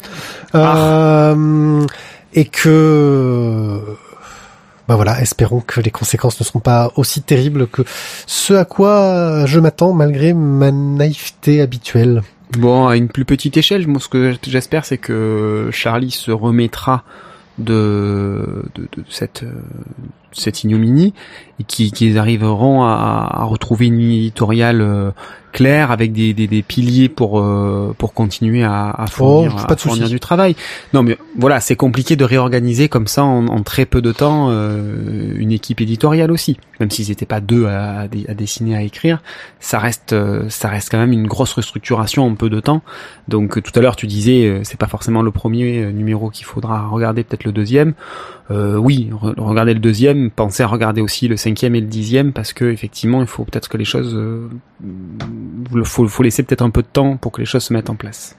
Euh, 0.56 1.86
et 2.34 2.46
que 2.46 3.82
bah 4.92 4.98
voilà, 4.98 5.22
espérons 5.22 5.62
que 5.62 5.80
les 5.80 5.90
conséquences 5.90 6.38
ne 6.38 6.44
seront 6.44 6.60
pas 6.60 6.92
aussi 6.98 7.22
terribles 7.22 7.66
que 7.68 7.84
ce 8.28 8.54
à 8.56 8.66
quoi 8.66 9.46
je 9.46 9.58
m'attends 9.58 9.94
malgré 9.94 10.34
ma 10.34 10.70
naïveté 10.70 11.62
habituelle. 11.62 12.24
Bon, 12.58 12.88
à 12.88 12.98
une 12.98 13.08
plus 13.08 13.24
petite 13.24 13.56
échelle, 13.56 13.88
ce 14.00 14.10
que 14.10 14.36
j'espère, 14.46 14.84
c'est 14.84 14.98
que 14.98 15.70
Charlie 15.72 16.12
se 16.12 16.32
remettra 16.32 17.06
de, 17.58 18.66
de, 18.76 18.82
de 18.82 19.06
cette, 19.10 19.44
euh, 19.44 19.62
cette 20.32 20.64
ignominie 20.64 21.14
et 21.60 21.64
qui- 21.64 21.92
qu'ils 21.92 22.18
arriveront 22.18 22.84
à, 22.84 23.28
à 23.32 23.44
retrouver 23.44 23.88
une 23.88 24.00
éditoriale 24.00 24.82
euh, 24.82 25.12
claire 25.52 25.92
avec 25.92 26.14
des, 26.14 26.34
des, 26.34 26.48
des 26.48 26.62
piliers 26.62 27.10
pour 27.10 27.40
euh, 27.42 27.94
pour 27.98 28.14
continuer 28.14 28.64
à, 28.64 28.90
à 28.90 29.08
fournir, 29.08 29.52
Oh, 29.64 29.68
pas 29.68 29.74
à 29.74 29.78
fournir 29.78 30.04
du 30.10 30.20
travail. 30.22 30.56
Non, 30.94 31.04
mais 31.04 31.18
voilà, 31.38 31.60
c'est 31.60 31.76
compliqué 31.76 32.16
de 32.16 32.24
réorganiser 32.24 32.88
comme 32.88 33.06
ça 33.08 33.26
en, 33.26 33.48
en 33.48 33.62
très 33.62 33.86
peu 33.86 34.02
de 34.02 34.14
temps 34.14 34.48
euh, 34.50 35.34
une 35.36 35.52
équipe 35.52 35.82
éditoriale 35.82 36.32
aussi. 36.32 36.58
Même 36.80 36.90
s'ils 36.90 37.10
n'étaient 37.10 37.26
pas 37.26 37.42
deux 37.42 37.66
à, 37.66 38.02
à 38.30 38.34
dessiner, 38.34 38.76
à 38.78 38.82
écrire, 38.82 39.22
ça 39.60 39.78
reste 39.78 40.14
euh, 40.14 40.46
ça 40.50 40.70
reste 40.70 40.90
quand 40.90 40.98
même 40.98 41.12
une 41.12 41.28
grosse 41.28 41.52
restructuration 41.54 42.26
en 42.26 42.36
peu 42.36 42.50
de 42.50 42.62
temps. 42.62 42.82
Donc 43.28 43.58
euh, 43.58 43.62
tout 43.62 43.78
à 43.78 43.82
l'heure 43.82 43.98
tu 43.98 44.08
disais 44.08 44.46
euh, 44.46 44.62
c'est 44.64 44.80
pas 44.80 44.88
forcément 44.88 45.22
le 45.22 45.32
premier 45.32 45.92
numéro 45.92 46.30
qu'il 46.30 46.46
faudra 46.46 46.88
regarder, 46.88 47.24
peut-être 47.26 47.44
le 47.44 47.52
deuxième. 47.52 47.94
Euh, 48.52 48.76
oui, 48.76 49.10
re- 49.14 49.34
regardez 49.40 49.74
le 49.74 49.80
deuxième, 49.80 50.30
pensez 50.30 50.62
à 50.62 50.68
regarder 50.68 51.00
aussi 51.00 51.30
le 51.30 51.38
cinquième 51.38 51.74
et 51.74 51.80
le 51.80 51.88
dixième 51.88 52.34
parce 52.34 52.52
que 52.52 52.66
effectivement 52.66 53.22
il 53.22 53.28
faut 53.28 53.46
peut-être 53.46 53.70
que 53.70 53.78
les 53.78 53.86
choses, 53.86 54.14
euh, 54.14 54.50
faut, 55.84 56.06
faut 56.08 56.22
laisser 56.22 56.44
peut-être 56.44 56.62
un 56.62 56.70
peu 56.70 56.82
de 56.82 56.88
temps 56.92 57.16
pour 57.16 57.32
que 57.32 57.40
les 57.40 57.46
choses 57.46 57.64
se 57.64 57.72
mettent 57.72 57.90
en 57.90 57.96
place. 57.96 58.36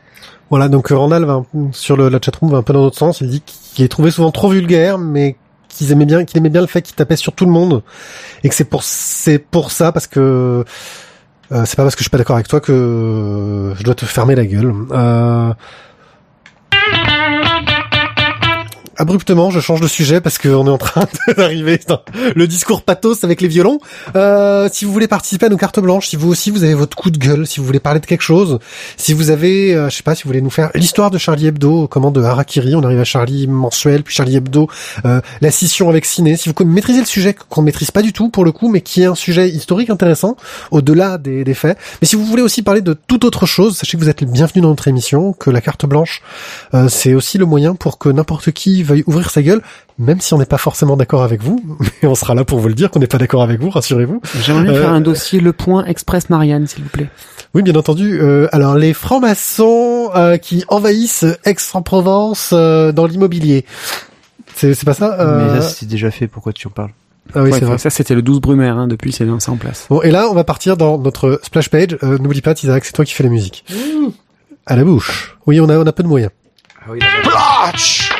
Voilà, 0.51 0.69
donc 0.69 0.93
euh, 0.93 0.97
Randall 0.97 1.25
va 1.25 1.43
sur 1.73 1.97
le, 1.97 2.11
la 2.11 2.19
chatroom 2.23 2.51
va 2.51 2.59
un 2.59 2.63
peu 2.63 2.75
dans 2.75 2.83
l'autre 2.83 2.99
sens. 2.99 3.23
Il 3.23 3.29
dit 3.31 3.41
qu'il 3.41 3.85
est 3.87 3.89
trouvé 3.89 4.11
souvent 4.11 4.31
trop 4.31 4.51
vulgaire, 4.51 4.99
mais 4.99 5.37
qu'ils 5.69 5.93
aimaient 5.93 6.05
bien, 6.05 6.27
qu'il 6.27 6.37
aimait 6.37 6.51
bien 6.51 6.61
le 6.61 6.67
fait 6.67 6.83
qu'il 6.83 6.95
tapait 6.95 7.17
sur 7.17 7.33
tout 7.33 7.47
le 7.47 7.53
monde, 7.53 7.83
et 8.45 8.51
que 8.51 8.55
c'est 8.55 8.69
pour 8.69 8.83
c'est 8.83 9.39
pour 9.39 9.71
ça 9.71 9.93
parce 9.93 10.07
que 10.07 10.21
euh, 11.53 11.65
c'est 11.65 11.77
pas 11.77 11.85
parce 11.85 11.95
que 11.95 12.01
je 12.01 12.05
suis 12.05 12.11
pas 12.11 12.19
d'accord 12.19 12.37
avec 12.37 12.49
toi 12.49 12.61
que 12.61 12.73
euh, 12.73 13.75
je 13.77 13.83
dois 13.83 13.95
te 13.95 14.05
fermer 14.05 14.35
la 14.35 14.45
gueule. 14.45 14.75
Euh... 14.91 15.55
Abruptement, 19.03 19.51
je 19.51 19.59
change 19.59 19.81
de 19.81 19.89
sujet 19.89 20.21
parce 20.21 20.39
qu'on 20.39 20.65
est 20.65 20.71
en 20.71 20.79
train 20.79 21.09
d'arriver 21.37 21.81
dans 21.89 22.03
le 22.37 22.47
discours 22.47 22.83
pathos 22.83 23.25
avec 23.25 23.41
les 23.41 23.49
violons. 23.49 23.81
Euh, 24.15 24.69
si 24.73 24.85
vous 24.85 24.93
voulez 24.93 25.09
participer 25.09 25.47
à 25.47 25.49
nos 25.49 25.57
cartes 25.57 25.81
blanches, 25.81 26.07
si 26.07 26.15
vous 26.15 26.29
aussi 26.29 26.53
vous 26.53 26.63
avez 26.63 26.75
votre 26.75 26.97
coup 26.97 27.11
de 27.11 27.19
gueule, 27.19 27.45
si 27.45 27.59
vous 27.59 27.67
voulez 27.67 27.81
parler 27.81 27.99
de 27.99 28.07
quelque 28.07 28.23
chose, 28.23 28.61
si 28.97 29.13
vous 29.13 29.31
avez, 29.31 29.75
euh, 29.75 29.91
je 29.91 29.97
sais 29.97 30.05
pas, 30.05 30.15
si 30.15 30.23
vous 30.23 30.29
voulez 30.29 30.41
nous 30.41 30.51
faire 30.51 30.71
l'histoire 30.77 31.11
de 31.11 31.19
Charlie 31.19 31.49
Hebdo, 31.49 31.89
comment 31.89 32.13
de 32.13 32.23
Harakiri, 32.23 32.77
on 32.77 32.85
arrive 32.85 33.01
à 33.01 33.05
Charlie 33.05 33.49
mensuel, 33.49 34.05
puis 34.05 34.15
Charlie 34.15 34.37
Hebdo, 34.37 34.69
euh, 35.05 35.21
la 35.41 35.51
scission 35.51 35.89
avec 35.89 36.05
Ciné. 36.05 36.37
Si 36.37 36.49
vous 36.49 36.65
maîtrisez 36.65 37.01
le 37.01 37.07
sujet 37.07 37.35
qu'on 37.35 37.63
maîtrise 37.63 37.91
pas 37.91 38.03
du 38.03 38.13
tout 38.13 38.29
pour 38.29 38.45
le 38.45 38.53
coup, 38.53 38.69
mais 38.69 38.83
qui 38.83 39.03
est 39.03 39.07
un 39.07 39.17
sujet 39.17 39.51
historique 39.51 39.91
intéressant 39.91 40.37
au-delà 40.71 41.19
des, 41.19 41.43
des 41.43 41.55
faits. 41.55 41.77
Mais 42.01 42.07
si 42.07 42.15
vous 42.15 42.25
voulez 42.25 42.43
aussi 42.43 42.63
parler 42.63 42.83
de 42.83 42.93
toute 42.95 43.25
autre 43.25 43.47
chose, 43.47 43.79
sachez 43.79 43.99
que 43.99 44.03
vous 44.05 44.11
êtes 44.11 44.21
le 44.21 44.29
bienvenu 44.29 44.63
dans 44.63 44.69
notre 44.69 44.87
émission, 44.87 45.33
que 45.33 45.51
la 45.51 45.61
carte 45.61 45.87
blanche, 45.87 46.23
euh, 46.73 46.89
c'est 46.89 47.15
aussi 47.15 47.37
le 47.37 47.47
moyen 47.47 47.75
pour 47.75 47.99
que 47.99 48.09
n'importe 48.09 48.53
qui 48.53 48.85
veuille 48.93 49.05
ouvrir 49.07 49.31
sa 49.31 49.43
gueule, 49.43 49.61
même 49.99 50.21
si 50.21 50.33
on 50.35 50.39
n'est 50.39 50.45
pas 50.47 50.59
forcément 50.59 50.97
d'accord 50.97 51.23
avec 51.23 51.43
vous, 51.43 51.63
mais 52.03 52.09
on 52.09 52.15
sera 52.15 52.35
là 52.35 52.45
pour 52.45 52.59
vous 52.61 52.69
le 52.69 52.75
dire 52.75 52.91
qu'on 52.91 53.01
n'est 53.01 53.07
pas 53.07 53.19
d'accord 53.19 53.43
avec 53.43 53.61
vous, 53.61 53.71
rassurez-vous. 53.71 54.21
J'aimerais 54.43 54.69
Euh, 54.69 54.81
faire 54.81 54.93
un 54.93 55.01
dossier 55.01 55.41
Le 55.41 55.53
Point 55.53 55.85
Express 55.87 56.31
Marianne, 56.31 56.67
s'il 56.67 56.83
vous 56.85 56.89
plaît. 56.91 57.09
Oui, 57.55 57.63
bien 57.63 57.75
entendu. 57.75 58.19
Euh, 58.21 58.49
alors, 58.53 58.77
les 58.77 58.95
francs-maçons 58.95 60.11
euh, 60.17 60.37
qui 60.39 60.65
envahissent 60.69 61.27
Aix-en-Provence 61.45 62.51
euh, 62.55 62.93
dans 62.93 63.07
l'immobilier. 63.07 63.67
C'est 64.55 64.75
c'est 64.75 64.85
pas 64.87 64.95
ça 64.95 65.19
euh... 65.21 65.55
Mais 65.55 65.61
ça, 65.61 65.69
c'est 65.69 65.87
déjà 65.87 66.11
fait. 66.11 66.29
Pourquoi 66.29 66.53
tu 66.53 66.67
en 66.67 66.71
parles? 66.71 66.91
Ah 67.35 67.43
oui, 67.43 67.51
Ouais, 67.51 67.59
c'est 67.59 67.65
vrai. 67.65 67.79
Ça, 67.79 67.89
c'était 67.91 68.15
le 68.15 68.23
12 68.23 68.41
Brumaire, 68.41 68.77
hein, 68.77 68.87
depuis, 68.89 69.13
c'est 69.13 69.25
lancé 69.25 69.51
en 69.51 69.57
place. 69.57 69.87
Bon, 69.89 70.03
et 70.03 70.11
là, 70.11 70.29
on 70.31 70.35
va 70.35 70.45
partir 70.45 70.77
dans 70.77 70.99
notre 70.99 71.41
splash 71.43 71.69
page. 71.71 71.97
Euh, 72.03 72.19
N'oublie 72.19 72.41
pas, 72.43 72.53
Isaac, 72.63 72.85
c'est 72.85 72.93
toi 72.93 73.05
qui 73.05 73.13
fais 73.15 73.23
la 73.23 73.31
musique. 73.31 73.65
À 74.67 74.77
la 74.77 74.85
bouche. 74.85 75.37
Oui, 75.47 75.61
on 75.61 75.69
a, 75.69 75.77
on 75.79 75.87
a 75.87 75.93
peu 75.93 76.03
de 76.03 76.09
moyens. 76.09 76.31
Tadin, 76.85 76.99
tadin, 76.99 77.09
tadin, 77.23 77.33
tadin, 77.33 78.12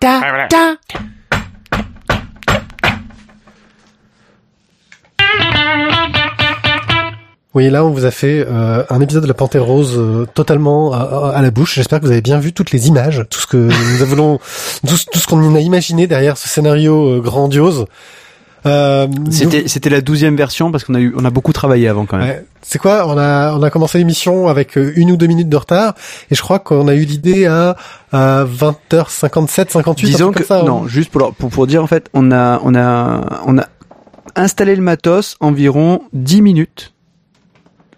da 0.00 0.36
da 0.48 1.19
Oui, 7.52 7.68
là, 7.68 7.84
on 7.84 7.90
vous 7.90 8.04
a 8.04 8.12
fait 8.12 8.46
euh, 8.48 8.84
un 8.90 9.00
épisode 9.00 9.24
de 9.24 9.28
la 9.28 9.34
Panthère 9.34 9.64
Rose 9.64 9.94
euh, 9.98 10.24
totalement 10.34 10.92
à, 10.92 11.32
à 11.34 11.42
la 11.42 11.50
bouche. 11.50 11.74
J'espère 11.74 11.98
que 11.98 12.04
vous 12.04 12.12
avez 12.12 12.20
bien 12.22 12.38
vu 12.38 12.52
toutes 12.52 12.70
les 12.70 12.86
images, 12.86 13.24
tout 13.28 13.40
ce 13.40 13.46
que 13.48 13.56
nous 13.56 14.06
voulons, 14.06 14.38
tout, 14.86 14.96
ce- 14.96 15.06
tout 15.06 15.18
ce 15.18 15.26
qu'on 15.26 15.54
a 15.56 15.58
imaginé 15.60 16.06
derrière 16.06 16.38
ce 16.38 16.48
scénario 16.48 17.08
euh, 17.16 17.20
grandiose. 17.20 17.86
Euh, 18.66 19.08
C'était 19.30 19.66
c'était 19.68 19.88
la 19.88 20.00
douzième 20.02 20.36
version 20.36 20.70
parce 20.70 20.84
qu'on 20.84 20.94
a 20.94 21.00
eu 21.00 21.14
on 21.16 21.24
a 21.24 21.30
beaucoup 21.30 21.52
travaillé 21.54 21.88
avant 21.88 22.04
quand 22.06 22.18
même. 22.18 22.28
Ouais. 22.28 22.44
C'est 22.62 22.78
quoi? 22.78 23.08
On 23.08 23.16
a 23.18 23.54
on 23.54 23.62
a 23.62 23.70
commencé 23.70 23.96
l'émission 23.98 24.46
avec 24.48 24.76
euh, 24.76 24.92
une 24.96 25.10
ou 25.10 25.16
deux 25.16 25.26
minutes 25.26 25.48
de 25.48 25.56
retard 25.56 25.94
et 26.30 26.34
je 26.34 26.42
crois 26.42 26.58
qu'on 26.60 26.86
a 26.86 26.94
eu 26.94 27.04
l'idée 27.06 27.46
à, 27.46 27.74
à 28.12 28.44
20h57, 28.44 29.70
58. 29.70 30.06
un 30.06 30.10
Disons 30.10 30.30
que 30.32 30.44
ça, 30.44 30.60
hein. 30.60 30.64
non, 30.64 30.86
juste 30.86 31.10
pour, 31.10 31.20
leur- 31.22 31.32
pour 31.34 31.48
pour 31.48 31.66
dire 31.66 31.82
en 31.82 31.86
fait, 31.86 32.08
on 32.12 32.30
a 32.30 32.60
on 32.62 32.74
a 32.74 33.40
on 33.46 33.56
a 33.58 33.64
installé 34.36 34.76
le 34.76 34.82
matos 34.82 35.36
environ 35.40 36.02
10 36.12 36.42
minutes 36.42 36.94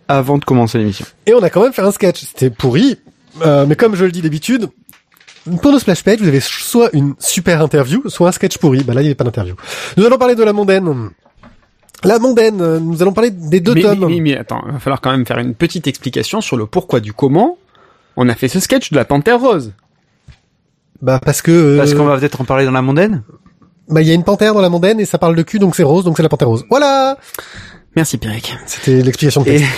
avant 0.08 0.38
de 0.38 0.44
commencer 0.44 0.78
l'émission. 0.78 1.06
Et 1.26 1.34
on 1.34 1.42
a 1.42 1.50
quand 1.50 1.62
même 1.62 1.72
fait 1.72 1.82
un 1.82 1.90
sketch. 1.90 2.20
C'était 2.20 2.50
pourri, 2.50 2.98
euh, 3.44 3.66
mais 3.66 3.76
comme 3.76 3.94
je 3.94 4.04
le 4.04 4.12
dis 4.12 4.22
d'habitude, 4.22 4.68
pour 5.60 5.72
nos 5.72 5.78
splash 5.78 6.04
page, 6.04 6.20
vous 6.20 6.28
avez 6.28 6.40
soit 6.40 6.90
une 6.92 7.14
super 7.18 7.62
interview, 7.62 8.02
soit 8.08 8.28
un 8.28 8.32
sketch 8.32 8.58
pourri. 8.58 8.82
Bah 8.84 8.94
là, 8.94 9.00
il 9.00 9.04
n'y 9.04 9.08
avait 9.08 9.14
pas 9.14 9.24
d'interview. 9.24 9.54
Nous 9.96 10.04
allons 10.04 10.18
parler 10.18 10.34
de 10.34 10.44
la 10.44 10.52
mondaine. 10.52 11.10
La 12.04 12.18
mondaine. 12.18 12.78
Nous 12.78 13.02
allons 13.02 13.12
parler 13.12 13.30
des 13.30 13.60
deux 13.60 13.74
mais, 13.74 13.82
tomes. 13.82 14.06
mais, 14.08 14.20
mais 14.20 14.36
attends, 14.36 14.62
il 14.66 14.72
va 14.72 14.78
falloir 14.78 15.00
quand 15.00 15.10
même 15.10 15.26
faire 15.26 15.38
une 15.38 15.54
petite 15.54 15.86
explication 15.86 16.40
sur 16.40 16.56
le 16.56 16.66
pourquoi 16.66 17.00
du 17.00 17.12
comment 17.12 17.58
on 18.16 18.28
a 18.28 18.34
fait 18.34 18.48
ce 18.48 18.60
sketch 18.60 18.90
de 18.90 18.96
la 18.96 19.04
Panthère 19.04 19.40
Rose. 19.40 19.72
Bah 21.00 21.18
parce 21.24 21.42
que 21.42 21.50
euh, 21.50 21.76
Parce 21.78 21.94
qu'on 21.94 22.04
va 22.04 22.18
peut-être 22.18 22.40
en 22.40 22.44
parler 22.44 22.64
dans 22.64 22.70
la 22.72 22.82
mondaine? 22.82 23.22
Bah 23.92 24.02
il 24.02 24.08
y 24.08 24.10
a 24.10 24.14
une 24.14 24.24
panthère 24.24 24.54
dans 24.54 24.60
la 24.60 24.68
mondaine 24.68 24.98
et 25.00 25.04
ça 25.04 25.18
parle 25.18 25.36
de 25.36 25.42
cul, 25.42 25.58
donc 25.58 25.76
c'est 25.76 25.82
rose, 25.82 26.04
donc 26.04 26.16
c'est 26.16 26.22
la 26.22 26.28
panthère 26.28 26.48
rose. 26.48 26.64
Voilà. 26.70 27.16
Merci 27.96 28.18
Pierrick. 28.18 28.56
C'était 28.66 29.02
l'explication 29.02 29.42
de 29.42 29.50
Et 29.50 29.58
texte. 29.58 29.70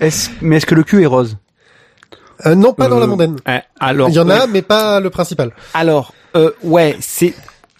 est-ce 0.00 0.30
mais 0.40 0.56
est-ce 0.56 0.66
que 0.66 0.74
le 0.74 0.82
cul 0.84 1.02
est 1.02 1.06
rose 1.06 1.36
Euh, 2.46 2.54
non, 2.54 2.72
pas 2.72 2.88
dans 2.88 2.96
Euh, 2.96 3.00
la 3.00 3.06
mondaine. 3.06 3.36
euh, 3.48 3.58
alors, 3.80 4.08
Il 4.08 4.14
y 4.14 4.18
en 4.20 4.28
a, 4.30 4.46
mais 4.46 4.62
pas 4.62 5.00
le 5.00 5.10
principal. 5.10 5.50
Alors, 5.74 6.12
euh, 6.36 6.50
ouais, 6.62 6.96
c'est 7.00 7.34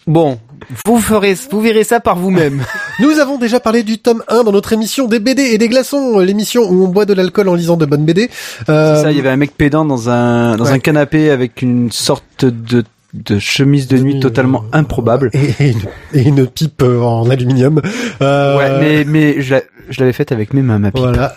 bon. 0.05 0.39
Vous 0.85 0.99
ferez, 0.99 1.35
vous 1.49 1.61
verrez 1.61 1.85
ça 1.85 1.99
par 2.01 2.17
vous-même. 2.17 2.63
Nous 2.99 3.17
avons 3.19 3.37
déjà 3.37 3.59
parlé 3.61 3.81
du 3.83 3.97
tome 3.99 4.21
1 4.27 4.43
dans 4.43 4.51
notre 4.51 4.73
émission 4.73 5.07
des 5.07 5.19
BD 5.19 5.41
et 5.43 5.57
des 5.57 5.69
glaçons, 5.69 6.19
l'émission 6.19 6.63
où 6.69 6.83
on 6.83 6.89
boit 6.89 7.05
de 7.05 7.13
l'alcool 7.13 7.47
en 7.47 7.55
lisant 7.55 7.77
de 7.77 7.85
bonnes 7.85 8.03
BD. 8.05 8.29
Euh, 8.67 8.95
C'est 8.97 9.01
ça, 9.03 9.11
il 9.11 9.17
y 9.17 9.19
avait 9.21 9.29
un 9.29 9.37
mec 9.37 9.55
pédant 9.55 9.85
dans 9.85 10.09
un 10.09 10.57
dans 10.57 10.65
ouais. 10.65 10.71
un 10.71 10.79
canapé 10.79 11.31
avec 11.31 11.61
une 11.61 11.89
sorte 11.91 12.43
de 12.45 12.83
de 13.13 13.39
chemise 13.39 13.87
de 13.87 13.97
nuit 13.97 14.19
totalement 14.19 14.63
euh, 14.73 14.77
improbable. 14.77 15.31
et, 15.33 15.53
et 15.63 15.69
une, 15.71 15.81
et 16.13 16.21
une 16.27 16.45
pipe 16.47 16.81
euh, 16.83 17.01
en 17.01 17.29
aluminium. 17.29 17.81
Euh, 18.21 18.57
Ouais, 18.57 18.79
mais 18.79 19.03
mais 19.05 19.41
je 19.41 19.55
l'a- 19.55 19.61
je 19.89 19.99
l'avais 19.99 20.13
faite 20.13 20.31
avec 20.31 20.53
mes 20.53 20.61
mains 20.61 20.77
ma 20.79 20.91
pipe. 20.91 21.01
Voilà. 21.03 21.35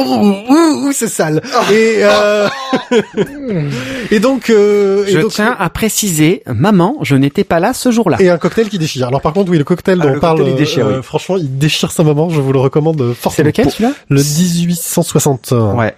ouh, 0.48 0.86
ouh, 0.86 0.92
c'est 0.92 1.08
sale. 1.08 1.42
Et 1.72 2.00
euh, 2.02 2.48
et 4.12 4.20
donc 4.20 4.48
euh, 4.48 5.04
et 5.06 5.12
Je 5.12 5.18
donc 5.18 5.32
tiens 5.32 5.56
à 5.58 5.70
préciser, 5.70 6.42
maman, 6.46 6.98
je 7.02 7.16
n'étais 7.16 7.42
pas 7.42 7.58
là 7.58 7.72
ce 7.74 7.90
jour-là. 7.90 8.16
et 8.20 8.28
un 8.30 8.38
cocktail 8.38 8.68
qui 8.68 8.78
déchire. 8.78 9.08
Alors 9.08 9.20
par 9.20 9.32
contre, 9.32 9.50
oui, 9.50 9.58
le 9.58 9.64
cocktail 9.64 9.98
Ah, 10.00 10.04
dont 10.04 10.10
le 10.12 10.16
on 10.18 10.20
parle, 10.20 10.36
cocktail, 10.38 10.54
il 10.54 10.58
déchire, 10.58 10.86
euh, 10.86 10.96
oui. 10.98 11.02
franchement, 11.02 11.36
il 11.36 11.58
déchire 11.58 11.90
sa 11.90 12.04
maman. 12.04 12.28
Je 12.30 12.40
vous 12.40 12.52
le 12.52 12.60
recommande 12.60 13.00
euh, 13.00 13.12
C'est 13.14 13.20
fortement. 13.22 13.46
lequel 13.46 13.70
celui-là? 13.70 13.92
Le 14.08 14.20
1860. 14.22 15.52
Ouais. 15.76 15.94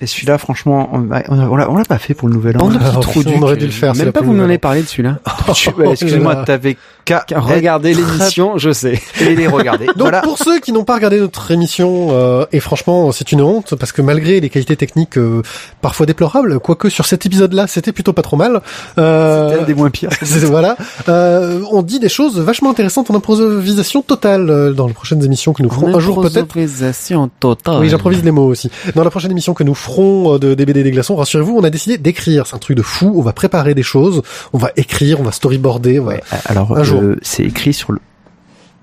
Et 0.00 0.06
celui-là, 0.06 0.38
franchement, 0.38 0.88
on, 0.92 1.00
on, 1.00 1.38
on 1.50 1.56
l'a 1.56 1.70
on 1.70 1.76
l'a 1.76 1.84
pas 1.84 1.98
fait 1.98 2.14
pour 2.14 2.28
le 2.28 2.34
nouvel 2.34 2.56
an. 2.56 2.70
Ah, 2.80 3.00
on 3.36 3.42
aurait 3.42 3.56
dû 3.56 3.66
le 3.66 3.70
faire, 3.72 3.94
Même 3.94 4.12
pas 4.12 4.20
vous 4.22 4.32
m'en 4.32 4.44
avez 4.44 4.58
parlé 4.58 4.82
de 4.82 4.86
celui-là. 4.86 5.18
Excuse-moi, 5.48 6.30
Oh 6.30 6.32
là 6.32 6.34
là. 6.40 6.44
t'avais 6.44 6.76
qu'à 7.04 7.24
Regardez 7.36 7.92
l'émission, 7.94 8.56
je 8.56 8.72
sais. 8.72 9.00
et 9.20 9.34
les 9.34 9.46
regarder. 9.46 9.86
Donc 9.86 9.96
voilà. 9.98 10.20
pour 10.22 10.38
ceux 10.38 10.58
qui 10.60 10.72
n'ont 10.72 10.84
pas 10.84 10.94
regardé 10.94 11.18
notre 11.20 11.50
émission, 11.50 12.08
euh, 12.12 12.46
et 12.52 12.60
franchement 12.60 13.12
c'est 13.12 13.32
une 13.32 13.42
honte 13.42 13.74
parce 13.74 13.92
que 13.92 14.00
malgré 14.02 14.40
les 14.40 14.48
qualités 14.48 14.76
techniques 14.76 15.18
euh, 15.18 15.42
parfois 15.82 16.06
déplorables, 16.06 16.60
quoique 16.60 16.88
sur 16.88 17.04
cet 17.06 17.26
épisode-là 17.26 17.66
c'était 17.66 17.92
plutôt 17.92 18.12
pas 18.12 18.22
trop 18.22 18.36
mal, 18.36 18.60
euh, 18.98 19.48
C'était 19.50 19.62
un 19.62 19.66
des 19.66 19.74
moins 19.74 19.90
pires. 19.90 20.10
voilà, 20.44 20.76
euh, 21.08 21.62
on 21.70 21.82
dit 21.82 22.00
des 22.00 22.08
choses 22.08 22.38
vachement 22.38 22.70
intéressantes 22.70 23.10
en 23.10 23.14
improvisation 23.14 24.02
totale 24.02 24.48
euh, 24.48 24.72
dans 24.72 24.86
les 24.86 24.94
prochaines 24.94 25.24
émissions 25.24 25.52
que 25.52 25.62
nous 25.62 25.70
ferons 25.70 25.94
un 25.94 26.00
jour 26.00 26.20
peut-être. 26.22 26.38
Improvisation 26.44 27.30
totale. 27.40 27.80
Oui, 27.80 27.88
j'improvise 27.88 28.22
les 28.22 28.30
mots 28.30 28.46
aussi. 28.46 28.70
Dans 28.94 29.04
la 29.04 29.10
prochaine 29.10 29.30
émission 29.30 29.52
que 29.54 29.64
nous 29.64 29.74
ferons 29.74 29.89
euh, 29.98 30.38
de 30.38 30.54
DBD 30.54 30.82
des 30.82 30.90
glaçons, 30.90 31.16
rassurez-vous, 31.16 31.56
on 31.56 31.64
a 31.64 31.70
décidé 31.70 31.98
d'écrire. 31.98 32.46
C'est 32.46 32.54
un 32.56 32.58
truc 32.58 32.76
de 32.76 32.82
fou. 32.82 33.12
On 33.16 33.22
va 33.22 33.32
préparer 33.32 33.74
des 33.74 33.82
choses, 33.82 34.22
on 34.52 34.58
va 34.58 34.70
écrire, 34.76 35.20
on 35.20 35.22
va 35.24 35.32
storyboarder. 35.32 35.98
on 36.00 36.04
va- 36.04 36.12
Ouais, 36.14 36.22
alors 36.46 36.76
Un 36.76 36.82
jour. 36.84 37.00
euh, 37.02 37.16
c'est 37.22 37.44
écrit 37.44 37.72
sur 37.72 37.92
le. 37.92 37.98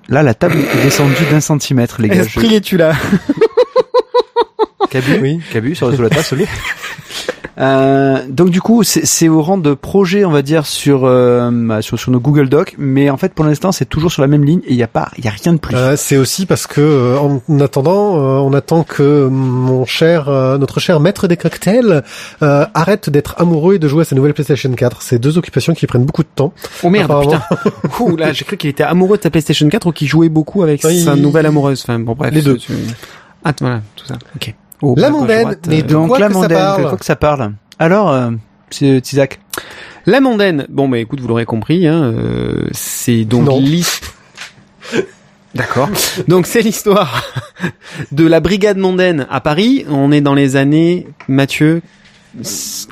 Là, 0.09 0.23
la 0.23 0.34
table 0.34 0.55
est 0.57 0.84
descendue 0.84 1.13
d'un 1.31 1.41
centimètre, 1.41 2.01
les 2.01 2.07
gars. 2.09 2.15
Esprit 2.23 2.55
es-tu 2.55 2.77
là? 2.77 2.93
Je... 2.93 4.88
Cabu, 4.89 5.19
Oui. 5.21 5.39
Cabu 5.51 5.75
sur, 5.75 5.93
sur 5.93 6.01
la 6.03 6.09
table, 6.09 6.23
celui. 6.23 6.45
Euh, 7.59 8.19
donc 8.29 8.49
du 8.51 8.61
coup, 8.61 8.84
c'est 8.84 9.05
c'est 9.05 9.29
au 9.29 9.41
rang 9.41 9.57
de 9.57 9.73
projet, 9.73 10.25
on 10.25 10.31
va 10.31 10.41
dire, 10.43 10.65
sur, 10.67 11.05
euh, 11.05 11.49
bah, 11.51 11.81
sur 11.81 11.97
sur 11.99 12.11
nos 12.11 12.19
Google 12.19 12.49
Docs, 12.49 12.75
mais 12.77 13.09
en 13.09 13.17
fait, 13.17 13.34
pour 13.34 13.45
l'instant, 13.45 13.71
c'est 13.71 13.85
toujours 13.85 14.11
sur 14.11 14.21
la 14.21 14.27
même 14.27 14.43
ligne 14.45 14.59
et 14.65 14.71
il 14.73 14.75
y 14.77 14.84
a 14.84 14.88
pas, 14.88 15.09
il 15.17 15.25
y 15.25 15.27
a 15.27 15.31
rien 15.31 15.53
de 15.53 15.57
plus. 15.57 15.75
Euh, 15.75 15.95
c'est 15.95 16.17
aussi 16.17 16.45
parce 16.45 16.67
que 16.67 16.81
euh, 16.81 17.17
en 17.17 17.59
attendant, 17.59 18.17
euh, 18.17 18.38
on 18.39 18.53
attend 18.53 18.84
que 18.84 19.27
mon 19.27 19.85
cher, 19.85 20.29
euh, 20.29 20.57
notre 20.59 20.79
cher 20.79 20.99
maître 20.99 21.27
des 21.27 21.38
cocktails 21.38 22.03
euh, 22.43 22.65
arrête 22.75 23.09
d'être 23.09 23.35
amoureux 23.39 23.75
et 23.75 23.79
de 23.79 23.88
jouer 23.88 24.01
à 24.01 24.05
sa 24.05 24.15
nouvelle 24.15 24.34
PlayStation 24.35 24.71
4. 24.71 25.01
C'est 25.01 25.17
deux 25.17 25.38
occupations 25.39 25.73
qui 25.73 25.88
prennent 25.88 26.05
beaucoup 26.05 26.23
de 26.23 26.29
temps. 26.34 26.53
Oh 26.84 26.89
merde, 26.91 27.11
putain. 27.23 27.41
Ouh 27.99 28.15
là, 28.17 28.34
j'ai 28.34 28.45
cru 28.45 28.57
qu'il 28.57 28.69
était 28.69 28.84
amoureux 28.84 29.17
de 29.17 29.23
sa 29.23 29.29
PlayStation 29.31 29.67
4 29.67 29.88
ou 29.88 29.91
qu'il 29.91 30.07
jouait 30.07 30.29
beaucoup 30.29 30.61
avec 30.61 30.84
Oui, 30.84 31.03
sa 31.03 31.15
nouvelle 31.15 31.47
amoureuse. 31.47 31.81
Enfin 31.84 31.97
bon 31.97 32.13
bref. 32.13 32.31
Les 32.34 32.41
deux. 32.43 32.57
tu- 32.57 32.71
Ah 33.43 33.51
voilà, 33.59 33.81
tout 33.95 34.05
ça. 34.05 34.15
Ok. 34.35 34.53
Oh, 34.81 34.93
La 34.97 35.09
mondaine, 35.09 35.57
mais 35.67 35.79
euh, 35.79 35.81
de 35.83 35.87
donc 35.93 36.09
quoi 36.09 36.19
la 36.19 36.27
que 36.27 36.33
ça 36.33 36.39
mondaine, 36.39 36.57
parle 36.57 36.89
quoi 36.89 36.97
que 36.97 37.05
ça 37.05 37.15
parle. 37.15 37.53
Alors, 37.79 38.11
euh, 38.11 38.31
c'est 38.69 39.01
Tizak. 39.01 39.39
La 40.05 40.21
mondaine. 40.21 40.65
Bon 40.69 40.87
bah 40.87 40.99
écoute, 40.99 41.19
vous 41.19 41.27
l'aurez 41.27 41.45
compris, 41.45 41.87
hein, 41.87 42.03
euh, 42.03 42.67
c'est 42.71 43.25
donc 43.25 43.49
l'histoire. 43.59 44.13
D'accord. 45.55 45.89
Donc 46.27 46.45
c'est 46.45 46.61
l'histoire 46.61 47.23
de 48.11 48.27
la 48.27 48.39
brigade 48.39 48.77
mondaine 48.77 49.25
à 49.29 49.41
Paris. 49.41 49.85
On 49.89 50.11
est 50.11 50.21
dans 50.21 50.35
les 50.35 50.55
années 50.55 51.07
Mathieu 51.27 51.81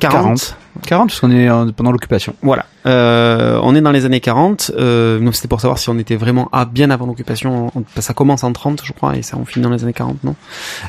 40, 0.00 0.56
parce 0.88 1.20
qu'on 1.20 1.30
est 1.30 1.48
euh, 1.48 1.66
pendant 1.76 1.92
l'occupation. 1.92 2.34
Voilà. 2.42 2.66
Euh, 2.86 3.58
on 3.62 3.74
est 3.74 3.80
dans 3.80 3.90
les 3.92 4.04
années 4.04 4.20
40. 4.20 4.72
Euh, 4.78 5.18
donc 5.18 5.34
c'était 5.34 5.48
pour 5.48 5.60
savoir 5.60 5.78
si 5.78 5.88
on 5.90 5.98
était 5.98 6.16
vraiment 6.16 6.48
à, 6.52 6.64
bien 6.64 6.90
avant 6.90 7.06
l'occupation. 7.06 7.70
On- 7.74 7.84
Ça 8.00 8.14
commence 8.14 8.44
en 8.44 8.52
30, 8.52 8.82
je 8.84 8.92
crois, 8.92 9.16
et 9.16 9.22
ça 9.22 9.36
on 9.40 9.44
finit 9.44 9.64
dans 9.64 9.70
les 9.70 9.82
années 9.82 9.92
40, 9.92 10.22
non? 10.24 10.34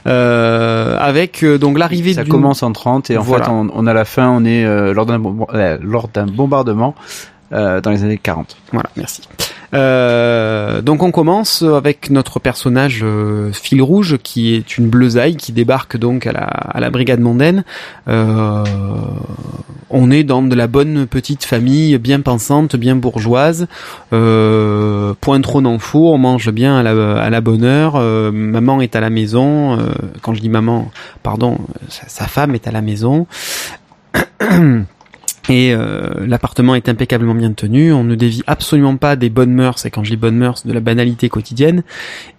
Euh, 0.06 0.98
Avec 1.00 1.44
euh, 1.44 1.58
donc 1.58 1.78
l'arrivée 1.78 2.14
Ça 2.14 2.24
commence 2.24 2.64
en 2.64 2.72
30 2.72 3.10
et 3.10 3.18
en 3.18 3.22
Voilà. 3.22 3.46
fait, 3.46 3.52
on, 3.52 3.70
on 3.74 3.88
a 3.88 3.94
la 3.94 4.06
fin, 4.06 4.30
on 4.30 4.46
est 4.46 4.64
euh, 4.66 4.94
lors 4.94 5.06
d'un 5.06 5.22
euh, 5.54 5.78
lors 5.82 6.08
d'un 6.08 6.26
bombardement 6.28 6.96
euh, 7.54 7.82
dans 7.82 7.92
les 7.92 8.04
années 8.04 8.18
40. 8.18 8.58
Voilà, 8.72 8.90
merci. 8.96 9.22
Euh, 9.74 10.82
donc 10.82 11.04
on 11.04 11.12
commence 11.12 11.62
avec 11.62 12.10
notre 12.10 12.40
personnage 12.40 13.02
euh, 13.04 13.52
fil 13.52 13.82
rouge 13.82 14.18
qui 14.24 14.56
est 14.56 14.78
une 14.78 14.88
bleusaille 14.88 15.36
qui 15.36 15.52
débarque 15.52 15.98
donc 15.98 16.26
à 16.26 16.32
la, 16.32 16.46
à 16.46 16.80
la 16.80 16.90
brigade 16.90 17.20
mondaine. 17.20 17.64
Euh, 18.08 18.64
on 19.90 20.12
est 20.12 20.24
dans 20.24 20.42
de 20.42 20.56
la 20.56 20.68
bonne 20.68 21.06
petite 21.08 21.46
famille 21.46 21.98
bien 21.98 22.22
pensante, 22.22 22.76
bien 22.76 22.96
bourgeoise. 22.96 23.68
Euh, 24.14 25.14
point 25.20 25.40
trop 25.42 25.62
n'en 25.62 25.80
faut, 25.80 26.14
on 26.14 26.18
mange 26.18 26.52
bien 26.52 26.78
à 26.78 26.84
la, 26.84 27.22
à 27.22 27.30
la 27.30 27.42
bonne 27.42 27.64
heure. 27.64 27.94
Euh, 27.96 28.32
maman 28.32 28.82
est 28.82 28.96
à 28.96 29.00
la 29.00 29.10
maison. 29.10 29.80
Euh, 29.80 29.86
quand 30.22 30.34
je 30.34 30.42
dis 30.42 30.50
maman, 30.50 30.92
pardon, 31.24 31.58
sa 31.90 32.26
femme 32.26 32.56
est 32.56 32.68
à 32.68 32.72
la 32.72 32.82
maison. 32.82 33.28
Et 35.50 35.74
euh, 35.74 36.10
l'appartement 36.26 36.76
est 36.76 36.90
impeccablement 36.90 37.36
bien 37.36 37.54
tenu, 37.54 37.94
on 37.94 38.04
ne 38.04 38.16
dévie 38.16 38.44
absolument 38.48 38.98
pas 38.98 39.16
des 39.16 39.30
bonnes 39.30 39.54
mœurs, 39.54 39.86
et 39.86 39.92
quand 39.92 40.04
je 40.04 40.12
dis 40.12 40.18
bonnes 40.18 40.36
mœurs, 40.36 40.66
de 40.66 40.74
la 40.74 40.82
banalité 40.82 41.30
quotidienne. 41.30 41.84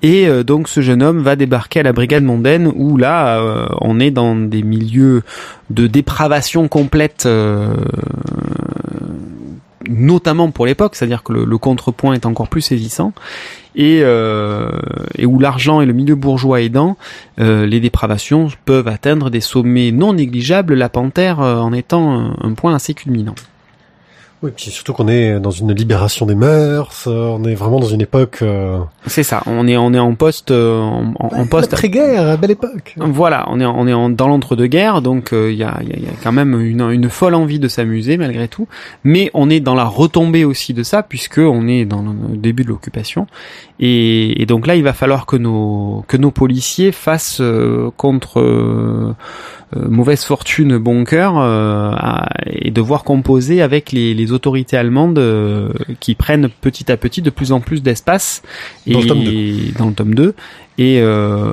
Et 0.02 0.28
euh, 0.28 0.42
donc 0.42 0.68
ce 0.68 0.80
jeune 0.80 1.02
homme 1.02 1.22
va 1.22 1.36
débarquer 1.36 1.80
à 1.80 1.82
la 1.82 1.92
brigade 1.92 2.24
mondaine 2.24 2.70
où 2.74 2.96
là 2.96 3.40
euh, 3.40 3.66
on 3.80 3.98
est 3.98 4.10
dans 4.10 4.36
des 4.36 4.62
milieux 4.62 5.22
de 5.70 5.86
dépravation 5.86 6.68
complète, 6.68 7.28
notamment 9.88 10.50
pour 10.50 10.66
l'époque, 10.66 10.94
c'est-à-dire 10.94 11.22
que 11.22 11.32
le 11.32 11.58
contrepoint 11.58 12.14
est 12.14 12.26
encore 12.26 12.48
plus 12.48 12.62
saisissant. 12.62 13.12
Et, 13.78 14.00
euh, 14.02 14.70
et 15.16 15.24
où 15.24 15.38
l'argent 15.38 15.80
et 15.80 15.86
le 15.86 15.92
milieu 15.92 16.16
bourgeois 16.16 16.60
aidant, 16.60 16.96
euh, 17.40 17.64
les 17.64 17.78
dépravations 17.78 18.48
peuvent 18.64 18.88
atteindre 18.88 19.30
des 19.30 19.40
sommets 19.40 19.92
non 19.92 20.14
négligeables, 20.14 20.74
la 20.74 20.88
panthère 20.88 21.40
euh, 21.40 21.58
en 21.58 21.72
étant 21.72 22.32
un 22.42 22.54
point 22.54 22.74
assez 22.74 22.92
culminant. 22.92 23.36
Oui, 24.40 24.52
puis 24.54 24.70
surtout 24.70 24.92
qu'on 24.92 25.08
est 25.08 25.40
dans 25.40 25.50
une 25.50 25.72
libération 25.72 26.24
des 26.24 26.36
mœurs. 26.36 27.04
euh, 27.08 27.36
on 27.36 27.42
est 27.42 27.56
vraiment 27.56 27.80
dans 27.80 27.88
une 27.88 28.00
époque. 28.00 28.38
Euh... 28.42 28.78
C'est 29.08 29.24
ça, 29.24 29.42
on 29.46 29.66
est 29.66 29.76
on 29.76 29.92
est 29.92 29.98
en 29.98 30.14
poste 30.14 30.52
euh, 30.52 30.80
en, 31.18 31.46
poste 31.46 31.72
Après-guerre, 31.72 32.38
belle 32.38 32.52
époque. 32.52 32.94
Voilà, 32.98 33.46
on 33.50 33.58
est 33.58 33.66
on 33.66 33.88
est 33.88 33.92
en- 33.92 34.10
dans 34.10 34.28
l'entre-deux-guerres, 34.28 35.02
donc 35.02 35.32
euh, 35.32 35.50
il 35.50 35.58
y, 35.58 35.64
a, 35.64 35.76
y 35.82 35.92
a- 35.92 35.98
y 35.98 36.06
a 36.06 36.12
quand 36.22 36.30
même 36.30 36.60
une, 36.60 36.82
une 36.82 37.08
folle 37.10 37.34
envie 37.34 37.58
de 37.58 37.66
s'amuser 37.66 38.16
malgré 38.16 38.46
tout. 38.46 38.68
Mais 39.02 39.28
on 39.34 39.50
est 39.50 39.58
dans 39.58 39.74
la 39.74 39.84
retombée 39.86 40.44
aussi 40.44 40.72
de 40.72 40.84
ça, 40.84 41.02
puisque 41.02 41.38
on 41.38 41.66
est 41.66 41.84
dans 41.84 42.02
le 42.02 42.36
début 42.36 42.62
de 42.62 42.68
l'occupation. 42.68 43.26
Et, 43.80 44.40
et 44.40 44.46
donc 44.46 44.68
là, 44.68 44.76
il 44.76 44.84
va 44.84 44.92
falloir 44.92 45.26
que 45.26 45.36
nos 45.36 46.04
que 46.06 46.16
nos 46.16 46.30
policiers 46.30 46.92
fassent 46.92 47.40
euh, 47.40 47.90
contre 47.96 48.38
euh, 48.38 48.44
euh, 49.08 49.12
mauvaise 49.76 50.24
fortune 50.24 50.78
bon 50.78 51.04
cœur 51.04 51.34
euh, 51.38 51.90
à- 51.94 52.28
et 52.46 52.70
devoir 52.70 53.04
composer 53.04 53.60
avec 53.60 53.92
les, 53.92 54.14
les 54.14 54.32
autorités 54.32 54.76
allemandes 54.76 55.18
euh, 55.18 55.68
qui 56.00 56.14
prennent 56.14 56.48
petit 56.60 56.90
à 56.90 56.96
petit 56.96 57.20
de 57.22 57.30
plus 57.30 57.52
en 57.52 57.60
plus 57.60 57.82
d'espace 57.82 58.42
Dans 58.86 59.00
le 59.00 59.06
tome 59.08 59.18
dans 59.78 59.86
le 59.88 59.92
tome 59.92 60.14
2 60.14 60.34
et 60.78 61.00
euh, 61.02 61.52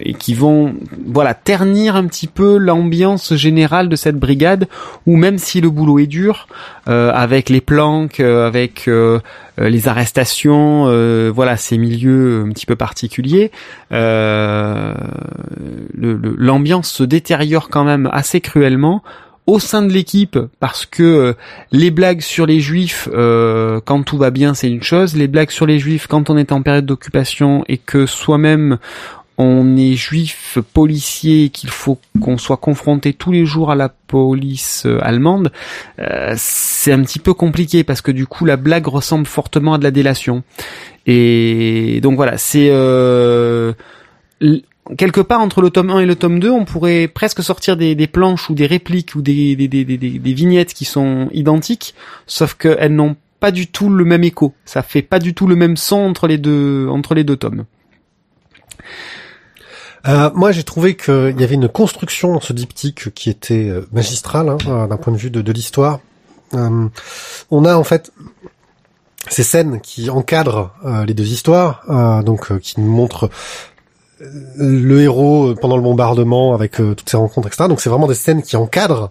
et 0.00 0.14
qui 0.14 0.34
vont 0.34 0.74
voilà 1.06 1.32
ternir 1.34 1.94
un 1.94 2.06
petit 2.06 2.26
peu 2.26 2.58
l'ambiance 2.58 3.34
générale 3.34 3.88
de 3.88 3.96
cette 3.96 4.18
brigade 4.18 4.66
où 5.06 5.16
même 5.16 5.38
si 5.38 5.60
le 5.60 5.70
boulot 5.70 6.00
est 6.00 6.06
dur 6.08 6.48
euh, 6.88 7.12
avec 7.14 7.48
les 7.48 7.60
planques 7.60 8.20
euh, 8.20 8.46
avec 8.46 8.90
les 9.58 9.88
arrestations 9.88 10.86
euh, 10.88 11.30
voilà 11.34 11.56
ces 11.56 11.78
milieux 11.78 12.44
un 12.46 12.50
petit 12.50 12.66
peu 12.66 12.76
particuliers 12.76 13.52
euh, 13.92 14.94
l'ambiance 15.96 16.90
se 16.90 17.04
détériore 17.04 17.68
quand 17.68 17.84
même 17.84 18.08
assez 18.12 18.40
cruellement 18.40 19.02
au 19.46 19.58
sein 19.58 19.82
de 19.82 19.92
l'équipe 19.92 20.38
parce 20.60 20.86
que 20.86 21.02
euh, 21.02 21.32
les 21.72 21.90
blagues 21.90 22.20
sur 22.20 22.46
les 22.46 22.60
juifs 22.60 23.08
euh, 23.12 23.80
quand 23.84 24.02
tout 24.02 24.18
va 24.18 24.30
bien 24.30 24.54
c'est 24.54 24.70
une 24.70 24.82
chose. 24.82 25.16
Les 25.16 25.28
blagues 25.28 25.50
sur 25.50 25.66
les 25.66 25.78
juifs 25.78 26.06
quand 26.06 26.30
on 26.30 26.36
est 26.36 26.52
en 26.52 26.62
période 26.62 26.86
d'occupation 26.86 27.64
et 27.68 27.78
que 27.78 28.06
soi-même 28.06 28.78
on 29.42 29.74
est 29.74 29.94
juif 29.94 30.58
policier 30.74 31.44
et 31.44 31.48
qu'il 31.48 31.70
faut 31.70 31.98
qu'on 32.20 32.36
soit 32.36 32.58
confronté 32.58 33.14
tous 33.14 33.32
les 33.32 33.46
jours 33.46 33.70
à 33.70 33.74
la 33.74 33.88
police 33.88 34.84
euh, 34.84 34.98
allemande 35.00 35.50
euh, 35.98 36.34
c'est 36.36 36.92
un 36.92 37.00
petit 37.00 37.18
peu 37.18 37.32
compliqué 37.32 37.82
parce 37.82 38.02
que 38.02 38.10
du 38.10 38.26
coup 38.26 38.44
la 38.44 38.58
blague 38.58 38.86
ressemble 38.86 39.24
fortement 39.24 39.74
à 39.74 39.78
de 39.78 39.84
la 39.84 39.90
délation. 39.90 40.42
Et 41.06 42.00
donc 42.02 42.16
voilà 42.16 42.36
c'est 42.36 42.68
euh, 42.70 43.72
quelque 44.96 45.20
part 45.20 45.40
entre 45.40 45.60
le 45.60 45.70
tome 45.70 45.90
1 45.90 46.00
et 46.00 46.06
le 46.06 46.16
tome 46.16 46.40
2, 46.40 46.50
on 46.50 46.64
pourrait 46.64 47.08
presque 47.08 47.42
sortir 47.42 47.76
des, 47.76 48.06
planches 48.06 48.50
ou 48.50 48.54
des 48.54 48.66
répliques 48.66 49.14
ou 49.14 49.22
des, 49.22 49.54
vignettes 49.54 50.74
qui 50.74 50.84
sont 50.84 51.28
identiques, 51.32 51.94
sauf 52.26 52.54
qu'elles 52.54 52.94
n'ont 52.94 53.16
pas 53.40 53.50
du 53.50 53.66
tout 53.66 53.88
le 53.88 54.04
même 54.04 54.24
écho. 54.24 54.54
Ça 54.64 54.82
fait 54.82 55.02
pas 55.02 55.18
du 55.18 55.34
tout 55.34 55.46
le 55.46 55.56
même 55.56 55.76
son 55.76 55.96
entre 55.96 56.26
les 56.26 56.38
deux, 56.38 56.88
entre 56.88 57.14
les 57.14 57.24
deux 57.24 57.36
tomes. 57.36 57.64
Euh, 60.08 60.30
moi, 60.34 60.52
j'ai 60.52 60.62
trouvé 60.62 60.96
qu'il 60.96 61.38
y 61.38 61.44
avait 61.44 61.54
une 61.54 61.68
construction 61.68 62.32
dans 62.32 62.40
ce 62.40 62.52
diptyque 62.52 63.12
qui 63.12 63.28
était 63.28 63.68
euh, 63.68 63.86
magistrale 63.92 64.48
hein, 64.48 64.58
euh, 64.66 64.86
d'un 64.86 64.96
point 64.96 65.12
de 65.12 65.18
vue 65.18 65.30
de, 65.30 65.52
l'histoire. 65.52 66.00
Euh, 66.54 66.88
on 67.50 67.64
a 67.64 67.76
en 67.76 67.84
fait 67.84 68.12
ces 69.28 69.42
scènes 69.42 69.80
qui 69.80 70.08
encadrent 70.08 70.72
les 71.06 71.12
deux 71.12 71.28
histoires, 71.28 71.84
donc 72.24 72.58
qui 72.60 72.80
nous 72.80 72.90
montrent 72.90 73.28
le 74.56 75.00
héros 75.00 75.48
euh, 75.48 75.54
pendant 75.54 75.76
le 75.76 75.82
bombardement 75.82 76.54
avec 76.54 76.80
euh, 76.80 76.94
toutes 76.94 77.08
ces 77.08 77.16
rencontres, 77.16 77.48
etc. 77.48 77.64
Donc 77.68 77.80
c'est 77.80 77.90
vraiment 77.90 78.06
des 78.06 78.14
scènes 78.14 78.42
qui 78.42 78.56
encadrent 78.56 79.10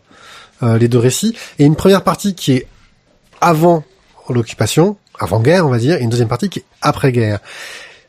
euh, 0.64 0.78
les 0.78 0.88
deux 0.88 1.00
récits. 1.00 1.36
Et 1.58 1.66
une 1.66 1.76
première 1.76 2.04
partie 2.04 2.36
qui 2.36 2.54
est 2.54 2.68
avant 3.42 3.84
l'occupation, 4.30 4.98
avant-guerre, 5.20 5.66
on 5.66 5.70
va 5.70 5.78
dire, 5.78 5.98
et 5.98 6.04
une 6.04 6.10
deuxième 6.10 6.28
partie 6.28 6.50
qui 6.50 6.60
est 6.60 6.66
après-guerre. 6.82 7.40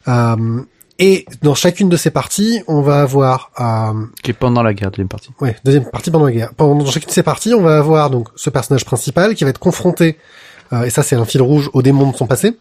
Euh, 0.09 0.63
et 0.99 1.25
dans 1.43 1.55
chacune 1.55 1.89
de 1.89 1.97
ces 1.97 2.11
parties, 2.11 2.63
on 2.69 2.83
va 2.83 3.01
avoir 3.01 3.51
euh, 3.59 4.05
Qui 4.23 4.33
est 4.33 4.35
pendant 4.35 4.63
la 4.63 4.75
guerre, 4.75 4.91
deuxième 4.91 5.09
partie. 5.09 5.31
Ouais, 5.41 5.57
deuxième 5.65 5.89
partie 5.91 6.11
pendant 6.11 6.27
la 6.27 6.33
guerre. 6.33 6.53
Pendant 6.55 6.85
chacune 6.87 7.09
de 7.09 7.15
ces 7.15 7.23
parties, 7.23 7.55
on 7.55 7.63
va 7.63 7.79
avoir 7.79 8.11
donc 8.11 8.29
ce 8.37 8.51
personnage 8.51 8.85
principal 8.85 9.35
qui 9.35 9.45
va 9.45 9.51
être 9.51 9.59
confronté, 9.59 10.19
euh, 10.73 10.83
et 10.83 10.91
ça 10.91 11.03
c'est 11.03 11.17
un 11.17 11.25
fil 11.25 11.41
rouge, 11.41 11.71
aux 11.73 11.83
démons 11.83 12.11
de 12.11 12.17
son 12.17 12.27
passé, 12.27 12.59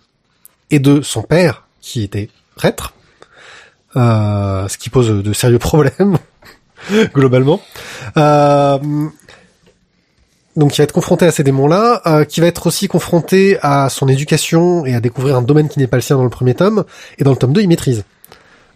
et 0.72 0.80
de 0.80 1.02
son 1.02 1.22
père, 1.22 1.66
qui 1.82 2.04
était 2.04 2.30
prêtre, 2.56 2.94
euh, 3.96 4.68
ce 4.68 4.78
qui 4.78 4.90
pose 4.90 5.24
de 5.24 5.34
sérieux 5.34 5.60
problèmes, 5.60 6.18
globalement. 7.14 7.62
Euh, 8.18 8.78
donc 10.56 10.76
il 10.76 10.80
va 10.80 10.84
être 10.84 10.92
confronté 10.92 11.26
à 11.26 11.32
ces 11.32 11.44
démons-là, 11.44 12.02
euh, 12.06 12.24
qui 12.26 12.42
va 12.42 12.48
être 12.48 12.68
aussi 12.68 12.88
confronté 12.88 13.58
à 13.62 13.90
son 13.90 14.08
éducation 14.08 14.86
et 14.86 14.94
à 14.94 15.00
découvrir 15.00 15.36
un 15.38 15.42
domaine 15.42 15.70
qui 15.70 15.80
n'est 15.80 15.88
pas 15.88 15.98
le 15.98 16.02
sien 16.02 16.18
dans 16.18 16.24
le 16.24 16.30
premier 16.30 16.54
tome, 16.54 16.84
et 17.18 17.24
dans 17.24 17.32
le 17.32 17.38
tome 17.38 17.54
2 17.54 17.62
il 17.62 17.68
maîtrise. 17.68 18.04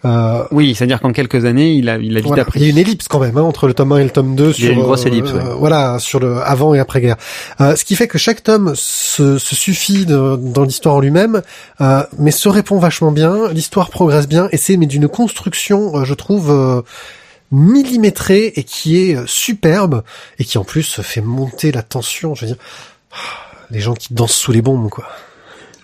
Euh, 0.05 0.43
Oui, 0.51 0.75
c'est-à-dire 0.75 0.99
qu'en 0.99 1.11
quelques 1.13 1.45
années, 1.45 1.73
il 1.73 1.87
a, 1.89 1.97
il 1.97 2.15
a 2.17 2.19
vite 2.19 2.27
voilà. 2.27 2.41
appris. 2.43 2.59
Il 2.59 2.63
y 2.63 2.67
a 2.67 2.69
une 2.71 2.77
ellipse 2.77 3.07
quand 3.07 3.19
même 3.19 3.37
hein, 3.37 3.41
entre 3.43 3.67
le 3.67 3.73
tome 3.73 3.91
1 3.93 3.97
et 3.99 4.03
le 4.03 4.09
tome 4.09 4.35
2 4.35 4.53
Il 4.57 4.65
y 4.65 4.67
a 4.67 4.71
une 4.71 4.81
grosse 4.81 5.05
euh, 5.05 5.07
ellipse, 5.07 5.31
ouais. 5.31 5.39
euh, 5.39 5.53
voilà, 5.55 5.97
sur 5.99 6.19
le 6.19 6.41
avant 6.41 6.73
et 6.73 6.79
après 6.79 6.99
guerre. 7.01 7.15
Euh, 7.61 7.75
ce 7.75 7.85
qui 7.85 7.95
fait 7.95 8.07
que 8.07 8.17
chaque 8.17 8.43
tome 8.43 8.73
se, 8.75 9.37
se 9.37 9.55
suffit 9.55 10.05
de- 10.05 10.35
dans 10.37 10.63
l'histoire 10.63 10.95
en 10.95 10.99
lui-même, 10.99 11.41
mais 12.19 12.31
se 12.31 12.49
répond 12.49 12.77
vachement 12.79 13.11
bien, 13.11 13.49
l'histoire 13.51 13.89
progresse 13.89 14.27
bien 14.27 14.49
et 14.51 14.57
c'est 14.57 14.75
mais 14.77 14.85
d'une 14.87 15.07
construction, 15.07 16.03
je 16.03 16.13
trouve 16.13 16.83
millimétrée 17.51 18.51
et 18.55 18.63
qui 18.63 18.97
est 18.97 19.17
superbe 19.27 20.03
et 20.39 20.43
qui 20.45 20.57
en 20.57 20.63
plus 20.63 21.01
fait 21.01 21.21
monter 21.21 21.71
la 21.71 21.81
tension, 21.83 22.33
je 22.35 22.41
veux 22.41 22.47
dire 22.47 22.57
les 23.69 23.79
gens 23.79 23.93
qui 23.93 24.13
dansent 24.13 24.31
sous 24.33 24.51
les 24.51 24.61
bombes 24.61 24.89
quoi. 24.89 25.05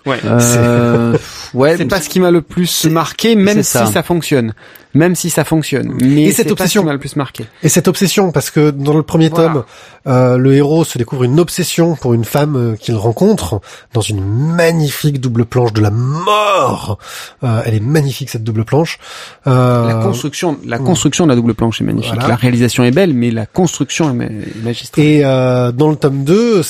Ouais. 0.05 0.19
Euh, 0.23 1.17
c'est 1.77 1.85
pas 1.85 2.01
ce 2.01 2.09
qui 2.09 2.19
m'a 2.19 2.31
le 2.31 2.41
plus 2.41 2.85
marqué, 2.85 3.35
même 3.35 3.57
si 3.57 3.63
ça. 3.63 3.85
ça. 3.85 4.03
fonctionne. 4.03 4.53
Même 4.95 5.13
si 5.15 5.29
ça 5.29 5.43
fonctionne. 5.43 5.93
Mais 6.01 6.23
Et 6.23 6.31
cette 6.31 6.51
obsession. 6.51 6.83
m'a 6.83 6.93
le 6.93 6.97
plus 6.99 7.15
marqué. 7.15 7.45
Et 7.61 7.69
cette 7.69 7.87
obsession, 7.87 8.31
parce 8.31 8.49
que 8.49 8.71
dans 8.71 8.95
le 8.97 9.03
premier 9.03 9.29
Voilà. 9.29 9.53
tome, 9.53 9.63
euh, 10.07 10.37
le 10.37 10.55
héros 10.55 10.83
se 10.83 10.97
découvre 10.97 11.23
une 11.25 11.39
obsession 11.39 11.95
pour 11.95 12.15
une 12.15 12.25
femme 12.25 12.55
euh, 12.55 12.75
qu'il 12.75 12.95
rencontre 12.95 13.61
dans 13.93 14.01
une 14.01 14.23
magnifique 14.25 15.19
double 15.21 15.45
planche 15.45 15.73
de 15.73 15.81
la 15.81 15.91
mort. 15.91 16.97
Euh, 17.43 17.61
elle 17.65 17.75
est 17.75 17.79
magnifique 17.79 18.31
cette 18.31 18.43
double 18.43 18.65
planche. 18.65 18.97
Euh, 19.45 19.87
La 19.89 19.95
construction, 20.03 20.57
la 20.65 20.79
construction 20.79 21.25
de 21.25 21.29
la 21.29 21.35
double 21.35 21.53
planche 21.53 21.81
est 21.81 21.83
magnifique. 21.83 22.13
Voilà. 22.15 22.29
La 22.29 22.35
réalisation 22.35 22.83
est 22.83 22.91
belle, 22.91 23.13
mais 23.13 23.29
la 23.29 23.45
construction 23.45 24.09
est 24.09 24.13
ma- 24.13 24.25
est 24.25 24.63
magistrale. 24.63 25.05
Et 25.05 25.21
euh, 25.23 25.71
dans 25.71 25.89
le 25.91 25.97
tome 25.97 26.23
2, 26.23 26.63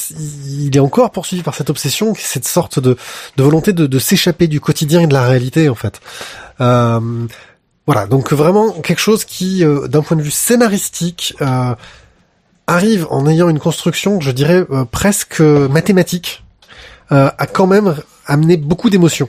il 0.50 0.76
est 0.76 0.80
encore 0.80 1.12
poursuivi 1.12 1.42
par 1.42 1.56
cette 1.56 1.70
obsession, 1.70 2.14
cette 2.18 2.46
sorte 2.48 2.80
de, 2.80 2.98
de 3.38 3.44
volonté 3.44 3.72
de, 3.72 3.88
de 3.88 4.00
s'échapper 4.00 4.48
du 4.48 4.60
quotidien 4.60 5.00
et 5.00 5.08
de 5.08 5.14
la 5.14 5.26
réalité, 5.26 5.70
en 5.70 5.76
fait. 5.76 6.02
Euh, 6.62 7.00
voilà, 7.90 8.06
donc 8.06 8.34
vraiment 8.34 8.70
quelque 8.70 9.00
chose 9.00 9.26
qui, 9.26 9.66
euh, 9.66 9.88
d'un 9.88 10.04
point 10.04 10.16
de 10.16 10.22
vue 10.22 10.30
scénaristique, 10.30 11.34
euh, 11.42 11.74
arrive 12.68 13.08
en 13.10 13.26
ayant 13.26 13.50
une 13.50 13.58
construction, 13.58 14.22
je 14.22 14.30
dirais, 14.30 14.64
euh, 14.70 14.86
presque 14.86 15.40
mathématique, 15.40 16.46
euh, 17.12 17.32
à 17.36 17.48
quand 17.48 17.66
même 17.66 17.96
amener 18.28 18.58
beaucoup 18.58 18.92
d'émotions. 18.92 19.28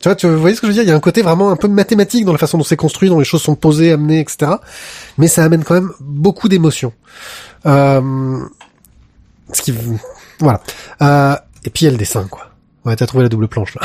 Tu 0.00 0.08
vois, 0.08 0.16
tu 0.16 0.26
vous 0.26 0.48
ce 0.48 0.60
que 0.60 0.66
je 0.66 0.66
veux 0.66 0.72
dire? 0.72 0.82
Il 0.82 0.88
y 0.88 0.90
a 0.90 0.96
un 0.96 0.98
côté 0.98 1.22
vraiment 1.22 1.52
un 1.52 1.56
peu 1.56 1.68
mathématique 1.68 2.24
dans 2.24 2.32
la 2.32 2.38
façon 2.38 2.58
dont 2.58 2.64
c'est 2.64 2.74
construit, 2.74 3.10
dont 3.10 3.20
les 3.20 3.24
choses 3.24 3.42
sont 3.42 3.54
posées, 3.54 3.92
amenées, 3.92 4.18
etc. 4.18 4.54
Mais 5.16 5.28
ça 5.28 5.44
amène 5.44 5.62
quand 5.62 5.74
même 5.74 5.92
beaucoup 6.00 6.48
d'émotions. 6.48 6.94
Euh, 7.64 8.40
ce 9.52 9.62
qui, 9.62 9.72
voilà. 10.40 10.60
Euh, 11.00 11.36
et 11.62 11.70
puis 11.70 11.84
il 11.84 11.84
y 11.84 11.88
a 11.90 11.92
le 11.92 11.96
dessin, 11.96 12.26
quoi. 12.28 12.50
Ouais, 12.84 12.96
t'as 12.96 13.06
trouvé 13.06 13.22
la 13.22 13.28
double 13.28 13.46
planche 13.46 13.76
là. 13.76 13.82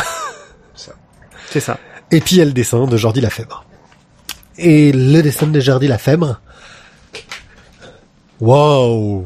C'est 1.51 1.59
ça. 1.59 1.77
Et 2.11 2.19
puis 2.21 2.35
il 2.35 2.39
y 2.39 2.41
a 2.41 2.45
le 2.45 2.51
dessin 2.53 2.85
de 2.85 2.97
Jordi 2.97 3.21
Lafèbre. 3.21 3.65
Et 4.57 4.91
le 4.91 5.21
dessin 5.21 5.47
de 5.47 5.59
Jordi 5.59 5.87
Lafèbre. 5.87 6.39
Waouh 8.39 9.25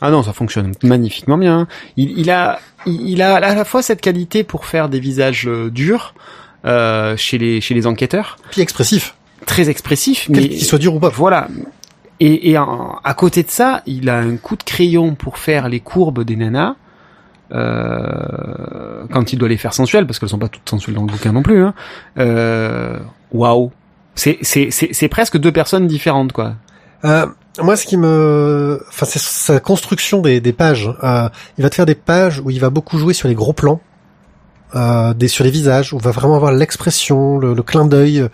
Ah 0.00 0.10
non, 0.10 0.22
ça 0.22 0.32
fonctionne 0.32 0.72
magnifiquement 0.82 1.38
bien. 1.38 1.68
Il, 1.96 2.18
il 2.18 2.30
a, 2.30 2.58
il, 2.86 3.08
il 3.10 3.22
a 3.22 3.36
à 3.36 3.54
la 3.54 3.64
fois 3.64 3.82
cette 3.82 4.00
qualité 4.00 4.44
pour 4.44 4.66
faire 4.66 4.88
des 4.88 5.00
visages 5.00 5.46
euh, 5.46 5.70
durs 5.70 6.14
euh, 6.64 7.16
chez 7.16 7.38
les 7.38 7.60
chez 7.60 7.74
les 7.74 7.86
enquêteurs, 7.86 8.36
Puis 8.50 8.60
expressif. 8.60 9.14
très 9.46 9.70
expressifs, 9.70 10.26
Quel 10.26 10.36
mais 10.42 10.48
qu'il 10.48 10.64
soit 10.64 10.78
dur 10.78 10.94
ou 10.94 11.00
pas. 11.00 11.08
voilà. 11.08 11.48
Et, 12.18 12.50
et 12.50 12.58
en- 12.58 12.98
à 13.02 13.14
côté 13.14 13.42
de 13.42 13.50
ça, 13.50 13.82
il 13.86 14.10
a 14.10 14.18
un 14.18 14.36
coup 14.36 14.56
de 14.56 14.62
crayon 14.62 15.14
pour 15.14 15.38
faire 15.38 15.68
les 15.70 15.80
courbes 15.80 16.22
des 16.24 16.36
nanas. 16.36 16.76
Euh, 17.52 19.04
quand 19.12 19.32
il 19.32 19.38
doit 19.38 19.48
les 19.48 19.56
faire 19.56 19.74
sensuelles, 19.74 20.06
parce 20.06 20.18
qu'elles 20.18 20.28
sont 20.28 20.38
pas 20.38 20.48
toutes 20.48 20.68
sensuelles 20.68 20.94
dans 20.94 21.02
le 21.02 21.10
bouquin 21.12 21.32
non 21.32 21.42
plus. 21.42 21.62
Hein. 21.62 21.74
Euh, 22.18 22.98
Waouh, 23.32 23.72
c'est 24.14 24.38
c'est 24.42 24.70
c'est 24.70 24.90
c'est 24.92 25.08
presque 25.08 25.38
deux 25.38 25.52
personnes 25.52 25.86
différentes 25.86 26.32
quoi. 26.32 26.54
Euh, 27.04 27.26
moi, 27.60 27.76
ce 27.76 27.86
qui 27.86 27.96
me, 27.96 28.82
enfin, 28.88 29.06
c'est 29.06 29.18
sa 29.18 29.60
construction 29.60 30.20
des, 30.20 30.40
des 30.40 30.52
pages. 30.52 30.90
Euh, 31.02 31.28
il 31.58 31.62
va 31.62 31.70
te 31.70 31.74
faire 31.74 31.86
des 31.86 31.94
pages 31.94 32.40
où 32.44 32.50
il 32.50 32.60
va 32.60 32.70
beaucoup 32.70 32.98
jouer 32.98 33.14
sur 33.14 33.28
les 33.28 33.34
gros 33.34 33.52
plans, 33.52 33.80
euh, 34.74 35.14
des 35.14 35.28
sur 35.28 35.42
les 35.44 35.50
visages, 35.50 35.92
où 35.92 35.96
on 35.96 36.00
va 36.00 36.10
vraiment 36.12 36.36
avoir 36.36 36.52
l'expression, 36.52 37.38
le, 37.38 37.54
le 37.54 37.62
clin 37.62 37.84
d'œil, 37.86 38.26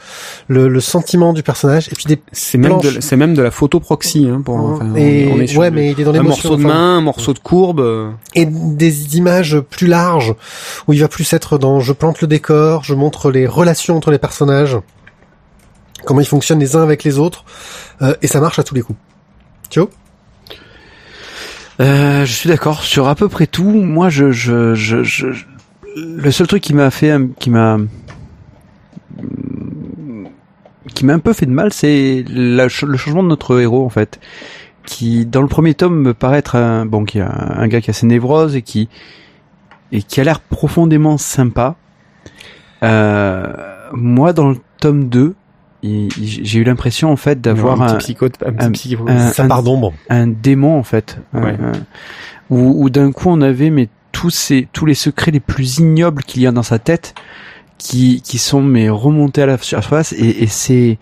le, 0.48 0.68
le 0.68 0.80
sentiment 0.80 1.32
du 1.32 1.42
personnage, 1.42 1.88
et 1.88 1.94
puis 1.94 2.04
des 2.06 2.20
C'est 2.32 2.58
même 2.58 2.78
de 2.80 3.00
c'est 3.00 3.16
même 3.16 3.34
de 3.34 3.42
la 3.42 3.50
photo 3.50 3.80
proxy. 3.80 4.26
Hein, 4.30 4.42
pour, 4.44 4.56
enfin, 4.56 4.86
on 4.92 4.96
et 4.96 5.22
est- 5.28 5.32
on 5.32 5.40
est 5.40 5.46
sur 5.46 5.60
ouais, 5.60 5.70
mais 5.70 5.92
il 5.92 6.00
est 6.00 6.04
dans 6.04 6.14
un 6.14 6.22
morceau 6.22 6.56
de 6.56 6.64
enfin, 6.64 6.74
main, 6.74 6.96
un 6.98 7.00
morceau 7.00 7.32
de 7.32 7.38
courbe. 7.38 8.12
et 8.34 8.46
des 8.46 9.16
images 9.16 9.58
plus 9.60 9.86
larges 9.86 10.34
où 10.86 10.92
il 10.92 11.00
va 11.00 11.08
plus 11.08 11.32
être 11.32 11.58
dans 11.58 11.80
je 11.80 11.92
plante 11.92 12.20
le 12.20 12.26
décor, 12.26 12.84
je 12.84 12.94
montre 12.94 13.30
les 13.30 13.46
relations 13.46 13.96
entre 13.96 14.10
les 14.10 14.18
personnages, 14.18 14.76
comment 16.04 16.20
ils 16.20 16.26
fonctionnent 16.26 16.60
les 16.60 16.76
uns 16.76 16.82
avec 16.82 17.02
les 17.04 17.18
autres, 17.18 17.44
euh, 18.02 18.14
et 18.22 18.26
ça 18.26 18.40
marche 18.40 18.58
à 18.58 18.62
tous 18.62 18.74
les 18.74 18.82
coups. 18.82 18.98
Thio 19.70 19.90
Euh, 21.80 22.24
je 22.24 22.32
suis 22.32 22.48
d'accord 22.48 22.82
sur 22.82 23.06
à 23.08 23.14
peu 23.14 23.28
près 23.28 23.46
tout. 23.46 23.64
Moi, 23.70 24.08
je, 24.08 24.30
je, 24.30 24.74
je- 24.74 25.02
je- 25.02 25.34
le 25.96 26.30
seul 26.30 26.46
truc 26.46 26.62
qui 26.62 26.74
m'a 26.74 26.90
fait, 26.90 27.16
qui 27.38 27.50
m'a, 27.50 27.78
qui 30.94 31.04
m'a 31.04 31.14
un 31.14 31.18
peu 31.18 31.32
fait 31.32 31.46
de 31.46 31.50
mal, 31.50 31.72
c'est 31.72 32.24
le 32.28 32.68
changement 32.68 33.22
de 33.22 33.28
notre 33.28 33.58
héros 33.60 33.84
en 33.84 33.88
fait, 33.88 34.20
qui 34.84 35.26
dans 35.26 35.42
le 35.42 35.48
premier 35.48 35.74
tome 35.74 35.96
me 36.00 36.14
paraît 36.14 36.38
être 36.38 36.56
un, 36.56 36.86
bon, 36.86 37.04
qui 37.04 37.20
a 37.20 37.30
un, 37.30 37.66
gars 37.68 37.80
qui 37.80 37.90
a 37.90 37.92
ses 37.92 38.06
névroses 38.06 38.56
et 38.56 38.62
qui 38.62 38.88
et 39.92 40.02
qui 40.02 40.20
a 40.20 40.24
l'air 40.24 40.40
profondément 40.40 41.16
sympa. 41.16 41.76
Euh, 42.82 43.46
moi, 43.92 44.32
dans 44.32 44.50
le 44.50 44.56
tome 44.80 45.08
2, 45.08 45.34
il- 45.82 46.08
il- 46.18 46.44
j'ai 46.44 46.58
eu 46.58 46.64
l'impression 46.64 47.10
en 47.12 47.16
fait 47.16 47.40
d'avoir 47.40 47.80
un, 47.80 47.86
un, 47.86 47.94
petit 47.94 47.98
psychote, 47.98 48.34
un 48.44 48.70
petit 48.70 48.96
un- 48.96 49.06
un- 49.16 49.28
Ça 49.32 49.44
part 49.46 49.62
d'ombre. 49.62 49.92
un 50.10 50.26
démon 50.26 50.76
en 50.78 50.82
fait, 50.82 51.20
Ouais. 51.32 51.56
un- 51.60 51.72
où, 52.50 52.84
où 52.84 52.90
d'un 52.90 53.12
coup 53.12 53.28
on 53.30 53.40
avait 53.40 53.70
mais 53.70 53.88
tous 54.18 54.30
ces 54.30 54.66
tous 54.72 54.86
les 54.86 54.94
secrets 54.94 55.30
les 55.30 55.40
plus 55.40 55.78
ignobles 55.78 56.22
qu'il 56.22 56.40
y 56.40 56.46
a 56.46 56.52
dans 56.52 56.62
sa 56.62 56.78
tête 56.78 57.14
qui 57.76 58.22
qui 58.22 58.38
sont 58.38 58.62
mais 58.62 58.88
remontés 58.88 59.42
à 59.42 59.46
la 59.46 59.58
surface 59.58 60.12
et, 60.14 60.42
et 60.42 60.46
c'est 60.46 60.98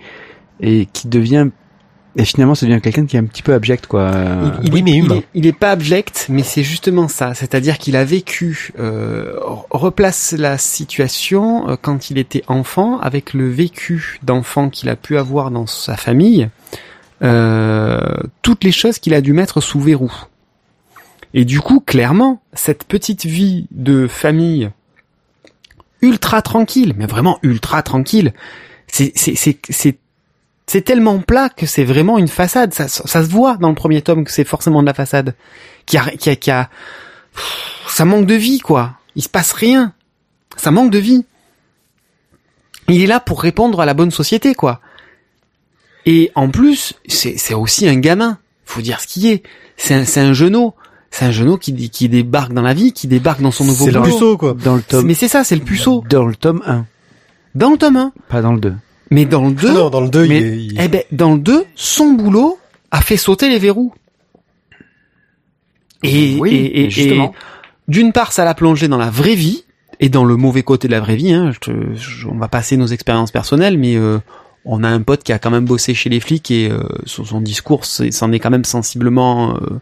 et 0.61 0.89
qui 0.93 1.07
devient 1.07 1.49
et 2.16 2.24
finalement 2.24 2.55
ça 2.57 2.66
devient 2.66 2.81
quelqu'un 2.81 3.07
qui 3.07 3.15
est 3.16 3.20
un 3.20 3.24
petit 3.24 3.43
peu 3.43 3.55
abject 3.55 3.86
quoi. 3.86 4.11
Il, 4.62 4.66
il 4.69 4.73
oui, 4.73 4.78
est, 4.81 4.82
mais 4.82 4.91
il 4.93 5.05
humain. 5.05 5.15
est- 5.16 5.27
il 5.35 5.47
est 5.47 5.53
pas 5.53 5.70
abject, 5.73 6.27
mais 6.28 6.43
c'est 6.43 6.62
justement 6.65 7.07
ça. 7.09 7.35
C'est-à-dire 7.35 7.77
qu'il 7.78 7.95
a 7.97 8.05
vécu, 8.05 8.73
euh, 8.78 9.35
replace 9.70 10.32
la 10.36 10.57
situation 10.59 11.69
euh, 11.69 11.77
quand 11.81 12.11
il 12.11 12.19
était 12.19 12.43
enfant 12.49 12.99
avec 13.01 13.32
le 13.35 13.49
vécu 13.49 14.19
d'enfant 14.23 14.70
qu'il 14.70 14.89
a 14.91 14.97
pu 14.97 15.16
avoir 15.19 15.51
dans 15.53 15.66
sa 15.66 15.97
famille, 15.97 16.49
euh, 17.23 18.01
toutes 18.43 18.62
les 18.65 18.73
choses 18.73 18.99
qu'il 19.01 19.15
a 19.15 19.20
dû 19.20 19.32
mettre 19.32 19.61
sous 19.61 19.81
verrou. 19.81 20.12
Et 21.35 21.44
du 21.44 21.61
coup, 21.61 21.81
clairement, 21.81 22.40
cette 22.52 22.85
petite 22.85 23.27
vie 23.27 23.66
de 23.73 24.06
famille 24.06 24.70
ultra 26.01 26.43
tranquille, 26.43 26.94
mais 26.97 27.06
vraiment 27.06 27.40
ultra 27.43 27.82
tranquille, 27.82 28.32
c'est 28.86 29.11
tellement 30.85 31.19
plat 31.19 31.48
que 31.48 31.66
c'est 31.66 31.85
vraiment 31.85 32.19
une 32.19 32.28
façade. 32.28 32.73
Ça, 32.73 32.89
se 32.89 33.28
voit 33.28 33.56
dans 33.56 33.69
le 33.69 33.74
premier 33.74 34.01
tome 34.01 34.24
que 34.24 34.31
c'est 34.31 34.44
forcément 34.44 34.81
de 34.81 34.86
la 34.86 34.94
façade. 34.94 35.35
Qui 35.86 35.98
a, 35.98 36.05
qui 36.11 36.51
a, 36.51 36.61
a, 36.61 36.70
ça 37.89 38.05
manque 38.05 38.27
de 38.27 38.35
vie, 38.35 38.61
quoi. 38.61 38.93
Il 39.16 39.23
se 39.23 39.28
passe 39.28 39.52
rien. 39.52 39.93
Ça 40.56 40.70
manque 40.70 40.93
de 40.93 40.98
vie. 40.98 41.27
Il 42.89 43.02
est 43.02 43.06
là 43.06 43.19
pour 43.19 43.43
répondre 43.43 43.81
à 43.81 43.86
la 43.86 43.94
bonne 43.94 44.12
société, 44.12 44.55
quoi. 44.55 44.81
Et 46.06 46.31
en 46.36 46.48
plus, 46.48 46.94
c'est, 47.09 47.39
c'est 47.39 47.55
aussi 47.55 47.89
un 47.89 47.97
gamin. 47.97 48.39
Faut 48.65 48.82
dire 48.82 49.01
ce 49.01 49.09
qui 49.09 49.28
est. 49.28 49.43
C'est 49.77 49.94
un, 49.94 50.05
c'est 50.05 50.20
un 50.20 50.32
genou. 50.32 50.74
C'est 51.16 51.27
un 51.27 51.31
genou 51.31 51.59
qui, 51.59 51.91
qui 51.91 52.09
débarque 52.09 52.53
dans 52.53 52.62
la 52.62 52.74
vie, 52.74 52.93
qui 52.93 53.07
débarque 53.07 53.41
dans 53.41 53.53
son 53.53 53.65
nouveau 53.65 53.85
C'est 53.85 53.93
le 53.93 54.01
boulot. 54.01 54.12
puceau, 54.12 54.36
quoi. 54.36 54.55
dans 54.65 54.74
le 54.74 54.82
tome 54.82 55.07
Mais 55.07 55.15
c'est 55.15 55.28
ça, 55.28 55.45
c'est 55.45 55.55
le 55.55 55.62
puceau. 55.62 56.03
dans 56.11 56.27
le 56.27 56.35
tome 56.35 56.61
1, 56.66 56.86
Dans 57.55 57.70
le 57.70 57.77
tome 57.77 57.97
1. 57.97 58.12
pas 58.28 58.43
dans 58.43 58.53
le 58.53 58.59
2. 58.59 58.74
Mais 59.12 59.24
dans 59.24 59.47
le 59.47 59.53
2, 59.53 59.73
Non, 59.73 59.91
dans 59.91 60.01
le 60.01 60.09
2, 60.09 60.27
Mais- 60.27 60.39
il 60.41 60.45
est... 60.45 60.57
il- 60.57 60.81
eh 60.81 60.89
ben, 60.89 61.03
dans 61.12 61.35
le 61.35 61.39
2, 61.39 61.65
son 61.77 62.15
boulot 62.15 62.59
a 62.91 63.01
fait 63.01 63.16
sauter 63.16 63.49
les 63.49 63.61
verrous. 63.61 63.95
Et, 66.03 66.36
Oui, 66.41 66.51
et, 66.53 66.85
et- 66.86 66.91
justement. 66.91 67.32
d'une 67.86 68.12
part, 68.12 68.32
ça 68.32 68.45
l'a 68.45 68.55
plongé 68.55 68.89
dans 68.89 68.99
la 68.99 69.11
vraie 69.11 69.36
vie 69.36 69.65
et 70.01 70.09
dans 70.09 70.24
le 70.24 70.35
mauvais 70.36 70.65
côté 70.65 70.89
de 70.89 70.93
la 70.93 71.01
vraie 71.01 71.15
vie. 71.16 71.32
Hein. 71.32 71.53
Je 71.53 71.59
te- 71.61 71.95
je- 71.95 72.27
on 72.27 72.36
va 72.39 72.49
passer 72.49 72.77
nos 72.77 72.86
expériences 72.89 73.31
personnelles, 73.31 73.78
mais 73.78 73.95
euh, 73.97 74.19
on 74.65 74.82
a 74.82 74.89
un 74.89 75.01
pote 75.01 75.23
qui 75.23 75.32
a 75.32 75.39
quand 75.39 75.51
même 75.53 75.65
bossé 75.65 75.95
chez 75.95 76.11
les 76.11 76.19
flics 76.19 76.51
et 76.51 76.69
euh, 76.70 76.82
son, 77.07 77.24
son 77.24 77.41
discours 77.41 77.85
s'en 77.85 78.32
est 78.32 78.41
quand 78.41 78.51
même 78.51 78.65
sensiblement 78.65 79.55
euh, 79.57 79.81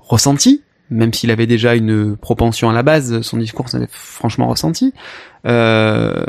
ressenti. 0.00 0.62
Même 0.90 1.12
s'il 1.12 1.30
avait 1.30 1.46
déjà 1.46 1.74
une 1.74 2.16
propension 2.16 2.70
à 2.70 2.72
la 2.72 2.82
base, 2.82 3.20
son 3.22 3.38
discours 3.38 3.68
s'en 3.68 3.82
est 3.82 3.90
franchement 3.90 4.46
ressenti. 4.48 4.92
Euh, 5.46 6.24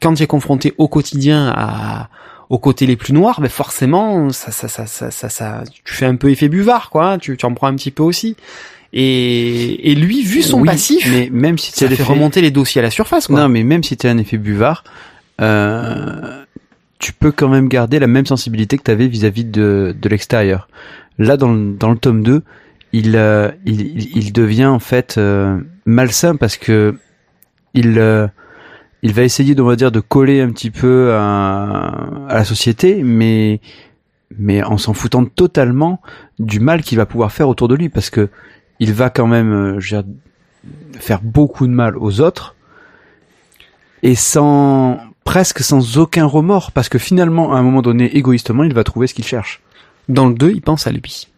quand 0.00 0.14
tu 0.14 0.22
es 0.22 0.26
confronté 0.26 0.74
au 0.78 0.88
quotidien 0.88 1.52
à 1.56 2.08
aux 2.50 2.58
côtés 2.58 2.86
les 2.86 2.96
plus 2.96 3.12
noirs, 3.12 3.42
ben 3.42 3.50
forcément, 3.50 4.30
ça, 4.30 4.50
ça, 4.52 4.68
ça, 4.68 4.86
ça, 4.86 5.10
ça, 5.10 5.28
ça- 5.28 5.64
tu 5.84 5.92
fais 5.94 6.06
un 6.06 6.16
peu 6.16 6.30
effet 6.30 6.48
buvard, 6.48 6.88
quoi. 6.88 7.12
hein, 7.12 7.18
Tu, 7.18 7.36
tu 7.36 7.44
en 7.44 7.52
prends 7.52 7.66
un 7.66 7.74
petit 7.74 7.90
peu 7.90 8.02
aussi. 8.02 8.36
Et, 8.94 9.90
et 9.90 9.94
lui, 9.94 10.22
vu 10.22 10.40
son 10.40 10.60
Oui, 10.60 10.66
passif, 10.68 11.06
mais 11.12 11.28
même 11.30 11.58
si 11.58 11.72
ça 11.72 11.86
fait 11.90 12.02
remonter 12.02 12.40
les 12.40 12.50
dossiers 12.50 12.78
à 12.78 12.82
la 12.82 12.90
surface, 12.90 13.26
quoi. 13.26 13.38
Non, 13.40 13.48
mais 13.50 13.64
même 13.64 13.84
si 13.84 13.98
tu 13.98 14.06
as 14.06 14.10
un 14.10 14.16
effet 14.16 14.38
buvard, 14.38 14.82
euh, 15.42 16.42
tu 16.98 17.12
peux 17.12 17.32
quand 17.32 17.48
même 17.48 17.68
garder 17.68 17.98
la 17.98 18.06
même 18.06 18.24
sensibilité 18.26 18.78
que 18.78 18.82
tu 18.82 18.90
avais 18.90 19.08
vis-à-vis 19.08 19.44
de, 19.44 19.94
de 20.00 20.08
l'extérieur. 20.08 20.68
Là, 21.18 21.36
dans 21.36 21.52
le, 21.52 21.74
dans 21.74 21.90
le 21.90 21.98
tome 21.98 22.22
2, 22.22 22.42
il, 22.92 23.16
euh, 23.16 23.50
il, 23.66 23.80
il- 23.80 24.16
il 24.16 24.32
devient 24.32 24.66
en 24.66 24.78
fait 24.78 25.16
euh, 25.18 25.58
malsain 25.86 26.36
parce 26.36 26.56
que 26.56 26.96
il, 27.74 27.98
euh, 27.98 28.26
il 29.02 29.12
va 29.12 29.22
essayer, 29.22 29.58
on 29.60 29.64
va 29.64 29.76
dire, 29.76 29.92
de 29.92 30.00
coller 30.00 30.40
un 30.40 30.50
petit 30.50 30.70
peu 30.70 31.12
à, 31.14 31.88
à 32.28 32.34
la 32.34 32.44
société, 32.44 33.02
mais, 33.04 33.60
mais 34.38 34.62
en 34.62 34.78
s'en 34.78 34.94
foutant 34.94 35.24
totalement 35.24 36.00
du 36.38 36.60
mal 36.60 36.82
qu'il 36.82 36.98
va 36.98 37.06
pouvoir 37.06 37.30
faire 37.32 37.48
autour 37.48 37.68
de 37.68 37.74
lui 37.74 37.88
parce 37.88 38.10
que 38.10 38.28
il 38.80 38.92
va 38.92 39.10
quand 39.10 39.26
même 39.26 39.52
euh, 39.52 39.80
je 39.80 39.96
veux 39.96 40.02
dire, 40.02 40.12
faire 41.00 41.20
beaucoup 41.22 41.66
de 41.66 41.72
mal 41.72 41.96
aux 41.96 42.20
autres 42.20 42.54
et 44.02 44.14
sans 44.14 44.98
presque 45.24 45.60
sans 45.60 45.98
aucun 45.98 46.24
remords 46.24 46.72
parce 46.72 46.88
que 46.88 46.98
finalement 46.98 47.52
à 47.52 47.58
un 47.58 47.62
moment 47.62 47.82
donné 47.82 48.16
égoïstement 48.16 48.64
il 48.64 48.72
va 48.74 48.84
trouver 48.84 49.06
ce 49.06 49.14
qu'il 49.14 49.24
cherche. 49.24 49.60
Dans 50.08 50.26
le 50.28 50.34
2, 50.34 50.52
il 50.52 50.62
pense 50.62 50.86
à 50.86 50.90
lui. 50.92 51.28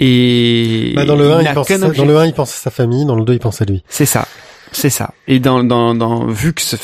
Et 0.00 0.92
Bah, 0.96 1.04
dans 1.04 1.16
le 1.16 1.30
1, 1.32 1.42
n'a 1.42 1.50
il 1.50 1.54
pense, 1.54 1.68
qu'un 1.68 1.78
dans 1.78 1.86
objectif. 1.86 2.08
le 2.08 2.16
1, 2.18 2.26
il 2.26 2.32
pense 2.34 2.52
à 2.52 2.56
sa 2.56 2.70
famille, 2.70 3.04
dans 3.04 3.16
le 3.16 3.24
2, 3.24 3.34
il 3.34 3.38
pense 3.38 3.62
à 3.62 3.64
lui. 3.64 3.82
C'est 3.88 4.06
ça, 4.06 4.26
c'est 4.72 4.90
ça. 4.90 5.12
Et 5.28 5.38
dans, 5.38 5.62
dans, 5.62 5.94
dans 5.94 6.26
vu 6.26 6.52
que 6.52 6.60
sa, 6.62 6.76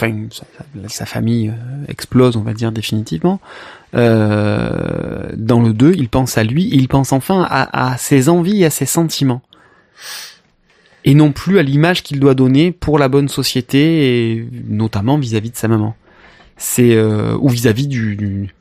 sa 0.89 1.07
famille 1.07 1.49
euh, 1.49 1.85
explose, 1.89 2.37
on 2.37 2.43
va 2.43 2.53
dire 2.55 2.70
définitivement, 2.73 3.41
euh, 3.97 5.28
dans 5.37 5.61
le 5.61 5.73
2, 5.73 5.95
il 5.97 6.09
pense 6.09 6.39
à 6.39 6.45
lui, 6.45 6.69
il 6.73 6.87
pense 6.89 7.12
enfin 7.12 7.45
à, 7.49 7.93
à 7.93 7.97
ses 7.97 8.28
envies 8.28 8.65
à 8.65 8.70
ses 8.70 8.87
sentiments. 8.87 9.43
Et 11.05 11.15
non 11.15 11.32
plus 11.32 11.59
à 11.59 11.62
l'image 11.62 12.03
qu'il 12.03 12.20
doit 12.20 12.35
donner 12.35 12.73
pour 12.73 12.99
la 12.99 13.09
bonne 13.09 13.28
société, 13.28 14.32
et 14.35 14.47
notamment 14.69 15.19
vis-à-vis 15.19 15.51
de 15.51 15.57
sa 15.57 15.66
maman. 15.66 15.97
C'est 16.59 16.95
euh, 16.95 17.37
ou 17.41 17.49
vis-à-vis 17.49 17.89
du, 17.89 18.16
du- 18.16 18.55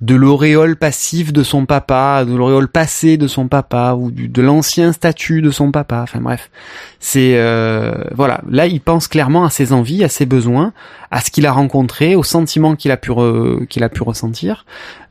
de 0.00 0.14
l'auréole 0.14 0.76
passif 0.76 1.32
de 1.32 1.42
son 1.42 1.66
papa, 1.66 2.24
de 2.24 2.34
l'auréole 2.34 2.68
passé 2.68 3.16
de 3.16 3.26
son 3.26 3.48
papa, 3.48 3.94
ou 3.94 4.10
de 4.12 4.42
l'ancien 4.42 4.92
statut 4.92 5.42
de 5.42 5.50
son 5.50 5.72
papa. 5.72 6.00
Enfin 6.02 6.20
bref, 6.20 6.50
c'est 7.00 7.32
euh, 7.34 8.04
voilà. 8.14 8.40
Là, 8.48 8.66
il 8.66 8.80
pense 8.80 9.08
clairement 9.08 9.44
à 9.44 9.50
ses 9.50 9.72
envies, 9.72 10.04
à 10.04 10.08
ses 10.08 10.24
besoins, 10.24 10.72
à 11.10 11.20
ce 11.20 11.30
qu'il 11.32 11.46
a 11.46 11.52
rencontré, 11.52 12.14
aux 12.14 12.22
sentiments 12.22 12.76
qu'il 12.76 12.92
a 12.92 12.96
pu 12.96 13.12
qu'il 13.68 13.82
a 13.82 13.88
pu 13.88 14.02
ressentir, 14.04 14.66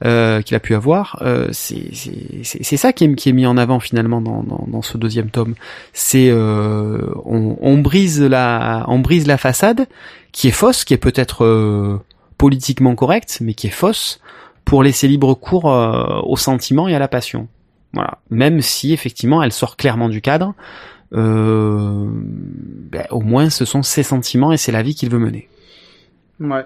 euh, 0.05 0.41
qu'il 0.41 0.55
a 0.55 0.59
pu 0.61 0.73
avoir. 0.73 1.22
Euh, 1.22 1.49
c'est 1.51 1.91
c'est 2.43 2.77
ça 2.77 2.93
qui 2.93 3.03
est 3.03 3.15
qui 3.15 3.30
est 3.30 3.34
mis 3.34 3.45
en 3.45 3.57
avant 3.57 3.81
finalement 3.81 4.22
dans 4.22 4.43
dans, 4.43 4.65
dans 4.68 4.81
ce 4.81 4.97
deuxième 4.97 5.30
tome. 5.30 5.55
C'est 5.91 6.30
euh, 6.30 6.99
on, 7.26 7.57
on 7.59 7.77
brise 7.77 8.22
la 8.22 8.85
on 8.88 8.99
brise 8.99 9.27
la 9.27 9.38
façade 9.38 9.88
qui 10.31 10.47
est 10.47 10.51
fausse, 10.51 10.85
qui 10.85 10.93
est 10.93 10.97
peut-être 10.97 11.43
euh, 11.43 11.99
politiquement 12.38 12.95
correcte, 12.95 13.39
mais 13.41 13.53
qui 13.53 13.68
est 13.68 13.72
fausse 13.72 14.22
pour 14.68 14.84
laisser 14.84 15.07
libre 15.07 15.34
cours 15.34 15.72
euh, 15.72 16.19
aux 16.23 16.35
sentiments 16.35 16.89
et 16.89 16.94
à 16.94 16.99
la 16.99 17.07
passion. 17.07 17.48
Voilà. 17.94 18.19
Même 18.30 18.61
si 18.61 18.91
effectivement 18.91 19.41
elle 19.41 19.53
sort 19.53 19.77
clairement 19.77 20.10
du 20.10 20.22
cadre, 20.22 20.56
euh, 21.14 22.06
ben, 22.11 23.07
au 23.10 23.22
moins 23.22 23.49
ce 23.49 23.64
sont 23.64 23.81
ses 23.81 24.03
sentiments 24.03 24.52
et 24.52 24.57
c'est 24.57 24.73
la 24.73 24.84
vie 24.84 24.94
qu'il 24.94 25.10
veut 25.10 25.19
mener. 25.19 25.48
Ouais. 26.41 26.65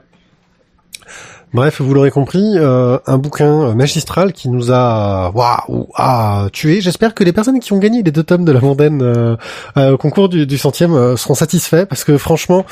Bref, 1.54 1.82
vous 1.82 1.94
l'aurez 1.94 2.12
compris, 2.12 2.54
euh, 2.56 2.98
un 3.08 3.18
bouquin 3.18 3.76
magistral 3.76 4.32
qui 4.32 4.48
nous 4.48 4.72
a 4.72 5.32
waouh 5.36 5.90
a 5.96 6.48
tué. 6.54 6.80
J'espère 6.80 7.14
que 7.14 7.26
les 7.26 7.34
personnes 7.34 7.60
qui 7.60 7.74
ont 7.74 7.78
gagné 7.78 8.04
les 8.04 8.12
deux 8.12 8.24
tomes 8.24 8.46
de 8.46 8.54
la 8.54 8.62
mondaine 8.62 9.02
euh, 9.02 9.36
euh, 9.76 9.92
au 9.92 9.98
concours 9.98 10.30
du, 10.30 10.48
du 10.48 10.58
centième 10.58 10.94
euh, 10.94 11.18
seront 11.18 11.34
satisfaits 11.34 11.86
parce 11.90 12.06
que 12.06 12.18
franchement, 12.18 12.66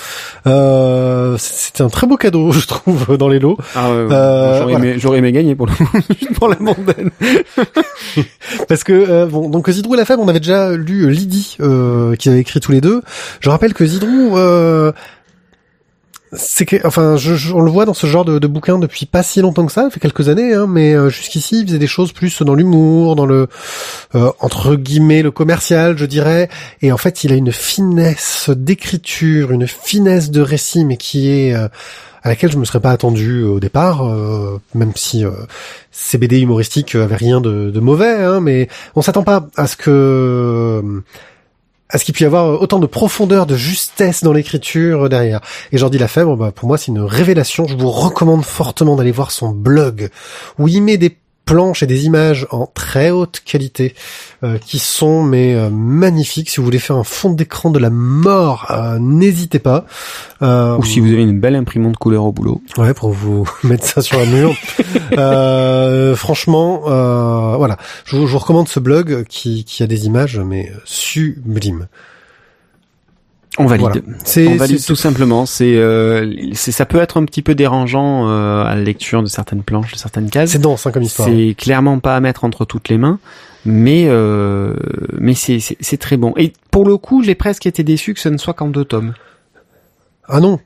euh, 0.48 1.36
c'est 1.38 1.82
un 1.82 1.90
très 1.90 2.08
beau 2.08 2.16
cadeau, 2.16 2.52
je 2.54 2.66
trouve, 2.68 3.18
dans 3.18 3.28
les 3.28 3.40
lots. 3.40 3.58
Ah, 3.76 3.90
Euh, 3.90 4.60
j'aurais, 4.60 4.74
voilà. 5.02 5.18
aimé, 5.18 5.32
gagner 5.34 5.56
pour, 5.56 5.66
le, 5.68 5.74
pour 6.36 6.48
la 6.48 6.56
mondaine. 6.60 7.10
Parce 8.70 8.84
que 8.86 8.94
euh, 8.94 9.26
bon, 9.26 9.50
donc 9.50 9.70
Zidrou 9.70 9.96
et 9.96 9.98
la 9.98 10.06
femme, 10.06 10.20
on 10.22 10.28
avait 10.30 10.40
déjà 10.40 10.72
lu 10.72 11.04
euh, 11.04 11.10
Lydie 11.10 11.58
euh, 11.60 12.16
qu'ils 12.16 12.32
avaient 12.32 12.42
écrit 12.42 12.60
tous 12.62 12.72
les 12.72 12.82
deux. 12.82 13.02
Je 13.42 13.50
rappelle 13.50 13.74
que 13.74 13.86
Zidrou, 13.86 14.38
euh, 14.38 14.92
c'est 16.34 16.66
que, 16.66 16.76
enfin, 16.86 17.18
je, 17.18 17.34
je- 17.36 17.54
on 17.54 17.62
le 17.62 17.72
voit 17.72 17.86
dans 17.86 17.94
ce 17.94 18.06
genre 18.08 18.24
de, 18.26 18.38
de 18.40 18.48
bouquin 18.48 18.78
depuis 18.78 19.06
pas 19.06 19.24
si 19.24 19.42
longtemps 19.42 19.66
que 19.66 19.72
ça, 19.72 19.84
ça 19.84 19.90
fait 19.90 20.00
quelques 20.00 20.30
années, 20.30 20.54
hein, 20.54 20.68
mais 20.70 20.94
euh, 20.94 21.10
jusqu'ici, 21.10 21.62
il 21.62 21.66
faisait 21.68 21.80
des 21.80 21.88
choses 21.88 22.12
plus 22.12 22.42
dans 22.44 22.54
l'humour, 22.56 23.16
dans 23.16 23.26
le 23.26 23.48
euh, 24.16 24.32
entre 24.40 24.76
guillemets 24.76 25.22
le 25.24 25.32
commercial, 25.32 25.98
je 25.98 26.06
dirais. 26.06 26.50
Et 26.82 26.92
en 26.92 26.98
fait, 26.98 27.24
il 27.24 27.32
a 27.34 27.36
une 27.36 27.52
finesse 27.52 28.50
d'écriture, 28.56 29.52
une 29.52 29.68
finesse 29.68 30.30
de 30.32 30.42
récit, 30.42 30.86
mais 30.86 30.98
qui 30.98 31.30
est 31.32 31.56
euh, 31.56 31.68
à 32.22 32.30
laquelle 32.30 32.52
je 32.52 32.58
me 32.58 32.66
serais 32.66 32.82
pas 32.82 32.92
attendu 32.92 33.44
au 33.44 33.60
départ, 33.60 34.06
euh, 34.06 34.60
même 34.76 34.92
si 34.96 35.26
euh, 35.26 35.32
ces 35.92 36.18
BD 36.18 36.40
humoristiques 36.42 36.94
avaient 36.96 37.16
rien 37.16 37.40
de, 37.42 37.72
de 37.72 37.80
mauvais, 37.80 38.14
hein, 38.24 38.40
mais 38.42 38.68
on 38.96 39.02
s'attend 39.02 39.24
pas 39.24 39.48
à 39.56 39.68
ce 39.68 39.78
que 39.78 40.84
à 41.90 41.98
ce 41.98 42.06
qu'il 42.06 42.14
puisse 42.14 42.24
y 42.24 42.26
avoir 42.26 42.61
autant 42.61 42.80
de 42.80 42.86
profondeur, 42.86 43.45
de 43.45 43.56
justesse 43.56 44.24
dans 44.24 44.34
l'écriture 44.34 45.10
derrière. 45.10 45.41
Et 45.72 45.78
Jordi 45.78 45.98
Lafèvre, 45.98 46.36
bah, 46.36 46.52
pour 46.52 46.68
moi, 46.68 46.78
c'est 46.78 46.88
une 46.88 47.02
révélation. 47.02 47.66
Je 47.68 47.76
vous 47.76 47.90
recommande 47.90 48.44
fortement 48.44 48.95
d'aller 48.95 49.11
voir 49.11 49.32
son 49.32 49.49
blog, 49.49 50.10
où 50.60 50.68
il 50.68 50.82
met 50.84 50.98
des 50.98 51.10
planches 51.50 51.82
et 51.82 51.88
des 51.88 52.06
images 52.06 52.48
en 52.52 52.68
très 52.68 53.10
haute 53.10 53.42
qualité, 53.44 53.96
euh, 54.44 54.58
qui 54.60 54.78
sont 54.78 55.24
mais 55.24 55.56
euh, 55.56 55.70
magnifiques. 55.72 56.50
Si 56.50 56.58
vous 56.58 56.64
voulez 56.64 56.80
faire 56.80 56.96
un 56.96 57.04
fond 57.04 57.32
d'écran 57.32 57.72
de 57.72 57.80
la 57.80 57.90
mort, 57.90 58.68
euh, 58.70 59.00
n'hésitez 59.00 59.60
pas. 59.60 59.86
Euh, 60.44 60.78
Ou 60.78 60.84
si 60.84 61.00
vous 61.00 61.08
avez 61.08 61.24
une 61.24 61.40
belle 61.40 61.56
imprimante 61.56 61.98
couleur 61.98 62.24
au 62.26 62.32
boulot. 62.32 62.62
Ouais, 62.78 62.94
pour 62.94 63.10
vous 63.10 63.50
mettre 63.64 63.86
ça 63.86 64.02
sur 64.02 64.20
un 64.20 64.26
mur. 64.26 64.54
Euh, 65.18 66.16
franchement, 66.16 66.84
euh, 66.88 67.56
voilà. 67.58 67.78
Je 68.06 68.16
vous, 68.16 68.28
je 68.28 68.32
vous 68.32 68.38
recommande 68.38 68.68
ce 68.70 68.80
blog 68.80 69.26
qui, 69.28 69.66
qui 69.66 69.82
a 69.82 69.88
des 69.88 70.06
images, 70.06 70.38
mais 70.38 70.72
sublimes. 70.86 71.88
On 73.61 73.65
valide. 73.68 73.88
Voilà. 74.03 74.18
C'est, 74.23 74.48
On 74.48 74.56
valide 74.56 74.80
c'est- 74.80 74.88
tout 74.88 74.95
simplement. 74.95 75.45
C'est, 75.45 75.76
euh, 75.76 76.34
c'est, 76.53 76.72
ça 76.72 76.86
peut 76.86 76.99
être 76.99 77.18
un 77.18 77.26
petit 77.26 77.41
peu 77.41 77.56
dérangeant 77.56 78.27
euh, 78.30 78.64
à 78.64 78.73
la 78.76 78.81
lecture 78.81 79.22
de 79.22 79.27
certaines 79.27 79.64
planches, 79.64 79.91
de 79.94 79.98
certaines 79.98 80.30
cases. 80.30 80.52
c'est 80.52 80.60
dense 80.60 80.88
hein, 80.88 80.91
comme 80.91 81.03
histoire. 81.03 81.27
C'est 81.30 81.56
clairement 81.57 81.99
pas 81.99 82.15
à 82.15 82.19
mettre 82.22 82.44
entre 82.45 82.64
toutes 82.65 82.90
les 82.90 82.98
mains, 82.98 83.19
mais 83.65 84.06
euh, 84.07 84.73
mais 85.18 85.34
c'est, 85.36 85.60
c'est 85.60 85.77
c'est 85.81 85.98
très 85.98 86.18
bon. 86.18 86.34
Et 86.38 86.53
pour 86.72 86.86
le 86.86 86.98
coup, 86.98 87.22
j'ai 87.23 87.36
presque 87.36 87.65
été 87.65 87.84
déçu 87.84 88.14
que 88.14 88.19
ce 88.19 88.30
ne 88.30 88.38
soit 88.38 88.53
qu'en 88.53 88.69
deux 88.69 88.86
tomes. 88.86 89.14
Ah 90.27 90.40
non. 90.40 90.60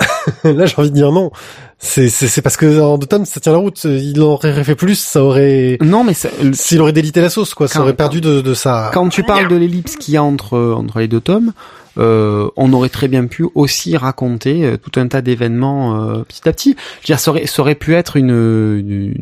Là, 0.44 0.66
j'ai 0.66 0.74
envie 0.76 0.90
de 0.90 0.94
dire 0.94 1.12
non. 1.12 1.30
C'est, 1.78 2.08
c'est, 2.08 2.26
c'est 2.26 2.42
parce 2.42 2.56
que 2.56 2.80
en 2.80 2.98
deux 2.98 3.06
tomes, 3.06 3.24
ça 3.26 3.40
tient 3.40 3.52
la 3.52 3.58
route. 3.58 3.84
Il 3.84 4.20
aurait 4.20 4.64
fait 4.64 4.74
plus, 4.74 4.98
ça 4.98 5.22
aurait, 5.22 5.76
Non, 5.82 6.02
mais 6.02 6.14
ça- 6.14 6.30
s'il 6.52 6.80
aurait 6.80 6.92
délité 6.92 7.20
la 7.20 7.28
sauce, 7.30 7.54
quoi. 7.54 7.68
Ça 7.68 7.74
Quand- 7.74 7.82
aurait 7.82 7.94
perdu 7.94 8.20
de, 8.20 8.40
de 8.40 8.54
sa. 8.54 8.90
quand 8.92 9.08
tu 9.08 9.22
parles 9.22 9.48
de 9.48 9.56
l'ellipse 9.56 9.96
qu'il 9.96 10.14
y 10.14 10.16
a 10.16 10.22
entre 10.22 10.58
entre 10.58 10.98
les 10.98 11.08
deux 11.08 11.20
tomes, 11.20 11.52
euh, 11.98 12.48
on 12.56 12.72
aurait 12.72 12.88
très 12.88 13.08
bien 13.08 13.26
pu 13.26 13.46
aussi 13.54 13.96
raconter 13.96 14.64
euh, 14.64 14.76
tout 14.76 14.98
un 14.98 15.06
tas 15.08 15.22
d'événements 15.22 16.00
euh, 16.00 16.22
petit 16.22 16.48
à 16.48 16.52
petit. 16.52 16.76
Je 17.00 17.02
veux 17.02 17.06
dire, 17.16 17.20
ça 17.20 17.60
aurait, 17.60 17.74
pu 17.74 17.94
être 17.94 18.16
une- 18.16 19.14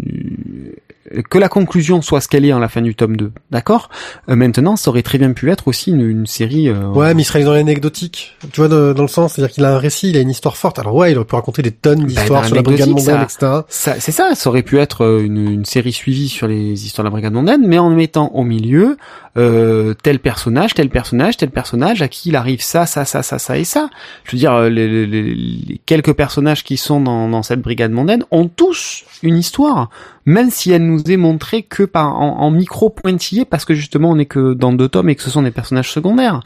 que 1.29 1.39
la 1.39 1.49
conclusion 1.49 2.01
soit 2.03 2.21
ce 2.21 2.29
qu'elle 2.29 2.45
est 2.45 2.53
en 2.53 2.59
la 2.59 2.69
fin 2.69 2.81
du 2.83 2.95
tome 2.95 3.17
2, 3.17 3.33
d'accord? 3.51 3.91
Euh, 4.29 4.37
Maintenant, 4.37 4.77
ça 4.77 4.91
aurait 4.91 5.03
très 5.03 5.19
bien 5.19 5.33
pu 5.33 5.51
être 5.51 5.69
aussi 5.69 5.91
une, 5.91 6.01
une 6.09 6.27
série... 6.27 6.69
euh, 6.69 6.87
Ouais, 6.89 7.15
mais 7.15 7.23
il 7.23 7.25
serait 7.25 7.45
dans 7.45 7.53
l'anecdotique. 7.53 8.37
Tu 8.53 8.61
vois, 8.61 8.69
de- 8.69 8.93
dans 8.93 9.03
le 9.03 9.09
sens, 9.09 9.35
c'est-à-dire 9.35 9.55
qu'il 9.55 9.65
a 9.65 9.75
un 9.75 9.79
récit, 9.79 10.11
il 10.11 10.17
a 10.17 10.21
une 10.21 10.31
histoire 10.31 10.57
forte. 10.57 10.79
Alors 10.79 10.95
ouais, 10.95 11.13
il 11.13 11.17
aurait 11.19 11.27
pu 11.27 11.35
raconter 11.35 11.63
des 11.63 11.71
tonnes 11.73 12.05
d'histoires 12.07 12.43
dans 12.43 12.47
sur 12.49 12.57
la 12.57 12.63
brigade 12.63 12.89
mondiale, 12.97 13.17
etc. 13.25 13.53
Ça, 13.69 13.95
c'est 14.01 14.13
ça, 14.13 14.35
ça 14.35 14.49
aurait 14.51 14.63
pu 14.63 14.79
être 14.79 15.05
euh, 15.05 15.23
une, 15.25 15.51
une 15.51 15.65
série 15.65 15.93
suivie 15.93 16.29
sur 16.29 16.47
les 16.49 16.87
histoires 16.87 17.05
de 17.05 17.09
la 17.09 17.13
brigade 17.13 17.33
mondaine, 17.33 17.67
mais 17.67 17.79
en 17.79 17.91
mettant 17.91 18.29
au 18.35 18.45
milieu 18.45 18.97
euh, 19.37 19.95
tel 20.03 20.19
personnage, 20.19 20.75
tel 20.75 20.91
personnage, 20.91 21.37
tel 21.37 21.51
personnage 21.51 22.03
à 22.03 22.09
qui 22.09 22.29
il 22.31 22.37
arrive 22.37 22.63
ça, 22.63 22.85
ça, 22.87 23.05
ça, 23.05 23.23
ça, 23.23 23.39
ça 23.39 23.57
et 23.59 23.65
ça. 23.65 23.89
Je 24.25 24.33
veux 24.33 24.39
dire, 24.39 24.53
euh, 24.53 24.69
les, 24.69 24.87
les- 24.89 25.07
les- 25.07 25.35
les 25.35 25.81
quelques 25.87 26.13
personnages 26.13 26.65
qui 26.65 26.77
sont 26.77 27.01
dans, 27.01 27.29
dans 27.29 27.43
cette 27.43 27.61
brigade 27.63 27.93
mondaine 27.93 28.25
ont 28.31 28.49
tous 28.49 29.05
une 29.23 29.37
histoire, 29.37 29.89
même 30.25 30.51
si 30.51 30.71
elle 30.71 30.87
nous 30.87 31.03
est 31.11 31.17
montrée 31.17 31.63
que 31.63 31.83
par 31.83 32.21
en, 32.21 32.51
micro 32.51 32.91
pointillé, 32.91 33.45
parce 33.45 33.65
que 33.65 33.75
justement 33.75 34.11
on 34.11 34.17
n'est 34.17 34.27
que 34.27 34.55
dans 34.55 34.73
deux 34.73 34.89
tomes 34.89 35.09
et 35.09 35.17
que 35.17 35.23
ce 35.23 35.31
sont 35.31 35.43
des 35.43 35.51
personnages 35.51 35.91
secondaires. 35.91 36.41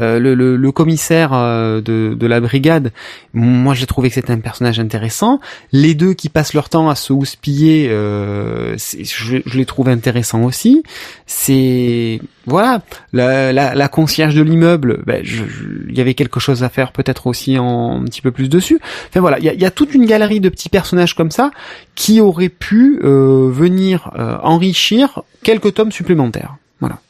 Euh, 0.00 0.18
le, 0.20 0.34
le, 0.34 0.56
le 0.56 0.72
commissaire 0.72 1.30
euh, 1.32 1.80
de, 1.80 2.14
de 2.14 2.26
la 2.26 2.40
brigade, 2.40 2.92
moi 3.34 3.74
j'ai 3.74 3.86
trouvé 3.86 4.08
que 4.08 4.14
c'était 4.14 4.32
un 4.32 4.38
personnage 4.38 4.78
intéressant. 4.78 5.40
Les 5.72 5.94
deux 5.94 6.14
qui 6.14 6.28
passent 6.28 6.54
leur 6.54 6.68
temps 6.68 6.88
à 6.88 6.94
se 6.94 7.12
houspiller, 7.12 7.88
euh, 7.90 8.76
je, 8.76 9.38
je 9.44 9.58
les 9.58 9.64
trouve 9.64 9.88
intéressants 9.88 10.44
aussi. 10.44 10.82
C'est 11.26 12.20
voilà, 12.46 12.82
la, 13.12 13.52
la, 13.52 13.74
la 13.74 13.88
concierge 13.88 14.34
de 14.34 14.42
l'immeuble, 14.42 15.02
ben, 15.04 15.22
il 15.24 15.96
y 15.96 16.00
avait 16.00 16.14
quelque 16.14 16.40
chose 16.40 16.62
à 16.62 16.68
faire 16.68 16.92
peut-être 16.92 17.26
aussi 17.26 17.58
en, 17.58 18.00
un 18.00 18.04
petit 18.04 18.22
peu 18.22 18.30
plus 18.30 18.48
dessus. 18.48 18.78
Enfin 19.08 19.20
voilà, 19.20 19.38
il 19.38 19.44
y 19.44 19.48
a, 19.48 19.54
y 19.54 19.64
a 19.64 19.70
toute 19.70 19.94
une 19.94 20.06
galerie 20.06 20.40
de 20.40 20.48
petits 20.48 20.68
personnages 20.68 21.14
comme 21.14 21.30
ça 21.30 21.50
qui 21.94 22.20
auraient 22.20 22.48
pu 22.48 23.00
euh, 23.02 23.50
venir 23.50 24.12
enrichir 24.42 25.22
quelques 25.42 25.74
tomes 25.74 25.92
supplémentaires. 25.92 26.56
Voilà. 26.80 27.00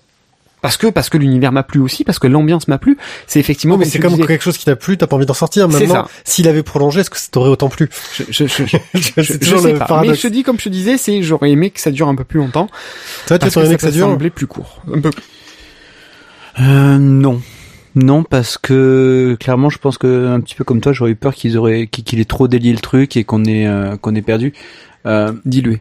Parce 0.60 0.76
que 0.76 0.89
parce 0.89 1.09
que 1.09 1.18
l'univers 1.18 1.52
m'a 1.52 1.62
plu 1.62 1.80
aussi, 1.80 2.02
parce 2.02 2.18
que 2.18 2.26
l'ambiance 2.26 2.66
m'a 2.66 2.78
plu. 2.78 2.98
C'est 3.26 3.39
effectivement. 3.39 3.76
Non, 3.76 3.80
mais 3.80 3.85
c'est 3.86 4.01
comme 4.01 4.14
disais, 4.14 4.26
quelque 4.26 4.43
chose 4.43 4.59
qui 4.59 4.64
t'a 4.64 4.74
plu, 4.74 4.97
t'as 4.98 5.06
pas 5.06 5.16
envie 5.16 5.26
d'en 5.26 5.35
sortir. 5.35 5.68
C'est 5.70 5.86
Maintenant, 5.86 6.06
ça. 6.06 6.10
s'il 6.24 6.48
avait 6.48 6.64
prolongé, 6.64 7.01
est-ce 7.01 7.10
que 7.10 7.18
ça 7.18 7.28
t'aurait 7.30 7.51
autant 7.51 7.68
plu 7.68 7.89
Je, 8.14 8.24
je, 8.28 8.47
je, 8.47 8.64
je, 8.94 9.39
toujours 9.39 9.60
sais 9.60 9.72
le 9.72 9.78
pas. 9.78 10.02
Mais 10.02 10.14
je 10.14 10.22
te 10.22 10.28
dis 10.28 10.43
comme 10.43 10.59
je 10.59 10.64
te 10.64 10.68
disais, 10.68 10.98
c'est 10.98 11.22
j'aurais 11.22 11.51
aimé 11.51 11.70
que 11.70 11.80
ça 11.80 11.90
dure 11.93 12.09
un 12.09 12.14
peu 12.16 12.24
plus 12.24 12.40
longtemps. 12.40 12.68
Toi, 13.26 13.39
tu 13.39 13.44
Parce 13.44 13.56
aurais 13.56 13.66
aimé 13.66 13.74
ça 13.74 13.76
que 13.76 13.82
ça 13.82 13.89
peut 13.89 13.94
dure 13.94 14.06
sembler 14.06 14.30
plus 14.30 14.47
court. 14.47 14.82
Un 14.93 15.01
peu. 15.01 15.10
Euh, 16.60 16.98
non. 16.98 17.40
Non, 17.94 18.22
parce 18.22 18.59
que 18.59 19.36
clairement, 19.40 19.70
je 19.70 19.78
pense 19.78 19.98
que 19.98 20.26
un 20.28 20.40
petit 20.40 20.55
peu 20.55 20.64
comme 20.64 20.80
toi, 20.80 20.93
j'aurais 20.93 21.12
eu 21.12 21.16
peur 21.16 21.35
qu'ils 21.35 21.56
auraient 21.56 21.86
qu'il 21.86 22.05
qu'il 22.05 22.20
ait 22.20 22.24
trop 22.24 22.48
délié 22.48 22.72
le 22.72 22.78
truc 22.78 23.16
et 23.16 23.24
qu'on 23.24 23.44
ait 23.44 23.66
euh, 23.66 23.97
qu'on 23.97 24.14
ait 24.14 24.22
perdu. 24.22 24.52
Euh, 25.06 25.32
Dilué. 25.44 25.80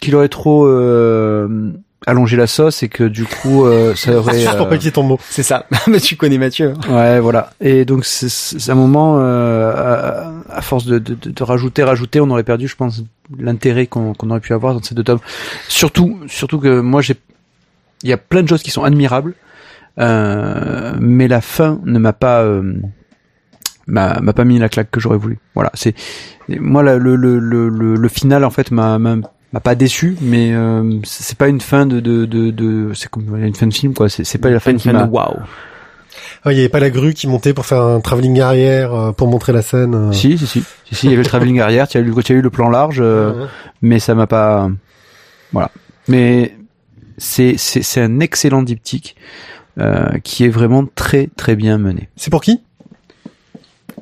qu'il 0.00 0.14
aurait 0.16 0.28
trop 0.28 0.66
euh, 0.66 1.72
allongé 2.06 2.36
la 2.36 2.46
sauce 2.46 2.82
et 2.82 2.88
que 2.88 3.04
du 3.04 3.24
coup, 3.24 3.64
euh, 3.66 3.94
ça 3.94 4.12
aurait. 4.16 4.34
Juste 4.40 4.56
pour 4.56 4.66
euh, 4.66 4.70
pas 4.70 4.78
ton 4.90 5.02
mot. 5.02 5.18
C'est 5.30 5.42
ça. 5.42 5.66
Mais 5.86 6.00
tu 6.00 6.16
connais 6.16 6.38
Mathieu. 6.38 6.74
hein. 6.88 6.94
Ouais, 6.94 7.20
voilà. 7.20 7.50
Et 7.60 7.84
donc 7.84 8.04
c'est- 8.04 8.28
c'est 8.28 8.70
un 8.70 8.74
moment, 8.74 9.16
euh, 9.20 10.32
à, 10.50 10.56
à 10.56 10.60
force 10.62 10.84
de, 10.86 10.98
de, 10.98 11.14
de- 11.14 11.30
de 11.30 11.42
rajouter, 11.42 11.82
rajouter, 11.84 12.20
on 12.20 12.28
aurait 12.30 12.42
perdu, 12.44 12.68
je 12.68 12.76
pense, 12.76 13.02
l'intérêt 13.38 13.86
qu'on 13.86 14.14
qu'on 14.14 14.30
aurait 14.30 14.40
pu 14.40 14.52
avoir 14.52 14.74
dans 14.74 14.82
ces 14.82 14.94
deux 14.94 15.04
tomes. 15.04 15.20
Surtout, 15.68 16.18
surtout 16.28 16.58
que 16.58 16.80
moi 16.80 17.00
j'ai, 17.02 17.14
il 18.02 18.08
y 18.10 18.12
a 18.12 18.18
plein 18.18 18.42
de 18.42 18.48
choses 18.48 18.62
qui 18.62 18.70
sont 18.70 18.82
admirables, 18.84 19.34
euh, 19.98 20.94
mais 21.00 21.28
la 21.28 21.40
fin 21.40 21.80
ne 21.84 21.98
m'a 21.98 22.12
pas, 22.12 22.42
euh, 22.42 22.74
m'a 23.86 24.20
m'a 24.20 24.32
pas 24.32 24.44
mis 24.44 24.58
la 24.58 24.68
claque 24.68 24.90
que 24.90 25.00
j'aurais 25.00 25.18
voulu. 25.18 25.38
Voilà, 25.54 25.70
c'est 25.74 25.94
moi 26.48 26.82
la- 26.82 26.96
le, 26.98 27.16
le, 27.16 27.38
le, 27.38 27.68
le 27.68 28.08
final 28.08 28.44
en 28.44 28.50
fait 28.50 28.70
m'a 28.70 28.98
m'a 29.52 29.60
pas 29.60 29.74
déçu, 29.74 30.16
mais 30.20 30.52
euh, 30.54 30.98
c'est 31.04 31.36
pas 31.38 31.48
une 31.48 31.60
fin 31.60 31.86
de 31.86 32.00
de 32.00 32.24
de, 32.26 32.50
de 32.50 32.92
c'est 32.94 33.08
comme 33.10 33.36
une 33.36 33.54
fin 33.54 33.66
de 33.66 33.74
film 33.74 33.94
quoi. 33.94 34.08
C'est 34.08 34.24
c'est 34.24 34.38
pas 34.38 34.50
la 34.50 34.60
fin 34.60 34.70
Une 34.72 34.76
qui 34.78 34.88
fin 34.88 34.92
m'a 34.94 35.04
de 35.04 35.10
waouh. 35.10 35.36
Ah, 36.44 36.52
il 36.52 36.56
y 36.56 36.60
avait 36.60 36.68
pas 36.68 36.80
la 36.80 36.90
grue 36.90 37.14
qui 37.14 37.28
montait 37.28 37.54
pour 37.54 37.66
faire 37.66 37.80
un 37.82 38.00
travelling 38.00 38.40
arrière 38.40 38.92
euh, 38.92 39.12
pour 39.12 39.28
montrer 39.28 39.52
la 39.52 39.62
scène. 39.62 39.94
euh. 39.94 40.12
Si, 40.12 40.36
si, 40.38 40.46
si. 40.46 40.64
Si, 40.84 40.94
si, 40.94 41.06
il 41.06 41.10
y 41.10 41.12
avait 41.12 41.22
le 41.22 41.28
travelling 41.28 41.60
arrière, 41.60 41.86
tu 41.86 41.98
as 41.98 42.00
eu, 42.00 42.12
tu 42.24 42.32
as 42.32 42.36
eu 42.36 42.40
le 42.42 42.50
plan 42.50 42.68
large, 42.68 42.98
euh, 43.00 43.32
Ouais. 43.42 43.46
mais 43.80 43.98
ça 44.00 44.14
m'a 44.16 44.26
pas, 44.26 44.68
voilà. 45.52 45.70
Mais 46.08 46.56
c'est, 47.16 47.54
c'est, 47.58 47.82
c'est 47.82 48.00
un 48.00 48.18
excellent 48.18 48.62
diptyque, 48.62 49.14
euh, 49.78 50.08
qui 50.24 50.44
est 50.44 50.48
vraiment 50.48 50.84
très, 50.96 51.28
très 51.36 51.54
bien 51.54 51.78
mené. 51.78 52.08
C'est 52.16 52.30
pour 52.30 52.42
qui? 52.42 52.60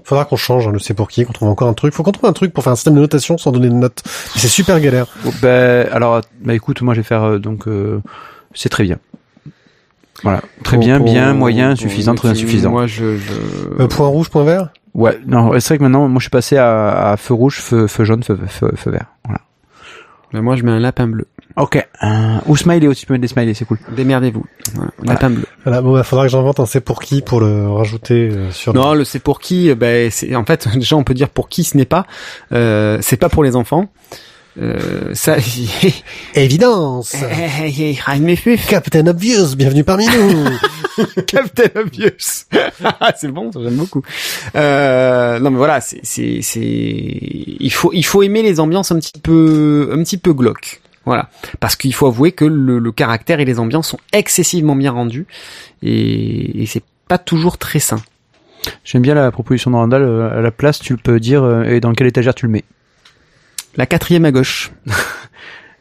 Faudra 0.04 0.24
qu'on 0.24 0.36
change 0.36 0.66
hein, 0.66 0.72
le 0.72 0.78
c'est 0.78 0.94
pour 0.94 1.08
qui, 1.08 1.24
qu'on 1.24 1.32
trouve 1.32 1.48
encore 1.48 1.68
un 1.68 1.74
truc. 1.74 1.92
Faut 1.94 2.02
qu'on 2.02 2.12
trouve 2.12 2.28
un 2.28 2.32
truc 2.32 2.52
pour 2.52 2.64
faire 2.64 2.72
un 2.72 2.76
système 2.76 2.94
de 2.94 3.00
notation 3.00 3.38
sans 3.38 3.52
donner 3.52 3.68
de 3.68 3.74
notes. 3.74 4.02
Mais 4.04 4.40
C'est 4.40 4.48
super 4.48 4.80
galère. 4.80 5.06
Bon, 5.24 5.32
ben, 5.42 5.88
alors, 5.92 6.20
bah 6.42 6.54
écoute, 6.54 6.82
moi 6.82 6.94
je 6.94 7.00
vais 7.00 7.04
faire, 7.04 7.22
euh, 7.24 7.38
donc, 7.38 7.68
euh, 7.68 8.00
c'est 8.54 8.68
très 8.68 8.84
bien. 8.84 8.98
Voilà. 10.22 10.42
Très 10.64 10.76
Pour- 10.76 10.84
bien, 10.84 10.96
pour- 10.98 11.06
bien, 11.06 11.32
moyen, 11.32 11.70
pour- 11.70 11.78
suffisant, 11.78 12.14
très 12.14 12.28
insuffisant. 12.28 12.70
Moi, 12.70 12.86
je, 12.86 13.16
je... 13.16 13.32
Euh, 13.82 13.88
point 13.88 14.06
rouge, 14.08 14.28
point 14.28 14.44
vert? 14.44 14.68
Ouais, 14.92 15.18
non, 15.26 15.52
c'est 15.60 15.68
vrai 15.68 15.78
que 15.78 15.82
maintenant, 15.84 16.08
moi 16.08 16.18
je 16.18 16.24
suis 16.24 16.30
passé 16.30 16.56
à, 16.56 17.12
à 17.12 17.16
feu 17.16 17.32
rouge, 17.32 17.60
feu, 17.60 17.86
feu 17.86 18.04
jaune, 18.04 18.22
feu, 18.24 18.36
feu, 18.48 18.72
feu 18.74 18.90
vert. 18.90 19.06
Voilà. 19.24 19.40
Mais 20.32 20.40
moi, 20.42 20.56
je 20.56 20.62
mets 20.64 20.72
un 20.72 20.80
lapin 20.80 21.06
bleu. 21.06 21.26
Ok. 21.56 21.76
Euh, 22.02 22.38
ou 22.46 22.56
smiley 22.56 22.86
aussi, 22.86 23.00
tu 23.00 23.06
peux 23.06 23.14
mettre 23.14 23.22
des 23.22 23.28
smileys, 23.28 23.54
c'est 23.54 23.64
cool. 23.64 23.78
Démerdez-vous. 23.94 24.44
Voilà. 24.74 24.90
Lapin 25.02 25.30
bleu. 25.30 25.44
Voilà, 25.64 25.82
bon, 25.82 25.92
bah, 25.92 26.02
faudra 26.02 26.26
que 26.26 26.30
j'invente 26.30 26.60
un 26.60 26.66
c'est 26.66 26.80
pour 26.80 27.02
qui 27.02 27.22
pour 27.22 27.40
le 27.40 27.68
rajouter 27.68 28.30
euh, 28.30 28.50
sur. 28.52 28.74
Non, 28.74 28.94
le 28.94 29.04
c'est 29.04 29.18
pour 29.18 29.40
qui 29.40 29.74
Ben, 29.74 30.10
c'est 30.10 30.34
en 30.34 30.44
fait 30.44 30.68
déjà 30.74 30.96
on 30.96 31.04
peut 31.04 31.14
dire 31.14 31.28
pour 31.28 31.48
qui 31.48 31.64
ce 31.64 31.76
n'est 31.76 31.84
pas. 31.84 32.06
Euh, 32.52 32.98
c'est 33.00 33.16
pas 33.16 33.28
pour 33.28 33.44
les 33.44 33.56
enfants. 33.56 33.88
Euh, 34.60 35.14
ça. 35.14 35.36
Évidence. 36.34 37.14
Rein 37.14 38.18
mes 38.18 38.36
fifs. 38.36 38.66
Captain 38.66 39.06
Obvious, 39.06 39.54
bienvenue 39.56 39.84
parmi 39.84 40.06
nous. 40.06 40.44
Captain 41.26 41.80
Obvious. 41.80 42.46
c'est 43.16 43.28
bon, 43.28 43.52
ça, 43.52 43.60
j'aime 43.62 43.76
beaucoup. 43.76 44.02
Euh, 44.56 45.38
non 45.38 45.50
mais 45.50 45.56
voilà, 45.56 45.80
c'est 45.80 46.00
c'est 46.02 46.40
c'est 46.42 46.60
il 46.60 47.72
faut 47.72 47.92
il 47.92 48.04
faut 48.04 48.22
aimer 48.22 48.42
les 48.42 48.60
ambiances 48.60 48.90
un 48.92 48.98
petit 48.98 49.20
peu 49.20 49.90
un 49.92 50.02
petit 50.02 50.18
peu 50.18 50.32
glauques. 50.32 50.80
Voilà, 51.10 51.28
parce 51.58 51.74
qu'il 51.74 51.92
faut 51.92 52.06
avouer 52.06 52.30
que 52.30 52.44
le, 52.44 52.78
le 52.78 52.92
caractère 52.92 53.40
et 53.40 53.44
les 53.44 53.58
ambiances 53.58 53.88
sont 53.88 53.98
excessivement 54.12 54.76
bien 54.76 54.92
rendus 54.92 55.26
et, 55.82 56.62
et 56.62 56.66
c'est 56.66 56.84
pas 57.08 57.18
toujours 57.18 57.58
très 57.58 57.80
sain. 57.80 58.00
J'aime 58.84 59.02
bien 59.02 59.14
la 59.16 59.32
proposition 59.32 59.72
de 59.72 59.76
Randall. 59.76 60.02
euh, 60.02 60.38
À 60.38 60.40
la 60.40 60.52
place, 60.52 60.78
tu 60.78 60.96
peux 60.96 61.18
dire 61.18 61.42
euh, 61.42 61.64
et 61.64 61.80
dans 61.80 61.92
quelle 61.94 62.06
étagère 62.06 62.32
tu 62.36 62.46
le 62.46 62.52
mets? 62.52 62.62
La 63.74 63.86
quatrième 63.86 64.24
à 64.24 64.30
gauche. 64.30 64.70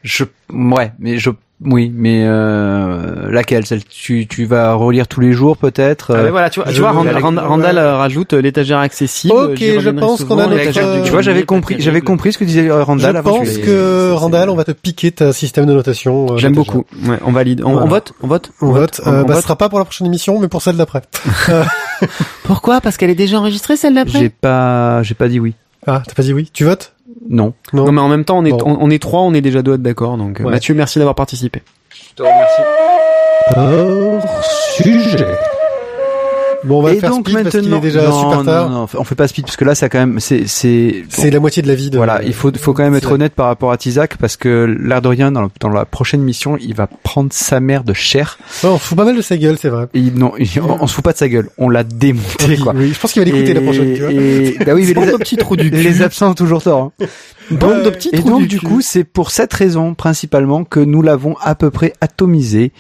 Je, 0.01 0.23
ouais, 0.49 0.93
mais 0.97 1.19
je, 1.19 1.29
oui, 1.63 1.91
mais 1.93 2.23
euh, 2.25 3.29
laquelle? 3.31 3.65
Celle 3.65 3.83
tu, 3.83 4.27
tu 4.27 4.45
vas 4.45 4.73
relire 4.73 5.07
tous 5.07 5.19
les 5.19 5.33
jours 5.33 5.57
peut-être? 5.57 6.13
Ah, 6.13 6.19
euh, 6.19 6.23
mais 6.23 6.29
voilà, 6.29 6.49
tu 6.49 6.61
vois, 6.61 6.71
tu 6.71 6.79
vois 6.79 6.91
Rand- 6.91 7.03
Randall 7.37 7.75
ouais. 7.75 7.81
euh, 7.81 7.97
rajoute 7.97 8.33
euh, 8.33 8.41
l'étagère 8.41 8.79
accessible. 8.79 9.33
Ok, 9.33 9.57
je 9.59 9.89
pense 9.89 10.23
qu'on 10.23 10.39
a 10.39 10.47
notre, 10.47 10.77
euh, 10.79 11.03
tu 11.03 11.11
vois, 11.11 11.21
j'avais 11.21 11.43
compris, 11.43 11.75
j'avais 11.79 12.01
compris 12.01 12.31
ce 12.33 12.37
que 12.37 12.45
disait 12.45 12.69
euh, 12.69 12.83
Randall 12.83 13.13
Je 13.13 13.17
avant. 13.17 13.37
pense 13.39 13.57
que 13.57 14.11
Randall, 14.13 14.49
on 14.49 14.55
va 14.55 14.63
te 14.63 14.71
piquer 14.71 15.11
ta 15.11 15.33
système 15.33 15.65
de 15.65 15.73
notation. 15.73 16.27
euh, 16.33 16.37
J'aime 16.37 16.53
beaucoup. 16.53 16.85
Ouais, 17.05 17.17
on 17.25 17.31
valide. 17.31 17.61
On, 17.65 17.71
Voilà. 17.71 17.85
on 17.85 17.89
vote, 17.89 18.13
on 18.23 18.27
vote. 18.27 18.51
On 18.61 18.71
vote. 18.71 19.01
On, 19.05 19.09
Euh, 19.11 19.21
on 19.21 19.25
bah, 19.25 19.27
ce 19.29 19.33
vote. 19.33 19.43
sera 19.43 19.55
pas 19.57 19.67
pour 19.69 19.79
la 19.79 19.85
prochaine 19.85 20.07
émission, 20.07 20.39
mais 20.39 20.47
pour 20.47 20.61
celle 20.61 20.77
d'après. 20.77 21.01
Pourquoi? 22.43 22.81
Parce 22.81 22.97
qu'elle 22.97 23.09
est 23.09 23.15
déjà 23.15 23.37
enregistrée 23.39 23.75
celle 23.77 23.95
d'après? 23.95 24.19
J'ai 24.19 24.29
pas, 24.29 25.03
j'ai 25.03 25.13
pas 25.15 25.27
dit 25.27 25.39
oui. 25.39 25.53
Ah, 25.87 26.01
t'as 26.05 26.13
pas 26.13 26.23
dit 26.23 26.33
oui? 26.33 26.49
Tu 26.53 26.63
votes? 26.65 26.93
Non. 27.29 27.53
Non. 27.73 27.85
Non 27.85 27.91
mais 27.91 28.01
en 28.01 28.09
même 28.09 28.25
temps 28.25 28.37
on 28.39 28.45
est 28.45 28.51
Bon. 28.51 28.59
on, 28.65 28.77
on 28.81 28.89
est 28.89 29.01
trois, 29.01 29.21
on 29.21 29.33
est 29.33 29.41
déjà 29.41 29.61
deux 29.61 29.71
à 29.71 29.75
être 29.75 29.81
d'accord. 29.81 30.17
Donc 30.17 30.39
Ouais. 30.39 30.51
Mathieu, 30.51 30.73
merci 30.73 30.99
d'avoir 30.99 31.15
participé. 31.15 31.61
Je 31.89 32.15
te 32.15 32.23
remercie. 32.23 32.61
Hors 33.55 34.43
sujet. 34.43 35.25
Bon, 36.65 36.79
on 36.79 36.81
va 36.81 36.93
Et 36.93 36.99
faire 36.99 37.11
donc 37.11 37.27
speed 37.29 37.41
parce 37.43 37.55
qu'il 37.55 37.61
maintenant, 37.69 37.77
est 37.77 37.81
déjà 37.81 38.01
non, 38.09 38.19
super 38.21 38.43
tard. 38.43 38.69
non, 38.69 38.79
non, 38.81 38.87
on 38.97 39.03
fait 39.05 39.15
pas 39.15 39.27
speed 39.29 39.45
parce 39.45 39.55
que 39.55 39.63
là, 39.63 39.75
ça 39.75 39.87
quand 39.87 39.99
même, 39.99 40.19
c'est, 40.19 40.45
c'est, 40.45 41.03
C'est 41.07 41.29
la 41.31 41.39
moitié 41.39 41.61
de 41.61 41.67
la 41.69 41.75
vie 41.75 41.89
de. 41.89 41.95
Voilà, 41.97 42.21
il 42.23 42.33
faut, 42.33 42.51
faut 42.57 42.73
quand 42.73 42.83
même 42.83 42.95
être 42.95 43.11
honnête 43.13 43.33
par 43.33 43.45
rapport 43.47 43.71
à 43.71 43.77
Tizak 43.77 44.17
parce 44.17 44.35
que 44.35 44.65
l'air 44.79 45.01
de 45.01 45.07
rien, 45.07 45.31
dans, 45.31 45.47
dans 45.61 45.69
la 45.69 45.85
prochaine 45.85 46.21
mission, 46.21 46.57
il 46.59 46.75
va 46.75 46.87
prendre 46.87 47.29
sa 47.31 47.59
mère 47.61 47.83
de 47.85 47.93
chair. 47.93 48.37
Ouais, 48.63 48.69
on 48.69 48.77
se 48.77 48.83
fout 48.83 48.97
pas 48.97 49.05
mal 49.05 49.15
de 49.15 49.21
sa 49.21 49.37
gueule, 49.37 49.57
c'est 49.57 49.69
vrai. 49.69 49.87
Et 49.93 50.01
non, 50.01 50.33
on, 50.37 50.77
on 50.81 50.87
se 50.87 50.93
fout 50.93 51.03
pas 51.03 51.13
de 51.13 51.17
sa 51.17 51.29
gueule, 51.29 51.49
on 51.57 51.69
l'a 51.69 51.83
démonté 51.85 52.45
Oui, 52.47 52.59
quoi. 52.59 52.73
oui, 52.75 52.91
je 52.93 52.99
pense 52.99 53.13
qu'il 53.13 53.21
va 53.21 53.25
l'écouter 53.25 53.53
la 53.53 53.61
prochaine, 53.61 53.93
tu 53.93 54.01
vois. 54.01 54.11
Et, 54.11 54.57
bah 54.65 54.73
oui, 54.75 54.85
mais 54.93 54.93
les, 55.05 55.11
de 55.13 55.17
petits 55.17 55.37
trous 55.37 55.55
du 55.55 55.69
les 55.69 55.93
cul. 55.93 56.03
absents 56.03 56.31
ont 56.31 56.35
toujours 56.35 56.61
tort. 56.61 56.91
hein. 56.99 57.05
Bande 57.51 57.79
de 57.83 57.85
Ouais. 57.85 57.91
petits 57.91 58.09
Et 58.11 58.19
donc 58.19 58.41
du 58.41 58.47
du 58.47 58.59
coup, 58.61 58.81
c'est 58.81 59.03
pour 59.05 59.31
cette 59.31 59.53
raison 59.53 59.93
principalement 59.93 60.65
que 60.65 60.79
nous 60.81 61.01
l'avons 61.01 61.35
à 61.41 61.55
peu 61.55 61.71
près 61.71 61.93
atomisé, 62.01 62.73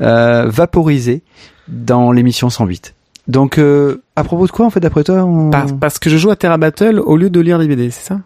euh, 0.00 0.46
vaporisé 0.48 1.22
dans 1.68 2.10
l'émission 2.10 2.48
108. 2.50 2.94
Donc, 3.28 3.58
euh, 3.58 4.02
à 4.16 4.24
propos 4.24 4.46
de 4.46 4.50
quoi 4.50 4.64
en 4.66 4.70
fait 4.70 4.80
d'après 4.80 5.04
toi 5.04 5.16
on... 5.24 5.50
Par- 5.50 5.66
parce 5.78 5.98
que 5.98 6.08
je 6.10 6.16
joue 6.16 6.30
à 6.30 6.36
Terra 6.36 6.56
Battle 6.56 6.98
au 6.98 7.16
lieu 7.16 7.28
de 7.30 7.40
lire 7.40 7.58
des 7.58 7.68
BD, 7.68 7.90
c'est 7.90 8.02
ça? 8.08 8.20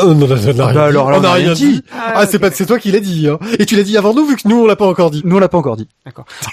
Oh 0.00 0.14
non, 0.14 0.26
non, 0.28 0.36
non, 0.36 0.54
non, 0.54 0.64
Ah 0.68 0.72
bah 0.72 0.84
alors 0.84 1.10
là, 1.10 1.18
on 1.18 1.20
n'a 1.22 1.32
rien 1.32 1.52
dit. 1.54 1.82
Ah, 1.92 2.24
c'est 2.26 2.38
pas, 2.38 2.50
c'est 2.52 2.66
toi 2.66 2.78
qui 2.78 2.92
l'as 2.92 3.00
dit, 3.00 3.26
hein. 3.28 3.38
Et 3.58 3.66
tu 3.66 3.74
l'as 3.74 3.82
dit 3.82 3.96
avant 3.96 4.14
nous, 4.14 4.24
vu 4.26 4.36
que 4.36 4.46
nous, 4.46 4.56
on 4.62 4.66
l'a 4.66 4.76
pas 4.76 4.86
encore 4.86 5.10
dit. 5.10 5.22
Nous 5.24 5.36
on 5.36 5.40
l'a 5.40 5.48
pas 5.48 5.58
encore 5.58 5.76
dit. 5.76 5.88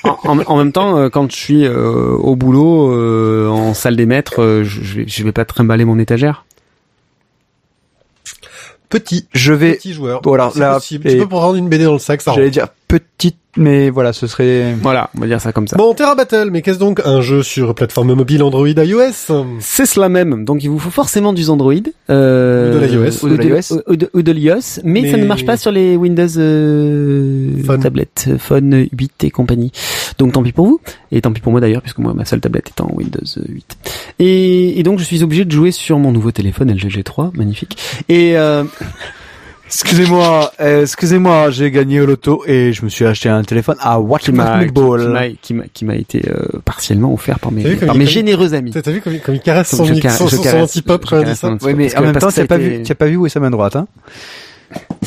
en, 0.03 0.17
en- 0.23 0.39
en 0.47 0.57
même 0.57 0.71
temps, 0.71 0.97
euh, 0.97 1.09
quand 1.09 1.29
je 1.31 1.35
suis 1.35 1.65
euh, 1.65 2.09
au 2.15 2.35
boulot, 2.35 2.91
euh, 2.91 3.47
en 3.49 3.73
salle 3.75 3.95
des 3.95 4.07
maîtres, 4.07 4.41
euh, 4.41 4.63
je, 4.63 5.01
je 5.05 5.23
vais, 5.23 5.31
pas 5.31 5.45
trimballer 5.45 5.85
mon 5.85 5.99
étagère. 5.99 6.45
petit. 8.89 9.27
Je 9.33 9.53
vais, 9.53 9.73
Petit 9.75 9.93
joueur. 9.93 10.21
Voilà, 10.23 10.49
c'est 10.53 10.59
là, 10.59 10.75
possible. 10.75 11.07
et- 11.07 11.13
Tu 11.13 11.17
peux 11.19 11.27
prendre 11.27 11.55
une 11.55 11.69
BD 11.69 11.83
dans 11.83 11.93
le 11.93 11.99
sac, 11.99 12.21
ça 12.21 12.33
j'allais 12.33 12.49
dire 12.51 12.67
petite, 12.87 13.37
mais 13.57 13.90
voilà, 13.90 14.14
ce 14.14 14.27
serait. 14.27 14.76
Voilà, 14.82 15.10
on 15.15 15.22
va 15.22 15.27
dire 15.27 15.40
ça 15.41 15.52
comme 15.52 15.68
ça. 15.68 15.77
Bon, 15.77 15.94
Terra 15.94 16.15
Battle, 16.15 16.49
mais 16.52 16.61
qu'est-ce 16.61 16.80
donc 16.80 17.02
un 17.06 17.22
jeu 17.22 17.44
sur 17.44 17.73
plateforme 17.76 18.14
mobile 18.14 18.44
Android 18.44 18.68
iOS 18.68 19.34
C'est 19.60 19.86
cela 19.86 20.10
même. 20.10 20.45
Donc 20.45 20.64
il 20.64 20.69
vous 20.69 20.80
faut 20.80 20.90
forcément 20.90 21.34
du 21.34 21.48
Android 21.49 21.73
euh, 22.10 22.72
Ou 22.76 22.80
de 22.80 22.86
l'iOS. 22.86 23.23
ou 23.26 23.30
de 23.30 24.32
l'iOS, 24.32 24.80
de, 24.82 24.88
mais, 24.88 25.02
Mais- 25.02 25.11
ça 25.11 25.18
ne 25.18 25.26
marche 25.26 25.45
pas 25.45 25.57
sur 25.57 25.72
les 25.72 25.95
Windows 25.95 26.27
euh, 26.38 27.52
Phone. 27.65 27.82
tablettes, 27.82 28.26
euh, 28.27 28.38
Phone 28.38 28.88
8 28.91 29.23
et 29.23 29.32
compagnie. 29.32 29.72
Donc 30.18 30.34
tant 30.34 30.44
pis 30.44 30.52
pour 30.52 30.68
vous 30.68 30.80
et 31.11 31.22
tant 31.22 31.32
pis 31.32 31.41
pour 31.41 31.52
moi 31.52 31.61
d'ailleurs 31.61 31.82
puisque 31.82 31.99
moi 31.99 32.14
ma 32.14 32.26
seule 32.26 32.41
tablette 32.41 32.69
est 32.69 32.82
en 32.82 32.90
Windows 32.94 33.19
8. 33.48 33.77
Et, 34.19 34.80
et 34.80 34.84
donc 34.84 34.99
je 34.99 35.03
suis 35.03 35.23
obligé 35.23 35.45
de 35.45 35.52
jouer 35.52 35.72
sur 35.72 35.99
mon 35.99 36.11
nouveau 36.11 36.32
téléphone 36.32 36.72
LG 36.72 36.88
G3, 36.90 37.36
magnifique. 37.38 37.77
Et 38.10 38.38
euh, 38.38 38.64
Excusez-moi, 39.84 40.53
euh, 40.61 40.84
excusez-moi, 40.84 41.49
j'ai 41.52 41.69
gagné 41.69 41.99
au 41.99 42.06
loto 42.06 42.43
et 42.47 42.72
je 42.72 42.85
me 42.85 42.89
suis 42.89 43.06
acheté 43.06 43.27
un 43.27 43.43
téléphone 43.43 43.76
à 43.81 43.99
Watch 43.99 44.23
qui 44.23 44.31
m'a 44.31 44.60
qui, 44.61 44.68
qui 44.68 44.72
Ball. 44.72 45.10
m'a 45.10 45.27
qui 45.30 45.53
m'a 45.53 45.64
qui 45.73 45.84
m'a 45.84 45.95
été 45.95 46.22
euh, 46.30 46.60
partiellement 46.64 47.14
offert 47.14 47.39
par 47.39 47.52
mes 47.52 47.61
T'as 47.64 47.69
vu 47.69 47.76
par 47.85 47.93
il- 47.95 47.99
mes 47.99 48.06
généreux 48.06 48.53
amis. 48.53 48.72
T'as 48.72 48.81
t'as 48.81 48.91
vu 48.91 49.02
comme, 49.02 49.14
il- 49.14 49.19
comme 49.19 49.35
il 49.35 49.41
caresse 49.41 49.68
son, 49.69 49.85
son, 49.85 49.93
son 49.93 49.99
caresse- 50.41 50.61
anti-pop 50.64 51.06
quand 51.06 51.19
il 51.19 51.26
dit 51.26 51.35
ça 51.35 51.49
Oui, 51.61 51.73
mais 51.76 51.93
en 51.97 52.02
même 52.02 52.14
temps, 52.14 52.27
que 52.27 52.34
ça 52.34 52.35
tu 52.35 52.41
a 52.41 52.43
as 52.43 52.47
pas 52.47 52.56
été- 52.64 52.77
vu, 52.77 52.84
tu 52.84 52.91
as 52.93 52.95
pas 52.95 53.06
vu 53.07 53.18
où 53.18 53.26
est 53.26 53.30
sa 53.30 53.41
main 53.41 53.52
droite, 53.52 53.76
hein 53.76 53.85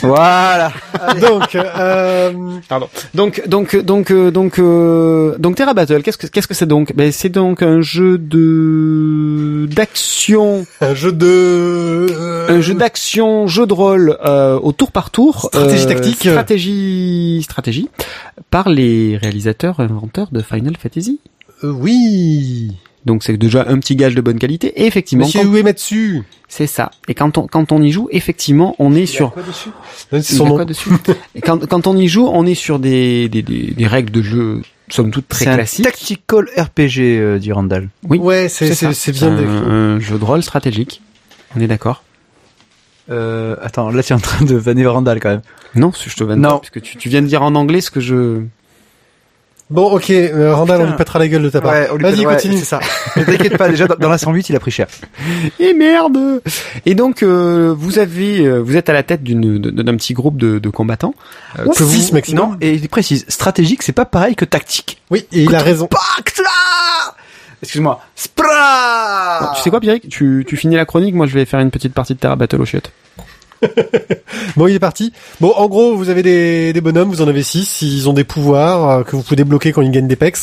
Voilà. 0.00 0.70
Donc, 1.20 1.54
euh, 1.56 2.32
Pardon. 2.68 2.88
Donc 3.14 3.42
donc 3.48 3.74
donc 3.76 4.10
euh, 4.12 4.30
donc 4.30 4.58
euh, 4.60 5.36
donc 5.38 5.56
Terra 5.56 5.74
Battle, 5.74 6.02
qu'est-ce 6.02 6.18
que 6.18 6.26
qu'est-ce 6.28 6.46
que 6.46 6.54
c'est 6.54 6.66
donc? 6.66 6.94
Ben 6.94 7.10
c'est 7.10 7.28
donc 7.30 7.62
un 7.62 7.80
jeu 7.80 8.16
de 8.18 9.66
d'action, 9.70 10.64
un 10.80 10.94
jeu 10.94 11.10
de... 11.12 11.26
euh, 11.26 12.46
un 12.48 12.60
jeu 12.60 12.74
d'action, 12.74 13.46
jeu 13.48 13.66
de 13.66 13.72
rôle 13.72 14.16
euh, 14.24 14.58
au 14.60 14.70
tour 14.72 14.92
par 14.92 15.10
tour, 15.10 15.46
Stratégie 15.52 15.86
tactique. 15.86 16.16
stratégie 16.20 17.40
stratégie 17.42 17.88
par 18.50 18.68
les 18.68 19.16
réalisateurs 19.16 19.80
inventeurs 19.80 20.28
de 20.30 20.40
Final 20.42 20.76
Fantasy. 20.80 21.18
euh, 21.64 21.70
oui. 21.72 22.70
Donc 23.08 23.24
c'est 23.24 23.36
déjà 23.38 23.64
un 23.66 23.78
petit 23.78 23.96
gage 23.96 24.14
de 24.14 24.20
bonne 24.20 24.38
qualité. 24.38 24.68
Et 24.82 24.86
effectivement, 24.86 25.24
Monsieur 25.26 25.40
quand- 25.42 25.54
Uematsu. 25.54 26.22
c'est 26.46 26.66
ça. 26.66 26.90
Et 27.08 27.14
quand 27.14 27.38
on 27.38 27.46
quand 27.46 27.72
on 27.72 27.82
y 27.82 27.90
joue, 27.90 28.06
effectivement, 28.12 28.76
on 28.78 28.94
est 28.94 29.06
sur 29.06 29.32
Il 30.12 30.18
y 30.18 30.22
son 30.22 30.44
a 30.44 30.48
nom. 30.50 30.54
quoi 30.56 30.64
dessus? 30.66 30.90
Et 31.34 31.40
quand, 31.40 31.66
quand 31.66 31.86
on 31.86 31.96
y 31.96 32.06
joue, 32.06 32.28
on 32.30 32.44
est 32.44 32.54
sur 32.54 32.78
des, 32.78 33.28
des, 33.30 33.40
des, 33.42 33.72
des 33.76 33.86
règles 33.86 34.10
de 34.12 34.20
jeu, 34.22 34.60
somme 34.90 35.10
toute 35.10 35.26
très 35.26 35.46
C'est 35.46 35.50
un 35.50 35.54
classiques. 35.56 35.84
tactical 35.86 36.44
RPG, 36.56 36.98
euh, 37.18 37.38
dit 37.38 37.50
Randall. 37.50 37.88
Oui, 38.08 38.18
Ouais, 38.18 38.48
c'est, 38.50 38.74
c'est, 38.74 38.92
c'est 38.92 39.12
bien 39.12 39.28
un, 39.32 39.36
décrit. 39.36 39.52
un 39.56 40.00
jeu 40.00 40.18
de 40.18 40.24
rôle 40.24 40.42
stratégique. 40.42 41.00
On 41.56 41.60
est 41.60 41.66
d'accord 41.66 42.04
Euh, 43.10 43.56
attends, 43.62 43.88
là 43.90 44.02
tu 44.02 44.12
es 44.12 44.16
en 44.16 44.20
train 44.20 44.44
de 44.44 44.54
vanner 44.54 44.86
Randall 44.86 45.18
quand 45.20 45.30
même. 45.30 45.42
Non, 45.74 45.92
je 46.06 46.14
te 46.14 46.24
vanne 46.24 46.40
Non. 46.42 46.50
pas, 46.50 46.58
puisque 46.58 46.82
tu, 46.82 46.98
tu 46.98 47.08
viens 47.08 47.22
de 47.22 47.26
dire 47.26 47.42
en 47.42 47.54
anglais 47.54 47.80
ce 47.80 47.90
que 47.90 48.00
je... 48.00 48.42
Bon, 49.70 49.90
ok, 49.92 50.08
euh, 50.10 50.54
Randall, 50.54 50.80
on 50.80 50.86
lui 50.86 50.96
pètera 50.96 51.18
la 51.18 51.28
gueule 51.28 51.42
de 51.42 51.50
ta 51.50 51.60
part. 51.60 51.74
on 51.92 51.96
lui 51.96 52.02
Vas-y, 52.02 52.24
ouais, 52.26 52.34
continue. 52.34 52.56
C'est 52.58 52.64
ça. 52.64 52.80
Ne 53.16 53.24
t'inquiète 53.24 53.58
pas, 53.58 53.68
déjà 53.68 53.86
dans, 53.86 53.96
dans 53.96 54.08
la 54.08 54.16
108, 54.16 54.48
il 54.48 54.56
a 54.56 54.60
pris 54.60 54.70
cher. 54.70 54.86
Et 55.58 55.74
merde 55.74 56.40
Et 56.86 56.94
donc, 56.94 57.22
euh, 57.22 57.74
vous 57.76 57.98
avez, 57.98 58.46
euh, 58.46 58.58
vous 58.60 58.76
êtes 58.76 58.88
à 58.88 58.94
la 58.94 59.02
tête 59.02 59.22
d'une, 59.22 59.58
d'un 59.60 59.96
petit 59.96 60.14
groupe 60.14 60.38
de, 60.38 60.58
de 60.58 60.68
combattants. 60.70 61.14
euh, 61.58 61.66
que 61.76 61.82
vous- 61.82 61.92
six 62.00 62.12
maximum. 62.12 62.52
Non, 62.52 62.56
et 62.62 62.72
il 62.74 62.88
précise, 62.88 63.26
stratégique, 63.28 63.82
c'est 63.82 63.92
pas 63.92 64.06
pareil 64.06 64.36
que 64.36 64.46
tactique. 64.46 65.02
Oui, 65.10 65.26
et 65.32 65.42
il 65.42 65.54
a 65.54 65.60
raison. 65.60 65.86
Pacte 65.86 66.38
là 66.38 67.14
Excuse-moi. 67.62 68.00
Spra 68.14 69.40
Bon, 69.40 69.46
tu 69.56 69.62
sais 69.62 69.70
quoi, 69.70 69.80
Pierrick? 69.80 70.08
Tu, 70.08 70.44
tu 70.48 70.56
finis 70.56 70.76
la 70.76 70.84
chronique, 70.84 71.14
moi 71.14 71.26
je 71.26 71.34
vais 71.34 71.44
faire 71.44 71.60
une 71.60 71.70
petite 71.72 71.92
partie 71.92 72.14
de 72.14 72.18
Terra 72.20 72.36
Battle 72.36 72.60
au 72.60 72.64
chiottes. 72.64 72.90
Bon, 74.56 74.66
il 74.66 74.74
est 74.74 74.80
parti. 74.80 75.12
Bon, 75.40 75.52
en 75.56 75.66
gros, 75.68 75.94
vous 75.96 76.08
avez 76.08 76.22
des, 76.22 76.72
des 76.72 76.80
bonhommes, 76.80 77.08
vous 77.08 77.22
en 77.22 77.28
avez 77.28 77.42
six. 77.42 77.82
Ils 77.82 78.08
ont 78.08 78.12
des 78.12 78.24
pouvoirs 78.24 78.90
euh, 78.90 79.02
que 79.04 79.16
vous 79.16 79.22
pouvez 79.22 79.36
débloquer 79.36 79.72
quand 79.72 79.82
ils 79.82 79.90
gagnent 79.90 80.08
des 80.08 80.16
pecs. 80.16 80.36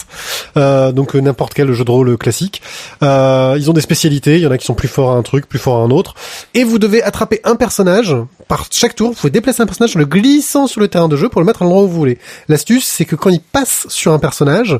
Euh, 0.57 0.91
donc 0.91 1.15
euh, 1.15 1.19
n'importe 1.19 1.53
quel 1.53 1.71
jeu 1.73 1.83
de 1.83 1.91
rôle 1.91 2.17
classique. 2.17 2.61
Euh, 3.03 3.55
ils 3.57 3.69
ont 3.69 3.73
des 3.73 3.81
spécialités. 3.81 4.35
Il 4.35 4.41
y 4.41 4.47
en 4.47 4.51
a 4.51 4.57
qui 4.57 4.65
sont 4.65 4.73
plus 4.73 4.87
forts 4.87 5.11
à 5.11 5.15
un 5.15 5.21
truc, 5.21 5.47
plus 5.47 5.59
forts 5.59 5.77
à 5.77 5.81
un 5.81 5.91
autre. 5.91 6.13
Et 6.53 6.63
vous 6.63 6.79
devez 6.79 7.03
attraper 7.03 7.41
un 7.43 7.55
personnage 7.55 8.15
par 8.47 8.65
chaque 8.71 8.95
tour. 8.95 9.09
Vous 9.09 9.15
pouvez 9.15 9.31
déplacer 9.31 9.61
un 9.61 9.65
personnage 9.65 9.95
en 9.95 9.99
le 9.99 10.05
glissant 10.05 10.67
sur 10.67 10.81
le 10.81 10.87
terrain 10.87 11.07
de 11.07 11.15
jeu 11.15 11.29
pour 11.29 11.41
le 11.41 11.45
mettre 11.45 11.61
à 11.61 11.65
l'endroit 11.65 11.83
où 11.83 11.87
vous 11.87 11.95
voulez. 11.95 12.17
L'astuce, 12.47 12.85
c'est 12.85 13.05
que 13.05 13.15
quand 13.15 13.29
il 13.29 13.41
passe 13.41 13.85
sur 13.89 14.13
un 14.13 14.19
personnage, 14.19 14.79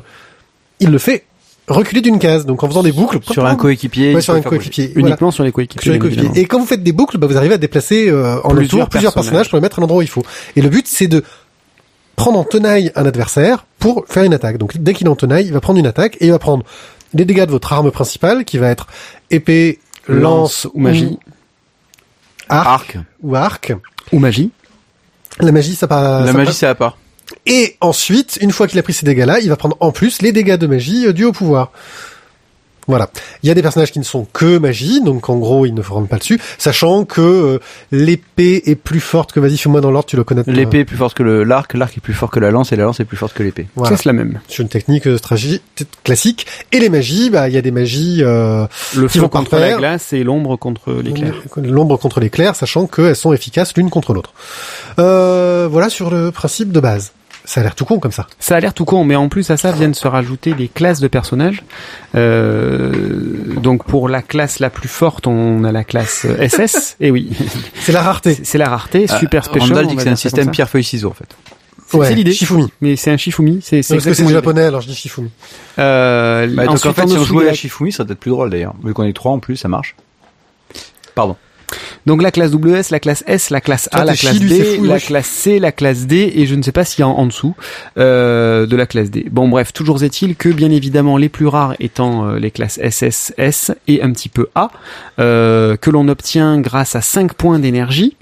il 0.80 0.90
le 0.90 0.98
fait 0.98 1.24
reculer 1.68 2.00
d'une 2.00 2.18
case. 2.18 2.46
Donc 2.46 2.62
en 2.62 2.68
faisant 2.68 2.82
des 2.82 2.92
boucles 2.92 3.18
Sur 3.30 3.46
un 3.46 3.56
coéquipier. 3.56 4.14
Ouais, 4.14 4.20
sur 4.20 4.34
un 4.34 4.40
coéquipier. 4.40 4.92
Voilà. 4.94 5.08
Uniquement 5.08 5.30
sur 5.30 5.44
les 5.44 5.52
coéquipiers. 5.52 5.82
Sur 5.82 5.92
les 5.92 5.98
coéquipiers. 5.98 6.30
Et 6.40 6.46
quand 6.46 6.58
vous 6.58 6.66
faites 6.66 6.82
des 6.82 6.92
boucles, 6.92 7.18
bah, 7.18 7.26
vous 7.26 7.36
arrivez 7.36 7.54
à 7.54 7.58
déplacer 7.58 8.08
euh, 8.08 8.36
en 8.44 8.50
Plusieurs 8.50 8.54
le 8.54 8.68
tour 8.68 8.88
plusieurs 8.88 9.12
personnages. 9.12 9.14
personnages 9.14 9.48
pour 9.50 9.56
les 9.56 9.62
mettre 9.62 9.78
à 9.78 9.80
l'endroit 9.80 9.98
où 9.98 10.02
il 10.02 10.08
faut. 10.08 10.22
Et 10.56 10.62
le 10.62 10.68
but, 10.68 10.86
c'est 10.86 11.08
de 11.08 11.22
prendre 12.16 12.38
en 12.38 12.44
tenaille 12.44 12.92
un 12.94 13.04
adversaire 13.04 13.66
pour 13.78 14.04
faire 14.08 14.22
une 14.24 14.32
attaque. 14.34 14.58
Donc 14.58 14.76
dès 14.78 14.94
qu'il 14.94 15.06
est 15.06 15.10
en 15.10 15.16
tenaille, 15.16 15.46
il 15.46 15.52
va 15.52 15.60
prendre 15.60 15.78
une 15.78 15.86
attaque 15.86 16.16
et 16.20 16.26
il 16.26 16.30
va 16.32 16.38
prendre 16.38 16.64
les 17.14 17.24
dégâts 17.24 17.44
de 17.46 17.50
votre 17.50 17.72
arme 17.72 17.90
principale, 17.90 18.44
qui 18.44 18.58
va 18.58 18.68
être 18.68 18.86
épée, 19.30 19.78
lance, 20.08 20.66
ou 20.74 20.80
magie. 20.80 21.18
arc, 22.48 22.66
Arc. 22.66 22.98
ou 23.22 23.34
arc. 23.36 23.72
Ou 24.12 24.18
magie. 24.18 24.50
La 25.40 25.52
magie, 25.52 25.74
ça 25.74 25.86
part. 25.86 26.20
La 26.20 26.32
ça 26.32 26.32
magie, 26.32 26.52
c'est 26.52 26.66
à 26.66 26.74
part. 26.74 26.96
Et 27.46 27.76
ensuite, 27.80 28.38
une 28.40 28.52
fois 28.52 28.66
qu'il 28.66 28.78
a 28.78 28.82
pris 28.82 28.92
ces 28.92 29.06
dégâts-là, 29.06 29.40
il 29.40 29.48
va 29.48 29.56
prendre 29.56 29.76
en 29.80 29.92
plus 29.92 30.22
les 30.22 30.32
dégâts 30.32 30.56
de 30.56 30.66
magie 30.66 31.06
euh, 31.06 31.12
dus 31.12 31.24
au 31.24 31.32
pouvoir. 31.32 31.72
Voilà. 32.86 33.10
Il 33.42 33.48
y 33.48 33.50
a 33.52 33.54
des 33.54 33.62
personnages 33.62 33.92
qui 33.92 33.98
ne 33.98 34.04
sont 34.04 34.26
que 34.32 34.58
magie, 34.58 35.00
donc 35.02 35.28
en 35.28 35.36
gros, 35.36 35.66
ils 35.66 35.74
ne 35.74 35.82
rentrent 35.82 36.08
pas 36.08 36.18
dessus, 36.18 36.40
sachant 36.58 37.04
que 37.04 37.20
euh, 37.20 37.58
l'épée 37.90 38.62
est 38.66 38.74
plus 38.76 39.00
forte 39.00 39.32
que, 39.32 39.40
vas-y, 39.40 39.56
fais-moi 39.56 39.80
dans 39.80 39.90
l'ordre, 39.90 40.06
tu 40.06 40.16
le 40.16 40.24
connais. 40.24 40.42
L'épée 40.46 40.80
est 40.80 40.84
plus 40.84 40.96
forte 40.96 41.16
que 41.16 41.22
le 41.22 41.44
l'arc, 41.44 41.74
l'arc 41.74 41.96
est 41.96 42.00
plus 42.00 42.14
fort 42.14 42.30
que 42.30 42.40
la 42.40 42.50
lance 42.50 42.72
et 42.72 42.76
la 42.76 42.84
lance 42.84 43.00
est 43.00 43.04
plus 43.04 43.16
forte 43.16 43.32
que 43.34 43.42
l'épée. 43.42 43.66
Voilà. 43.74 43.96
C'est 43.96 44.06
la 44.06 44.12
même. 44.12 44.40
C'est 44.48 44.62
une 44.62 44.68
technique 44.68 45.06
euh, 45.06 45.18
stratégie 45.18 45.60
classique. 46.04 46.46
Et 46.72 46.78
les 46.78 46.88
magies, 46.88 47.30
bah, 47.30 47.48
il 47.48 47.54
y 47.54 47.58
a 47.58 47.62
des 47.62 47.70
magies, 47.70 48.22
euh, 48.22 48.66
Le 48.94 49.06
Qui 49.08 49.18
feu 49.18 49.20
vont 49.20 49.28
contre 49.28 49.56
la 49.56 49.74
glace 49.74 50.12
et 50.12 50.22
l'ombre 50.22 50.56
contre 50.56 50.92
l'éclair. 50.92 51.34
l'ombre 51.56 51.98
contre 51.98 52.20
l'éclair, 52.20 52.54
sachant 52.54 52.86
qu'elles 52.86 53.16
sont 53.16 53.32
efficaces 53.32 53.74
l'une 53.76 53.90
contre 53.90 54.12
l'autre. 54.12 54.32
Euh, 54.98 55.68
voilà 55.70 55.88
sur 55.88 56.10
le 56.10 56.30
principe 56.30 56.72
de 56.72 56.80
base. 56.80 57.12
Ça 57.48 57.60
a 57.60 57.62
l'air 57.62 57.74
tout 57.76 57.84
con 57.84 57.98
comme 58.00 58.10
ça. 58.12 58.26
Ça 58.40 58.56
a 58.56 58.60
l'air 58.60 58.74
tout 58.74 58.84
con, 58.84 59.04
mais 59.04 59.14
en 59.16 59.28
plus 59.28 59.48
à 59.50 59.56
ça 59.56 59.70
viennent 59.72 59.94
se 59.94 60.08
rajouter 60.08 60.52
des 60.52 60.66
classes 60.68 61.00
de 61.00 61.06
personnages. 61.08 61.62
Euh, 62.16 62.92
donc 63.62 63.84
pour 63.84 64.08
la 64.08 64.20
classe 64.20 64.58
la 64.58 64.68
plus 64.68 64.88
forte, 64.88 65.26
on 65.26 65.62
a 65.64 65.72
la 65.72 65.84
classe 65.84 66.26
euh, 66.28 66.48
SS. 66.48 66.96
Et 67.00 67.10
oui, 67.10 67.30
C'est 67.80 67.92
la 67.92 68.02
rareté. 68.02 68.36
c'est 68.42 68.58
la 68.58 68.68
rareté, 68.68 69.06
super 69.06 69.44
special. 69.44 69.68
Randall 69.70 69.86
dit 69.86 69.96
que 69.96 70.02
c'est 70.02 70.08
un 70.08 70.16
système 70.16 70.46
ça. 70.46 70.50
pierre-feuille-ciseau 70.50 71.08
en 71.10 71.14
fait. 71.14 71.36
C'est 71.88 71.96
Ouais, 71.98 72.14
l'idée. 72.14 72.32
Shifumi. 72.32 72.66
Mais 72.80 72.96
c'est 72.96 73.12
un 73.12 73.16
Shifumi. 73.16 73.60
C'est 73.62 73.86
Parce 73.88 74.04
que 74.04 74.12
c'est 74.12 74.26
japonais, 74.28 74.64
alors 74.64 74.80
je 74.80 74.88
dis 74.88 74.94
Shifumi. 74.96 75.30
Euh, 75.78 76.48
Bah, 76.52 76.64
donc 76.64 76.74
ensuite, 76.74 76.90
en 76.90 76.94
fait, 76.94 77.02
en 77.02 77.08
si 77.08 77.16
on 77.16 77.22
jouait 77.24 77.48
à 77.48 77.54
Shifumi, 77.54 77.92
ça 77.92 77.98
serait 77.98 78.06
peut-être 78.08 78.18
plus 78.18 78.30
drôle 78.30 78.50
d'ailleurs. 78.50 78.74
Vu 78.82 78.92
qu'on 78.92 79.04
est 79.04 79.12
trois 79.12 79.30
en 79.30 79.38
plus, 79.38 79.56
ça 79.56 79.68
marche. 79.68 79.94
Pardon. 81.14 81.36
Donc 82.06 82.22
la 82.22 82.30
classe 82.30 82.52
WS, 82.52 82.90
la 82.90 83.00
classe 83.00 83.24
S, 83.26 83.50
la 83.50 83.60
classe 83.60 83.88
A, 83.92 83.98
Toi, 83.98 84.04
la 84.04 84.14
classe 84.14 84.38
D, 84.38 84.76
fou, 84.76 84.84
la 84.84 84.94
wesh. 84.94 85.06
classe 85.06 85.26
C, 85.26 85.58
la 85.58 85.72
classe 85.72 86.06
D, 86.06 86.32
et 86.36 86.46
je 86.46 86.54
ne 86.54 86.62
sais 86.62 86.72
pas 86.72 86.84
s'il 86.84 87.00
y 87.00 87.02
a 87.02 87.08
en, 87.08 87.12
en 87.12 87.26
dessous 87.26 87.54
euh, 87.98 88.66
de 88.66 88.76
la 88.76 88.86
classe 88.86 89.10
D. 89.10 89.26
Bon 89.30 89.48
bref, 89.48 89.72
toujours 89.72 90.02
est-il 90.02 90.36
que 90.36 90.48
bien 90.48 90.70
évidemment 90.70 91.16
les 91.16 91.28
plus 91.28 91.46
rares 91.46 91.74
étant 91.80 92.28
euh, 92.28 92.38
les 92.38 92.50
classes 92.50 92.78
SS, 92.80 93.32
S 93.38 93.72
et 93.88 94.02
un 94.02 94.12
petit 94.12 94.28
peu 94.28 94.48
A, 94.54 94.70
euh, 95.18 95.76
que 95.76 95.90
l'on 95.90 96.08
obtient 96.08 96.60
grâce 96.60 96.94
à 96.94 97.00
5 97.00 97.34
points 97.34 97.58
d'énergie. 97.58 98.16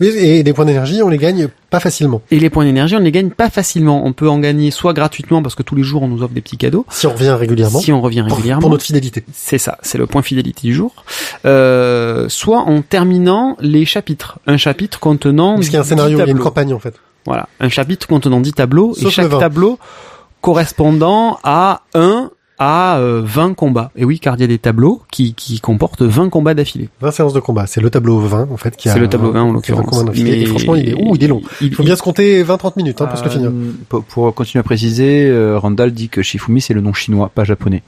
Oui, 0.00 0.08
et 0.08 0.42
les 0.42 0.52
points 0.52 0.64
d'énergie, 0.66 1.02
on 1.02 1.08
les 1.08 1.16
gagne 1.18 1.48
pas 1.70 1.80
facilement. 1.80 2.20
Et 2.30 2.38
les 2.38 2.50
points 2.50 2.64
d'énergie, 2.64 2.96
on 2.96 3.00
les 3.00 3.12
gagne 3.12 3.30
pas 3.30 3.48
facilement. 3.50 4.04
On 4.04 4.12
peut 4.12 4.28
en 4.28 4.38
gagner 4.38 4.70
soit 4.70 4.92
gratuitement 4.92 5.42
parce 5.42 5.54
que 5.54 5.62
tous 5.62 5.74
les 5.74 5.82
jours 5.82 6.02
on 6.02 6.08
nous 6.08 6.22
offre 6.22 6.34
des 6.34 6.40
petits 6.42 6.56
cadeaux, 6.58 6.84
Si 6.90 7.06
on 7.06 7.12
revient 7.12 7.30
régulièrement. 7.30 7.78
si 7.80 7.92
on 7.92 8.00
revient 8.00 8.20
régulièrement. 8.20 8.60
pour 8.60 8.70
notre 8.70 8.84
fidélité. 8.84 9.24
C'est 9.32 9.58
ça, 9.58 9.78
c'est 9.82 9.98
le 9.98 10.06
point 10.06 10.22
fidélité 10.22 10.60
du 10.68 10.74
jour. 10.74 11.04
Euh, 11.44 12.28
soit 12.28 12.60
en 12.60 12.82
terminant 12.82 13.56
les 13.60 13.84
chapitres. 13.86 14.38
Un 14.46 14.56
chapitre 14.58 14.98
contenant 15.00 15.54
Parce 15.54 15.66
qu'il 15.66 15.74
y 15.74 15.76
a 15.76 15.80
un 15.80 15.82
10 15.84 15.88
scénario, 15.88 16.18
il 16.18 16.26
y 16.26 16.28
a 16.28 16.30
une 16.30 16.38
campagne 16.38 16.74
en 16.74 16.78
fait. 16.78 16.94
Voilà, 17.24 17.48
un 17.60 17.68
chapitre 17.68 18.06
contenant 18.06 18.40
10 18.40 18.52
tableaux 18.52 18.94
et 18.96 19.00
Sauf 19.00 19.12
chaque 19.12 19.26
20. 19.28 19.38
tableau 19.38 19.78
correspondant 20.42 21.38
à 21.42 21.82
1 21.94 22.30
à 22.58 22.98
euh, 22.98 23.22
20 23.24 23.54
combats. 23.54 23.90
Et 23.96 24.04
oui, 24.04 24.18
car 24.18 24.34
il 24.36 24.40
y 24.40 24.44
a 24.44 24.46
des 24.46 24.58
tableaux 24.58 25.02
qui, 25.10 25.34
qui 25.34 25.60
comportent 25.60 26.02
20 26.02 26.30
combats 26.30 26.54
d'affilée. 26.54 26.88
20 27.00 27.10
séances 27.10 27.32
de 27.32 27.40
combat. 27.40 27.66
C'est 27.66 27.80
le 27.80 27.90
tableau 27.90 28.18
20 28.18 28.48
en 28.50 28.56
fait 28.56 28.76
qui 28.76 28.88
a. 28.88 28.94
C'est 28.94 28.98
le 28.98 29.08
tableau 29.08 29.32
20 29.32 29.42
en 29.42 29.60
qui 29.60 29.72
a 29.72 29.74
20 29.74 29.82
l'occurrence. 29.82 30.16
Et 30.16 30.46
franchement, 30.46 30.74
il 30.74 30.88
est, 30.88 30.94
ouh, 30.94 31.14
il 31.14 31.24
est 31.24 31.28
long. 31.28 31.42
Il, 31.60 31.68
Il 31.68 31.74
faut 31.74 31.82
bien 31.82 31.96
se 31.96 32.02
compter 32.02 32.42
20-30 32.42 32.72
minutes 32.76 33.00
hein, 33.00 33.06
pour 33.06 33.18
se 33.18 33.24
le 33.24 33.30
finir. 33.30 33.50
Euh, 33.50 33.72
pour, 33.88 34.04
pour 34.04 34.34
continuer 34.34 34.60
à 34.60 34.64
préciser, 34.64 35.26
euh, 35.28 35.58
Randall 35.58 35.92
dit 35.92 36.08
que 36.08 36.22
Shifumi 36.22 36.60
c'est 36.60 36.74
le 36.74 36.80
nom 36.80 36.92
chinois, 36.92 37.30
pas 37.34 37.44
japonais. 37.44 37.82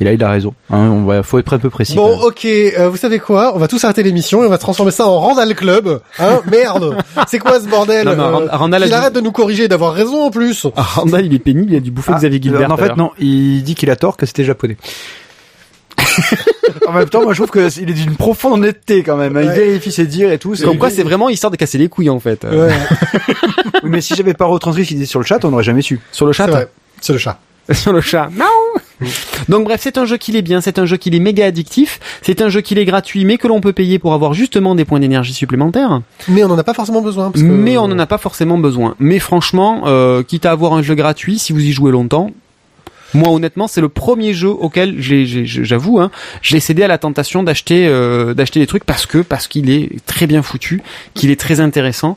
Et 0.00 0.04
là, 0.04 0.12
il 0.12 0.24
a 0.24 0.30
raison. 0.30 0.52
Hein, 0.70 0.78
on 0.90 1.04
va, 1.04 1.22
faut 1.22 1.38
être 1.38 1.52
un 1.54 1.58
peu 1.60 1.70
précis. 1.70 1.94
Bon, 1.94 2.18
ok, 2.22 2.44
euh, 2.44 2.88
vous 2.90 2.96
savez 2.96 3.20
quoi 3.20 3.52
On 3.54 3.58
va 3.58 3.68
tous 3.68 3.84
arrêter 3.84 4.02
l'émission 4.02 4.42
et 4.42 4.46
on 4.46 4.50
va 4.50 4.58
transformer 4.58 4.90
ça 4.90 5.06
en 5.06 5.20
Randall 5.20 5.54
Club. 5.54 6.00
Hein 6.18 6.40
Merde 6.50 6.96
C'est 7.28 7.38
quoi 7.38 7.60
ce 7.60 7.68
bordel 7.68 8.08
Non, 8.08 8.40
Euh, 8.42 8.48
Randall 8.50 8.82
a 8.82 8.86
Il 8.86 8.94
arrête 8.94 9.12
de 9.12 9.20
nous 9.20 9.30
corriger 9.30 9.64
et 9.64 9.68
d'avoir 9.68 9.92
raison 9.94 10.24
en 10.24 10.30
plus 10.30 10.66
Ah, 10.76 10.82
Randall, 10.82 11.26
il 11.26 11.34
est 11.34 11.38
pénible, 11.38 11.72
il 11.72 11.76
a 11.76 11.80
dû 11.80 11.92
bouffer 11.92 12.12
Ah, 12.14 12.18
Xavier 12.18 12.42
Gilbert. 12.42 12.68
euh, 12.70 12.74
en 12.74 12.76
fait, 12.76 12.96
non, 12.96 13.10
il 13.20 13.62
dit 13.62 13.76
qu'il 13.76 13.90
a 13.90 13.96
tort, 13.96 14.16
que 14.16 14.26
c'était 14.26 14.42
japonais. 14.44 14.76
En 16.88 16.92
même 16.92 17.08
temps, 17.08 17.22
moi, 17.22 17.32
je 17.32 17.38
trouve 17.38 17.50
que 17.50 17.68
c'est- 17.68 17.82
il 17.82 17.90
est 17.90 17.94
d'une 17.94 18.16
profonde 18.16 18.54
honnêteté 18.54 19.02
quand 19.02 19.16
même. 19.16 19.36
hein. 19.36 19.42
Il 19.42 19.48
Ouais. 19.48 19.54
vérifie 19.54 19.92
ses 19.92 20.06
dires 20.06 20.32
et 20.32 20.38
tout. 20.38 20.54
Comme 20.64 20.78
quoi, 20.78 20.90
c'est 20.90 21.02
vraiment 21.04 21.28
histoire 21.28 21.50
de 21.50 21.56
casser 21.56 21.78
les 21.78 21.88
couilles 21.88 22.10
en 22.10 22.18
fait. 22.20 22.44
Ouais, 22.44 22.50
Oui, 22.50 22.68
mais 23.90 24.00
si 24.00 24.14
j'avais 24.16 24.34
pas 24.34 24.46
retranscrit 24.46 24.82
ce 24.84 24.88
qu'il 24.88 24.96
disait 24.96 25.06
sur 25.08 25.20
le 25.20 25.24
chat, 25.26 25.44
on 25.44 25.50
n'aurait 25.50 25.62
jamais 25.62 25.82
su. 25.82 26.00
Sur 26.10 26.26
le 26.26 26.32
chat. 26.32 26.48
C'est 27.00 27.12
le 27.12 27.18
chat. 27.18 27.38
sur 27.72 27.92
le 27.92 28.00
chat. 28.00 28.28
Non. 28.36 28.44
Donc 29.48 29.64
bref, 29.64 29.80
c'est 29.82 29.98
un 29.98 30.04
jeu 30.04 30.16
qui 30.16 30.36
est 30.36 30.42
bien, 30.42 30.60
c'est 30.60 30.78
un 30.78 30.86
jeu 30.86 30.96
qui 30.96 31.10
est 31.14 31.18
méga 31.18 31.46
addictif, 31.46 32.00
c'est 32.22 32.40
un 32.40 32.48
jeu 32.48 32.60
qui 32.60 32.78
est 32.78 32.84
gratuit, 32.84 33.24
mais 33.24 33.38
que 33.38 33.48
l'on 33.48 33.60
peut 33.60 33.72
payer 33.72 33.98
pour 33.98 34.14
avoir 34.14 34.34
justement 34.34 34.74
des 34.74 34.84
points 34.84 35.00
d'énergie 35.00 35.34
supplémentaires. 35.34 36.02
Mais 36.28 36.44
on 36.44 36.50
en 36.50 36.58
a 36.58 36.64
pas 36.64 36.74
forcément 36.74 37.02
besoin. 37.02 37.30
Parce 37.30 37.42
que... 37.42 37.48
Mais 37.48 37.76
on 37.76 37.88
n'en 37.88 37.98
a 37.98 38.06
pas 38.06 38.18
forcément 38.18 38.58
besoin. 38.58 38.94
Mais 38.98 39.18
franchement, 39.18 39.82
euh, 39.86 40.22
quitte 40.22 40.46
à 40.46 40.50
avoir 40.50 40.74
un 40.74 40.82
jeu 40.82 40.94
gratuit, 40.94 41.38
si 41.38 41.52
vous 41.52 41.60
y 41.60 41.72
jouez 41.72 41.92
longtemps, 41.92 42.30
moi 43.14 43.30
honnêtement, 43.30 43.66
c'est 43.68 43.80
le 43.80 43.88
premier 43.88 44.34
jeu 44.34 44.48
auquel 44.48 44.96
j'avoue, 45.00 46.00
hein, 46.00 46.10
j'ai 46.40 46.60
cédé 46.60 46.82
à 46.82 46.88
la 46.88 46.98
tentation 46.98 47.42
d'acheter, 47.42 47.86
euh, 47.86 48.34
d'acheter 48.34 48.60
des 48.60 48.66
trucs 48.66 48.84
parce 48.84 49.06
que 49.06 49.18
parce 49.18 49.48
qu'il 49.48 49.70
est 49.70 50.04
très 50.06 50.26
bien 50.26 50.42
foutu, 50.42 50.82
qu'il 51.14 51.30
est 51.30 51.40
très 51.40 51.60
intéressant 51.60 52.16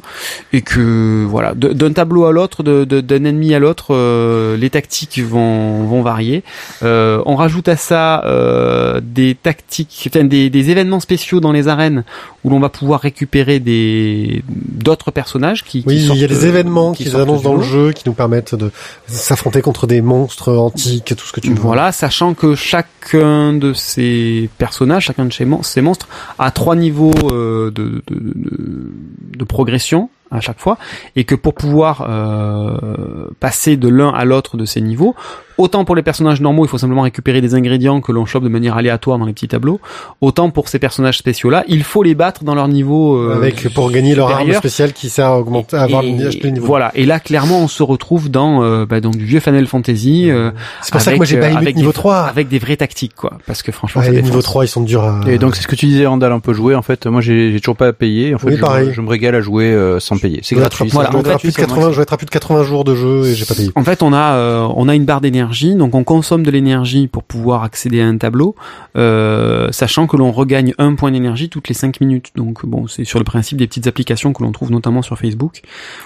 et 0.53 0.61
que 0.61 1.25
voilà, 1.27 1.53
d'un 1.55 1.91
tableau 1.91 2.25
à 2.25 2.31
l'autre, 2.31 2.63
d'un 2.63 3.23
ennemi 3.25 3.53
à 3.53 3.59
l'autre, 3.59 3.87
euh, 3.91 4.57
les 4.57 4.69
tactiques 4.69 5.19
vont 5.19 5.85
vont 5.85 6.01
varier. 6.01 6.43
Euh, 6.83 7.21
on 7.25 7.35
rajoute 7.35 7.67
à 7.67 7.75
ça 7.75 8.23
euh, 8.25 9.01
des 9.03 9.35
tactiques, 9.35 10.09
enfin 10.09 10.25
des, 10.25 10.49
des 10.49 10.69
événements 10.69 10.99
spéciaux 10.99 11.39
dans 11.39 11.51
les 11.51 11.67
arènes 11.67 12.03
où 12.43 12.49
l'on 12.49 12.59
va 12.59 12.69
pouvoir 12.69 13.01
récupérer 13.01 13.59
des 13.59 14.43
d'autres 14.47 15.11
personnages 15.11 15.63
qui, 15.63 15.81
qui 15.81 15.87
Oui, 15.87 16.07
il 16.13 16.21
y 16.21 16.23
a 16.23 16.27
des 16.27 16.45
euh, 16.45 16.49
événements 16.49 16.93
qui 16.93 17.03
qui 17.03 17.09
sortent 17.09 17.23
annoncent 17.23 17.43
dans 17.43 17.55
le 17.55 17.63
jeu, 17.63 17.91
qui 17.91 18.03
nous 18.05 18.13
permettent 18.13 18.55
de 18.55 18.71
s'affronter 19.07 19.61
contre 19.61 19.87
des 19.87 20.01
monstres 20.01 20.71
tout 21.15 21.25
ce 21.25 21.31
que 21.33 21.39
tu 21.41 21.49
veux. 21.49 21.55
Voilà, 21.55 21.91
sachant 21.91 22.33
que 22.33 22.55
chacun 22.55 23.53
de 23.53 23.73
ces 23.73 24.49
personnages, 24.57 25.05
chacun 25.05 25.25
de 25.25 25.33
ces, 25.33 25.45
mon- 25.45 25.63
ces 25.63 25.81
monstres 25.81 26.07
a 26.39 26.51
trois 26.51 26.75
niveaux 26.75 27.11
euh, 27.31 27.71
de 27.71 29.43
progression 29.45 30.09
à 30.31 30.41
chaque 30.41 30.59
fois, 30.59 30.77
et 31.15 31.23
que 31.23 31.35
pour 31.35 31.53
pouvoir 31.53 32.05
euh, 32.09 33.27
passer 33.39 33.77
de 33.77 33.87
l'un 33.87 34.09
à 34.09 34.25
l'autre 34.25 34.57
de 34.57 34.65
ces 34.65 34.81
niveaux, 34.81 35.15
autant 35.57 35.85
pour 35.85 35.95
les 35.95 36.01
personnages 36.03 36.41
normaux, 36.41 36.65
il 36.65 36.67
faut 36.67 36.77
simplement 36.77 37.01
récupérer 37.03 37.41
des 37.41 37.55
ingrédients 37.55 38.01
que 38.01 38.11
l'on 38.11 38.25
chope 38.25 38.43
de 38.43 38.49
manière 38.49 38.75
aléatoire 38.77 39.17
dans 39.17 39.25
les 39.25 39.33
petits 39.33 39.47
tableaux, 39.47 39.79
autant 40.21 40.49
pour 40.49 40.67
ces 40.69 40.79
personnages 40.79 41.17
spéciaux-là, 41.17 41.63
il 41.67 41.83
faut 41.83 42.03
les 42.03 42.15
battre 42.15 42.43
dans 42.43 42.55
leur 42.55 42.67
niveau 42.67 43.15
euh, 43.17 43.35
Avec 43.35 43.73
pour 43.73 43.91
gagner 43.91 44.15
leur 44.15 44.29
arme 44.31 44.51
spéciale 44.53 44.93
qui 44.93 45.09
sert 45.09 45.27
à 45.27 45.39
augmenter, 45.39 45.75
à 45.77 45.83
avoir 45.83 46.03
Et 46.03 46.11
le 46.43 46.49
niveau. 46.49 46.65
Voilà, 46.65 46.91
et 46.95 47.05
là 47.05 47.19
clairement 47.19 47.59
on 47.59 47.67
se 47.67 47.83
retrouve 47.83 48.29
dans 48.29 48.63
euh, 48.63 48.85
bah, 48.85 48.99
dans 49.01 49.11
du 49.11 49.25
vieux 49.25 49.39
Final 49.39 49.65
Fantasy. 49.67 50.29
euh, 50.29 50.51
C'est 50.81 50.91
pour 50.91 51.01
ça 51.01 51.05
que 51.05 51.09
avec, 51.11 51.19
moi 51.19 51.25
j'ai 51.25 51.37
euh, 51.37 51.41
pas 51.41 51.47
aimé 51.49 51.57
avec 51.57 51.75
niveau 51.75 51.89
des, 51.91 51.93
3. 51.95 52.15
avec 52.17 52.47
des 52.47 52.59
vraies 52.59 52.77
tactiques 52.77 53.15
quoi, 53.15 53.33
parce 53.47 53.61
que 53.63 53.71
franchement 53.71 54.01
Ouais, 54.01 54.07
ça 54.07 54.13
les 54.13 54.21
niveaux 54.21 54.41
3 54.41 54.65
ils 54.65 54.67
sont 54.67 54.81
durs 54.81 55.03
à... 55.03 55.21
Et 55.27 55.37
donc 55.37 55.55
c'est 55.55 55.61
ce 55.63 55.67
que 55.67 55.75
tu 55.75 55.85
disais 55.85 56.05
Randall 56.05 56.33
on 56.33 56.39
peut 56.39 56.53
jouer 56.53 56.75
en 56.75 56.81
fait 56.81 57.05
moi 57.05 57.21
j'ai 57.21 57.51
j'ai 57.51 57.59
toujours 57.59 57.77
pas 57.77 57.87
à 57.87 57.93
payer 57.93 58.35
en 58.35 58.37
fait 58.37 58.47
Oui, 58.47 58.55
je, 58.57 58.61
pareil. 58.61 58.87
me- 58.87 58.93
je 58.93 59.01
me 59.01 59.09
régale 59.09 59.35
à 59.35 59.41
jouer 59.41 59.65
euh, 59.71 59.99
sans 59.99 60.17
payer 60.17 60.39
c'est 60.43 60.55
gratuit 60.55 60.89
Voilà, 60.91 61.09
je 61.09 61.11
dois 61.13 61.21
en 61.21 61.23
être 61.25 61.35
à 61.35 61.37
fait, 61.39 61.47
plus 61.47 61.49
de 61.51 61.55
c'est 61.55 61.63
au 61.63 61.67
80, 61.67 61.89
je 61.91 61.95
dois 61.95 62.03
être 62.03 62.13
à 62.13 62.17
plus 62.17 62.25
de 62.25 62.31
80 62.31 62.63
jours 62.63 62.83
de 62.83 62.95
jeu 62.95 63.25
et 63.25 63.35
j'ai 63.35 63.45
pas 63.45 63.55
payé. 63.55 63.71
En 63.75 63.83
fait, 63.83 64.03
on 64.03 64.13
a 64.13 64.33
euh, 64.33 64.67
on 64.75 64.87
a 64.89 64.95
une 64.95 65.05
barre 65.05 65.21
d'énergie, 65.21 65.44
donc 65.75 65.95
on 65.95 66.03
consomme 66.03 66.43
de 66.43 66.51
l'énergie 66.51 67.07
pour 67.07 67.23
pouvoir 67.23 67.63
accéder 67.63 68.01
à 68.01 68.07
un 68.07 68.17
tableau, 68.17 68.55
euh, 68.97 69.71
sachant 69.71 70.07
que 70.07 70.17
l'on 70.17 70.31
regagne 70.31 70.73
un 70.77 70.95
point 70.95 71.11
d'énergie 71.11 71.49
toutes 71.49 71.67
les 71.67 71.73
5 71.73 72.01
minutes. 72.01 72.31
Donc 72.35 72.65
bon, 72.65 72.87
c'est 72.87 73.05
sur 73.05 73.19
le 73.19 73.25
principe 73.25 73.57
des 73.57 73.67
petites 73.67 73.87
applications 73.87 74.33
que 74.33 74.43
l'on 74.43 74.51
trouve 74.51 74.71
notamment 74.71 75.01
sur 75.01 75.17
Facebook 75.17 75.61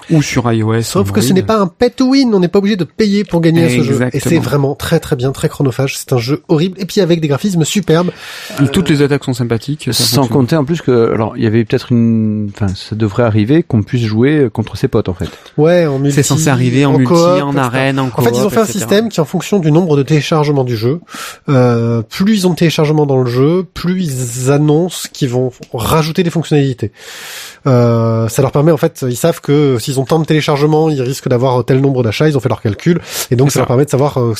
ou 0.09 0.21
sur 0.21 0.51
iOS. 0.51 0.81
Sauf 0.81 1.11
que 1.11 1.21
ce 1.21 1.33
n'est 1.33 1.43
pas 1.43 1.59
un 1.59 1.67
pay 1.67 1.91
to 1.91 2.09
win, 2.09 2.33
on 2.33 2.39
n'est 2.39 2.47
pas 2.47 2.59
obligé 2.59 2.75
de 2.75 2.83
payer 2.83 3.23
pour 3.23 3.41
gagner 3.41 3.65
à 3.65 3.69
ce 3.69 3.83
jeu. 3.83 3.99
Et 4.13 4.19
c'est 4.19 4.39
vraiment 4.39 4.75
très 4.75 4.99
très 4.99 5.15
bien, 5.15 5.31
très 5.31 5.49
chronophage. 5.49 5.97
C'est 5.97 6.13
un 6.13 6.17
jeu 6.17 6.43
horrible 6.47 6.79
et 6.79 6.85
puis 6.85 7.01
avec 7.01 7.21
des 7.21 7.27
graphismes 7.27 7.65
superbes. 7.65 8.11
toutes 8.71 8.89
les 8.89 9.01
attaques 9.01 9.23
sont 9.23 9.33
sympathiques. 9.33 9.89
sans 9.91 10.23
fonctionne. 10.23 10.27
compter 10.27 10.55
en 10.55 10.65
plus 10.65 10.81
que 10.81 11.13
alors 11.13 11.37
il 11.37 11.43
y 11.43 11.47
avait 11.47 11.63
peut-être 11.63 11.91
une 11.91 12.49
enfin 12.53 12.67
ça 12.67 12.95
devrait 12.95 13.23
arriver 13.23 13.63
qu'on 13.63 13.83
puisse 13.83 14.03
jouer 14.03 14.49
contre 14.51 14.77
ses 14.77 14.87
potes 14.87 15.09
en 15.09 15.13
fait 15.13 15.29
Ouais, 15.57 15.85
en 15.85 15.99
multi. 15.99 16.15
C'est 16.15 16.23
censé 16.23 16.47
arriver 16.49 16.85
en, 16.85 16.97
multi, 16.97 17.13
coop, 17.13 17.19
en 17.19 17.55
arène, 17.55 17.99
en 17.99 18.09
En 18.13 18.21
fait, 18.21 18.31
ils 18.31 18.41
ont 18.41 18.49
fait 18.49 18.59
un 18.59 18.65
système 18.65 19.09
qui, 19.09 19.19
en 19.19 19.25
fonction 19.29 19.59
du 19.59 19.71
nombre 19.71 19.95
de 19.95 20.03
téléchargements 20.03 20.63
du 20.63 20.75
jeu, 20.75 20.99
euh, 21.47 22.01
plus 22.01 22.33
ils 22.39 22.47
ont 22.47 22.51
de 22.51 22.55
téléchargements 22.55 23.05
dans 23.05 23.21
le 23.21 23.29
jeu, 23.29 23.63
plus 23.73 24.03
ils 24.03 24.51
annoncent 24.51 25.07
qu'ils 25.13 25.29
vont 25.29 25.51
rajouter 25.73 26.23
des 26.23 26.29
fonctionnalités. 26.29 26.91
Euh, 27.67 28.27
ça 28.27 28.41
leur 28.41 28.51
permet, 28.51 28.71
en 28.71 28.77
fait, 28.77 29.05
ils 29.07 29.15
savent 29.17 29.41
que 29.41 29.77
s'ils 29.79 29.99
ont 29.99 30.05
tant 30.05 30.19
de 30.19 30.25
téléchargements, 30.25 30.89
ils 30.89 31.01
risquent 31.01 31.27
d'avoir 31.29 31.63
tel 31.65 31.79
nombre 31.81 32.03
d'achats. 32.03 32.27
Ils 32.27 32.35
ont 32.37 32.39
fait 32.39 32.49
leur 32.49 32.61
calcul, 32.61 32.99
et 33.31 33.35
donc 33.35 33.49
ça, 33.51 33.55
ça. 33.55 33.59
leur 33.61 33.67
permet 33.67 33.85
de 33.85 33.89
savoir 33.89 34.19
euh, 34.19 34.33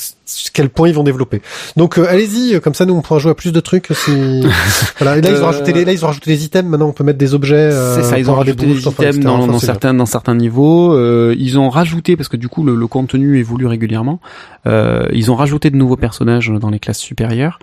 quel 0.54 0.70
point 0.70 0.88
ils 0.88 0.96
vont 0.96 1.04
développer. 1.04 1.42
Donc, 1.78 1.98
euh, 1.98 2.06
allez-y, 2.10 2.56
euh, 2.56 2.60
comme 2.60 2.74
ça, 2.74 2.86
nous 2.86 2.94
on 2.96 3.02
pourra 3.02 3.20
jouer 3.20 3.32
à 3.32 3.36
plus 3.36 3.52
de 3.52 3.60
trucs. 3.60 3.88
Si... 3.94 4.42
voilà. 5.00 5.18
Et 5.18 5.22
là, 5.22 5.30
ils 5.30 5.36
ont 5.36 5.44
Euh, 5.44 5.46
rajouté 5.46 5.74
les, 5.74 5.86
là, 5.86 5.92
ils 5.94 6.04
ont 6.04 6.08
rajouté 6.08 6.32
les 6.32 6.44
items. 6.46 6.70
Maintenant, 6.70 6.88
on 6.88 6.94
peut 6.94 7.04
mettre 7.04 7.20
des 7.20 7.34
objets. 7.34 7.70
C'est 7.96 8.04
ça, 8.04 8.18
ils 8.20 8.30
ont 8.30 8.34
avoir 8.34 8.46
des 8.46 8.52
rajouté 8.52 8.74
des 8.74 8.88
enfin, 8.88 9.04
items 9.04 9.20
dans, 9.24 9.36
Enfin, 9.36 9.46
dans 9.48 9.52
bien. 9.52 9.60
certains 9.60 9.94
dans 9.94 10.06
certains 10.06 10.36
niveaux. 10.36 10.98
Ils 11.34 11.60
ont 11.60 11.70
rajouté 11.70 12.16
parce 12.16 12.30
que 12.30 12.38
du 12.38 12.48
coup 12.48 12.64
le, 12.64 12.76
le 12.76 12.88
contenu 12.88 13.38
évolue 13.38 13.68
régulièrement. 13.68 14.20
Euh, 14.68 14.79
ils 15.14 15.32
ont 15.32 15.36
rajouté 15.36 15.70
de 15.70 15.76
nouveaux 15.76 15.98
personnages 15.98 16.50
dans 16.50 16.70
les 16.70 16.80
classes 16.80 17.00
supérieures. 17.00 17.60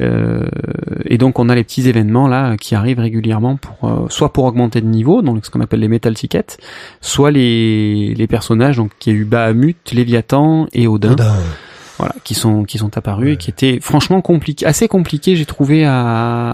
Euh, 0.00 0.46
et 1.06 1.18
donc 1.18 1.38
on 1.38 1.48
a 1.48 1.54
les 1.54 1.64
petits 1.64 1.88
événements 1.88 2.28
là 2.28 2.56
qui 2.56 2.74
arrivent 2.74 3.00
régulièrement 3.00 3.56
pour 3.56 3.90
euh, 3.90 4.06
soit 4.10 4.32
pour 4.32 4.44
augmenter 4.44 4.80
de 4.80 4.86
niveau, 4.86 5.22
donc 5.22 5.44
ce 5.44 5.50
qu'on 5.50 5.60
appelle 5.60 5.80
les 5.80 5.88
metal 5.88 6.14
tickets, 6.14 6.58
soit 7.00 7.30
les 7.30 8.14
les 8.14 8.26
personnages 8.26 8.76
donc 8.76 8.92
qui 8.98 9.10
a 9.10 9.12
eu 9.12 9.24
Bahamut, 9.24 9.76
Léviathan 9.92 10.68
et 10.72 10.86
Odin 10.86 11.12
Odin. 11.12 11.34
voilà, 11.98 12.14
qui 12.22 12.34
sont 12.34 12.62
qui 12.62 12.78
sont 12.78 12.96
apparus 12.96 13.34
et 13.34 13.36
qui 13.36 13.50
étaient 13.50 13.80
franchement 13.80 14.20
compliqués, 14.20 14.66
assez 14.66 14.86
compliqués, 14.86 15.34
j'ai 15.34 15.46
trouvé 15.46 15.84
à 15.84 16.50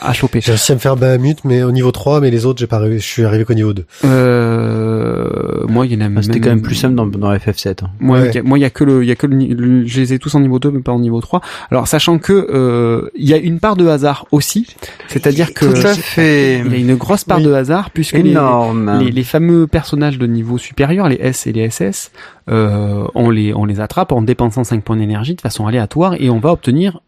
à 0.00 0.12
choper. 0.12 0.40
J'ai 0.40 0.52
réussi 0.52 0.72
à 0.72 0.74
me 0.76 0.80
faire 0.80 0.96
Bahamut, 0.96 1.36
mais 1.44 1.62
au 1.62 1.72
niveau 1.72 1.90
3, 1.90 2.20
mais 2.20 2.30
les 2.30 2.46
autres, 2.46 2.60
j'ai 2.60 2.66
pas 2.66 2.76
arrivé, 2.76 2.98
je 2.98 3.06
suis 3.06 3.24
arrivé 3.24 3.44
qu'au 3.44 3.54
niveau 3.54 3.72
2. 3.72 3.84
Euh, 4.04 5.57
moi, 5.68 5.86
il 5.86 5.92
y 5.92 5.96
en 5.96 6.00
a 6.00 6.04
Enfin, 6.04 6.14
même. 6.14 6.22
c'était 6.22 6.40
quand 6.40 6.48
même 6.50 6.62
plus 6.62 6.74
simple 6.74 6.94
dans, 6.94 7.06
dans 7.06 7.32
FF7 7.32 7.84
hein. 7.84 7.90
Moi, 8.00 8.18
Ouais. 8.20 8.28
il 8.30 8.34
y 8.34 8.38
a- 8.38 8.42
moi, 8.42 8.58
il 8.58 8.62
y 8.62 8.64
a 8.64 8.70
que 8.70 8.84
le, 8.84 9.04
il 9.04 9.08
y 9.08 9.10
a 9.10 9.16
que 9.16 9.26
le, 9.26 9.86
je 9.86 10.00
les 10.00 10.12
ai 10.14 10.18
tous 10.18 10.34
en 10.34 10.40
niveau 10.40 10.58
2, 10.58 10.70
mais 10.70 10.80
pas 10.80 10.92
en 10.92 10.98
niveau 10.98 11.20
3. 11.20 11.40
Alors, 11.70 11.86
sachant 11.88 12.18
que 12.18 12.32
euh, 12.50 13.08
il 13.14 13.28
y 13.28 13.34
a 13.34 13.36
une 13.36 13.60
part 13.60 13.76
de 13.76 13.86
hasard 13.86 14.26
aussi, 14.32 14.66
c'est-à-dire 15.08 15.54
que 15.54 15.66
tout 15.66 15.86
à 15.86 15.94
fait 15.94 16.60
il 16.64 16.72
y 16.72 16.74
a 16.74 16.78
une 16.78 16.94
grosse 16.96 17.24
part 17.24 17.38
Oui. 17.38 17.44
de 17.44 17.52
hasard 17.52 17.90
puisque 17.90 18.14
les, 18.14 18.30
énorme 18.30 18.98
les, 19.00 19.10
les 19.10 19.24
fameux 19.24 19.66
personnages 19.66 20.18
de 20.18 20.26
niveau 20.26 20.58
supérieur, 20.58 21.08
les 21.08 21.18
S 21.20 21.46
et 21.46 21.52
les 21.52 21.68
SS, 21.70 22.10
euh, 22.50 23.04
on 23.14 23.30
les 23.30 23.52
on 23.54 23.64
les 23.64 23.80
attrape 23.80 24.12
en 24.12 24.22
dépensant 24.22 24.64
5 24.64 24.82
points 24.82 24.96
d'énergie 24.96 25.34
de 25.34 25.40
façon 25.40 25.66
aléatoire 25.66 26.14
et 26.18 26.30
on 26.30 26.38
va 26.38 26.50
obtenir 26.52 27.00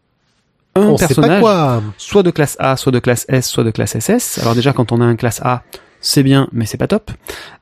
un 0.75 0.81
On 0.83 0.97
sait 0.97 1.03
pas 1.07 1.15
personnage 1.15 1.41
quoi. 1.41 1.81
soit 1.97 2.23
de 2.23 2.31
classe 2.31 2.55
A, 2.59 2.77
soit 2.77 2.91
de 2.93 2.99
classe 2.99 3.25
S, 3.27 3.47
soit 3.49 3.63
de 3.63 3.71
classe 3.71 3.97
SS. 3.99 4.39
Alors 4.41 4.55
déjà 4.55 4.71
quand 4.71 4.91
on 4.91 5.01
a 5.01 5.05
un 5.05 5.15
classe 5.15 5.41
A, 5.43 5.63
c'est 6.01 6.23
bien, 6.23 6.47
mais 6.51 6.65
c'est 6.65 6.77
pas 6.77 6.87
top. 6.87 7.11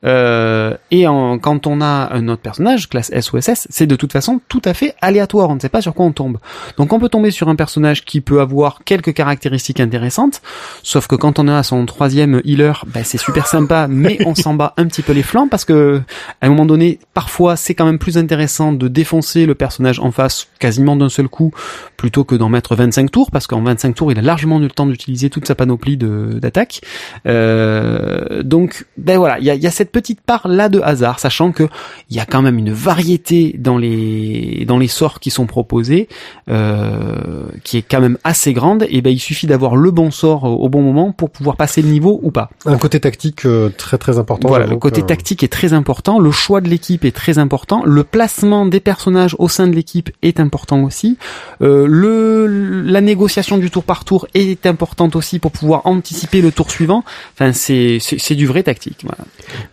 Euh, 0.04 0.74
et 0.90 1.06
en, 1.06 1.38
quand 1.38 1.66
on 1.66 1.80
a 1.80 2.08
un 2.12 2.28
autre 2.28 2.40
personnage, 2.42 2.88
classe 2.88 3.10
S 3.12 3.32
ou 3.32 3.40
SS, 3.40 3.68
c'est 3.70 3.86
de 3.86 3.96
toute 3.96 4.12
façon 4.12 4.40
tout 4.48 4.62
à 4.64 4.74
fait 4.74 4.94
aléatoire. 5.00 5.50
On 5.50 5.54
ne 5.54 5.60
sait 5.60 5.68
pas 5.68 5.82
sur 5.82 5.94
quoi 5.94 6.06
on 6.06 6.12
tombe. 6.12 6.38
Donc 6.78 6.92
on 6.92 6.98
peut 6.98 7.10
tomber 7.10 7.30
sur 7.30 7.48
un 7.48 7.56
personnage 7.56 8.04
qui 8.04 8.20
peut 8.20 8.40
avoir 8.40 8.80
quelques 8.84 9.12
caractéristiques 9.12 9.80
intéressantes, 9.80 10.40
sauf 10.82 11.06
que 11.06 11.16
quand 11.16 11.38
on 11.38 11.48
a 11.48 11.62
son 11.62 11.84
troisième 11.86 12.40
healer, 12.44 12.84
ben, 12.86 13.04
c'est 13.04 13.18
super 13.18 13.46
sympa, 13.46 13.86
mais 13.88 14.18
on 14.26 14.34
s'en 14.34 14.54
bat 14.54 14.74
un 14.76 14.86
petit 14.86 15.02
peu 15.02 15.12
les 15.12 15.22
flancs 15.22 15.48
parce 15.48 15.64
que 15.64 16.00
à 16.40 16.46
un 16.46 16.48
moment 16.48 16.66
donné, 16.66 16.98
parfois 17.12 17.56
c'est 17.56 17.74
quand 17.74 17.84
même 17.84 17.98
plus 17.98 18.16
intéressant 18.16 18.72
de 18.72 18.88
défoncer 18.88 19.44
le 19.44 19.54
personnage 19.54 20.00
en 20.00 20.10
face 20.10 20.48
quasiment 20.58 20.96
d'un 20.96 21.08
seul 21.08 21.28
coup 21.28 21.52
plutôt 21.96 22.24
que 22.24 22.34
d'en 22.34 22.48
mettre 22.48 22.74
25 22.74 23.10
tours 23.10 23.30
parce 23.30 23.46
qu'en 23.46 23.62
25 23.62 23.94
tours 23.94 24.12
il 24.12 24.18
a 24.18 24.22
largement 24.22 24.58
eu 24.60 24.64
le 24.64 24.70
temps 24.70 24.86
d'utiliser 24.86 25.28
toute 25.28 25.46
sa 25.46 25.54
panoplie 25.54 25.98
d'attaques. 25.98 26.80
Euh, 27.26 28.24
donc 28.42 28.86
ben 28.96 29.18
voilà, 29.18 29.38
il 29.38 29.44
y 29.44 29.50
a, 29.50 29.54
y 29.54 29.66
a 29.66 29.70
cette 29.70 29.90
petite 29.90 30.20
part 30.20 30.46
là 30.48 30.68
de 30.68 30.80
hasard, 30.80 31.18
sachant 31.18 31.52
que 31.52 31.68
il 32.10 32.16
y 32.16 32.20
a 32.20 32.26
quand 32.26 32.42
même 32.42 32.58
une 32.58 32.72
variété 32.72 33.54
dans 33.58 33.78
les 33.78 34.64
dans 34.66 34.78
les 34.78 34.88
sorts 34.88 35.20
qui 35.20 35.30
sont 35.30 35.46
proposés, 35.46 36.08
euh, 36.48 37.44
qui 37.64 37.78
est 37.78 37.82
quand 37.82 38.00
même 38.00 38.18
assez 38.24 38.52
grande. 38.52 38.86
Et 38.88 39.00
ben 39.02 39.10
il 39.10 39.18
suffit 39.18 39.46
d'avoir 39.46 39.76
le 39.76 39.90
bon 39.90 40.10
sort 40.10 40.44
au, 40.44 40.68
bon 40.68 40.82
moment 40.82 41.12
pour 41.12 41.30
pouvoir 41.30 41.56
passer 41.56 41.82
le 41.82 41.88
niveau 41.88 42.20
ou 42.22 42.30
pas. 42.30 42.50
Un 42.66 42.78
côté 42.78 43.00
tactique 43.00 43.46
euh, 43.46 43.70
très 43.76 43.98
très 43.98 44.18
important. 44.18 44.48
Voilà, 44.48 44.66
le 44.66 44.76
côté 44.76 45.02
que- 45.02 45.06
tactique 45.06 45.42
est 45.42 45.48
très 45.48 45.72
important, 45.72 46.18
le 46.18 46.30
choix 46.30 46.60
de 46.60 46.68
l'équipe 46.68 47.04
est 47.04 47.14
très 47.14 47.38
important, 47.38 47.82
le 47.84 48.04
placement 48.04 48.66
des 48.66 48.80
personnages 48.80 49.34
au 49.38 49.48
sein 49.48 49.66
de 49.66 49.74
l'équipe 49.74 50.10
est 50.22 50.40
important 50.40 50.82
aussi, 50.84 51.18
euh, 51.62 51.86
le 51.88 52.46
la 52.46 53.00
négociation 53.00 53.58
du 53.58 53.70
tour 53.70 53.84
par 53.84 54.04
tour 54.04 54.26
est 54.34 54.66
importante 54.66 55.16
aussi 55.16 55.38
pour 55.38 55.52
pouvoir 55.52 55.82
anticiper 55.86 56.40
le 56.40 56.52
tour 56.52 56.70
suivant. 56.70 57.04
Enfin, 57.34 57.52
c'est 57.52 57.98
c'est 58.00 58.19
c'est 58.20 58.34
du 58.34 58.46
vrai 58.46 58.62
tactique. 58.62 59.00
Voilà. 59.02 59.24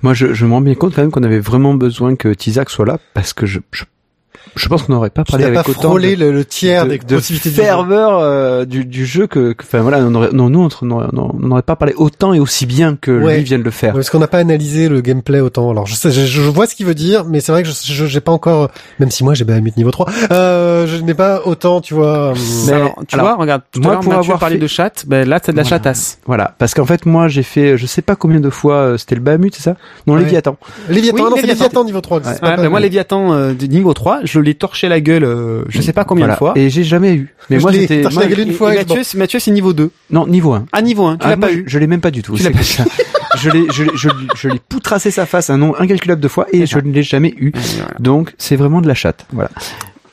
Moi, 0.02 0.14
je, 0.14 0.34
je 0.34 0.46
me 0.46 0.52
rends 0.54 0.62
bien 0.62 0.76
compte 0.76 0.96
quand 0.96 1.02
même 1.02 1.12
qu'on 1.12 1.24
avait 1.24 1.40
vraiment 1.40 1.74
besoin 1.74 2.16
que 2.16 2.34
Tizak 2.34 2.70
soit 2.70 2.86
là 2.86 3.00
parce 3.14 3.34
que 3.34 3.46
je, 3.46 3.60
je, 3.72 3.84
je 4.58 4.68
pense 4.68 4.84
qu'on 4.84 4.94
n'aurait 4.94 5.10
pas 5.10 5.24
parlé 5.24 5.46
n'as 5.46 5.52
pas 5.52 5.60
avec 5.62 5.70
autant 5.70 5.90
frôlé 5.90 6.16
de, 6.16 6.26
le, 6.26 6.32
le 6.32 6.46
tiers 6.46 6.86
de, 6.86 6.92
des 6.92 6.98
de 7.00 7.20
ferveur 7.20 8.20
euh, 8.20 8.66
du, 8.66 8.86
du 8.86 9.06
jeu 9.06 9.28
que, 9.28 9.56
enfin 9.62 9.82
voilà, 9.82 10.00
on 10.00 10.14
aurait, 10.16 10.30
non, 10.34 10.50
nous, 10.50 10.68
on 10.82 11.34
n'aurait 11.40 11.62
pas 11.62 11.76
parlé 11.76 11.94
autant 11.98 12.34
et 12.34 12.40
aussi 12.40 12.66
bien 12.66 12.96
que 13.00 13.12
Ouais. 13.12 13.38
lui 13.38 13.44
vient 13.44 13.60
de 13.60 13.64
le 13.64 13.72
faire. 13.72 13.94
Ouais, 13.94 14.00
Parce 14.00 14.10
qu'on 14.10 14.20
n'a 14.20 14.28
pas 14.28 14.40
analysé 14.40 14.90
le 14.90 15.02
gameplay 15.02 15.40
autant. 15.40 15.70
Alors 15.72 15.86
je 15.86 15.96
sais, 15.96 16.12
je, 16.12 16.26
je 16.26 16.42
vois 16.42 16.68
ce 16.68 16.76
qu'il 16.76 16.86
veut 16.86 16.94
dire, 16.96 17.24
mais 17.26 17.40
c'est 17.40 17.52
vrai 17.52 17.64
que 17.64 17.70
je 17.70 17.74
je- 17.84 18.06
j'ai 18.06 18.22
pas 18.22 18.32
encore, 18.32 18.70
même 19.00 19.12
si 19.12 19.24
moi 19.24 19.34
j'ai 19.34 19.44
Bahamut 19.46 19.76
niveau 19.78 19.92
3, 19.92 20.08
euh, 20.32 20.88
je 20.88 20.98
n'ai 21.02 21.14
pas 21.14 21.42
autant, 21.46 21.82
tu 21.82 21.94
vois. 21.94 22.34
Mais- 22.68 22.74
alors, 22.74 22.96
tu 23.08 23.16
alors, 23.16 23.28
vois, 23.28 23.36
regarde, 23.38 23.62
tout 23.72 23.82
moi, 23.82 23.94
à 23.96 24.00
pour 24.00 24.14
avoir 24.14 24.40
fait- 24.50 24.58
de 24.58 24.68
chat, 24.68 25.04
ben 25.08 25.28
là, 25.28 25.40
c'est 25.44 25.52
de 25.52 25.58
la 25.58 25.64
Voilà. 25.64 25.78
chatasse. 25.78 26.20
Voilà, 26.26 26.54
parce 26.58 26.74
qu'en 26.74 26.86
fait, 26.86 27.06
moi, 27.06 27.28
j'ai 27.28 27.44
fait, 27.44 27.78
je 27.78 27.86
sais 27.86 28.02
pas 28.02 28.16
combien 28.16 28.40
de 28.40 28.50
fois, 28.50 28.76
euh, 28.76 28.98
c'était 28.98 29.16
le 29.16 29.22
Bahamut, 29.22 29.54
c'est 29.54 29.64
ça? 29.64 29.76
Non, 30.06 30.14
Ouais. 30.16 30.22
Léviathan. 30.22 30.58
Léviathan, 30.90 31.16
Oui, 31.18 31.22
non, 31.24 31.30
c'est 31.36 31.42
Léviathan. 31.42 31.64
Léviathan 31.64 31.84
niveau 31.86 32.02
3. 32.02 32.20
c'est 32.24 32.30
Ouais. 32.30 32.36
pas 32.40 32.46
Ouais, 32.48 32.52
ben 32.52 32.58
Bahamut. 32.58 32.70
moi, 32.72 32.80
Léviathan 32.80 33.34
euh, 33.34 33.54
niveau 33.70 33.94
3, 33.94 34.20
je 34.24 34.40
l'ai 34.48 34.56
torché 34.56 34.88
la 34.90 35.00
gueule, 35.02 35.24
euh, 35.24 35.64
je 35.70 35.82
sais 35.82 35.94
pas 35.94 36.04
combien 36.04 36.26
Voilà. 36.26 36.34
de 36.34 36.38
fois. 36.40 36.54
Et 36.56 36.70
j'ai 36.70 36.84
jamais 36.84 37.14
eu. 37.14 37.34
Mais 37.50 37.58
Je 37.58 37.62
moi, 37.62 37.72
l'ai 37.72 37.82
c'était, 37.82 38.02
torché 38.02 38.16
moi, 38.16 38.24
la 38.24 38.30
gueule 38.30 38.40
une 38.40 38.50
Et- 38.50 38.54
fois, 38.54 38.74
Mathieu, 38.74 39.04
c'est- 39.04 39.18
Mathieu, 39.18 39.40
c'est 39.40 39.52
niveau 39.52 39.74
2. 39.74 39.92
non, 40.10 40.26
niveau 40.28 40.54
1. 40.54 40.66
Ah, 40.72 40.82
niveau 40.82 41.06
1, 41.06 41.18
tu 41.18 41.26
Ah, 41.26 41.30
l'as 41.30 41.38
pas 41.38 41.50
je, 41.50 41.54
eu. 41.58 41.64
je 41.68 41.78
l'ai 41.80 41.88
même 41.88 42.02
pas 42.02 42.12
du 42.12 42.22
tout. 42.24 42.36
Tu 42.36 42.44
l'as 42.44 42.52
pas 42.52 42.60
eu. 42.60 42.64
C'est- 42.64 42.84
je 43.40 43.50
l'ai, 43.52 43.66
je, 43.72 43.84
l'ai- 43.84 43.92
je, 43.96 44.08
l'ai- 44.10 44.16
je 44.36 44.48
l'ai 44.50 44.60
poutrassé 44.68 45.12
sa 45.12 45.26
face 45.28 45.50
un 45.52 45.58
nombre 45.58 45.80
incalculable 45.80 46.22
de 46.22 46.28
fois 46.28 46.48
et 46.52 46.66
je 46.66 46.80
ne 46.80 46.92
l'ai 46.92 47.04
jamais 47.04 47.34
eu. 47.38 47.52
Donc, 48.00 48.34
c'est 48.40 48.56
vraiment 48.56 48.82
de 48.82 48.88
la 48.88 48.96
chatte. 48.96 49.26
Voilà. 49.32 49.50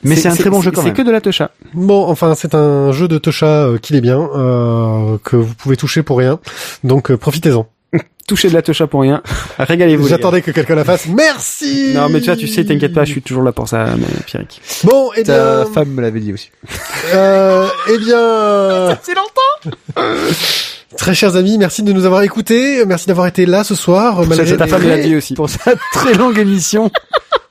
Mais 0.03 0.15
c'est 0.15 0.27
un 0.29 0.35
très 0.35 0.51
bon 0.51 0.61
jeu 0.61 0.69
quand 0.69 0.81
C'est 0.81 0.87
même. 0.89 0.93
que 0.95 1.01
de 1.01 1.09
la 1.09 1.19
techa. 1.19 1.49
Bon, 1.73 2.05
enfin, 2.05 2.35
c'est 2.35 2.53
un 2.53 2.91
jeu 2.91 3.07
de 3.07 3.17
Tosha 3.17 3.47
euh, 3.47 3.77
qu'il 3.79 3.95
est 3.95 4.01
bien, 4.01 4.19
euh, 4.35 5.17
que 5.23 5.35
vous 5.35 5.55
pouvez 5.55 5.75
toucher 5.77 6.03
pour 6.03 6.19
rien. 6.19 6.39
Donc 6.83 7.09
euh, 7.09 7.17
profitez-en. 7.17 7.65
Touchez 8.27 8.49
de 8.49 8.53
la 8.55 8.63
techa 8.63 8.87
pour 8.87 9.01
rien. 9.01 9.21
Régalez-vous. 9.59 10.07
J'attendais 10.07 10.41
que 10.41 10.49
quelqu'un 10.49 10.73
la 10.75 10.83
fasse. 10.83 11.05
Merci. 11.07 11.91
Non, 11.93 12.09
mais 12.09 12.19
tu 12.21 12.25
vois, 12.25 12.35
tu 12.35 12.47
sais, 12.47 12.65
t'inquiète 12.65 12.93
pas, 12.93 13.05
je 13.05 13.11
suis 13.11 13.21
toujours 13.21 13.43
là 13.43 13.51
pour 13.51 13.67
ça, 13.67 13.85
mais 13.97 14.07
Pierrick. 14.25 14.61
Bon, 14.83 15.11
eh 15.15 15.21
Ta 15.23 15.63
bien, 15.63 15.71
femme 15.71 15.89
me 15.89 16.01
l'avait 16.01 16.19
dit 16.21 16.33
aussi. 16.33 16.49
euh, 17.13 17.67
eh 17.87 17.97
bien, 17.99 18.97
C'est 19.03 19.13
longtemps 19.13 19.77
très 20.97 21.13
chers 21.13 21.35
amis, 21.35 21.57
merci 21.59 21.83
de 21.83 21.91
nous 21.93 22.05
avoir 22.05 22.21
écoutés, 22.23 22.83
merci 22.85 23.05
d'avoir 23.05 23.27
été 23.27 23.45
là 23.45 23.63
ce 23.63 23.75
soir. 23.75 24.21
euh, 24.21 24.25
malgré 24.25 24.57
Ta 24.57 24.65
les- 24.65 24.71
femme 24.71 24.83
me 24.83 24.89
l'a 24.89 24.97
dit 24.97 25.15
aussi. 25.15 25.35
Pour 25.35 25.49
sa 25.49 25.73
très 25.93 26.13
longue 26.15 26.39
émission. 26.39 26.89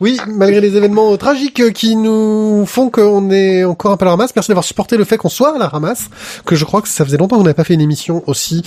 Oui, 0.00 0.18
malgré 0.26 0.60
les 0.60 0.76
événements 0.76 1.16
tragiques 1.16 1.72
qui 1.72 1.94
nous 1.94 2.66
font 2.66 2.90
qu'on 2.90 3.30
est 3.30 3.62
encore 3.62 3.92
un 3.92 3.96
peu 3.96 4.04
à 4.04 4.06
la 4.06 4.10
ramasse. 4.12 4.32
Merci 4.34 4.48
d'avoir 4.48 4.64
supporté 4.64 4.96
le 4.96 5.04
fait 5.04 5.16
qu'on 5.18 5.28
soit 5.28 5.54
à 5.54 5.58
la 5.58 5.68
ramasse, 5.68 6.06
que 6.44 6.56
je 6.56 6.64
crois 6.64 6.82
que 6.82 6.88
ça 6.88 7.04
faisait 7.04 7.16
longtemps 7.16 7.36
qu'on 7.36 7.44
n'avait 7.44 7.54
pas 7.54 7.62
fait 7.64 7.74
une 7.74 7.80
émission 7.80 8.24
aussi 8.26 8.62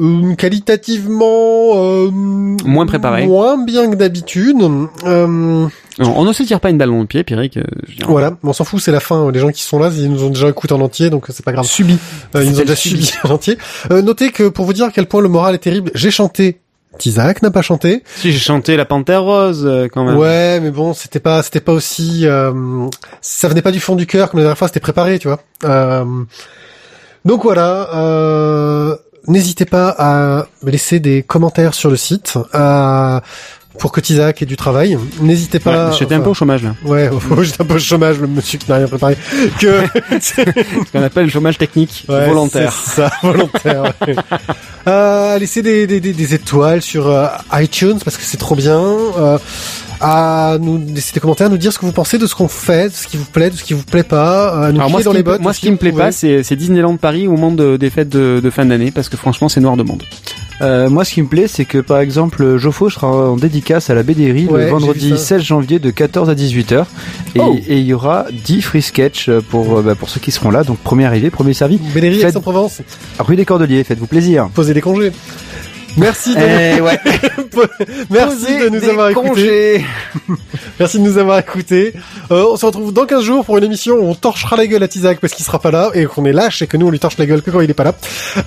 euh, 0.00 0.34
qualitativement 0.34 1.72
euh, 1.74 2.10
Moins 2.10 2.86
préparée. 2.86 3.26
moins 3.26 3.62
bien 3.64 3.90
que 3.90 3.96
d'habitude. 3.96 4.56
Euh, 5.04 5.66
on 5.98 6.24
ne 6.24 6.32
se 6.32 6.42
tire 6.42 6.60
pas 6.60 6.70
une 6.70 6.78
balle 6.78 6.90
dans 6.90 6.98
le 7.00 7.06
pied, 7.06 7.24
Pierrick. 7.24 7.56
euh, 7.58 7.62
voilà, 8.06 8.32
on 8.42 8.52
s'en 8.52 8.64
fout, 8.64 8.80
c'est 8.80 8.92
la 8.92 9.00
fin. 9.00 9.30
Les 9.30 9.38
gens 9.40 9.50
qui 9.50 9.62
sont 9.62 9.78
là, 9.78 9.90
ils 9.94 10.10
nous 10.10 10.24
ont 10.24 10.30
déjà 10.30 10.48
écouté 10.48 10.72
en 10.72 10.80
entier, 10.80 11.10
donc 11.10 11.26
c'est 11.28 11.44
pas 11.44 11.52
grave. 11.52 11.64
Subi. 11.66 11.98
Euh, 12.34 12.42
ils 12.44 12.50
nous 12.50 12.58
ont 12.58 12.62
déjà 12.62 12.76
subi. 12.76 13.04
subi 13.04 13.18
en 13.24 13.30
entier. 13.30 13.58
Euh, 13.90 14.00
notez 14.02 14.30
que 14.30 14.48
pour 14.48 14.64
vous 14.64 14.72
dire 14.72 14.86
à 14.86 14.90
quel 14.90 15.06
point 15.06 15.20
le 15.20 15.28
moral 15.28 15.54
est 15.54 15.58
terrible, 15.58 15.90
j'ai 15.94 16.10
chanté. 16.10 16.60
Tizak 16.98 17.40
n'a 17.42 17.50
pas 17.52 17.62
chanté. 17.62 18.02
Si 18.16 18.32
j'ai 18.32 18.38
chanté 18.38 18.76
la 18.76 18.84
panthère 18.84 19.22
rose, 19.22 19.64
euh, 19.64 19.88
quand 19.92 20.04
même. 20.04 20.16
Ouais, 20.16 20.58
mais 20.60 20.70
bon, 20.70 20.92
c'était 20.92 21.20
pas, 21.20 21.42
c'était 21.42 21.60
pas 21.60 21.72
aussi, 21.72 22.26
euh, 22.26 22.50
ça 23.20 23.48
venait 23.48 23.62
pas 23.62 23.70
du 23.70 23.78
fond 23.80 23.94
du 23.94 24.06
cœur 24.06 24.30
comme 24.30 24.38
la 24.38 24.44
dernière 24.44 24.58
fois, 24.58 24.66
c'était 24.68 24.80
préparé, 24.80 25.18
tu 25.18 25.28
vois. 25.28 25.40
Euh, 25.64 26.04
donc 27.24 27.42
voilà, 27.44 27.88
euh, 27.94 28.96
n'hésitez 29.26 29.64
pas 29.64 29.94
à 29.98 30.46
laisser 30.62 31.00
des 31.00 31.22
commentaires 31.22 31.74
sur 31.74 31.90
le 31.90 31.96
site, 31.96 32.38
pour 33.78 33.92
que 33.92 34.00
Tizak 34.00 34.42
ait 34.42 34.46
du 34.46 34.56
travail. 34.56 34.98
N'hésitez 35.20 35.58
pas. 35.58 35.90
Ouais, 35.90 35.96
J'étais 35.98 36.14
un 36.14 36.20
peu 36.20 36.30
au 36.30 36.34
chômage, 36.34 36.62
là. 36.62 36.74
Ouais, 36.84 37.08
j'étais 37.42 37.62
un 37.62 37.64
peu 37.64 37.74
au 37.74 37.78
chômage, 37.78 38.18
le 38.18 38.26
monsieur 38.26 38.58
qui 38.58 38.68
n'a 38.70 38.76
rien 38.78 38.86
préparé. 38.88 39.16
Que, 39.58 39.82
Ce 40.20 40.90
qu'on 40.92 41.02
appelle 41.02 41.24
le 41.24 41.30
chômage 41.30 41.56
technique. 41.56 42.04
Ouais, 42.08 42.26
volontaire. 42.28 42.72
Ça, 42.72 43.10
volontaire. 43.22 43.82
ouais. 44.06 44.16
euh, 44.88 45.38
laissez 45.38 45.62
des, 45.62 45.86
des, 45.86 46.00
des, 46.00 46.12
des 46.12 46.34
étoiles 46.34 46.82
sur 46.82 47.08
euh, 47.08 47.26
iTunes 47.54 47.98
parce 48.04 48.16
que 48.16 48.22
c'est 48.22 48.36
trop 48.38 48.54
bien. 48.56 48.78
Euh, 48.80 49.38
à 50.02 50.56
nous 50.58 50.82
laisser 50.94 51.12
des 51.12 51.20
commentaires, 51.20 51.50
nous 51.50 51.58
dire 51.58 51.74
ce 51.74 51.78
que 51.78 51.84
vous 51.84 51.92
pensez 51.92 52.16
de 52.16 52.26
ce 52.26 52.34
qu'on 52.34 52.48
fait, 52.48 52.88
de 52.88 52.94
ce 52.94 53.06
qui 53.06 53.18
vous 53.18 53.26
plaît, 53.26 53.50
de 53.50 53.56
ce 53.56 53.62
qui 53.62 53.74
vous 53.74 53.82
plaît 53.82 54.02
pas, 54.02 54.48
à 54.68 54.72
nous 54.72 54.78
Alors 54.78 54.88
moi, 54.90 55.02
dans 55.02 55.12
les 55.12 55.22
bottes. 55.22 55.42
moi, 55.42 55.52
ce 55.52 55.60
qui 55.60 55.70
me 55.70 55.76
plaît 55.76 55.92
pas, 55.92 56.10
c'est 56.10 56.42
c'est 56.42 56.56
Disneyland 56.56 56.96
Paris 56.96 57.26
au 57.26 57.32
moment 57.32 57.50
de- 57.50 57.76
des 57.76 57.90
fêtes 57.90 58.08
de, 58.08 58.40
de 58.42 58.50
fin 58.50 58.64
d'année, 58.64 58.92
parce 58.92 59.10
que 59.10 59.18
franchement, 59.18 59.50
c'est 59.50 59.60
noir 59.60 59.76
de 59.76 59.82
monde. 59.82 60.02
Euh, 60.60 60.90
moi, 60.90 61.04
ce 61.04 61.14
qui 61.14 61.22
me 61.22 61.26
plaît, 61.28 61.46
c'est 61.48 61.64
que 61.64 61.78
par 61.78 62.00
exemple, 62.00 62.56
Joffo 62.58 62.90
sera 62.90 63.08
en 63.08 63.36
dédicace 63.36 63.88
à 63.90 63.94
la 63.94 64.02
BDRI 64.02 64.46
Ouais, 64.46 64.64
le 64.64 64.70
vendredi 64.70 65.10
vu 65.10 65.16
ça. 65.16 65.36
16 65.38 65.42
janvier 65.42 65.78
de 65.78 65.90
14 65.90 66.28
à 66.28 66.34
18 66.34 66.72
h 66.72 66.84
et, 67.34 67.40
Oh. 67.40 67.56
et 67.66 67.78
il 67.78 67.86
y 67.86 67.92
aura 67.94 68.26
10 68.44 68.60
free 68.62 68.82
sketch 68.82 69.30
pour 69.50 69.78
euh, 69.78 69.82
bah, 69.82 69.94
pour 69.94 70.08
ceux 70.10 70.20
qui 70.20 70.30
seront 70.30 70.50
là. 70.50 70.62
Donc 70.64 70.78
premier 70.78 71.04
arrivé, 71.06 71.30
premier 71.30 71.54
servi. 71.54 71.78
Faites- 72.20 72.30
Aix-en-Provence, 72.30 72.82
Rue 73.18 73.36
des 73.36 73.44
Cordeliers, 73.44 73.84
faites-vous 73.84 74.06
plaisir. 74.06 74.48
posez 74.54 74.74
des 74.74 74.80
congés. 74.80 75.12
Merci 75.96 76.34
de, 76.34 76.40
Eh 76.76 76.80
ouais. 76.80 76.98
merci 78.10 78.58
de 78.58 78.68
nous 78.68 78.84
avoir 78.88 79.10
écoutés. 79.10 79.84
Merci 80.78 80.98
de 80.98 81.02
nous 81.04 81.18
avoir 81.18 81.38
écoutés. 81.38 81.92
Euh, 82.30 82.46
on 82.52 82.56
se 82.56 82.64
retrouve 82.64 82.92
dans 82.92 83.04
15 83.04 83.22
jours 83.22 83.44
pour 83.44 83.58
une 83.58 83.64
émission 83.64 83.96
où 83.96 84.04
on 84.08 84.14
torchera 84.14 84.56
la 84.56 84.66
gueule 84.66 84.82
à 84.82 84.88
Tizak 84.88 85.20
parce 85.20 85.34
qu'il 85.34 85.44
sera 85.44 85.58
pas 85.58 85.70
là 85.70 85.90
et 85.94 86.06
qu'on 86.06 86.24
est 86.24 86.32
lâche 86.32 86.62
et 86.62 86.66
que 86.66 86.76
nous 86.78 86.86
on 86.86 86.90
lui 86.90 86.98
torche 86.98 87.18
la 87.18 87.26
gueule 87.26 87.42
que 87.42 87.50
quand 87.50 87.60
il 87.60 87.70
est 87.70 87.74
pas 87.74 87.84
là. 87.84 87.94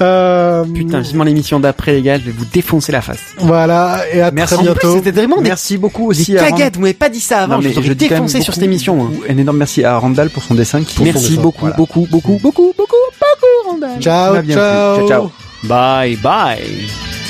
Euh, 0.02 0.64
Putain, 0.64 1.02
vivement 1.02 1.24
l'émission 1.24 1.60
d'après, 1.60 1.94
les 1.94 2.02
gars, 2.02 2.18
je 2.18 2.24
vais 2.24 2.32
vous 2.32 2.46
défoncer 2.52 2.92
la 2.92 3.02
face. 3.02 3.20
Voilà, 3.38 4.02
et 4.12 4.22
à 4.22 4.32
Merci. 4.32 4.56
très 4.56 4.64
bientôt. 4.64 4.96
C'était 4.96 5.12
vraiment 5.12 5.38
des, 5.42 5.50
Merci 5.50 5.78
beaucoup 5.78 6.12
des 6.14 6.22
aussi 6.22 6.38
à 6.38 6.50
cagades. 6.50 6.76
Vous 6.76 6.82
m'avez 6.82 6.94
pas 6.94 7.10
dit 7.10 7.20
ça 7.20 7.42
avant. 7.42 7.56
Non, 7.58 7.62
mais 7.62 7.74
je 7.74 7.80
même 7.82 7.94
défoncé 7.94 8.42
sur 8.42 8.54
cette 8.54 8.64
émission. 8.64 9.04
hein. 9.06 9.12
Un 9.30 9.38
énorme 9.38 9.58
merci 9.58 9.84
à 9.84 9.98
Randall 9.98 10.30
pour 10.30 10.42
son 10.44 10.56
dessin. 10.56 10.80
Qui 10.84 10.96
Pour 10.96 11.06
son 11.06 11.12
Merci 11.14 11.30
dessin. 11.32 11.42
beaucoup, 11.42 11.60
Voilà. 11.62 11.76
beaucoup, 11.76 12.08
beaucoup, 12.10 12.40
beaucoup, 12.42 12.74
beaucoup, 12.76 12.96
beaucoup, 13.20 13.70
Randall. 13.70 14.00
Ciao. 14.02 14.36
Ciao, 14.44 15.08
ciao. 15.08 15.32
Bye, 15.64 16.16
bye. 16.18 17.23